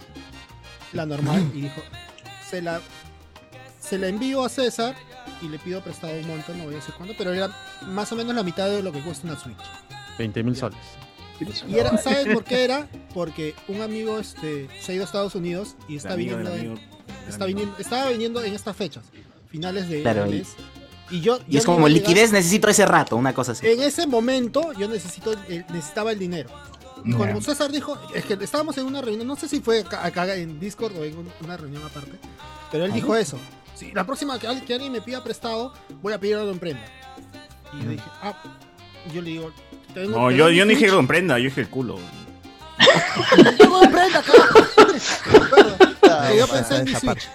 la 0.92 1.06
normal, 1.06 1.50
y 1.54 1.62
dijo, 1.62 1.80
se 2.48 2.62
la, 2.62 2.80
se 3.80 3.98
la 3.98 4.08
envío 4.08 4.44
a 4.44 4.48
César 4.48 4.94
y 5.42 5.48
le 5.48 5.58
pido 5.58 5.82
prestado 5.82 6.12
un 6.14 6.26
montón, 6.26 6.58
no 6.58 6.64
voy 6.64 6.74
a 6.74 6.76
decir 6.76 6.94
cuándo, 6.96 7.14
pero 7.16 7.32
era 7.32 7.50
más 7.86 8.10
o 8.12 8.16
menos 8.16 8.34
la 8.34 8.42
mitad 8.42 8.68
de 8.68 8.82
lo 8.82 8.92
que 8.92 9.00
cuesta 9.02 9.26
una 9.26 9.38
Switch. 9.38 9.56
20 10.18 10.42
mil 10.42 10.56
soles. 10.56 10.78
Y 11.68 11.78
era, 11.78 11.96
¿sabes 11.98 12.26
por 12.34 12.42
qué 12.42 12.64
era? 12.64 12.88
Porque 13.14 13.54
un 13.68 13.80
amigo 13.80 14.18
este, 14.18 14.68
se 14.80 14.90
ha 14.92 14.94
ido 14.96 15.04
a 15.04 15.06
Estados 15.06 15.34
Unidos 15.36 15.76
y 15.88 15.96
está 15.96 16.14
amigo 16.14 16.36
viniendo, 16.36 16.54
en- 16.56 16.70
amigo, 16.72 16.80
está 17.28 17.44
viniendo, 17.46 17.76
estaba 17.78 18.08
viniendo 18.10 18.42
en 18.42 18.54
estas 18.54 18.76
fechas, 18.76 19.04
finales 19.48 19.88
de 19.88 20.02
Claro, 20.02 20.26
mes. 20.26 20.48
Y 21.10 21.20
yo, 21.20 21.38
Y 21.46 21.52
yo 21.52 21.58
es 21.60 21.64
como 21.64 21.86
liquidez, 21.88 22.32
necesito 22.32 22.68
ese 22.68 22.84
rato, 22.84 23.14
una 23.16 23.32
cosa 23.32 23.52
así. 23.52 23.66
En 23.66 23.80
ese 23.82 24.06
momento 24.08 24.72
yo 24.72 24.88
necesito, 24.88 25.32
eh, 25.48 25.64
necesitaba 25.70 26.10
el 26.12 26.18
dinero. 26.18 26.50
Y 27.04 27.12
cuando. 27.12 27.40
César 27.40 27.70
dijo, 27.70 27.96
es 28.12 28.24
que 28.24 28.34
estábamos 28.42 28.76
en 28.76 28.86
una 28.86 29.00
reunión, 29.00 29.26
no 29.26 29.36
sé 29.36 29.48
si 29.48 29.60
fue 29.60 29.80
acá, 29.80 30.04
acá 30.04 30.34
en 30.34 30.58
Discord 30.58 30.96
o 30.98 31.04
en 31.04 31.16
un- 31.18 31.30
una 31.44 31.56
reunión 31.56 31.84
aparte, 31.84 32.10
pero 32.72 32.84
él 32.84 32.92
dijo 32.92 33.14
eso. 33.14 33.38
Si 33.78 33.92
la 33.92 34.04
próxima 34.04 34.38
que, 34.38 34.46
al- 34.48 34.64
que 34.64 34.74
alguien 34.74 34.90
me 34.92 35.00
pida 35.00 35.22
prestado, 35.22 35.72
voy 36.02 36.12
a 36.12 36.18
pedir 36.18 36.36
algo 36.36 36.50
en 36.50 36.58
prenda. 36.58 36.82
Y 37.72 37.84
yo 37.84 37.90
dije, 37.90 38.04
ah, 38.22 38.34
yo 39.14 39.22
le 39.22 39.30
digo, 39.30 39.52
tengo 39.94 40.18
No, 40.18 40.30
yo, 40.30 40.50
yo 40.50 40.64
no 40.64 40.70
dije 40.70 40.86
que 40.86 40.90
lo 40.90 40.98
emprenda, 40.98 41.38
yo 41.38 41.44
dije 41.44 41.60
el 41.60 41.68
culo. 41.68 41.98
Tengo 43.58 43.82
en 43.84 43.90
prenda. 43.92 44.22
Pero 46.00 46.34
yo 46.38 46.46
pensé 46.48 46.76
en 46.76 46.84
mi 46.84 46.94
Switch. 46.94 47.28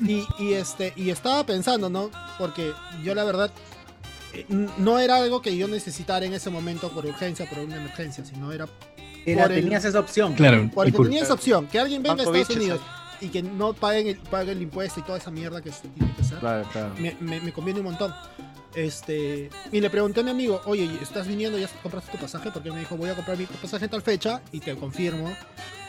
Y, 0.00 0.26
y, 0.38 0.52
este, 0.54 0.92
y 0.96 1.10
estaba 1.10 1.44
pensando, 1.46 1.88
¿no? 1.88 2.10
Porque 2.38 2.72
yo 3.02 3.14
la 3.14 3.24
verdad 3.24 3.50
eh, 4.32 4.44
no 4.48 4.98
era 4.98 5.16
algo 5.16 5.40
que 5.40 5.56
yo 5.56 5.68
necesitara 5.68 6.26
en 6.26 6.34
ese 6.34 6.50
momento 6.50 6.90
por 6.90 7.06
urgencia, 7.06 7.48
por 7.48 7.60
una 7.60 7.76
emergencia, 7.76 8.24
sino 8.24 8.52
era 8.52 8.66
Era, 9.24 9.44
por 9.44 9.52
el- 9.52 9.62
tenías 9.62 9.84
esa 9.84 10.00
opción. 10.00 10.34
Claro. 10.34 10.68
porque 10.74 10.90
el 10.90 10.94
culo. 10.96 11.08
tenía 11.08 11.22
esa 11.22 11.34
opción, 11.34 11.66
que 11.68 11.78
alguien 11.78 12.02
venga 12.02 12.14
a 12.16 12.18
Estados 12.26 12.36
biches, 12.48 12.56
Unidos 12.56 12.80
y 13.20 13.28
que 13.28 13.42
no 13.42 13.72
paguen 13.72 14.06
el, 14.08 14.16
pague 14.18 14.52
el 14.52 14.62
impuesto 14.62 15.00
y 15.00 15.02
toda 15.02 15.18
esa 15.18 15.30
mierda 15.30 15.60
que 15.62 15.70
se 15.72 15.88
tiene 15.88 16.12
que 16.14 16.22
hacer, 16.22 16.38
Claro, 16.38 16.68
claro. 16.72 16.94
me, 16.98 17.16
me- 17.20 17.40
me 17.40 17.52
conviene 17.52 17.80
un 17.80 17.86
montón. 17.86 18.14
Este, 18.74 19.50
y 19.70 19.80
le 19.80 19.88
pregunté 19.88 20.20
a 20.20 20.22
mi 20.24 20.30
amigo, 20.30 20.60
oye, 20.66 20.90
¿estás 21.00 21.28
viniendo? 21.28 21.56
¿Ya 21.58 21.68
compraste 21.82 22.10
tu 22.10 22.18
pasaje? 22.18 22.50
Porque 22.50 22.72
me 22.72 22.80
dijo, 22.80 22.96
voy 22.96 23.08
a 23.10 23.14
comprar 23.14 23.36
mi 23.38 23.46
pasaje 23.46 23.84
en 23.84 23.90
tal 23.90 24.02
fecha 24.02 24.42
y 24.50 24.58
te 24.60 24.74
confirmo 24.74 25.32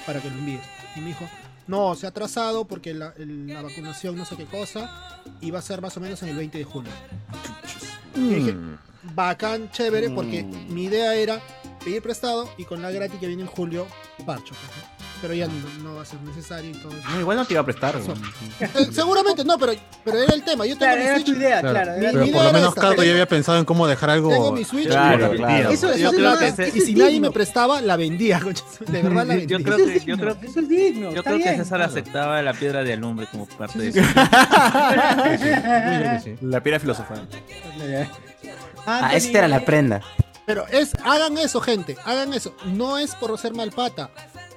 para 0.05 0.21
que 0.21 0.29
lo 0.29 0.35
envíes. 0.37 0.61
Y 0.95 0.99
me 0.99 1.07
dijo, 1.07 1.27
no, 1.67 1.95
se 1.95 2.05
ha 2.05 2.09
atrasado 2.09 2.65
porque 2.65 2.93
la, 2.93 3.13
la 3.17 3.61
vacunación 3.63 4.15
no 4.15 4.23
sé 4.23 4.35
qué 4.37 4.45
cosa 4.45 5.19
y 5.41 5.49
va 5.49 5.59
a 5.59 5.61
ser 5.63 5.81
más 5.81 5.97
o 5.97 5.99
menos 5.99 6.21
en 6.21 6.29
el 6.29 6.35
20 6.35 6.59
de 6.59 6.63
junio. 6.63 6.91
Y 8.15 8.19
dije, 8.35 8.53
Mm. 8.53 8.77
bacán, 9.15 9.71
chévere, 9.71 10.09
porque 10.11 10.43
Mm. 10.43 10.73
mi 10.73 10.83
idea 10.85 11.15
era 11.15 11.41
pedir 11.83 12.01
prestado 12.03 12.47
y 12.57 12.65
con 12.65 12.81
la 12.83 12.91
gratis 12.91 13.19
que 13.19 13.27
viene 13.27 13.41
en 13.43 13.47
julio, 13.49 13.87
parcho. 14.27 14.53
pues, 14.53 14.77
¿no? 14.77 14.94
Pero 15.25 15.33
ya 15.33 15.47
no, 15.47 15.53
no 15.83 15.95
va 15.95 16.03
a 16.03 16.05
ser 16.05 16.21
necesario 16.21 16.69
y 16.69 16.73
todo 16.75 16.91
eso. 16.95 17.09
No, 17.09 17.19
igual 17.19 17.35
no 17.37 17.45
te 17.45 17.53
iba 17.55 17.61
a 17.61 17.65
prestar. 17.65 17.97
Weón. 17.97 18.21
Eh, 18.59 18.69
seguramente 18.91 19.43
no, 19.43 19.57
pero, 19.57 19.73
pero 20.03 20.19
era 20.21 20.35
el 20.35 20.43
tema. 20.43 20.67
Yo 20.67 20.77
tengo 20.77 20.93
Claro, 20.93 20.99
mi 20.99 21.05
era 21.07 21.15
Switch. 21.15 21.25
tu 21.25 21.31
idea, 21.33 21.61
Claro, 21.61 21.73
claro. 21.73 21.91
Mi- 21.93 21.99
Pero 22.05 22.13
mi 22.13 22.19
por 22.19 22.27
idea 22.29 22.35
lo 22.43 22.49
era 22.49 22.53
menos 22.59 22.69
esta, 22.69 22.81
Carlos 22.81 23.05
ya 23.05 23.11
había 23.11 23.25
pensado 23.27 23.57
en 23.57 23.65
cómo 23.65 23.87
dejar 23.87 24.09
algo. 24.11 24.29
Tengo 24.29 24.51
mi 24.51 24.63
Switch. 24.63 24.87
Claro, 24.87 25.33
y- 25.33 25.37
claro. 25.37 25.69
Eso, 25.71 25.89
eso 25.89 25.97
Yo 25.97 26.09
es 26.09 26.15
creo 26.15 26.29
más- 26.29 26.39
que 26.39 26.47
ese- 26.47 26.67
y 26.77 26.81
si 26.81 26.91
es 26.91 26.97
nadie 26.99 27.11
digno. 27.13 27.29
me 27.29 27.33
prestaba, 27.33 27.81
la 27.81 27.95
vendía. 27.97 28.39
concha. 28.39 28.63
De 28.85 28.85
verdad 29.01 29.25
la 29.25 29.35
vendía. 29.35 29.57
Yo 29.57 29.63
creo 29.63 29.77
que, 29.77 29.83
yo 29.85 29.89
digno, 29.99 30.17
creo, 30.17 30.37
eso 30.43 30.59
es 30.59 30.69
digno. 30.69 31.01
yo 31.11 31.17
está 31.17 31.21
creo 31.23 31.37
que 31.37 31.43
bien, 31.43 31.55
César 31.57 31.77
claro. 31.79 31.91
aceptaba 31.91 32.41
la 32.43 32.53
piedra 32.53 32.83
de 32.83 32.93
alumbre 32.93 33.27
como 33.31 33.47
parte 33.47 33.79
de 33.79 33.91
sí. 33.93 33.99
La 36.41 36.61
piedra 36.61 36.79
filosofal. 36.79 37.27
Ah, 38.85 39.09
esta 39.15 39.39
era 39.39 39.47
la 39.47 39.65
prenda. 39.65 40.01
Pero 40.45 40.67
es, 40.67 40.91
hagan 41.03 41.39
eso, 41.39 41.59
gente, 41.59 41.97
hagan 42.05 42.31
eso. 42.33 42.55
No 42.65 42.99
es 42.99 43.15
por 43.15 43.35
ser 43.39 43.55
mal 43.55 43.71
pata. 43.71 44.11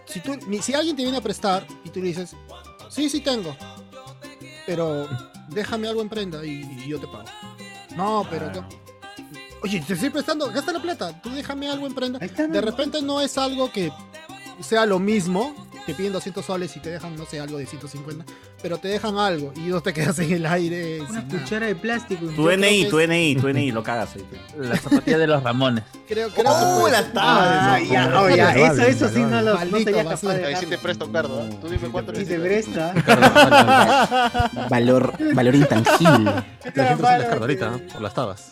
Si, 0.08 0.20
tú, 0.20 0.32
si 0.62 0.74
alguien 0.74 0.96
te 0.96 1.02
viene 1.02 1.18
a 1.18 1.20
prestar 1.20 1.66
y 1.84 1.90
tú 1.90 2.00
le 2.00 2.06
dices, 2.08 2.34
sí, 2.88 3.08
sí 3.10 3.20
tengo, 3.20 3.54
pero 4.66 5.06
déjame 5.48 5.88
algo 5.88 6.00
en 6.02 6.08
prenda 6.08 6.44
y, 6.44 6.62
y 6.84 6.88
yo 6.88 6.98
te 7.00 7.06
pago. 7.06 7.24
No, 7.96 8.26
pero... 8.30 8.52
yo- 8.52 8.64
Oye, 9.60 9.80
te 9.84 9.94
estoy 9.94 10.10
prestando, 10.10 10.48
gasta 10.52 10.72
la 10.72 10.80
plata, 10.80 11.20
tú 11.20 11.30
déjame 11.30 11.68
algo 11.68 11.86
en 11.88 11.92
prenda. 11.94 12.20
De 12.20 12.60
repente 12.60 13.02
no 13.02 13.20
es 13.20 13.36
algo 13.36 13.72
que 13.72 13.90
sea 14.60 14.86
lo 14.86 15.00
mismo, 15.00 15.52
te 15.88 15.94
piden 15.94 16.12
200 16.12 16.44
soles 16.44 16.76
y 16.76 16.80
te 16.80 16.90
dejan, 16.90 17.16
no 17.16 17.24
sé, 17.24 17.40
algo 17.40 17.56
de 17.56 17.64
150, 17.64 18.22
pero 18.60 18.76
te 18.76 18.88
dejan 18.88 19.16
algo 19.16 19.54
y 19.56 19.60
no 19.60 19.80
te 19.80 19.94
quedas 19.94 20.18
en 20.18 20.30
el 20.34 20.44
aire. 20.44 21.00
Una 21.00 21.22
nada. 21.22 21.38
cuchara 21.38 21.66
de 21.66 21.74
plástico. 21.76 22.26
Tu 22.26 22.32
Yo 22.32 22.44
creo 22.44 22.58
que 22.58 22.84
tu 22.90 22.98
DNI, 22.98 23.36
tu 23.36 23.46
DNI, 23.48 23.72
lo 23.72 23.82
cagas 23.82 24.14
ahí. 24.14 24.22
pe. 24.30 24.38
La 24.66 24.76
zapatilla 24.76 25.16
de 25.16 25.26
los 25.26 25.42
Ramones. 25.42 25.84
Creo, 26.06 26.28
creo 26.28 26.44
que 26.44 26.50
¡Oh, 26.50 26.80
puede 26.82 26.92
la 26.92 27.02
ser. 27.04 27.12
tabla! 27.14 27.74
Ah, 27.74 27.80
ya, 27.80 28.20
oh, 28.20 28.28
ya, 28.28 28.52
eso, 28.54 28.82
eso 28.82 29.08
sí 29.08 29.20
no 29.20 29.40
lo 29.40 29.64
no 29.64 29.78
sería 29.78 30.04
capaz 30.04 30.20
de 30.20 30.44
Ahí 30.44 30.56
sí 30.56 30.66
te 30.66 30.76
presto, 30.76 31.10
Cardo. 31.10 31.48
¿eh? 31.48 31.58
Tú 31.58 31.68
dime 31.70 31.88
cuánto 31.88 32.12
Y 32.12 32.18
necesitas. 32.18 32.92
presta. 33.02 34.50
Valor, 34.68 35.14
valor 35.34 35.54
intangible. 35.54 36.32
La 36.74 36.84
gente 36.84 36.96
se 36.96 37.02
las 37.02 37.24
carnalitas, 37.24 37.72
¿no? 37.72 37.78
Por 37.94 38.02
las 38.02 38.12
tabas. 38.12 38.50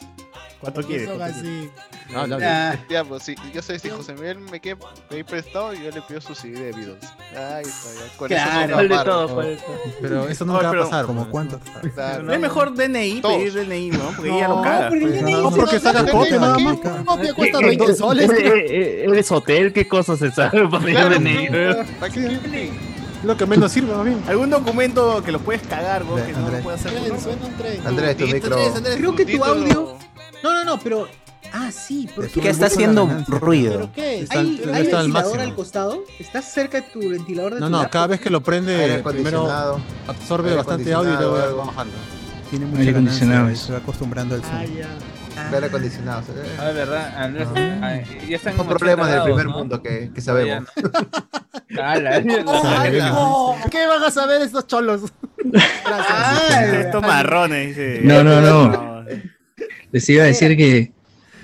¿Cuánto 0.60 0.82
quieres? 0.82 1.06
Son 1.08 1.18
¿Cuánto 1.18 1.38
así. 1.38 1.70
No, 2.10 2.20
habla, 2.20 2.34
habla. 2.36 2.70
Ah, 2.72 2.76
Ya, 2.88 3.04
pues 3.04 3.22
sí, 3.22 3.34
yo 3.52 3.60
sé, 3.62 3.78
si 3.78 3.90
José 3.90 4.14
Miguel 4.14 4.38
me 4.38 4.60
quiere 4.60 4.78
pedir 5.08 5.24
prestado, 5.24 5.72
yo 5.74 5.90
le 5.90 6.00
pido 6.02 6.20
su 6.20 6.34
CD 6.34 6.58
de 6.58 6.72
Beatles. 6.72 7.04
Ahí 7.36 7.62
está, 7.64 7.90
ya. 7.94 8.16
Con 8.16 8.28
Claro. 8.28 8.60
eso 8.64 8.72
¿Cuál 8.74 8.88
me 8.88 8.94
amarro. 8.94 9.12
todo? 9.26 9.34
¿Cuál 9.34 9.46
de 9.48 9.56
todo? 9.56 9.76
Pero 10.00 10.28
eso 10.28 10.44
No, 10.44 10.52
nunca 10.54 10.64
va 10.64 10.70
pero- 10.70 10.82
a 10.82 10.84
pasar. 10.86 11.06
¿Como 11.06 11.20
pues. 11.22 11.30
cuánto? 11.30 11.60
Claro. 11.94 12.22
No 12.22 12.32
es 12.32 12.40
mejor 12.40 12.74
DNI, 12.74 13.20
Todos. 13.20 13.36
pedir 13.36 13.52
DNI, 13.54 13.90
¿no? 13.90 14.12
Porque 14.16 14.38
ya 14.38 14.48
lo 14.48 14.56
No, 14.56 14.62
cagas. 14.62 14.88
porque 14.88 15.06
pues. 15.06 15.22
No, 15.22 15.50
porque 15.50 15.80
sacas 15.80 16.04
¿Qué? 16.04 16.10
copia 16.12 16.38
nada 16.38 16.58
más. 16.58 16.76
Copia 17.04 17.34
cuesta 17.34 17.58
¿Qué- 17.58 17.66
20 17.66 17.86
qué- 17.86 17.94
soles. 17.94 18.30
eh, 18.30 18.66
eh, 18.68 19.04
¿Eres 19.08 19.30
hotel? 19.32 19.72
¿Qué 19.72 19.86
cosa 19.86 20.16
se 20.16 20.30
sabe 20.30 20.66
para 20.68 20.82
pedir 20.84 20.98
DNI? 20.98 21.48
¿Para 22.00 22.12
qué? 22.12 22.70
Lo 23.24 23.36
que 23.36 23.46
menos 23.46 23.72
sirve, 23.72 23.92
más 23.94 24.04
bien. 24.04 24.22
¿Algún 24.28 24.50
documento 24.50 25.22
que 25.24 25.32
los 25.32 25.42
puedes 25.42 25.62
cagar, 25.66 26.04
vos, 26.04 26.20
que 26.20 26.32
no 26.32 26.38
lo 26.40 26.46
Andrés. 26.46 26.62
puedes 26.62 26.86
hacer? 26.86 26.92
¿no? 27.08 27.88
Andrés, 27.88 28.16
tu 28.16 28.26
micro. 28.26 28.56
Creo 28.96 29.16
que 29.16 29.26
tu 29.26 29.44
audio- 29.44 29.96
No, 30.46 30.52
no, 30.54 30.64
no, 30.64 30.78
pero. 30.78 31.08
Ah, 31.52 31.70
sí, 31.72 32.08
porque. 32.14 32.40
Que 32.40 32.50
está 32.50 32.66
haciendo 32.66 33.08
ruido. 33.28 33.72
¿Pero 33.74 33.92
qué 33.92 34.16
es? 34.16 34.22
Está- 34.24 34.40
¿Hay, 34.40 34.54
está 34.56 34.68
hay 34.70 34.74
al 34.76 34.82
ventilador 34.84 35.08
máximo. 35.10 35.42
al 35.42 35.54
costado? 35.54 36.04
¿Estás 36.18 36.52
cerca 36.52 36.80
de 36.80 36.86
tu 36.88 37.00
ventilador 37.08 37.54
de 37.54 37.60
No, 37.60 37.66
tu 37.66 37.72
no, 37.72 37.78
laptop? 37.78 37.92
cada 37.92 38.06
vez 38.08 38.20
que 38.20 38.30
lo 38.30 38.40
prende, 38.42 38.74
primero 38.76 39.00
acondicionado. 39.00 39.80
absorbe 40.08 40.54
bastante 40.54 40.92
audio 40.92 41.12
y 41.12 41.16
luego 41.16 41.56
va 41.56 41.64
bajando. 41.66 41.94
Tiene 42.50 42.66
mucha 42.66 42.78
Aire 42.80 42.90
acondicionado 42.92 43.56
se 43.56 43.72
va 43.72 43.78
acostumbrando 43.78 44.34
al 44.36 44.42
Ah, 44.44 44.62
zoom. 44.66 44.76
ya. 44.76 45.50
Aire 45.52 45.66
acondicionado. 45.66 46.22
Ah, 46.58 46.64
verdad, 46.70 47.14
Andrés. 47.16 47.48
ah, 47.56 47.98
ya 48.28 48.36
están 48.36 48.56
Son 48.56 48.66
problemas 48.68 49.08
del 49.08 49.18
80 49.20 49.24
primer 49.34 49.46
¿no? 49.46 49.58
mundo 49.58 49.82
que, 49.82 50.10
que 50.14 50.20
sabemos. 50.20 50.68
no. 50.76 51.82
Ala, 51.82 52.20
la- 52.20 53.68
¿Qué 53.70 53.86
van 53.86 54.02
a 54.04 54.10
saber 54.10 54.42
estos 54.42 54.66
cholos? 54.66 55.02
Estos 56.72 57.02
marrones, 57.02 57.68
dice. 57.68 58.00
No, 58.02 58.22
no, 58.24 58.40
no. 58.40 59.04
Les 59.96 60.06
iba 60.10 60.24
a 60.24 60.26
decir 60.26 60.54
que, 60.58 60.92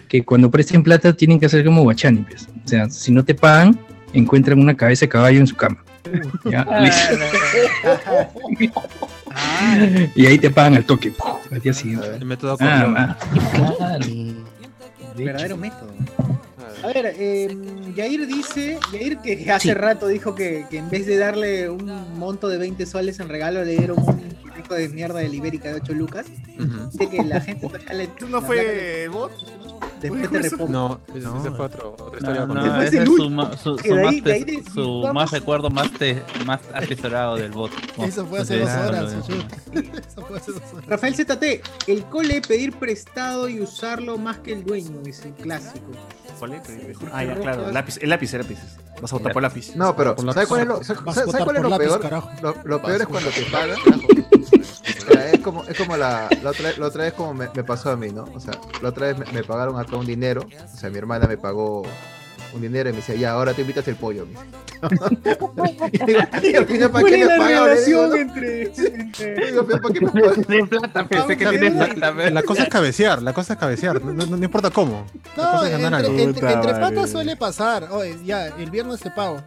que 0.09 0.23
cuando 0.23 0.51
presten 0.51 0.83
plata 0.83 1.15
tienen 1.17 1.41
que 1.41 1.47
hacer 1.47 1.65
como 1.65 1.83
Guachani. 1.85 2.19
pues. 2.29 2.47
O 2.63 2.69
sea, 2.69 2.91
si 2.91 3.11
no 3.11 3.25
te 3.25 3.35
pagan, 3.35 3.79
encuentran 4.13 4.59
una 4.61 4.77
cabeza 4.77 5.07
de 5.07 5.09
caballo 5.09 5.41
en 5.41 5.47
su 5.47 5.57
cama. 5.57 5.83
Ya, 6.45 6.67
listo. 6.81 7.15
y 10.15 10.27
ahí 10.27 10.37
te 10.39 10.51
pagan 10.51 10.75
al 10.75 10.85
toque. 10.85 11.15
Al 11.51 11.61
día 11.61 11.73
siguiente. 11.73 12.07
El 12.15 12.27
método 12.27 12.59
Ah, 12.61 12.85
Corleone. 12.85 12.99
ah. 13.01 13.99
Verdadero 15.17 15.57
método. 15.57 15.95
A 16.83 16.87
ver, 16.89 17.15
eh, 17.19 17.57
Yair 17.97 18.27
dice, 18.27 18.79
Yair 18.93 19.17
que 19.19 19.51
hace 19.51 19.69
Sí. 19.69 19.75
rato 19.75 20.09
dijo 20.09 20.35
que, 20.35 20.67
que 20.69 20.77
en 20.79 20.91
vez 20.91 21.07
de 21.07 21.17
darle 21.17 21.71
un 21.71 21.87
monto 22.19 22.49
de 22.49 22.59
20 22.59 22.85
soles 22.85 23.19
en 23.21 23.29
regalo, 23.31 23.65
le 23.65 23.73
dieron 23.79 23.99
un 23.99 24.21
pico 24.73 24.89
de 24.89 24.89
mierda 24.95 25.19
de 25.21 25.29
Ibérica 25.29 25.69
de 25.69 25.75
8 25.77 25.93
lucas. 25.95 26.27
Dice 26.93 27.09
que 27.09 27.23
la 27.25 27.41
gente 27.41 27.69
le... 27.93 28.09
¿No 28.29 28.41
fue 28.43 29.09
bot? 29.09 29.33
Después 30.01 30.31
te 30.31 30.43
repongo. 30.43 30.69
No, 30.73 31.01
ese 31.15 31.19
ese 31.19 31.51
fue 31.53 31.67
otro, 31.67 31.97
otra 31.99 32.19
historia 32.19 32.41
No, 32.43 32.49
con 32.49 32.57
no, 32.57 32.83
ese 32.83 32.99
es 33.03 33.05
su, 33.09 33.31
más, 33.31 33.67
ahí 33.67 34.21
de- 34.45 34.65
su 34.75 35.11
más 35.15 35.31
recuerdo 35.31 35.71
más, 35.71 35.91
te- 35.93 36.23
más 36.45 36.61
atesorado 36.75 37.37
del 37.37 37.53
bot. 37.53 37.71
Eso 37.99 38.27
fue 38.27 38.41
hace 38.41 38.59
dos 38.59 38.69
Claro, 38.69 38.89
horas. 38.89 39.13
lo- 39.15 39.23
Chucho. 39.23 39.47
Eso 39.73 40.27
fue 40.27 40.39
hace 40.39 40.53
dos 40.53 40.63
horas. 40.73 40.87
Rafael 40.89 41.15
ZT, 41.15 41.89
el 41.89 42.05
cole 42.07 42.43
pedir 42.43 42.73
prestado 42.73 43.49
y 43.49 43.61
usarlo 43.61 44.19
más 44.19 44.39
que 44.39 44.53
el 44.53 44.65
dueño, 44.65 45.01
es 45.07 45.25
el 45.25 45.33
clásico. 45.35 45.87
¿Cuál 46.43 46.55
es? 46.55 46.63
Ah, 47.13 47.23
ya, 47.23 47.37
claro. 47.37 47.71
Lápiz, 47.71 47.99
el 48.03 48.11
lápiz, 48.11 48.35
el 48.35 48.41
lápiz. 48.41 48.59
Vas 49.01 49.13
a 49.13 49.17
votar 49.17 49.33
por 49.33 49.43
lápiz. 49.43 49.77
No, 49.77 49.95
pero 49.95 50.17
¿sabes 50.33 50.49
cuál 50.49 50.63
es 50.63 50.67
lo. 50.67 50.83
¿sabes, 50.83 51.05
Vas 51.05 51.17
a 51.17 51.21
¿sabes 51.21 51.27
votar 51.27 51.45
cuál 51.45 51.57
es 51.57 51.63
lo 51.63 51.69
lápiz, 51.69 51.85
peor? 51.87 52.65
Lo, 52.65 52.83
peor 52.83 52.95
a 52.95 52.97
es 52.97 53.07
cuando 53.07 53.31
te 53.31 53.43
pagan. 53.43 53.77
por 53.85 53.95
O 53.95 55.13
sea, 55.13 55.31
es 55.31 55.39
como, 55.39 55.63
es 55.63 55.79
como 55.79 55.97
la, 55.97 56.29
la, 56.43 56.51
otra, 56.51 56.73
la 56.77 56.87
otra 56.87 57.05
vez 57.05 57.13
como 57.13 57.33
me, 57.33 57.49
me 57.55 57.63
pasó 57.63 57.93
a 57.93 57.97
mí, 57.97 58.11
¿no? 58.11 58.25
O 58.35 58.41
sea, 58.41 58.55
la 58.83 58.89
otra 58.89 59.07
vez 59.07 59.19
me, 59.19 59.27
me 59.27 59.45
pagaron 59.45 59.79
acá 59.79 59.95
un 59.97 60.05
dinero. 60.05 60.43
O 60.43 60.77
sea, 60.77 60.91
mi 60.91 60.99
hermana 60.99 61.29
me 61.29 61.37
pagó 61.37 61.85
un 62.55 62.61
dinero 62.63 62.89
y 62.91 62.93
me 62.93 62.99
decía, 62.99 63.15
ya, 63.15 63.33
ahora 63.33 63.53
te 63.55 63.63
invitas 63.63 63.87
el 63.89 63.97
pollo. 63.97 64.27
me 64.27 64.33
dice. 64.33 65.93
y 65.93 66.07
digo, 66.07 66.27
"Y 66.43 66.57
al 66.57 66.67
final, 66.67 66.91
¿para 66.91 67.03
¿Cuál 67.03 67.05
qué 67.13 67.17
le 67.19 67.27
que 71.37 71.45
La- 71.45 71.51
tienes 71.51 71.75
la- 71.75 71.87
plata. 71.87 72.15
pero- 72.17 72.31
La 72.35 72.43
cosa 72.43 72.63
es 72.65 72.69
cabecear, 72.69 73.23
la 73.23 73.33
cosa 73.33 73.53
es 73.55 73.59
cabecear, 73.59 74.03
no, 74.03 74.13
no- 74.13 74.37
no 74.37 74.45
importa 74.45 74.71
cómo. 74.71 75.07
La 75.37 75.43
No, 75.45 75.51
cosa 75.53 75.67
es 75.67 75.73
ganar 75.83 76.05
entre, 76.05 76.23
algo. 76.23 76.31
entre- 76.39 76.53
entre 76.53 76.73
patas 76.75 77.11
suele 77.11 77.37
pasar. 77.37 77.89
Oye, 77.91 78.17
ya, 78.25 78.47
el 78.49 78.71
viernes 78.71 79.01
te 79.01 79.11
pago. 79.11 79.43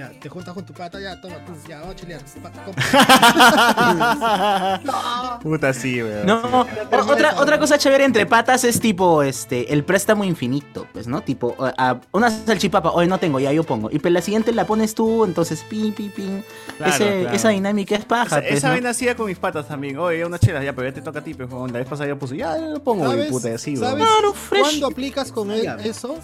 Ya, 0.00 0.08
te 0.18 0.30
juntas 0.30 0.54
con 0.54 0.64
tu 0.64 0.72
pata, 0.72 0.98
ya, 0.98 1.20
toma, 1.20 1.36
pum, 1.44 1.54
ya, 1.68 1.80
vamos 1.80 1.94
a 1.94 1.96
chilear. 1.96 2.22
Pa-. 2.42 2.50
Puta, 5.42 5.74
sí, 5.74 6.02
weón. 6.02 6.24
No, 6.24 6.66
otra, 6.90 7.38
otra 7.38 7.58
cosa 7.58 7.76
chévere 7.76 8.06
entre 8.06 8.24
patas 8.24 8.64
es 8.64 8.80
tipo 8.80 9.22
este 9.22 9.74
el 9.74 9.84
préstamo 9.84 10.24
infinito, 10.24 10.86
pues, 10.94 11.06
¿no? 11.06 11.20
Tipo, 11.20 11.54
a- 11.58 11.74
a- 11.76 12.00
una 12.12 12.30
salchipapa, 12.30 12.92
hoy 12.92 13.08
no 13.08 13.18
tengo, 13.18 13.40
ya 13.40 13.52
yo 13.52 13.62
pongo. 13.62 13.90
Y 13.92 13.98
pues 13.98 14.14
la 14.14 14.22
siguiente 14.22 14.52
la 14.54 14.66
pones 14.66 14.94
tú, 14.94 15.26
entonces 15.26 15.62
pin, 15.68 15.92
pin, 15.92 16.10
pin. 16.12 16.42
Claro, 16.78 16.94
Ese- 16.94 17.20
claro. 17.20 17.36
Esa 17.36 17.48
dinámica 17.50 17.94
es 17.96 18.04
paja, 18.06 18.38
Esa, 18.38 18.40
pues, 18.40 18.54
esa 18.54 18.68
¿no? 18.68 18.72
vaina 18.74 18.88
hacía 18.90 19.14
con 19.14 19.26
mis 19.26 19.38
patas 19.38 19.68
también. 19.68 19.98
Oye, 19.98 20.24
unas 20.24 20.40
chelas, 20.40 20.64
ya, 20.64 20.72
pero 20.74 20.88
ya 20.88 20.94
te 20.94 21.02
toca 21.02 21.18
a 21.18 21.22
ti, 21.22 21.34
pero 21.34 21.66
la 21.66 21.72
vez 21.74 21.86
pasada 21.86 22.08
yo 22.08 22.18
puse, 22.18 22.38
ya, 22.38 22.56
ya 22.56 22.68
lo 22.68 22.82
pongo, 22.82 23.04
¿Sabes, 23.06 23.28
puta, 23.30 23.54
así, 23.54 23.76
weón. 23.76 23.98
¿sabes 23.98 24.34
cuándo 24.48 24.86
aplicas 24.86 25.30
con 25.30 25.50
él 25.50 25.66
eso? 25.84 26.16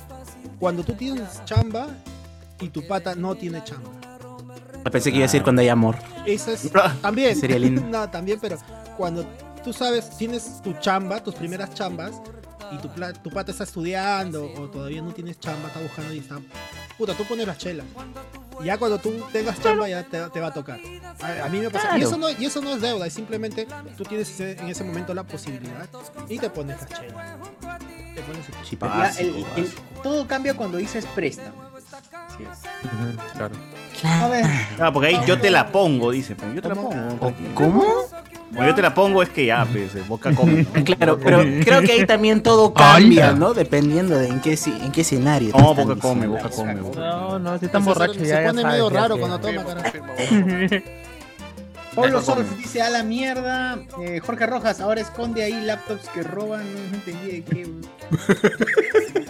Cuando 0.59 0.83
tú 0.83 0.95
tienes 0.95 1.45
chamba 1.45 1.89
y 2.61 2.69
tu 2.69 2.87
pata 2.87 3.15
no 3.15 3.35
tiene 3.35 3.63
chamba. 3.65 3.91
Pensé 4.91 5.11
que 5.11 5.17
iba 5.17 5.25
a 5.25 5.29
decir 5.29 5.43
cuando 5.43 5.63
hay 5.63 5.69
amor. 5.69 5.97
Eso 6.27 6.53
es 6.53 6.71
también. 7.03 7.35
Sería 7.39 7.59
lindo. 7.59 7.83
no, 7.89 8.09
también, 8.09 8.39
pero 8.41 8.57
cuando 8.97 9.25
tú 9.65 9.73
sabes, 9.73 10.17
tienes 10.17 10.63
tu 10.63 10.73
chamba, 10.75 11.23
tus 11.23 11.35
primeras 11.35 11.75
chambas, 11.75 12.13
y 12.73 12.79
tu, 12.79 12.89
tu 13.23 13.31
pata 13.31 13.53
está 13.53 13.65
estudiando 13.65 14.45
o 14.59 14.69
todavía 14.69 15.01
no 15.03 15.13
tienes 15.13 15.39
chamba, 15.39 15.69
está 15.69 15.81
buscando 15.81 16.13
y 16.15 16.19
está. 16.19 16.39
Puta, 16.99 17.15
tú 17.15 17.25
pones 17.25 17.47
las 17.47 17.59
chelas. 17.59 17.87
Y 18.61 18.65
ya 18.65 18.79
cuando 18.79 18.99
tú 18.99 19.13
tengas 19.33 19.61
chamba 19.61 19.89
ya 19.89 20.03
te, 20.03 20.19
te 20.31 20.41
va 20.41 20.47
a 20.49 20.53
tocar. 20.55 20.81
A, 21.21 21.45
a 21.45 21.49
mí 21.49 21.59
me 21.61 21.69
pasa. 21.71 21.89
Y, 21.89 22.01
Claro. 22.01 22.07
eso 22.09 22.17
no, 22.17 22.31
y 22.31 22.45
eso 22.47 22.61
no 22.63 22.71
es 22.75 22.81
deuda, 22.81 23.07
es 23.07 23.13
simplemente 23.13 23.67
tú 23.97 24.05
tienes 24.05 24.31
ese- 24.31 24.53
en 24.59 24.69
ese 24.69 24.83
momento 24.83 25.13
la 25.15 25.25
posibilidad 25.25 25.87
y 26.29 26.39
te 26.39 26.49
pones 26.51 26.81
las 26.81 26.89
chelas. 27.01 27.39
Te 28.15 28.23
pones 28.23 28.47
tu- 28.47 28.87
Ya, 28.87 29.11
el- 29.21 29.45
el- 29.57 29.73
todo 30.03 30.27
cambia 30.27 30.55
cuando 30.55 30.79
dices 30.79 31.05
préstamo. 31.15 31.67
Claro. 33.33 33.55
A 34.05 34.29
ver. 34.29 34.45
Ah, 34.79 34.93
porque 34.93 35.09
ahí 35.09 35.21
yo 35.27 35.39
te 35.41 35.51
la 35.51 35.69
pongo, 35.73 36.11
dice. 36.11 36.35
pero 36.35 36.53
Yo 36.53 36.63
te 36.63 36.69
la 36.69 36.75
pongo. 36.75 37.35
¿Cómo? 37.55 37.85
Yo 38.53 38.75
te 38.75 38.81
la 38.83 38.95
pongo 38.95 39.23
es 39.23 39.29
que 39.31 39.47
ya, 39.47 39.67
pues, 39.71 39.95
eh, 39.97 40.03
boca 40.07 40.33
come. 40.35 40.63
¿no? 40.73 40.85
Claro, 40.85 41.19
pero 41.19 41.39
creo 41.65 41.81
que 41.83 41.93
ahí 41.93 42.07
también 42.07 42.43
todo 42.43 42.73
cambia, 42.73 43.33
¿no? 43.33 43.53
Dependiendo 43.55 44.17
de 44.17 44.29
en 44.29 44.41
qué, 44.41 44.57
si- 44.57 44.71
en 44.71 44.93
qué 44.93 45.01
escenario. 45.01 45.53
No, 45.57 45.75
boca 45.75 45.97
come, 45.97 46.27
boca 46.27 46.49
come. 46.49 46.75
boca 46.75 47.01
No, 47.01 47.39
no, 47.39 47.59
si 47.59 47.67
están 47.67 47.83
Se- 47.83 47.89
borrachos 47.89 48.17
se 48.19 48.27
ya. 48.29 48.43
ya 48.43 48.47
pone 48.49 48.63
sabes, 48.63 48.77
medio 48.79 48.91
ya 48.91 49.01
raro 49.01 49.19
cuando 49.19 49.39
toma. 49.41 49.65
Pablo 51.97 52.23
Solf 52.23 52.57
dice 52.59 52.83
a 52.83 52.91
la 52.91 53.03
mierda. 53.03 53.79
Eh, 54.03 54.21
Jorge 54.21 54.47
Rojas, 54.47 54.81
ahora 54.81 55.01
esconde 55.01 55.43
ahí 55.43 55.65
laptops 55.65 56.09
que 56.11 56.23
roban. 56.23 56.63
No, 56.73 56.95
entendí 56.97 57.41
de 57.41 57.43
qué. 57.43 57.67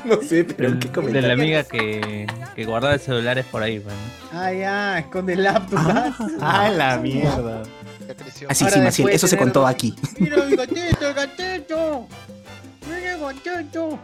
No 0.05 0.23
sé, 0.23 0.45
pero 0.45 0.79
qué 0.79 0.89
de 1.01 1.21
la 1.21 1.33
amiga 1.33 1.65
que, 1.65 2.29
que 2.55 2.65
guardaba 2.65 2.97
celulares 2.97 3.45
por 3.47 3.61
ahí, 3.61 3.81
bueno. 3.81 3.99
Ah, 4.33 4.53
ya, 4.53 4.99
esconde 5.01 5.35
laptops. 5.35 5.83
Ah, 6.41 6.69
la 6.69 6.97
mierda. 6.99 7.63
Así, 8.49 8.65
Ahora 8.65 8.77
sí, 8.77 8.81
Maciel, 8.81 9.09
eso 9.11 9.27
se 9.27 9.37
contó 9.37 9.67
aquí. 9.67 9.97
Mira 10.19 10.45
el 10.45 10.57
gatito, 10.57 11.09
el 11.09 11.15
gatito. 11.15 12.07
Mira 12.89 13.15
el 13.15 13.21
gatito. 13.21 13.99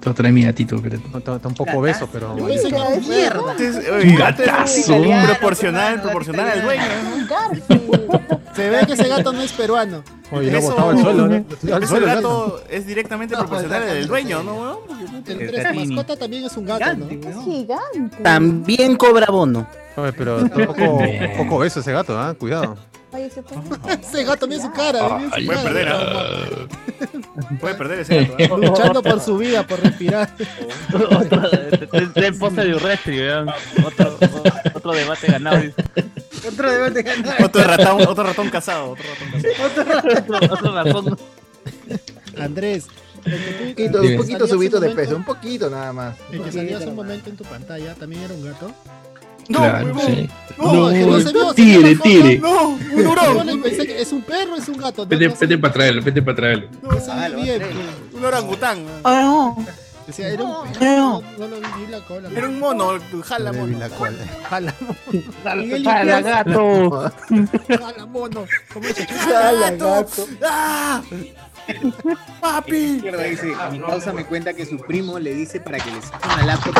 Todo 0.00 0.14
trae 0.14 0.32
mi 0.32 0.44
gatito, 0.44 0.80
pero. 0.82 0.96
Está 0.96 1.48
un 1.48 1.54
poco 1.54 1.78
obeso, 1.78 2.08
pero. 2.10 2.36
Era 2.36 3.40
un 3.40 4.16
gatazo. 4.16 4.96
proporcional, 5.26 6.00
proporcional 6.02 6.48
al 6.50 6.62
dueño. 6.62 6.82
Se 8.54 8.68
ve 8.68 8.84
que 8.86 8.94
ese 8.94 9.08
gato 9.08 9.32
no 9.32 9.42
es 9.42 9.52
peruano. 9.52 10.02
Oye, 10.32 10.56
Eso- 10.56 10.70
botaba 10.70 10.92
el 10.92 10.98
suelo, 10.98 11.26
¿no? 11.28 11.34
Al 11.74 11.82
Ese 11.82 12.00
gato 12.00 12.62
es 12.68 12.86
directamente 12.86 13.36
proporcional 13.36 13.82
al 13.82 13.88
del 13.94 14.06
dueño, 14.06 14.42
¿no, 14.42 14.54
weón? 14.54 14.78
Esa 15.26 15.72
mascota 15.72 16.16
también 16.16 16.44
es 16.44 16.56
un 16.56 16.66
gato, 16.66 16.96
¿no? 16.96 17.06
Es 17.08 17.44
gigante. 17.44 18.16
También 18.22 18.96
cobra 18.96 19.26
bono. 19.26 19.66
Oye, 19.96 20.12
pero 20.12 20.44
está 20.44 20.56
un 20.60 20.66
poco, 20.66 20.82
un 20.82 21.36
poco 21.36 21.56
obeso 21.56 21.80
ese 21.80 21.92
gato, 21.92 22.18
¿ah? 22.18 22.34
Cuidado. 22.38 22.76
Puede. 23.10 23.26
Ese 24.00 24.24
gato 24.24 24.46
mira 24.46 24.62
su 24.62 24.70
cara, 24.72 25.18
mira 25.18 25.36
su 25.36 25.44
Puede 25.46 25.58
cara. 25.58 25.62
perder, 25.62 25.88
¿ah? 25.88 26.46
Puede 27.60 27.74
perder 27.74 27.98
ese 28.00 28.24
gato. 28.24 28.54
¿ah? 28.54 28.58
Luchando 28.58 29.02
por 29.02 29.20
su 29.20 29.36
vida, 29.38 29.66
por 29.66 29.80
respirar. 29.80 30.30
De 30.36 30.46
Urrestri. 32.74 33.20
Otro, 33.84 34.18
otro 34.74 34.92
debate 34.92 35.26
ganado. 35.26 35.62
Otro 36.46 36.70
debate 36.70 37.02
ganado. 37.02 37.44
Otro 37.44 37.64
ratón, 37.64 38.02
otro 38.08 38.24
ratón 38.24 38.48
casado. 38.50 38.92
Otro 38.92 39.84
ratón 39.84 40.12
casado. 40.12 40.46
Otro, 40.46 40.54
otro 40.54 40.72
razón. 40.74 41.18
Andrés, 42.38 42.86
Un 43.24 43.68
poquito, 43.68 44.00
un 44.00 44.16
poquito 44.16 44.38
salía 44.38 44.54
subito 44.54 44.80
de 44.80 44.90
peso, 44.90 45.16
un 45.16 45.24
poquito 45.24 45.68
nada 45.68 45.92
más. 45.92 46.16
El 46.32 46.42
que 46.42 46.52
salió 46.52 46.76
hace 46.78 46.86
un 46.86 46.96
momento 46.96 47.28
en 47.30 47.36
tu 47.36 47.44
pantalla 47.44 47.94
también 47.94 48.22
era 48.22 48.34
un 48.34 48.44
gato. 48.44 48.72
No, 49.50 49.58
Claro, 49.58 49.94
sí. 50.06 50.28
No, 50.58 50.90
es 50.90 50.98
que 50.98 51.06
no 51.10 51.20
se 51.20 51.22
vio, 51.22 51.22
se 51.22 51.32
la 51.32 51.40
foto. 51.40 51.54
tigre. 52.02 52.38
No, 52.38 52.68
un 52.68 53.06
hurón. 53.06 53.46
le 53.46 53.56
pensé 53.58 53.86
que 53.86 54.00
es 54.02 54.12
un 54.12 54.22
perro, 54.22 54.56
es 54.56 54.68
un 54.68 54.76
gato. 54.76 55.02
No, 55.04 55.08
Vete, 55.08 55.28
no 55.28 55.34
vete 55.40 55.58
para 55.58 55.72
traerlo, 55.74 56.02
vete 56.02 56.22
para 56.22 56.36
traerlo. 56.36 56.68
no 56.82 57.00
se 57.00 57.10
Ah, 57.10 57.28
bien. 57.28 57.58
traer. 57.58 57.74
Un 58.12 58.24
orangután. 58.24 58.78
Ah, 59.04 59.20
no. 59.22 59.66
Decía, 60.06 60.28
era 60.28 60.42
un 60.42 60.50
No. 60.50 60.62
perro. 60.78 60.86
No, 60.88 61.22
no 61.38 61.46
lo 61.48 61.56
vi, 61.56 61.86
la 61.88 62.00
cola. 62.00 62.28
Era 62.34 62.48
un 62.48 62.58
mono, 62.58 62.98
jala 63.24 63.52
mono. 63.52 63.78
la 63.78 63.88
cola. 63.88 64.12
Jala, 64.50 64.74
Miguel 65.56 65.82
Para 65.84 66.02
Iglesias. 66.02 66.24
gato. 66.24 67.12
jala 67.78 68.06
mono. 68.06 68.44
¿Cómo 68.72 68.86
dice? 68.88 69.06
Jala, 69.06 69.70
gato. 69.70 70.26
¡Ah! 70.44 71.02
¡Papi! 72.40 72.76
Izquierda 72.76 73.22
dice, 73.24 73.52
mi 73.72 73.80
causa 73.80 74.12
me 74.12 74.24
cuenta 74.24 74.52
que 74.54 74.64
su 74.66 74.78
primo 74.78 75.18
le 75.18 75.34
dice 75.34 75.60
para 75.60 75.78
que 75.78 75.90
le 75.90 76.00
saque 76.02 76.28
una 76.34 76.44
laptop. 76.46 76.74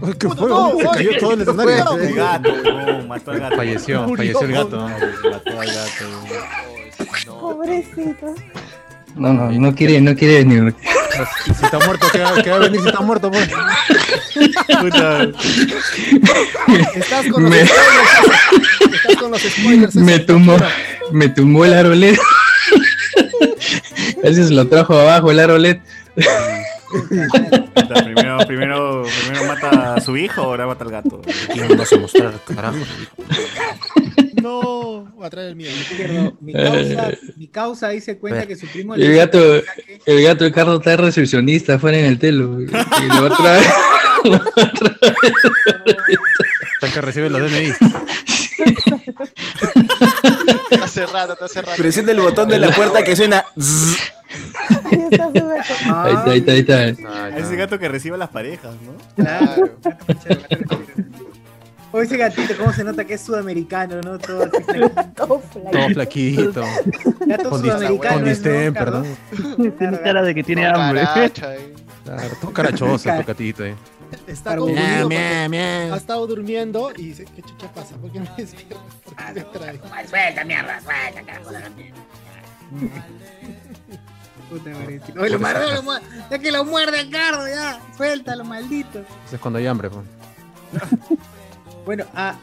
Oye, 0.00 0.14
¿Qué 0.18 0.28
fue? 0.28 0.48
no, 0.48 0.72
Se 0.78 0.84
cayó 0.88 1.10
todo 1.18 1.32
el 1.32 1.44
¿qué 1.44 1.50
escenario. 1.50 1.98
El 1.98 2.14
gato, 2.14 2.52
no, 2.62 3.06
mató 3.06 3.30
al 3.32 3.40
gato. 3.40 3.56
Falleció, 3.56 4.02
Murió. 4.02 4.16
falleció 4.16 4.40
el 4.46 4.52
gato. 4.52 4.88
Mató 5.30 5.60
al 5.60 5.66
gato. 5.66 7.40
Pobrecito. 7.40 8.34
No, 9.16 9.32
no, 9.32 9.50
no 9.50 9.74
quiere, 9.74 10.00
no 10.00 10.14
quiere 10.14 10.44
venir. 10.44 10.74
Si 11.44 11.50
está 11.50 11.78
muerto, 11.84 12.06
¿qué 12.12 12.20
va, 12.20 12.40
qué 12.42 12.50
va 12.50 12.56
a 12.56 12.60
venir 12.60 12.80
si 12.80 12.88
está 12.88 13.00
muerto? 13.00 13.30
Pues? 13.30 13.50
Puta. 14.80 15.24
Estás 16.94 17.26
con 17.26 17.42
los 17.42 17.50
Me- 17.50 17.66
spoilers. 17.66 18.94
Estás 18.94 19.16
con 19.16 19.30
los 19.32 19.40
spoilers. 19.42 19.94
Me 19.96 20.18
tumbó, 20.20 20.56
me 21.12 21.28
tumbó 21.28 21.64
el 21.64 21.74
arolet. 21.74 22.18
Ese 24.22 24.44
se 24.44 24.54
lo 24.54 24.66
trajo 24.68 24.94
abajo 24.94 25.30
el 25.30 25.40
arolet. 25.40 25.80
Primero, 28.04 28.38
primero, 28.46 29.04
primero 29.24 29.44
mata 29.46 29.94
a 29.94 30.00
su 30.00 30.16
hijo, 30.16 30.42
ahora 30.42 30.66
mata 30.66 30.84
al 30.84 30.90
gato. 30.90 31.22
¿Quién 31.52 31.76
vas 31.76 31.92
a 31.92 31.98
mostrar, 31.98 32.34
carajo? 32.44 32.78
No, 34.42 35.06
va 35.20 35.26
a 35.26 35.30
traer 35.30 35.48
el 35.50 35.56
miedo. 35.56 35.70
Izquierdo, 35.70 36.36
mi 36.40 36.52
causa, 36.52 37.10
mi 37.36 37.46
causa 37.48 37.88
dice 37.90 38.18
cuenta 38.18 38.46
que 38.46 38.56
su 38.56 38.66
primo 38.66 38.96
le 38.96 39.04
El 39.04 39.12
hizo 39.12 39.20
gato, 39.20 39.38
que 39.38 40.12
el 40.12 40.22
gato 40.24 40.44
de 40.44 40.52
Carlos 40.52 40.78
está 40.78 40.90
de 40.90 40.96
recepcionista 40.96 41.74
afuera 41.74 41.98
en 41.98 42.06
el 42.06 42.18
telo. 42.18 42.60
Y 42.60 42.66
lo 43.08 43.28
va 43.28 43.34
a 43.34 43.36
traer. 43.36 43.64
Hasta 46.80 46.94
que 46.94 47.00
recibe 47.00 47.30
los 47.30 47.42
DNI. 47.52 47.72
Está 50.70 50.88
cerrado, 50.88 51.32
está 51.34 51.48
cerrado. 51.48 51.76
Presiona 51.76 52.12
el 52.12 52.20
botón 52.20 52.48
de 52.48 52.58
la 52.58 52.70
puerta 52.70 53.02
que 53.02 53.14
suena. 53.16 53.44
Ahí 54.90 55.08
está, 55.10 56.30
ahí 56.30 56.38
está, 56.38 56.52
ahí 56.52 56.90
está. 56.90 57.28
Ese 57.38 57.56
gato 57.56 57.78
que 57.78 57.88
recibe 57.88 58.14
a 58.14 58.18
las 58.18 58.28
parejas, 58.30 58.74
¿no? 58.82 58.92
Claro. 59.24 59.70
O 61.92 62.00
ese 62.00 62.16
gatito, 62.16 62.54
¿cómo 62.56 62.72
se 62.72 62.84
nota 62.84 63.04
que 63.04 63.14
es 63.14 63.20
sudamericano, 63.20 64.00
no? 64.00 64.16
Todo 64.18 64.44
así 64.44 64.62
flaquito. 64.62 65.12
Todo 65.16 65.40
flaquito. 65.92 66.64
Gato 67.26 67.50
Con, 67.50 67.62
dis- 67.62 67.72
sudamericano. 67.72 69.02
Tiene 69.76 70.00
cara 70.00 70.22
de 70.22 70.34
que 70.34 70.44
tiene 70.44 70.66
hambre. 70.68 71.02
Claro, 72.04 72.28
todo 72.40 72.52
carachoso, 72.52 73.10
tu 73.10 73.24
gatito, 73.26 73.64
eh. 73.64 73.74
Está 74.26 74.56
confundido 74.56 75.08
ha 75.92 75.96
estado 75.96 76.26
durmiendo 76.26 76.92
y 76.96 77.06
dice, 77.06 77.24
¿qué 77.24 77.42
chucha 77.42 77.70
pasa? 77.72 77.96
¿Por 77.96 78.10
qué 78.12 78.20
me 78.20 78.30
despierto? 78.36 78.80
Suelta, 80.08 80.44
mierda, 80.44 80.80
suelta, 80.80 81.22
carajo. 81.24 81.50
Puta 84.48 84.70
madre. 84.70 85.00
Oye, 85.18 85.30
lo 85.30 85.38
muerde, 85.38 85.74
lo 85.74 85.82
muerde. 85.82 86.06
Ya 86.30 86.38
que 86.38 86.50
lo 86.52 86.64
muerde 86.64 87.00
a 87.00 87.10
Cardo, 87.10 87.46
ya. 87.48 87.80
Suéltalo, 87.96 88.44
maldito. 88.44 89.00
Eso 89.26 89.36
es 89.36 89.40
cuando 89.40 89.58
hay 89.58 89.66
hambre, 89.66 89.90
pues. 89.90 90.04
Bueno, 91.86 92.04
ah, 92.14 92.36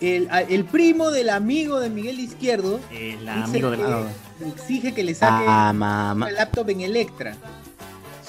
el, 0.00 0.28
a- 0.30 0.42
el 0.42 0.64
primo 0.66 1.10
del 1.10 1.30
amigo 1.30 1.80
de 1.80 1.88
Miguel 1.88 2.20
Izquierdo 2.20 2.80
El 2.92 3.26
amigo 3.28 3.70
del 3.70 3.80
exige 4.46 4.92
que 4.92 5.02
le 5.02 5.14
saque 5.14 5.46
Ah, 5.48 5.72
laptop 6.30 6.68
en 6.70 6.82
Electra. 6.82 7.34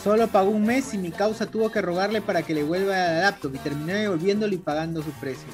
Solo 0.04 0.28
pagó 0.28 0.52
un 0.52 0.64
mes 0.66 0.94
y 0.94 0.98
mi 0.98 1.12
causa 1.12 1.48
tuvo 1.48 1.72
que 1.72 1.82
rogarle 1.82 2.22
para 2.22 2.44
que 2.44 2.54
le 2.54 2.64
vuelva 2.64 3.16
el 3.16 3.22
laptop 3.22 3.56
y 3.56 3.58
terminé 3.58 3.94
devolviéndolo 3.96 4.54
y 4.54 4.58
pagando 4.58 5.02
su 5.02 5.10
precio. 5.12 5.48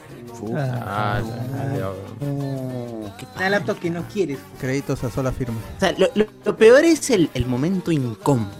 Ah, 0.56 1.22
Una 3.38 3.49
laptop 3.49 3.80
que 3.80 3.90
no 3.90 4.03
quieres. 4.11 4.40
Créditos 4.60 5.03
a 5.03 5.10
sola 5.10 5.32
firma. 5.32 5.57
O 5.78 5.80
sea, 5.80 5.94
lo, 5.98 6.07
lo- 6.15 6.28
lo 6.45 6.57
peor 6.57 6.84
es 6.84 7.10
el, 7.10 7.30
el 7.34 7.45
momento 7.45 7.91
incómodo, 7.91 8.52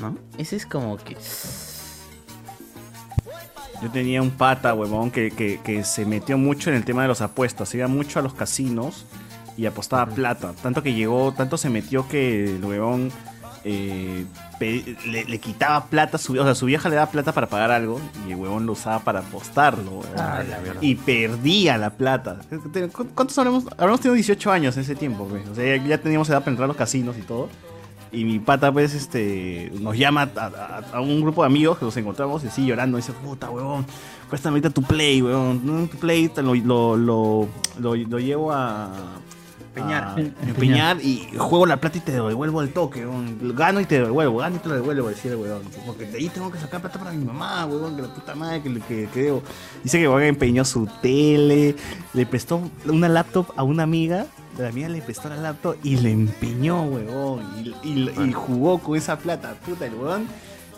¿no? 0.00 0.16
Ese 0.38 0.56
es 0.56 0.64
como 0.64 0.96
que. 0.96 1.16
Yo 3.82 3.90
tenía 3.90 4.22
un 4.22 4.30
pata, 4.30 4.74
huevón, 4.74 5.10
que, 5.10 5.32
que, 5.32 5.60
que 5.62 5.82
se 5.82 6.06
metió 6.06 6.38
mucho 6.38 6.70
en 6.70 6.76
el 6.76 6.84
tema 6.84 7.02
de 7.02 7.08
los 7.08 7.20
apuestas. 7.20 7.74
Iba 7.74 7.88
mucho 7.88 8.20
a 8.20 8.22
los 8.22 8.32
casinos 8.32 9.06
y 9.56 9.66
apostaba 9.66 10.06
plata. 10.06 10.52
Tanto 10.62 10.82
que 10.84 10.94
llegó, 10.94 11.32
tanto 11.32 11.58
se 11.58 11.68
metió 11.68 12.06
que 12.08 12.44
el 12.56 12.64
huevón 12.64 13.10
eh, 13.64 14.24
le, 15.06 15.24
le 15.24 15.38
quitaba 15.38 15.86
plata 15.86 16.18
su 16.18 16.32
O 16.38 16.44
sea, 16.44 16.54
su 16.54 16.66
vieja 16.66 16.88
le 16.88 16.96
daba 16.96 17.10
plata 17.10 17.32
para 17.32 17.48
pagar 17.48 17.70
algo 17.70 18.00
y 18.26 18.32
el 18.32 18.36
huevón 18.38 18.66
lo 18.66 18.72
usaba 18.72 19.00
para 19.00 19.20
apostarlo. 19.20 20.00
Ah, 20.16 20.42
y 20.80 20.94
perdía 20.96 21.78
la 21.78 21.90
plata. 21.90 22.38
¿Cu- 22.92 23.08
¿Cuántos 23.14 23.38
habremos? 23.38 23.64
Habremos 23.76 24.00
tenido 24.00 24.14
18 24.14 24.50
años 24.52 24.76
en 24.76 24.82
ese 24.82 24.94
tiempo, 24.94 25.26
pues. 25.26 25.46
O 25.48 25.54
sea, 25.54 25.76
ya, 25.76 25.98
teníamos 25.98 26.28
edad 26.28 26.40
para 26.40 26.50
entrar 26.50 26.64
a 26.64 26.68
los 26.68 26.76
casinos 26.76 27.16
y 27.18 27.22
todo. 27.22 27.48
Y 28.10 28.24
mi 28.24 28.38
pata, 28.40 28.70
pues, 28.70 28.94
este, 28.94 29.72
nos 29.80 29.96
llama 29.96 30.28
a, 30.36 30.40
a- 30.46 30.82
a 30.96 31.00
un 31.00 31.22
grupo 31.22 31.42
de 31.42 31.46
amigos 31.46 31.78
que 31.78 31.84
nos 31.86 31.96
encontramos 31.96 32.44
y 32.44 32.48
así 32.48 32.66
llorando. 32.66 32.96
dice, 32.98 33.12
puta, 33.12 33.48
huevón, 33.48 33.86
préstame 34.28 34.54
ahorita 34.56 34.70
tu 34.70 34.82
play, 34.82 35.22
huevón. 35.22 35.88
Tu 35.88 35.96
play 35.98 36.30
lo, 36.36 36.54
lo, 36.96 36.96
lo- 36.96 37.48
lo 37.96 38.18
llevo 38.18 38.52
a... 38.52 38.90
Empeñar. 39.74 40.04
a 40.18 40.20
empeñar 40.46 41.00
y 41.00 41.28
juego 41.38 41.64
la 41.66 41.78
plata 41.78 41.96
y 41.96 42.00
te 42.02 42.12
devuelvo 42.12 42.60
el 42.60 42.72
toque. 42.72 43.06
Gano 43.54 43.80
y 43.80 43.86
te 43.86 44.02
devuelvo, 44.02 44.36
gano 44.38 44.56
y 44.56 44.58
te 44.58 44.68
lo 44.68 44.74
devuelvo, 44.74 45.08
decía 45.08 45.30
el 45.32 45.38
huevón. 45.38 45.62
Porque 45.86 46.04
de 46.06 46.18
ahí 46.18 46.28
tengo 46.28 46.50
que 46.52 46.58
sacar 46.58 46.80
plata 46.82 46.98
para 46.98 47.12
mi 47.12 47.24
mamá, 47.24 47.64
huevón, 47.66 47.96
que 47.96 48.02
la 48.02 48.14
puta 48.14 48.34
madre 48.34 48.62
que, 48.62 48.74
que, 48.80 49.08
que 49.12 49.22
debo. 49.22 49.42
Dice 49.82 49.98
que 49.98 50.06
huevón 50.08 50.24
empeñó 50.24 50.64
su 50.66 50.86
tele, 51.00 51.74
le 52.12 52.26
prestó 52.26 52.60
una 52.86 53.08
laptop 53.08 53.46
a 53.56 53.62
una 53.62 53.82
amiga 53.84 54.26
la 54.58 54.68
amiga 54.68 54.86
le 54.90 55.00
prestó 55.00 55.30
la 55.30 55.36
laptop 55.36 55.76
y 55.82 55.96
le 55.96 56.10
empeñó, 56.12 56.82
huevón. 56.82 57.42
Y, 57.82 57.88
y- 57.88 58.10
y 58.28 58.32
jugó 58.34 58.78
con 58.80 58.98
esa 58.98 59.16
plata. 59.18 59.54
Puta, 59.64 59.86
el 59.86 59.94
huevón 59.94 60.26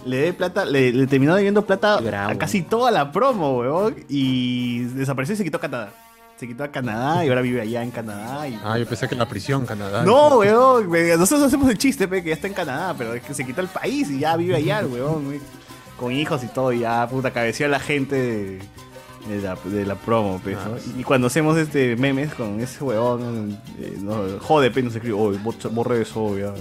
le 0.07 0.19
dé 0.19 0.33
plata, 0.33 0.65
le, 0.65 0.93
le 0.93 1.07
terminó 1.09 1.35
debiendo 1.35 1.67
plata 1.67 1.99
a 2.29 2.35
casi 2.39 2.63
toda 2.63 2.93
la 2.93 3.11
promo, 3.11 3.59
huevón. 3.59 3.97
Y 4.09 4.85
desapareció 4.85 5.35
y 5.35 5.39
se 5.39 5.43
quitó 5.45 5.57
a 5.57 5.61
Canadá. 5.61 5.93
Se 6.37 6.49
quitó 6.49 6.65
a 6.65 6.69
Canadá 6.69 7.25
y 7.25 7.29
ahora 7.29 7.43
vive 7.43 7.61
allá 7.61 7.83
en 7.83 7.91
Canadá. 7.93 8.49
Y... 8.49 8.59
Ah, 8.65 8.77
yo 8.77 8.87
pensé 8.87 9.07
que 9.07 9.15
en 9.15 9.21
la 9.21 9.29
prisión, 9.29 9.65
Canadá. 9.67 10.03
No, 10.05 10.39
weón, 10.39 10.89
we- 10.89 11.17
nosotros 11.17 11.47
hacemos 11.47 11.71
el 11.71 11.79
chiste, 11.79 12.09
pe, 12.09 12.23
que 12.23 12.31
ya 12.31 12.35
está 12.35 12.49
en 12.49 12.55
Canadá, 12.55 12.95
pero 12.99 13.15
es 13.15 13.23
que 13.23 13.35
se 13.35 13.45
quitó 13.45 13.61
el 13.61 13.69
país 13.69 14.11
y 14.11 14.19
ya 14.19 14.37
vive 14.37 14.57
allá, 14.57 14.83
weón, 14.85 15.29
we- 15.29 15.41
con 15.99 16.11
hijos 16.13 16.43
y 16.43 16.49
todo, 16.49 16.73
y 16.73 16.81
ya, 16.81 17.07
puta, 17.09 17.31
cabeció 17.31 17.67
a 17.67 17.69
la 17.69 17.79
gente 17.79 18.17
de, 18.17 18.59
de 19.29 19.41
la, 19.43 19.57
de 19.65 19.87
la 19.87 19.95
promo, 19.95 20.41
pe, 20.41 20.55
¿no? 20.55 20.61
Y 20.99 21.05
cuando 21.05 21.29
hacemos 21.29 21.57
este 21.57 21.95
memes 21.95 22.35
con 22.35 22.59
ese 22.61 22.83
weón, 22.83 23.57
eh, 23.79 23.97
no, 24.01 24.25
jode, 24.41 24.73
pe, 24.73 24.83
nos 24.83 24.97
escribe, 24.97 25.15
bot- 25.17 25.71
borre 25.71 26.03
eso, 26.03 26.37
ya. 26.37 26.53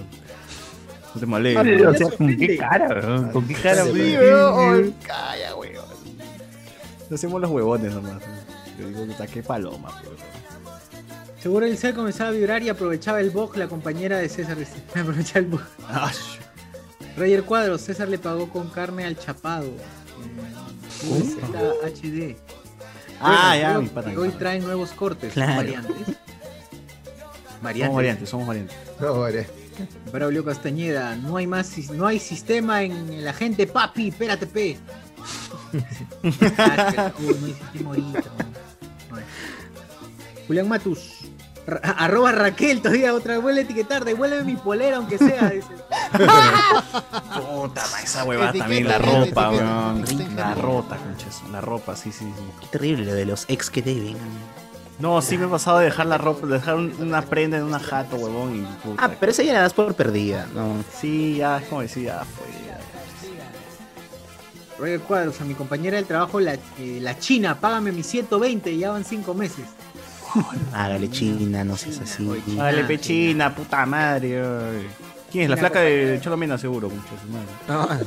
No 1.16 1.20
te 1.20 1.26
males. 1.26 1.58
Ah, 1.58 1.90
o 1.90 1.94
sea, 1.96 2.10
¿con 2.16 2.38
qué 2.38 2.58
cara, 2.58 2.88
weón? 2.90 3.30
¿Con 3.32 3.48
qué 3.48 3.54
cara, 3.56 3.84
Sí, 3.86 3.92
weón? 3.92 4.20
weón, 4.56 4.74
oye, 4.84 4.94
calla, 5.06 5.56
weón. 5.56 5.84
Hacemos 7.12 7.42
los 7.42 7.50
huevones 7.50 7.92
nomás. 7.94 8.22
Yo 8.80 8.88
digo, 8.88 9.06
puta, 9.06 9.28
qué 9.28 9.44
paloma, 9.44 9.90
weón. 10.04 10.16
Seguro 11.42 11.66
el 11.66 11.78
cel 11.78 11.94
comenzaba 11.94 12.30
a 12.30 12.34
vibrar 12.34 12.64
y 12.64 12.70
aprovechaba 12.70 13.20
el 13.20 13.30
bug 13.30 13.58
la 13.58 13.68
compañera 13.68 14.18
de 14.18 14.30
César. 14.30 14.58
Aprovechaba 14.96 15.40
el 15.40 15.46
bug. 15.48 15.62
Roger 17.18 17.44
Cuadros, 17.44 17.82
César 17.82 18.08
le 18.08 18.18
pagó 18.18 18.50
con 18.50 18.70
carne 18.70 19.04
al 19.06 19.18
chapado. 19.20 19.70
Mm, 21.04 21.86
HD. 21.86 22.38
Ah, 23.20 23.50
Bueno, 23.56 23.62
ya, 23.62 23.80
mi 23.80 23.88
pata, 23.90 24.12
que 24.12 24.18
Hoy 24.18 24.30
traen 24.30 24.64
nuevos 24.64 24.92
cortes, 24.92 25.34
Claro. 25.34 25.56
variantes. 25.58 25.96
Somos 27.62 27.96
variantes, 27.96 28.30
somos 28.30 28.48
variantes. 28.48 28.78
No, 29.00 29.20
vale. 29.20 29.48
Braulio 30.12 30.46
Castañeda, 30.46 31.16
no 31.16 31.38
hay 31.38 31.48
más, 31.48 31.76
no 31.92 32.06
hay 32.08 32.20
sistema 32.20 32.84
en 32.84 33.24
la 33.24 33.34
gente, 33.34 33.66
papi, 33.68 34.10
espérate, 34.10 34.46
pe. 34.48 34.78
Pero, 36.22 37.14
uy, 37.20 37.36
no 37.40 37.46
hay 37.46 37.54
sistema 37.54 37.90
ahorita. 37.90 38.24
Julián 40.48 40.68
Matus, 40.68 41.20
ra- 41.66 41.80
arroba 41.98 42.32
Raquel, 42.32 42.82
todavía 42.82 43.14
otra 43.14 43.34
vez 43.36 43.42
vuelve 43.44 43.62
a 43.62 43.64
etiquetar, 43.64 44.04
devuélveme 44.06 44.44
mi 44.44 44.56
polera 44.56 44.98
aunque 44.98 45.18
sea. 45.18 45.50
dice. 45.50 45.68
Puta, 47.34 47.84
esa 48.04 48.24
huevada 48.24 48.50
Etiqueta, 48.50 48.64
también, 48.66 48.88
la 48.88 48.98
ropa, 48.98 49.18
etiqueta, 49.22 49.50
weón. 49.50 50.00
etiqueta. 50.04 50.36
La 50.50 50.56
rota, 50.56 50.98
conchas. 50.98 51.42
La 51.52 51.62
ropa, 51.62 51.96
sí, 51.96 52.12
sí, 52.12 52.26
sí. 52.26 52.44
Qué 52.62 52.68
terrible 52.68 53.06
lo 53.06 53.14
de 53.14 53.26
los 53.26 53.46
ex 53.48 53.70
que 53.70 53.82
deben. 53.82 54.18
No, 55.00 55.22
sí 55.22 55.38
me 55.38 55.46
he 55.46 55.50
pasado 55.50 55.80
de 55.80 55.86
dejar 55.86 56.06
la 56.06 56.18
ropa, 56.18 56.46
de 56.48 56.54
dejar 56.54 56.76
un- 56.76 56.94
una 57.00 57.22
prenda 57.24 57.58
en 57.58 57.64
una 57.64 57.80
jato, 57.80 58.16
huevón, 58.16 58.56
y 58.56 58.62
puta. 58.84 59.04
Ah, 59.06 59.12
pero 59.20 59.32
esa 59.32 59.42
ya 59.44 59.54
la 59.54 59.62
das 59.62 59.74
por 59.74 59.96
perdida, 59.96 60.48
¿no? 60.54 60.84
Sí, 61.00 61.38
ya, 61.38 61.58
es 61.58 61.68
como 61.68 61.82
decir, 61.82 62.04
ya 62.06 62.24
fue. 62.26 62.46
ya. 62.68 62.80
Roger 64.78 65.00
Cuadros, 65.02 65.40
a 65.42 65.46
mi 65.46 65.54
compañera 65.56 65.98
del 65.98 66.06
trabajo, 66.06 66.40
la, 66.40 66.54
eh, 66.56 67.00
la 67.02 67.18
China, 67.18 67.60
págame 67.60 67.92
mis 67.92 68.06
120, 68.08 68.78
ya 68.78 68.92
van 68.92 69.04
5 69.04 69.34
meses. 69.34 69.66
Hágale 70.74 71.10
china, 71.10 71.64
no 71.64 71.78
seas 71.78 72.00
así. 72.00 72.28
Dale, 72.56 72.84
pechina, 72.86 73.54
puta 73.54 73.86
madre. 73.86 74.42
ay. 74.42 74.88
¿Quién 75.32 75.46
es? 75.46 75.50
La 75.50 75.58
flaca 75.58 75.80
de 75.82 76.20
Cholomena, 76.22 76.58
seguro, 76.58 76.90
concha 76.90 77.10
su 77.22 77.28
madre. 77.32 78.06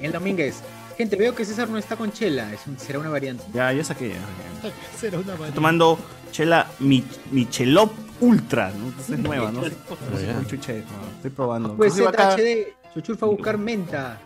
El 0.00 0.12
Domínguez, 0.12 0.56
gente, 0.96 1.16
veo 1.16 1.34
que 1.34 1.44
César 1.44 1.68
no 1.68 1.76
está 1.78 1.96
con 1.96 2.10
Chela, 2.12 2.52
es 2.52 2.66
un- 2.66 2.78
será 2.78 2.98
una 2.98 3.10
variante. 3.10 3.44
Ya, 3.52 3.72
ya 3.72 3.84
saqué. 3.84 4.10
ya. 4.10 4.14
Será 4.98 5.18
una 5.18 5.20
Estoy 5.20 5.32
variante. 5.34 5.54
tomando 5.54 5.98
chela 6.32 6.66
Mi- 6.80 7.04
Michelop 7.30 7.92
Ultra, 8.20 8.70
¿no? 8.70 8.86
Entonces 8.88 9.10
es 9.10 9.18
nueva, 9.18 9.50
¿no? 9.52 9.60
No 9.62 9.66
sé 9.68 10.46
chucha 10.46 10.72
es, 10.74 10.84
no, 10.84 11.16
Estoy 11.16 11.30
probando. 11.30 11.74
Pues 11.76 11.92
Inclusive 11.98 12.08
acá- 12.08 12.36
ZHD, 12.36 12.74
Chuchur 12.94 13.16
fue 13.18 13.28
a 13.28 13.30
buscar 13.30 13.56
menta. 13.58 14.18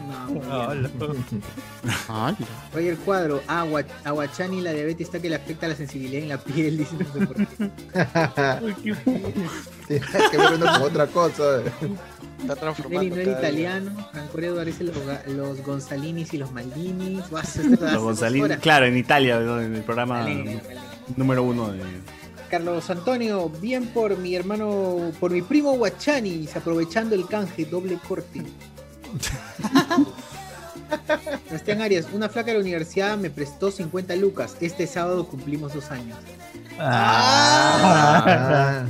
No, 0.00 0.28
Roger 2.72 2.96
Cuadro, 2.98 3.42
agua, 3.46 3.82
aguachani, 4.04 4.60
la 4.60 4.72
diabetes 4.72 5.06
está 5.08 5.20
que 5.20 5.28
le 5.28 5.36
afecta 5.36 5.68
la 5.68 5.74
sensibilidad 5.74 6.22
en 6.22 6.28
la 6.28 6.38
piel, 6.38 6.78
dice 6.78 6.96
no 6.96 7.12
sé 7.12 7.26
por 7.26 7.36
qué. 7.36 7.70
Tiene 9.88 10.06
que 10.30 10.38
ver 10.38 10.52
uno 10.54 10.66
con 10.66 10.82
otra 10.82 11.06
cosa. 11.06 11.62
Está 12.40 12.56
transformando. 12.56 13.02
Nelly 13.02 13.24
no 13.24 13.30
era 13.30 13.38
italiano, 13.38 14.08
Franco 14.12 14.38
Eduardo 14.38 14.64
dice 14.64 14.84
los, 14.84 14.96
los 15.28 15.62
Gonzalinis 15.62 16.32
y 16.34 16.38
los 16.38 16.52
Maldinis. 16.52 17.24
Los 17.30 18.22
horas. 18.22 18.60
claro, 18.60 18.86
en 18.86 18.96
Italia, 18.96 19.36
en 19.40 19.76
el 19.76 19.82
programa 19.82 20.20
Dale, 20.20 20.60
número 21.16 21.42
uno 21.42 21.70
de. 21.70 21.80
Carlos 22.50 22.90
Antonio, 22.90 23.48
bien 23.48 23.86
por 23.86 24.18
mi 24.18 24.34
hermano, 24.34 25.10
por 25.18 25.30
mi 25.30 25.40
primo 25.40 25.72
Guachani, 25.72 26.46
aprovechando 26.54 27.14
el 27.14 27.26
canje, 27.26 27.64
doble 27.64 27.98
corte. 28.06 28.42
Sebastián 31.48 31.82
Arias, 31.82 32.06
una 32.12 32.28
flaca 32.28 32.48
de 32.48 32.54
la 32.54 32.60
universidad 32.60 33.16
me 33.16 33.30
prestó 33.30 33.70
50 33.70 34.16
lucas. 34.16 34.56
Este 34.60 34.86
sábado 34.86 35.26
cumplimos 35.26 35.72
dos 35.74 35.90
años. 35.90 36.18
Ah. 36.78 38.84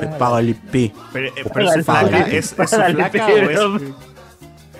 Me 0.00 0.06
pago 0.18 0.38
el 0.38 0.50
IP. 0.50 0.92
Pero, 1.12 1.28
eh, 1.28 1.32
pero 1.52 1.72
es 1.72 1.84
flaca, 1.84 2.28
¿es, 2.28 2.34
es 2.34 2.50
su 2.50 2.76
flaca 2.76 3.26
o 3.26 3.76
es.? 3.76 3.82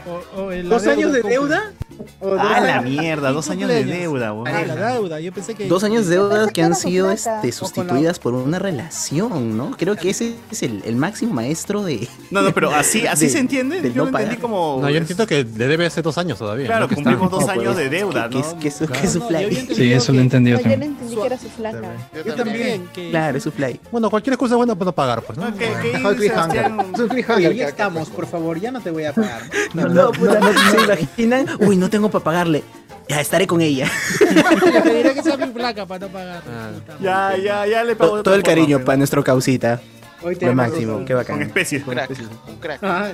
O- 0.07 0.41
o 0.43 0.53
el- 0.53 0.69
¿Dos 0.69 0.87
años 0.87 1.13
de 1.13 1.23
deuda? 1.23 1.73
¿O 2.21 2.31
dos 2.31 2.41
Ah, 2.43 2.61
la 2.61 2.81
mierda, 2.81 3.31
dos 3.33 3.51
años 3.51 3.69
de 3.69 3.85
deuda, 3.85 4.33
weón. 4.33 4.49
Ah, 4.49 4.63
la 4.67 4.93
deuda. 4.95 5.21
Yo 5.21 5.33
pensé 5.33 5.55
que. 5.55 5.67
Dos 5.69 5.85
años 5.85 6.07
de 6.07 6.17
deudas 6.17 6.51
que 6.51 6.63
han 6.63 6.75
sido 6.75 7.11
este, 7.11 7.53
sustituidas 7.53 8.19
por 8.19 8.33
una 8.35 8.59
relación, 8.59 9.57
¿no? 9.57 9.73
Creo 9.77 9.97
que 9.97 10.11
ese 10.11 10.35
es 10.51 10.63
el, 10.63 10.83
el 10.87 10.97
máximo 10.97 11.35
maestro 11.35 11.83
de. 11.83 12.09
No, 12.31 12.41
no, 12.43 12.53
pero 12.55 12.71
así, 12.75 13.07
así 13.07 13.27
de- 13.27 13.33
se 13.33 13.39
entiende. 13.39 13.83
Yo 13.83 14.05
no 14.07 14.11
lo 14.11 14.19
entendí 14.19 14.37
pagar. 14.37 14.39
como. 14.39 14.79
No, 14.81 14.89
yo 14.89 14.97
entiendo 14.97 15.27
que 15.27 15.45
le 15.45 15.67
debe 15.69 15.87
hace 15.87 16.01
dos 16.01 16.17
años 16.17 16.39
todavía. 16.39 16.67
Claro, 16.67 16.83
¿no? 16.83 16.89
Que 16.89 16.95
cumplimos 16.95 17.31
dos 17.31 17.45
No, 17.47 17.53
años 17.53 17.65
pues, 17.75 17.77
de 17.77 17.89
deuda, 17.91 18.29
que- 18.31 18.39
¿no? 18.39 18.43
que 18.43 18.49
es- 18.49 18.55
que 18.55 18.69
es 18.69 18.75
su- 18.77 18.87
Claro. 18.87 19.11
su 19.11 19.21
fly. 19.29 19.69
Sí, 19.75 19.93
eso 19.93 20.13
lo 20.13 20.21
entendí 20.21 20.51
yo 20.53 20.57
No, 20.57 20.63
yo 20.63 20.67
no 20.69 20.71
también. 20.73 20.93
entendí 20.93 21.17
que 21.17 21.27
era 21.27 21.39
su 21.39 21.49
flaca. 21.51 21.93
Yo 22.25 22.35
también. 22.35 22.89
Claro, 23.11 23.37
es 23.39 23.45
su 23.45 23.53
fly. 23.53 23.79
Bueno, 23.93 24.09
cualquier 24.11 24.35
excusa 24.35 24.55
es 24.55 24.57
buena 24.57 24.75
para 24.75 24.87
no 24.87 24.93
pagar, 24.93 25.23
pues, 25.23 25.39
¿no? 25.39 25.55
¿qué- 25.57 25.71
qué 25.83 27.55
ya 27.55 27.69
estamos, 27.69 28.09
por 28.09 28.27
favor, 28.27 28.59
ya 28.61 28.71
no 28.71 28.81
te 28.81 28.91
voy 28.91 29.05
a 29.05 29.13
pagar. 29.13 29.43
No, 29.75 29.89
no, 30.05 30.13
puta, 30.13 30.41
no 30.41 30.53
se 30.53 30.85
imaginan. 30.85 31.47
Uy, 31.61 31.77
no 31.77 31.91
tengo 31.91 32.11
para 32.11 32.25
pagarle. 32.25 32.63
Ya 33.09 33.21
estaré 33.21 33.47
con 33.47 33.61
ella. 33.61 33.91
Le 34.21 34.81
pediré 34.83 35.15
que 35.15 35.23
sea 35.23 35.37
mi 35.37 35.47
placa 35.49 35.85
para 35.87 36.07
no 36.07 36.13
pagar. 36.13 36.43
Ah. 36.49 36.71
Puta 36.75 36.97
Ya, 37.01 37.37
ya, 37.37 37.67
ya 37.67 37.83
le 37.85 37.97
pago. 37.97 38.23
Todo, 38.23 38.35
el 38.35 38.43
cariño 38.43 38.85
para 38.85 38.99
nuestro 38.99 39.25
causita. 39.25 39.81
Hoy 40.23 40.37
Lo 40.41 40.55
máximo, 40.55 40.99
qué 41.01 41.15
pero 41.15 41.19
Con 41.25 41.39
bacán. 41.39 41.43
especies. 41.43 41.87
Un 41.87 41.95
crack, 41.95 42.11
un 42.49 42.57
crack. 42.57 42.79
Ah, 42.83 43.13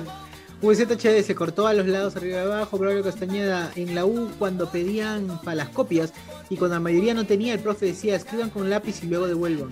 VZHD 0.61 1.23
se 1.23 1.35
cortó 1.35 1.67
a 1.67 1.73
los 1.73 1.85
lados 1.87 2.15
arriba 2.15 2.39
y 2.39 2.45
abajo, 2.45 2.77
Braulio 2.77 3.03
Castañeda 3.03 3.71
en 3.75 3.93
la 3.93 4.05
U 4.05 4.29
cuando 4.39 4.69
pedían 4.69 5.39
para 5.43 5.55
las 5.55 5.69
copias 5.69 6.13
y 6.49 6.57
cuando 6.57 6.75
la 6.75 6.79
mayoría 6.79 7.13
no 7.13 7.25
tenía, 7.25 7.53
el 7.53 7.59
profe 7.59 7.85
decía 7.87 8.15
escriban 8.15 8.49
con 8.49 8.69
lápiz 8.69 9.03
y 9.03 9.07
luego 9.07 9.27
devuelvan. 9.27 9.69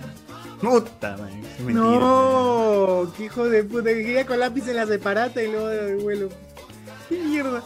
Puta, 0.60 1.16
man, 1.18 1.28
es 1.44 1.60
mentira. 1.60 1.74
No, 1.82 3.12
qué 3.16 3.24
hijo 3.24 3.48
de 3.48 3.64
puta, 3.64 3.90
que 3.90 4.04
quería 4.04 4.26
con 4.26 4.38
lápiz 4.38 4.66
en 4.68 4.76
la 4.76 4.86
separata 4.86 5.42
y 5.42 5.50
luego 5.50 5.66
devuelvo. 5.68 6.28
Qué 7.08 7.18
mierda. 7.18 7.62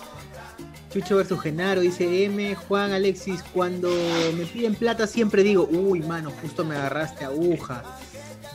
Chucho 0.93 1.17
versus 1.17 1.41
Genaro, 1.41 1.83
dice 1.83 2.25
M, 2.25 2.55
Juan 2.57 2.93
Alexis, 2.93 3.45
cuando 3.55 3.89
me 4.37 4.45
piden 4.45 4.75
plata 4.75 5.07
siempre 5.07 5.45
digo, 5.45 5.69
uy 5.71 6.01
mano, 6.01 6.33
justo 6.43 6.65
me 6.65 6.75
agarraste 6.75 7.25
aguja. 7.25 7.85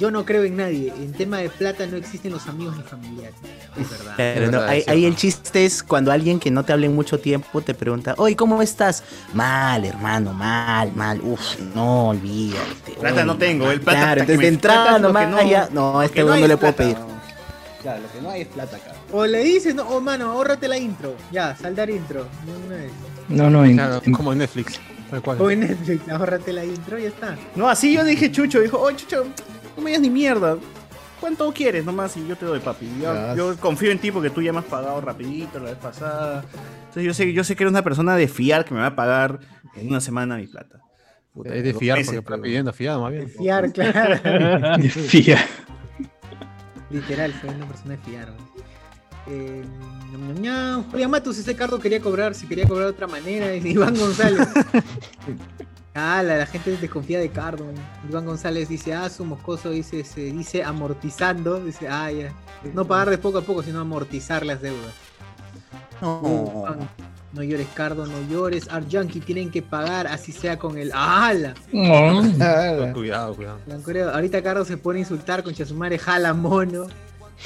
Yo 0.02 0.12
no 0.12 0.26
creo 0.26 0.44
en 0.44 0.58
nadie, 0.58 0.90
en 0.98 1.14
tema 1.14 1.38
de 1.38 1.50
plata 1.50 1.86
no 1.86 1.96
existen 1.96 2.34
los 2.34 2.48
amigos 2.48 2.76
ni 2.76 2.84
familiares. 2.84 3.36
Es 3.80 3.90
verdad. 3.90 4.16
Claro, 4.18 4.42
Es 4.46 4.52
no, 4.52 4.60
verdad, 4.60 4.84
ahí, 4.88 5.06
el 5.06 5.16
chiste 5.16 5.66
es 5.66 5.82
cuando 5.82 6.12
alguien 6.12 6.40
que 6.42 6.52
no 6.52 6.64
te 6.66 6.74
habla 6.74 6.86
en 6.88 6.96
mucho 6.96 7.20
tiempo 7.22 7.62
te 7.62 7.74
pregunta, 7.74 8.16
oye, 8.18 8.36
¿cómo 8.36 8.62
estás? 8.62 9.04
Mal, 9.34 9.86
hermano, 9.86 10.34
mal, 10.34 10.92
mal. 10.94 11.22
Uf, 11.22 11.58
no, 11.74 12.10
olvídate. 12.10 12.92
Plata 13.00 13.16
oye, 13.16 13.26
no 13.26 13.38
tengo, 13.38 13.72
el 13.72 13.80
plata 13.80 14.00
Claro, 14.00 14.22
hasta 14.22 14.26
que 14.26 14.34
entonces 14.34 14.38
de 14.38 14.44
me- 14.44 14.48
entrada 14.56 15.00
nomás 15.00 15.30
no- 15.30 15.50
ya, 15.50 15.70
no, 15.72 16.00
a 16.02 16.06
este 16.06 16.16
que 16.16 16.24
no 16.26 16.36
le 16.36 16.58
puedo 16.58 16.74
pedir. 16.76 16.98
Claro, 17.82 18.02
lo 18.02 18.12
que 18.12 18.22
no 18.22 18.30
hay 18.30 18.42
es 18.42 18.48
plata 18.50 18.76
acá. 18.76 18.92
O 19.12 19.26
le 19.26 19.44
dices, 19.44 19.74
no, 19.76 19.84
oh 19.88 20.02
mano, 20.02 20.32
ahórrate 20.32 20.68
la 20.68 20.78
intro. 20.78 21.16
Ya, 21.32 21.56
saldar 21.56 21.90
intro. 21.90 22.28
de 22.46 22.66
una 22.66 22.76
vez. 22.76 22.92
No, 23.30 23.50
no, 23.50 23.66
en, 23.66 23.74
Claro, 23.74 24.02
en- 24.04 24.14
como 24.14 24.32
en 24.34 24.40
Netflix. 24.40 24.80
Tal 25.10 25.22
cual. 25.22 25.40
O 25.42 25.50
en 25.52 25.60
Netflix, 25.62 26.10
ahórrate 26.10 26.52
la 26.52 26.66
intro 26.66 26.98
y 27.00 27.04
ya 27.04 27.08
está. 27.10 27.38
No, 27.56 27.70
así 27.70 27.94
yo 27.94 28.04
dije 28.04 28.32
Chucho, 28.32 28.60
dijo, 28.60 28.80
oye 28.80 28.98
Chucho, 28.98 29.26
no 29.78 29.84
me 29.84 29.92
digas 29.92 30.02
ni 30.02 30.10
mierda. 30.10 30.58
¿Cuánto 31.20 31.52
quieres 31.54 31.86
nomás? 31.86 32.18
Y 32.18 32.28
yo 32.28 32.36
te 32.36 32.46
doy, 32.46 32.60
papi. 32.60 32.88
Yo, 33.36 33.56
confío 33.60 33.92
en 33.92 34.00
ti 34.00 34.12
porque 34.12 34.30
tú 34.30 34.42
ya 34.42 34.52
me 34.52 34.60
has 34.60 34.66
pagado 34.66 35.00
rapidito 35.02 35.60
la 35.60 35.66
vez 35.72 35.78
pasada. 35.78 36.44
Entonces 36.80 37.04
yo 37.04 37.14
sé, 37.14 37.32
yo 37.34 37.44
sé 37.44 37.56
que 37.56 37.64
eres 37.64 37.72
una 37.72 37.84
persona 37.84 38.16
de 38.16 38.28
fiar 38.28 38.66
que 38.66 38.74
me 38.74 38.82
va 38.82 38.88
a 38.88 38.96
pagar 38.96 39.40
en 39.76 39.88
una 39.88 40.02
semana 40.02 40.38
mi 40.38 40.48
plata. 40.48 40.80
Puta, 41.34 41.54
Es 41.54 41.64
de 41.64 41.74
fiar 41.74 41.98
meses, 41.98 42.16
porque 42.16 42.34
está 42.34 42.42
pidiendo 42.44 42.74
fiado, 42.74 43.02
más 43.02 43.12
bien. 43.12 43.30
Fiar, 43.30 43.72
claro. 43.74 44.78
Fía. 45.08 45.46
Literal, 46.90 47.34
fue 47.34 47.50
una 47.50 47.66
persona 47.68 47.92
de 47.92 47.98
fiar. 48.00 48.28
¿no? 48.30 48.45
Eh. 49.28 49.64
Julián 50.92 51.12
Matus, 51.12 51.38
ese 51.38 51.56
cardo 51.56 51.80
quería 51.80 52.00
cobrar, 52.00 52.36
si 52.36 52.48
quería 52.48 52.68
cobrar 52.68 52.86
de 52.86 52.92
otra 52.92 53.08
manera. 53.08 53.54
Iván 53.56 53.96
González. 53.98 54.48
Ah, 55.94 56.22
la, 56.24 56.38
la 56.38 56.46
gente 56.46 56.76
desconfía 56.78 57.20
de 57.20 57.30
Cardo. 57.30 57.66
Iván 58.10 58.26
González 58.26 58.68
dice, 58.68 58.94
ah, 58.94 59.10
su 59.10 59.24
moscoso 59.26 59.70
dice, 59.72 60.04
se 60.04 60.22
dice 60.22 60.64
amortizando. 60.64 61.60
Dice, 61.60 61.88
ah, 61.88 62.12
ya. 62.12 62.34
No 62.74 62.86
pagar 62.86 63.10
de 63.10 63.18
poco 63.18 63.38
a 63.38 63.42
poco, 63.42 63.64
sino 63.64 63.80
amortizar 63.80 64.46
las 64.46 64.62
deudas. 64.62 64.94
No. 66.02 66.78
No 67.32 67.44
llores, 67.44 67.68
Cardo, 67.74 68.06
no 68.08 68.22
llores. 68.30 68.68
Art 68.70 68.88
Yankee 68.88 69.20
tienen 69.20 69.52
que 69.52 69.62
pagar, 69.62 70.08
así 70.08 70.32
sea 70.32 70.58
con 70.58 70.78
el. 70.78 70.92
¡Hala! 70.94 71.54
Ah, 71.74 72.92
Cuidado, 72.94 73.36
cuidado. 73.36 74.14
Ahorita 74.14 74.42
Cardo 74.42 74.64
se 74.64 74.78
pone 74.78 75.00
a 75.00 75.02
insultar 75.02 75.44
con 75.44 75.54
Chasumare, 75.54 75.98
jala 75.98 76.34
mono. 76.34 76.88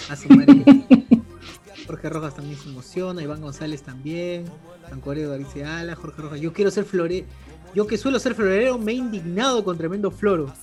A 0.09 0.15
su 0.15 0.29
madre. 0.29 0.63
Jorge 1.89 2.07
Rojas 2.07 2.35
también 2.35 2.55
se 2.55 2.69
emociona, 2.69 3.23
Iván 3.23 3.41
González 3.41 3.81
también. 3.81 4.45
Blancoreo 4.87 5.35
dice, 5.39 5.65
ala, 5.65 5.95
Jorge 5.95 6.21
Rojas, 6.21 6.39
yo 6.39 6.53
quiero 6.53 6.69
ser 6.69 6.85
florero. 6.85 7.25
Yo 7.73 7.87
que 7.87 7.97
suelo 7.97 8.19
ser 8.19 8.35
florero 8.35 8.77
me 8.77 8.91
he 8.91 8.95
indignado 8.95 9.63
con 9.63 9.75
tremendo 9.77 10.11
floro. 10.11 10.53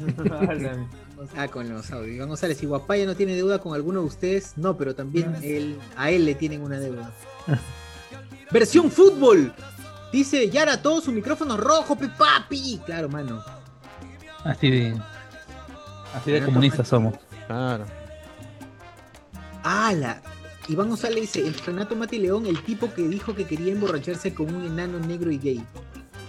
Ah, 1.34 1.48
con 1.48 1.66
los 1.66 1.90
audios. 1.92 2.14
Iván 2.14 2.28
González, 2.28 2.58
si 2.58 2.66
Guapaya 2.66 3.06
no 3.06 3.16
tiene 3.16 3.34
deuda 3.34 3.58
con 3.58 3.74
alguno 3.74 4.00
de 4.00 4.06
ustedes, 4.06 4.52
no, 4.56 4.76
pero 4.76 4.94
también 4.94 5.34
él, 5.42 5.78
a 5.96 6.10
él 6.10 6.26
le 6.26 6.34
tienen 6.34 6.60
una 6.60 6.78
deuda. 6.78 7.10
Versión 8.52 8.90
fútbol. 8.90 9.52
Dice 10.12 10.50
Yara, 10.50 10.82
todo 10.82 11.00
su 11.00 11.10
micrófono 11.12 11.56
rojo, 11.56 11.96
pe 11.96 12.08
papi. 12.08 12.82
Claro, 12.84 13.08
mano. 13.08 13.42
Así 14.44 14.70
de. 14.70 15.00
Así 16.14 16.30
de 16.32 16.44
comunistas 16.44 16.86
somos. 16.86 17.14
Claro. 17.46 17.86
¡Hala! 19.64 20.20
Iván 20.68 20.88
González 20.88 21.20
dice, 21.20 21.46
el 21.46 21.54
Renato 21.54 21.94
Mati 21.94 22.18
León, 22.18 22.46
el 22.46 22.60
tipo 22.62 22.92
que 22.92 23.02
dijo 23.06 23.34
que 23.34 23.44
quería 23.46 23.72
emborracharse 23.72 24.34
con 24.34 24.52
un 24.54 24.64
enano 24.66 24.98
negro 24.98 25.30
y 25.30 25.38
gay. 25.38 25.64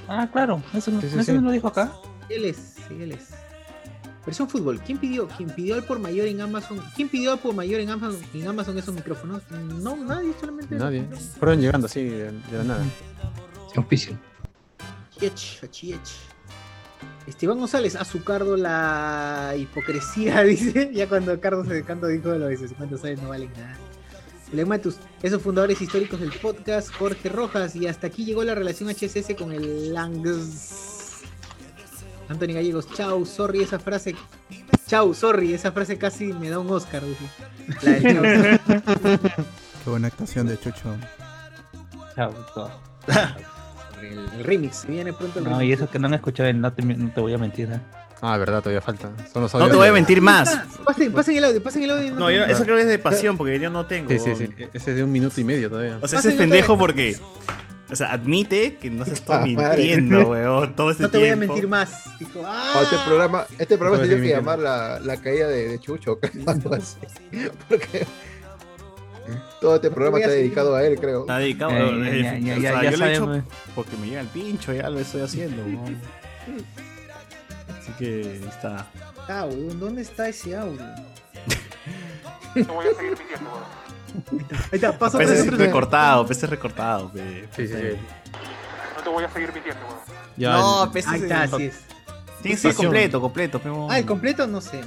Ah, 0.08 0.30
claro. 0.32 0.62
Eso, 0.74 0.92
no- 0.92 1.02
Sí, 1.02 1.08
sí, 1.10 1.16
eso 1.16 1.24
sí. 1.24 1.34
no 1.34 1.42
lo 1.42 1.52
dijo 1.52 1.68
acá. 1.68 1.92
Él 2.30 2.46
es, 2.46 2.76
sí, 2.88 2.96
él 3.02 3.14
es. 3.14 3.30
Versión 4.26 4.50
fútbol. 4.50 4.80
¿Quién 4.86 4.98
pidió? 4.98 5.28
¿Quién 5.38 5.50
pidió 5.50 5.76
al 5.76 5.84
por 5.84 6.00
mayor 6.00 6.28
en 6.28 6.42
Amazon? 6.42 6.82
¿Quién 6.96 7.08
pidió 7.10 7.32
al 7.32 7.40
por 7.40 7.56
mayor 7.56 7.80
en 7.80 7.90
Amazon, 7.90 8.20
en 8.34 8.48
Amazon 8.48 8.78
esos 8.78 8.94
micrófonos? 8.94 9.42
No, 9.82 9.96
nadie, 9.96 10.34
solamente. 10.40 10.76
Nadie. 10.76 11.08
Fueron 11.40 11.62
llegando 11.62 11.88
así 11.88 12.04
de, 12.04 12.32
de 12.32 12.58
la 12.58 12.64
nada. 12.66 12.86
Auspicio. 13.76 14.18
Chiech, 15.18 15.70
chiech. 15.72 16.00
Esteban 17.26 17.58
González, 17.58 17.96
a 17.96 18.06
su 18.06 18.24
cardo 18.24 18.56
la 18.58 19.54
hipocresía, 19.58 20.42
dice. 20.44 20.92
Ya 20.94 21.08
cuando 21.10 21.40
Cardo 21.40 21.66
se 21.66 21.84
Canto 21.84 22.08
dijo 22.08 22.30
lo 22.30 22.48
de 22.48 22.58
50 22.58 22.98
soles 22.98 23.22
no 23.22 23.30
valen 23.30 23.52
nada. 23.54 23.78
Lematus, 24.54 24.98
esos 25.22 25.42
fundadores 25.42 25.82
históricos 25.82 26.20
del 26.20 26.32
podcast, 26.32 26.94
Jorge 26.94 27.30
Rojas, 27.30 27.76
y 27.76 27.88
hasta 27.88 28.08
aquí 28.08 28.24
llegó 28.26 28.44
la 28.44 28.56
relación 28.56 28.90
HSS 28.90 29.36
con 29.38 29.52
el 29.52 29.94
Langs. 29.94 31.24
Anthony 32.30 32.54
Gallegos, 32.54 32.88
chau, 32.94 33.26
sorry, 33.26 33.64
esa 33.64 33.80
frase. 33.80 34.16
Chau, 34.88 35.14
sorry, 35.14 35.54
esa 35.54 35.72
frase 35.72 35.98
casi 35.98 36.32
me 36.34 36.50
da 36.50 36.60
un 36.60 36.70
Oscar, 36.72 37.02
dice. 37.04 37.26
La 37.84 37.92
del 37.92 38.60
chau. 38.64 38.86
Qué 39.84 39.90
buena 39.90 40.08
actuación 40.08 40.48
de 40.48 40.60
Chucho. 40.60 40.96
Chao, 42.16 42.34
chao. 42.54 42.72
el, 44.02 44.18
el 44.38 44.44
remix, 44.44 44.86
viene 44.88 45.14
pronto 45.14 45.40
el 45.40 45.46
No, 45.46 45.52
remix. 45.60 45.70
y 45.70 45.74
eso 45.74 45.90
que 45.90 46.00
no 46.00 46.08
han 46.08 46.14
escuchado, 46.16 46.52
no 46.54 46.72
te, 46.74 46.82
no 46.84 47.12
te 47.14 47.22
voy 47.22 47.34
a 47.34 47.38
mentir. 47.38 47.70
¿eh? 47.72 47.80
Ah, 48.22 48.38
verdad, 48.38 48.60
todavía 48.62 48.82
falta. 48.82 49.12
Son 49.32 49.44
los 49.44 49.54
No 49.54 49.60
audios 49.60 49.72
te 49.72 49.78
voy 49.78 49.88
a 49.88 49.94
mentir 49.94 50.22
más. 50.22 50.60
Pasen, 50.84 51.12
pasen 51.12 51.38
el 51.38 51.46
audio, 51.46 51.62
pasen 51.62 51.84
el 51.84 51.92
audio. 51.92 52.16
No, 52.16 52.32
yo- 52.32 52.46
eso 52.46 52.64
creo 52.64 52.76
que 52.76 52.82
es 52.84 52.88
de 52.88 53.00
pasión 53.00 53.38
porque 53.38 53.60
yo 53.60 53.70
no 53.70 53.86
tengo. 53.86 54.10
Sí, 54.10 54.18
sí, 54.20 54.36
sí. 54.36 54.50
Ese 54.74 54.92
es 54.92 54.98
de 54.98 55.04
un 55.04 55.12
minuto 55.12 55.40
y 55.40 55.44
medio 55.44 55.70
todavía. 55.70 56.00
O 56.02 56.08
sea, 56.08 56.20
ese 56.20 56.30
es 56.30 56.36
pendejo 56.36 56.78
porque. 56.78 57.16
O 57.90 57.96
sea, 57.96 58.12
admite 58.12 58.76
que 58.76 58.90
no 58.90 59.06
se 59.06 59.14
está 59.14 59.42
Ah, 59.44 59.46
mintiendo, 59.46 60.28
weón, 60.32 60.76
todo 60.76 60.92
este 60.92 61.04
No 61.04 61.10
te 61.10 61.20
voy 61.20 61.28
a 61.30 61.36
tiempo. 61.36 61.54
mentir 61.54 61.70
más. 61.70 62.20
Dijo, 62.20 62.42
ah, 62.46 62.74
Oh, 62.76 62.82
este 62.84 62.98
programa, 63.06 63.46
este 63.58 63.78
programa 63.78 63.98
No 63.98 64.04
se 64.04 64.10
tiene 64.10 64.28
que 64.28 64.34
llamar 64.36 64.60
la, 64.60 65.00
la 65.00 65.16
caída 65.22 65.48
de, 65.48 65.70
de 65.70 65.80
Chucho. 65.80 66.20
Porque 67.70 68.06
todo 69.62 69.76
este 69.76 69.90
programa 69.90 70.18
a 70.18 70.22
está 70.22 70.32
dedicado 70.34 70.76
a 70.76 70.84
él, 70.86 71.00
creo. 71.00 71.22
Está 71.22 71.38
dedicado. 71.38 71.72
Ya, 71.72 71.78
weón, 71.78 72.04
ya, 72.04 72.10
eh, 72.12 72.22
ya, 72.44 72.56
o 72.56 72.58
ya, 72.60 72.72
sea, 72.72 72.84
ya 72.84 72.92
yo 72.92 72.98
lo 72.98 73.06
he 73.06 73.14
hecho 73.14 73.44
porque 73.76 73.98
me 73.98 74.08
llega 74.08 74.22
el 74.22 74.28
pincho, 74.28 74.74
ya 74.74 74.90
lo 74.90 75.00
estoy 75.00 75.22
haciendo, 75.22 75.64
weón. 75.64 75.98
Así 77.88 77.94
que 77.98 78.22
ahí 78.30 78.50
está. 78.50 78.86
ah, 79.30 79.46
weón, 79.46 79.80
¿dónde 79.80 80.02
está 80.02 80.28
ese 80.28 80.56
audio? 80.56 80.82
No 82.56 82.74
voy 82.74 82.88
a 82.88 82.94
seguir 82.96 83.18
mintiendo, 83.18 83.50
weón. 83.50 84.46
Ahí 84.52 84.70
está, 84.74 84.98
paso 84.98 85.18
Pese 85.18 85.50
recortado, 85.52 86.26
pese 86.26 86.48
recortado, 86.48 87.12
pe. 87.12 87.48
Sí, 87.56 87.68
sí, 87.68 87.74
sí. 87.74 87.98
No 88.98 89.04
te 89.04 89.10
voy 89.10 89.24
a 89.24 89.30
seguir 89.30 89.54
mintiendo, 89.54 89.82
weón. 89.86 90.00
Ya, 90.36 90.52
No, 90.58 90.92
pese 90.92 91.10
Ahí 91.10 91.22
está, 91.22 91.44
así 91.44 91.64
es. 91.66 91.82
Tiene 92.42 92.56
que 92.56 92.62
ser 92.62 92.76
completo, 92.76 93.22
completo. 93.22 93.62
Ah, 93.90 94.00
el 94.00 94.06
completo 94.06 94.48
no 94.48 94.60
sé. 94.62 94.82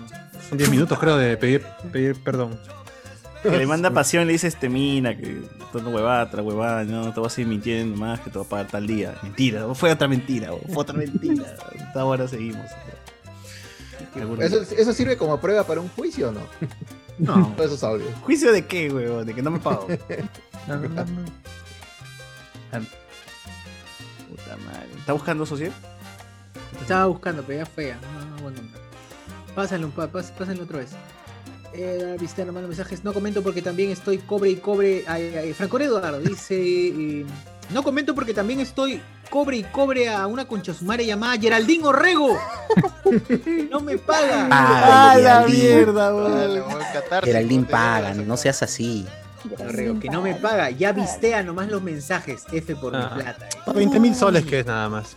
Son 0.49 0.59
10 0.59 0.71
minutos, 0.71 0.99
creo, 0.99 1.17
de 1.17 1.37
pedir, 1.37 1.65
pedir 1.91 2.23
perdón. 2.23 2.61
Que 3.43 3.51
le 3.57 3.67
manda 3.67 3.91
pasión 3.91 4.25
y 4.25 4.27
le 4.27 4.33
dice, 4.33 4.49
este 4.49 4.69
mina, 4.69 5.17
que 5.17 5.43
toda 5.73 5.89
huevada, 5.89 6.25
otra 6.25 6.43
huevada, 6.43 6.85
no, 6.85 7.13
te 7.15 7.21
vas 7.21 7.37
a 7.37 7.41
ir 7.41 7.47
mintiendo 7.47 7.97
más, 7.97 8.21
que 8.21 8.29
te 8.31 8.39
va 8.39 8.45
a 8.45 8.49
pagar 8.49 8.67
tal 8.67 8.87
día. 8.87 9.15
Mentira, 9.23 9.67
fue 9.75 9.91
otra 9.93 10.09
mentira, 10.09 10.51
fue 10.67 10.77
otra 10.83 10.95
mentira. 10.97 11.45
Hasta 11.87 12.01
ahora 12.01 12.29
seguimos. 12.29 12.67
¿Eso, 14.41 14.63
¿Eso 14.77 14.93
sirve 14.93 15.17
como 15.17 15.41
prueba 15.41 15.65
para 15.65 15.81
un 15.81 15.89
juicio 15.89 16.29
o 16.31 16.33
no? 16.33 16.41
No. 17.19 17.49
Todos 17.55 17.67
esos 17.73 17.85
audios. 17.85 18.09
¿Juicio 18.23 18.51
de 18.51 18.65
qué, 18.65 18.91
huevón? 18.91 19.27
De 19.27 19.35
que 19.35 19.43
no 19.43 19.51
me 19.51 19.59
pago. 19.59 19.87
No, 20.69 20.77
no, 20.77 20.89
no, 20.89 21.05
no. 21.05 21.25
Puta 24.31 24.57
madre. 24.65 24.89
¿Está 24.99 25.13
buscando 25.13 25.45
socio? 25.47 25.71
Estaba 26.81 27.07
buscando, 27.07 27.43
pero 27.43 27.59
ya 27.61 27.67
fue. 27.67 27.95
No, 28.41 28.51
no 28.51 28.51
más. 28.51 28.61
Pásenlo, 29.55 29.89
un 29.89 29.93
pa- 29.93 30.09
pásenlo 30.09 30.65
otra 30.65 30.79
vez. 30.79 30.91
Eh, 31.73 32.17
viste, 32.21 32.45
no 32.45 32.53
mando 32.53 32.69
mensajes. 32.69 33.05
No 33.05 33.13
comento 33.13 33.43
porque 33.43 33.63
también 33.63 33.91
estoy 33.91 34.19
cobre 34.19 34.51
y 34.51 34.57
cobre. 34.57 35.05
Ay, 35.07 35.35
ay, 35.37 35.53
Franco 35.55 35.79
Eduardo 35.79 36.19
dice: 36.21 36.57
eh, 36.59 37.27
No 37.73 37.83
comento 37.83 38.15
porque 38.15 38.35
también 38.35 38.61
estoy 38.61 39.01
cobre 39.31 39.59
y 39.59 39.63
cobre 39.63 40.09
a 40.09 40.27
una 40.27 40.47
concha 40.49 40.75
sumare 40.75 41.07
llamada 41.07 41.39
Geraldine 41.41 41.87
Orrego. 41.87 42.37
no 43.71 43.81
me 43.81 43.97
paga. 43.99 44.49
Ah, 44.51 45.17
la 45.21 45.47
mierda, 45.47 46.13
Geraldine 47.23 47.65
paga, 47.67 48.15
no 48.15 48.37
seas 48.37 48.63
así. 48.63 49.07
Orrego, 49.59 49.99
que 50.01 50.09
no 50.11 50.21
me 50.23 50.35
paga. 50.35 50.71
Ya 50.71 50.93
vistea 50.93 51.43
nomás 51.43 51.69
los 51.69 51.83
mensajes. 51.83 52.45
F 52.53 52.75
por 52.77 52.95
Ah. 52.97 53.13
mi 53.15 53.23
plata. 53.23 53.49
eh. 53.49 53.73
20 53.75 54.01
mil 54.01 54.15
soles 54.15 54.45
que 54.45 54.61
es 54.61 54.67
nada 54.67 54.89
más. 54.89 55.17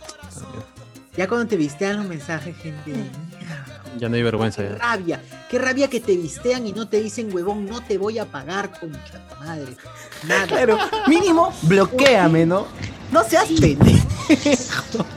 Ya 1.16 1.28
cuando 1.28 1.46
te 1.46 1.56
vistean 1.56 1.96
los 1.98 2.06
mensajes, 2.06 2.56
gente. 2.56 2.92
Ya 3.98 4.08
no 4.08 4.16
hay 4.16 4.22
vergüenza 4.22 4.62
Qué 4.62 4.70
ya. 4.70 4.78
rabia, 4.78 5.22
qué 5.50 5.58
rabia 5.58 5.88
que 5.88 6.00
te 6.00 6.16
vistean 6.16 6.66
y 6.66 6.72
no 6.72 6.88
te 6.88 7.00
dicen, 7.00 7.32
huevón, 7.34 7.66
no 7.66 7.80
te 7.82 7.98
voy 7.98 8.18
a 8.18 8.24
pagar, 8.26 8.78
concha 8.78 9.26
tu 9.28 9.44
madre. 9.44 9.76
Nada. 10.26 10.46
Claro, 10.46 10.78
mínimo, 11.06 11.52
bloqueame, 11.62 12.46
¿no? 12.46 12.66
No 13.12 13.22
seas 13.24 13.46
pendejo. 13.60 14.06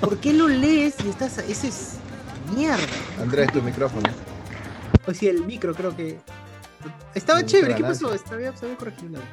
¿Por 0.02 0.18
qué 0.18 0.34
lo 0.34 0.48
lees 0.48 0.96
y 1.06 1.10
estás.? 1.10 1.38
Ese 1.40 1.70
es. 1.70 1.94
Mierda. 2.56 2.78
Andrés, 3.22 3.52
tu 3.52 3.62
micrófono. 3.62 4.10
O 5.06 5.14
si 5.14 5.28
el 5.28 5.44
micro, 5.46 5.74
creo 5.74 5.96
que. 5.96 6.20
Estaba 7.16 7.46
chévere, 7.46 7.76
¿qué 7.76 7.84
pasó? 7.84 8.14
Estaba, 8.14 8.38
se 8.38 8.66
había 8.66 8.78
corregido. 8.78 9.16
algo. 9.18 9.28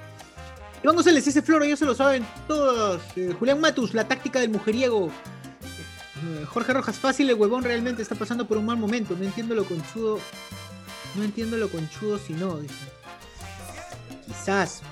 Iván 0.82 0.96
González, 0.96 1.26
ese 1.26 1.42
floro, 1.42 1.64
ya 1.64 1.76
se 1.76 1.84
lo 1.84 1.94
saben 1.94 2.26
todos. 2.46 3.00
Eh, 3.16 3.34
Julián 3.38 3.60
Matus, 3.60 3.94
la 3.94 4.06
táctica 4.06 4.40
del 4.40 4.50
mujeriego. 4.50 5.10
Eh, 6.24 6.44
Jorge 6.46 6.72
Rojas, 6.72 6.98
fácil, 6.98 7.28
el 7.28 7.36
huevón 7.36 7.62
realmente 7.64 8.02
está 8.02 8.14
pasando 8.14 8.46
por 8.46 8.56
un 8.56 8.66
mal 8.66 8.76
momento. 8.76 9.14
No 9.18 9.24
entiendo 9.24 9.54
lo 9.54 9.64
conchudo. 9.64 10.18
No 11.14 11.22
entiendo 11.22 11.56
lo 11.56 11.68
conchudo 11.68 12.18
si 12.18 12.32
no, 12.32 12.58
dice. 12.58 12.74
Quizás. 14.26 14.82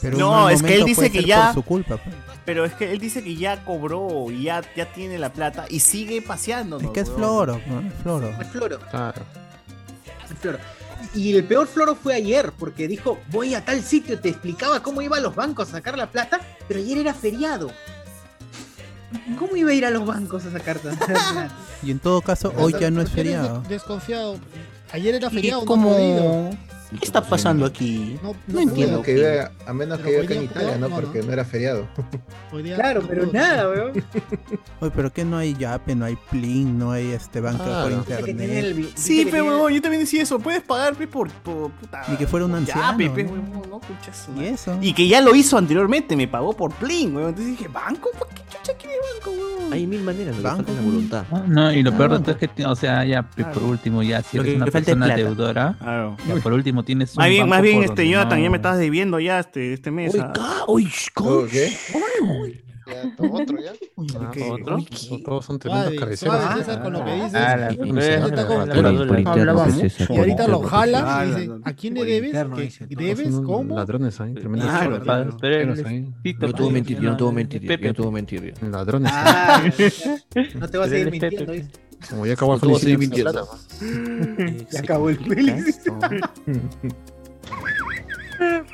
Pero 0.00 0.18
no, 0.18 0.48
es 0.48 0.62
que 0.62 0.74
él 0.76 0.84
dice 0.84 1.10
que 1.10 1.24
ya. 1.24 1.46
Por 1.46 1.54
su 1.54 1.62
culpa. 1.62 1.96
pues. 1.96 2.14
Pero 2.44 2.64
es 2.64 2.74
que 2.74 2.92
él 2.92 3.00
dice 3.00 3.24
que 3.24 3.34
ya 3.34 3.64
cobró 3.64 4.30
y 4.30 4.44
ya, 4.44 4.62
ya 4.76 4.92
tiene 4.92 5.18
la 5.18 5.32
plata 5.32 5.66
y 5.68 5.80
sigue 5.80 6.22
paseando. 6.22 6.78
Es 6.78 6.90
que 6.90 7.00
es 7.00 7.10
floro, 7.10 7.60
¿no? 7.66 7.80
Es 7.80 7.94
floro. 8.02 8.28
Es 8.40 8.48
floro. 8.48 8.78
Claro. 8.90 9.22
es 10.30 10.38
floro. 10.38 10.58
Y 11.12 11.36
el 11.36 11.44
peor 11.44 11.66
floro 11.66 11.96
fue 11.96 12.14
ayer, 12.14 12.52
porque 12.56 12.86
dijo, 12.86 13.18
voy 13.30 13.54
a 13.54 13.64
tal 13.64 13.82
sitio, 13.82 14.18
te 14.20 14.28
explicaba 14.28 14.80
cómo 14.80 15.02
iba 15.02 15.16
a 15.16 15.20
los 15.20 15.34
bancos 15.34 15.68
a 15.68 15.72
sacar 15.72 15.98
la 15.98 16.10
plata, 16.10 16.40
pero 16.68 16.80
ayer 16.80 16.98
era 16.98 17.14
feriado. 17.14 17.70
¿Cómo 19.38 19.56
iba 19.56 19.70
a 19.70 19.74
ir 19.74 19.84
a 19.86 19.90
los 19.90 20.04
bancos 20.06 20.44
a 20.46 20.50
sacar? 20.52 20.78
Y 21.82 21.90
en 21.90 21.98
todo 21.98 22.22
caso, 22.22 22.52
hoy 22.56 22.74
ya 22.80 22.90
no 22.90 23.02
es 23.02 23.10
¿Por 23.10 23.14
qué 23.16 23.20
eres 23.20 23.34
feriado. 23.36 23.60
de- 23.62 23.68
Desconfiado. 23.68 24.38
Ayer 24.92 25.14
era 25.14 25.28
¿Y 25.28 25.30
feriado, 25.34 25.60
no 25.60 25.66
cómo? 25.66 25.90
podido. 25.90 26.50
¿Qué 26.90 27.04
está 27.04 27.20
pasando 27.22 27.66
aquí? 27.66 28.16
No, 28.22 28.60
entiendo. 28.60 29.02
que 29.02 29.14
viva, 29.14 29.50
a 29.66 29.72
menos 29.72 29.98
que 30.00 30.10
viva 30.10 30.22
acá 30.22 30.34
en 30.34 30.42
Italia, 30.44 30.76
¿no? 30.78 30.88
no, 30.88 30.94
Porque 30.96 31.22
no. 31.22 31.32
era 31.32 31.44
feriado. 31.44 31.86
Claro, 32.76 33.02
pero 33.08 33.26
nada, 33.32 33.68
weón. 33.68 34.04
Oye, 34.80 34.92
pero 34.94 35.12
que 35.12 35.24
no 35.24 35.36
hay 35.38 35.54
Yape, 35.54 35.94
no 35.94 36.04
hay 36.04 36.16
Plin, 36.30 36.78
no 36.78 36.92
hay 36.92 37.10
este 37.12 37.40
banco 37.40 37.64
Claro. 37.64 37.82
por 37.82 37.92
el 37.92 37.98
internet. 38.30 38.76
dice 38.76 38.92
Sí, 38.94 39.28
pero 39.30 39.44
huevón, 39.46 39.72
yo 39.72 39.82
también 39.82 40.02
decía 40.02 40.22
eso. 40.22 40.38
Puedes 40.38 40.62
pagar 40.62 40.94
pe, 40.94 41.06
por, 41.06 41.28
por 41.30 41.70
puta. 41.72 42.02
Ni 42.08 42.16
que 42.16 42.26
fuera 42.26 42.46
un 42.46 42.54
anciano, 42.54 42.98
Yape, 42.98 43.26
Y 44.38 44.44
eso. 44.44 44.78
Y 44.80 44.92
que 44.92 45.08
ya 45.08 45.20
lo 45.20 45.34
hizo 45.34 45.58
anteriormente, 45.58 46.16
me 46.16 46.28
pagó 46.28 46.52
por 46.52 46.72
Plin, 46.74 47.14
weón. 47.16 47.30
Entonces 47.30 47.56
dije, 47.58 47.68
¿banco? 47.68 48.10
¿Por 48.18 48.28
qué 48.28 48.42
chucha 48.50 48.72
quiere 48.78 48.94
banco, 49.14 49.30
weón? 49.30 49.72
Hay 49.72 49.86
mil 49.86 50.02
maneras, 50.02 50.36
que 50.36 50.42
Banco. 50.42 50.72
la 50.72 50.80
voluntad. 50.80 51.24
No, 51.48 51.72
y 51.72 51.82
lo 51.82 51.96
peor 51.96 52.12
de 52.12 52.18
todo 52.20 52.36
es 52.40 52.48
que, 52.50 52.64
o 52.66 52.76
sea, 52.76 53.04
ya 53.04 53.22
por 53.22 53.62
último, 53.64 54.02
ya 54.02 54.22
si 54.22 54.38
eres 54.38 54.54
una 54.56 54.66
persona 54.66 55.08
deudora, 55.16 55.76
Claro. 55.80 56.16
ya 56.28 56.36
por 56.36 56.52
último 56.52 56.75
tienes 56.84 57.16
Más 57.16 57.28
bien, 57.28 57.48
más 57.48 57.62
este, 57.82 58.08
Jonathan, 58.08 58.38
no- 58.38 58.44
ya 58.44 58.50
me 58.50 58.56
estás 58.56 58.78
debiendo 58.78 59.20
ya 59.20 59.38
este, 59.40 59.72
este 59.72 59.90
mes. 59.90 60.14
Uy, 60.14 60.20
ah. 60.22 60.32
ca- 60.34 60.64
uy, 60.68 60.88
otro 63.18 63.58
ya. 63.60 63.72
Ah. 64.20 64.30
¿Otro? 64.52 64.78
Todos 65.24 65.44
son 65.44 65.58
tremendos 65.58 65.86
Suave, 65.86 65.96
cabeceros. 65.98 66.36
suave, 66.40 66.60
César, 66.60 66.82
con 66.84 66.92
lo 66.92 67.04
que 67.04 67.14
dices. 67.14 67.34
Ah, 67.34 67.56
la- 67.56 67.72
Y- 67.72 67.76
pues, 67.76 68.20
ahorita 70.08 70.46
lo 70.48 70.60
jala 70.60 71.24
y 71.26 71.30
no, 71.30 71.36
dice. 71.36 71.50
¿a 71.64 71.72
quién 71.72 71.94
le 71.94 72.04
debes? 72.04 72.28
interno, 72.28 72.56
¿Qué- 72.56 72.62
dice, 72.62 72.86
todos 72.86 73.04
¿Debes? 73.04 73.34
¿Cómo? 73.44 73.74
Ladrones 73.74 74.20
ahí, 74.20 74.34
tremendos 74.34 74.70
ahí. 74.70 74.88
No 76.38 76.52
a 76.68 76.72
mentir, 76.72 77.00
yo 77.00 77.10
no 77.10 77.16
voy 77.18 77.28
a 77.28 77.32
mentir, 77.32 77.62
yo 77.80 77.92
no 77.92 78.04
mentir. 78.12 78.54
Ladrones. 78.70 79.12
No 80.54 80.68
te 80.68 80.78
vas 80.78 80.88
a 80.88 80.90
Pepe, 80.90 81.10
mintiendo, 81.10 81.52
dice. 81.52 81.70
Como 82.10 82.26
ya 82.26 82.34
acabó 82.34 82.54
el 82.54 82.98
mintiendo. 82.98 83.48
Ya 84.70 84.80
acabó 84.80 85.10
el 85.10 85.18
Félix. 85.18 85.80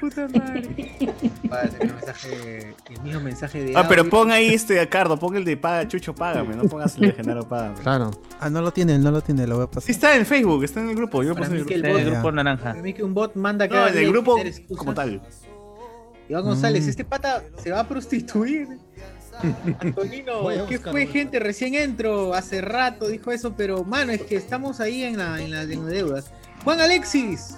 Puta 0.01 0.27
Vale, 0.27 1.71
el 1.81 1.93
mensaje, 1.95 2.75
el 2.91 3.03
mismo 3.05 3.21
mensaje 3.21 3.63
de 3.65 3.77
Ah, 3.77 3.87
pero 3.89 4.09
pon 4.11 4.33
ahí 4.33 4.49
este, 4.55 4.81
Ricardo, 4.81 5.17
pon 5.17 5.37
el 5.37 5.45
de 5.45 5.57
paga, 5.57 5.87
Chucho, 5.87 6.13
págame, 6.17 6.57
no 6.57 6.65
pongas 6.65 6.97
el 6.97 7.03
de 7.03 7.13
Genaro, 7.13 7.49
págame. 7.49 7.77
Claro. 7.79 8.11
Ah, 8.41 8.51
no 8.51 8.61
lo 8.61 8.73
tiene, 8.73 8.99
no 8.99 9.13
lo 9.13 9.21
tiene, 9.21 9.47
lo 9.47 9.55
voy 9.57 9.65
a 9.65 9.67
pasar. 9.69 9.83
Sí, 9.85 9.93
está 9.93 10.17
en 10.17 10.27
Facebook, 10.27 10.65
está 10.65 10.81
en 10.81 10.89
el 10.91 10.97
grupo. 10.97 11.23
Yo 11.23 11.35
Para 11.35 11.47
puse 11.47 11.55
mí 11.55 11.61
el 11.61 11.67
que 11.67 11.75
el 11.75 11.83
grupo. 11.83 11.99
El 11.99 12.11
grupo 12.11 12.33
naranja. 12.33 12.71
para 12.71 12.83
mí 12.83 12.93
que 12.93 13.05
un 13.05 13.15
bot 13.15 13.37
manda 13.37 13.67
No, 13.69 13.73
cada 13.73 13.91
en 13.91 13.99
el 13.99 14.09
grupo 14.11 14.37
como 14.77 14.95
tal. 14.95 15.23
Iván 16.29 16.43
González, 16.45 16.85
Mm. 16.87 16.89
este 16.91 17.05
pata 17.05 17.45
se 17.63 17.71
va 17.71 17.81
a 17.81 17.89
prostituir. 17.89 18.67
Antonino, 19.81 20.67
¿qué 20.69 20.79
fue 20.79 21.07
gente? 21.07 21.39
Recién 21.39 21.75
entro, 21.75 22.35
hace 22.35 22.61
rato 22.61 23.09
dijo 23.09 23.31
eso, 23.33 23.55
pero 23.57 23.85
mano, 23.85 24.13
es 24.13 24.23
que 24.23 24.37
estamos 24.37 24.81
ahí 24.81 25.03
en 25.05 25.19
la, 25.19 25.41
en 25.41 25.51
la 25.51 25.63
en 25.63 25.83
las 25.85 25.87
deudas. 25.87 26.31
Juan 26.65 26.81
Alexis. 26.81 27.57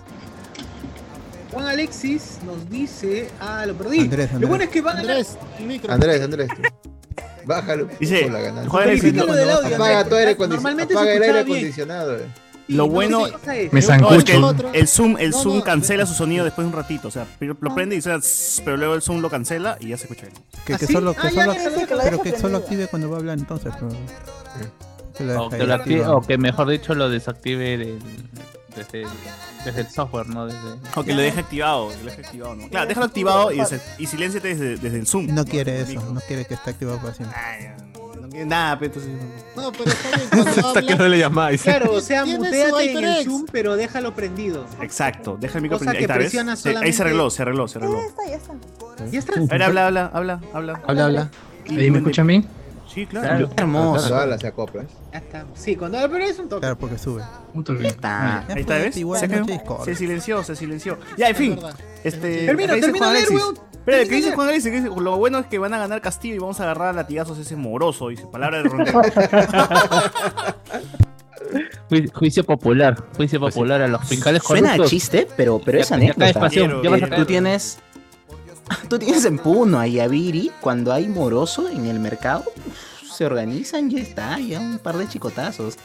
Juan 1.53 1.67
Alexis 1.67 2.39
nos 2.45 2.69
dice, 2.69 3.29
ah, 3.41 3.65
lo 3.67 3.75
perdí. 3.75 4.01
Andrés, 4.01 4.33
Lo 4.39 4.49
bueno 4.49 4.65
es 4.65 4.71
que 4.71 4.81
van. 4.81 4.99
Andrés. 4.99 5.37
Andrés, 5.89 6.23
Andrés. 6.23 6.49
Bájalo. 7.45 7.89
Dice. 8.01 8.29
Juan 8.69 8.83
Alexis, 8.85 9.15
Apaga 9.19 10.01
Andrés, 10.01 10.09
tu 10.09 10.15
aire 10.17 10.35
porque 10.35 10.45
acondicionado. 10.45 10.49
normalmente 10.49 10.95
Apaga 10.95 11.11
se 11.11 11.17
el 11.17 11.23
aire 11.23 11.39
acondicionado. 11.41 12.17
eh. 12.17 12.27
Lo 12.69 12.89
bueno-. 12.89 13.25
Me 13.73 13.81
No, 13.81 13.97
No, 13.99 14.15
es 14.15 14.25
que 14.25 14.37
el, 14.37 14.45
Otro. 14.45 14.73
el 14.73 14.89
Zoom, 14.89 15.17
el 15.19 15.31
No, 15.31 15.39
Zoom 15.43 15.59
no, 15.59 15.65
cancela 15.65 16.07
su 16.07 16.15
sonido 16.15 16.45
después 16.45 16.65
de 16.67 16.71
un 16.73 16.77
ratito. 16.77 17.09
O 17.09 17.11
sea, 17.11 17.27
lo, 17.41 17.57
lo 17.61 17.75
prende 17.75 17.97
y 17.97 18.01
suena, 18.03 18.21
pero 18.65 18.77
luego 18.77 18.95
el 18.95 19.03
Zoom 19.03 19.21
lo 19.21 19.29
cancela 19.31 19.77
y 19.81 19.89
ya 19.89 19.97
se 19.99 20.05
escucha 20.05 20.23
bien. 20.27 20.35
Que, 20.65 20.75
¿Ah, 20.75 20.79
que 20.79 20.87
solo, 20.87 21.13
que 21.15 21.21
Ah, 21.27 21.31
ya, 21.31 21.45
solo, 21.45 22.01
pero 22.03 22.23
que 22.23 22.39
solo 22.39 22.57
active 22.59 22.87
cuando 22.89 23.11
va 23.11 23.17
a 23.17 23.21
hablar 23.21 23.39
entonces, 23.39 23.73
que 23.77 23.85
O 25.37 25.49
que, 25.49 25.57
ahí 25.57 25.67
lo 25.67 25.75
active- 25.75 25.75
activado. 25.75 26.17
o 26.17 26.21
que 26.23 26.39
mejor 26.39 26.69
dicho 26.71 26.95
lo 26.95 27.09
desactive 27.09 27.77
del- 27.79 27.99
desde, 28.75 29.03
el- 29.03 29.09
desde 29.65 29.81
el 29.83 29.89
software, 29.89 30.27
¿no? 30.29 30.47
Desde... 30.47 30.59
O 30.97 31.05
que 31.05 31.15
lo 31.15 31.21
deje 31.23 31.39
activado. 31.41 31.91
que 31.91 31.99
lo 31.99 32.11
deje 32.11 32.23
activado 32.27 32.57
¿no? 32.57 32.69
Claro, 32.69 32.89
déjalo 32.89 33.07
activado 33.07 33.53
y, 33.53 33.59
des- 33.59 33.81
y 33.99 34.07
silénciate 34.07 34.49
desde, 34.49 34.77
desde 34.79 34.99
el 34.99 35.07
Zoom. 35.07 35.27
No 35.33 35.45
quiere 35.45 35.83
eso, 35.83 36.01
no 36.13 36.21
quiere 36.23 36.45
que 36.45 36.55
esté 36.55 36.71
activado 36.71 36.99
para 36.99 37.15
siempre. 37.15 37.39
Ay, 37.39 37.69
no 37.95 38.04
nada, 38.45 38.79
pero 38.79 38.93
entonces. 38.95 39.13
No, 39.57 39.73
pero 39.73 39.85
está 39.91 40.17
bien. 40.17 40.29
Cuando 40.31 40.51
Hasta 40.69 40.81
que 40.83 40.87
no 40.89 40.93
habla, 40.95 41.09
le 41.09 41.19
llamáis. 41.19 41.63
Claro, 41.63 41.93
o 41.93 42.01
sea, 42.01 42.25
muteate 42.25 42.93
en 42.93 43.05
el. 43.05 43.25
Zoom, 43.25 43.47
pero 43.51 43.77
déjalo 43.77 44.15
prendido. 44.15 44.67
Exacto, 44.81 45.37
deja 45.41 45.59
el 45.59 45.63
micro 45.63 45.79
Cosa 45.79 45.91
prendido. 45.91 46.15
que 46.15 46.39
Ahí 46.41 46.57
Se- 46.57 46.77
Ahí 46.77 46.93
se 46.93 47.03
arregló, 47.03 47.31
se 47.31 47.43
arregló, 47.43 47.69
se 47.69 47.79
arregló. 47.79 48.01
Ya 48.01 48.07
está, 48.07 48.27
ya 48.27 48.37
está. 48.37 49.07
Ya 49.11 49.19
está. 49.19 49.41
A 49.41 49.45
ver, 49.45 49.63
habla, 49.63 49.87
habla, 49.87 50.11
habla, 50.13 50.41
habla. 50.53 50.83
Habla, 50.87 51.05
habla. 51.05 51.31
¿Ahí 51.69 51.91
me 51.91 51.99
escuchan 51.99 52.27
bien? 52.27 52.49
Sí, 52.95 53.07
claro. 53.07 53.27
Claro. 53.27 53.51
hermoso. 53.57 54.01
Cuando 54.01 54.17
habla 54.19 54.39
se 54.39 54.47
acopla. 54.47 54.85
Ya 55.13 55.19
está. 55.19 55.45
Sí, 55.55 55.75
cuando 55.75 55.99
pero 56.11 56.25
es 56.25 56.39
un 56.39 56.49
toque. 56.49 56.61
Claro, 56.61 56.79
porque 56.79 56.97
sube. 56.97 57.23
Un 57.53 57.65
toque. 57.65 57.89
Está. 57.89 58.47
Ahí 58.47 58.61
está, 58.61 58.75
¿ves? 58.79 58.95
Se, 59.85 59.95
silenció, 59.97 60.45
se 60.45 60.55
silenció. 60.55 60.99
Ya, 61.17 61.29
en 61.29 61.37
fin. 61.37 61.59
Este, 62.05 62.47
Termina, 62.47 62.75
termina 62.79 63.09
de 63.09 63.15
leer, 63.15 63.31
weón. 63.33 63.59
Espera, 63.87 63.99
Termina 63.99 64.09
¿qué 64.09 64.15
de 64.15 64.17
dice. 64.17 64.35
Juan 64.35 64.53
dice? 64.55 65.01
Lo 65.03 65.17
bueno 65.19 65.39
es 65.41 65.47
que 65.47 65.59
van 65.59 65.75
a 65.75 65.79
ganar 65.79 66.01
Castillo 66.01 66.35
y 66.35 66.39
vamos 66.39 66.59
a 66.61 66.63
agarrar 66.65 66.89
a 66.89 66.93
latigazos 66.95 67.39
ese 67.39 67.55
moroso, 67.57 68.09
dice. 68.09 68.27
Palabra 68.27 68.63
de 68.63 68.65
rondero. 68.69 69.03
Ju- 71.91 72.13
Juicio 72.13 72.45
popular, 72.45 72.97
juicio 73.17 73.39
popular 73.39 73.83
a 73.83 73.89
los 73.89 74.03
fiscales 74.09 74.43
Suena 74.43 74.69
a 74.71 74.73
corruptos. 74.73 74.91
chiste, 74.91 75.29
pero, 75.37 75.61
pero 75.65 75.79
es 75.79 75.89
Ya- 75.91 75.99
ya 75.99 76.15
caes 76.15 76.17
anécdota. 76.37 76.41
pasión, 76.41 76.83
ya 76.83 76.91
vas 76.91 77.03
a 77.03 77.05
Eh, 77.07 77.09
caer. 77.11 77.21
Tú 77.21 77.27
tienes. 77.27 77.79
Tú 78.89 78.99
tienes 78.99 79.25
en 79.27 79.39
Puno 79.39 79.79
a 79.79 79.87
Yaviri 79.87 80.51
cuando 80.61 80.93
hay 80.93 81.07
moroso 81.09 81.69
en 81.69 81.87
el 81.87 82.01
mercado. 82.01 82.45
uf, 82.57 83.13
Se 83.13 83.27
organizan, 83.27 83.91
ya 83.91 84.01
está, 84.01 84.39
ya 84.41 84.59
un 84.61 84.79
par 84.79 84.97
de 84.97 85.07
chicotazos. 85.07 85.77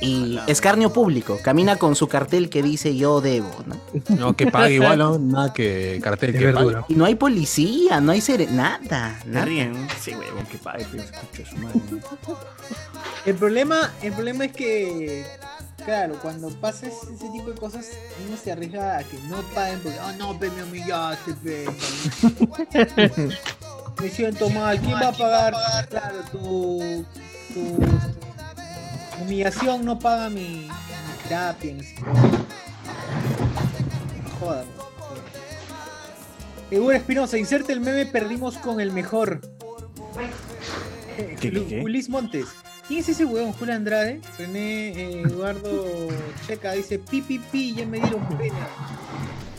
Y 0.00 0.38
escarnio 0.48 0.92
público, 0.92 1.38
camina 1.42 1.76
con 1.76 1.94
su 1.94 2.08
cartel 2.08 2.50
que 2.50 2.62
dice 2.62 2.96
yo 2.96 3.20
debo, 3.20 3.50
¿no? 3.66 3.76
No, 4.16 4.34
que 4.36 4.48
pague 4.48 4.74
igual, 4.74 4.98
¿no? 4.98 5.18
Nada 5.18 5.52
que 5.52 6.00
cartel 6.02 6.32
que 6.36 6.52
pague. 6.52 6.76
Y 6.88 6.94
no 6.94 7.04
hay 7.04 7.14
policía, 7.14 8.00
no 8.00 8.10
hay 8.12 8.20
sere- 8.20 8.48
nada. 8.50 9.20
Ríen. 9.44 9.86
Sí, 10.00 10.12
huevón, 10.14 10.44
que 10.46 10.58
pague, 10.58 10.84
pues, 10.86 11.04
escucha 11.04 11.48
su 11.50 11.56
madre. 11.58 11.80
El 13.26 13.34
problema, 13.36 13.92
el 14.02 14.12
problema 14.12 14.46
es 14.46 14.52
que, 14.52 15.24
claro, 15.84 16.16
cuando 16.20 16.48
pasa 16.48 16.86
ese 16.88 17.14
ese 17.14 17.28
tipo 17.30 17.50
de 17.50 17.54
cosas, 17.54 17.86
uno 18.26 18.36
se 18.36 18.50
arriesga 18.50 18.98
a 18.98 19.04
que 19.04 19.16
no 19.28 19.36
paguen 19.54 19.78
porque, 19.80 19.98
oh 20.00 20.12
no, 20.18 20.36
pe, 20.38 20.50
me 20.50 20.64
humillaste, 20.64 21.32
pe. 21.34 21.66
me 24.00 24.08
siento 24.10 24.50
mal, 24.50 24.80
¿quién 24.80 24.94
va 24.94 25.08
a 25.08 25.12
pagar? 25.12 25.54
Claro, 25.88 26.16
tu, 26.32 27.04
tu 27.54 27.78
humillación 29.22 29.84
no 29.84 29.98
paga 29.98 30.28
mi, 30.28 30.68
mi 30.68 30.68
terapia, 31.22 31.82
psicólogo. 31.82 32.20
Joder. 34.40 34.64
Egur 36.70 36.94
Espinosa, 36.94 37.38
inserte 37.38 37.72
el 37.72 37.80
meme, 37.80 38.06
perdimos 38.06 38.56
con 38.58 38.80
el 38.80 38.92
mejor. 38.92 39.40
¿Qué? 41.40 41.80
Ulis 41.84 42.08
Montes. 42.08 42.46
¿Quién 42.88 43.00
es 43.00 43.08
ese 43.08 43.24
huevón? 43.24 43.52
Julio 43.52 43.74
Andrade. 43.74 44.20
René 44.38 44.88
eh, 44.88 45.22
Eduardo 45.22 46.08
Checa 46.46 46.72
dice 46.72 46.98
pi 46.98 47.20
pi 47.20 47.38
pi, 47.38 47.74
ya 47.74 47.86
me 47.86 48.00
dieron 48.00 48.26
pena. 48.38 48.68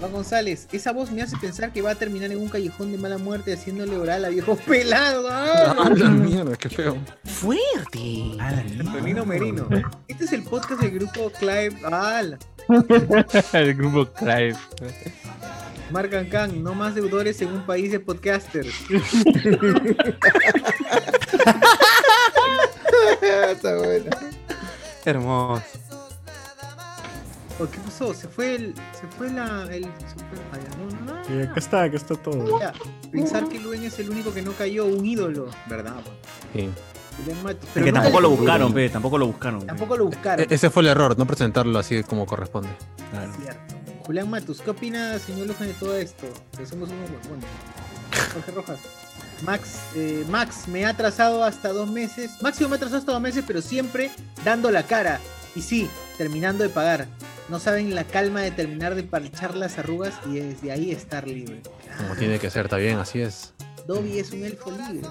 Juan 0.04 0.12
González, 0.12 0.68
esa 0.74 0.92
voz 0.92 1.14
me 1.14 1.22
hace 1.22 1.38
pensar 1.38 1.72
que 1.72 1.82
va 1.82 1.92
a 1.92 1.96
terminar 1.96 2.30
en 2.30 2.38
un 2.38 2.50
callejón 2.50 2.92
de 2.92 2.98
mala 2.98 3.18
muerte 3.18 3.54
haciéndole 3.54 3.96
oral 3.96 4.26
a 4.26 4.28
viejos 4.28 4.60
pelados. 4.68 5.26
¡Ah! 5.32 5.76
Ah, 5.80 5.90
la 5.96 6.10
mierda, 6.10 6.58
qué 6.58 6.68
feo. 6.68 6.98
Fuerte. 7.24 8.36
Antonino 8.38 9.26
Merino. 9.26 9.66
Este 10.10 10.26
es 10.26 10.34
el 10.34 10.44
podcast 10.44 10.82
del 10.82 10.92
grupo 10.92 11.32
Clive. 11.40 11.78
¡Hala! 11.86 12.38
El 13.54 13.76
grupo 13.76 14.06
Clive. 14.12 14.58
Marcan 15.90 16.28
Khan, 16.28 16.62
no 16.62 16.74
más 16.76 16.96
deudores 16.96 17.42
en 17.42 17.54
un 17.54 17.66
país 17.66 17.90
de 17.90 18.02
podcasters. 18.02 18.74
Está 23.22 23.78
bueno. 23.78 24.10
Hermoso. 25.06 25.93
¿O 27.64 27.70
qué 27.72 27.78
pasó? 27.80 28.14
Se 28.14 28.28
fue 28.28 28.56
el. 28.56 28.76
Se 29.00 29.08
fue 29.18 29.32
la. 29.32 29.64
El 29.72 29.84
super. 29.86 31.08
no, 31.08 31.14
no. 31.14 31.40
Y 31.40 31.44
acá 31.44 31.60
está, 31.60 31.84
acá 31.84 31.96
está 31.96 32.16
todo. 32.16 32.60
Ya, 32.60 32.74
pensar 33.12 33.48
que 33.48 33.60
Luen 33.60 33.84
es 33.84 33.98
el 34.00 34.10
único 34.10 34.34
que 34.34 34.42
no 34.42 34.52
cayó, 34.52 34.86
un 34.86 35.06
ídolo, 35.06 35.48
¿verdad? 35.70 35.96
Sí. 36.54 36.70
Porque 37.74 37.92
nunca 37.92 38.02
tampoco 38.02 38.22
lo 38.22 38.30
buscaron, 38.32 38.74
pe, 38.74 38.90
tampoco 38.90 39.18
lo 39.18 39.28
buscaron. 39.28 39.66
Tampoco 39.66 39.98
lo 39.98 40.06
buscaron. 40.06 40.46
E- 40.50 40.54
ese 40.54 40.70
fue 40.70 40.82
el 40.82 40.90
error, 40.90 41.18
no 41.18 41.26
presentarlo 41.26 41.78
así 41.80 42.04
como 42.04 42.26
corresponde. 42.26 42.70
Cierto. 43.40 43.76
Julián 44.06 44.30
Matus, 44.30 44.62
¿qué 44.62 44.72
opina, 44.72 45.18
señor 45.20 45.48
Luján, 45.48 45.68
de 45.68 45.74
todo 45.76 45.96
esto? 45.96 46.26
Que 46.58 46.66
somos 46.66 46.90
unos 46.90 47.10
huevones. 47.10 47.46
Jorge 48.34 48.52
Rojas. 48.52 48.80
Max, 49.46 49.80
eh, 49.96 50.26
Max 50.30 50.68
me 50.68 50.86
ha 50.86 50.90
atrasado 50.90 51.44
hasta 51.44 51.70
dos 51.70 51.90
meses. 51.90 52.32
Máximo 52.42 52.70
me 52.70 52.76
ha 52.76 52.78
atrasado 52.78 53.00
hasta 53.00 53.12
dos 53.12 53.22
meses, 53.22 53.44
pero 53.46 53.62
siempre 53.62 54.10
dando 54.44 54.72
la 54.72 54.84
cara. 54.84 55.20
Y 55.56 55.62
sí, 55.62 55.90
terminando 56.18 56.64
de 56.64 56.70
pagar. 56.70 57.08
No 57.50 57.60
saben 57.60 57.94
la 57.94 58.06
calma 58.06 58.42
de 58.42 58.52
terminar 58.52 58.96
de 58.96 59.04
parchar 59.04 59.56
las 59.56 59.78
arrugas 59.78 60.14
y 60.28 60.40
desde 60.40 60.72
ahí 60.72 60.92
estar 60.92 61.28
libre. 61.28 61.62
Como 61.98 62.16
tiene 62.16 62.40
que 62.40 62.50
ser, 62.50 62.66
está 62.66 62.78
bien, 62.78 62.98
así 62.98 63.22
es. 63.22 63.54
Dobby 63.86 64.20
es 64.20 64.32
un 64.32 64.44
elfo 64.44 64.72
libre. 64.72 65.08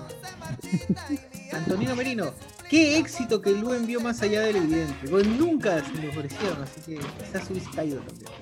Antonino 1.53 1.95
Merino, 1.95 2.33
qué 2.71 2.97
éxito 2.99 3.43
que 3.43 3.51
Lu 3.51 3.75
envió 3.75 4.01
más 4.01 4.23
allá 4.23 4.41
del 4.41 4.57
evidente. 4.57 5.09
Porque 5.09 5.29
nunca 5.29 5.85
se 5.85 5.93
me 5.93 6.09
ofrecieron, 6.09 6.63
así 6.63 6.81
que 6.81 7.01
quizás 7.25 7.51
hubiese 7.51 7.71
caído 7.71 8.01
también. 8.01 8.33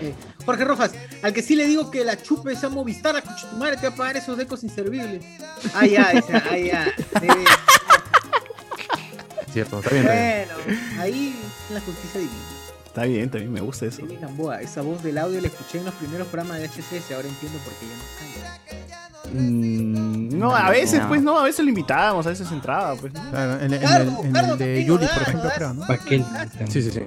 Eh, 0.00 0.14
Jorge 0.44 0.64
Rojas, 0.64 0.92
al 1.22 1.32
que 1.32 1.42
sí 1.42 1.56
le 1.56 1.66
digo 1.66 1.90
que 1.90 2.04
la 2.04 2.20
chupe 2.20 2.52
esa 2.52 2.68
Movistar, 2.68 3.16
a 3.16 3.22
tu 3.22 3.56
madre 3.56 3.76
te 3.76 3.88
va 3.88 3.94
a 3.94 3.96
pagar 3.96 4.16
esos 4.18 4.36
decos 4.36 4.62
inservibles. 4.62 5.24
Ah, 5.74 5.86
ya, 5.86 6.12
esa, 6.12 6.42
ah, 6.50 6.58
ya. 6.58 6.86
Eh, 7.22 7.44
Cierto, 9.56 9.78
está 9.78 9.90
bien. 9.90 10.02
está 10.06 10.14
bien. 10.14 10.48
bueno, 10.66 11.02
ahí 11.02 11.34
la 11.72 11.80
justicia 11.80 12.20
divina. 12.20 12.36
Está 12.88 13.04
bien, 13.04 13.24
está 13.24 13.38
bien, 13.38 13.52
me 13.54 13.60
gusta 13.62 13.86
eso. 13.86 14.02
David 14.02 14.18
Gamboa, 14.20 14.60
esa 14.60 14.82
voz 14.82 15.02
del 15.02 15.16
audio 15.16 15.40
la 15.40 15.46
escuché 15.48 15.78
en 15.78 15.86
los 15.86 15.94
primeros 15.94 16.28
programas 16.28 16.58
de 16.58 16.68
HCS, 16.68 17.12
ahora 17.12 17.26
entiendo 17.26 17.58
por 17.60 17.72
qué 17.72 17.86
ya 17.86 17.96
no 17.96 19.30
sale. 19.30 19.40
Mm, 19.40 20.38
no, 20.38 20.54
a 20.54 20.68
veces, 20.68 21.00
pues 21.08 21.22
no, 21.22 21.38
a 21.38 21.44
veces 21.44 21.64
lo 21.64 21.70
invitábamos, 21.70 22.26
a 22.26 22.28
veces 22.28 22.52
entraba, 22.52 22.96
pues. 22.96 23.14
¿no? 23.14 23.30
Claro, 23.30 23.60
en, 23.62 23.72
en 23.72 23.80
Cardo, 23.80 24.20
el, 24.20 24.26
en 24.26 24.32
Cardo 24.32 24.52
el 24.52 24.58
de 24.58 24.84
Yuri, 24.84 25.06
por 25.06 25.22
ejemplo, 25.22 25.50
creo, 25.54 25.72
¿no? 25.72 25.86
¿Para 25.86 26.04
qué? 26.04 26.22
Sí, 26.68 26.82
sí, 26.82 26.90
sí. 26.90 27.00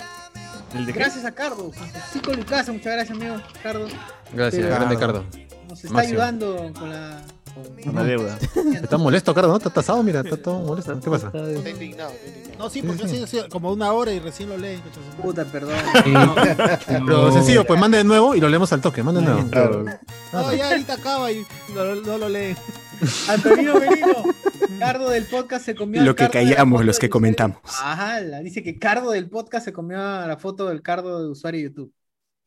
¿El 0.73 0.85
de 0.87 0.93
qué? 0.93 0.99
Gracias 0.99 1.25
a 1.25 1.31
Cardo, 1.31 1.71
Francisco 1.71 2.33
Lucasa, 2.33 2.71
muchas 2.71 2.93
gracias 2.93 3.15
amigo, 3.15 3.35
Cardo. 3.61 3.87
Gracias, 4.33 4.63
Pero 4.63 4.75
grande 4.75 4.97
Cardo. 4.97 5.23
Nos 5.69 5.83
está 5.83 5.93
Máximo. 5.93 6.19
ayudando 6.19 6.73
con 6.73 6.89
la... 6.89 7.21
la 7.93 8.03
deuda. 8.03 8.37
Está 8.81 8.97
molesto, 8.97 9.33
Cardo, 9.33 9.49
¿no? 9.49 9.57
Está 9.57 9.69
tasado, 9.69 10.01
mira, 10.03 10.21
está 10.21 10.37
todo 10.37 10.59
molesto. 10.59 10.99
¿Qué 10.99 11.09
pasa? 11.09 11.31
Está 11.33 11.69
indignado. 11.69 12.11
No, 12.57 12.69
sí, 12.69 12.81
porque 12.81 13.03
así 13.03 13.19
decía, 13.19 13.47
como 13.49 13.71
una 13.71 13.91
hora 13.93 14.11
y 14.11 14.19
recién 14.19 14.49
lo 14.49 14.57
madre. 14.57 14.79
Puta, 15.21 15.45
perdón. 15.45 15.77
Pero 16.87 17.31
sencillo, 17.31 17.65
pues 17.65 17.79
mande 17.79 17.99
de 17.99 18.03
nuevo 18.03 18.35
y 18.35 18.41
lo 18.41 18.49
leemos 18.49 18.71
al 18.73 18.81
toque, 18.81 19.01
mande 19.03 19.21
de 19.21 19.27
nuevo. 19.27 19.49
Claro. 19.49 19.85
No, 20.33 20.53
ya 20.53 20.69
ahorita 20.69 20.93
acaba 20.95 21.31
y 21.31 21.45
no, 21.73 21.95
no 21.95 22.17
lo 22.17 22.29
leen. 22.29 22.57
Antonino 23.29 23.79
Merino, 23.79 24.23
Cardo 24.77 25.09
del 25.09 25.25
podcast 25.25 25.65
se 25.65 25.73
comió 25.75 26.03
Lo 26.03 26.15
que 26.15 26.29
callamos, 26.29 26.83
los 26.83 26.99
que 26.99 27.09
comentamos. 27.09 27.59
Ajá, 27.63 28.19
dice 28.41 28.61
que 28.61 28.77
Cardo 28.77 29.11
del 29.11 29.29
podcast 29.29 29.65
se 29.65 29.73
comió 29.73 29.97
la 29.97 30.37
foto 30.37 30.67
del 30.67 30.81
Cardo 30.81 31.23
de 31.23 31.29
usuario 31.29 31.59
de 31.59 31.63
YouTube. 31.69 31.93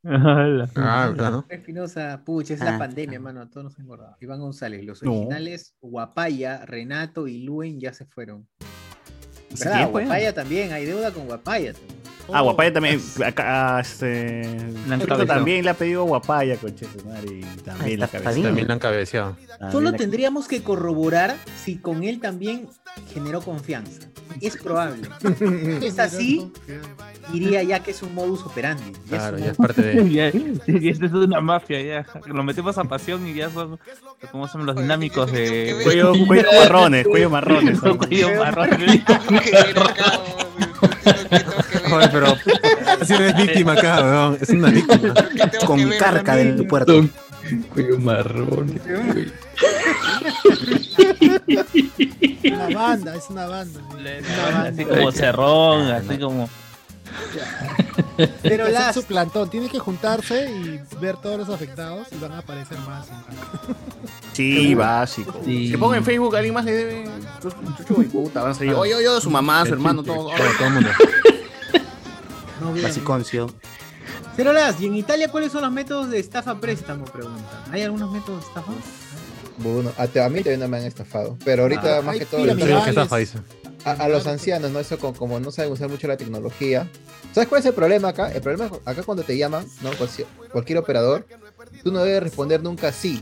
Ah. 0.04 1.44
Espinosa, 1.48 2.22
pucha, 2.24 2.54
es 2.54 2.62
Ah. 2.62 2.72
la 2.72 2.78
pandemia, 2.78 3.20
mano, 3.20 3.48
todos 3.48 3.64
nos 3.64 3.78
engordado. 3.78 4.16
Iván 4.20 4.40
González, 4.40 4.84
los 4.84 5.02
No. 5.02 5.12
originales, 5.12 5.74
Guapaya, 5.80 6.64
Renato 6.66 7.28
y 7.28 7.42
Luen 7.42 7.80
ya 7.80 7.92
se 7.92 8.04
fueron. 8.06 8.48
¿Verdad? 9.58 9.90
Guapaya 9.90 10.32
también, 10.34 10.72
hay 10.72 10.86
deuda 10.86 11.12
con 11.12 11.26
Guapaya. 11.26 11.72
también. 11.74 12.02
Ah, 12.32 12.40
Guapaya 12.40 12.72
también. 12.72 13.00
Acá, 13.24 13.76
ah, 13.76 13.80
este. 13.80 14.42
También 15.26 15.64
le 15.64 15.70
ha 15.70 15.74
pedido 15.74 16.04
Guapaya, 16.04 16.56
madre. 17.04 17.40
Y 17.40 17.40
también 17.62 18.00
la 18.00 18.06
padín. 18.06 18.44
También 18.44 18.68
la 18.68 18.74
han 18.74 18.80
cabeceado. 18.80 19.36
Solo 19.70 19.92
tendríamos 19.92 20.48
que 20.48 20.62
corroborar 20.62 21.36
si 21.56 21.78
con 21.78 22.04
él 22.04 22.20
también 22.20 22.68
generó 23.12 23.40
confianza. 23.42 24.08
Es 24.40 24.56
probable. 24.56 25.08
Si 25.80 25.86
es 25.86 25.98
así, 25.98 26.52
diría 27.32 27.62
ya 27.62 27.80
que 27.80 27.90
es 27.90 28.02
un 28.02 28.14
modus 28.14 28.44
operandi. 28.44 28.92
Ya 29.10 29.18
Claro, 29.18 29.36
es 29.36 29.44
ya 29.44 29.50
es 29.50 29.56
parte 29.56 29.82
de. 29.82 30.60
Esta 30.90 31.06
es 31.06 31.12
una 31.12 31.40
mafia, 31.40 31.80
ya. 31.82 32.06
Lo 32.26 32.42
metemos 32.42 32.76
a 32.78 32.84
pasión 32.84 33.26
y 33.26 33.34
ya 33.34 33.50
son. 33.50 33.78
¿Cómo 34.30 34.48
son 34.48 34.66
los 34.66 34.76
dinámicos 34.76 35.30
de. 35.32 35.80
Cuello, 35.84 36.12
cuello 36.26 36.48
marrones, 36.60 37.06
cuello 37.06 37.30
marrones. 37.30 37.80
Cuello 37.80 38.28
marrones. 38.38 39.00
Joder, 41.88 42.10
pero. 42.12 42.36
Así 43.00 43.14
eres 43.14 43.36
víctima 43.36 43.72
acá, 43.72 44.00
weón. 44.00 44.38
Es 44.40 44.48
una 44.50 44.70
víctima. 44.70 45.14
Con 45.66 45.90
carca 45.98 46.36
del 46.36 46.66
puerto. 46.66 47.04
Cuello 47.74 47.98
marrón. 47.98 48.80
Una 52.44 52.68
banda, 52.68 53.14
es 53.14 53.30
una 53.30 53.46
banda. 53.46 53.80
Así 54.66 54.84
como 54.84 55.12
cerrón, 55.12 55.90
así 55.90 56.18
como. 56.18 56.48
Pero 58.16 58.64
Ese 58.64 58.66
es 58.66 58.72
las- 58.72 58.94
su 58.94 59.04
plantón, 59.04 59.50
tienen 59.50 59.68
que 59.68 59.78
juntarse 59.78 60.50
y 60.50 60.80
ver 61.00 61.16
todos 61.18 61.38
los 61.38 61.48
afectados 61.50 62.08
y 62.10 62.16
van 62.18 62.32
a 62.32 62.38
aparecer 62.38 62.78
más. 62.80 63.06
Sí, 64.32 64.74
básico. 64.74 65.38
Sí. 65.44 65.70
Que 65.70 65.76
ponga 65.76 65.98
en 65.98 66.04
Facebook, 66.04 66.34
alguien 66.34 66.54
más 66.54 66.64
le 66.64 66.72
debe. 66.72 67.04
Chuchu 67.76 68.00
y 68.00 68.06
puta, 68.06 68.40
van 68.42 68.52
a 68.52 68.54
salir. 68.54 68.72
Oye, 68.72 68.94
oye, 68.94 69.20
su 69.20 69.28
mamá, 69.28 69.66
su 69.66 69.74
hermano, 69.74 70.02
todo. 70.02 70.28
Todo, 70.30 70.36
todo 70.56 70.66
el 70.68 70.72
mundo. 70.72 70.88
No. 72.62 72.72
Cero 74.36 74.52
las, 74.52 74.80
¿y 74.80 74.86
en 74.86 74.96
Italia 74.96 75.28
cuáles 75.30 75.52
son 75.52 75.62
los 75.62 75.72
métodos 75.72 76.08
de 76.10 76.18
estafa 76.20 76.54
préstamo? 76.58 77.04
Preguntan. 77.04 77.44
¿Hay 77.70 77.82
algunos 77.82 78.10
métodos 78.10 78.40
de 78.40 78.46
estafa? 78.48 78.72
Bueno, 79.58 79.92
a, 79.98 80.02
a 80.04 80.28
mí 80.28 80.38
también 80.40 80.60
no 80.60 80.68
me 80.68 80.78
han 80.78 80.84
estafado. 80.84 81.36
Pero 81.44 81.62
ahorita 81.62 81.98
Ah, 81.98 82.02
más 82.02 82.16
que 82.16 82.26
todo. 82.26 82.44
que 82.44 82.88
estafa, 82.90 83.16
dice. 83.18 83.38
a, 83.84 83.92
a 83.92 84.08
los 84.08 84.26
ancianos, 84.26 84.70
¿no? 84.70 84.80
Eso 84.80 84.98
como, 84.98 85.14
como 85.16 85.40
no 85.40 85.50
saben 85.50 85.72
usar 85.72 85.88
mucho 85.88 86.06
la 86.08 86.16
tecnología. 86.16 86.88
¿Sabes 87.32 87.48
cuál 87.48 87.60
es 87.60 87.66
el 87.66 87.74
problema 87.74 88.08
acá? 88.08 88.30
El 88.32 88.40
problema 88.42 88.66
es 88.66 88.72
acá 88.86 89.02
cuando 89.02 89.22
te 89.22 89.36
llaman, 89.36 89.66
¿no? 89.82 89.90
Cualquier, 89.96 90.26
cualquier 90.52 90.78
operador, 90.78 91.26
tú 91.82 91.92
no 91.92 92.02
debes 92.04 92.22
responder 92.22 92.62
nunca 92.62 92.92
sí. 92.92 93.20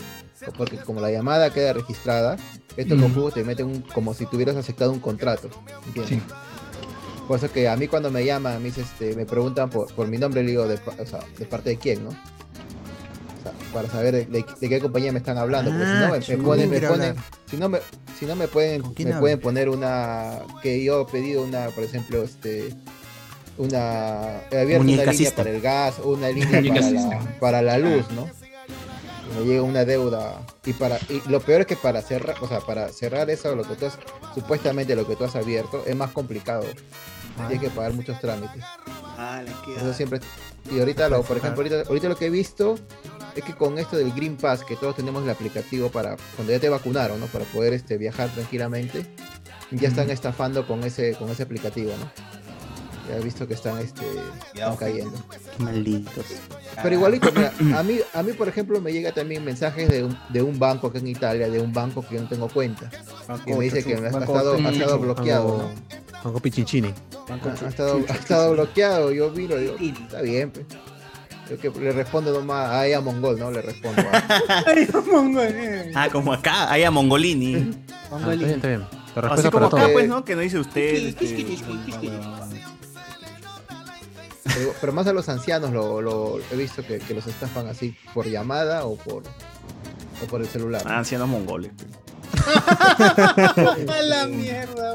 Porque 0.57 0.79
como 0.79 1.01
la 1.01 1.11
llamada 1.11 1.53
queda 1.53 1.73
registrada, 1.75 2.37
estos 2.77 2.97
Mm. 2.97 3.03
conjugos 3.03 3.35
te 3.35 3.45
meten 3.45 3.67
un- 3.67 3.83
como 3.83 4.15
si 4.15 4.25
tuvieras 4.27 4.57
aceptado 4.57 4.91
un 4.93 4.99
contrato. 5.01 5.51
¿Entiendes? 5.87 6.21
Por 7.29 7.39
eso 7.39 7.53
que 7.53 7.69
a 7.69 7.77
mí 7.77 7.87
cuando 7.89 8.11
me 8.11 8.25
llaman, 8.25 8.57
a 8.57 8.59
mí 8.59 8.71
se, 8.71 8.81
este, 8.81 9.15
me 9.15 9.25
preguntan 9.27 9.71
por, 9.71 9.93
por 9.95 10.09
mi 10.09 10.19
nombre, 10.19 10.43
le 10.43 10.51
digo, 10.51 10.67
de, 10.67 10.75
o 10.77 11.07
sea, 11.07 11.21
¿de 11.39 11.45
parte 11.47 11.71
de 11.71 11.77
quién, 11.79 12.03
no? 12.05 12.11
Para 13.73 13.89
saber 13.89 14.13
de, 14.15 14.25
de- 14.27 14.45
de 14.61 14.69
qué 14.69 14.81
compañía 14.81 15.13
me 15.13 15.19
están 15.19 15.39
hablando. 15.39 15.71
Porque 15.73 15.87
si 15.87 15.97
no, 15.97 16.09
me, 16.11 16.19
me 16.19 16.45
ponen, 16.45 16.71
me 16.71 16.81
ponen, 16.81 17.17
si 17.47 17.57
no 17.57 17.69
me, 17.69 17.79
si 18.19 18.27
no 18.27 18.37
me 18.37 18.49
pueden, 18.49 18.83
¿Con 18.83 18.95
quién 18.95 19.09
me 19.09 19.15
habla? 19.15 19.21
pueden 19.21 19.41
poner 19.41 19.69
una, 19.69 20.39
que 20.63 20.83
yo 20.85 21.03
he 21.03 21.13
pedido 21.13 21.43
una, 21.43 21.67
por 21.69 21.85
ejemplo, 21.85 22.23
este, 22.23 22.75
una, 23.59 24.41
he 24.51 24.61
abierto 24.61 24.85
una 24.85 25.05
línea 25.13 25.31
para 25.37 25.51
el 25.51 25.61
gas, 25.61 25.95
una 26.03 26.29
línea 26.31 26.63
para 26.75 26.91
la, 26.91 27.37
para 27.41 27.63
la 27.63 27.79
luz, 27.79 28.11
¿no? 28.13 28.29
Y 29.33 29.39
Me 29.39 29.45
llega 29.47 29.63
una 29.63 29.85
deuda 29.85 30.45
y 30.67 30.73
para 30.73 30.99
y 31.09 31.23
lo 31.29 31.41
peor 31.41 31.61
es 31.63 31.67
que 31.69 31.77
para 31.77 32.03
cerrar, 32.03 32.37
o 32.41 32.49
sea, 32.49 32.61
para 32.61 32.89
cerrar 32.89 33.31
eso 33.31 33.55
lo 33.55 33.63
que 33.65 33.75
tú 33.77 33.87
has, 33.87 33.97
supuestamente 34.35 34.97
lo 34.97 35.07
que 35.07 35.15
tú 35.15 35.25
has 35.25 35.37
abierto 35.37 35.85
es 35.87 35.95
más 35.95 36.11
complicado. 36.11 36.65
Tienes 37.49 37.61
que 37.61 37.71
pagar 37.71 37.93
muchos 37.95 38.21
trámites. 38.21 38.63
Ah, 39.17 39.43
Eso 39.77 39.95
siempre. 39.95 40.21
Y 40.71 40.79
ahorita, 40.79 41.09
lo, 41.09 41.23
por 41.23 41.37
ejemplo, 41.37 41.63
ahorita, 41.63 41.89
ahorita 41.89 42.09
lo 42.09 42.17
que 42.17 42.27
he 42.27 42.31
visto 42.31 42.77
es 43.35 43.45
que 43.45 43.55
con 43.55 43.79
esto 43.79 43.97
del 43.97 44.13
Green 44.13 44.37
Pass, 44.37 44.65
que 44.65 44.77
todos 44.77 44.97
tenemos 44.97 45.23
el 45.23 45.31
aplicativo 45.31 45.91
para 45.91 46.17
cuando 46.37 46.53
ya 46.53 46.61
te 46.61 46.69
vacunaron, 46.69 47.21
¿no? 47.21 47.27
Para 47.27 47.45
poder 47.47 47.73
este, 47.73 47.97
viajar 47.97 48.29
tranquilamente, 48.31 49.07
ya 49.71 49.89
están 49.89 50.11
estafando 50.11 50.67
con 50.67 50.83
ese, 50.85 51.15
con 51.15 51.29
ese 51.31 51.45
aplicativo, 51.45 51.93
¿no? 51.99 52.40
Ya 53.11 53.17
he 53.17 53.21
visto 53.21 53.49
que 53.49 53.55
están, 53.55 53.79
este, 53.79 54.05
están 54.55 54.77
cayendo. 54.77 55.19
Malditos. 55.59 56.25
Pero 56.81 56.95
igualito, 56.95 57.33
mira, 57.33 57.53
a 57.77 57.83
mí, 57.83 57.99
a 58.15 58.23
mí, 58.23 58.33
por 58.35 58.47
ejemplo, 58.49 58.81
me 58.81 58.93
llega 58.93 59.11
también 59.11 59.45
mensajes 59.45 59.89
de 59.89 60.05
un, 60.05 60.17
de 60.29 60.43
un 60.43 60.61
banco 60.61 60.87
acá 60.87 60.99
en 60.99 61.09
Italia, 61.09 61.49
de 61.49 61.61
un 61.61 61.73
banco 61.73 62.07
que 62.07 62.15
yo 62.15 62.23
no 62.23 62.29
tengo 62.29 62.49
cuenta. 62.49 62.89
Que 63.45 63.57
me 63.57 63.65
dice 63.65 63.83
que 63.83 63.97
ha 63.97 64.01
Banco 64.01 64.19
estado, 64.21 64.55
ha 64.55 64.71
estado 64.71 64.99
bloqueado, 65.01 65.59
Banco-. 66.23 66.41
Banco. 67.29 67.49
Ha, 67.49 67.67
ha 67.67 67.69
estado, 67.69 68.01
ha 68.09 68.13
estado 68.13 68.53
bloqueado, 68.53 69.11
yo 69.11 69.31
miro, 69.31 69.57
digo, 69.57 69.75
está 69.81 70.23
bien, 70.23 70.53
pues. 70.53 70.67
Yo 71.51 71.59
que 71.59 71.81
le 71.81 71.91
respondo 71.91 72.33
nomás 72.33 72.71
a 72.71 72.87
ella 72.87 73.01
Mongol, 73.01 73.37
¿no? 73.37 73.51
Le 73.51 73.61
respondo. 73.61 74.01
Ah, 75.97 76.09
como 76.13 76.33
acá, 76.33 76.71
hay 76.71 76.85
a 76.85 76.93
Mongolini. 76.93 77.73
Ah, 78.13 78.17
está 78.19 78.31
bien, 78.31 78.51
está 78.51 78.69
bien. 78.69 78.85
Así 79.15 79.51
como 79.51 79.67
acá, 79.67 79.77
todo. 79.79 79.93
pues, 79.93 80.09
¿no? 80.09 80.25
Que 80.25 80.35
no 80.35 80.43
dice 80.43 80.59
usted. 80.59 80.97
este, 80.97 81.47
pero, 84.45 84.75
pero 84.81 84.93
más 84.93 85.07
a 85.07 85.13
los 85.13 85.29
ancianos 85.29 85.71
lo, 85.73 86.01
lo- 86.01 86.39
he 86.51 86.57
visto 86.57 86.85
que, 86.87 86.99
que 86.99 87.15
los 87.15 87.27
estafan 87.27 87.67
así 87.69 87.95
por 88.15 88.27
llamada 88.27 88.85
o 88.85 88.97
por 88.97 89.23
o 90.23 90.27
por 90.29 90.41
el 90.41 90.47
celular. 90.49 90.83
Ah, 90.87 90.99
ancianos 90.99 91.29
mongoles. 91.29 91.73
A 92.51 94.03
la 94.03 94.27
mierda, 94.27 94.95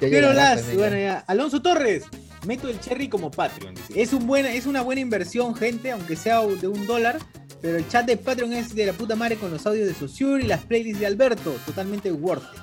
Pero 0.00 0.32
las, 0.32 0.58
también, 0.60 0.78
bueno, 0.78 0.96
ya. 0.96 1.24
Alonso 1.26 1.60
Torres, 1.62 2.04
meto 2.46 2.68
el 2.68 2.78
cherry 2.80 3.08
como 3.08 3.30
Patreon. 3.30 3.74
dice. 3.74 4.00
Es, 4.00 4.12
un 4.12 4.26
buena, 4.26 4.50
es 4.52 4.66
una 4.66 4.82
buena 4.82 5.00
inversión, 5.00 5.54
gente, 5.54 5.90
aunque 5.92 6.16
sea 6.16 6.40
de 6.46 6.68
un 6.68 6.86
dólar. 6.86 7.18
Pero 7.62 7.78
el 7.78 7.88
chat 7.88 8.06
de 8.06 8.16
Patreon 8.18 8.52
es 8.52 8.74
de 8.74 8.86
la 8.86 8.92
puta 8.92 9.16
madre 9.16 9.36
con 9.36 9.50
los 9.50 9.66
audios 9.66 9.88
de 9.88 9.94
Saussure 9.94 10.44
y 10.44 10.46
las 10.46 10.62
playlists 10.64 11.00
de 11.00 11.06
Alberto. 11.06 11.56
Totalmente 11.64 12.12
worth 12.12 12.42
it. 12.54 12.60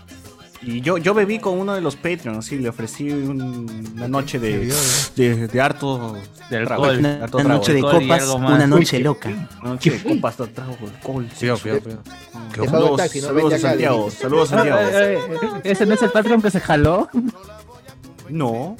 Y 0.65 0.79
yo, 0.81 0.97
yo 0.97 1.13
bebí 1.13 1.39
con 1.39 1.59
uno 1.59 1.73
de 1.73 1.81
los 1.81 1.95
Patreons, 1.97 2.45
sí, 2.45 2.57
le 2.57 2.69
ofrecí 2.69 3.09
un- 3.09 3.91
una 3.95 4.07
noche 4.07 4.39
de, 4.39 4.73
de, 5.15 5.47
de 5.47 5.61
harto 5.61 6.15
De 6.49 6.57
alcohol. 6.57 7.01
de 7.01 7.09
harto 7.21 7.37
Una 7.39 7.49
noche 7.49 7.73
de 7.73 7.79
y 7.79 7.81
copas, 7.81 8.27
una 8.29 8.65
noche 8.67 8.99
loca. 8.99 9.29
Una 9.61 9.71
noche 9.71 9.91
de 9.91 10.03
copas, 10.15 10.39
harto 10.39 10.53
trago, 10.53 10.77
alcohol. 10.81 11.27
Te 11.37 11.47
pago 11.47 11.67
el 12.63 12.69
Saludos, 12.69 12.97
taxi, 12.97 13.19
no 13.21 13.27
saludos 13.27 13.53
a 13.53 13.59
Santiago, 13.59 14.09
saludos 14.11 14.51
a 14.53 14.55
Santiago. 14.57 14.79
Eh, 14.81 15.13
eh, 15.15 15.19
¿Ese 15.65 15.85
no 15.85 15.95
es 15.95 16.01
el 16.03 16.11
Patreon 16.11 16.41
que 16.41 16.51
se 16.51 16.59
jaló? 16.61 17.09
No. 18.29 18.77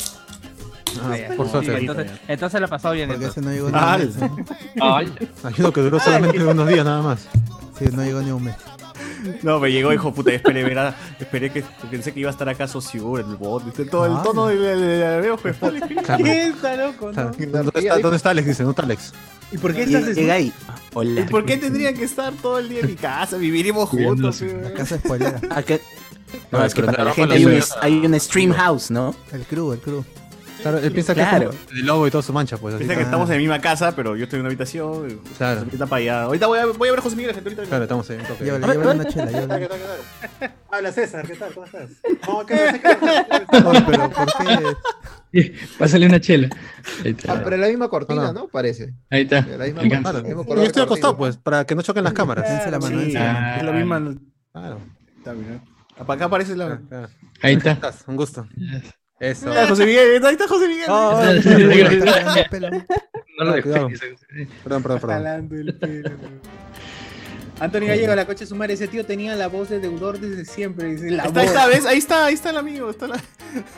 Ah, 1.02 1.16
por 1.36 1.50
suerte. 1.50 1.76
entonces, 1.76 2.12
entonces 2.28 2.60
la 2.62 2.68
ha 2.68 2.70
pasado 2.70 2.94
bien. 2.94 3.10
Porque 3.10 3.26
ese 3.26 3.42
no 3.42 3.52
llegó 3.52 3.68
ni 3.70 3.74
un 3.76 3.80
Ah, 3.84 3.98
mes. 3.98 5.72
que 5.74 5.82
duró 5.82 6.00
solamente 6.00 6.44
unos 6.44 6.68
días 6.68 6.86
nada 6.86 7.02
más. 7.02 7.28
Sí, 7.80 7.86
no 7.92 8.04
llegó 8.04 8.22
ni 8.22 8.30
un 8.32 8.44
mes. 8.44 8.56
No, 9.42 9.60
me 9.60 9.72
llegó, 9.72 9.94
hijo 9.94 10.14
puta, 10.14 10.32
esperé 10.34 10.64
ver 10.64 10.78
a- 10.80 10.96
esperé 11.20 11.50
que 11.52 11.64
pensé 11.90 12.12
que 12.14 12.20
iba 12.20 12.30
a 12.30 12.34
estar 12.34 12.48
acá 12.50 12.68
Sociur, 12.68 13.20
el 13.20 13.36
bot, 13.36 13.64
¿viste? 13.66 13.86
todo 13.86 14.06
el 14.06 14.14
Ah. 14.14 14.22
tono 14.24 14.48
del 14.48 14.60
veo, 15.22 15.38
pues. 15.38 15.56
¿Qué 16.18 16.48
está 16.48 16.76
loco, 16.76 17.12
no? 17.12 17.32
¿Dónde 17.32 17.72
está, 17.80 18.00
¿Dónde 18.00 18.18
está 18.18 18.30
Alex? 18.32 18.48
Dice, 18.48 18.64
no 18.64 18.72
está 18.72 18.84
Alex. 18.84 19.14
¿Y 19.52 19.58
por 19.58 19.74
qué 19.74 19.82
Y 19.88 19.94
estás 19.96 20.16
llega 20.16 20.34
ahí. 20.34 20.52
Hola. 20.94 21.22
¿Y 21.22 21.24
por 21.26 21.46
qué 21.46 21.58
tendrían 21.58 21.94
que 21.96 22.04
estar 22.06 22.34
todo 22.34 22.58
el 22.60 22.70
día 22.70 22.80
en 22.82 22.88
mi 22.88 22.96
casa? 22.96 23.38
Viviríamos 23.38 23.88
juntos. 23.90 24.42
La 24.42 24.62
pues. 24.62 24.74
casa. 24.74 25.00
Ah, 25.52 25.62
que- 25.62 25.82
No, 26.52 26.66
es 26.66 26.74
que 26.74 26.82
para 26.84 27.04
la 27.04 27.14
gente 27.14 27.36
en 27.36 27.48
hay 27.48 27.56
un, 27.58 27.64
hay 27.82 28.06
un 28.06 28.20
stream 28.20 28.52
house, 28.54 28.90
¿no? 28.90 29.14
El 29.32 29.44
crew, 29.44 29.72
el 29.74 29.80
crew. 29.80 30.04
Claro, 30.64 30.80
él 30.80 30.92
piensa 30.92 31.14
Claro. 31.14 31.50
que 31.52 31.56
es 31.58 31.62
como 31.62 31.78
el 31.80 31.86
lobo 31.86 32.08
y 32.08 32.12
toda 32.12 32.24
su 32.24 32.34
mancha, 32.34 32.58
pues. 32.58 32.74
así. 32.76 32.84
Piensa 32.86 32.96
que 32.98 33.04
estamos 33.04 33.30
en 33.30 33.36
la 33.36 33.40
misma 33.40 33.60
casa, 33.60 33.96
pero 33.96 34.16
yo 34.16 34.24
estoy 34.24 34.38
en 34.38 34.42
una 34.42 34.50
habitación. 34.50 35.20
Claro. 35.38 35.56
José 35.60 35.66
Miguel 35.66 35.74
está 35.74 35.86
para 35.86 36.00
allá. 36.02 36.24
Ahorita 36.24 36.48
voy 36.48 36.60
a, 36.60 36.66
voy 36.66 36.88
a 36.88 36.92
ver 36.92 37.00
a 37.00 37.04
José 37.04 37.16
Miguel, 37.16 37.34
gente, 37.36 37.50
ahorita. 37.50 37.64
Claro, 37.68 37.84
estamos 37.84 38.10
ahí. 38.10 38.18
un 38.18 38.24
toque. 38.26 38.44
Llévale, 38.46 38.68
llévale 38.68 38.92
una 39.02 39.06
chela, 39.06 39.32
llévale. 39.32 39.70
Habla 40.72 40.92
César, 40.92 41.28
¿qué 41.28 41.36
tal? 41.36 41.54
¿Cómo 41.54 41.66
estás? 41.66 41.90
No, 42.28 42.40
Oh, 42.40 43.74
pero 43.86 44.10
¿por 44.10 44.26
qué? 45.32 45.54
Pásale 45.78 46.06
una 46.08 46.20
chela. 46.20 46.50
Ahí 47.04 47.12
está. 47.12 47.34
Ah, 47.34 47.42
pero 47.44 47.58
la 47.58 47.68
misma 47.68 47.90
cortina, 47.90 48.24
No, 48.28 48.34
¿no? 48.34 48.48
Parece. 48.48 48.94
Ahí 49.10 49.24
está. 49.24 49.42
La 49.42 49.66
misma, 49.66 49.82
mismo 50.22 50.46
Yo 50.56 50.64
estoy 50.64 50.84
acostado, 50.84 51.16
cortina. 51.16 51.18
pues, 51.18 51.38
para 51.38 51.66
que 51.66 51.76
no 51.76 51.82
choquen 51.82 52.04
las 52.04 52.14
cámaras. 52.14 52.48
Dense 52.50 52.72
la 52.72 52.80
mano, 52.80 53.00
Sí, 53.00 53.04
dense 53.06 53.20
la 53.20 53.34
mano. 53.34 53.56
es 53.58 53.64
la 53.64 53.72
misma. 53.72 54.16
Claro. 54.52 54.80
Está 55.18 55.34
bien. 55.34 55.62
Para 55.98 56.14
acá 56.14 56.26
aparece 56.26 56.56
la. 56.56 56.80
Ahí 57.42 57.56
está. 57.56 57.80
Un 58.08 58.16
gusto. 58.16 58.48
Eso. 59.20 59.48
Mira, 59.48 59.68
José 59.68 59.86
Miguel, 59.86 60.26
ahí 60.26 60.34
está 60.34 60.48
José 60.48 60.68
Miguel. 60.68 60.86
Oh, 60.90 61.22
pelo. 62.50 62.70
No 63.40 63.46
lo 63.46 63.54
despegues. 63.54 64.00
Perdón, 64.64 64.84
perdón, 64.84 65.00
perdón. 65.00 65.50
El 65.52 65.76
pelo. 65.76 66.12
Antonio 67.60 67.88
Gallego, 67.90 68.16
la 68.16 68.26
coche 68.26 68.46
sumar, 68.46 68.72
ese 68.72 68.88
tío 68.88 69.06
tenía 69.06 69.36
la 69.36 69.48
voz 69.48 69.70
de 69.70 69.80
deudor 69.80 70.20
desde 70.20 70.44
siempre. 70.44 70.88
Dice, 70.96 71.12
la 71.12 71.24
Ahí 71.24 71.28
está, 71.30 71.40
voz. 71.42 71.50
está, 71.50 71.68
¿ves? 71.68 71.86
Ahí 71.86 71.98
está, 72.00 72.26
ahí 72.26 72.34
está 72.34 72.50
el 72.50 72.58
amigo. 72.58 72.90
Está 72.90 73.08
la... 73.08 73.16
Acá 73.16 73.24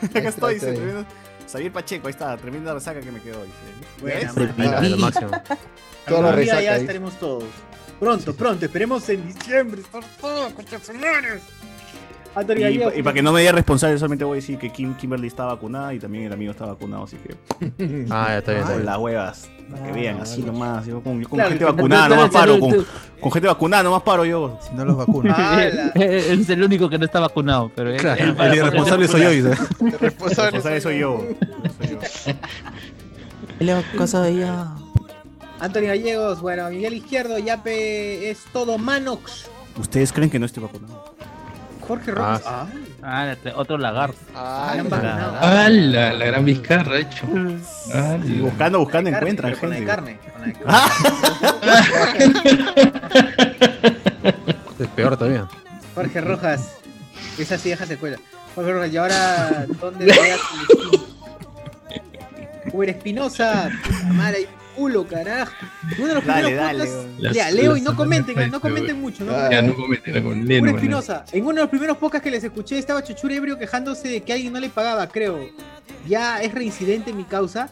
está, 0.02 0.28
estoy, 0.28 0.54
dice, 0.54 0.72
tremendo- 0.72 1.06
Xavier 1.52 1.72
Pacheco, 1.72 2.06
ahí 2.08 2.10
está, 2.12 2.36
tremenda 2.38 2.74
resaca 2.74 3.00
que 3.00 3.12
me 3.12 3.20
quedó. 3.20 3.44
Dice. 3.44 4.32
Buena, 4.56 4.82
lo 4.88 4.96
máximo. 4.96 5.30
Toda 5.30 6.22
la 6.22 6.28
Algún 6.30 6.42
día 6.44 6.54
resaca 6.54 6.62
ya 6.62 6.76
estaremos 6.76 7.14
todos. 7.20 7.44
Pronto, 8.00 8.34
pronto, 8.34 8.64
esperemos 8.66 9.08
en 9.10 9.26
diciembre. 9.26 9.80
Estar 9.82 10.02
todos, 10.20 10.52
coches 10.54 10.82
sumores. 10.84 11.42
Y, 12.42 12.44
Gallego. 12.60 12.90
pa- 12.90 12.96
y 12.96 13.02
para 13.02 13.14
que 13.14 13.22
no 13.22 13.32
me 13.32 13.40
diga 13.40 13.52
responsable, 13.52 13.96
solamente 13.98 14.24
voy 14.24 14.34
a 14.34 14.40
decir 14.40 14.58
que 14.58 14.70
Kim, 14.70 14.94
Kimberly 14.94 15.26
está 15.28 15.44
vacunada 15.46 15.94
y 15.94 15.98
también 15.98 16.24
el 16.24 16.32
amigo 16.32 16.50
está 16.52 16.66
vacunado, 16.66 17.04
así 17.04 17.16
que 17.16 18.06
Ah, 18.10 18.26
ya 18.30 18.38
está 18.38 18.52
bien. 18.52 18.64
con 18.64 18.84
las 18.84 18.98
huevas, 18.98 19.48
para 19.70 19.82
que 19.86 19.92
vean, 19.92 20.20
así 20.20 20.42
nomás. 20.42 20.84
Yo 20.86 21.00
con, 21.02 21.20
yo 21.22 21.28
con 21.28 21.36
Claro, 21.38 21.48
gente 21.50 21.64
vacunada 21.64 22.08
nomás 22.10 22.30
paro, 22.30 22.60
con, 22.60 23.32
gente 23.32 23.48
vacunada 23.48 23.82
nomás 23.84 24.02
paro 24.02 24.24
yo. 24.26 24.58
Si 24.60 24.74
no 24.74 24.84
los 24.84 24.96
vacunan. 24.96 25.34
Ala. 25.40 25.92
es 25.94 26.48
el 26.50 26.62
único 26.62 26.90
que 26.90 26.98
no 26.98 27.04
está 27.06 27.20
vacunado, 27.20 27.70
pero 27.74 27.96
Claro, 27.96 28.22
él- 28.22 28.36
el 28.38 28.54
irresponsable 28.54 29.08
soy 29.08 29.22
yo, 29.22 29.30
dice. 29.30 29.48
El 29.80 29.92
responsable 29.98 30.50
Responsable 30.50 30.80
soy 30.82 30.98
yo. 30.98 31.24
Soy 31.78 31.88
yo. 31.88 31.98
Loco 33.60 34.06
soy 34.06 34.40
yo. 34.40 34.66
Antonio 35.58 35.88
Gallegos, 35.88 36.42
bueno, 36.42 36.68
Miguel 36.68 36.92
Izquierdo, 36.94 37.38
Yape 37.38 38.28
es 38.30 38.40
todo 38.52 38.76
Manox. 38.76 39.48
¿Ustedes 39.80 40.12
creen 40.12 40.28
que 40.28 40.38
no 40.38 40.44
estoy 40.44 40.62
vacunado? 40.64 41.14
Jorge 41.86 42.10
Ah, 42.10 42.14
Rojas. 42.14 42.42
Ah, 42.46 42.66
Ah, 43.02 43.32
este, 43.32 43.52
otro 43.54 43.78
lagarto. 43.78 44.18
Ah. 44.34 44.74
Ah, 45.40 45.68
la, 45.70 46.12
la 46.12 46.24
gran 46.26 46.44
Vizcarra, 46.44 46.98
hecho. 46.98 47.24
Ah, 47.94 48.16
Y 48.24 48.40
buscando, 48.40 48.80
buscando 48.80 49.10
Carne, 49.12 49.34
pero 49.36 49.56
con 49.60 49.70
la 49.70 49.76
de 49.76 49.84
carne. 49.84 50.18
con 50.32 50.40
la 50.40 50.46
de 50.48 50.52
carne. 50.54 50.72
Es 54.78 54.88
peor 54.88 55.16
todavía. 55.16 55.48
Jorge 55.94 56.20
Rojas. 56.20 56.74
Esa 57.38 57.56
sí 57.58 57.70
deja 57.70 57.86
secuela. 57.86 58.18
Jorge 58.54 58.72
Rojas, 58.72 58.92
¿y 58.92 58.96
ahora 58.96 59.66
dónde 59.80 60.04
veas? 60.06 60.40
Uber 62.72 62.88
Espinosa, 62.90 63.70
puta 63.84 64.12
madre, 64.12 64.36
hay 64.38 64.48
culo, 64.76 65.06
carajo. 65.06 65.52
Uno 65.98 66.06
de 66.08 66.14
los 66.14 66.24
Dale, 66.26 66.42
primeros 66.46 66.66
dale, 66.66 66.84
podcasts-. 66.84 67.20
Las- 67.22 67.34
Ya, 67.34 67.50
leo 67.50 67.76
y 67.76 67.80
las 67.80 67.90
no 67.90 67.96
comenten, 67.96 68.50
no 68.50 68.60
comenten 68.60 69.00
mucho, 69.00 69.24
¿no? 69.24 69.50
Ya 69.50 69.62
no 69.62 69.74
cometen, 69.74 70.22
con 70.22 70.46
Leno. 70.46 70.70
Espinosa, 70.70 71.24
en 71.32 71.42
uno 71.44 71.54
de 71.54 71.60
los 71.62 71.70
primeros 71.70 71.96
podcasts 71.96 72.22
que 72.24 72.30
les 72.30 72.44
escuché 72.44 72.78
estaba 72.78 73.02
Chuchur 73.02 73.32
ebrio 73.32 73.58
quejándose 73.58 74.08
de 74.08 74.20
que 74.22 74.32
alguien 74.32 74.52
no 74.52 74.60
le 74.60 74.68
pagaba, 74.68 75.08
creo. 75.08 75.48
Ya 76.06 76.40
es 76.42 76.52
reincidente 76.54 77.12
mi 77.12 77.24
causa. 77.24 77.70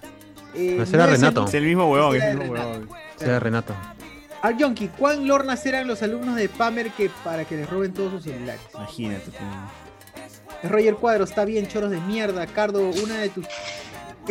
Eh, 0.54 0.74
no 0.78 0.82
es 0.84 0.92
el- 0.92 1.06
Renato. 1.06 1.44
Es 1.46 1.54
el 1.54 1.64
mismo 1.64 1.90
huevón, 1.90 2.16
es 2.16 2.22
el 2.24 2.38
mismo 2.38 2.54
Renato. 2.54 3.74
huevón. 3.78 4.58
Yonki, 4.58 4.88
¿cuán 4.88 5.26
lornas 5.26 5.64
eran 5.64 5.86
los 5.86 6.02
alumnos 6.02 6.36
de 6.36 6.48
Pamer 6.50 6.90
que 6.90 7.10
para 7.24 7.44
que 7.46 7.56
les 7.56 7.68
roben 7.70 7.94
todos 7.94 8.12
sus 8.12 8.24
celulares? 8.24 8.60
Imagínate. 8.74 9.30
pues. 9.30 10.70
Roger 10.70 10.94
Cuadro, 10.94 11.24
está 11.24 11.44
bien, 11.44 11.66
choros 11.66 11.90
de 11.90 12.00
mierda. 12.00 12.46
Cardo, 12.46 12.88
una 13.02 13.18
de 13.18 13.28
tus. 13.30 13.46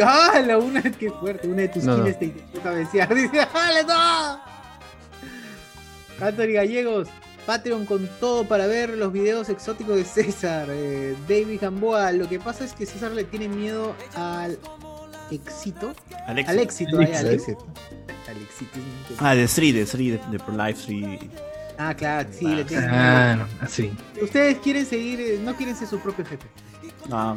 ¡Ah! 0.02 0.42
La 0.46 0.58
una, 0.58 0.82
qué 1.00 1.10
fuerte. 1.12 1.48
Una 1.48 1.64
de 1.64 1.68
tus 1.70 1.84
No, 1.84 1.98
no. 1.98 2.04
te 2.04 2.26
intentó 2.26 2.62
cabecear. 2.62 3.14
Dice, 3.16 3.46
¡Jale, 3.46 3.84
no! 3.84 4.40
Anthony 6.22 6.54
Gallegos, 6.54 7.10
Patreon 7.46 7.86
con 7.86 8.08
todo 8.20 8.48
para 8.48 8.68
ver 8.68 8.92
los 8.92 9.12
videos 9.12 9.50
exóticos 9.50 9.96
de 9.98 10.06
César. 10.06 10.68
Eh, 10.70 11.16
David 11.28 11.60
Gamboa, 11.62 12.12
lo 12.12 12.30
que 12.30 12.40
pasa 12.40 12.64
es 12.64 12.74
que 12.74 12.86
César 12.86 13.12
le 13.12 13.24
tiene 13.26 13.50
miedo 13.50 13.96
al 14.16 14.58
éxito. 15.32 15.94
Al 16.28 16.38
Al 16.48 16.60
éxito, 16.60 16.98
al 16.98 17.04
éxito. 17.04 17.68
Al 18.28 18.38
éxito. 18.38 18.78
Ah, 19.20 19.36
de 19.36 19.48
Sri, 19.48 19.72
de 19.72 19.86
Sri, 19.86 20.12
de, 20.12 20.20
Life 20.56 20.82
Sri. 20.82 21.30
Ah, 21.78 21.94
claro, 21.94 22.30
sí, 22.32 22.46
le 22.46 22.64
tiene 22.64 22.88
miedo. 22.88 23.02
Ah, 23.02 23.36
no, 23.36 23.48
así. 23.66 23.92
Ustedes 24.22 24.60
quieren 24.60 24.86
seguir, 24.86 25.20
eh, 25.20 25.40
no 25.44 25.56
quieren 25.56 25.76
ser 25.76 25.88
su 25.88 26.00
propio 26.00 26.24
jefe. 26.24 26.48
Ah, 27.12 27.36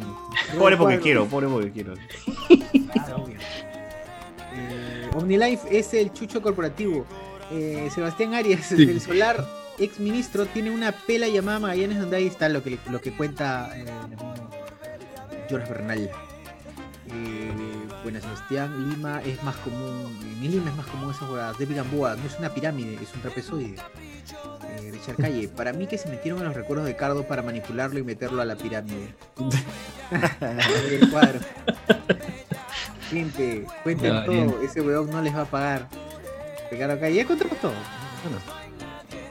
pobre 0.57 0.77
porque 0.77 0.99
quiero, 0.99 1.25
pobre 1.25 1.47
porque 1.47 1.71
quiero. 1.71 1.93
Eh, 4.53 5.09
OmniLife 5.13 5.77
es 5.77 5.93
el 5.93 6.11
chucho 6.13 6.41
corporativo. 6.41 7.05
Eh, 7.51 7.89
Sebastián 7.93 8.33
Arias, 8.33 8.65
Sí. 8.67 8.85
del 8.85 8.99
Solar, 9.01 9.45
ex 9.77 9.99
ministro, 9.99 10.45
tiene 10.47 10.71
una 10.71 10.91
pela 10.91 11.27
llamada 11.27 11.59
Magallanes 11.59 11.99
donde 11.99 12.17
ahí 12.17 12.27
está 12.27 12.49
lo 12.49 12.63
que, 12.63 12.77
lo 12.89 12.99
que 13.01 13.11
cuenta 13.13 13.69
eh, 13.75 13.85
George 15.49 15.69
Bernal. 15.71 16.09
Eh, 17.09 17.51
bueno, 18.03 18.21
Sebastián, 18.21 18.89
Lima 18.89 19.21
es 19.21 19.41
más 19.43 19.55
común, 19.57 20.17
en 20.21 20.51
Lima 20.51 20.69
es 20.69 20.75
más 20.75 20.85
común 20.87 21.11
esas 21.11 21.27
jugadas. 21.27 21.57
David 21.57 21.77
Gamboa 21.77 22.15
no 22.15 22.25
es 22.25 22.37
una 22.39 22.53
pirámide, 22.53 22.95
es 23.01 23.13
un 23.13 23.21
trapezoide. 23.21 23.75
Eh, 24.77 24.91
Richard 24.91 25.15
Calle, 25.15 25.47
para 25.47 25.73
mí 25.73 25.87
que 25.87 25.97
se 25.97 26.09
metieron 26.09 26.39
en 26.39 26.45
los 26.45 26.55
recuerdos 26.55 26.85
de 26.85 26.95
Cardo 26.95 27.27
para 27.27 27.41
manipularlo 27.41 27.99
y 27.99 28.03
meterlo 28.03 28.41
a 28.41 28.45
la 28.45 28.55
pirámide. 28.55 29.13
el 30.91 31.09
cuadro. 31.09 31.39
Gente, 33.09 33.65
cuenten 33.83 34.25
todo, 34.25 34.31
bien. 34.31 34.55
ese 34.63 34.81
weón 34.81 35.09
no 35.09 35.21
les 35.21 35.35
va 35.35 35.41
a 35.41 35.45
pagar. 35.45 35.87
Ricardo 36.69 36.99
Calle, 36.99 37.15
ya 37.15 37.25
contamos 37.25 37.57
todo. 37.59 37.73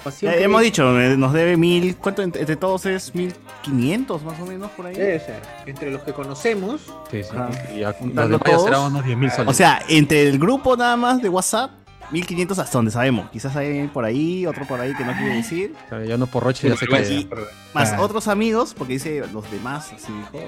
Pasión 0.07 0.33
Eh, 0.33 0.43
hemos 0.45 0.63
dicho, 0.63 1.01
eh, 1.01 1.17
nos 1.17 1.33
debe 1.33 1.57
mil. 1.57 1.97
¿Cuánto 1.97 2.23
ent- 2.23 2.37
entre 2.39 2.55
todos 2.55 2.87
es? 2.87 3.13
¿Mil 3.15 3.35
quinientos 3.63 4.23
más 4.23 4.39
o 4.41 4.47
menos 4.47 4.71
por 4.71 4.87
ahí? 4.87 4.95
Debe 4.95 5.19
ser. 5.19 5.43
Entre 5.67 5.91
los 5.91 6.01
que 6.03 6.13
conocemos. 6.13 6.81
Sí, 7.11 7.25
sí. 7.25 7.31
Y 7.75 7.83
Juntando 7.85 8.29
los 8.29 8.41
demás 8.41 8.43
todos. 8.45 8.65
serán 8.65 8.81
unos 8.83 9.05
10.000 9.05 9.31
soles. 9.33 9.51
O 9.51 9.53
sea, 9.53 9.83
entre 9.89 10.29
el 10.29 10.39
grupo 10.39 10.77
nada 10.77 10.97
más 10.97 11.21
de 11.21 11.29
WhatsApp, 11.29 11.73
1500 12.13 12.57
hasta 12.61 12.79
donde 12.79 12.93
sabemos. 12.93 13.29
Quizás 13.31 13.57
hay 13.57 13.89
por 13.89 14.05
ahí, 14.05 14.47
otro 14.47 14.65
por 14.65 14.81
ahí 14.81 14.95
que 14.95 15.05
no 15.05 15.13
quiere 15.13 15.35
decir. 15.39 15.75
ya 16.07 16.17
no 16.17 16.29
por 16.29 16.45
Roche, 16.45 16.69
ya 16.69 16.77
sé 16.77 16.87
que. 16.87 17.03
Y 17.13 17.29
más 17.75 17.93
Ah. 17.93 18.01
otros 18.01 18.29
amigos, 18.29 18.75
porque 18.79 18.93
dice 18.93 19.25
los 19.33 19.51
demás, 19.51 19.93
así 19.93 20.13
dijo. 20.13 20.45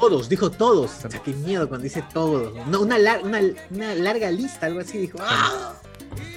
Todos, 0.00 0.28
dijo 0.28 0.50
todos. 0.50 1.04
O 1.04 1.08
sea, 1.10 1.20
qué 1.22 1.30
miedo 1.32 1.68
cuando 1.68 1.84
dice 1.84 2.02
todos. 2.12 2.52
No, 2.66 2.80
una, 2.80 2.98
lar- 2.98 3.22
una, 3.22 3.38
una 3.70 3.94
larga 3.94 4.32
lista, 4.32 4.66
algo 4.66 4.80
así. 4.80 4.98
Dijo, 4.98 5.18
¡ah! 5.20 5.74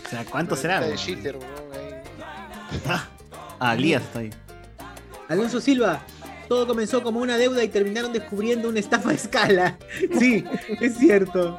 O 0.06 0.10
sea, 0.12 0.26
¿cuántos 0.26 0.60
serán? 0.60 0.84
De 0.88 0.96
cheater, 0.96 1.38
weón, 1.38 1.50
ahí. 1.74 1.81
Ah, 3.60 3.76
está 3.76 4.20
ahí. 4.20 4.30
Alonso 5.30 5.62
Silva. 5.62 6.02
Todo 6.48 6.68
comenzó 6.68 7.02
como 7.02 7.20
una 7.22 7.38
deuda 7.38 7.64
y 7.64 7.70
terminaron 7.70 8.12
descubriendo 8.12 8.68
una 8.68 8.80
estafa 8.80 9.12
a 9.12 9.14
escala. 9.14 9.78
Sí, 10.20 10.44
es 10.82 10.98
cierto. 10.98 11.58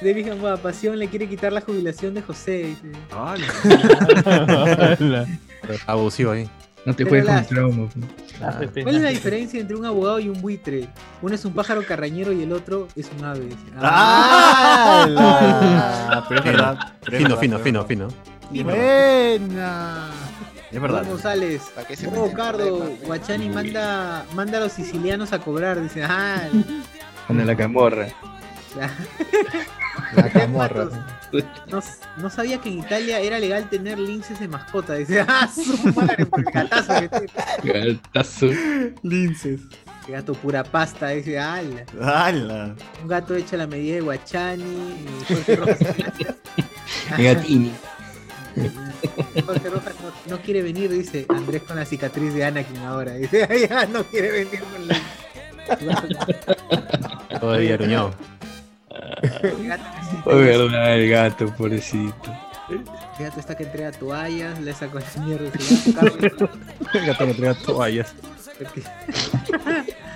David 0.00 0.28
Gamboa, 0.28 0.56
Pasión 0.56 0.98
le 0.98 1.08
quiere 1.08 1.28
quitar 1.28 1.52
la 1.52 1.60
jubilación 1.60 2.14
de 2.14 2.22
José. 2.22 2.74
Abusivo 5.86 6.30
ahí. 6.32 6.48
No 6.86 6.94
te 6.96 7.04
juegues 7.04 7.26
con 7.26 7.44
trauma. 7.46 7.88
pues. 7.92 8.84
¿Cuál 8.84 8.96
es 8.96 9.02
la 9.02 9.10
diferencia 9.10 9.60
entre 9.60 9.76
un 9.76 9.84
abogado 9.84 10.18
y 10.18 10.30
un 10.30 10.40
buitre? 10.40 10.88
Uno 11.20 11.34
es 11.34 11.44
un 11.44 11.52
pájaro 11.52 11.84
carrañero 11.84 12.32
y 12.32 12.42
el 12.42 12.52
otro 12.52 12.88
es 12.96 13.10
un 13.18 13.24
ave. 13.24 13.48
¡Ah! 13.78 15.06
¡Ah! 15.18 16.24
Pero 16.28 16.40
es 16.40 16.46
verdad. 16.46 16.78
pero 17.04 17.16
es 17.16 17.22
Fino, 17.22 17.28
verdad, 17.36 17.40
fino, 17.40 17.58
fino, 17.58 17.84
fino. 17.84 18.08
Buena. 18.50 20.10
Es 20.70 20.80
verdad. 20.80 21.04
González. 21.06 21.62
¿Para 21.74 21.86
qué 21.86 21.96
se 21.96 22.06
Oh, 22.08 22.32
Cardo, 22.32 22.90
Guachani 23.04 23.48
manda, 23.48 24.24
manda 24.34 24.58
a 24.58 24.60
los 24.62 24.72
sicilianos 24.72 25.32
a 25.32 25.38
cobrar. 25.40 25.80
Dice, 25.82 26.02
ah, 26.04 26.42
Con 27.26 27.44
la 27.46 27.56
camorra. 27.56 28.06
la- 28.76 28.90
La 30.14 30.28
camorra. 30.30 30.88
no, 31.68 31.80
no 32.16 32.30
sabía 32.30 32.58
que 32.60 32.68
en 32.68 32.78
Italia 32.80 33.20
era 33.20 33.38
legal 33.38 33.68
tener 33.68 33.98
linces 33.98 34.38
de 34.40 34.48
mascota. 34.48 34.94
Dice, 34.94 35.24
ah, 35.26 35.48
su 35.54 35.76
madre, 35.94 36.26
por 36.26 36.40
el 36.40 36.46
gatazo 36.46 36.94
que 37.00 37.08
tiene. 37.62 37.92
Gatazo. 37.94 38.46
Linces. 39.02 39.60
Qué 40.06 40.12
gato 40.12 40.32
pura 40.34 40.64
pasta. 40.64 41.08
Dice, 41.08 41.38
ala. 41.38 41.84
¡Hala! 42.00 42.74
Un 43.02 43.08
gato 43.08 43.34
hecho 43.34 43.56
a 43.56 43.58
la 43.58 43.66
medida 43.66 43.96
de 43.96 44.00
Guachani. 44.00 44.64
y 44.64 45.56
Jorge. 45.56 46.34
Gatini. 47.18 47.72
Jorge 49.46 49.70
Rojas 49.70 49.94
no, 50.02 50.36
no 50.36 50.42
quiere 50.42 50.62
venir, 50.62 50.90
dice 50.90 51.26
Andrés 51.28 51.62
con 51.62 51.76
la 51.76 51.84
cicatriz 51.84 52.34
de 52.34 52.44
Anakin 52.44 52.78
ahora. 52.78 53.14
Dice, 53.14 53.46
"Ay, 53.50 53.66
ya 53.68 53.86
no 53.86 54.04
quiere 54.04 54.30
venir 54.30 54.60
con 54.60 54.88
la. 54.88 54.96
Todavía. 57.40 57.74
El 57.74 57.78
que 57.78 57.96
Oh, 60.24 60.36
verdad, 60.36 60.98
el 60.98 61.10
gato, 61.10 61.54
pobrecito. 61.54 62.36
El 62.68 62.84
gato 63.24 63.40
está 63.40 63.56
que 63.56 63.64
entrega 63.64 63.92
toallas, 63.92 64.60
le 64.60 64.72
sacó 64.74 64.98
la 64.98 65.24
mierda. 65.24 65.50
El 66.94 67.06
gato 67.06 67.24
me 67.26 67.30
entrega 67.32 67.54
toallas. 67.54 68.14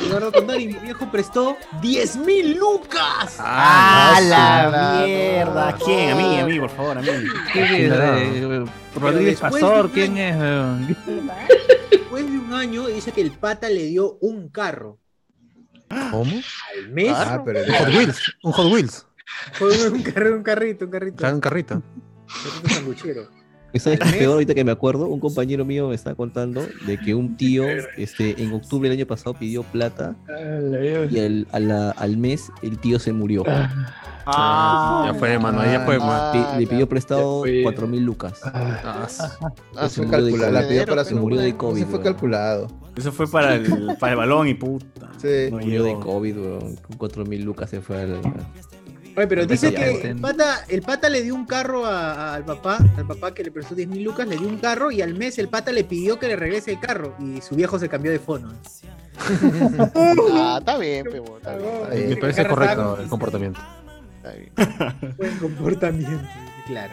Eduardo 0.00 0.30
Condori, 0.32 0.66
mi 0.68 0.74
viejo 0.74 1.10
prestó 1.10 1.56
10 1.80 2.16
mil 2.18 2.56
lucas. 2.56 3.36
¡Ah, 3.38 4.18
la 4.22 4.68
la 4.70 5.06
mierda! 5.06 5.76
¿Quién? 5.84 6.10
A 6.10 6.14
mí, 6.16 6.38
a 6.40 6.46
mí, 6.46 6.60
por 6.60 6.70
favor, 6.70 6.98
a 6.98 7.00
mí. 7.02 7.08
¿Quién 7.52 7.64
es? 7.64 7.92
Eh, 7.92 8.64
Rodríguez 8.94 9.40
después 9.40 9.52
Pastor, 9.62 9.88
de- 9.90 9.92
¿quién 9.92 10.16
es? 10.18 10.36
Después 11.90 12.30
de 12.30 12.38
un 12.38 12.52
año 12.54 12.86
dice 12.86 13.12
que 13.12 13.20
el 13.22 13.30
pata 13.32 13.68
le 13.68 13.84
dio 13.84 14.18
un 14.20 14.48
carro. 14.48 14.98
¿Cómo? 16.10 16.40
Al 16.76 16.88
mes. 16.90 17.12
Ah, 17.14 17.40
pero 17.44 17.60
Un 17.60 17.72
Hot 17.74 17.88
Wheels. 17.94 18.36
Un 18.42 18.52
Hot 18.52 18.72
Wheels. 18.72 19.06
Un, 19.60 20.02
carro, 20.02 20.34
un 20.36 20.42
carrito, 20.42 20.84
un 20.84 20.90
carrito. 20.90 21.26
Un 21.28 21.40
carrito. 21.40 21.82
Carrito 22.28 22.68
sanguchero. 22.74 23.28
¿Y 23.76 23.78
¿Sabes 23.78 23.98
qué 24.00 24.08
es 24.08 24.14
peor 24.16 24.32
ahorita 24.34 24.54
que 24.54 24.64
me 24.64 24.72
acuerdo? 24.72 25.06
Un 25.06 25.20
compañero 25.20 25.64
mío 25.64 25.88
me 25.88 25.94
está 25.94 26.14
contando 26.14 26.62
de 26.86 26.98
que 26.98 27.14
un 27.14 27.36
tío 27.36 27.64
este, 27.96 28.42
en 28.42 28.52
octubre 28.52 28.88
del 28.88 28.98
año 28.98 29.06
pasado 29.06 29.34
pidió 29.34 29.62
plata 29.62 30.16
y 31.10 31.18
al, 31.20 31.46
a 31.52 31.60
la- 31.60 31.90
al 31.92 32.16
mes 32.16 32.50
el 32.62 32.78
tío 32.78 32.98
se 32.98 33.12
murió. 33.12 33.44
Ah, 34.28 35.04
Ya 35.06 35.14
fue, 35.14 35.38
mano, 35.38 35.62
ya 35.64 35.84
fue, 35.84 35.98
mano. 35.98 36.32
Pi- 36.32 36.60
le 36.60 36.66
pidió 36.66 36.88
prestado. 36.88 37.44
4 37.62 37.86
mil 37.86 38.02
lucas. 38.04 38.40
Ah, 38.44 39.06
Ah, 39.76 39.88
Se 39.88 39.96
fue 40.02 40.06
murió 40.06 40.24
de 40.24 40.30
calculado. 40.32 40.52
La 40.52 40.60
COVID. 40.62 40.68
pidió 40.70 40.86
para 40.86 41.04
Se 41.04 41.10
su 41.10 41.16
murió 41.16 41.40
de 41.40 41.48
Eso 41.50 41.86
fue 41.88 42.02
calculado. 42.02 42.66
Eso 42.96 43.12
fue 43.12 43.28
para 43.28 43.54
el, 43.54 43.96
para 44.00 44.12
el 44.12 44.18
balón 44.18 44.48
y 44.48 44.54
puta. 44.54 45.10
Sí. 45.18 45.48
No 45.50 45.58
Murió 45.58 45.84
de. 45.84 45.94
COVID, 46.00 46.36
weón. 46.38 46.76
Con 46.76 46.96
4 46.96 47.24
mil 47.26 47.42
lucas 47.44 47.70
se 47.70 47.80
fue 47.80 48.00
al. 48.00 48.20
Oye, 49.16 49.26
pero 49.26 49.46
dice 49.46 49.72
que 49.72 50.10
el 50.10 50.16
pata, 50.20 50.64
el 50.68 50.82
pata 50.82 51.08
le 51.08 51.22
dio 51.22 51.34
un 51.34 51.46
carro 51.46 51.86
a- 51.86 52.12
a- 52.12 52.34
al 52.34 52.44
papá, 52.44 52.78
al 52.96 53.06
papá 53.06 53.32
que 53.32 53.42
le 53.44 53.50
prestó 53.50 53.74
10 53.74 53.88
mil 53.88 54.02
lucas, 54.04 54.28
le 54.28 54.36
dio 54.36 54.46
un 54.46 54.58
carro 54.58 54.90
y 54.90 55.00
al 55.00 55.14
mes 55.14 55.38
el 55.38 55.48
pata 55.48 55.72
le 55.72 55.84
pidió 55.84 56.18
que 56.18 56.28
le 56.28 56.36
regrese 56.36 56.72
el 56.72 56.80
carro 56.80 57.14
y 57.18 57.40
su 57.40 57.54
viejo 57.56 57.78
se 57.78 57.88
cambió 57.88 58.10
de 58.12 58.18
fono. 58.18 58.52
Ah, 60.34 60.56
está 60.60 60.76
bien, 60.78 61.04
pe, 61.10 61.20
weón, 61.20 61.36
está 61.38 61.56
bien, 61.56 61.70
está 61.82 61.94
bien. 61.94 62.08
Me 62.10 62.16
parece 62.16 62.46
correcto 62.46 62.98
el 63.00 63.08
comportamiento. 63.08 63.60
Está 64.16 64.32
bien. 64.32 64.52
Buen 65.16 65.38
comportamiento, 65.38 66.28
claro. 66.66 66.92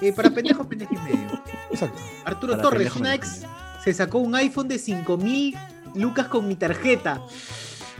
Eh, 0.00 0.12
para 0.12 0.30
pendejos, 0.30 0.66
pendejo 0.66 0.94
y 0.94 0.98
medio. 0.98 1.42
Exacto. 1.70 2.00
Arturo 2.24 2.52
Para 2.52 2.62
Torres, 2.62 2.78
pendejo, 2.92 2.98
una 3.00 3.10
pendejo 3.10 3.32
ex, 3.42 3.84
se 3.84 3.94
sacó 3.94 4.18
un 4.18 4.34
iPhone 4.34 4.68
de 4.68 4.78
5 4.78 5.16
mil 5.18 5.54
lucas 5.94 6.26
con 6.28 6.46
mi 6.48 6.54
tarjeta. 6.54 7.20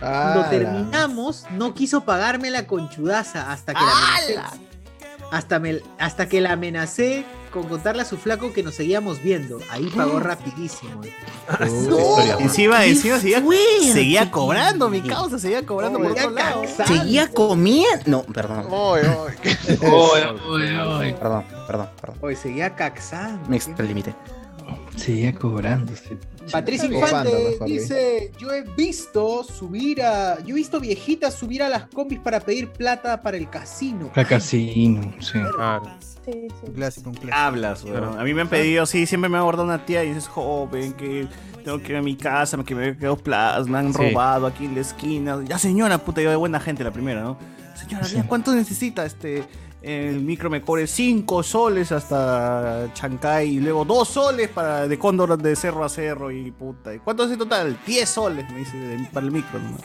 Ah, 0.02 0.32
Cuando 0.34 0.42
la- 0.42 0.50
terminamos, 0.50 1.44
no 1.52 1.74
quiso 1.74 2.04
pagarme 2.04 2.50
la 2.50 2.66
conchudaza 2.66 3.50
hasta 3.52 3.72
que 3.74 3.80
la 3.80 3.90
amenacé. 3.90 4.66
Hasta, 5.32 5.58
me- 5.58 5.80
hasta 5.98 6.28
que 6.28 6.40
la 6.40 6.52
amenacé 6.52 7.24
con 7.52 7.64
contarle 7.68 8.02
a 8.02 8.04
su 8.04 8.16
flaco 8.16 8.52
que 8.52 8.62
nos 8.62 8.74
seguíamos 8.74 9.20
viendo. 9.22 9.58
Ahí 9.70 9.90
pagó 9.96 10.20
rapidísimo. 10.20 11.00
historia, 11.66 12.36
Encima, 12.38 12.80
¡Qué 12.80 12.90
encima 12.90 13.18
seguía, 13.18 13.40
fuerte! 13.40 13.92
seguía 13.92 14.30
cobrando 14.30 14.88
mi 14.90 15.00
causa, 15.00 15.38
seguía 15.38 15.64
cobrando 15.66 15.98
por 15.98 16.08
Seguía 16.08 16.24
otro 16.26 16.34
lado. 16.36 16.62
Seguía 16.86 17.28
comiendo. 17.32 18.02
No, 18.06 18.22
perdón. 18.24 18.66
Oy, 18.70 19.00
oy, 19.00 19.32
¿qué? 19.42 19.54
Perdón, 21.18 21.44
perdón, 21.66 21.88
perdón. 22.00 22.18
Oye, 22.20 22.36
seguía 22.36 22.74
caxando. 22.76 23.48
Me 23.48 23.56
extralimité. 23.56 24.14
Seguía 24.96 25.34
cobrándose. 25.34 26.18
Patricia 26.52 26.86
Infante 26.86 27.32
mejor 27.50 27.68
dice, 27.68 28.30
yo 28.38 28.52
he 28.52 28.62
visto 28.62 29.42
subir 29.44 30.02
a, 30.02 30.38
yo 30.44 30.54
he 30.54 30.58
visto 30.58 30.78
viejitas 30.80 31.34
subir 31.34 31.62
a 31.62 31.68
las 31.68 31.86
combis 31.88 32.18
para 32.20 32.40
pedir 32.40 32.68
plata 32.68 33.20
para 33.22 33.36
el 33.36 33.48
casino. 33.50 34.10
La 34.14 34.24
casino, 34.24 35.12
sí. 35.20 35.38
Claro. 35.54 35.90
Sí, 36.24 36.32
sí. 36.32 36.54
Un 36.66 36.72
clásico, 36.72 37.10
un 37.10 37.16
clásico. 37.16 37.36
Hablas, 37.38 37.84
weón. 37.84 38.18
A 38.18 38.24
mí 38.24 38.34
me 38.34 38.42
han 38.42 38.48
pedido, 38.48 38.84
sí, 38.86 39.06
siempre 39.06 39.28
me 39.28 39.36
ha 39.36 39.40
abordado 39.40 39.64
una 39.66 39.84
tía 39.84 40.02
y 40.04 40.08
dices, 40.08 40.26
joven, 40.28 40.92
que 40.94 41.26
tengo 41.64 41.80
que 41.80 41.92
ir 41.92 41.96
a 41.98 42.02
mi 42.02 42.16
casa, 42.16 42.56
que 42.64 42.74
me 42.74 42.96
quedo 42.96 43.16
plazas, 43.16 43.68
me 43.68 43.78
han 43.78 43.92
Sí. 43.92 43.98
robado 44.10 44.46
aquí 44.46 44.64
en 44.66 44.74
la 44.74 44.80
esquina. 44.80 45.40
Ya, 45.46 45.58
señora, 45.58 45.98
puta, 45.98 46.22
yo 46.22 46.30
de 46.30 46.36
buena 46.36 46.58
gente 46.60 46.82
la 46.84 46.92
primera, 46.92 47.22
¿no? 47.22 47.38
Señora, 47.76 48.06
¿cuánto 48.28 48.52
necesita 48.54 49.04
este? 49.04 49.44
El 49.86 50.22
micro 50.22 50.50
me 50.50 50.62
cobre 50.62 50.88
5 50.88 51.44
soles 51.44 51.92
hasta 51.92 52.90
Chancay 52.92 53.50
y 53.50 53.60
luego 53.60 53.84
2 53.84 54.08
soles 54.08 54.48
para 54.48 54.88
de 54.88 54.98
Cóndor 54.98 55.38
de 55.40 55.54
cerro 55.54 55.84
a 55.84 55.88
cerro 55.88 56.32
y 56.32 56.50
puta. 56.50 56.92
¿Y 56.92 56.98
cuánto 56.98 57.22
es 57.22 57.30
en 57.30 57.38
total? 57.38 57.78
10 57.86 58.08
soles, 58.08 58.50
me 58.50 58.58
dice, 58.58 59.08
para 59.12 59.26
el 59.26 59.30
micro. 59.30 59.60
¿no? 59.60 59.76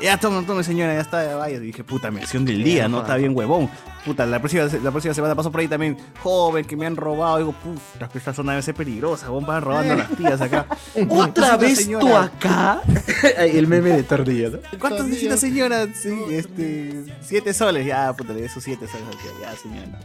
Ya, 0.00 0.16
toma, 0.16 0.42
toma, 0.46 0.62
señora, 0.62 0.94
ya 0.94 1.00
está, 1.00 1.24
ya 1.24 1.36
vaya. 1.36 1.56
Y 1.56 1.60
dije, 1.60 1.84
puta, 1.84 2.10
mención 2.10 2.44
del 2.44 2.64
día, 2.64 2.88
¿no? 2.88 3.00
Está 3.00 3.16
bien, 3.16 3.36
huevón. 3.36 3.68
Puta, 4.04 4.24
la 4.24 4.38
próxima, 4.38 4.64
la 4.82 4.90
próxima 4.90 5.12
semana 5.12 5.34
paso 5.34 5.52
por 5.52 5.60
ahí 5.60 5.68
también, 5.68 5.98
joven, 6.22 6.64
que 6.64 6.74
me 6.74 6.86
han 6.86 6.96
robado. 6.96 7.36
Digo, 7.36 7.52
puta, 7.52 8.08
que 8.08 8.16
esta 8.16 8.32
zona 8.32 8.52
debe 8.52 8.62
ser 8.62 8.74
peligrosa, 8.74 9.26
huevón, 9.26 9.44
van 9.44 9.62
robando 9.62 9.92
a 9.92 9.96
las 9.96 10.08
tías 10.16 10.40
acá. 10.40 10.66
¿Otra 10.94 11.06
¿Cuánto 11.06 11.40
necesita, 11.42 11.56
vez 11.58 11.78
señora? 11.78 12.00
tú 12.00 12.16
acá? 12.16 12.82
El 13.38 13.66
meme 13.66 13.90
de 13.90 14.02
tordilla, 14.02 14.48
¿no? 14.50 14.58
¿Cuánto 14.78 15.02
necesita, 15.02 15.36
señora? 15.36 15.86
Sí, 15.92 16.14
este, 16.30 17.04
siete 17.20 17.52
soles. 17.52 17.84
Ya, 17.84 18.10
puta, 18.14 18.32
le 18.32 18.40
di 18.40 18.46
esos 18.46 18.64
siete 18.64 18.86
soles. 18.86 19.06
Ya, 19.42 19.54
señora. 19.56 20.00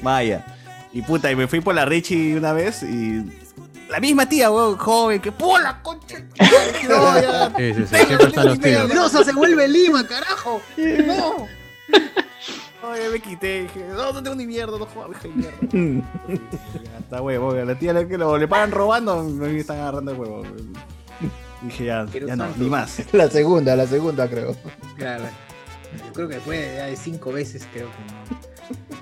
Vaya. 0.00 0.46
Y 0.92 1.02
puta, 1.02 1.30
y 1.30 1.34
me 1.36 1.48
fui 1.48 1.60
por 1.60 1.74
la 1.74 1.84
Richie 1.84 2.36
una 2.36 2.52
vez 2.52 2.82
y... 2.82 3.24
La 3.90 3.98
misma 3.98 4.28
tía, 4.28 4.50
weón, 4.50 4.76
joven, 4.76 5.20
que 5.20 5.32
¡Pula, 5.32 5.82
concha! 5.82 6.16
No, 6.88 7.20
ya. 7.20 7.52
Sí, 7.56 7.74
sí, 7.74 7.86
sí, 7.86 7.96
siempre 7.96 8.28
están 8.28 8.46
los 8.46 8.60
tíos. 8.60 8.82
Peligrosa 8.82 9.24
se 9.24 9.32
vuelve 9.32 9.68
Lima, 9.68 10.06
carajo. 10.06 10.62
No. 10.76 11.48
Oye, 12.82 13.10
me 13.10 13.20
quité, 13.20 13.62
dije, 13.62 13.84
no, 13.88 14.12
no 14.12 14.22
tengo 14.22 14.36
ni 14.36 14.46
mierda, 14.46 14.78
no 14.78 14.86
juego, 14.86 15.12
dije, 15.12 15.28
mierda. 15.28 16.06
ya 16.84 16.98
está 16.98 17.20
huevo, 17.20 17.52
la 17.52 17.78
tía 17.78 17.92
le, 17.92 18.08
que 18.08 18.16
lo, 18.16 18.38
le 18.38 18.48
pagan 18.48 18.70
robando, 18.70 19.22
me 19.24 19.58
están 19.58 19.80
agarrando 19.80 20.12
el 20.12 20.18
huevo. 20.18 20.42
Dije, 21.62 21.84
ya, 21.84 22.06
ya 22.26 22.36
no, 22.36 22.46
ni 22.56 22.70
más. 22.70 23.02
La 23.12 23.28
segunda, 23.28 23.76
la 23.76 23.86
segunda 23.86 24.28
creo. 24.28 24.56
Claro. 24.96 25.24
Yo 26.06 26.12
creo 26.12 26.28
que 26.28 26.74
ya 26.76 26.86
de 26.86 26.96
cinco 26.96 27.32
veces, 27.32 27.66
creo 27.72 27.88
que 27.88 28.34
no. 28.34 28.49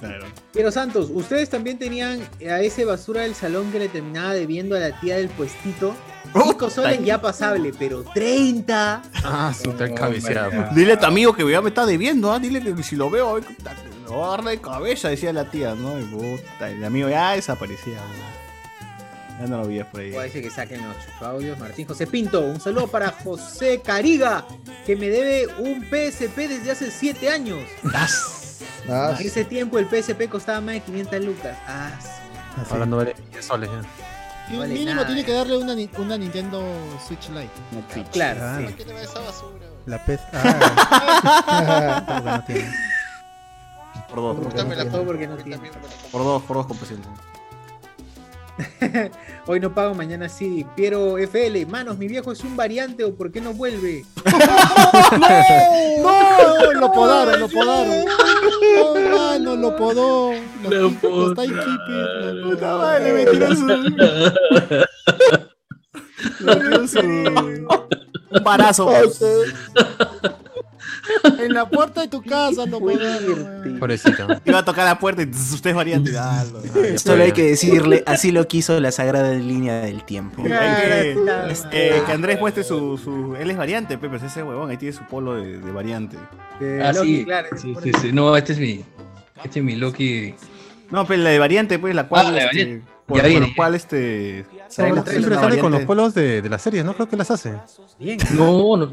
Claro. 0.00 0.26
Pero 0.52 0.70
Santos, 0.70 1.10
¿ustedes 1.12 1.50
también 1.50 1.78
tenían 1.78 2.20
a 2.48 2.60
ese 2.60 2.84
basura 2.84 3.22
del 3.22 3.34
salón 3.34 3.70
que 3.72 3.78
le 3.78 3.88
terminaba 3.88 4.34
debiendo 4.34 4.76
a 4.76 4.78
la 4.78 5.00
tía 5.00 5.16
del 5.16 5.28
puestito? 5.28 5.94
5 6.32 6.70
soles 6.70 7.04
ya 7.04 7.20
pasable, 7.20 7.72
pero 7.78 8.02
30. 8.02 9.02
Ah, 9.24 9.52
su 9.54 9.72
tan 9.72 9.94
cabeceada. 9.94 10.70
Dile 10.74 10.92
a 10.92 10.98
tu 10.98 11.06
amigo 11.06 11.32
que 11.32 11.50
ya 11.50 11.62
me 11.62 11.70
está 11.70 11.86
debiendo, 11.86 12.30
¿ah? 12.32 12.38
dile 12.38 12.62
que 12.74 12.82
si 12.82 12.96
lo 12.96 13.08
veo, 13.10 13.40
puta, 13.40 13.74
lo 14.04 14.12
voy 14.12 14.22
a 14.22 14.26
agarrar 14.26 14.46
de 14.46 14.60
cabeza, 14.60 15.08
decía 15.08 15.32
la 15.32 15.50
tía, 15.50 15.74
¿no? 15.74 15.98
Y 15.98 16.04
puta, 16.04 16.70
el 16.70 16.84
amigo 16.84 17.08
ya 17.08 17.32
desaparecía. 17.32 17.94
weón. 17.94 18.38
Ya 19.38 19.46
no 19.46 19.58
lo 19.58 19.68
veías 19.68 19.86
por 19.86 20.00
ahí. 20.00 20.12
Que 20.30 20.50
saquen 20.50 20.80
los 20.86 20.96
audios. 21.22 21.58
Martín 21.58 21.86
José 21.86 22.06
Pinto, 22.06 22.40
un 22.40 22.60
saludo 22.60 22.88
para 22.88 23.10
José 23.10 23.80
Cariga, 23.84 24.44
que 24.84 24.96
me 24.96 25.08
debe 25.08 25.46
un 25.58 25.84
PSP 25.84 26.36
desde 26.48 26.72
hace 26.72 26.90
7 26.90 27.30
años. 27.30 27.60
Ah, 28.88 29.14
En 29.18 29.26
ese 29.26 29.44
tiempo 29.44 29.78
el 29.78 29.86
PSP 29.88 30.28
costaba 30.28 30.60
más 30.60 30.74
de 30.74 30.80
500 30.82 31.24
lucas. 31.24 31.56
Ah, 31.66 31.90
Hablando 32.70 32.98
de 32.98 33.14
10 33.32 33.44
soles 33.44 33.70
ya. 33.70 33.82
Y 34.50 34.54
un 34.54 34.60
Vale 34.60 34.72
mínimo 34.74 34.94
nada. 34.96 35.06
tiene 35.06 35.24
que 35.24 35.32
darle 35.32 35.58
una, 35.58 35.74
una 35.98 36.16
Nintendo 36.16 36.62
Switch 37.06 37.28
Lite. 37.28 37.50
Claro, 38.12 38.40
Ah, 38.42 38.58
sí. 38.66 38.74
La 39.86 40.04
PES. 40.04 40.20
Ah, 40.32 42.22
no 42.24 42.44
tiene. 42.44 42.72
Por 44.08 44.16
dos. 44.16 44.36
No- 44.38 44.86
todo 44.90 45.04
porque 45.04 45.26
no. 45.26 45.36
Por 46.10 46.24
dos, 46.24 46.42
por 46.44 46.56
dos 46.66 46.76
presidente. 46.78 47.08
Hoy 49.46 49.60
no 49.60 49.74
pago, 49.74 49.94
mañana 49.94 50.28
sí. 50.28 50.66
Piero 50.74 51.16
FL, 51.18 51.66
manos, 51.66 51.98
mi 51.98 52.08
viejo 52.08 52.32
es 52.32 52.40
un 52.40 52.56
variante 52.56 53.04
o 53.04 53.14
por 53.14 53.30
qué 53.30 53.40
no 53.40 53.52
vuelve. 53.54 54.04
¡No! 55.98 56.72
Lo 56.72 56.92
podaron, 56.92 57.40
lo 57.40 57.48
podaron. 57.48 58.04
¡Oh, 58.82 58.94
mano! 58.94 59.56
Lo 59.56 59.76
podó. 59.76 60.32
Lo, 60.68 60.90
madre, 62.78 63.12
me 63.12 63.26
tiró 63.26 63.54
su. 63.54 63.66
Tiró 66.38 66.88
su. 66.88 67.00
Un 67.00 68.44
parazo. 68.44 68.90
En 71.40 71.52
la 71.54 71.68
puerta 71.68 72.00
de 72.02 72.08
tu 72.08 72.22
casa 72.22 72.66
lo 72.66 72.80
podaron. 72.80 73.78
Pobrecita. 73.78 74.40
Iba 74.44 74.58
a 74.58 74.64
tocar 74.64 74.84
la 74.84 74.98
puerta 74.98 75.22
y 75.22 75.26
tss, 75.26 75.52
usted 75.54 75.70
es 75.70 75.76
variante. 75.76 76.12
Ah, 76.18 76.44
lo- 76.52 76.98
Solo 76.98 77.22
hay 77.24 77.32
que 77.32 77.44
decirle, 77.44 78.02
así 78.06 78.32
lo 78.32 78.46
quiso 78.48 78.78
la 78.80 78.90
sagrada 78.92 79.32
línea 79.34 79.80
del 79.82 80.04
tiempo. 80.04 80.42
Hay 80.42 80.82
que, 80.82 81.12
eh, 81.72 82.02
que 82.06 82.12
Andrés 82.12 82.38
muestre 82.40 82.64
su, 82.64 82.98
su. 82.98 83.36
Él 83.36 83.50
es 83.50 83.56
variante, 83.56 83.98
Pepe, 83.98 84.16
es 84.16 84.22
ese 84.24 84.42
huevón, 84.42 84.70
ahí 84.70 84.76
tiene 84.76 84.92
su 84.94 85.04
polo 85.04 85.34
de, 85.34 85.58
de 85.58 85.72
variante. 85.72 86.16
Ah, 86.82 86.92
sí. 86.94 87.24
sí, 87.56 87.74
sí, 87.82 87.92
sí. 88.00 88.12
No, 88.12 88.36
este 88.36 88.52
es 88.54 88.58
mi. 88.58 88.84
Este 89.44 89.60
es 89.60 89.64
mi 89.64 89.76
Loki. 89.76 90.34
No, 90.90 91.06
pero 91.06 91.22
la 91.22 91.30
de 91.30 91.38
variante, 91.38 91.78
pues, 91.78 91.94
la 91.94 92.08
cual. 92.08 92.26
Ah, 92.26 92.30
la 92.30 92.38
de 92.38 92.44
este, 92.46 92.56
variante. 92.58 92.84
por, 93.06 93.16
Ya 93.18 93.22
por 93.22 93.48
lo 93.48 93.54
cual, 93.54 93.74
este. 93.74 94.44
Siempre 94.68 95.34
sale 95.36 95.58
con 95.58 95.72
los 95.72 95.82
polos 95.82 96.14
de, 96.14 96.42
de 96.42 96.48
las 96.48 96.62
series, 96.62 96.84
¿no? 96.84 96.94
Creo 96.94 97.08
que 97.08 97.16
las 97.16 97.30
hace. 97.30 97.54
Bien. 97.98 98.18
No, 98.36 98.76
no. 98.76 98.92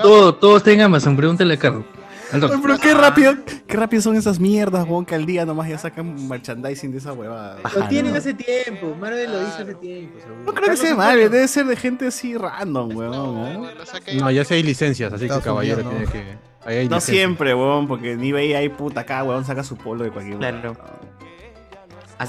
Todo, 0.00 0.34
todo 0.34 0.56
está 0.56 0.70
en 0.70 0.80
Amazon, 0.82 1.16
pregúntale 1.16 1.54
a 1.54 1.58
Carlos. 1.58 1.84
Pero 2.32 2.78
qué 2.78 2.94
rápido, 2.94 3.34
qué 3.66 3.76
rápido 3.76 4.00
son 4.00 4.16
esas 4.16 4.40
mierdas, 4.40 4.84
huevón, 4.84 5.04
que 5.04 5.14
al 5.14 5.26
día 5.26 5.44
nomás 5.44 5.68
ya 5.68 5.76
sacan 5.76 6.28
merchandising 6.28 6.90
de 6.90 6.96
esa 6.96 7.12
huevada. 7.12 7.58
Lo 7.76 7.88
tienen 7.88 8.16
hace 8.16 8.32
tiempo. 8.32 8.96
Marvel 8.98 9.30
lo 9.30 9.42
hizo 9.42 9.58
hace 9.58 9.74
tiempo. 9.74 10.18
seguro. 10.18 10.42
No 10.46 10.54
creo 10.54 10.70
que 10.70 10.76
sea 10.78 10.94
mal, 10.94 11.18
debe 11.18 11.46
ser 11.46 11.66
de 11.66 11.76
gente 11.76 12.06
así 12.06 12.34
random, 12.34 12.96
huevón. 12.96 13.46
¿eh? 13.66 14.14
No, 14.18 14.30
ya 14.30 14.44
sí 14.46 14.54
hay 14.54 14.62
licencias, 14.62 15.12
así 15.12 15.28
que 15.28 15.40
caballero 15.40 15.82
tiene 15.82 16.06
que. 16.06 16.18
ahí 16.64 16.76
hay 16.78 16.88
No 16.88 16.96
licencias. 16.96 17.04
siempre, 17.04 17.54
huevón, 17.54 17.86
porque 17.86 18.16
ni 18.16 18.32
veía 18.32 18.58
ahí 18.58 18.70
puta 18.70 19.00
acá, 19.02 19.22
huevón, 19.24 19.44
saca 19.44 19.62
su 19.62 19.76
polo 19.76 20.02
de 20.04 20.10
cualquier 20.10 20.38
Claro. 20.38 20.74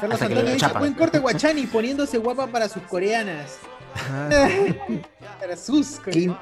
Carlos 0.02 0.22
Hasta 0.22 0.26
Antonio 0.26 0.54
dice, 0.54 0.68
buen 0.80 0.94
corte 0.94 1.20
Guachani 1.20 1.66
poniéndose 1.68 2.18
guapa 2.18 2.48
para 2.48 2.68
sus 2.70 2.84
coreanas. 2.84 3.58
Ah, 4.12 4.30
para 5.40 5.56
sus 5.56 6.00
Quin- 6.02 6.38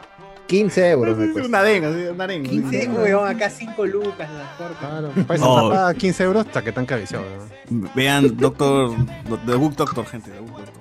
15 0.47 0.89
euros 0.89 1.17
me 1.17 1.25
Es 1.25 1.31
cuesta. 1.31 1.47
una 1.49 1.59
arenga, 1.59 1.93
sí, 1.93 1.99
una 2.13 2.23
arenga. 2.25 2.49
15, 2.49 2.87
weón, 2.89 3.27
acá 3.27 3.49
5 3.49 3.85
lucas 3.85 4.29
la. 4.29 4.75
Claro, 4.79 5.09
para 5.27 5.35
eso 5.35 5.45
No. 5.61 5.69
paga 5.69 5.93
15 5.93 6.23
euros 6.23 6.45
hasta 6.45 6.61
que 6.61 6.71
tan 6.71 6.85
cabeceado. 6.85 7.23
¿no? 7.69 7.89
Vean, 7.95 8.35
Doctor, 8.37 8.91
The 9.45 9.55
Book 9.55 9.75
Doctor, 9.75 10.05
gente, 10.05 10.29
The 10.31 10.39
Book 10.39 10.57
Doctor. 10.57 10.80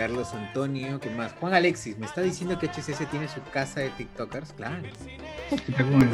Carlos 0.00 0.32
Antonio, 0.32 0.98
¿qué 0.98 1.10
más? 1.10 1.32
Juan 1.38 1.52
Alexis, 1.52 1.98
¿me 1.98 2.06
está 2.06 2.22
diciendo 2.22 2.58
que 2.58 2.68
HCS 2.68 3.04
tiene 3.10 3.28
su 3.28 3.42
casa 3.52 3.80
de 3.80 3.90
TikTokers? 3.90 4.54
Claro. 4.54 4.76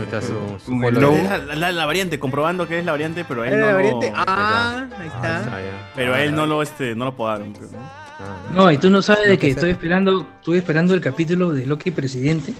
Está 0.03 0.21
su, 0.21 0.81
la, 0.91 1.55
la- 1.55 1.71
la 1.71 1.87
variante, 1.87 2.19
comprobando 2.19 2.67
que 2.67 2.81
es 2.81 2.85
la 2.85 2.91
variante, 2.91 3.25
pero 3.25 3.45
él 3.45 3.53
¿Era 3.53 3.61
no 3.61 3.67
la 3.67 3.71
lo- 3.71 3.77
variante? 3.79 4.13
Ah, 4.17 4.87
ahí 4.99 5.09
Ah, 5.23 5.39
está. 5.41 5.59
Pero 5.95 6.15
a 6.15 6.17
Ah, 6.17 6.23
él 6.25 6.35
no 6.35 6.47
lo, 6.47 6.63
este, 6.63 6.97
no 6.97 7.05
lo 7.05 7.15
podaron. 7.15 7.53
pero, 7.53 7.67
¿no? 7.71 7.79
Ah, 7.79 8.37
No, 8.53 8.73
y 8.73 8.79
tú 8.79 8.91
no 8.91 9.03
sabes 9.03 9.29
de 9.29 9.39
que 9.39 9.51
estoy 9.51 9.71
esperando, 9.71 10.27
estuve 10.41 10.59
esperando 10.59 10.93
el 10.93 11.01
capítulo 11.01 11.53
de 11.53 11.65
Loki 11.65 11.93
presidente 11.93 12.55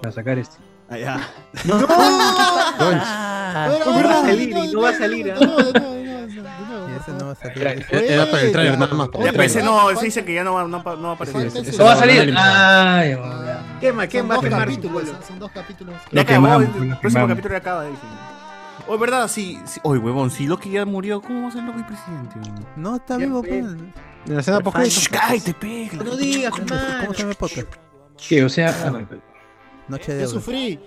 para 0.00 0.12
sacar 0.14 0.38
este. 0.38 0.56
Ah, 0.88 0.96
ya. 0.96 1.28
No 1.66 1.86
va 4.02 4.18
a 4.18 4.22
salir, 4.22 4.48
y 4.48 4.72
no 4.72 4.80
va 4.80 4.88
a 4.88 4.94
salir. 4.94 5.34
¿Ah? 6.98 7.02
ese 7.02 7.12
no 7.12 7.26
va 7.26 7.32
a 7.32 7.34
salir. 7.34 7.86
Era 7.90 8.26
para 8.30 8.42
el 8.42 8.52
trailer 8.52 8.78
nada 8.78 8.94
más. 8.94 9.08
Ya, 9.12 9.30
pero 9.32 9.42
ese 9.42 9.62
no, 9.62 9.90
ese 9.90 10.04
dice 10.06 10.24
que 10.24 10.34
ya 10.34 10.44
no 10.44 10.54
va, 10.54 10.64
no, 10.64 10.78
no 10.82 10.82
va 10.82 11.10
a 11.10 11.12
aparecer. 11.14 11.52
¡No 11.78 11.84
va 11.84 11.92
a 11.92 11.96
salir! 11.96 12.34
¡Ay! 12.36 13.16
Quema, 13.80 14.02
Son 14.02 14.08
quema, 14.10 14.34
dos 14.34 14.44
quemar 14.44 14.60
su 14.60 14.66
capítulos, 14.66 15.04
son 15.26 15.38
dos 15.38 15.50
capítulos. 15.52 15.94
Ya 16.12 16.22
acabó, 16.22 16.60
el 16.60 16.98
próximo 16.98 17.28
capítulo 17.28 17.54
ya 17.54 17.58
acaba, 17.58 17.84
dice. 17.84 18.02
Oh, 18.90 18.96
verdad, 18.98 19.28
sí, 19.28 19.60
sí. 19.66 19.78
Oye, 19.82 20.00
huevón, 20.00 20.30
si 20.30 20.46
Loki 20.46 20.70
ya 20.70 20.86
murió, 20.86 21.20
¿cómo 21.20 21.42
va 21.42 21.48
a 21.48 21.52
ser 21.52 21.62
Loki 21.62 21.82
presidente? 21.82 22.36
No, 22.76 22.96
está 22.96 23.18
Ya 23.18 23.26
vivo, 23.26 23.40
fue. 23.42 23.48
pues. 23.60 23.72
En 24.26 24.34
la 24.34 24.40
escena 24.40 24.60
post 24.60 25.08
cállate, 25.10 25.54
pega. 25.54 26.02
No 26.02 26.16
digas, 26.16 26.52
¿Cómo 26.52 26.68
se 27.14 27.18
llama 27.18 27.30
el 27.30 27.36
podcast? 27.36 27.68
¿Qué? 28.28 28.44
O 28.44 28.48
sea, 28.48 28.74
ah, 28.84 29.00
Noche 29.88 30.12
de 30.12 30.20
Yo 30.22 30.26
Euros. 30.26 30.42
sufrí 30.44 30.80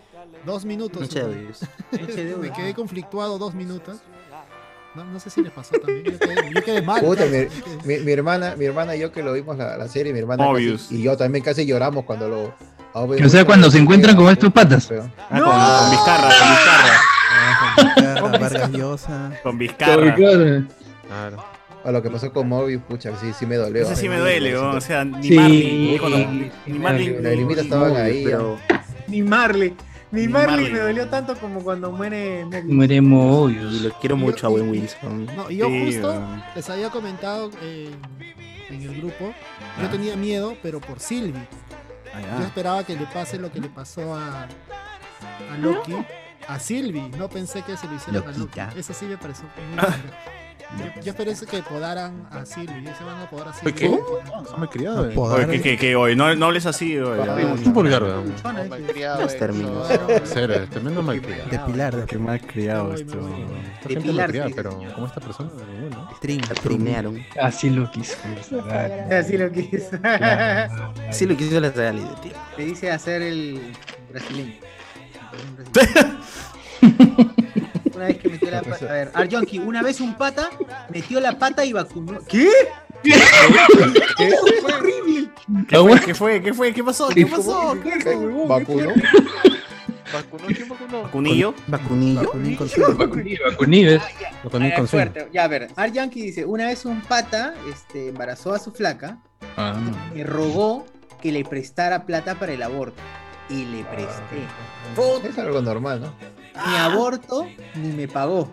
dos 0.45 0.65
minutos. 0.65 1.01
Muchas 1.01 1.23
sufrí. 1.25 1.45
gracias. 1.91 2.37
Me 2.39 2.51
quedé 2.51 2.73
conflictuado 2.73 3.37
dos 3.37 3.53
minutos. 3.53 3.99
No, 4.95 5.05
no 5.05 5.19
sé 5.19 5.29
si 5.29 5.41
les 5.41 5.51
pasó 5.51 5.75
también. 5.77 6.03
Yo 6.05 6.19
quedé, 6.19 6.35
yo 6.53 6.63
quedé 6.63 6.81
mal. 6.81 7.01
Puta, 7.01 7.23
mi, 7.25 7.47
mi- 7.85 7.99
mi 8.03 8.11
hermana, 8.11 8.55
mi 8.57 8.65
hermana 8.65 8.95
y 8.95 8.99
yo 8.99 9.11
que 9.11 9.23
lo 9.23 9.31
vimos 9.33 9.57
la, 9.57 9.77
la 9.77 9.87
serie, 9.87 10.11
mi 10.11 10.19
hermana 10.19 10.43
casi- 10.53 10.95
y 10.99 11.03
yo 11.03 11.15
también 11.15 11.43
casi 11.43 11.65
lloramos 11.65 12.03
cuando 12.03 12.27
lo. 12.27 12.53
o 12.93 13.29
sea, 13.29 13.45
cuando 13.45 13.71
se 13.71 13.77
encuentran 13.79 14.15
con 14.17 14.29
estos 14.29 14.51
patas. 14.51 14.91
Ah, 14.91 15.07
con, 15.29 15.39
con 15.39 15.91
Vizcarra, 15.91 16.29
con 16.39 16.49
Vizcarra. 16.49 16.99
Ah, 17.77 18.37
Vargas 18.39 18.71
Llosa. 18.71 19.31
Con 19.43 19.57
Vizcarra. 19.57 20.15
Claro. 20.15 21.43
A 21.83 21.91
lo 21.91 22.01
que 22.03 22.09
pasó 22.11 22.31
con 22.31 22.47
Mobius, 22.47 22.83
pucha, 22.83 23.11
sí, 23.19 23.31
sí 23.37 23.45
me 23.47 23.55
dolió. 23.55 23.81
Ese 23.83 23.95
sí 23.95 24.07
me 24.07 24.17
duele, 24.17 24.55
o 24.55 24.79
sea, 24.81 25.03
ni 25.03 25.29
Sí. 25.29 25.33
Marley, 25.35 25.97
ni, 26.67 26.73
ni 26.73 26.79
Marley, 26.79 27.17
Las 27.21 27.35
limitas 27.35 27.63
estaban 27.63 27.95
ahí. 27.95 28.23
Pero 28.25 28.57
ni 29.07 29.23
Marley. 29.23 29.73
Ni 30.11 30.21
Ni 30.21 30.27
Marley 30.27 30.55
Marley. 30.55 30.71
me 30.73 30.79
dolió 30.79 31.07
tanto 31.09 31.35
como 31.37 31.63
cuando 31.63 31.91
muere 31.91 32.43
Mobius. 32.45 32.65
Mueremos 32.65 33.51
Y 33.51 33.79
lo 33.79 33.91
quiero 33.99 34.17
mucho 34.17 34.47
a 34.47 34.49
Owen 34.49 34.69
Wilson. 34.69 35.25
No, 35.35 35.49
y 35.49 35.57
yo 35.57 35.67
Sí, 35.67 35.85
justo 35.85 36.21
les 36.55 36.69
había 36.69 36.89
comentado 36.89 37.49
eh, 37.61 37.89
en 38.69 38.81
el 38.81 38.97
grupo. 38.97 39.33
Yo 39.81 39.89
tenía 39.89 40.15
miedo, 40.17 40.55
pero 40.61 40.81
por 40.81 40.99
Sylvie. 40.99 41.47
Ah, 42.13 42.39
Yo 42.39 42.45
esperaba 42.45 42.83
que 42.83 42.95
le 42.95 43.05
pase 43.05 43.39
lo 43.39 43.49
que 43.51 43.61
le 43.61 43.69
pasó 43.69 44.13
a, 44.15 44.43
a 44.43 45.57
Loki, 45.59 45.95
a 46.47 46.59
Sylvie. 46.59 47.09
No 47.17 47.29
pensé 47.29 47.61
que 47.61 47.77
se 47.77 47.87
lo 47.87 47.95
hicieran 47.95 48.23
a 48.23 48.27
Loki. 48.27 48.39
Loquita. 48.39 48.73
Eso 48.75 48.93
sí 48.93 49.05
me 49.05 49.17
pareció 49.17 49.45
muy. 49.55 49.81
Yo, 50.77 51.01
yo 51.01 51.11
esperé 51.11 51.33
que 51.49 51.61
podaran 51.63 52.27
a 52.31 52.45
Silvio. 52.45 52.77
Ya 52.81 52.95
se 52.95 53.03
van 53.03 53.19
a 53.19 53.29
podar 53.29 53.49
a 53.49 53.51
¿Qué? 53.51 53.73
Silvio. 53.73 54.19
Está 54.43 54.57
muy 54.57 54.67
criado. 54.69 55.09
eh. 55.09 55.13
Oye, 55.17 55.47
que, 55.47 55.61
que, 55.61 55.77
que 55.77 55.95
hoy, 55.95 56.15
no, 56.15 56.33
no 56.35 56.45
hables 56.45 56.65
así, 56.65 56.97
oye. 56.97 57.45
Un 57.45 57.73
vulgar, 57.73 58.03
weón. 58.03 58.33
Malcriado, 58.69 59.27
términos. 59.27 59.87
Cero, 60.23 60.53
es 60.55 60.69
tremendo 60.69 61.01
malcriado. 61.03 61.49
De 61.49 61.59
Pilar, 61.59 61.95
de 61.95 62.05
Qué 62.05 62.17
malcriado 62.17 62.93
esto. 62.93 63.19
Esta 63.19 63.89
gente 63.89 64.01
Pilar, 64.01 64.27
malcriada, 64.27 64.51
pero 64.55 64.79
como 64.95 65.07
esta 65.07 65.19
persona, 65.19 65.49
bueno. 65.81 66.09
Trin. 66.21 66.41
Trinearon. 66.41 67.21
Así 67.41 67.69
lo 67.69 67.91
quiso. 67.91 68.15
Así 69.11 69.37
lo 69.37 69.51
quiso. 69.51 69.97
Así 71.09 71.25
lo 71.25 71.35
quiso 71.35 71.59
la 71.59 71.69
realidad, 71.71 72.15
tío. 72.21 72.33
Te 72.55 72.63
dice 72.65 72.91
hacer 72.91 73.21
el 73.21 73.73
brasileño. 74.09 74.53
Una 78.01 78.07
vez 78.07 78.17
que 78.17 78.29
metió 78.29 78.49
la 78.49 78.63
pata. 78.63 78.85
A 78.89 78.93
ver, 78.93 79.11
Arjonki, 79.13 79.59
una 79.59 79.83
vez 79.83 80.01
un 80.01 80.15
pata 80.15 80.49
metió 80.89 81.19
la 81.19 81.37
pata 81.37 81.63
y 81.63 81.71
vacunó. 81.71 82.19
¿Qué? 82.27 82.49
¿Qué? 83.03 83.13
Fue 84.61 84.73
horrible. 84.73 85.29
¿Qué 85.67 85.77
fue? 85.77 86.01
¿Qué 86.01 86.13
fue? 86.15 86.41
¿Qué 86.41 86.53
fue? 86.53 86.73
¿Qué 86.73 86.83
pasó? 86.83 87.09
¿Qué 87.09 87.27
pasó? 87.27 87.77
¿Qué 87.83 87.91
fue? 88.01 88.15
¿Vacunó? 88.47 88.89
¿Vacunó? 90.11 90.47
¿Quién 90.47 90.67
vacunó? 90.67 91.03
¿Vacunillo? 91.03 91.53
¿Vacunillo? 91.67 92.21
Vacunín 92.23 92.55
con 92.55 92.97
Vacunido. 92.97 94.01
Lo 94.43 94.49
ponen 94.49 94.73
Ah, 94.75 94.83
fuerte. 94.87 95.27
Ya, 95.31 95.43
a 95.43 95.47
ver, 95.47 95.67
Arjonki 95.75 96.21
dice, 96.23 96.43
una 96.43 96.65
vez 96.65 96.83
un 96.85 97.01
pata 97.01 97.53
este, 97.71 98.09
embarazó 98.09 98.51
a 98.55 98.57
su 98.59 98.71
flaca, 98.71 99.19
Ah. 99.57 99.79
me 100.15 100.23
rogó 100.23 100.87
que 101.21 101.31
le 101.31 101.45
prestara 101.45 102.03
plata 102.07 102.33
para 102.35 102.51
el 102.53 102.63
aborto. 102.63 102.99
Y 103.47 103.65
le 103.65 103.83
presté. 103.83 105.27
Es 105.29 105.37
algo 105.37 105.61
normal, 105.61 106.01
¿no? 106.01 106.13
Ni 106.67 106.75
aborto, 106.77 107.47
ni 107.75 107.89
me 107.89 108.07
pagó. 108.07 108.51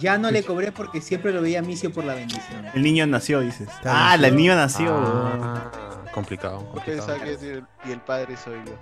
Ya 0.00 0.16
no 0.16 0.30
le 0.30 0.44
cobré 0.44 0.70
porque 0.72 1.00
siempre 1.00 1.32
lo 1.32 1.42
veía 1.42 1.60
misio 1.60 1.92
por 1.92 2.04
la 2.04 2.14
bendición. 2.14 2.66
El 2.74 2.82
niño 2.82 3.06
nació, 3.06 3.40
dices. 3.40 3.68
Está 3.68 4.10
Ah, 4.10 4.14
el 4.14 4.36
niño 4.36 4.54
nació. 4.54 4.94
Ah, 4.94 5.70
complicado, 6.12 6.58
complicado. 6.70 7.06
pensaba 7.06 7.18
que 7.24 7.30
decir, 7.36 7.64
y 7.84 7.90
el 7.92 8.00
padre 8.00 8.36
soy 8.36 8.58
yo. 8.64 8.72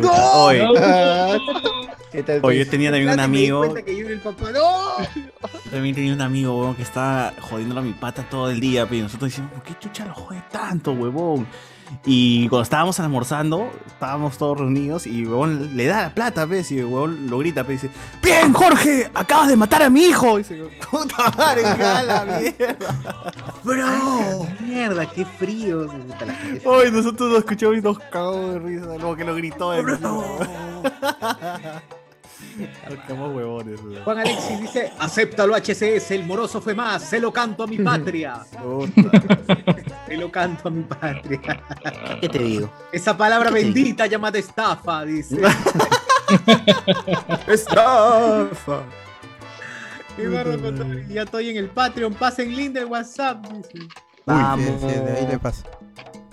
Puta, 0.00 0.36
Oye, 0.38 0.66
¿Qué 2.12 2.22
tal? 2.22 2.40
oye, 2.42 2.64
yo 2.64 2.70
tenía 2.70 2.90
también 2.90 3.08
un 3.10 3.14
Claro, 3.14 3.28
me 3.28 3.36
di 3.38 3.42
amigo. 3.44 3.58
cuenta 3.60 3.82
que 3.82 3.96
yo 3.96 4.04
era 4.06 4.14
el 4.14 4.20
papá. 4.20 4.50
¡No! 4.50 4.98
Yo 5.64 5.70
también 5.70 5.94
tenía 5.94 6.12
un 6.14 6.20
amigo, 6.22 6.58
huevón, 6.58 6.74
que 6.74 6.82
estaba 6.82 7.32
jodiendo 7.40 7.78
a 7.78 7.82
mi 7.82 7.92
pata 7.92 8.26
todo 8.28 8.50
el 8.50 8.58
día, 8.58 8.86
pero 8.88 9.02
nosotros 9.02 9.30
decíamos, 9.30 9.52
¿por 9.52 9.62
qué 9.62 9.78
chucha 9.78 10.06
lo 10.06 10.14
jode 10.14 10.42
tanto, 10.50 10.92
huevón? 10.92 11.46
Y 12.04 12.48
cuando 12.48 12.62
estábamos 12.62 13.00
almorzando, 13.00 13.70
estábamos 13.86 14.38
todos 14.38 14.58
reunidos 14.58 15.06
y 15.06 15.24
huevón 15.26 15.76
le 15.76 15.86
da 15.86 16.02
la 16.02 16.14
plata, 16.14 16.44
¿ves? 16.44 16.70
Y 16.70 16.78
el 16.78 16.86
huevón 16.86 17.28
lo 17.28 17.38
grita, 17.38 17.62
¿ves? 17.62 17.84
Y 17.84 17.88
dice, 17.88 17.98
¡Bien, 18.22 18.52
Jorge! 18.52 19.10
¡Acabas 19.14 19.48
de 19.48 19.56
matar 19.56 19.82
a 19.82 19.90
mi 19.90 20.02
hijo! 20.04 20.38
Y 20.38 20.42
dice, 20.42 20.68
¡Puta 20.90 21.30
madre, 21.36 21.62
la 21.62 22.24
mierda! 22.40 23.32
¡Bro! 23.64 24.46
¡Mierda, 24.60 25.06
qué 25.06 25.24
frío! 25.24 25.88
Hoy 26.64 26.90
nosotros 26.92 27.30
lo 27.32 27.38
escuchamos 27.38 27.78
y 27.78 27.80
nos 27.80 27.98
cagamos 27.98 28.54
de 28.54 28.58
risa, 28.60 28.86
luego 28.86 29.16
que 29.16 29.24
lo 29.24 29.34
gritó 29.34 29.72
de 29.72 29.84
quedamos 33.06 33.34
huevones, 33.34 33.80
huevón. 33.80 34.04
Juan 34.04 34.18
Alexis 34.18 34.60
dice, 34.60 34.92
acéptalo 34.98 35.54
HCS, 35.54 36.10
el 36.12 36.24
moroso 36.24 36.60
fue 36.60 36.74
más, 36.74 37.02
se 37.02 37.20
lo 37.20 37.32
canto 37.32 37.64
a 37.64 37.66
mi 37.66 37.78
patria. 37.84 38.40
Se 40.06 40.16
lo 40.16 40.30
canto 40.30 40.68
a 40.68 40.70
mi 40.70 40.82
patria. 40.84 41.40
¿Qué 42.20 42.28
te 42.28 42.38
digo? 42.38 42.70
Esa 42.92 43.16
palabra 43.16 43.50
¿Qué 43.50 43.56
te 43.56 43.64
bendita 43.64 44.06
llamada 44.06 44.38
estafa, 44.38 45.04
dice. 45.04 45.36
Estafa. 47.46 48.82
Con 50.16 50.76
todo. 50.76 50.98
Ya 51.08 51.22
estoy 51.22 51.50
en 51.50 51.56
el 51.58 51.68
Patreon, 51.68 52.14
pasen 52.14 52.54
link 52.56 52.72
del 52.72 52.86
WhatsApp, 52.86 53.46
dice. 53.48 53.86
Vamos. 54.24 54.80
Sí, 54.80 54.88
sí, 54.88 54.94
de 55.00 55.12
ahí 55.12 55.26
le 55.26 55.38
pasa. 55.38 55.62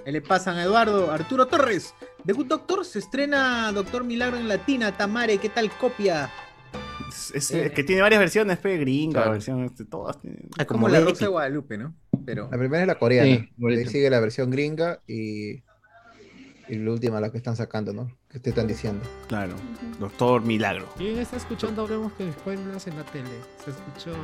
Ahí 0.05 0.11
le 0.13 0.21
pasan 0.21 0.57
a 0.57 0.63
Eduardo. 0.63 1.11
Arturo 1.11 1.47
Torres. 1.47 1.93
The 2.25 2.33
Good 2.33 2.47
Doctor 2.47 2.85
se 2.85 2.99
estrena 2.99 3.71
Doctor 3.71 4.03
Milagro 4.03 4.37
en 4.37 4.47
Latina. 4.47 4.95
Tamare, 4.95 5.37
¿qué 5.37 5.49
tal 5.49 5.69
copia? 5.71 6.29
Es, 7.09 7.31
es- 7.35 7.51
es 7.51 7.71
que 7.73 7.83
tiene 7.83 8.01
varias 8.01 8.19
versiones, 8.19 8.57
pe, 8.57 8.77
gringa, 8.77 9.13
Claro. 9.19 9.31
versión, 9.33 9.63
este, 9.65 9.85
todas 9.85 10.19
tienen. 10.19 10.49
Es 10.57 10.65
como 10.65 10.87
la 10.87 11.01
Rosa 11.01 11.25
de 11.25 11.31
Guadalupe, 11.31 11.77
¿no? 11.77 11.93
Pero. 12.25 12.49
La 12.51 12.57
primera 12.57 12.81
es 12.83 12.87
la 12.87 12.95
coreana. 12.99 13.27
Sí, 13.57 13.65
ahí 13.67 13.85
sigue 13.87 14.09
la 14.09 14.19
versión 14.19 14.49
gringa 14.51 14.99
y, 15.07 15.63
y 16.69 16.75
la 16.75 16.91
última, 16.91 17.19
la 17.19 17.31
que 17.31 17.37
están 17.37 17.55
sacando, 17.55 17.93
¿no? 17.93 18.11
Que 18.29 18.39
te 18.39 18.49
están 18.49 18.67
diciendo. 18.67 19.03
Claro, 19.27 19.53
Doctor 19.99 20.41
Milagro. 20.43 20.87
¿Quién 20.97 21.19
está 21.19 21.37
escuchando 21.37 21.83
Hablemos 21.83 22.11
que 22.13 22.31
spoilers 22.31 22.87
en 22.87 22.95
la 22.97 23.03
tele? 23.03 23.29
Se 23.63 23.69
escuchó 23.71 24.17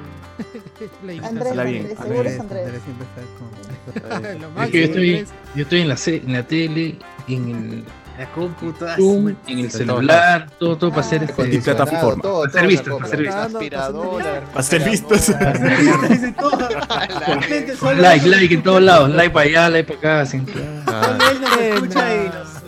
la 1.06 1.28
Andrés. 1.28 1.56
La 1.56 1.64
bien. 1.64 1.82
Andrés, 1.82 2.00
seguro 2.00 2.30
es 2.30 2.40
Andrés. 2.40 2.66
Andrés 2.66 2.82
siempre 2.84 3.08
está 3.08 4.20
con- 4.32 4.42
Lo 4.56 4.64
Es 4.64 4.70
que 4.72 4.80
yo 4.80 4.86
estoy, 4.86 5.10
Andrés. 5.18 5.30
yo 5.56 5.62
estoy 5.64 5.82
en 5.82 5.88
la, 5.90 5.98
en 6.08 6.34
la 6.34 6.48
tele, 6.48 7.00
en 7.28 7.50
el 7.50 7.84
La 8.20 8.30
compu, 8.34 8.74
todas. 8.74 8.98
Zoom, 8.98 9.34
en 9.48 9.60
el 9.60 9.72
celular, 9.72 10.50
todo, 10.60 10.78
todo 10.78 10.90
para 10.90 11.04
hacer 11.04 11.24
este, 11.24 11.34
para 11.34 11.48
hacer 11.48 11.62
todo 12.22 12.44
vistas, 12.68 12.86
se 12.86 12.92
para 13.00 13.18
vistas. 13.18 13.54
Aspiradora. 13.54 14.42
Para 14.52 14.64
ser 14.64 14.84
vistos. 14.84 15.30
Like, 17.98 18.28
like 18.28 18.54
en 18.54 18.62
todos 18.62 18.82
lados, 18.82 19.10
like 19.12 19.34
para 19.34 19.46
allá, 19.46 19.70
like 19.70 19.96
para 19.96 20.24
acá. 20.24 20.38
él 21.62 21.90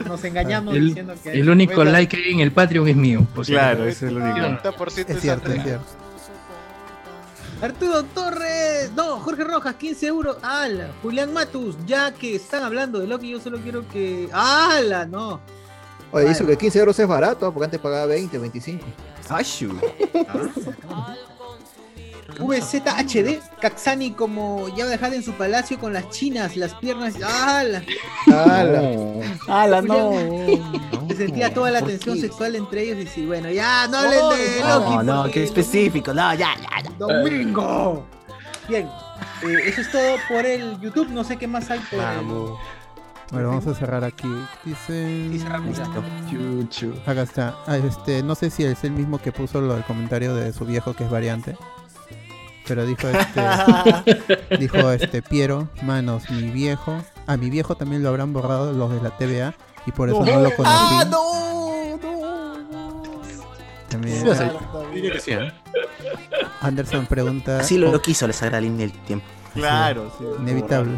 nos 0.07 0.23
engañamos 0.23 0.73
El, 0.73 0.88
diciendo 0.88 1.15
que. 1.21 1.33
el 1.33 1.49
único 1.49 1.83
like 1.83 2.15
que 2.15 2.23
hay 2.23 2.31
en 2.31 2.39
el 2.39 2.53
Patreon 2.53 2.88
es 2.88 2.95
mío. 2.95 3.27
Claro, 3.45 3.83
ese 3.83 4.05
es 4.05 4.11
el 4.11 4.17
único. 4.21 4.38
90% 4.38 5.05
Es 5.09 5.19
cierto, 5.19 5.51
es 5.51 5.63
cierto. 5.63 6.00
Arturo 7.61 8.03
Torres, 8.03 8.91
no, 8.95 9.19
Jorge 9.19 9.43
Rojas, 9.43 9.75
15 9.75 10.07
euros. 10.07 10.38
¡Hala! 10.41 10.90
Julián 11.03 11.31
Matus, 11.31 11.75
ya 11.85 12.11
que 12.11 12.35
están 12.35 12.64
hablando 12.64 12.99
de 12.99 13.06
Loki, 13.06 13.30
yo 13.30 13.40
solo 13.40 13.59
quiero 13.59 13.88
que. 13.88 14.27
¡Hala! 14.33 15.06
No. 15.06 15.40
Oye, 16.11 16.31
hizo 16.31 16.45
que 16.45 16.57
15 16.57 16.80
euros 16.80 16.98
es 16.98 17.07
barato, 17.07 17.53
porque 17.53 17.65
antes 17.65 17.80
pagaba 17.80 18.07
20, 18.07 18.38
25. 18.38 18.83
Ashu. 19.30 19.80
VZHD, 22.39 23.39
Kaxani 23.61 24.11
como 24.11 24.67
ya 24.75 24.85
dejada 24.85 25.15
en 25.15 25.23
su 25.23 25.33
palacio 25.33 25.79
con 25.79 25.93
las 25.93 26.09
chinas, 26.09 26.55
las 26.57 26.73
piernas. 26.75 27.15
¡Hala! 27.21 27.83
¡Hala! 28.27 28.81
¡Hala, 29.47 29.81
no! 29.81 30.11
Se 31.09 31.15
sentía 31.15 31.53
toda 31.53 31.71
la 31.71 31.81
tensión 31.81 32.17
sexual 32.17 32.55
entre 32.55 32.83
ellos 32.83 32.97
y 32.99 33.07
sí, 33.07 33.25
bueno, 33.25 33.49
ya, 33.49 33.87
no 33.87 33.97
hablen 33.97 34.29
de 34.29 34.59
Loki. 34.59 34.95
No, 34.95 35.03
no, 35.03 35.21
porque- 35.23 35.33
qué 35.33 35.43
específico. 35.43 36.13
No, 36.13 36.33
ya, 36.33 36.55
ya, 36.61 36.83
ya. 36.83 36.91
¡Domingo! 36.97 38.05
Bien, 38.67 38.87
eh, 39.43 39.57
eso 39.65 39.81
es 39.81 39.91
todo 39.91 40.15
por 40.29 40.45
el 40.45 40.79
YouTube, 40.79 41.09
no 41.09 41.23
sé 41.23 41.37
qué 41.37 41.47
más 41.47 41.69
hay 41.69 41.79
por 41.79 41.99
el... 41.99 42.25
Bueno, 43.31 43.47
vamos 43.47 43.65
a 43.67 43.73
cerrar 43.73 44.03
aquí. 44.03 44.27
Dice. 44.65 45.29
Sí, 45.31 45.39
cerramos. 45.39 45.79
Acá 47.05 47.21
está. 47.21 47.55
Ah, 47.65 47.77
este, 47.77 48.23
no 48.23 48.35
sé 48.35 48.49
si 48.49 48.65
es 48.65 48.83
el 48.83 48.91
mismo 48.91 49.19
que 49.19 49.31
puso 49.31 49.61
lo 49.61 49.73
del 49.73 49.85
comentario 49.85 50.35
de 50.35 50.51
su 50.51 50.65
viejo 50.65 50.93
que 50.93 51.05
es 51.05 51.09
variante. 51.09 51.55
Pero 52.72 52.85
dijo 52.85 53.09
este. 53.09 54.58
dijo 54.58 54.91
este 54.91 55.22
Piero, 55.22 55.67
manos, 55.82 56.30
mi 56.30 56.43
viejo. 56.43 56.95
A 57.27 57.35
mi 57.35 57.50
viejo 57.50 57.75
también 57.75 58.01
lo 58.01 58.08
habrán 58.08 58.32
borrado 58.32 58.72
los 58.72 58.90
de 58.93 59.01
la 59.01 59.09
TVA 59.17 59.53
y 59.85 59.91
por 59.91 60.08
eso 60.08 60.24
no, 60.24 60.40
lo 60.40 60.56
conocí. 60.56 60.74
¡Ah, 60.74 61.06
no! 61.11 61.98
¡No! 62.01 63.01
También. 63.90 64.22
Sí, 64.22 64.30
o 64.30 64.33
sea, 64.33 64.53
diría 64.93 65.11
que 65.11 65.19
sí, 65.19 65.32
¿eh? 65.32 65.51
Anderson 66.61 67.08
pregunta. 67.08 67.59
Así 67.59 67.77
lo, 67.77 67.88
¿con- 67.88 67.93
lo 67.95 68.01
quiso 68.01 68.25
la 68.25 68.32
sagrada 68.32 68.61
línea 68.61 68.88
del 68.88 68.98
tiempo. 69.00 69.25
Claro, 69.53 70.09
sí. 70.17 70.24
Inevitable. 70.40 70.98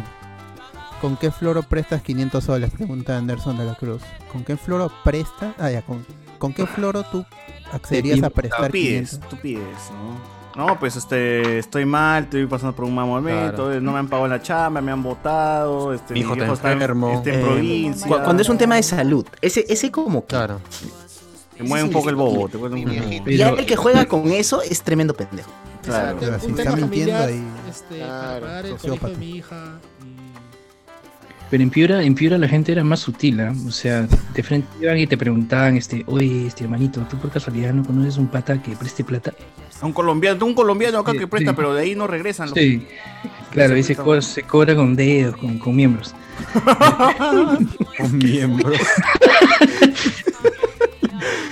¿Con 1.00 1.16
qué 1.16 1.32
floro 1.32 1.64
prestas 1.64 2.02
500 2.02 2.44
soles? 2.44 2.70
Pregunta 2.70 3.16
Anderson 3.18 3.58
de 3.58 3.64
la 3.64 3.74
Cruz. 3.74 4.02
¿Con 4.30 4.44
qué 4.44 4.56
floro 4.56 4.92
prestas? 5.02 5.56
Ah, 5.58 5.72
ya, 5.72 5.82
¿con, 5.82 6.06
¿con 6.38 6.54
qué 6.54 6.66
floro 6.66 7.02
tú 7.02 7.26
accederías 7.72 8.22
a 8.22 8.30
prestar 8.30 8.66
Tú 8.66 8.72
pides, 8.72 9.10
500? 9.10 9.28
tú 9.28 9.36
pides, 9.42 9.90
¿no? 9.90 10.33
No, 10.56 10.78
pues 10.78 10.94
este, 10.96 11.58
estoy 11.58 11.84
mal, 11.84 12.24
estoy 12.24 12.46
pasando 12.46 12.74
por 12.76 12.84
un 12.84 12.94
mal 12.94 13.06
momento, 13.06 13.64
Claro. 13.66 13.80
no 13.80 13.92
me 13.92 13.98
han 13.98 14.08
pagado 14.08 14.28
la 14.28 14.40
chamba, 14.40 14.80
me 14.80 14.92
han 14.92 15.02
votado, 15.02 15.92
este, 15.92 16.14
Mi 16.14 16.20
hijo 16.20 16.34
está 16.34 16.52
está 16.52 16.68
en- 16.68 16.72
enfermo. 16.74 17.12
está 17.14 17.30
en 17.30 17.40
Eh, 17.40 17.42
provincia. 17.42 18.06
cu- 18.06 18.22
cuando 18.22 18.42
es 18.42 18.48
un 18.48 18.58
tema 18.58 18.76
de 18.76 18.82
salud, 18.84 19.26
ese, 19.40 19.64
ese 19.68 19.90
como 19.90 20.20
que. 20.22 20.28
Claro. 20.28 20.60
Te 21.56 21.62
mueve 21.62 21.84
un 21.84 21.90
poco 21.92 22.08
el 22.10 22.16
bobo, 22.16 22.48
te 22.48 22.58
mueve 22.58 22.76
un 22.76 22.82
poco 22.84 23.58
el 23.60 23.66
que 23.66 23.76
juega 23.76 24.06
con 24.06 24.30
eso 24.30 24.62
es 24.62 24.82
tremendo 24.82 25.14
pendejo. 25.14 25.50
Claro. 25.82 26.18
Si 26.40 26.46
un 26.46 26.50
está 26.52 26.62
tema 26.64 26.76
familiar, 26.78 27.28
ahí. 27.28 27.44
este, 27.68 27.96
Claro, 27.96 28.12
para 28.12 28.40
pagar 28.40 28.66
el 28.66 28.76
colegio 28.76 29.08
de 29.08 29.16
mi 29.16 29.30
hija. 29.36 29.56
Pero 31.54 31.62
en 31.62 31.70
Piura, 31.70 32.02
en 32.02 32.16
Piura 32.16 32.36
la 32.36 32.48
gente 32.48 32.72
era 32.72 32.82
más 32.82 32.98
sutil, 32.98 33.38
¿ah? 33.40 33.54
O 33.68 33.70
sea, 33.70 34.08
de 34.34 34.42
frente 34.42 34.66
iban 34.80 34.98
y 34.98 35.06
te 35.06 35.16
preguntaban, 35.16 35.76
este, 35.76 36.02
oye, 36.08 36.48
este 36.48 36.64
hermanito, 36.64 37.00
¿tú 37.08 37.16
por 37.16 37.30
casualidad 37.30 37.72
no 37.72 37.84
conoces 37.84 38.16
un 38.16 38.26
pata 38.26 38.60
que 38.60 38.74
preste 38.74 39.04
plata? 39.04 39.32
Un 39.80 39.92
colombiano, 39.92 40.44
un 40.46 40.54
colombiano 40.54 40.98
acá 40.98 41.12
Sí, 41.12 41.18
que 41.18 41.28
presta, 41.28 41.52
sí. 41.52 41.56
pero 41.56 41.72
de 41.72 41.82
ahí 41.82 41.94
no 41.94 42.08
regresan. 42.08 42.48
los- 42.50 42.58
Sí, 42.58 42.84
claro, 43.52 43.76
y 43.76 43.84
se, 43.84 43.94
co- 43.94 44.20
se 44.20 44.42
cobra 44.42 44.74
con 44.74 44.96
dedos, 44.96 45.36
con, 45.36 45.60
con 45.60 45.76
miembros. 45.76 46.12
Un 48.00 48.18
miembro. 48.18 48.72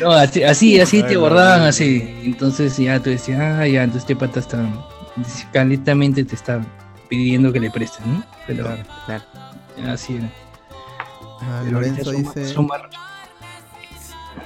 No, 0.00 0.10
así, 0.10 0.42
así, 0.42 0.80
así 0.80 1.00
te 1.04 1.14
no. 1.14 1.26
así. 1.28 2.12
Entonces 2.24 2.76
ya 2.76 2.98
tú 3.00 3.10
decías, 3.10 3.40
ah, 3.40 3.68
ya, 3.68 3.84
entonces 3.84 4.02
este 4.02 4.16
pata 4.16 4.40
está, 4.40 4.68
calentamente 5.52 6.24
te 6.24 6.34
está 6.34 6.60
pidiendo 7.08 7.52
que 7.52 7.60
le 7.60 7.70
presten, 7.70 8.12
¿no? 8.14 8.24
Pero 8.48 8.64
Claro, 8.64 8.82
claro. 9.06 9.24
Así 9.86 10.16
era. 10.16 10.32
Ah, 11.40 11.64
Lorenzo 11.68 12.12
dice. 12.12 12.54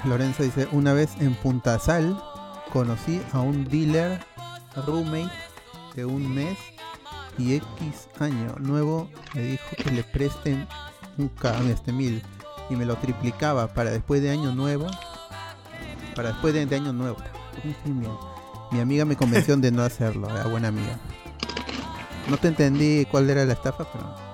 Lorenzo 0.04 0.42
dice, 0.42 0.68
una 0.72 0.92
vez 0.92 1.10
en 1.20 1.34
Punta 1.34 1.78
Sal 1.78 2.20
conocí 2.72 3.20
a 3.32 3.40
un 3.40 3.64
dealer 3.64 4.20
roommate 4.86 5.30
de 5.94 6.04
un 6.04 6.34
mes 6.34 6.58
y 7.38 7.54
X 7.54 8.08
año 8.18 8.54
nuevo 8.58 9.08
me 9.34 9.42
dijo 9.42 9.64
que 9.76 9.90
le 9.90 10.04
presten 10.04 10.66
un 11.18 11.28
K 11.28 11.58
este 11.70 11.92
mil 11.92 12.22
y 12.68 12.76
me 12.76 12.84
lo 12.84 12.96
triplicaba 12.96 13.68
para 13.68 13.90
después 13.90 14.22
de 14.22 14.30
año 14.30 14.54
nuevo 14.54 14.86
para 16.14 16.30
después 16.30 16.54
de, 16.54 16.66
de 16.66 16.76
año 16.76 16.92
nuevo 16.92 17.16
mi, 17.84 18.06
mi 18.72 18.80
amiga 18.80 19.04
me 19.04 19.16
convenció 19.16 19.56
de 19.56 19.70
no 19.70 19.82
hacerlo 19.82 20.28
era 20.30 20.46
buena 20.46 20.68
amiga 20.68 20.98
no 22.28 22.36
te 22.36 22.48
entendí 22.48 23.06
cuál 23.10 23.30
era 23.30 23.44
la 23.44 23.54
estafa 23.54 23.86
pero 23.92 24.25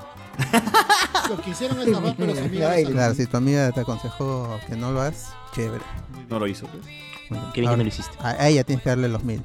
Lo 1.29 1.37
quisieron 1.41 1.81
estafar, 1.81 2.15
pero 2.17 2.35
su 2.35 2.41
amiga 2.45 2.77
lo 2.81 2.91
claro 2.91 3.15
si 3.15 3.27
tu 3.27 3.37
amiga 3.37 3.71
te 3.73 3.81
aconsejó 3.81 4.59
que 4.67 4.77
no 4.77 4.93
lo 4.93 5.01
hagas 5.01 5.33
chévere 5.55 5.85
No 6.29 6.39
lo 6.39 6.47
hizo, 6.47 6.67
pues. 6.67 6.83
Bueno, 7.31 7.51
Qué 7.55 7.61
bien 7.61 7.71
que 7.73 7.77
no 7.77 7.83
lo 7.85 7.89
hiciste. 7.89 8.17
A, 8.21 8.49
ella 8.49 8.65
tienes 8.65 8.83
que 8.83 8.91
darle 8.91 9.09
los 9.09 9.23
mil. 9.25 9.43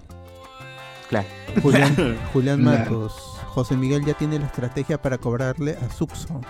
Claro. 1.10 1.28
Julián, 1.62 2.18
Julián 2.34 2.62
Claro. 2.62 2.80
Matos. 2.80 3.14
José 3.48 3.76
Miguel 3.76 4.06
ya 4.06 4.14
tiene 4.14 4.40
la 4.40 4.46
estrategia 4.48 5.02
para 5.02 5.18
cobrarle 5.18 5.78
a 5.78 5.92
Suxo. 5.94 6.42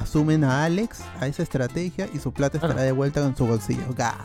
Asumen 0.00 0.44
a 0.44 0.64
Alex 0.64 1.00
a 1.20 1.26
esa 1.26 1.42
estrategia 1.42 2.08
y 2.12 2.18
su 2.18 2.32
plata 2.32 2.56
estará 2.58 2.82
de 2.82 2.92
vuelta 2.92 3.20
en 3.24 3.36
su 3.36 3.46
bolsillo. 3.46 3.82
Ga. 3.96 4.16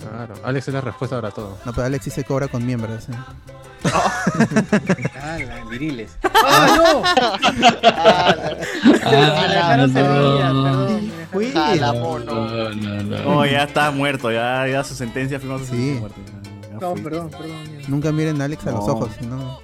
Claro, 0.00 0.34
Alex 0.44 0.68
es 0.68 0.74
la 0.74 0.80
respuesta 0.80 1.16
para 1.20 1.32
todo. 1.32 1.56
No, 1.64 1.72
pero 1.72 1.86
Alex 1.86 2.04
sí 2.04 2.10
se 2.10 2.24
cobra 2.24 2.48
con 2.48 2.64
miembros. 2.66 3.08
¿eh? 3.08 3.12
Ah, 5.22 5.38
viriles. 5.70 6.16
¡Ah, 6.44 7.02
Ah, 9.04 9.76
no, 9.78 9.88
sabía, 9.88 10.52
no. 10.52 10.62
perdón. 10.64 11.12
Fui. 11.32 11.52
Jala, 11.52 11.92
mono. 11.92 12.24
No, 12.34 12.70
no, 12.74 13.02
no. 13.02 13.22
No, 13.24 13.46
ya 13.46 13.64
está 13.64 13.90
muerto, 13.90 14.30
ya, 14.30 14.66
ya 14.66 14.84
su 14.84 14.94
sentencia 14.94 15.38
firmó 15.40 15.58
su 15.58 15.66
sentencia 15.66 15.94
de 15.94 16.00
muerte. 16.00 16.20
ya- 16.26 16.68
ya 16.70 16.74
No, 16.80 16.94
perdón, 16.94 17.30
perdón. 17.30 17.80
ya. 17.80 17.88
Nunca 17.88 18.12
miren 18.12 18.40
a 18.40 18.44
Alex 18.46 18.66
a 18.66 18.70
los 18.72 18.88
ojos, 18.88 19.10
si 19.18 19.26
no 19.26 19.60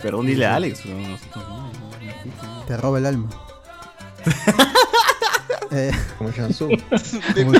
Perdón, 0.00 0.26
dile 0.26 0.46
a 0.46 0.56
Alex. 0.56 0.84
no, 0.86 1.08
nosotros 1.08 1.44
no, 1.48 1.56
no, 1.66 2.64
te 2.66 2.76
roba 2.76 2.98
el 2.98 3.06
alma. 3.06 3.28
Eh, 5.72 5.90
Como 6.18 6.30
Shansu. 6.30 6.68
como- 7.34 7.52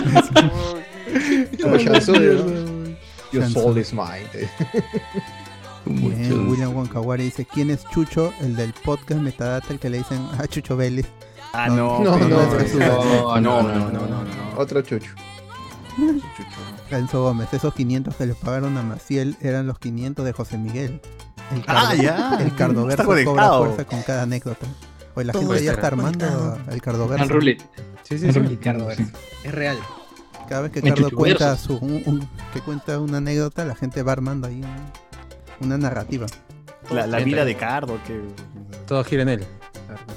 Como 1.63 1.77
Shansu, 1.77 2.13
¿no? 2.13 2.97
Your 3.33 3.45
soul 3.51 3.79
is 3.79 3.93
mine. 3.93 4.29
Bien, 5.85 6.49
William 6.49 6.75
Wankawari 6.77 7.25
dice, 7.25 7.45
¿quién 7.45 7.71
es 7.71 7.85
Chucho? 7.91 8.33
El 8.41 8.57
del 8.57 8.73
podcast 8.73 9.21
Metadata, 9.21 9.73
el 9.73 9.79
que 9.79 9.91
le 9.91 9.99
dicen 9.99 10.27
a 10.39 10.47
Chucho 10.47 10.77
Vélez. 10.77 11.07
Ah, 11.53 11.69
no, 11.69 12.03
No, 12.03 12.19
no, 12.19 12.43
es 12.59 12.73
su- 12.73 12.79
no, 12.79 13.41
no, 13.41 13.63
no, 13.63 13.91
no, 13.91 13.91
no. 13.91 14.25
Otro 14.57 14.83
chucho. 14.83 15.11
Renzo 16.91 17.23
Gómez, 17.23 17.49
esos 17.53 17.73
500 17.75 18.15
que 18.17 18.27
le 18.27 18.35
pagaron 18.35 18.77
a 18.79 18.83
Maciel 18.83 19.37
eran 19.41 19.67
los 19.67 19.79
500 19.79 20.25
de 20.25 20.33
José 20.33 20.59
Miguel. 20.59 21.01
El 21.53 21.65
Ah, 21.67 21.95
ya. 21.95 22.37
El 22.41 22.55
cardoverso 22.55 22.91
Está 23.03 23.05
cobra 23.05 23.25
conectado. 23.25 23.65
fuerza 23.65 23.85
con 23.85 24.03
cada 24.03 24.23
anécdota. 24.23 24.67
Oye, 25.17 25.25
la 25.25 25.33
Todo 25.33 25.43
gente 25.43 25.65
ya 25.65 25.73
está 25.73 25.87
armando 25.89 26.59
el 26.71 26.81
cardoverso. 26.83 27.23
Al 27.25 27.29
roulette. 27.29 27.63
Sí, 28.03 28.19
sí, 28.19 28.31
sí. 28.31 28.39
Es 28.39 28.99
es 29.45 29.53
real. 29.53 29.77
Cada 30.49 30.61
vez 30.63 30.71
que 30.71 30.81
Cardo 30.83 31.11
cuenta 31.11 31.57
su, 31.57 31.77
un- 31.79 32.03
un- 32.07 32.29
que 32.53 32.61
cuenta 32.61 33.01
una 33.01 33.17
anécdota, 33.19 33.65
la 33.65 33.75
gente 33.75 34.03
va 34.03 34.13
armando 34.13 34.47
ahí 34.47 34.61
un- 34.63 35.67
una 35.67 35.79
narrativa. 35.79 36.27
La, 36.91 37.07
la 37.07 37.19
vida 37.19 37.45
de 37.45 37.57
Cardo, 37.57 37.99
que. 38.07 38.21
Todo 38.87 39.03
gira 39.03 39.23
en 39.23 39.31
él. 39.31 39.45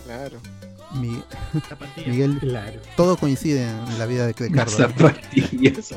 Claro. 0.06 0.38
Mi- 0.94 1.22
Zapatilla. 1.68 2.08
Miguel, 2.08 2.38
Claro. 2.40 2.80
todo 2.98 3.16
coincide 3.18 3.68
en 3.70 4.00
la 4.00 4.06
vida 4.08 4.26
de, 4.26 4.34
de 4.34 4.50
Las 4.50 4.72
zapatillas. 4.72 5.94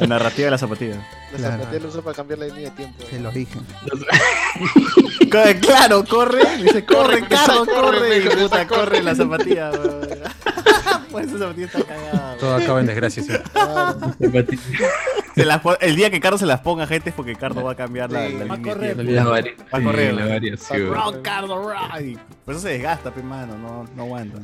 La 0.00 0.06
narrativa 0.06 0.46
de 0.46 0.50
la 0.50 0.58
zapatilla. 0.58 0.96
La 1.32 1.38
Claro. 1.38 1.58
zapatilla 1.58 1.82
lo 1.82 1.88
usa 1.88 2.02
para 2.02 2.16
cambiar 2.16 2.38
la 2.40 2.46
línea 2.46 2.70
de 2.70 2.70
tiempo. 2.72 3.02
eh. 3.04 3.16
El 3.16 3.26
origen. 3.26 3.62
Claro, 5.60 6.04
corre. 6.04 6.42
Dice, 6.62 6.84
corre, 6.84 7.20
Corre, 7.20 7.28
Cardo, 7.28 7.66
corre, 7.66 7.74
corre. 7.74 7.98
corre, 8.24 8.34
Y 8.34 8.42
puta, 8.42 8.66
corre. 8.68 9.02
la 9.02 9.14
zapatilla. 9.14 9.70
weón. 9.72 10.08
Pues 11.10 11.28
esa 11.28 11.38
zapatilla 11.38 11.66
está 11.66 11.82
cagada. 11.84 12.36
Todo 12.38 12.54
acaba 12.56 12.80
en 12.80 12.86
desgracia, 12.86 13.22
sí. 13.22 13.32
Zapatillas. 13.32 14.60
Se 15.34 15.44
las 15.44 15.60
pon- 15.60 15.76
el 15.80 15.96
día 15.96 16.10
que 16.10 16.20
Cardo 16.20 16.38
se 16.38 16.46
las 16.46 16.60
ponga, 16.60 16.86
gente, 16.86 17.10
es 17.10 17.14
porque 17.16 17.34
Cardo 17.34 17.62
va 17.64 17.72
a 17.72 17.74
cambiar 17.74 18.10
la, 18.12 18.26
Sí, 18.28 18.34
la 18.38 18.44
va 18.46 18.54
a 18.54 18.62
correr. 18.62 18.98
Va 18.98 19.78
a 19.78 19.82
correr. 19.82 20.14
la 20.14 20.26
variación. 20.26 20.92
Rock, 20.94 21.22
Cardo, 21.22 21.68
rock. 21.68 22.00
Y 22.00 22.16
Por 22.44 22.54
eso 22.54 22.62
se 22.62 22.68
desgasta, 22.70 23.12
pe, 23.12 23.22
mano. 23.22 23.56
No, 23.58 23.84
no 23.96 24.02
aguanta. 24.04 24.38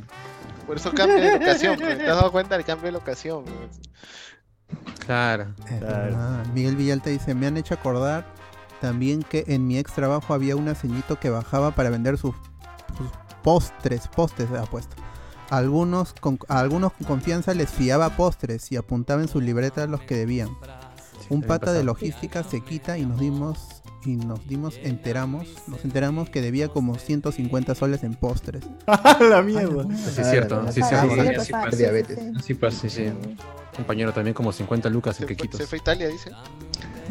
Por 0.67 0.77
eso 0.77 0.93
cambia 0.93 1.17
de 1.17 1.39
locación. 1.39 1.77
pues. 1.79 1.99
¿Te 1.99 2.03
has 2.09 2.17
dado 2.17 2.33
cuenta 2.33 2.57
del 2.57 2.65
cambio 2.65 2.87
de 2.87 2.93
locación? 2.93 3.45
pues. 3.45 3.81
Claro. 5.05 5.47
Claro. 5.67 5.87
verdad. 5.87 6.47
Miguel 6.55 6.77
Villalta 6.77 7.11
dice, 7.11 7.35
me 7.35 7.47
han 7.47 7.57
hecho 7.57 7.75
acordar 7.75 8.25
también 8.81 9.23
que 9.23 9.45
en 9.49 9.67
mi 9.67 9.79
ex 9.79 9.93
trabajo 9.93 10.33
había 10.35 10.57
una 10.57 10.75
ceñito 10.75 11.19
que 11.19 11.29
bajaba 11.31 11.73
para 11.73 11.91
vender 11.91 12.17
sus, 12.19 12.35
sus 12.97 13.09
postres, 13.43 14.09
postres 14.09 14.51
ha 14.53 14.65
puesto. 14.65 14.97
Algunos 15.51 16.13
con, 16.15 16.39
a 16.49 16.61
algunos 16.61 16.93
con 16.93 17.07
confianza 17.07 17.53
les 17.55 17.69
fiaba 17.71 18.11
postres 18.11 18.71
y 18.71 18.77
apuntaba 18.77 19.21
en 19.21 19.29
su 19.29 19.41
libreta 19.41 19.87
los 19.89 20.01
que 20.03 20.15
debían. 20.15 20.49
Un 21.31 21.43
pata 21.43 21.73
de 21.73 21.85
logística 21.85 22.43
se 22.43 22.61
quita 22.61 22.99
y 22.99 23.07
nos 23.07 23.19
dimos 23.21 23.83
y 24.05 24.17
nos 24.17 24.47
dimos 24.49 24.79
enteramos, 24.83 25.47
nos 25.67 25.85
enteramos 25.85 26.31
que 26.31 26.41
debía 26.41 26.69
como 26.69 26.97
150 26.99 27.75
soles 27.75 28.03
en 28.03 28.15
postres. 28.15 28.65
la 29.21 29.43
mierda. 29.43 29.85
Sí, 29.95 30.21
es 30.23 30.31
cierto. 30.31 30.73
Sí, 30.73 30.81
es 30.81 30.87
Ah, 30.93 31.07
cierto. 31.09 31.45
sí, 31.45 31.53
sí, 31.71 31.77
diabetes. 31.77 32.19
sí, 32.19 32.25
sí. 32.25 32.33
Así 32.39 32.55
pasa. 32.55 32.79
Sí, 32.81 32.91
sí. 32.91 33.03
Un 33.05 33.37
compañero 33.77 34.13
también 34.13 34.35
como 34.35 34.53
50 34.53 34.89
lucas 34.91 35.17
en 35.21 35.21
Se 35.21 35.27
fue, 35.27 35.37
quequitos. 35.37 35.61
se 35.61 35.67
fue 35.67 35.79
a 35.79 35.83
Italia, 35.83 36.09
dice. 36.09 36.31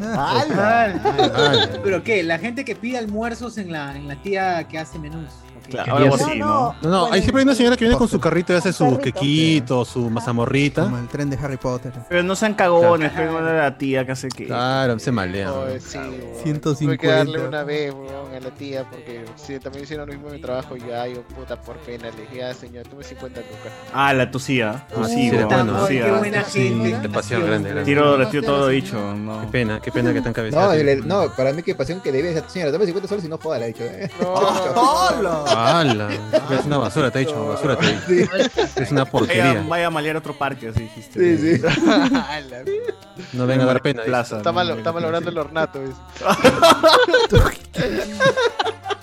Ah, 0.02 0.44
Ah, 0.52 1.68
Pero 1.84 2.04
qué, 2.04 2.24
la 2.24 2.40
gente 2.40 2.66
que 2.66 2.76
pide 2.76 2.98
almuerzos 2.98 3.58
en 3.58 3.72
la, 3.72 3.96
en 3.96 4.08
la 4.08 4.22
tía 4.22 4.68
que 4.68 4.80
hace 4.80 4.98
menús. 5.00 5.30
Claro, 5.70 5.96
algo 5.98 6.18
No, 6.18 6.26
así, 6.26 6.40
no. 6.40 6.46
¿no? 6.46 6.76
No, 6.82 6.90
no, 6.90 7.12
hay 7.12 7.22
siempre 7.22 7.42
hay 7.42 7.44
una 7.46 7.56
señora 7.56 7.76
que 7.78 7.86
viene 7.86 7.98
con 7.98 8.08
su 8.08 8.20
carrito 8.20 8.54
y 8.54 8.56
hace 8.58 8.74
su 8.74 8.98
quequito, 9.00 9.86
su 9.86 10.10
mazamorrita. 10.10 10.84
como 10.84 10.98
el 10.98 11.08
tren 11.08 11.30
de 11.30 11.38
Harry 11.38 11.58
Potter. 11.58 11.94
Pero 12.10 12.24
no 12.24 12.36
sean 12.36 12.54
cagones, 12.54 13.12
pero 13.16 13.32
no 13.32 13.40
era 13.50 13.64
la 13.64 13.78
tía 13.78 14.06
que 14.06 14.12
hace 14.14 14.28
que. 14.30 14.46
Claro, 14.46 14.98
se 15.00 15.12
malea. 15.12 15.52
Oh, 15.52 15.66
sí, 15.80 15.98
weón. 15.98 16.14
150. 16.44 16.80
Tuve 16.80 16.98
que 16.98 17.08
darle 17.08 17.48
una 17.48 17.64
vez, 17.64 17.94
weón, 17.94 18.34
a 18.36 18.40
la 18.40 18.52
tía, 18.52 18.84
porque 18.90 19.26
sí, 19.36 19.60
también 19.60 19.84
hicieron 19.84 20.08
lo 20.08 20.14
mismo 20.14 20.28
en 20.30 20.36
mi 20.36 20.42
trabajo 20.42 20.76
y 20.76 20.82
ya, 20.82 21.08
yo, 21.08 21.22
puta, 21.24 21.60
por 21.60 21.78
pena, 21.78 22.10
le 22.12 22.22
dije, 22.22 22.44
ah, 22.44 22.54
señor, 22.54 22.88
tuve 22.88 23.04
50 23.04 23.40
lucas. 23.42 23.74
Ah, 23.94 24.14
la 24.14 24.30
tosía. 24.32 24.86
Ah, 24.96 25.06
sí, 25.08 25.30
bueno, 25.32 25.48
qué 25.88 26.12
buena 26.12 26.44
Sí, 26.46 26.70
gente. 26.70 26.98
Te 27.02 27.10
pasión 27.10 27.46
grande, 27.46 27.70
grande. 27.70 27.86
Tiro, 27.86 28.18
retiro 28.18 28.44
todo 28.44 28.68
dicho. 28.70 28.98
Qué 29.42 29.48
pena, 29.52 29.80
qué 29.82 29.92
pena 29.92 30.14
que 30.14 30.22
tan 30.22 30.34
cabezada. 30.34 30.76
no, 31.06 31.30
para 31.36 31.54
mí 31.54 31.62
que 31.64 31.76
pasión 31.76 32.02
que 32.02 32.12
debe 32.12 32.32
esa 32.32 32.48
señora, 32.50 32.72
dame 32.72 32.86
50 32.86 33.08
soles 33.08 33.26
y 33.26 33.28
no 33.28 33.38
joda, 33.38 33.60
le 33.60 33.66
ha 33.66 33.68
dicho. 33.68 33.84
¿eh? 33.84 34.10
No, 34.22 35.46
¡Hala! 35.68 36.10
Es 36.52 36.66
una 36.66 36.78
basura, 36.78 37.12
te 37.12 37.20
he 37.22 37.26
dicho, 37.26 37.48
basura 37.48 37.76
te 37.78 37.86
he 37.88 38.16
dicho. 38.16 38.32
Es 38.76 38.92
una 38.92 39.06
porquería. 39.06 39.64
vaya 39.68 39.88
a 39.88 39.90
malear 39.90 40.16
otro 40.18 40.34
parque, 40.38 40.70
así 40.70 40.82
dijiste. 40.84 41.38
Sí, 41.38 41.58
sí. 41.58 41.64
No 43.34 43.46
venga 43.46 43.64
a 43.64 43.68
dar 43.68 43.82
pena. 43.82 44.04
Plaza. 44.04 44.38
Está, 44.38 44.50
¿no? 44.52 44.56
mal, 44.56 44.70
está 44.72 44.94
malogrando 44.94 45.30
el 45.30 45.38
ornato. 45.38 45.80
dice. 45.82 45.98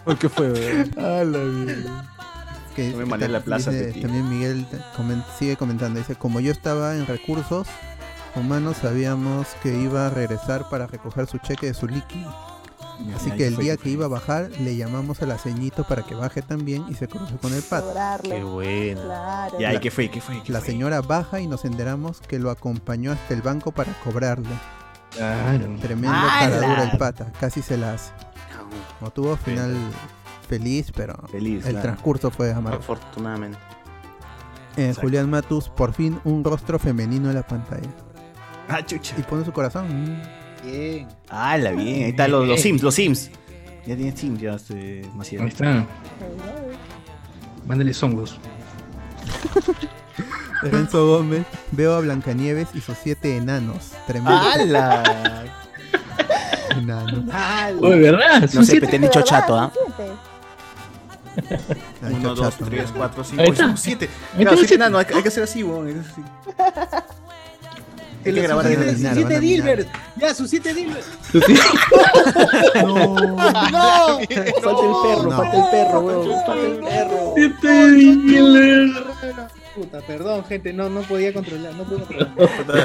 ¿Por 0.05 0.19
qué 0.19 0.29
fue? 0.29 0.53
weón? 0.53 1.87
que 2.75 2.91
No 2.91 2.99
me 2.99 3.05
maneja 3.07 3.33
la 3.33 3.41
plaza, 3.41 3.71
dice- 3.71 4.01
también 4.01 4.29
Miguel 4.29 4.67
sigue 5.39 5.57
comentando, 5.57 5.99
dice, 5.99 6.15
como 6.15 6.41
yo 6.41 6.53
estaba 6.53 6.95
en 6.95 7.07
recursos 7.07 7.67
humanos, 8.35 8.77
sabíamos 8.83 9.47
que 9.63 9.75
iba 9.75 10.07
a 10.07 10.11
regresar 10.11 10.69
para 10.69 10.87
recoger 10.87 11.27
su 11.27 11.39
cheque 11.39 11.67
de 11.67 11.75
su 11.75 11.87
líquido. 11.89 12.35
Así 13.15 13.31
que 13.33 13.47
el 13.47 13.57
día 13.57 13.77
que 13.77 13.91
iba 13.91 14.07
a 14.07 14.09
bajar, 14.09 14.51
le 14.61 14.77
llamamos 14.77 15.21
a 15.23 15.27
la 15.27 15.37
ceñito 15.39 15.85
para 15.85 16.03
que 16.03 16.15
baje 16.15 16.41
también 16.43 16.85
y 16.89 16.95
se 16.95 17.09
cruce 17.09 17.37
con 17.37 17.53
el 17.53 17.63
pato. 17.63 17.93
Qué 18.23 18.43
bueno. 18.43 19.03
Claro. 19.03 19.59
Ya, 19.61 19.75
¿y 19.75 19.81
qué 19.81 19.91
fue? 19.91 20.11
¿Qué 20.11 20.21
fue? 20.21 20.43
¿Qué 20.43 20.53
La 20.53 20.61
fue? 20.61 20.69
señora 20.71 21.03
baja 21.03 21.41
y 21.41 21.47
nos 21.47 21.65
enteramos 21.65 22.21
que 22.21 22.39
lo 22.39 22.51
acompañó 22.51 23.13
hasta 23.13 23.35
el 23.35 23.43
banco 23.43 23.71
para 23.73 23.93
cobrarle. 24.03 24.49
Claro. 25.11 25.67
Tremendo 25.81 26.17
¡Hala! 26.17 26.39
cara 26.41 26.57
dura 26.69 26.91
el 26.91 26.99
pata, 26.99 27.33
casi 27.39 27.63
se 27.63 27.77
la 27.77 27.95
hace. 27.95 28.13
No 29.01 29.11
tuvo 29.11 29.37
final 29.37 29.77
feliz, 30.49 30.91
pero 30.95 31.15
Feliz. 31.31 31.65
el 31.67 31.73
claro. 31.73 31.83
transcurso 31.83 32.31
fue 32.31 32.53
amargo. 32.53 32.79
Afortunadamente. 32.79 33.59
Eh. 34.77 34.95
Julián 34.99 35.29
Matus, 35.31 35.69
por 35.69 35.93
fin 35.93 36.19
un 36.25 36.45
rostro 36.45 36.79
femenino 36.79 37.29
en 37.29 37.35
la 37.37 37.43
pantalla. 37.47 37.89
Ah, 38.69 38.85
chucha. 38.85 39.15
Y 39.19 39.23
pone 39.23 39.45
su 39.45 39.53
corazón. 39.53 40.21
Bien. 40.65 41.09
Ah, 41.29 41.57
la 41.59 41.71
bien. 41.73 42.05
Ahí 42.05 42.11
están 42.11 42.31
los, 42.31 42.47
los 42.47 42.61
Sims, 42.61 42.83
los 42.83 42.95
Sims. 42.95 43.31
Ya 43.87 43.97
tiene 43.97 44.17
Sims, 44.17 44.41
ya 44.41 44.55
este. 44.55 45.03
Maciel. 45.15 45.43
Ahí 45.43 45.49
está. 45.49 45.87
Mándale 47.67 47.93
hongos. 48.03 48.39
Renzo 50.63 51.07
Gómez, 51.07 51.45
veo 51.73 51.95
a 51.95 52.01
Blancanieves 52.01 52.69
y 52.75 52.81
sus 52.81 52.97
siete 53.03 53.37
enanos. 53.37 53.93
Tremendo. 54.07 54.39
¡Hala! 54.41 55.45
Enano. 56.71 57.25
Oh, 57.81 57.91
de 57.91 57.99
verdad, 57.99 58.41
No 58.41 58.49
sé, 58.65 58.73
siete. 58.73 58.87
te 58.87 58.97
han 58.97 59.03
dicho 59.03 59.21
chato, 59.23 59.57
¿ah? 59.59 59.71
Uno, 62.03 62.35
dos, 62.35 62.57
tres, 62.57 62.91
cuatro, 62.97 63.23
cinco, 63.23 63.43
Ahí 63.43 63.49
oye, 63.49 63.53
está. 63.53 63.65
somos 63.65 63.81
siete. 63.81 64.09
Ahí 64.37 64.45
Claro, 64.45 64.59
enanos, 64.71 65.01
hay, 65.01 65.07
que- 65.07 65.15
hay 65.15 65.23
que 65.23 65.29
hacer 65.29 65.43
así, 65.43 65.63
weón. 65.63 66.05
que 68.35 68.41
grabar 68.43 68.67
ahí. 68.67 68.75
siete- 68.77 68.93
sus 68.97 69.15
siete 69.15 69.41
Dilbert. 69.41 69.89
Ya, 70.17 70.35
sus 70.35 70.51
siete 70.51 70.75
Dilbert. 70.75 71.05
No. 72.83 73.17
Falta 73.17 74.31
el 74.31 74.95
perro, 75.03 75.31
falta 75.31 75.57
el 75.57 75.71
perro, 75.71 76.01
weón. 76.01 76.31
Falta 76.47 76.55
el 76.67 76.79
perro. 76.79 77.35
Puta, 79.75 80.01
perdón, 80.01 80.43
gente, 80.47 80.73
no, 80.73 80.89
no 80.89 81.03
podía 81.03 81.35
controlar, 81.35 81.75
no 81.75 81.85
pude 81.85 81.99
controlar. 81.99 82.31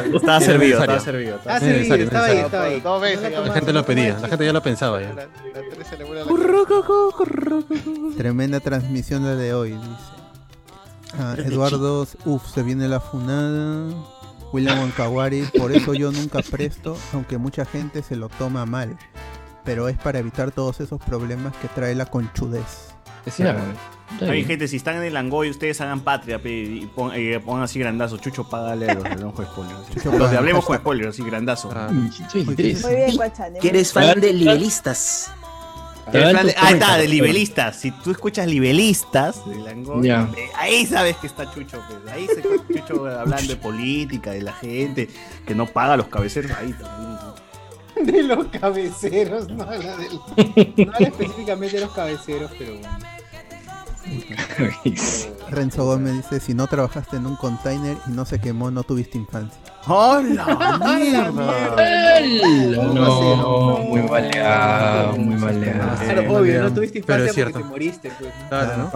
Estaba 0.13 0.41
servido, 0.41 0.79
estaba 0.81 0.99
servido. 0.99 1.39
Ah, 1.45 1.57
servido, 1.59 1.95
estaba 1.95 2.25
ahí, 2.25 2.35
necesario. 2.35 2.45
estaba 2.47 2.63
ahí. 2.65 2.81
Dos 2.81 3.01
veces 3.01 3.21
No 3.23 3.29
ya. 3.29 3.39
la 3.39 3.47
La 3.47 3.53
gente 3.53 3.73
lo 3.73 3.85
pedía, 3.85 4.17
la 4.19 4.27
gente 4.27 4.45
ya 4.45 4.53
lo 4.53 4.61
pensaba 4.61 5.01
ya. 5.01 5.15
Tremenda 8.17 8.59
transmisión 8.59 9.23
la 9.23 9.35
de 9.35 9.53
hoy, 9.53 9.71
dice. 9.71 9.85
Ah, 11.17 11.35
Eduardo, 11.37 12.05
uff, 12.25 12.53
se 12.53 12.61
viene 12.63 12.87
la 12.89 12.99
funada. 12.99 13.93
William 14.53 14.79
Wankawari, 14.79 15.43
por 15.57 15.71
eso 15.71 15.93
yo 15.93 16.11
nunca 16.11 16.39
presto, 16.41 16.97
aunque 17.13 17.37
mucha 17.37 17.65
gente 17.65 18.03
se 18.03 18.15
lo 18.15 18.29
toma 18.29 18.65
mal. 18.65 18.97
Pero 19.63 19.87
es 19.87 19.97
para 19.97 20.19
evitar 20.19 20.51
todos 20.51 20.79
esos 20.79 20.99
problemas 21.01 21.55
que 21.57 21.67
trae 21.67 21.93
la 21.95 22.05
conchudez. 22.07 22.93
Es 23.25 23.35
cierto. 23.35 23.61
Oye, 24.31 24.43
gente, 24.43 24.67
si 24.67 24.75
están 24.77 24.95
en 24.97 25.03
el 25.03 25.13
Langoy, 25.13 25.49
ustedes 25.51 25.79
hagan 25.79 26.01
patria 26.01 26.41
pe, 26.41 26.49
y 26.51 26.85
pon- 26.87 27.11
eh, 27.13 27.39
pongan 27.45 27.63
así 27.63 27.79
grandazo. 27.79 28.17
Chucho, 28.17 28.49
págale 28.49 28.89
a 28.89 28.95
los 28.95 29.03
de 29.03 29.09
Hablemos 29.11 29.35
con 29.35 29.45
Spoilers. 29.45 29.89
Chucho, 29.93 30.11
Los 30.17 30.31
de. 30.31 30.37
Hablemos 30.37 30.65
con 30.65 30.77
Spoilers, 30.77 31.09
así 31.09 31.23
grandazo. 31.23 31.69
Sí, 32.31 32.43
tres. 32.55 32.83
Muy 32.83 32.95
bien, 32.95 33.15
Guachani. 33.15 33.59
Que 33.59 33.69
eres 33.69 33.93
fan 33.93 34.19
de 34.19 34.33
libelistas. 34.33 35.31
Eres 36.13 36.27
Ah, 36.33 36.37
fan 36.37 36.45
de- 36.47 36.53
tus 36.53 36.63
ah, 36.63 36.71
está, 36.71 36.97
de 36.97 37.07
libelistas. 37.07 37.75
Si 37.77 37.91
tú 37.91 38.11
escuchas 38.11 38.47
libelistas 38.47 39.47
de 39.47 39.55
Langoy, 39.57 40.07
Ya. 40.07 40.29
eh, 40.37 40.49
ahí 40.57 40.85
sabes 40.85 41.15
que 41.17 41.27
está 41.27 41.51
Chucho. 41.53 41.81
pues. 41.87 42.13
Ahí 42.13 42.27
se 42.27 42.41
Chucho 42.41 43.05
hablando 43.07 43.47
de 43.47 43.55
política, 43.55 44.31
de 44.31 44.41
la 44.41 44.53
gente, 44.53 45.09
que 45.45 45.55
no 45.55 45.65
paga 45.67 45.95
los 45.97 46.07
cabeceros. 46.07 46.51
Ahí 46.57 46.73
también. 46.73 47.11
De 48.13 48.23
los 48.23 48.47
cabeceros, 48.47 49.47
no 49.49 49.63
habla, 49.63 49.97
del, 49.97 50.13
no 50.85 50.93
habla 50.93 51.07
específicamente 51.07 51.75
de 51.77 51.81
los 51.85 51.91
cabeceros, 51.93 52.49
pero 52.57 52.73
bueno. 52.79 52.97
Renzo 55.49 55.85
Gómez 55.85 56.15
dice, 56.15 56.39
si 56.39 56.53
no 56.53 56.67
trabajaste 56.67 57.17
en 57.17 57.25
un 57.25 57.35
container 57.35 57.97
y 58.07 58.11
no 58.11 58.25
se 58.25 58.39
quemó, 58.39 58.71
no 58.71 58.83
tuviste 58.83 59.17
infancia. 59.17 59.59
¡Hola! 59.87 60.43
¡Hala! 60.43 61.29
No, 62.93 63.77
muy 63.79 64.01
maleado, 64.03 65.17
muy 65.17 65.35
maleado. 65.35 65.97
Claro, 66.03 66.33
obvio, 66.39 66.61
no 66.63 66.73
tuviste 66.73 67.01
Pero 67.01 67.23
infancia 67.25 67.29
es 67.29 67.35
cierto. 67.35 67.53
porque 67.53 67.63
te 67.63 67.69
moriste, 67.69 68.11
pues. 68.19 68.31
¿no? 68.41 68.49
Claro, 68.49 68.77
¿no? 68.77 68.91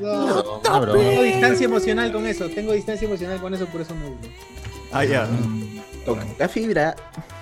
No, 0.00 0.62
No, 0.64 0.80
bro. 0.80 0.92
Tengo 0.94 1.22
distancia 1.22 1.64
emocional 1.64 2.12
con 2.12 2.26
eso, 2.26 2.48
tengo 2.48 2.72
distancia 2.72 3.06
emocional 3.06 3.40
con 3.40 3.54
eso, 3.54 3.66
por 3.66 3.80
eso 3.80 3.94
no 3.94 4.08
hubo. 4.08 4.18
Ah, 4.92 5.04
ya. 5.04 5.26
La 6.38 6.48
fibra. 6.48 6.94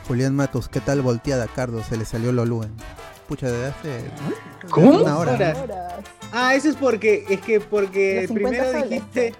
Julián 0.06 0.34
Matos, 0.36 0.68
¿qué 0.68 0.80
tal 0.80 1.02
volteada, 1.02 1.46
Cardo? 1.48 1.82
Se 1.82 1.96
le 1.96 2.04
salió 2.04 2.32
lo 2.32 2.44
Luen. 2.44 2.72
Pucha, 3.28 3.50
desde 3.50 3.66
hace 3.66 4.04
¿Cómo? 4.70 5.00
una 5.02 5.18
hora. 5.18 5.98
Ah, 6.32 6.54
eso 6.54 6.68
es 6.68 6.76
porque, 6.76 7.24
es 7.28 7.40
que 7.40 7.60
porque 7.60 8.26
Los 8.28 8.28
50 8.28 8.70
primero 8.70 9.36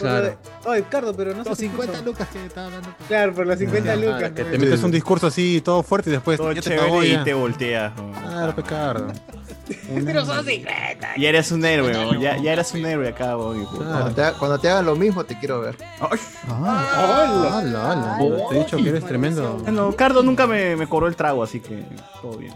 Claro. 0.00 0.36
Oye, 0.64 0.84
Cardo, 0.90 1.14
pero 1.14 1.32
no 1.34 1.44
Los 1.44 1.58
se 1.58 1.64
50 1.64 1.92
escucha. 1.92 2.04
lucas 2.10 2.28
que 2.28 2.46
estaba 2.46 2.66
hablando. 2.66 2.88
Claro, 3.08 3.34
por 3.34 3.46
los 3.46 3.58
50 3.58 3.96
lucas. 3.96 4.18
Claro, 4.18 4.34
que 4.34 4.42
pues. 4.42 4.52
te 4.52 4.58
metes 4.58 4.82
un 4.82 4.90
discurso 4.90 5.26
así 5.26 5.60
todo 5.60 5.82
fuerte 5.82 6.10
y 6.10 6.12
después 6.14 6.38
Todo 6.38 6.52
ya 6.52 6.62
te 6.62 6.70
chévere 6.70 7.06
y 7.06 7.12
ya. 7.12 7.24
te 7.24 7.34
volteas. 7.34 7.92
Claro, 8.22 8.54
pecardo. 8.54 9.06
Pero 10.04 10.24
son 10.24 10.44
50. 10.44 11.16
Ya 11.16 11.28
eres 11.28 11.52
un 11.52 11.64
héroe, 11.64 11.92
ya, 12.20 12.36
ya 12.38 12.52
eres 12.54 12.72
un 12.74 12.84
héroe 12.84 13.08
acá, 13.08 13.36
weón. 13.36 13.64
Cuando 13.66 14.14
cuando 14.38 14.58
te 14.58 14.68
hagan 14.68 14.84
lo 14.86 14.96
mismo, 14.96 15.22
te 15.24 15.38
quiero 15.38 15.60
ver. 15.60 15.76
¡Hala! 16.48 17.58
¡Hala! 17.58 18.18
Te 18.50 18.56
he 18.56 18.58
dicho 18.58 18.76
que 18.78 18.88
eres 18.88 19.04
tremendo. 19.04 19.58
Bueno, 19.62 19.94
Cardo 19.96 20.22
nunca 20.22 20.46
me, 20.46 20.74
me 20.76 20.86
cobró 20.88 21.06
el 21.06 21.14
trago, 21.16 21.42
así 21.42 21.60
que 21.60 21.84
todo 22.20 22.36
bien. 22.36 22.52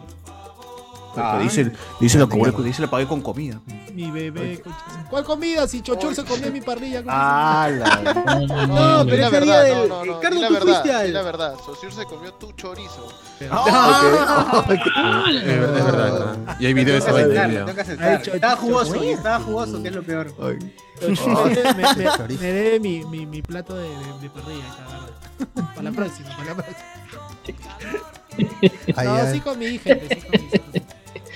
Ah. 1.16 1.38
dice, 1.40 1.72
dice, 2.00 2.18
lo 2.18 2.28
cobré, 2.28 2.52
dice 2.64 2.82
le 2.82 2.88
pagué 2.88 3.06
con 3.06 3.20
comida. 3.20 3.60
Mi 3.92 4.10
bebé. 4.10 4.62
¿Cuál 5.08 5.24
comida? 5.24 5.68
Si 5.68 5.82
Chochur 5.82 6.14
se 6.14 6.24
comía 6.24 6.50
mi 6.50 6.60
parrilla. 6.60 7.02
¿cómo 7.02 7.12
Ah, 7.14 7.68
No, 8.68 9.04
pero 9.06 9.16
la 9.22 9.30
verdad, 9.30 9.64
del. 9.64 9.88
no, 9.88 10.04
no, 10.04 10.12
no. 10.14 10.20
Cardo, 10.20 10.36
di 10.36 10.42
la 10.42 10.48
tú 10.48 10.54
verdad, 10.54 10.72
fuiste 10.72 10.88
di 10.88 10.94
al. 10.94 11.12
la 11.12 11.22
verdad. 11.22 11.54
Sosur 11.64 11.92
se 11.92 12.04
comió 12.04 12.34
tu 12.34 12.52
chorizo. 12.52 13.08
Ah, 13.50 14.64
Es 15.28 15.44
verdad, 15.46 15.78
es 15.78 15.84
verdad. 15.84 16.56
Y 16.58 16.66
hay 16.66 16.74
video 16.74 16.94
de 16.94 16.98
esa 16.98 18.32
Estaba 18.34 18.56
jugoso, 18.56 18.94
estaba 19.02 19.40
jugoso, 19.44 19.82
que 19.82 19.88
es 19.88 19.94
lo 19.94 20.02
peor. 20.02 20.32
Me, 22.28 22.36
debe 22.52 22.80
mi, 22.80 23.04
mi, 23.04 23.26
mi 23.26 23.42
plato 23.42 23.76
de, 23.76 23.88
parrilla. 24.30 24.64
Para 25.54 25.82
la 25.82 25.90
próxima, 25.92 26.30
para 26.36 26.44
la 26.44 26.54
próxima. 26.54 26.78
Ahí, 28.96 29.06
No, 29.06 29.32
sí 29.32 29.40
con 29.40 29.58
mi 29.58 29.66
hija. 29.66 29.90
Sí 29.94 30.00
con 30.20 30.30
mi 30.30 30.46
hija. 30.46 30.83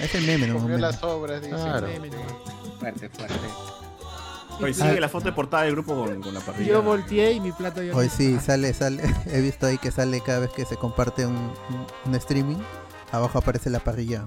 Es 0.01 0.15
el 0.15 0.25
meme, 0.27 0.47
¿no? 0.47 0.59
Comió 0.59 0.79
las 0.79 1.03
obras, 1.03 1.41
dice. 1.43 1.55
Claro. 1.55 1.87
Meme 1.89 2.11
nomás. 2.11 2.33
Fuerte, 2.79 3.09
fuerte. 3.11 3.35
Oye, 4.61 4.75
sigue 4.75 5.01
la 5.01 5.09
foto 5.09 5.27
de 5.27 5.33
portada 5.33 5.63
del 5.65 5.73
grupo 5.73 5.95
con, 5.95 6.21
con 6.21 6.35
la 6.35 6.41
parrilla. 6.41 6.71
Yo 6.73 6.83
volteé 6.83 7.33
y 7.33 7.41
mi 7.41 7.53
plato 7.53 7.83
ya. 7.83 7.95
Hoy 7.95 8.09
sí, 8.09 8.39
sale, 8.41 8.73
sale. 8.75 9.03
He 9.27 9.41
visto 9.41 9.67
ahí 9.67 9.79
que 9.79 9.91
sale 9.93 10.21
cada 10.21 10.41
vez 10.41 10.51
que 10.51 10.65
se 10.65 10.77
comparte 10.77 11.27
un, 11.27 11.35
un- 11.37 11.87
un 12.07 12.15
streaming. 12.17 12.57
Abajo 13.13 13.39
aparece 13.39 13.71
la 13.71 13.79
parrilla. 13.81 14.25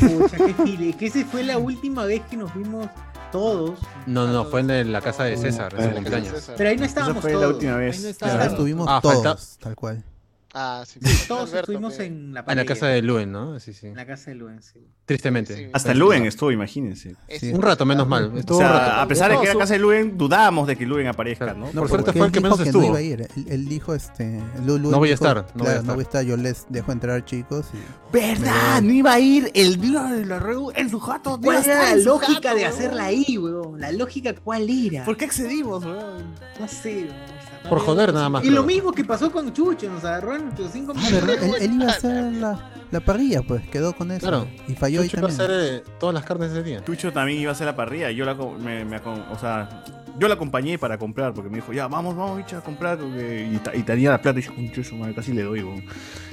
Pucha, 0.00 0.36
qué 0.38 0.54
gile. 0.64 0.94
Que 0.96 1.06
esa 1.06 1.24
fue 1.26 1.42
la 1.44 1.58
última 1.58 2.04
vez 2.06 2.22
que 2.30 2.36
nos 2.36 2.52
vimos 2.54 2.88
todos. 3.30 3.78
No, 4.06 4.26
no, 4.26 4.44
fue 4.46 4.60
en 4.60 4.90
la 4.92 5.00
casa 5.00 5.24
de 5.24 5.36
César, 5.36 5.74
en 5.78 5.92
cumpleaños. 5.92 6.50
Pero 6.56 6.70
ahí 6.70 6.76
no 6.76 6.84
Esa 6.84 6.90
estábamos 7.00 7.22
fue 7.22 7.32
todos. 7.32 7.42
la 7.44 7.48
última 7.54 7.76
vez. 7.76 7.96
Ahí 7.98 8.10
no 8.12 8.18
Claro, 8.18 8.32
estaba. 8.34 8.50
estuvimos 8.52 8.86
Ah, 8.90 9.00
todos, 9.02 9.14
falta- 9.24 9.38
tal 9.60 9.76
cual. 9.76 10.04
Ah, 10.54 10.84
sí. 10.86 11.00
Todos 11.28 11.48
Alberto, 11.50 11.72
estuvimos 11.72 11.98
en 11.98 12.34
la 12.34 12.40
Ah, 12.40 12.52
en 12.52 12.58
la 12.58 12.64
casa 12.66 12.86
de 12.86 13.00
Luen, 13.00 13.32
¿no? 13.32 13.58
Sí, 13.58 13.72
sí. 13.72 13.86
En 13.86 13.96
la 13.96 14.04
casa 14.06 14.30
de 14.30 14.36
Luen, 14.36 14.62
sí. 14.62 14.86
Tristemente. 15.06 15.56
Sí. 15.56 15.66
Hasta 15.72 15.94
Luen 15.94 16.26
estuvo, 16.26 16.50
imagínense. 16.52 17.16
Un 17.52 17.62
rato, 17.62 17.86
menos 17.86 18.06
mal. 18.06 18.24
O 18.26 18.28
un 18.32 18.42
sea, 18.58 18.68
rato. 18.72 19.00
a 19.00 19.08
pesar 19.08 19.30
de 19.30 19.38
que 19.38 19.44
era 19.48 19.58
casa 19.58 19.72
de 19.72 19.78
Luen, 19.78 20.18
dudábamos 20.18 20.66
de 20.66 20.76
que 20.76 20.84
Luen 20.84 21.06
aparezca, 21.06 21.54
¿no? 21.54 21.66
Por 21.66 21.74
Porque- 21.74 21.88
suerte 21.88 22.12
fue 22.12 22.26
el 22.26 22.32
que 22.32 22.40
menos 22.40 22.58
que 22.58 22.64
estuvo. 22.64 22.82
no 22.82 22.88
iba 22.88 22.98
a 22.98 23.02
ir. 23.02 23.22
Él, 23.22 23.46
él 23.48 23.68
dijo, 23.68 23.94
este, 23.94 24.40
Lulu 24.66 24.90
No 24.90 24.98
voy 24.98 25.10
a 25.10 25.14
estar, 25.14 25.36
no 25.54 25.64
voy 25.64 25.68
a 25.68 25.70
estar. 25.70 25.84
no 25.84 25.94
voy 25.94 26.02
a 26.02 26.04
estar, 26.04 26.24
yo 26.24 26.36
les 26.36 26.66
dejo 26.68 26.92
entrar 26.92 27.24
chicos 27.24 27.66
y 27.72 28.12
¿Verdad? 28.12 28.82
No 28.82 28.92
iba 28.92 29.12
a 29.14 29.20
ir 29.20 29.50
el 29.54 29.80
día 29.80 30.02
de 30.04 30.26
la 30.26 30.38
reu 30.38 30.70
en 30.74 30.90
su 30.90 31.00
jato. 31.00 31.40
¿Cuál 31.42 31.64
era 31.64 31.94
la 31.94 31.96
lógica 31.96 32.50
jato, 32.50 32.56
de 32.56 32.66
hacerla 32.66 33.04
ahí, 33.06 33.38
weón? 33.38 33.80
La 33.80 33.90
lógica, 33.90 34.34
¿cuál 34.34 34.68
era? 34.68 35.04
¿Por 35.06 35.16
qué 35.16 35.24
accedimos, 35.24 35.82
weón? 35.84 36.34
No 36.60 36.68
sé, 36.68 37.04
weón. 37.04 37.41
Por 37.68 37.78
joder 37.80 38.12
nada 38.12 38.28
más. 38.28 38.44
Y 38.44 38.50
lo 38.50 38.62
mismo 38.64 38.92
que 38.92 39.04
pasó 39.04 39.30
con 39.30 39.52
Chucho, 39.52 39.88
nos 39.88 40.04
agarró 40.04 40.34
en 40.36 40.44
nuestros 40.46 40.70
cinco 40.72 40.92
Ah, 40.96 41.00
minutos. 41.00 41.28
Él, 41.42 41.54
él 41.60 41.72
iba 41.74 41.84
a 41.86 41.88
hacer 41.96 42.32
la, 42.34 42.70
la 42.90 43.00
parrilla, 43.00 43.42
pues, 43.42 43.66
quedó 43.68 43.94
con 43.94 44.10
eso. 44.10 44.20
Claro. 44.26 44.48
Y 44.68 44.74
falló 44.74 45.00
ahí 45.00 45.08
Chucho 45.08 45.20
iba 45.20 45.28
a 45.28 45.36
también. 45.36 45.50
hacer 45.60 45.74
eh, 45.76 45.84
todas 46.00 46.14
las 46.14 46.24
carnes 46.24 46.50
ese 46.50 46.62
día. 46.62 46.84
Chucho 46.84 47.12
también 47.12 47.38
iba 47.40 47.50
a 47.50 47.52
hacer 47.52 47.66
la 47.66 47.76
parrilla. 47.76 48.10
Yo 48.10 48.24
la, 48.24 48.36
co- 48.36 48.52
me, 48.58 48.84
me 48.84 49.00
acom- 49.00 49.24
o 49.30 49.38
sea, 49.38 49.84
yo 50.18 50.28
la 50.28 50.34
acompañé 50.34 50.78
para 50.78 50.98
comprar 50.98 51.32
porque 51.32 51.48
me 51.50 51.56
dijo, 51.56 51.72
ya, 51.72 51.86
vamos, 51.88 52.16
vamos, 52.16 52.36
bicha, 52.38 52.58
a 52.58 52.60
comprar. 52.62 52.98
porque- 52.98 53.48
Y, 53.52 53.56
ta- 53.58 53.74
y 53.76 53.82
tenía 53.82 54.10
la 54.10 54.20
plata 54.20 54.38
y 54.40 54.42
yo, 54.42 54.54
"Con 54.54 54.70
Chucho, 54.72 54.96
madre, 54.96 55.14
casi 55.14 55.32
le 55.32 55.42
doy, 55.42 55.62
weón". 55.62 55.84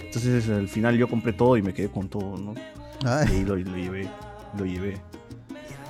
Entonces 0.04 0.50
al 0.50 0.68
final 0.68 0.98
yo 0.98 1.08
compré 1.08 1.34
todo 1.34 1.56
y 1.58 1.62
me 1.62 1.74
quedé 1.74 1.90
con 1.90 2.10
todo, 2.10 2.36
¿no? 2.38 2.56
Ay. 3.06 3.28
Y 3.32 3.36
ahí 3.36 3.46
lo, 3.46 3.56
lo 3.56 3.78
llevé, 3.78 4.10
lo 4.58 4.66
llevé. 4.66 5.00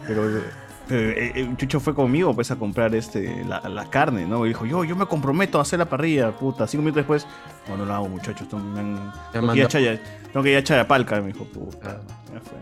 Pero 0.06 0.38
eh, 0.38 0.42
eh, 0.90 1.32
eh, 1.36 1.54
Chucho 1.58 1.80
fue 1.80 1.94
conmigo 1.94 2.34
pues 2.34 2.50
a 2.52 2.56
comprar 2.58 2.94
este 2.96 3.44
la, 3.46 3.60
la 3.70 3.90
carne, 3.90 4.26
¿no? 4.26 4.46
Y 4.46 4.50
dijo, 4.50 4.66
yo, 4.66 4.84
yo 4.84 4.96
me 4.96 5.06
comprometo 5.06 5.60
a 5.60 5.62
hacer 5.62 5.80
la 5.80 5.86
parrilla, 5.86 6.32
puta. 6.32 6.68
Cinco 6.68 6.82
minutos 6.84 6.98
después, 7.02 7.28
no, 7.68 7.78
no 7.78 7.86
lo 7.86 7.94
hago, 7.94 8.10
muchachos. 8.10 8.48
Tengo, 8.50 8.64
me 8.64 8.80
han- 8.80 8.96
Ya 8.96 9.32
tengo 9.32 9.52
que 9.54 9.60
ir 9.60 9.66
a 9.66 9.66
mandó. 9.66 9.70
Chaya- 9.70 10.02
tengo 10.34 10.44
que 10.44 10.52
ir 10.52 10.58
a 10.58 10.64
Chayapalca, 10.64 11.22
me 11.22 11.28
dijo, 11.34 11.46
puta. 11.46 12.02
Ya 12.34 12.40
fue. 12.42 12.58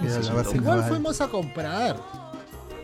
Mira, 0.00 0.18
la 0.20 0.32
base 0.34 0.56
Igual 0.56 0.84
fuimos 0.84 1.20
a 1.20 1.28
comprar. 1.28 1.96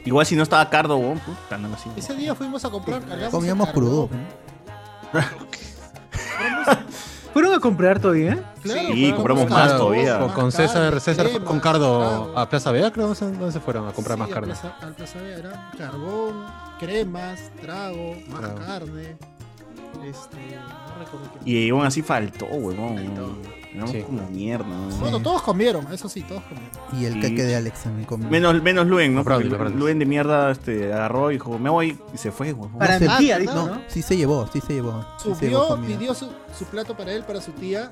Igual 0.05 0.27
si 0.27 0.35
no 0.35 0.43
estaba 0.43 0.69
Cardo, 0.71 0.97
weón, 0.97 1.19
puta, 1.21 1.57
así. 1.75 1.91
Ese 1.97 2.15
día 2.15 2.35
fuimos 2.35 2.65
a 2.65 2.71
comprar. 2.71 3.03
Comíamos 3.31 3.69
crudo. 3.71 4.09
¿Fueron 7.33 7.55
a 7.55 7.61
comprar 7.61 7.99
todavía? 8.01 8.52
Claro, 8.62 8.89
Sí, 8.93 9.11
a 9.11 9.15
compramos 9.17 9.49
más 9.49 9.62
Claro, 9.69 9.78
todavía. 9.78 10.19
Con, 10.19 10.28
con 10.33 10.52
César, 10.52 11.01
César 11.01 11.28
crema, 11.31 11.44
con 11.44 11.61
Cardo 11.61 11.99
claro. 11.99 12.39
a 12.39 12.49
Plaza 12.49 12.73
Vea, 12.73 12.91
creo. 12.93 13.15
¿Dónde 13.15 13.52
se 13.52 13.61
fueron 13.61 13.89
a 13.89 13.93
comprar 13.93 14.17
Sí, 14.17 14.20
más 14.20 14.28
al 14.28 14.35
carne? 14.35 14.49
Plaza- 14.55 14.77
Al 14.81 14.94
Plaza 14.94 15.19
Vea 15.20 15.39
era 15.39 15.70
carbón, 15.78 16.44
cremas, 16.78 17.51
trago, 17.61 18.17
más 18.28 18.41
carne. 18.67 19.17
Este, 20.05 20.36
no 20.36 20.99
recuerdo. 21.05 21.28
Y 21.44 21.70
aún 21.70 21.85
así 21.86 22.02
faltó, 22.02 22.47
huevón. 22.47 23.43
Éramos 23.75 23.97
como 24.05 24.28
mierda. 24.31 24.67
¿no? 24.67 24.89
Bueno, 24.97 25.20
todos 25.20 25.42
comieron, 25.42 25.91
eso 25.92 26.09
sí, 26.09 26.23
todos 26.23 26.42
comieron. 26.44 26.70
Y 27.01 27.05
el 27.07 27.15
Sí. 27.15 27.20
queque 27.20 27.42
de 27.44 27.57
Alex 27.57 27.83
también 27.84 28.07
comió. 28.07 28.28
Menos, 28.28 28.62
menos 28.62 28.86
Luen, 28.86 29.15
¿no? 29.15 29.25
Porque. 29.25 29.44
Luen 29.44 29.99
de 29.99 30.07
mierda 30.07 30.51
este, 30.51 30.92
agarró 30.92 31.31
y 31.31 31.34
dijo, 31.34 31.59
me 31.59 31.70
voy 31.70 31.99
y 32.12 32.18
se 32.18 32.31
fue, 32.33 32.52
huevón. 32.52 32.78
Para 32.78 32.99
mi 32.99 33.09
tía, 33.18 33.39
dijo, 33.39 33.55
no, 33.55 33.67
¿no? 33.68 33.83
sí 33.89 34.02
se 34.02 34.17
llevó, 34.17 34.47
sí 34.52 34.60
se 34.60 34.75
llevó. 34.75 35.05
sí 35.23 35.34
se 35.34 35.49
llevó 35.49 35.76
Subió, 35.76 35.86
pidió 35.86 36.15
su, 36.15 36.28
su 36.59 36.65
plato 36.67 36.97
para 36.97 37.12
él, 37.12 37.25
para 37.25 37.41
su 37.41 37.52
tía, 37.52 37.91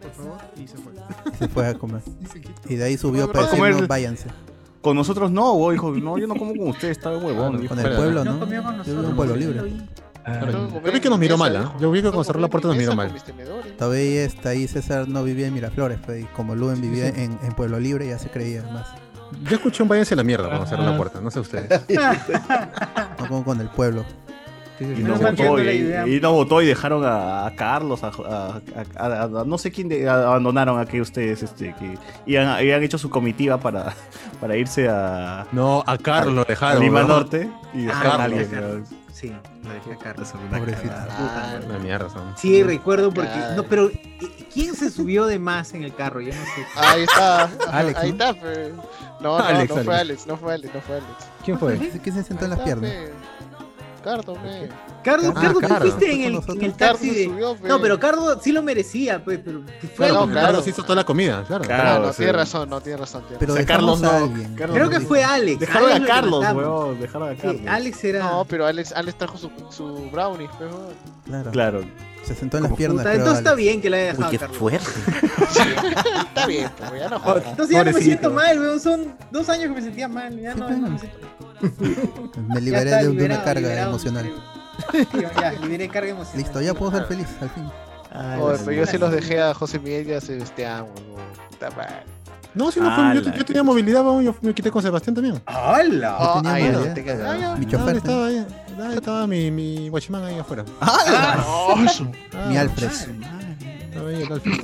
por 0.00 0.12
favor, 0.12 0.38
y 0.56 0.66
se 0.68 0.76
fue. 0.76 0.92
Se 1.38 1.48
fue 1.48 1.66
a 1.66 1.74
comer. 1.74 2.02
Y 2.68 2.76
de 2.76 2.84
ahí 2.84 2.96
subió 2.96 3.30
para 3.30 3.46
decirnos, 3.46 3.88
váyanse. 3.88 4.28
Con 4.80 4.94
nosotros 4.96 5.32
no, 5.32 5.52
huevón. 5.54 5.72
Dijo, 5.72 5.90
no, 6.10 6.18
yo 6.18 6.28
no 6.28 6.36
como 6.36 6.52
con 6.54 6.68
ustedes, 6.68 6.96
está 6.98 7.10
huevón. 7.10 7.66
Con 7.66 7.78
el 7.80 7.96
pueblo, 7.96 8.24
No 8.24 8.38
con 8.38 8.48
Yo 8.48 8.54
vivo 8.54 8.70
en 8.70 8.76
nosotros, 8.78 9.14
pueblo 9.14 9.34
yo 9.36 9.40
libre. 9.52 9.72
Yo 10.26 10.92
vi 10.92 11.00
que 11.00 11.08
nos 11.08 11.18
miró 11.18 11.38
mal, 11.38 11.54
¿ah? 11.56 11.72
Yo 11.80 11.90
vi 11.90 12.00
que 12.00 12.08
cuando 12.08 12.24
cerró 12.24 12.40
la 12.40 12.48
puerta 12.48 12.68
nos 12.68 12.76
miró 12.76 12.94
mal. 12.96 13.12
Todavía 13.78 14.24
está 14.24 14.50
ahí, 14.50 14.66
César 14.66 15.08
no 15.08 15.22
vivía 15.22 15.46
en 15.46 15.54
Miraflores, 15.54 15.98
pues, 16.04 16.22
y 16.22 16.26
como 16.26 16.54
Luen 16.54 16.80
vivía 16.80 17.08
en, 17.08 17.38
en 17.42 17.52
Pueblo 17.56 17.78
Libre, 17.78 18.08
ya 18.08 18.18
se 18.18 18.28
creía 18.28 18.62
más. 18.72 18.88
Yo 19.48 19.56
escuché 19.56 19.82
un 19.82 19.88
váyanse 19.88 20.14
a 20.14 20.16
la 20.16 20.24
mierda 20.24 20.48
cuando 20.48 20.66
cerró 20.66 20.84
la 20.84 20.96
puerta, 20.96 21.20
no 21.20 21.30
sé 21.30 21.40
ustedes. 21.40 21.80
No 23.18 23.26
como 23.28 23.44
con 23.44 23.60
el 23.60 23.68
pueblo. 23.68 24.04
Y 24.78 25.02
votó, 25.02 25.22
no 25.32 25.56
la 25.56 25.72
y, 25.72 26.16
y 26.16 26.20
nos 26.20 26.32
votó 26.32 26.60
y 26.60 26.66
dejaron 26.66 27.02
a, 27.02 27.46
a 27.46 27.54
Carlos, 27.56 28.04
a, 28.04 28.08
a- 28.08 28.60
a- 28.98 29.06
a- 29.06 29.22
a- 29.22 29.44
no 29.46 29.56
sé 29.56 29.70
quién 29.70 29.88
de- 29.88 30.06
abandonaron 30.08 30.78
a 30.78 30.84
que 30.84 31.00
ustedes 31.00 31.42
este, 31.42 31.74
que 31.78 31.96
iban, 32.26 32.46
habían 32.48 32.82
hecho 32.82 32.98
su 32.98 33.08
comitiva 33.08 33.58
para, 33.58 33.94
para 34.40 34.54
irse 34.56 34.86
a, 34.88 35.46
No, 35.52 35.82
a 35.86 35.96
Carlos 35.96 36.34
lo 36.34 36.42
a 36.42 36.44
dejaron. 36.44 36.82
Lima 36.82 37.00
¿no? 37.02 37.08
Norte 37.08 37.48
y 37.72 37.84
dejaron 37.86 38.12
a 38.12 38.16
Carlos, 38.18 38.38
alguien. 38.40 38.84
Sí, 39.16 39.34
lo 39.64 39.72
dejé 39.72 39.94
a 39.94 39.96
Carlos. 39.96 40.30
Pobrecito. 40.30 40.92
Una 41.64 41.78
mierda 41.78 42.10
son. 42.10 42.36
Sí, 42.36 42.62
recuerdo 42.62 43.10
porque. 43.10 43.32
No, 43.56 43.62
pero 43.62 43.90
¿quién 44.52 44.74
se 44.74 44.90
subió 44.90 45.24
de 45.24 45.38
más 45.38 45.72
en 45.72 45.84
el 45.84 45.94
carro? 45.94 46.20
Yo 46.20 46.34
no 46.34 46.44
sé. 46.44 46.66
Ahí 46.76 47.02
está. 47.04 47.44
Alex, 47.70 47.98
ahí 47.98 48.10
está, 48.10 48.34
pe. 48.34 48.74
No, 49.20 49.38
no, 49.38 49.38
Alex, 49.38 49.74
no 49.74 49.84
fue 49.84 49.94
Alex. 49.94 50.00
Alex, 50.00 50.26
no 50.26 50.36
fue 50.36 50.52
Alex, 50.52 50.74
no 50.74 50.80
fue 50.82 50.96
Alex. 50.96 51.12
¿Quién 51.42 51.58
fue? 51.58 51.78
Que 51.78 52.12
se 52.12 52.24
sentó 52.24 52.44
en 52.44 52.50
las 52.50 52.60
piernas. 52.60 52.90
está, 52.90 53.06
pe. 53.06 54.04
Cardo, 54.04 54.34
pe. 54.34 54.68
Cardo, 55.06 55.32
Ah, 55.36 55.40
Cardo, 55.40 55.60
tú 55.60 55.68
Cardo. 55.68 55.80
fuiste 55.90 56.12
en 56.12 56.20
el, 56.22 56.34
en 56.34 56.62
el 56.64 56.74
Cardo 56.74 56.94
taxi 56.94 57.10
de. 57.10 57.24
subió. 57.26 57.56
No, 57.64 57.80
pero 57.80 57.98
Cardo 58.00 58.40
sí 58.42 58.50
lo 58.52 58.62
merecía, 58.62 59.22
pues, 59.24 59.38
pero 59.44 59.60
que 59.80 59.86
fue 59.86 60.08
Claro, 60.08 60.26
claro. 60.26 60.46
Carlos 60.48 60.66
hizo 60.66 60.82
toda 60.82 60.96
la 60.96 61.04
comida, 61.04 61.44
claro. 61.46 61.64
Claro, 61.64 61.82
Claro, 61.82 62.06
no, 62.06 62.12
sí. 62.12 62.16
tiene 62.18 62.32
razón, 62.32 62.68
no, 62.68 62.80
tiene 62.80 62.98
razón. 62.98 63.22
tiene 63.22 63.38
Pero 63.38 63.52
O 63.52 63.56
sea, 63.56 63.64
Carlos 63.66 64.00
no, 64.00 64.10
alguien. 64.10 64.54
Carlos 64.56 64.76
Creo 64.76 64.90
que 64.90 65.00
fue 65.00 65.22
Alex. 65.22 65.60
Dejaron 65.60 65.90
Alex 65.92 65.96
a 65.96 66.00
lo 66.00 66.06
Carlos, 66.40 66.44
weón. 66.54 67.00
Dejaron 67.00 67.28
a 67.28 67.32
Sí, 67.32 67.38
Carlos. 67.40 67.62
Alex 67.68 68.04
era. 68.04 68.18
No, 68.24 68.44
pero 68.46 68.66
Alex, 68.66 68.92
Alex 68.92 69.16
trajo 69.18 69.38
su, 69.38 69.50
su 69.70 70.10
brownie, 70.10 70.48
weón. 70.60 70.72
Claro. 71.24 71.50
Claro. 71.52 71.80
Se 72.24 72.34
sentó 72.34 72.56
en 72.56 72.64
las 72.64 72.72
piernas. 72.72 72.98
puta, 73.04 73.14
Entonces 73.14 73.38
está 73.38 73.54
bien 73.54 73.80
que 73.80 73.88
le 73.88 74.10
haya 74.10 74.10
Uy, 74.10 74.16
dejado 74.16 74.30
qué 74.30 74.36
a 74.36 74.40
Carlos. 74.40 74.58
fuerte. 74.58 74.86
Está 76.26 76.46
bien, 76.48 76.68
pe, 76.90 76.98
ya 76.98 77.08
no 77.08 77.20
jodas. 77.20 77.44
Entonces 77.46 77.76
ya 77.76 77.84
no 77.84 77.92
me 77.92 78.00
siento 78.02 78.30
mal, 78.32 78.58
weón. 78.58 78.80
Son 78.80 79.14
dos 79.30 79.48
años 79.48 79.64
que 79.68 79.70
me 79.74 79.82
sentía 79.82 80.08
mal. 80.08 80.36
Ya 80.40 80.54
no, 80.56 80.68
Sí, 80.68 80.74
me 80.74 80.98
siento 80.98 81.18
mal. 82.40 82.48
Me 82.48 82.60
liberé 82.60 82.90
de, 82.90 83.08
de 83.12 83.24
una 83.26 83.44
carga 83.44 83.60
liberado, 83.60 83.90
emocional. 83.90 84.32
Ya, 85.40 85.52
liberé 85.52 85.88
carga 85.88 86.10
emocional. 86.10 86.38
Listo, 86.42 86.60
ya 86.60 86.74
puedo 86.74 86.92
ser 86.92 87.04
feliz 87.06 87.28
al 87.40 87.50
fin. 87.50 87.64
Pero 88.12 88.72
yo 88.72 88.86
sí 88.86 88.98
los 88.98 89.10
dejé 89.12 89.40
a 89.42 89.52
José 89.54 89.78
Miguel 89.78 90.08
y 90.08 90.12
a 90.14 90.20
Sebastián, 90.20 90.84
weón. 90.84 91.26
Puta 91.50 91.70
madre. 91.70 92.02
No, 92.54 92.70
sí, 92.70 92.80
no 92.80 92.94
fue. 92.94 93.22
Yo, 93.36 93.44
tenía 93.44 93.62
movilidad, 93.62 94.02
vamos, 94.02 94.24
yo 94.24 94.34
me 94.40 94.54
quité 94.54 94.70
con 94.70 94.82
Sebastián 94.82 95.14
también. 95.14 95.42
¡Hala! 95.44 96.16
Oh, 96.18 96.42
ya, 96.42 96.58
ya 96.58 96.94
te. 96.94 97.10
Ah, 97.10 97.36
ya. 97.38 97.54
Mi 97.56 97.66
Ah, 97.66 97.68
chofer. 97.68 97.96
estaba 97.96 98.26
ahí. 98.28 98.46
Ah, 98.80 98.90
estaba 98.94 99.26
mi, 99.26 99.50
mi 99.50 99.88
guachimán 99.90 100.24
ahí 100.24 100.38
afuera. 100.38 100.62
Mi 100.64 100.70
Ah, 100.80 101.74
Alfred. 102.60 102.88
estaba 102.90 104.08
ahí 104.08 104.22
el 104.22 104.32
Alfred. 104.32 104.60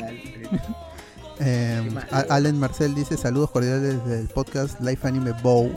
Eh, 1.41 1.81
Qué 1.85 1.91
mal. 1.91 2.07
A- 2.13 2.35
Allen 2.35 2.59
Marcel 2.59 2.95
dice 2.95 3.17
saludos 3.17 3.51
cordiales 3.51 4.05
del 4.07 4.29
podcast 4.29 4.81
Life 4.81 5.07
Anime 5.07 5.33
Bow. 5.43 5.71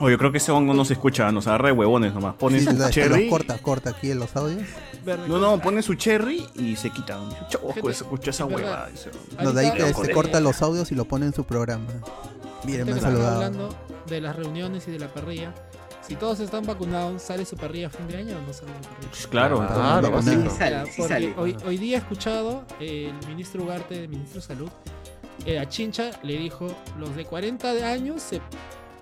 Oye, 0.00 0.12
yo 0.12 0.18
creo 0.18 0.32
que 0.32 0.38
ese 0.38 0.50
hongo 0.50 0.72
no 0.72 0.84
se 0.86 0.94
escucha, 0.94 1.30
nos 1.30 1.46
agarra 1.46 1.66
de 1.66 1.72
huevones 1.72 2.14
nomás. 2.14 2.34
Pone 2.36 2.58
Sí, 2.58 2.66
su 2.66 2.88
cherry. 2.90 3.28
corta, 3.28 3.58
corta 3.58 3.90
aquí 3.90 4.10
en 4.10 4.18
los 4.18 4.34
audios. 4.34 4.62
No, 5.28 5.38
no, 5.38 5.60
pone 5.60 5.82
su 5.82 5.94
cherry 5.94 6.46
y 6.54 6.74
se 6.76 6.88
quita. 6.90 7.18
Choco, 7.50 7.72
Gente, 7.74 7.92
se 7.94 8.04
escucha 8.04 8.30
esa 8.30 8.46
hueva. 8.46 8.88
No, 9.42 9.52
de 9.52 9.66
ahí 9.66 9.72
que 9.76 9.92
se 9.92 10.02
de- 10.06 10.12
corta 10.14 10.40
los 10.40 10.62
audios 10.62 10.90
y 10.90 10.94
lo 10.94 11.04
pone 11.04 11.26
en 11.26 11.34
su 11.34 11.44
programa. 11.44 11.86
Miren, 12.64 12.86
me 12.86 12.92
han 12.92 13.00
saludado. 13.00 13.34
hablando 13.36 13.68
de 14.06 14.20
las 14.22 14.36
reuniones 14.36 14.88
y 14.88 14.90
de 14.90 14.98
la 14.98 15.08
parrilla. 15.08 15.54
Si 16.00 16.16
todos 16.16 16.40
están 16.40 16.64
vacunados, 16.66 17.22
¿sale 17.22 17.44
su 17.44 17.56
parrilla 17.56 17.86
a 17.88 17.90
fin 17.90 18.08
de 18.08 18.16
año 18.16 18.36
o 18.38 18.46
no 18.46 18.52
sale 18.54 18.72
su 18.82 18.88
parrilla? 18.88 19.28
Claro, 19.30 19.56
Claro, 19.66 20.22
sí, 20.22 20.30
sale, 20.58 20.86
sí 20.86 20.92
porque 20.96 21.12
sale. 21.12 21.34
Hoy, 21.36 21.56
hoy 21.66 21.76
día 21.76 21.96
he 21.96 22.00
escuchado 22.00 22.64
el 22.80 23.12
ministro 23.28 23.62
Ugarte, 23.62 24.04
el 24.04 24.08
ministro 24.08 24.40
de 24.40 24.46
Salud, 24.46 24.70
eh, 25.46 25.58
a 25.58 25.68
Chincha 25.68 26.10
le 26.22 26.38
dijo, 26.38 26.66
los 26.98 27.14
de 27.14 27.24
40 27.26 27.72
de 27.74 27.84
años 27.84 28.22
se 28.22 28.40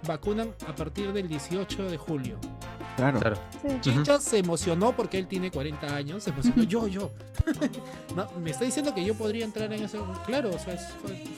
vacunan 0.07 0.55
a 0.67 0.75
partir 0.75 1.13
del 1.13 1.29
18 1.29 1.91
de 1.91 1.97
julio. 1.97 2.39
Claro. 2.97 3.21
Claro. 3.21 3.37
Chincha 3.81 4.19
se 4.19 4.39
emocionó 4.39 4.93
porque 4.93 5.19
él 5.19 5.29
tiene 5.29 5.51
40 5.51 5.95
años, 5.95 6.25
se 6.25 6.31
emocionó 6.31 6.63
yo, 6.65 6.89
yo. 6.89 7.11
No, 8.17 8.29
me 8.41 8.51
está 8.51 8.65
diciendo 8.65 8.95
que 8.95 9.05
yo 9.05 9.15
podría 9.15 9.45
entrar 9.45 9.73
en 9.73 9.85
eso. 9.85 10.05
Claro, 10.27 10.51
o 10.51 10.59
sea, 10.59 10.75
es 10.75 10.83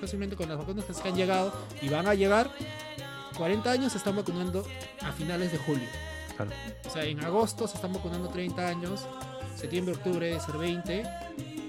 fácilmente 0.00 0.36
con 0.36 0.48
las 0.48 0.56
vacunas 0.56 0.84
que 0.84 0.94
se 0.94 1.06
han 1.06 1.14
llegado 1.14 1.52
y 1.82 1.88
van 1.88 2.06
a 2.06 2.14
llegar. 2.14 2.50
40 3.36 3.70
años 3.70 3.92
se 3.92 3.98
están 3.98 4.16
vacunando 4.16 4.64
a 5.02 5.12
finales 5.12 5.52
de 5.52 5.58
julio. 5.58 5.88
Claro. 6.36 6.50
O 6.86 6.90
sea, 6.90 7.04
en 7.04 7.22
agosto 7.24 7.68
se 7.68 7.76
están 7.76 7.92
vacunando 7.92 8.28
30 8.28 8.66
años, 8.66 9.06
septiembre, 9.56 9.94
octubre 9.94 10.26
debe 10.26 10.40
ser 10.40 10.56
20. 10.56 11.04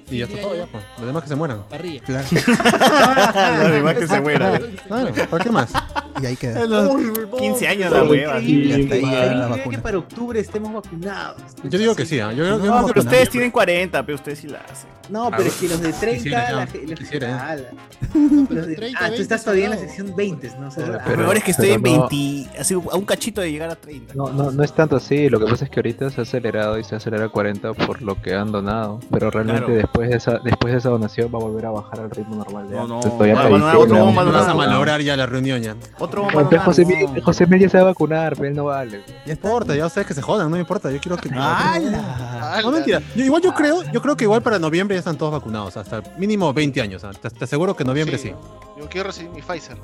Y 0.09 0.17
ya 0.17 0.25
está 0.25 0.41
todo, 0.41 0.55
ya, 0.55 0.65
pues. 0.67 0.83
Los 0.97 1.07
demás 1.07 1.23
que 1.23 1.29
se 1.29 1.35
mueran. 1.35 1.63
Parrilla. 1.69 2.01
Claro. 2.03 2.27
Los 3.63 3.71
demás 3.71 3.95
que 3.95 4.07
se 4.07 4.21
mueran. 4.21 4.61
Claro, 4.87 5.29
¿para 5.29 5.43
qué 5.43 5.49
más? 5.51 5.73
Y 6.21 6.25
ahí 6.25 6.35
queda. 6.35 6.65
Los 6.65 6.95
15 7.37 7.67
años 7.67 7.91
la 7.91 8.03
hueva. 8.03 8.39
Y 8.39 8.71
hasta 8.71 8.75
ahí 8.75 8.81
Increíble, 8.81 8.87
llega 8.87 9.01
la 9.01 9.25
increíble 9.25 9.47
vacuna. 9.57 9.75
que 9.77 9.81
para 9.83 9.97
octubre 9.97 10.39
estemos 10.39 10.73
vacunados. 10.73 11.37
Yo 11.63 11.77
digo 11.79 11.95
que 11.95 12.05
sí, 12.05 12.19
¿ah? 12.19 12.31
yo 12.33 12.43
creo 12.43 12.59
que 12.61 12.67
No, 12.67 12.73
vamos 12.73 12.91
pero 12.91 13.01
a 13.01 13.03
ustedes 13.05 13.29
tienen 13.29 13.51
40, 13.51 14.05
pero 14.05 14.15
ustedes 14.15 14.39
sí 14.39 14.47
la 14.47 14.59
hacen. 14.59 14.89
No, 15.09 15.29
pero 15.29 15.43
es 15.43 15.55
que 15.55 15.67
los 15.67 15.81
de 15.81 15.91
30, 15.91 16.17
Quisiera, 16.23 16.51
la, 16.53 16.65
los 16.87 16.99
Quisiera, 16.99 17.55
¿eh? 17.57 17.65
Los 18.49 18.67
de- 18.67 18.75
30, 18.75 18.97
ah, 18.99 19.05
tú 19.05 19.11
20 19.11 19.21
estás 19.21 19.43
todavía 19.43 19.65
en 19.65 19.71
la 19.71 19.77
sección 19.77 20.13
20, 20.15 20.51
¿no? 20.59 20.67
O 20.67 20.71
sea, 20.71 20.85
Pero- 20.85 20.99
ah, 21.03 21.09
Lo 21.11 21.17
mejor 21.17 21.37
es 21.37 21.43
que 21.43 21.51
estoy 21.51 21.69
en 21.71 21.81
no- 21.81 22.07
20, 22.09 22.59
así, 22.59 22.73
a 22.73 22.77
un 22.95 23.05
cachito 23.05 23.41
de 23.41 23.51
llegar 23.51 23.69
a 23.69 23.75
30. 23.75 24.13
No, 24.15 24.29
no, 24.31 24.51
no 24.51 24.63
es 24.63 24.73
tanto 24.73 24.95
así, 24.95 25.29
lo 25.29 25.39
que 25.39 25.45
pasa 25.47 25.65
es 25.65 25.71
que 25.71 25.79
ahorita 25.79 26.09
se 26.11 26.21
ha 26.21 26.23
acelerado 26.23 26.77
y 26.79 26.83
se 26.85 26.95
acelera 26.95 27.25
a 27.25 27.29
40 27.29 27.73
por 27.73 28.01
lo 28.01 28.21
que 28.21 28.33
han 28.35 28.51
donado, 28.51 28.99
pero 29.11 29.31
realmente 29.31 29.61
Claro. 29.65 29.75
después 29.75 30.09
de 30.09 30.15
esa 30.17 30.39
después 30.39 30.71
de 30.73 30.79
esa 30.79 30.89
donación 30.89 31.29
va 31.33 31.39
a 31.39 31.41
volver 31.41 31.65
a 31.65 31.71
bajar 31.71 31.99
al 32.01 32.11
ritmo 32.11 32.35
normal 32.35 32.69
de 32.69 32.75
No, 32.75 32.87
no, 32.87 32.99
bomba, 33.01 33.25
a 33.25 33.49
no 33.49 34.05
Vamos 34.05 34.47
a 34.47 34.53
malograr 34.53 35.01
ya 35.01 35.17
la 35.17 35.25
reunión 35.25 35.61
ya. 35.61 35.75
Otro 36.01 36.23
bomba 36.23 36.49
pero 36.49 36.61
no 36.61 36.65
José, 36.65 36.85
José 37.23 37.45
Miguel 37.45 37.69
se 37.69 37.77
va 37.77 37.83
a 37.83 37.85
vacunar, 37.87 38.35
pero 38.35 38.47
él 38.47 38.55
no 38.55 38.65
vale. 38.65 39.03
Ya 39.07 39.13
No 39.27 39.31
importa, 39.33 39.75
ya 39.75 39.85
ustedes 39.85 40.07
que 40.07 40.13
se 40.13 40.21
jodan, 40.21 40.49
no 40.49 40.55
me 40.55 40.61
importa, 40.61 40.89
yo 40.91 40.99
quiero 40.99 41.15
que... 41.17 41.29
¡Hala! 41.33 42.61
No, 42.63 42.71
mentira. 42.71 43.01
Yo, 43.15 43.23
igual 43.23 43.41
yo 43.41 43.53
creo, 43.53 43.83
yo 43.91 44.01
creo 44.01 44.17
que 44.17 44.23
igual 44.23 44.41
para 44.41 44.57
noviembre 44.57 44.95
ya 44.95 44.99
están 44.99 45.17
todos 45.17 45.31
vacunados, 45.31 45.77
hasta 45.77 46.01
mínimo 46.17 46.51
20 46.53 46.81
años. 46.81 47.05
Te, 47.21 47.29
te 47.29 47.43
aseguro 47.43 47.75
que 47.75 47.83
noviembre 47.83 48.17
sí. 48.17 48.33
Yo 48.79 48.89
quiero 48.89 49.07
recibir 49.07 49.31
mi 49.31 49.41
Pfizer. 49.41 49.77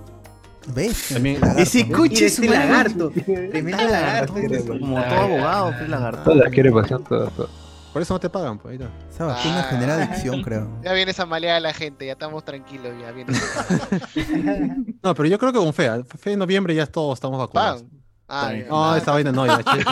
¿Ves? 0.73 1.09
También-. 1.13 1.39
Ese 1.57 1.83
de 1.83 2.07
es 2.13 2.21
este 2.21 2.49
lagarto. 2.49 3.11
Tremendo 3.11 3.83
lagarto. 3.89 4.33
Como 4.33 5.01
todo 5.01 5.19
abogado, 5.19 5.73
pues 5.77 5.89
lagarto. 5.89 6.23
Todas 6.23 6.51
quiere 6.51 6.71
pasión, 6.71 7.03
todas, 7.03 7.31
todas. 7.33 7.66
Por 7.97 8.03
eso 8.03 8.13
no 8.13 8.19
te 8.19 8.29
pagan, 8.29 8.59
pues 8.59 8.73
ahí 8.73 8.85
está. 8.85 9.07
Esa 9.09 9.25
vacuna 9.25 9.63
genera 9.63 9.95
adicción, 9.95 10.43
creo. 10.43 10.69
Ya 10.83 10.93
viene 10.93 11.09
esa 11.09 11.25
maleada 11.25 11.55
de 11.55 11.61
la 11.61 11.73
gente, 11.73 12.05
ya 12.05 12.11
estamos 12.11 12.45
tranquilos, 12.45 12.93
ya 13.01 13.11
viene. 13.11 13.33
No, 15.01 15.15
pero 15.15 15.27
yo 15.27 15.39
creo 15.39 15.51
que 15.51 15.57
con 15.57 15.73
fe, 15.73 15.87
¿ah? 15.87 16.03
fe 16.05 16.33
en 16.33 16.37
noviembre 16.37 16.75
ya 16.75 16.85
todos 16.85 17.17
estamos 17.17 17.39
vacunados. 17.39 17.81
Pan. 17.81 17.89
Ah. 18.27 18.53
No, 18.69 18.95
esa 18.95 19.13
vaina 19.13 19.31
no, 19.31 19.47
ya, 19.47 19.63
che. 19.63 19.83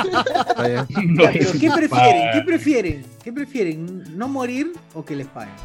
Pero 0.56 1.52
¿qué 1.60 1.72
prefieren? 1.72 2.32
¿Qué 2.32 2.42
prefieren? 2.46 3.06
¿Qué 3.24 3.34
prefieren? 3.34 4.04
¿No 4.16 4.28
morir 4.28 4.74
o 4.94 5.04
que 5.04 5.16
les 5.16 5.26
paguen? 5.26 5.56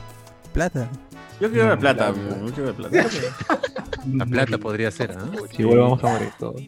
Plata. 0.54 0.88
Yo 1.42 1.50
quiero 1.50 1.68
la 1.68 1.76
plata, 1.78 2.14
yo 2.14 2.54
quiero 2.54 2.70
la 2.70 2.76
plata. 2.88 3.08
La 4.14 4.24
plata 4.24 4.56
podría 4.56 4.90
ser, 4.90 5.10
¿ah? 5.12 5.26
Si 5.54 5.62
vamos 5.62 6.02
a 6.02 6.06
morir 6.08 6.30
todos. 6.38 6.62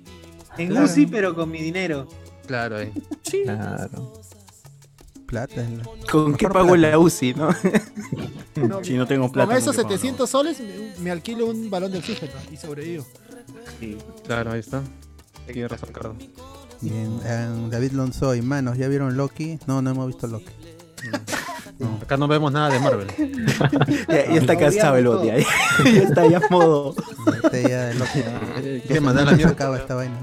En 0.59 0.69
Claro. 0.69 0.85
UCI, 0.85 1.07
pero 1.07 1.35
con 1.35 1.51
mi 1.51 1.63
dinero. 1.63 2.07
Claro, 2.47 2.77
ahí. 2.77 2.93
Claro. 3.45 4.13
Plata. 5.33 5.67
¿Con 6.11 6.35
qué 6.35 6.47
pago 6.47 6.75
plata. 6.75 6.91
la 6.91 6.99
UCI, 6.99 7.33
no? 7.33 7.49
No, 8.57 8.85
Si 8.85 8.93
no 8.93 9.07
tengo 9.07 9.33
plata. 9.33 9.49
Con 9.49 9.57
esos 9.57 9.75
no 9.75 9.81
te 9.81 9.89
pago, 9.89 9.97
700 9.97 10.29
soles 10.29 10.61
me, 10.61 11.03
me 11.05 11.11
alquilo 11.11 11.47
un 11.47 11.71
balón 11.71 11.91
de 11.91 12.01
oxígeno 12.01 12.33
y 12.51 12.59
sobrevivo. 12.59 13.07
Claro, 14.27 14.53
ahí 14.53 14.61
está. 14.61 14.83
Tienes 15.47 15.71
razón, 15.71 15.89
Carlos. 15.91 16.17
Bien, 16.83 17.19
eh, 17.25 17.49
David 17.71 17.93
Lonzoy, 17.93 18.43
manos, 18.43 18.77
¿ya 18.77 18.89
vieron 18.89 19.17
Loki? 19.17 19.59
No, 19.67 19.81
no 19.81 19.89
hemos 19.89 20.07
visto 20.07 20.27
Loki. 20.27 20.53
Acá 22.03 22.19
no 22.19 22.29
vemos 22.29 22.53
nada 22.53 22.69
de 22.69 22.79
Marvel. 22.79 23.09
Ya, 24.09 24.27
ya 24.27 24.35
está 24.35 24.59
cansado 24.59 24.97
el 24.99 25.07
bot, 25.07 25.25
ya, 25.25 25.39
ya 25.85 26.03
está 26.03 26.29
ya 26.29 26.43
modo. 26.51 26.95
Este 27.43 27.63
ya 27.71 27.87
de 27.87 27.95
Loki. 27.95 28.23
se 28.87 29.01
la 29.01 29.33
mierda. 29.33 29.49
acaba 29.49 29.79
esta 29.79 29.95
vaina. 29.95 30.19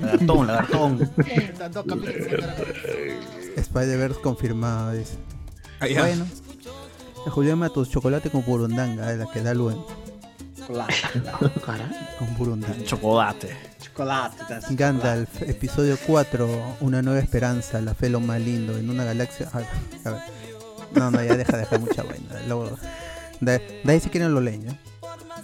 Lagartón, 0.00 0.46
lagartón. 0.46 1.10
Spider-Verse 3.56 4.20
confirmado, 4.20 4.92
dice. 4.92 5.14
Ah, 5.80 5.86
ya. 5.88 6.00
Bueno. 6.02 6.26
Julián 7.26 7.58
Matos, 7.58 7.88
chocolate 7.90 8.30
con 8.30 8.44
burundanga, 8.44 9.10
es 9.10 9.18
la 9.18 9.26
que 9.30 9.42
da 9.42 9.54
luen. 9.54 9.78
Chocolate. 10.58 10.94
Con 12.18 12.36
burundanga. 12.38 12.84
Chocolate. 12.84 13.54
Chocolate. 13.82 14.36
estás- 14.42 14.64
Gandalf, 14.76 15.42
episodio 15.42 15.98
4, 16.06 16.76
Una 16.80 17.02
nueva 17.02 17.20
esperanza, 17.20 17.80
la 17.82 17.94
fe 17.94 18.08
lo 18.08 18.20
más 18.20 18.40
lindo, 18.40 18.76
en 18.78 18.88
una 18.88 19.04
galaxia. 19.04 19.48
A 19.52 19.58
ver, 19.58 19.66
a 20.04 20.10
ver. 20.10 20.22
No, 20.94 21.10
no, 21.10 21.22
ya 21.22 21.36
deja, 21.36 21.56
deja 21.58 21.78
mucha 21.78 22.02
vaina. 22.02 22.40
Luego, 22.48 22.70
de, 23.40 23.80
de 23.84 23.92
ahí 23.92 24.00
si 24.00 24.08
quieren 24.08 24.32
lo 24.32 24.40
leen, 24.40 24.62
¿ya? 24.64 24.78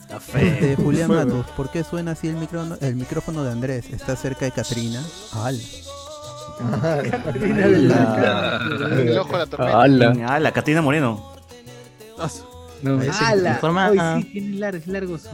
La 0.09 0.21
fe. 0.21 0.73
Eh, 0.73 0.77
Julián 0.77 1.09
Matos, 1.11 1.47
¿por 1.57 1.71
qué 1.71 1.85
suena 1.85 2.13
así 2.13 2.29
el 2.29 2.37
micrófono, 2.37 2.79
el 2.81 2.95
micrófono 2.95 3.45
de 3.45 3.53
Andrés? 3.53 3.87
¿Está 3.91 4.17
cerca 4.17 4.45
de 4.47 4.53
Katrina? 4.53 5.05
¡Al! 5.35 5.61
Catrina 7.11 7.67
del 7.67 7.89
La- 7.89 8.59
Blanco. 8.69 8.87
El 8.95 9.19
ojo 9.19 9.33
de 9.33 9.39
la 9.39 9.47
tormenta. 9.47 10.35
Ah, 10.35 10.41
la 10.41 10.53
Catrina 10.53 10.83
Moreno. 10.83 11.33
No, 12.83 13.01
ese- 13.03 13.11
¡Hala! 13.25 13.55
Informa- 13.61 14.15
Ay, 14.15 14.23
sí, 14.23 14.29
tiene 14.33 14.59
largo, 14.59 14.79
es 14.79 14.87
largo 14.87 15.19
su, 15.19 15.29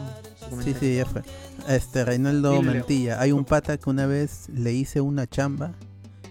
su 0.50 0.62
Sí, 0.62 0.74
sí, 0.78 0.96
ya 0.96 1.06
fue. 1.06 1.22
Este, 1.68 2.05
Reinaldo 2.05 2.50
Dile, 2.52 2.62
Leo. 2.64 2.72
Mantilla, 2.74 3.20
hay 3.20 3.32
un 3.32 3.44
pata 3.44 3.76
que 3.76 3.88
una 3.90 4.06
vez 4.06 4.48
le 4.52 4.72
hice 4.72 5.00
una 5.00 5.26
chamba 5.26 5.72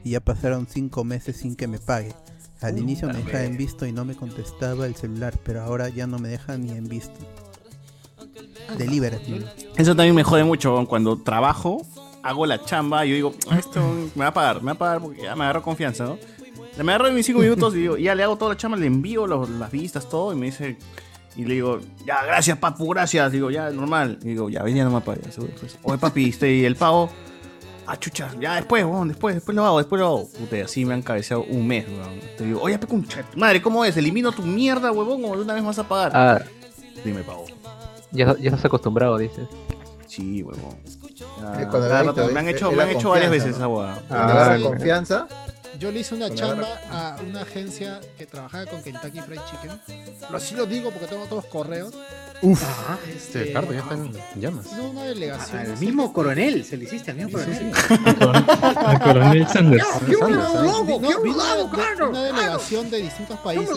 y 0.03 0.11
ya 0.11 0.19
pasaron 0.19 0.67
cinco 0.69 1.03
meses 1.03 1.37
sin 1.37 1.55
que 1.55 1.67
me 1.67 1.79
pague. 1.79 2.13
Al 2.61 2.77
inicio 2.77 3.07
me 3.07 3.15
dejaba 3.15 3.43
en 3.43 3.57
visto 3.57 3.85
y 3.85 3.91
no 3.91 4.05
me 4.05 4.15
contestaba 4.15 4.85
el 4.87 4.95
celular, 4.95 5.33
pero 5.43 5.61
ahora 5.61 5.89
ya 5.89 6.07
no 6.07 6.19
me 6.19 6.29
deja 6.29 6.57
ni 6.57 6.71
en 6.71 6.87
visto. 6.87 7.13
Delivery. 8.77 9.45
Eso 9.77 9.95
también 9.95 10.15
me 10.15 10.23
jode 10.23 10.43
mucho 10.43 10.85
cuando 10.87 11.17
trabajo, 11.21 11.81
hago 12.25 12.45
la 12.45 12.63
chamba 12.63 13.05
y 13.05 13.09
yo 13.09 13.15
digo, 13.15 13.33
"Ah, 13.49 13.57
esto 13.59 13.79
me 14.15 14.23
va 14.23 14.27
a 14.27 14.33
pagar, 14.33 14.57
me 14.61 14.65
va 14.67 14.71
a 14.71 14.77
pagar 14.77 15.01
porque 15.01 15.21
ya 15.21 15.35
me 15.35 15.43
agarro 15.43 15.61
confianza, 15.61 16.05
¿no? 16.05 16.17
Me 16.83 16.91
agarro 16.91 17.07
en 17.07 17.15
mis 17.15 17.25
cinco 17.25 17.39
minutos 17.39 17.73
y 17.75 17.79
digo, 17.79 17.97
ya 17.97 18.13
le 18.15 18.23
hago 18.23 18.35
toda 18.37 18.51
la 18.51 18.57
chamba, 18.57 18.77
le 18.77 18.87
envío 18.87 19.25
los- 19.27 19.49
las 19.49 19.71
vistas, 19.71 20.09
todo, 20.09 20.33
y 20.33 20.35
me 20.35 20.47
dice, 20.47 20.77
y 21.37 21.45
le 21.45 21.53
digo, 21.55 21.79
ya, 22.05 22.23
gracias, 22.25 22.57
papu, 22.57 22.87
gracias. 22.89 23.31
Digo, 23.31 23.49
ya, 23.51 23.69
normal. 23.69 24.19
Y 24.23 24.29
digo, 24.29 24.49
ya, 24.49 24.61
ven, 24.63 24.75
ya 24.75 24.83
no 24.83 24.89
me 24.91 24.99
pagas. 25.01 25.35
Pues, 25.59 25.77
Oye, 25.83 25.97
papi, 25.97 26.29
este, 26.29 26.51
y 26.53 26.65
el 26.65 26.75
pago, 26.75 27.09
ah, 27.87 27.97
chucha, 27.97 28.29
ya 28.41 28.55
después, 28.55 28.83
weón, 28.83 29.07
después, 29.07 29.35
después 29.35 29.55
lo 29.55 29.65
hago, 29.65 29.77
después 29.77 29.99
lo 30.01 30.05
hago. 30.07 30.27
Puta, 30.37 30.57
así 30.65 30.83
me 30.83 30.93
han 30.95 31.01
cabeceado 31.01 31.43
un 31.43 31.65
mes, 31.67 31.85
weón. 31.87 32.19
Te 32.37 32.45
digo, 32.45 32.61
oye, 32.61 32.77
pe, 32.77 32.87
concha 32.87 33.17
de 33.17 33.23
tu 33.23 33.37
madre, 33.39 33.61
¿cómo 33.61 33.85
es? 33.85 33.95
¿Elimino 33.95 34.31
tu 34.33 34.41
mierda, 34.41 34.91
huevón, 34.91 35.23
o 35.25 35.35
de 35.37 35.43
una 35.43 35.53
vez 35.53 35.63
vas 35.63 35.79
a 35.79 35.87
pagar? 35.87 36.11
Ah, 36.13 36.41
Dime, 37.05 37.21
pago. 37.23 37.45
ya, 38.11 38.35
ya 38.37 38.49
estás 38.49 38.65
acostumbrado, 38.65 39.17
dices. 39.17 39.47
Sí, 40.07 40.41
huevón. 40.43 40.75
Ya, 41.41 41.61
Es 41.61 41.67
cuando 41.67 41.89
la 41.89 42.03
me 42.31 42.39
han 42.39 42.47
hecho, 42.47 42.71
me 42.71 42.77
la 42.77 42.83
han 42.83 42.89
hecho 42.89 43.09
varias 43.09 43.31
veces 43.31 43.55
esa 43.55 43.67
hueá. 43.67 44.01
Agarra 44.09 44.57
sí. 44.57 44.63
confianza. 44.63 45.27
Yo 45.79 45.91
le 45.91 45.99
hice 45.99 46.15
una 46.15 46.33
chamba 46.33 46.67
a 46.89 47.17
una 47.27 47.41
agencia 47.41 47.99
que 48.17 48.25
trabajaba 48.25 48.65
con 48.65 48.81
Kentucky 48.81 49.19
Fried 49.19 49.41
Chicken. 49.49 49.81
Lo 50.29 50.37
así 50.37 50.55
lo 50.55 50.65
digo 50.65 50.89
porque 50.89 51.07
tengo 51.07 51.25
todos 51.25 51.43
los 51.43 51.51
correos. 51.51 51.93
Uf, 52.41 52.63
Ajá, 52.63 52.97
este 53.07 53.41
este, 53.41 53.53
Cardo 53.53 53.73
ya 53.73 53.79
está 53.79 53.95
en 53.95 54.13
llamas. 54.35 54.71
No, 54.73 54.89
una 54.91 55.03
delegación. 55.03 55.59
Al 55.59 55.77
mismo 55.77 56.13
coronel, 56.13 56.63
se 56.63 56.77
le 56.77 56.85
hiciste 56.85 57.11
al 57.11 57.17
mismo 57.17 57.33
coronel. 57.39 57.73
Al 58.75 58.99
coronel 59.03 59.47
Sanders. 59.47 59.85
Una 62.09 62.23
delegación 62.23 62.89
de 62.89 62.97
distintos 62.97 63.39
países 63.39 63.75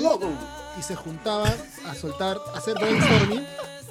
y 0.78 0.82
se 0.82 0.94
juntaban 0.94 1.52
a 1.88 1.94
soltar, 1.94 2.38
a 2.54 2.58
hacer 2.58 2.74
brainstorming 2.74 3.44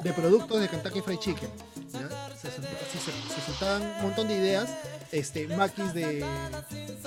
de 0.03 0.13
productos 0.13 0.61
de 0.61 0.69
Kentucky 0.69 1.01
Fried 1.01 1.19
Chicken. 1.19 1.49
¿ya? 1.91 2.07
Se, 2.37 2.47
así 2.47 2.61
se- 3.03 3.11
se 3.60 3.66
soltaban 3.66 3.82
un 3.98 4.02
montón 4.03 4.27
de 4.27 4.36
ideas, 4.36 4.69
este, 5.11 5.48
maquis 5.48 5.94
de, 5.94 6.26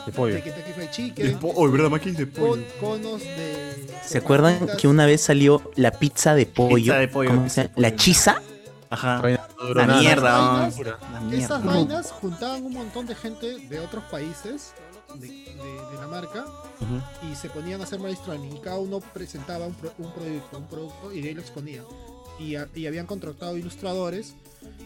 De 0.07 0.13
pollo. 0.15 0.35
de 0.35 0.43
Kentucky 0.43 0.73
Fried 0.73 0.91
Chicken, 0.91 1.39
Oh, 1.43 1.71
¿verdad, 1.71 1.91
maquis 1.91 2.17
de 2.17 2.31
con- 2.31 2.65
conos 2.81 3.21
de... 3.21 3.87
¿Se 4.05 4.19
acuerdan 4.19 4.67
que 4.79 4.89
una 4.89 5.07
vez 5.07 5.21
salió 5.21 5.71
la 5.77 5.93
pizza 5.93 6.35
de 6.35 6.47
pollo? 6.47 6.77
Pizza 6.77 6.97
de 6.99 7.09
pollo, 7.09 7.31
¿Cómo 7.31 7.43
pizza 7.45 7.55
se 7.55 7.63
llama? 7.69 7.75
¿La 7.77 7.97
chiza? 7.97 8.43
Ajá. 8.93 9.23
La 9.75 9.87
mierda, 9.87 10.69
Vainas- 10.71 10.77
¿no? 10.79 10.85
La 11.13 11.21
mierda. 11.21 11.59
vainas 11.59 12.11
juntaban 12.13 12.65
un 12.65 12.73
montón 12.75 13.07
de 13.07 13.15
gente 13.15 13.59
de 13.69 13.79
otros 13.79 14.03
países 14.11 14.73
de, 15.15 15.29
de- 15.29 15.45
de 15.93 15.97
la 16.01 16.07
marca 16.09 16.45
y 17.31 17.35
se 17.37 17.51
ponían 17.51 17.81
a 17.81 17.85
hacer 17.85 18.01
brainstorming 18.01 18.57
y 18.57 18.61
cada 18.61 18.79
uno 18.79 19.01
presentaba 19.01 19.67
un, 19.67 19.75
pro- 19.75 19.93
un 19.99 20.13
producto, 20.13 20.59
un 20.59 20.67
producto 20.67 21.13
y 21.13 21.21
de 21.21 21.29
ahí 21.29 21.35
lo 21.35 21.43
exponía. 21.43 21.83
Y, 22.41 22.57
a- 22.57 22.69
y 22.75 22.87
habían 22.87 23.07
contratado 23.07 23.57
ilustradores 23.57 24.35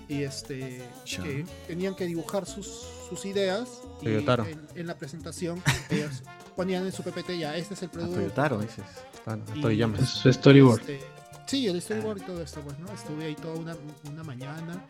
y 0.08 0.22
este 0.22 0.82
Ya. 1.06 1.22
que 1.22 1.46
tenían 1.66 1.94
que 1.94 2.06
dibujar 2.06 2.46
sus, 2.46 2.66
sus 3.08 3.24
ideas 3.24 3.68
y 4.02 4.08
en, 4.08 4.66
en 4.74 4.86
la 4.86 4.96
presentación 4.96 5.62
ellos 5.90 6.22
ponían 6.56 6.84
en 6.86 6.92
su 6.92 7.02
PPT 7.02 7.38
ya 7.38 7.56
este 7.56 7.74
es 7.74 7.82
el 7.82 7.88
producto. 7.90 8.16
Toyotaro, 8.16 8.58
dices. 8.58 8.84
Ah, 9.26 9.36
no, 9.36 9.70
Y. 9.70 10.06
Su 10.06 10.32
storyboard. 10.32 10.80
este, 10.80 11.00
sí, 11.46 11.66
el 11.66 11.80
storyboard 11.80 12.18
y 12.18 12.20
todo 12.22 12.42
esto, 12.42 12.60
pues, 12.60 12.78
¿no? 12.78 12.92
Estuve 12.92 13.24
ahí 13.24 13.34
toda 13.34 13.54
una, 13.54 13.76
una 14.10 14.22
mañana 14.22 14.84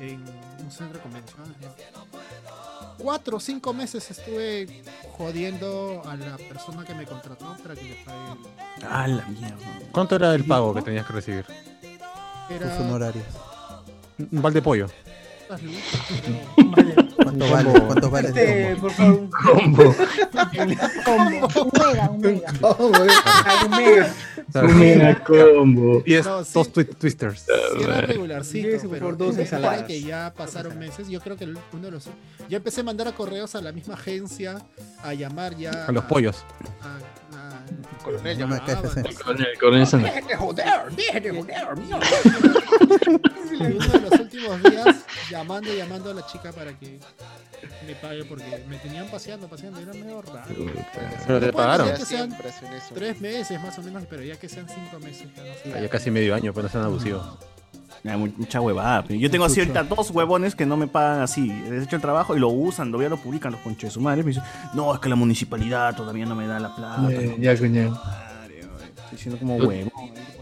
en 0.00 0.24
un 0.62 0.70
centro 0.70 0.96
de 0.98 1.02
convenciones. 1.02 1.56
Cuatro 2.98 3.38
o 3.38 3.40
cinco 3.40 3.72
meses 3.74 4.08
estuve 4.10 4.82
jodiendo 5.18 6.02
a 6.06 6.16
la 6.16 6.36
persona 6.36 6.84
que 6.84 6.94
me 6.94 7.04
contrató 7.04 7.56
para 7.62 7.74
que 7.74 7.82
me 7.82 7.94
pague. 8.04 8.40
Ah, 8.88 9.08
la 9.08 9.26
mierda. 9.26 9.56
¿Cuánto 9.90 10.14
era 10.16 10.32
el 10.34 10.44
pago 10.44 10.72
que 10.74 10.82
tenías 10.82 11.04
que 11.06 11.12
recibir? 11.12 11.44
Era 12.48 12.76
Sus 12.76 12.86
honorarios. 12.86 13.24
Un 14.18 14.42
balde 14.42 14.58
de 14.60 14.62
pollo. 14.62 14.86
¿Cuánto 17.16 17.50
vale? 17.50 17.70
¿Cuánto 17.86 18.10
vale 18.10 18.28
Este, 18.28 18.70
el 18.70 18.76
por 18.78 18.90
favor, 18.92 19.14
un 19.20 19.30
Combo. 19.30 19.94
Combo. 21.04 21.48
Un 21.62 21.70
mega, 21.72 22.10
un 22.10 22.20
mega. 22.20 22.52
Un 23.64 23.70
mega. 23.70 24.14
Un 24.62 24.78
mega 24.78 25.24
combo. 25.24 26.02
Y 26.06 26.14
es 26.14 26.26
No, 26.26 26.44
sí. 26.44 26.50
dos 26.54 26.72
twi- 26.72 26.96
twisters. 26.96 27.46
Era 27.80 28.00
regularcito, 28.02 28.78
Sí, 28.80 28.86
por 28.88 29.16
dos 29.16 29.36
ensaladas. 29.38 29.82
que 29.84 30.00
ya 30.02 30.32
pasaron 30.36 30.78
meses, 30.78 31.08
yo 31.08 31.20
creo 31.20 31.36
que 31.36 31.44
uno 31.44 31.60
de 31.82 31.90
los... 31.90 32.04
Ya 32.48 32.56
empecé 32.58 32.80
a 32.80 32.84
mandar 32.84 33.08
a 33.08 33.12
correos 33.12 33.54
a 33.54 33.60
la 33.62 33.72
misma 33.72 33.94
agencia, 33.94 34.58
a 35.02 35.14
llamar 35.14 35.56
ya... 35.56 35.86
A 35.86 35.92
los 35.92 36.04
pollos. 36.04 36.44
Coronel, 38.02 38.36
Llama 38.36 38.58
llamaban. 38.66 38.82
KFC. 38.82 38.96
El 39.06 39.14
coronel, 39.14 39.46
el 39.46 39.58
coronel 39.58 39.86
Sanders. 39.86 40.14
Dejen 40.14 40.28
de 40.28 40.36
joder, 40.36 40.92
dejen 40.92 41.22
de 41.22 41.30
joder, 41.30 41.76
mierda. 41.76 42.06
Y 43.52 43.62
uno 43.62 43.86
de 43.88 44.00
los 44.00 44.20
últimos 44.20 44.62
días 44.62 44.96
llamando 45.30 45.72
y 45.72 45.76
llamando 45.76 46.10
a 46.10 46.14
la 46.14 46.26
chica 46.26 46.52
para 46.52 46.76
que 46.78 46.98
me 47.86 47.94
pague 47.94 48.24
porque 48.24 48.64
me 48.68 48.78
tenían 48.78 49.06
paseando, 49.08 49.48
paseando, 49.48 49.80
era 49.80 49.92
medio 49.92 50.22
raro. 50.22 50.54
Pero 51.26 51.40
te 51.40 51.52
pagaron. 51.52 51.94
que 51.94 52.04
sean 52.04 52.36
tres 52.94 53.20
meses 53.20 53.62
más 53.62 53.78
o 53.78 53.82
menos, 53.82 54.04
pero 54.08 54.22
ya 54.22 54.36
que 54.36 54.48
sean 54.48 54.66
cinco 54.68 54.98
meses. 54.98 55.28
Ya 55.36 55.44
no 55.44 55.54
sé. 55.74 55.82
Ya 55.82 55.88
casi 55.88 56.10
medio 56.10 56.34
año, 56.34 56.52
pues 56.52 56.64
no 56.64 56.70
sean 56.70 56.84
abusivos. 56.84 57.38
Ya, 58.04 58.18
mucha 58.18 58.60
huevada. 58.60 59.02
Yo 59.08 59.30
tengo 59.30 59.46
así 59.46 59.60
ahorita 59.60 59.82
dos 59.84 60.10
huevones 60.10 60.54
que 60.54 60.66
no 60.66 60.76
me 60.76 60.86
pagan 60.86 61.22
así. 61.22 61.46
Les 61.70 61.84
hecho 61.84 61.96
el 61.96 62.02
trabajo 62.02 62.36
y 62.36 62.38
lo 62.38 62.48
usan, 62.50 62.90
todavía 62.90 63.08
lo 63.08 63.16
publican 63.16 63.52
los 63.52 63.62
conches 63.62 63.88
de 63.88 63.94
su 63.94 64.00
madre. 64.02 64.22
Me 64.22 64.28
dicen, 64.28 64.42
no, 64.74 64.92
es 64.92 65.00
que 65.00 65.08
la 65.08 65.16
municipalidad 65.16 65.96
todavía 65.96 66.26
no 66.26 66.34
me 66.34 66.46
da 66.46 66.60
la 66.60 66.76
plata. 66.76 67.10
Eh, 67.10 67.36
Ya, 67.40 67.56
coño. 67.58 67.98
Siendo 69.16 69.38
como 69.38 69.56
huevo. 69.56 69.90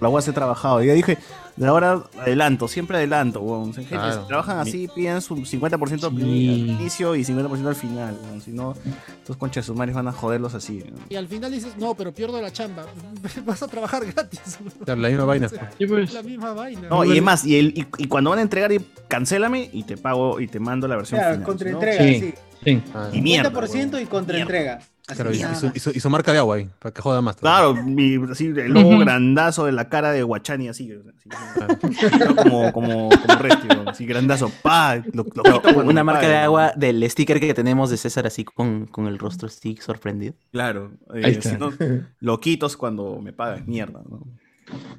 La 0.00 0.20
se 0.20 0.30
ha 0.30 0.34
trabajado. 0.34 0.82
Y 0.82 0.86
ya 0.88 0.94
dije, 0.94 1.18
de 1.56 1.66
ahora 1.66 2.02
adelanto, 2.20 2.66
siempre 2.66 2.96
adelanto, 2.96 3.40
huevón. 3.40 3.70
O 3.70 3.72
sea, 3.72 3.82
gente, 3.84 3.96
Claro. 3.96 4.22
si 4.22 4.26
trabajan 4.28 4.58
así, 4.58 4.88
piden 4.94 5.20
su 5.20 5.36
50% 5.44 6.06
al 6.08 6.16
Sí. 6.16 6.76
inicio 6.78 7.14
y 7.14 7.24
50% 7.24 7.68
al 7.68 7.74
final, 7.76 8.18
huevón. 8.22 8.40
Si 8.40 8.50
no, 8.50 8.74
estos 9.18 9.36
conches 9.36 9.64
de 9.64 9.66
su 9.66 9.74
madre 9.74 9.92
van 9.92 10.08
a 10.08 10.12
joderlos 10.12 10.54
así. 10.54 10.82
¿no? 10.90 10.98
Y 11.08 11.14
al 11.16 11.28
final 11.28 11.52
dices, 11.52 11.76
no, 11.78 11.94
pero 11.94 12.12
pierdo 12.12 12.40
la 12.42 12.50
chamba. 12.52 12.86
Vas 13.46 13.62
a 13.62 13.68
trabajar 13.68 14.04
gratis. 14.06 14.58
Claro, 14.84 15.00
la 15.00 15.08
misma 15.08 15.24
vaina. 15.26 15.48
Sí, 15.48 15.86
pues. 15.86 16.12
La 16.12 16.22
misma 16.22 16.52
vaina. 16.52 16.88
No, 16.88 17.04
y 17.04 17.16
es 17.16 17.22
más, 17.22 17.44
y, 17.44 17.58
el, 17.58 17.66
y, 17.76 17.86
y 17.98 18.06
cuando 18.08 18.30
van 18.30 18.38
a 18.40 18.42
entregar, 18.42 18.72
y 18.72 18.80
cancélame 19.08 19.68
y 19.72 19.84
te 19.84 19.96
pago 19.96 20.40
y 20.40 20.48
te 20.48 20.58
mando 20.58 20.88
la 20.88 20.96
versión 20.96 21.20
Claro, 21.20 21.34
final. 21.34 21.46
contraentrega, 21.46 22.02
¿no? 22.02 22.08
sí. 22.08 22.34
Sí. 22.64 22.80
Ah, 22.94 23.08
Y 23.12 23.20
mierda. 23.20 23.50
50% 23.50 24.00
y 24.00 24.06
contraentrega. 24.06 24.78
Claro, 25.04 25.32
y, 25.32 25.36
su, 25.36 25.42
más. 25.48 25.64
y 25.74 25.80
su- 25.80 25.90
y 25.90 25.98
su 26.00 26.08
marca 26.10 26.32
de 26.32 26.38
agua 26.38 26.56
ahí, 26.56 26.70
para 26.78 26.94
que 26.94 27.02
joda 27.02 27.20
más. 27.20 27.36
Claro, 27.36 27.74
mi, 27.74 28.14
así, 28.30 28.46
el 28.46 28.72
logo 28.72 28.90
Ujú. 28.90 29.00
grandazo 29.00 29.66
de 29.66 29.72
la 29.72 29.88
cara 29.88 30.12
de 30.12 30.22
Guachani, 30.22 30.68
así. 30.68 30.90
así, 30.92 31.28
Claro. 31.54 31.76
¿no? 32.24 32.36
como, 32.36 32.72
como, 32.72 33.08
como 33.10 33.34
Resti, 33.38 33.66
¿no? 33.68 33.90
así 33.90 34.06
grandazo. 34.06 34.50
Pa, 34.62 34.96
lo, 35.12 35.24
lo 35.24 35.24
quito 35.24 35.60
cuando 35.62 35.90
Una 35.90 36.04
marca 36.04 36.28
de 36.28 36.36
agua 36.36 36.72
del 36.76 37.08
sticker 37.10 37.40
que 37.40 37.52
tenemos 37.52 37.90
de 37.90 37.96
César 37.96 38.26
así 38.26 38.44
con, 38.44 38.86
con 38.86 39.06
el 39.08 39.18
rostro 39.18 39.48
así 39.48 39.76
sorprendido. 39.80 40.34
Claro, 40.52 40.92
eh, 41.14 41.22
Ahí 41.24 41.32
está. 41.32 41.50
si 41.50 41.56
no, 41.56 41.72
loquitos 42.20 42.76
cuando 42.76 43.18
me 43.20 43.32
pagan, 43.32 43.64
mierda, 43.66 44.00
¿no? 44.08 44.20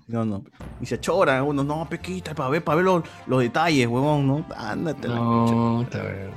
No, 0.07 0.25
no. 0.25 0.43
Y 0.82 0.85
se 0.85 0.99
choran 0.99 1.43
uno, 1.45 1.64
no, 1.64 1.88
pequita, 1.90 2.35
para 2.35 2.49
ver, 2.49 2.64
para 2.64 2.75
ver 2.75 2.85
los, 2.85 3.03
los 3.25 3.40
detalles, 3.40 3.88
huevón, 3.88 4.27
¿no? 4.27 4.45
Ándate 4.56 5.07
la 5.07 5.15
No, 5.15 5.82
está 5.83 6.01
bien. 6.01 6.30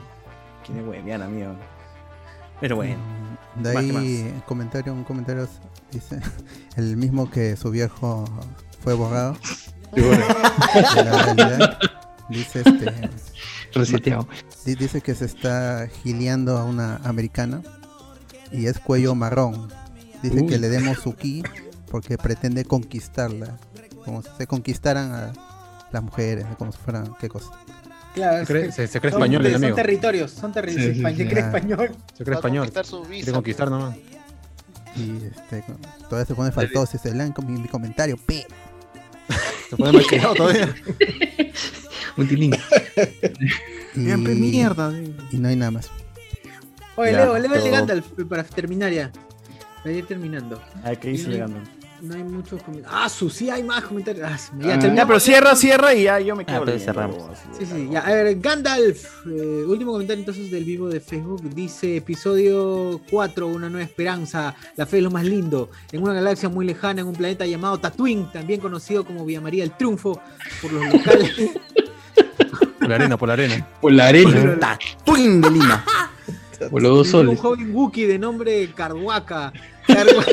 Quién 0.64 0.78
es 0.78 0.86
hueviana, 0.86 1.24
amigo. 1.26 1.56
Pero 2.60 2.76
bueno. 2.76 2.94
De 3.62 3.72
Más, 3.72 3.84
¿qué 3.84 3.96
ahí, 3.96 4.42
comentario, 4.46 4.92
un 4.92 5.04
comentario 5.04 5.48
dice, 5.90 6.20
el 6.76 6.96
mismo 6.96 7.30
que 7.30 7.56
su 7.56 7.70
viejo 7.70 8.24
fue 8.82 8.92
abogado. 8.92 9.36
Sí, 9.94 10.02
bueno. 10.02 10.24
de 10.94 11.04
la 11.04 11.22
realidad. 11.22 11.78
Dice 12.28 12.62
este. 12.64 13.10
Reseteado. 13.72 14.28
Dice 14.64 15.00
que 15.00 15.14
se 15.14 15.26
está 15.26 15.88
gileando 16.02 16.58
a 16.58 16.64
una 16.64 16.96
americana 17.04 17.62
y 18.52 18.66
es 18.66 18.78
cuello 18.78 19.14
marrón. 19.14 19.68
Dice 20.22 20.46
que 20.46 20.58
le 20.58 20.68
demos 20.68 20.98
su 20.98 21.14
ki 21.14 21.42
porque 21.90 22.18
pretende 22.18 22.64
conquistarla. 22.64 23.58
Como 24.04 24.22
si 24.22 24.28
se 24.38 24.46
conquistaran 24.46 25.12
a 25.12 25.32
las 25.92 26.02
mujeres, 26.02 26.46
como 26.58 26.72
si 26.72 26.78
fueran, 26.78 27.14
¿qué 27.18 27.28
cosa? 27.28 27.50
Claro, 28.16 28.44
Se 28.46 28.52
cree- 28.52 28.72
se- 28.72 28.86
se 28.88 28.98
cree 29.00 29.12
son- 29.12 29.20
español 29.22 29.46
el 29.46 29.52
Son 29.52 29.62
amigo. 29.62 29.76
territorios, 29.76 30.30
son 30.32 30.52
territorios. 30.52 30.96
Sí, 30.96 31.02
sí, 31.02 31.02
se 31.02 31.14
cree 31.14 31.26
Claro. 31.28 31.46
español. 31.56 31.90
Se 32.16 32.24
cree 32.24 32.34
español. 32.36 32.72
Quiere 33.10 33.32
conquistar 33.32 33.70
nomás. 33.70 33.94
Y 34.96 35.26
este, 35.26 35.62
todavía 36.08 36.24
se 36.26 36.34
pone 36.34 36.50
faltoso. 36.50 36.98
Lean 37.12 37.32
con 37.32 37.46
mi, 37.52 37.60
mi 37.60 37.68
comentario, 37.68 38.16
P. 38.16 38.46
Se 39.70 39.76
pone 39.76 39.92
malcriado 39.92 40.34
todavía. 40.34 40.74
Un 42.16 42.26
tilín. 42.26 42.54
Y, 43.94 44.00
Siempre 44.04 44.34
mierda. 44.34 44.90
y 45.30 45.36
no 45.36 45.48
hay 45.48 45.56
nada 45.56 45.70
más. 45.72 45.90
Oye, 46.96 47.12
Ya, 47.12 47.18
Leo, 47.26 47.34
Leo 47.34 47.36
el 47.36 47.42
de 47.52 47.58
todo. 47.58 47.70
Gandalf 47.72 48.06
para 48.28 48.42
terminar 48.44 48.90
ya. 48.90 49.12
Para 49.82 49.94
ir 49.94 50.06
terminando. 50.06 50.62
Ay, 50.82 50.96
¿qué 50.96 51.08
dice 51.10 51.30
Y- 51.30 51.36
Gandalf? 51.36 51.68
No 52.02 52.14
hay 52.14 52.22
muchos 52.24 52.62
comentarios. 52.62 53.00
Ah, 53.04 53.08
su, 53.08 53.30
sí 53.30 53.48
hay 53.50 53.62
más 53.62 53.82
comentarios. 53.84 54.28
Ah, 54.30 54.36
sí, 54.38 54.50
Ya, 54.60 54.68
ya, 54.68 54.78
terminamos. 54.78 55.06
pero 55.08 55.20
cierra, 55.20 55.56
cierra 55.56 55.94
y 55.94 56.04
ya 56.04 56.20
yo 56.20 56.36
me 56.36 56.44
quedo. 56.44 56.58
Ah, 56.58 56.62
pero 56.64 56.78
cerramos. 56.78 57.16
Sí, 57.58 57.64
sí, 57.66 57.88
ya. 57.90 58.00
A 58.00 58.12
ver, 58.12 58.38
Gandalf. 58.40 59.04
eh, 59.26 59.64
último 59.66 59.92
comentario 59.92 60.20
entonces 60.20 60.50
del 60.50 60.64
vivo 60.64 60.88
de 60.88 61.00
Facebook. 61.00 61.42
Dice 61.54 61.96
episodio 61.96 63.00
4, 63.10 63.46
Una 63.46 63.68
nueva 63.70 63.84
esperanza. 63.84 64.54
La 64.76 64.86
fe 64.86 64.98
es 64.98 65.02
lo 65.02 65.10
más 65.10 65.24
lindo. 65.24 65.70
En 65.92 66.02
una 66.02 66.12
galaxia 66.12 66.48
muy 66.48 66.66
lejana, 66.66 67.00
en 67.00 67.06
un 67.06 67.14
planeta 67.14 67.46
llamado 67.46 67.78
Tatooine, 67.78 68.30
también 68.32 68.60
conocido 68.60 69.04
como 69.04 69.24
Villa 69.24 69.40
María 69.40 69.62
del 69.64 69.76
Triunfo 69.76 70.20
por 70.62 70.72
los 70.72 70.84
locales. 70.92 71.32
Por 72.78 72.90
la 72.90 72.94
arena, 72.96 73.16
por 73.16 73.26
la 73.28 73.32
arena. 73.34 73.68
Por 73.80 73.92
la 73.92 74.06
arena. 74.06 74.58
Tatooine 74.60 75.40
de 75.40 75.50
Lima. 75.50 75.84
Por 76.70 76.80
los 76.82 76.96
dos 76.98 77.06
Un 77.08 77.10
soles. 77.12 77.40
joven 77.40 77.74
Wookiee 77.74 78.06
de 78.06 78.18
nombre 78.18 78.70
Carhuaca. 78.74 79.52
Carhuaca. 79.86 80.30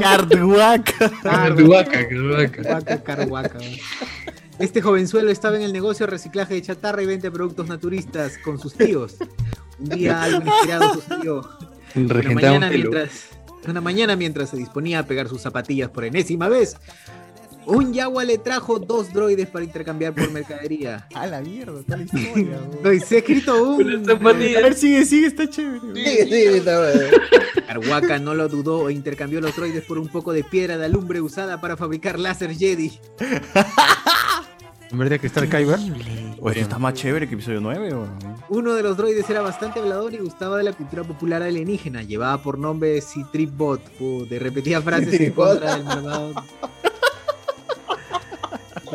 Carduaca. 0.00 1.10
Carduaca, 1.22 2.08
carduaca. 2.08 2.62
Carhuaca, 2.62 3.02
Carhuaca. 3.02 3.58
Este 4.58 4.82
jovenzuelo 4.82 5.30
estaba 5.30 5.56
en 5.56 5.62
el 5.62 5.72
negocio 5.72 6.06
de 6.06 6.10
reciclaje 6.10 6.54
de 6.54 6.62
chatarra 6.62 7.02
y 7.02 7.06
venta 7.06 7.28
de 7.28 7.30
productos 7.30 7.68
naturistas 7.68 8.38
con 8.38 8.58
sus 8.58 8.74
tíos. 8.74 9.16
Un 9.78 9.88
día 9.90 10.22
algo. 10.22 10.52
Una 11.94 12.22
mañana, 12.34 12.68
pelo. 12.68 12.90
mientras, 12.90 13.28
una 13.66 13.80
mañana 13.80 14.16
mientras 14.16 14.50
se 14.50 14.56
disponía 14.56 15.00
a 15.00 15.02
pegar 15.04 15.28
sus 15.28 15.42
zapatillas 15.42 15.90
por 15.90 16.04
enésima 16.04 16.48
vez, 16.48 16.76
un 17.68 17.92
Yagua 17.92 18.24
le 18.24 18.38
trajo 18.38 18.78
dos 18.78 19.12
droides 19.12 19.46
para 19.48 19.64
intercambiar 19.64 20.14
por 20.14 20.30
mercadería. 20.30 21.06
A 21.14 21.26
la 21.26 21.40
mierda, 21.40 21.80
tal 21.86 22.02
historia. 22.12 22.60
No, 22.82 23.00
se 23.00 23.16
ha 23.16 23.18
escrito 23.18 23.62
un... 23.62 24.10
A 24.10 24.14
ver, 24.14 24.74
sigue, 24.74 25.04
sigue, 25.04 25.26
está 25.26 25.48
chévere. 25.48 25.80
Sigue, 25.94 26.24
sigue, 26.24 26.56
está 26.58 26.78
bueno. 26.78 27.00
Arhuaca 27.68 28.18
no 28.18 28.34
lo 28.34 28.48
dudó 28.48 28.88
e 28.88 28.92
intercambió 28.92 29.40
los 29.40 29.54
droides 29.54 29.84
por 29.84 29.98
un 29.98 30.08
poco 30.08 30.32
de 30.32 30.42
piedra 30.42 30.78
de 30.78 30.86
alumbre 30.86 31.20
usada 31.20 31.60
para 31.60 31.76
fabricar 31.76 32.18
láser 32.18 32.56
Jedi. 32.56 32.98
En 34.90 34.98
vez 34.98 35.10
de 35.10 35.18
cristal 35.18 35.48
Kyber. 35.50 35.78
Oye, 36.40 36.60
esto 36.60 36.60
está 36.62 36.78
más 36.78 36.94
chévere 36.94 37.28
que 37.28 37.34
episodio 37.34 37.60
9, 37.60 37.92
o 37.92 38.08
Uno 38.48 38.74
de 38.74 38.82
los 38.82 38.96
droides 38.96 39.28
era 39.28 39.42
bastante 39.42 39.80
hablador 39.80 40.14
y 40.14 40.18
gustaba 40.18 40.56
de 40.56 40.64
la 40.64 40.72
cultura 40.72 41.04
popular 41.04 41.42
alienígena. 41.42 42.02
Llevaba 42.02 42.42
por 42.42 42.58
nombre 42.58 43.00
Citripbot, 43.02 43.82
de 43.98 44.38
repetía 44.38 44.80
frases 44.80 45.20
en 45.20 45.32
contra 45.32 45.76
del 45.76 45.84
malvado. 45.84 46.32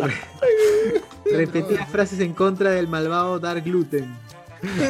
repetía 1.32 1.85
frases 1.85 2.19
en 2.19 2.33
contra 2.33 2.72
del 2.72 2.88
malvado 2.88 3.40
Dark 3.40 3.64
Gluten. 3.64 4.15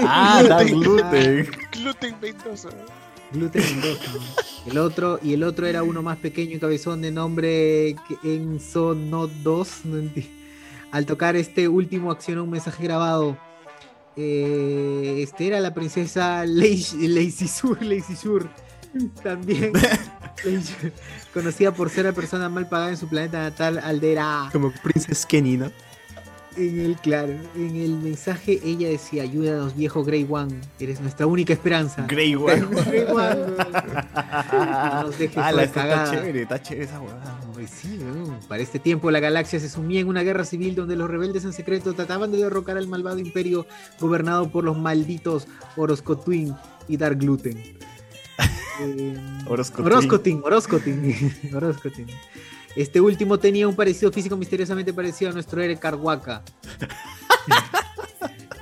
Ah, 0.05 0.43
Dark 0.47 0.69
Gluten. 0.69 1.47
Gluten 1.71 2.15
Mendoza. 2.21 2.69
Gluten 3.31 3.63
Mendoza. 3.63 4.11
El 4.65 4.77
otro, 4.77 5.19
y 5.23 5.33
el 5.33 5.43
otro 5.43 5.65
era 5.65 5.83
uno 5.83 6.01
más 6.01 6.17
pequeño 6.17 6.55
y 6.55 6.59
cabezón 6.59 7.01
de 7.01 7.11
nombre 7.11 7.95
Enzo 8.23 8.93
No 8.95 9.27
2. 9.27 9.69
no 9.85 9.97
enti- 9.97 10.29
Al 10.91 11.05
tocar 11.05 11.35
este 11.35 11.67
último 11.67 12.11
accionó 12.11 12.43
un 12.43 12.51
mensaje 12.51 12.83
grabado. 12.83 13.37
Eh, 14.15 15.21
este 15.23 15.47
era 15.47 15.59
la 15.59 15.73
princesa 15.73 16.45
Lazy 16.45 17.07
Lazy 17.07 17.47
Sur, 17.47 17.81
Lazy 17.83 18.15
Sur. 18.15 18.47
También 19.23 19.71
conocida 21.33 21.73
por 21.73 21.89
ser 21.89 22.05
la 22.05 22.11
persona 22.11 22.49
mal 22.49 22.67
pagada 22.67 22.91
en 22.91 22.97
su 22.97 23.07
planeta 23.07 23.39
natal, 23.39 23.79
Aldera. 23.79 24.49
Como 24.51 24.71
Princess 24.83 25.25
Kenny, 25.25 25.57
¿no? 25.57 25.71
En 26.55 26.79
el, 26.79 26.97
claro, 26.97 27.33
en 27.55 27.75
el 27.77 27.95
mensaje 27.97 28.59
ella 28.63 28.87
decía, 28.87 29.23
ayúdanos 29.23 29.75
viejo 29.75 30.03
Grey 30.03 30.27
One, 30.29 30.61
eres 30.79 31.01
nuestra 31.01 31.25
única 31.25 31.51
esperanza. 31.53 32.05
Grey 32.07 32.35
One. 32.35 32.67
Grey 32.85 33.05
One. 33.09 33.35
No 34.51 35.03
nos 35.03 35.17
dejes 35.17 35.37
Ah, 35.37 35.51
la, 35.51 35.63
está, 35.63 36.11
chévere, 36.11 36.43
está 36.43 36.61
chévere 36.61 36.85
esa 36.85 37.01
huevada. 37.01 37.39
Pues 37.55 37.71
sí, 37.71 37.99
¿no? 37.99 38.39
Para 38.47 38.61
este 38.61 38.77
tiempo 38.77 39.09
la 39.09 39.19
galaxia 39.19 39.59
se 39.59 39.67
sumía 39.67 40.01
en 40.01 40.07
una 40.07 40.21
guerra 40.21 40.45
civil 40.45 40.75
donde 40.75 40.95
los 40.95 41.09
rebeldes 41.09 41.43
en 41.43 41.53
secreto 41.53 41.93
trataban 41.93 42.31
de 42.31 42.37
derrocar 42.37 42.77
al 42.77 42.87
malvado 42.87 43.17
imperio 43.17 43.65
gobernado 43.99 44.51
por 44.51 44.63
los 44.63 44.77
malditos 44.77 45.47
Oroscotwin 45.75 46.53
y 46.87 46.97
Dark 46.97 47.17
Gluten. 47.17 47.63
Eh, 48.81 49.15
Oroscotín. 50.43 50.83
Este 52.75 52.99
último 52.99 53.37
tenía 53.37 53.67
un 53.67 53.75
parecido 53.75 54.11
físico 54.11 54.35
misteriosamente 54.35 54.91
parecido 54.93 55.29
a 55.29 55.33
nuestro 55.33 55.61
héroe 55.61 55.77
Carhuaca. 55.77 56.41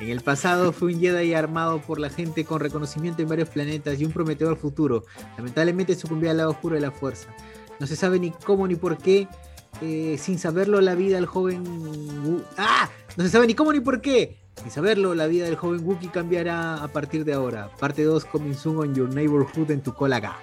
En 0.01 0.09
el 0.09 0.21
pasado 0.21 0.73
fue 0.73 0.93
un 0.93 0.99
Jedi 0.99 1.35
armado 1.35 1.79
por 1.79 1.99
la 1.99 2.09
gente 2.09 2.43
con 2.43 2.59
reconocimiento 2.59 3.21
en 3.21 3.29
varios 3.29 3.49
planetas 3.49 4.01
y 4.01 4.05
un 4.05 4.11
prometedor 4.11 4.57
futuro. 4.57 5.03
Lamentablemente 5.37 5.93
sucumbió 5.95 6.31
al 6.31 6.37
lado 6.37 6.49
oscuro 6.49 6.73
de 6.73 6.81
la 6.81 6.89
fuerza. 6.89 7.27
No 7.79 7.85
se 7.85 7.95
sabe 7.95 8.17
ni 8.19 8.31
cómo 8.31 8.67
ni 8.67 8.75
por 8.75 8.97
qué. 8.97 9.27
eh, 9.79 10.17
sin 10.19 10.39
saberlo, 10.39 10.81
la 10.81 10.95
vida 10.95 11.15
del 11.17 11.27
joven. 11.27 11.63
¡Ah! 12.57 12.89
No 13.15 13.23
se 13.23 13.29
sabe 13.29 13.45
ni 13.45 13.53
cómo 13.53 13.71
ni 13.71 13.79
por 13.79 14.01
qué. 14.01 14.40
Sin 14.55 14.69
saberlo, 14.69 15.15
la 15.15 15.27
vida 15.27 15.45
del 15.45 15.55
joven 15.55 15.83
Wookiee 15.83 16.11
cambiará 16.11 16.83
a 16.83 16.87
partir 16.87 17.25
de 17.25 17.33
ahora. 17.33 17.69
Parte 17.79 18.03
2 18.03 18.25
coming 18.25 18.53
soon 18.53 18.77
on 18.77 18.95
your 18.95 19.09
neighborhood 19.09 19.71
en 19.71 19.81
tu 19.81 19.93
colaga. 19.93 20.37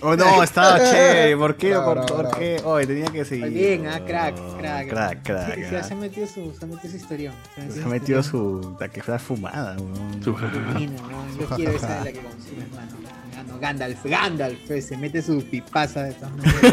Oh 0.00 0.14
no, 0.14 0.42
estaba 0.42 0.78
chévere. 0.78 1.36
¿Por 1.36 1.56
qué? 1.56 1.70
Bravo, 1.70 1.86
¿Por, 1.86 2.06
bravo, 2.06 2.22
por 2.22 2.38
qué? 2.38 2.60
Oye, 2.64 2.86
tenía 2.86 3.06
que 3.06 3.24
seguir. 3.24 3.46
Muy 3.46 3.54
bien, 3.54 3.88
ah, 3.88 4.00
crack, 4.04 4.36
crack. 4.58 4.88
Crack, 4.88 5.22
crack. 5.24 5.54
Sí, 5.54 5.74
ah. 5.74 5.82
se 5.82 5.92
ha 5.92 5.96
metido 5.96 6.26
su, 6.26 6.54
se 6.56 6.64
ha 6.64 6.68
metido 6.68 6.90
su 6.90 6.96
historión. 6.96 7.34
Se 7.68 7.82
ha 7.82 7.86
metido 7.86 8.22
su. 8.22 8.76
La 8.78 8.88
que 8.88 9.02
fue 9.02 9.18
fumada, 9.18 9.76
weón. 9.76 10.22
Su 10.22 10.36
Yo 10.36 11.46
quiero 11.56 11.72
esa 11.72 11.98
de 11.98 12.04
la 12.04 12.12
que 12.12 12.20
consumes, 12.20 12.70
mano. 12.70 12.92
Ah, 13.36 13.42
no, 13.46 13.58
Gandalf, 13.58 14.04
Gandalf, 14.04 14.58
pues, 14.66 14.86
se 14.86 14.96
mete 14.96 15.20
su 15.20 15.42
pipaza 15.44 16.04
de 16.04 16.12
todas 16.12 16.32
maneras. 16.36 16.64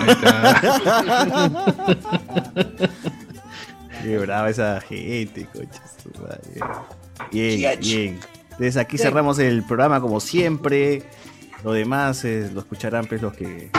Qué 4.05 4.19
brava 4.19 4.51
esa 4.51 4.79
gente, 4.81 5.47
madre. 6.21 6.39
Bien, 7.31 7.79
bien. 7.79 8.19
Entonces 8.51 8.77
aquí 8.77 8.99
cerramos 8.99 9.39
el 9.39 9.63
programa 9.63 9.99
como 9.99 10.19
siempre. 10.19 11.01
Lo 11.63 11.73
demás 11.73 12.23
eh, 12.23 12.51
lo 12.53 12.59
escucharán 12.59 13.07
pues 13.07 13.23
los 13.23 13.33
que 13.33 13.71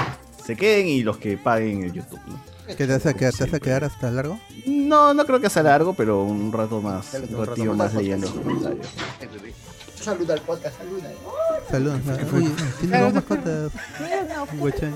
se 0.45 0.57
queden 0.57 0.89
y 0.89 1.05
los 1.05 1.19
que 1.19 1.39
paguen 1.39 1.85
el 1.85 1.93
YouTube. 1.93 2.19
¿no? 2.27 2.41
¿Qué 2.67 2.75
te 2.75 2.87
vas 2.89 3.07
a 3.07 3.15
quedar? 3.15 3.33
¿Te 3.35 3.45
vas 3.45 3.55
a 3.55 3.61
quedar 3.61 3.85
hasta 3.85 4.11
largo? 4.11 4.41
No, 4.67 5.15
no 5.15 5.25
creo 5.27 5.41
que 5.41 5.49
sea 5.49 5.63
largo, 5.63 5.95
pero 5.95 6.25
un 6.25 6.53
rato 6.53 6.81
más, 6.83 7.15
un 7.15 7.23
rato 7.23 7.45
ratillo 7.45 7.75
más. 7.75 7.95
más 7.95 8.03
leyendo 8.03 8.27
los 8.27 8.37
comentarios. 8.37 8.87
Saluda 10.07 10.35
al 10.35 10.41
podcast, 10.43 10.79
saluda. 10.79 11.11
Saludos. 11.69 12.01
Uy, 12.33 12.55
tiene 12.79 13.01
dos 13.01 13.13
mascotas. 13.15 13.73
Guachán. 14.57 14.95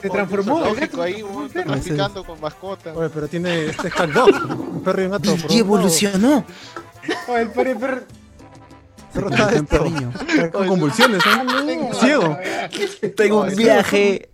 Se 0.00 0.08
transformó. 0.08 0.60
Lógico 0.60 1.02
ahí, 1.02 1.22
Ah, 1.22 1.62
traficando 1.66 2.24
con 2.24 2.40
mascotas. 2.40 2.96
Oye, 2.96 3.10
pero 3.10 3.28
tiene 3.28 3.66
este 3.66 3.90
dog, 4.14 4.30
un 4.58 4.82
perro 4.82 5.02
y 5.02 5.04
un 5.04 5.10
gato. 5.10 5.36
Y 5.50 5.58
evolucionó. 5.58 6.42
Oh, 7.28 7.36
el 7.36 7.50
perro, 7.50 7.70
el 7.70 7.76
perro. 7.76 8.02
Perro 9.12 9.28
está 9.28 9.52
esto, 9.52 10.52
con 10.52 10.68
convulsiones, 10.68 11.22
¿eh? 11.26 11.90
ciego. 12.00 12.38
Tengo 13.14 13.42
un 13.42 13.54
viaje. 13.56 14.30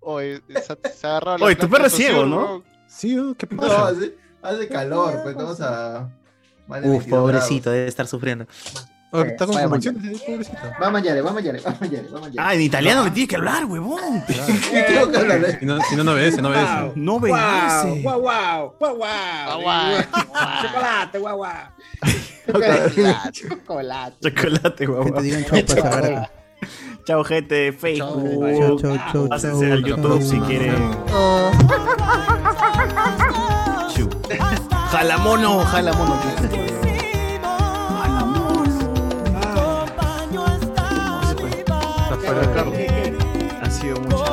Oye, 0.00 0.40
se, 0.48 1.06
la 1.06 1.36
Oye, 1.42 1.56
tu 1.56 1.68
perro 1.68 1.86
es 1.88 1.92
ciego, 1.92 2.24
¿no? 2.24 2.62
Sí, 2.86 3.16
¿no? 3.16 3.34
¿qué 3.34 3.46
No, 3.50 3.60
pasa? 3.60 3.88
hace, 3.88 4.14
hace 4.40 4.68
calor, 4.68 5.20
pues 5.22 5.34
vamos 5.34 5.60
a. 5.60 6.08
Uf, 6.68 6.78
22 6.78 7.04
pobrecito, 7.04 7.70
debe 7.70 7.86
estar 7.86 8.06
sufriendo. 8.06 8.46
Oye, 9.14 9.28
está 9.28 9.46
con 9.46 9.54
convulsiones, 9.60 10.04
¿eh? 10.04 10.24
pobrecito. 10.26 10.56
grados. 10.58 10.76
Vamos 10.80 11.00
a 11.00 11.04
Yare, 11.04 11.20
vamos 11.20 11.40
a 11.42 11.44
Yare, 11.44 11.60
vamos 11.60 11.82
a 11.82 11.86
Yare, 11.86 12.08
vamos 12.10 12.28
a 12.28 12.30
Yare. 12.30 12.48
Ah, 12.48 12.54
en 12.54 12.60
italiano 12.62 13.04
me 13.04 13.10
tienes 13.10 13.28
que 13.28 13.36
hablar, 13.36 13.64
huevón. 13.66 14.24
Tengo 14.26 15.10
que 15.10 15.16
hablar, 15.18 15.44
¿eh? 15.44 15.56
Si 15.60 15.66
no, 15.66 15.78
si 15.82 15.96
no, 15.96 16.04
no 16.04 16.12
obedece, 16.12 16.40
no 16.40 16.48
obedece. 16.48 16.92
No 16.96 17.18
Guau, 17.18 17.20
obedece. 17.20 18.02
guau, 18.02 18.20
guau, 18.20 18.74
guau, 18.78 19.60
guau. 19.62 20.02
Chocolate, 20.62 21.18
guau, 21.18 21.36
guau. 21.36 21.52
Chocolate. 23.32 24.16
Chocolate, 24.22 24.74
Que 24.76 24.90
huevón. 24.90 25.14
te 25.14 25.22
digan 25.22 25.44
chau 25.44 25.62
para 25.66 25.82
cerrar 25.82 26.04
aquí. 26.04 26.32
Chao, 27.04 27.24
gente. 27.24 27.70
Chau, 27.70 27.78
Facebook. 27.80 28.80
chau, 28.80 28.96
chau, 29.12 29.28
Pásense 29.28 29.72
al 29.72 29.84
YouTube 29.84 30.20
chau. 30.20 30.22
si 30.22 30.38
quieren. 30.40 30.90
Chu. 33.94 34.08
Jalamono, 34.90 35.64
jalamono. 42.22 42.78
Está 42.78 43.66
Ha 43.66 43.70
sido 43.70 44.00
mucha 44.00 44.31